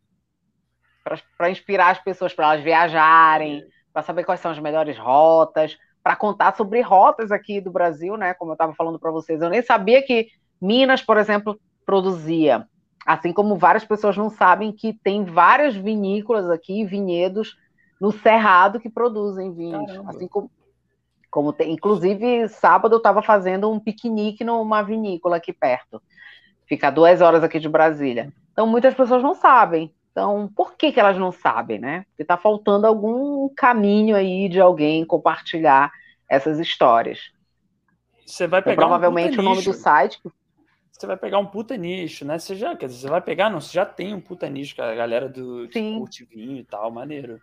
para 1.38 1.50
inspirar 1.50 1.90
as 1.90 1.98
pessoas 1.98 2.34
para 2.34 2.52
elas 2.52 2.62
viajarem, 2.62 3.62
para 3.94 4.02
saber 4.02 4.24
quais 4.24 4.40
são 4.40 4.50
as 4.50 4.58
melhores 4.58 4.98
rotas, 4.98 5.78
para 6.02 6.14
contar 6.14 6.54
sobre 6.54 6.82
rotas 6.82 7.32
aqui 7.32 7.62
do 7.62 7.70
Brasil, 7.70 8.14
né? 8.16 8.34
Como 8.34 8.50
eu 8.50 8.54
estava 8.54 8.74
falando 8.74 8.98
para 8.98 9.10
vocês, 9.10 9.40
eu 9.40 9.48
nem 9.48 9.62
sabia 9.62 10.02
que 10.02 10.28
Minas, 10.60 11.00
por 11.00 11.16
exemplo, 11.16 11.58
produzia. 11.86 12.66
Assim 13.08 13.32
como 13.32 13.56
várias 13.56 13.86
pessoas 13.86 14.18
não 14.18 14.28
sabem 14.28 14.70
que 14.70 14.92
tem 14.92 15.24
várias 15.24 15.74
vinícolas 15.74 16.50
aqui, 16.50 16.84
vinhedos 16.84 17.56
no 17.98 18.12
Cerrado 18.12 18.78
que 18.78 18.90
produzem 18.90 19.50
vinhos. 19.54 19.86
Caramba. 19.86 20.10
Assim 20.10 20.28
como, 20.28 20.50
como 21.30 21.50
tem, 21.50 21.72
inclusive, 21.72 22.50
sábado 22.50 22.92
eu 22.94 22.98
estava 22.98 23.22
fazendo 23.22 23.70
um 23.70 23.80
piquenique 23.80 24.44
numa 24.44 24.82
vinícola 24.82 25.36
aqui 25.36 25.54
perto. 25.54 26.02
Fica 26.66 26.90
duas 26.90 27.22
horas 27.22 27.42
aqui 27.42 27.58
de 27.58 27.66
Brasília. 27.66 28.30
Então, 28.52 28.66
muitas 28.66 28.92
pessoas 28.92 29.22
não 29.22 29.34
sabem. 29.34 29.90
Então, 30.12 30.52
por 30.54 30.74
que, 30.74 30.92
que 30.92 31.00
elas 31.00 31.16
não 31.16 31.32
sabem, 31.32 31.78
né? 31.78 32.04
Porque 32.10 32.24
está 32.24 32.36
faltando 32.36 32.86
algum 32.86 33.48
caminho 33.56 34.16
aí 34.16 34.50
de 34.50 34.60
alguém 34.60 35.02
compartilhar 35.02 35.90
essas 36.28 36.58
histórias. 36.58 37.32
Você 38.26 38.46
vai 38.46 38.60
então, 38.60 38.70
pegar 38.70 38.82
então, 38.82 38.88
provavelmente 38.90 39.38
um 39.38 39.40
o 39.40 39.44
nome 39.44 39.62
do 39.62 39.72
site. 39.72 40.20
Você 40.98 41.06
vai 41.06 41.16
pegar 41.16 41.38
um 41.38 41.46
puta 41.46 41.76
nicho, 41.76 42.24
né? 42.24 42.38
Você 42.38 42.56
já, 42.56 42.74
quer 42.74 42.86
dizer, 42.86 43.02
você 43.02 43.08
vai 43.08 43.20
pegar, 43.20 43.48
não, 43.48 43.60
você 43.60 43.72
já 43.72 43.86
tem 43.86 44.12
um 44.12 44.20
puta 44.20 44.48
nicho, 44.48 44.74
a 44.82 44.94
galera 44.96 45.28
do 45.28 45.68
que 45.68 45.96
curte 45.96 46.24
vinho 46.24 46.56
e 46.56 46.64
tal, 46.64 46.90
maneiro. 46.90 47.40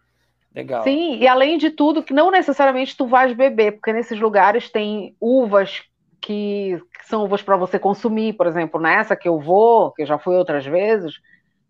Legal. 0.53 0.83
Sim, 0.83 1.17
e 1.17 1.27
além 1.27 1.57
de 1.57 1.69
tudo, 1.69 2.03
que 2.03 2.13
não 2.13 2.29
necessariamente 2.29 2.97
tu 2.97 3.07
vais 3.07 3.33
beber, 3.33 3.73
porque 3.73 3.93
nesses 3.93 4.19
lugares 4.19 4.69
tem 4.69 5.15
uvas 5.21 5.83
que, 6.21 6.81
que 6.97 7.07
são 7.07 7.23
uvas 7.23 7.41
para 7.41 7.55
você 7.55 7.79
consumir, 7.79 8.33
por 8.33 8.45
exemplo, 8.45 8.79
nessa 8.79 9.15
que 9.15 9.27
eu 9.27 9.39
vou, 9.39 9.91
que 9.91 10.01
eu 10.01 10.05
já 10.05 10.17
fui 10.17 10.35
outras 10.35 10.65
vezes, 10.65 11.13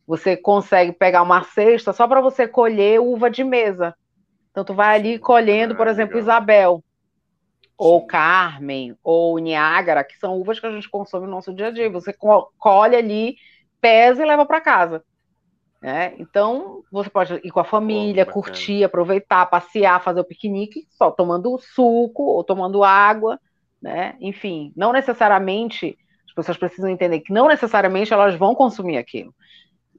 você 0.07 0.35
consegue 0.35 0.91
pegar 0.91 1.22
uma 1.22 1.43
cesta 1.43 1.93
só 1.93 2.07
para 2.07 2.22
você 2.22 2.47
colher 2.47 2.99
uva 2.99 3.30
de 3.30 3.43
mesa. 3.43 3.95
Então 4.51 4.64
tu 4.64 4.73
vai 4.73 4.95
ali 4.95 5.19
colhendo, 5.19 5.73
ah, 5.73 5.77
por 5.77 5.88
exemplo, 5.88 6.15
legal. 6.15 6.23
Isabel, 6.23 6.83
ou 7.77 8.05
Carmen, 8.05 8.97
ou 9.03 9.37
Niágara, 9.37 10.03
que 10.03 10.17
são 10.17 10.39
uvas 10.39 10.59
que 10.59 10.65
a 10.65 10.71
gente 10.71 10.89
consome 10.89 11.25
no 11.25 11.31
nosso 11.31 11.53
dia 11.53 11.67
a 11.67 11.71
dia. 11.71 11.89
Você 11.89 12.13
colhe 12.57 12.95
ali, 12.95 13.35
pesa 13.81 14.23
e 14.23 14.27
leva 14.27 14.45
para 14.45 14.61
casa. 14.61 15.03
Né? 15.81 16.15
Então, 16.17 16.83
você 16.91 17.09
pode 17.09 17.33
ir 17.43 17.51
com 17.51 17.59
a 17.59 17.65
família, 17.65 18.25
curtir, 18.25 18.83
aproveitar, 18.83 19.45
passear, 19.45 20.01
fazer 20.01 20.19
o 20.19 20.25
piquenique, 20.25 20.87
só 20.89 21.11
tomando 21.11 21.59
suco 21.59 22.23
ou 22.23 22.43
tomando 22.43 22.83
água, 22.83 23.39
né? 23.79 24.15
Enfim, 24.19 24.73
não 24.75 24.91
necessariamente, 24.91 25.95
as 26.27 26.33
pessoas 26.33 26.57
precisam 26.57 26.89
entender 26.89 27.19
que 27.19 27.31
não 27.31 27.47
necessariamente 27.47 28.11
elas 28.11 28.33
vão 28.35 28.55
consumir 28.55 28.97
aquilo. 28.97 29.31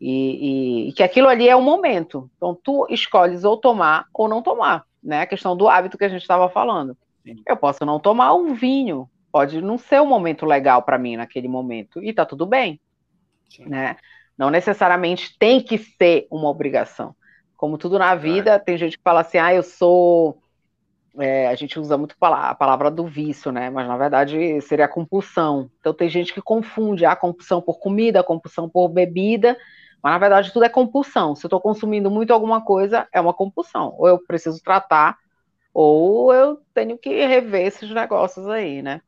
E, 0.01 0.11
e, 0.11 0.89
e, 0.89 0.93
que 0.93 1.05
aquilo 1.05 1.29
ali 1.29 1.49
é 1.49 1.55
o 1.55 1.63
momento. 1.63 2.29
Então, 2.37 2.59
tu 2.61 2.87
escolhes 2.91 3.45
ou 3.45 3.57
tomar 3.57 4.07
ou 4.13 4.29
não 4.29 4.43
tomar, 4.43 4.85
né? 5.01 5.21
A 5.21 5.27
questão 5.27 5.57
do 5.57 5.69
hábito 5.69 5.97
que 5.97 6.05
a 6.05 6.09
gente 6.09 6.23
estava 6.23 6.49
falando. 6.49 6.97
Sim. 7.27 7.43
Eu 7.45 7.57
posso 7.57 7.85
não 7.85 7.99
tomar 7.99 8.35
um 8.35 8.55
vinho, 8.55 9.11
pode 9.33 9.61
não 9.61 9.77
ser 9.77 10.01
um 10.01 10.07
momento 10.07 10.47
legal 10.47 10.83
para 10.83 10.97
mim 10.97 11.17
naquele 11.17 11.49
momento, 11.49 12.03
e 12.03 12.13
tá 12.13 12.25
tudo 12.25 12.47
bem, 12.47 12.81
Sim. 13.51 13.67
né? 13.67 13.97
Não 14.39 14.49
necessariamente 14.49 15.37
tem 15.39 15.61
que 15.61 15.77
ser 15.77 16.29
uma 16.31 16.49
obrigação. 16.49 17.17
Como 17.57 17.79
tudo 17.79 17.99
na 17.99 18.15
vida, 18.15 18.53
é. 18.53 18.59
tem 18.59 18.77
gente 18.77 18.97
que 18.97 19.03
fala 19.03 19.23
assim, 19.23 19.39
ah, 19.39 19.53
eu 19.53 19.63
sou. 19.63 20.39
É, 21.19 21.49
a 21.49 21.55
gente 21.55 21.81
usa 21.81 21.97
muito 21.97 22.15
a 22.21 22.55
palavra 22.55 22.91
do 22.91 23.07
vício, 23.07 23.51
né? 23.51 23.71
Mas 23.71 23.89
na 23.89 23.97
verdade 23.97 24.61
seria 24.61 24.85
a 24.85 24.89
compulsão. 24.89 25.71
Então 25.81 25.95
tem 25.95 26.11
gente 26.11 26.35
que 26.35 26.43
confunde 26.43 27.07
a 27.07 27.17
compulsão 27.17 27.63
por 27.63 27.79
comida, 27.79 28.21
a 28.21 28.25
compulsão 28.25 28.69
por 28.69 28.89
bebida, 28.91 29.57
mas 30.03 30.13
na 30.13 30.19
verdade 30.19 30.53
tudo 30.53 30.67
é 30.67 30.69
compulsão. 30.69 31.35
Se 31.35 31.47
eu 31.47 31.49
estou 31.49 31.61
consumindo 31.61 32.11
muito 32.11 32.35
alguma 32.35 32.61
coisa, 32.61 33.09
é 33.11 33.19
uma 33.19 33.33
compulsão. 33.33 33.95
Ou 33.97 34.07
eu 34.07 34.19
preciso 34.19 34.63
tratar, 34.63 35.17
ou 35.79 36.33
eu 36.33 36.59
tenho 36.73 36.97
que 36.97 37.27
rever 37.27 37.67
esses 37.67 37.91
negócios 37.91 38.49
aí, 38.49 38.81
né? 38.81 39.03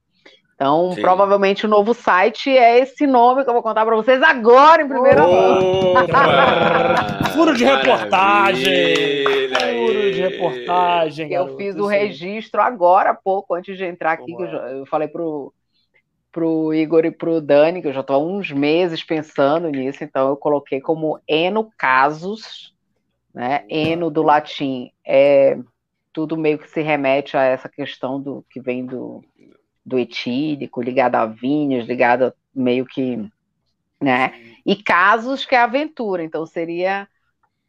Então, 0.55 0.93
Sim. 0.93 1.01
provavelmente 1.01 1.65
o 1.65 1.69
novo 1.69 1.95
site 1.95 2.51
é 2.51 2.81
esse 2.81 3.07
nome 3.07 3.43
que 3.43 3.49
eu 3.49 3.55
vou 3.55 3.63
contar 3.63 3.87
para 3.87 3.97
vocês 3.97 4.21
agora, 4.21 4.83
em 4.83 4.89
primeira 4.89 5.27
mão. 5.27 5.95
Furo 7.33 7.57
de 7.57 7.65
reportagem! 7.65 9.25
Furo 9.25 10.13
de 10.13 10.21
reportagem. 10.21 11.33
Eu 11.33 11.57
fiz 11.57 11.75
o 11.75 11.87
registro 11.87 12.61
agora, 12.61 13.13
há 13.13 13.15
pouco, 13.15 13.55
antes 13.55 13.79
de 13.79 13.87
entrar 13.87 14.13
aqui, 14.13 14.37
que 14.37 14.43
eu, 14.43 14.49
eu 14.49 14.85
falei 14.85 15.09
pro, 15.09 15.55
pro 16.31 16.75
Igor 16.75 17.07
e 17.07 17.11
pro 17.11 17.41
Dani, 17.41 17.81
que 17.81 17.89
eu 17.89 17.95
já 17.95 18.01
estou 18.01 18.17
há 18.17 18.19
uns 18.19 18.53
meses 18.53 19.03
pensando 19.03 19.71
nisso, 19.71 20.05
então 20.05 20.29
eu 20.29 20.37
coloquei 20.37 20.83
como 20.83 21.19
eno 21.27 21.71
casos, 21.79 22.75
né? 23.33 23.65
Eno 23.71 24.11
do 24.11 24.23
latim 24.23 24.91
é 25.03 25.57
tudo 26.19 26.37
meio 26.37 26.59
que 26.59 26.69
se 26.69 26.83
remete 26.83 27.37
a 27.37 27.45
essa 27.45 27.69
questão 27.69 28.21
do 28.21 28.45
que 28.51 28.61
vem 28.61 28.85
do 28.85 29.23
do 29.87 29.97
etílico, 29.97 30.83
ligado 30.83 31.15
a 31.15 31.25
vinhos, 31.25 31.87
ligado 31.87 32.35
meio 32.53 32.85
que, 32.85 33.17
né? 34.03 34.35
E 34.67 34.75
casos 34.75 35.47
que 35.47 35.55
é 35.55 35.61
aventura, 35.61 36.25
então 36.25 36.45
seria 36.45 37.09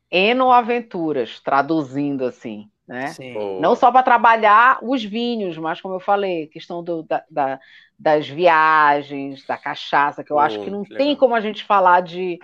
enoaventuras, 0.10 1.40
traduzindo 1.40 2.26
assim, 2.26 2.68
né? 2.88 3.14
Não 3.62 3.76
só 3.76 3.92
para 3.92 4.02
trabalhar 4.02 4.80
os 4.82 5.04
vinhos, 5.04 5.56
mas 5.60 5.80
como 5.80 5.94
eu 5.94 6.00
falei, 6.00 6.48
questão 6.48 6.84
do, 6.84 7.04
da, 7.04 7.24
da, 7.30 7.60
das 8.00 8.28
viagens, 8.28 9.46
da 9.46 9.58
cachaça, 9.58 10.24
que 10.24 10.32
eu 10.32 10.38
oh, 10.38 10.40
acho 10.40 10.60
que 10.60 10.72
não 10.72 10.84
que 10.84 10.96
tem 10.96 11.16
como 11.16 11.36
a 11.36 11.40
gente 11.40 11.64
falar 11.64 12.02
de 12.02 12.40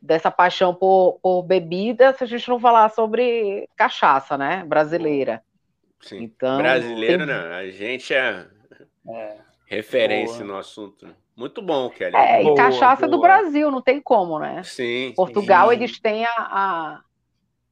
dessa 0.00 0.30
paixão 0.30 0.72
por, 0.72 1.18
por 1.20 1.42
bebida 1.42 2.14
se 2.14 2.22
a 2.22 2.26
gente 2.26 2.48
não 2.48 2.60
falar 2.60 2.88
sobre 2.90 3.68
cachaça, 3.76 4.38
né? 4.38 4.64
Brasileira. 4.64 5.42
Sim. 6.00 6.22
Então, 6.22 6.58
Brasileiro 6.58 7.26
tem... 7.26 7.34
não, 7.34 7.52
a 7.52 7.68
gente 7.70 8.14
é 8.14 8.46
é. 9.08 9.36
Referência 9.66 10.44
boa. 10.44 10.46
no 10.46 10.56
assunto. 10.56 11.06
Muito 11.36 11.62
bom, 11.62 11.88
Kelly. 11.90 12.16
É, 12.16 12.42
boa, 12.42 12.52
e 12.52 12.56
cachaça 12.56 13.06
boa. 13.06 13.10
do 13.10 13.20
Brasil, 13.20 13.70
não 13.70 13.82
tem 13.82 14.00
como, 14.00 14.38
né? 14.38 14.62
Sim. 14.64 15.12
Portugal, 15.14 15.68
sim. 15.68 15.74
eles 15.74 16.00
têm 16.00 16.24
a, 16.24 16.30
a, 16.36 17.00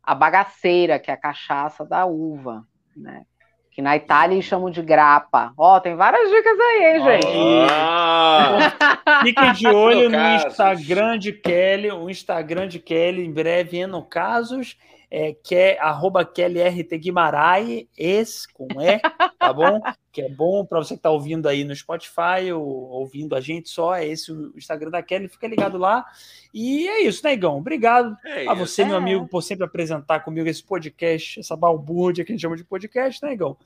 a, 0.03 0.15
bagaceira, 0.15 0.99
que 0.99 1.11
é 1.11 1.15
a 1.15 1.19
cachaça 1.19 1.85
da 1.85 2.05
uva, 2.07 2.63
né? 2.97 3.25
Que 3.73 3.83
na 3.83 3.97
Itália 3.97 4.35
eles 4.35 4.45
chamam 4.45 4.71
de 4.71 4.81
grapa. 4.83 5.53
Ó, 5.57 5.81
tem 5.81 5.97
várias 5.97 6.31
dicas 6.31 6.59
aí, 6.59 6.85
hein, 6.85 7.05
gente? 7.05 7.71
Ah, 7.71 8.73
Fiquem 9.23 9.53
de 9.53 9.67
olho 9.69 10.09
no 10.09 10.37
Instagram 10.37 11.19
de 11.19 11.33
Kelly, 11.33 11.91
o 11.91 12.09
Instagram 12.09 12.69
de 12.69 12.79
Kelly, 12.79 13.25
em 13.25 13.33
breve, 13.33 13.87
no 13.87 14.03
casos 14.03 14.79
é, 15.11 15.33
que 15.33 15.55
é 15.55 15.81
arroba 15.81 16.25
KLRT 16.25 16.99
Guimarães, 16.99 17.87
esse 17.97 18.53
com 18.53 18.67
E, 18.81 18.99
tá 19.39 19.53
bom? 19.53 19.81
que 20.17 20.23
é 20.23 20.29
bom 20.31 20.65
para 20.65 20.79
você 20.79 20.95
que 20.95 20.99
está 20.99 21.11
ouvindo 21.11 21.47
aí 21.47 21.63
no 21.63 21.77
Spotify 21.77 22.51
ou 22.51 22.65
ouvindo 22.65 23.37
a 23.37 23.41
gente 23.41 23.69
só, 23.69 23.95
é 23.95 24.07
esse 24.07 24.33
o 24.33 24.57
Instagram 24.57 24.91
da 24.91 25.03
Kelly, 25.03 25.29
fica 25.29 25.47
ligado 25.47 25.77
lá. 25.77 26.07
E 26.55 26.89
é 26.89 27.03
isso, 27.03 27.23
né, 27.23 27.35
Igão? 27.35 27.59
Obrigado 27.59 28.17
é 28.25 28.49
a 28.49 28.55
você, 28.55 28.83
meu 28.83 28.97
amigo, 28.97 29.29
por 29.29 29.43
sempre 29.43 29.67
apresentar 29.67 30.21
comigo 30.21 30.49
esse 30.49 30.65
podcast, 30.65 31.41
essa 31.41 31.55
balbúrdia 31.55 32.25
que 32.25 32.33
a 32.33 32.35
gente 32.35 32.41
chama 32.41 32.57
de 32.57 32.65
podcast, 32.65 33.23
né, 33.23 33.35
Igão? 33.35 33.59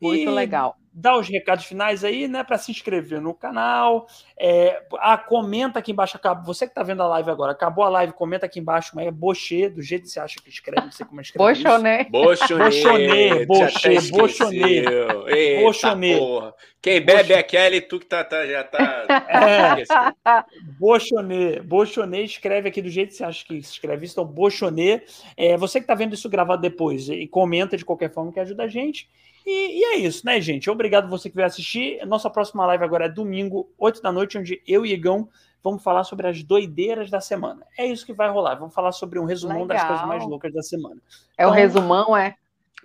Muito 0.00 0.22
e 0.22 0.34
legal. 0.34 0.79
Dá 0.92 1.16
os 1.16 1.28
recados 1.28 1.64
finais 1.64 2.02
aí, 2.02 2.26
né, 2.26 2.42
para 2.42 2.58
se 2.58 2.70
inscrever 2.70 3.20
no 3.20 3.32
canal. 3.32 4.06
É, 4.38 4.82
ah, 4.98 5.16
comenta 5.16 5.78
aqui 5.78 5.92
embaixo. 5.92 6.18
Você 6.44 6.66
que 6.66 6.72
está 6.72 6.82
vendo 6.82 7.02
a 7.02 7.06
live 7.06 7.30
agora, 7.30 7.52
acabou 7.52 7.84
a 7.84 7.88
live, 7.88 8.12
comenta 8.12 8.46
aqui 8.46 8.58
embaixo, 8.58 8.92
mas 8.94 9.06
é 9.06 9.10
Bochê, 9.10 9.68
do 9.68 9.80
jeito 9.80 10.02
que 10.02 10.10
você 10.10 10.20
acha 10.20 10.36
que 10.42 10.48
escreve, 10.48 10.86
não 10.86 10.92
sei 10.92 11.06
como 11.06 11.20
é 11.20 11.22
escreve. 11.22 11.54
Bochonê. 11.54 12.04
Bochonê. 12.04 13.46
Bochê, 13.46 14.00
Bochonê. 14.10 15.62
Bochonê. 15.62 16.18
Quem 16.82 17.00
bebe 17.00 17.34
é 17.34 17.38
aquele, 17.38 17.80
tu 17.82 18.00
que 18.00 18.06
tá, 18.06 18.24
tá, 18.24 18.46
já 18.46 18.64
tá. 18.64 19.04
É. 19.30 20.44
Bochonê. 20.78 21.60
Bochonê 21.60 22.24
escreve 22.24 22.68
aqui 22.68 22.80
do 22.80 22.88
jeito 22.88 23.10
que 23.10 23.16
você 23.16 23.24
acha 23.24 23.44
que 23.44 23.56
escreve 23.56 24.06
isso. 24.06 24.14
Então, 24.14 24.24
Bochonê. 24.24 25.02
É, 25.36 25.56
você 25.56 25.78
que 25.78 25.84
está 25.84 25.94
vendo 25.94 26.14
isso 26.14 26.28
gravado 26.28 26.62
depois 26.62 27.08
e 27.08 27.26
comenta 27.28 27.76
de 27.76 27.84
qualquer 27.84 28.10
forma 28.12 28.32
que 28.32 28.40
ajuda 28.40 28.64
a 28.64 28.68
gente. 28.68 29.08
E, 29.46 29.80
e, 29.80 29.84
é 29.84 29.96
isso, 29.96 30.24
né, 30.24 30.40
gente? 30.40 30.70
Obrigado 30.70 31.08
você 31.08 31.30
que 31.30 31.36
veio 31.36 31.46
assistir. 31.46 32.04
Nossa 32.06 32.28
próxima 32.28 32.66
live 32.66 32.84
agora 32.84 33.06
é 33.06 33.08
domingo, 33.08 33.72
8 33.78 34.02
da 34.02 34.12
noite, 34.12 34.38
onde 34.38 34.62
eu 34.66 34.84
e 34.84 34.92
Igão 34.92 35.28
vamos 35.62 35.82
falar 35.82 36.04
sobre 36.04 36.26
as 36.26 36.42
doideiras 36.42 37.10
da 37.10 37.20
semana. 37.20 37.66
É 37.76 37.86
isso 37.86 38.06
que 38.06 38.12
vai 38.12 38.30
rolar. 38.30 38.54
Vamos 38.54 38.74
falar 38.74 38.92
sobre 38.92 39.18
um 39.18 39.24
resumão 39.24 39.62
Legal. 39.62 39.76
das 39.76 39.86
coisas 39.86 40.06
mais 40.06 40.24
loucas 40.24 40.52
da 40.52 40.62
semana. 40.62 41.00
É 41.36 41.42
então, 41.42 41.50
o 41.50 41.54
resumão, 41.54 42.16
é? 42.16 42.34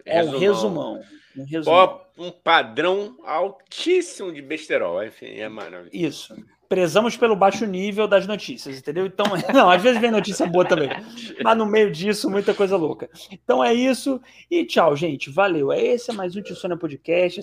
É 0.06 0.24
o 0.24 0.38
resumão. 0.38 1.02
Um, 1.38 1.46
resumão. 1.46 2.02
um 2.18 2.32
padrão 2.32 3.18
altíssimo 3.26 4.32
de 4.32 4.42
besterol. 4.42 5.04
Enfim, 5.04 5.28
é 5.28 5.48
maravilhoso. 5.50 5.90
Isso 5.94 6.36
prezamos 6.68 7.16
pelo 7.18 7.36
baixo 7.36 7.66
nível 7.66 8.08
das 8.08 8.28
notícias, 8.28 8.78
entendeu? 8.78 9.06
Então, 9.06 9.26
não, 9.54 9.70
às 9.70 9.82
vezes 9.82 10.00
vem 10.00 10.12
notícia 10.12 10.46
boa 10.46 10.66
também, 10.66 10.90
mas 11.44 11.58
no 11.58 11.66
meio 11.66 11.92
disso, 11.92 12.30
muita 12.30 12.54
coisa 12.54 12.76
louca. 12.76 13.10
Então 13.32 13.64
é 13.64 13.74
isso, 13.74 14.22
e 14.50 14.66
tchau, 14.66 14.96
gente, 14.96 15.30
valeu. 15.30 15.72
Esse 15.72 16.12
é 16.12 16.14
mais 16.14 16.36
um 16.36 16.42
Tissônia 16.42 16.78
Podcast. 16.78 17.42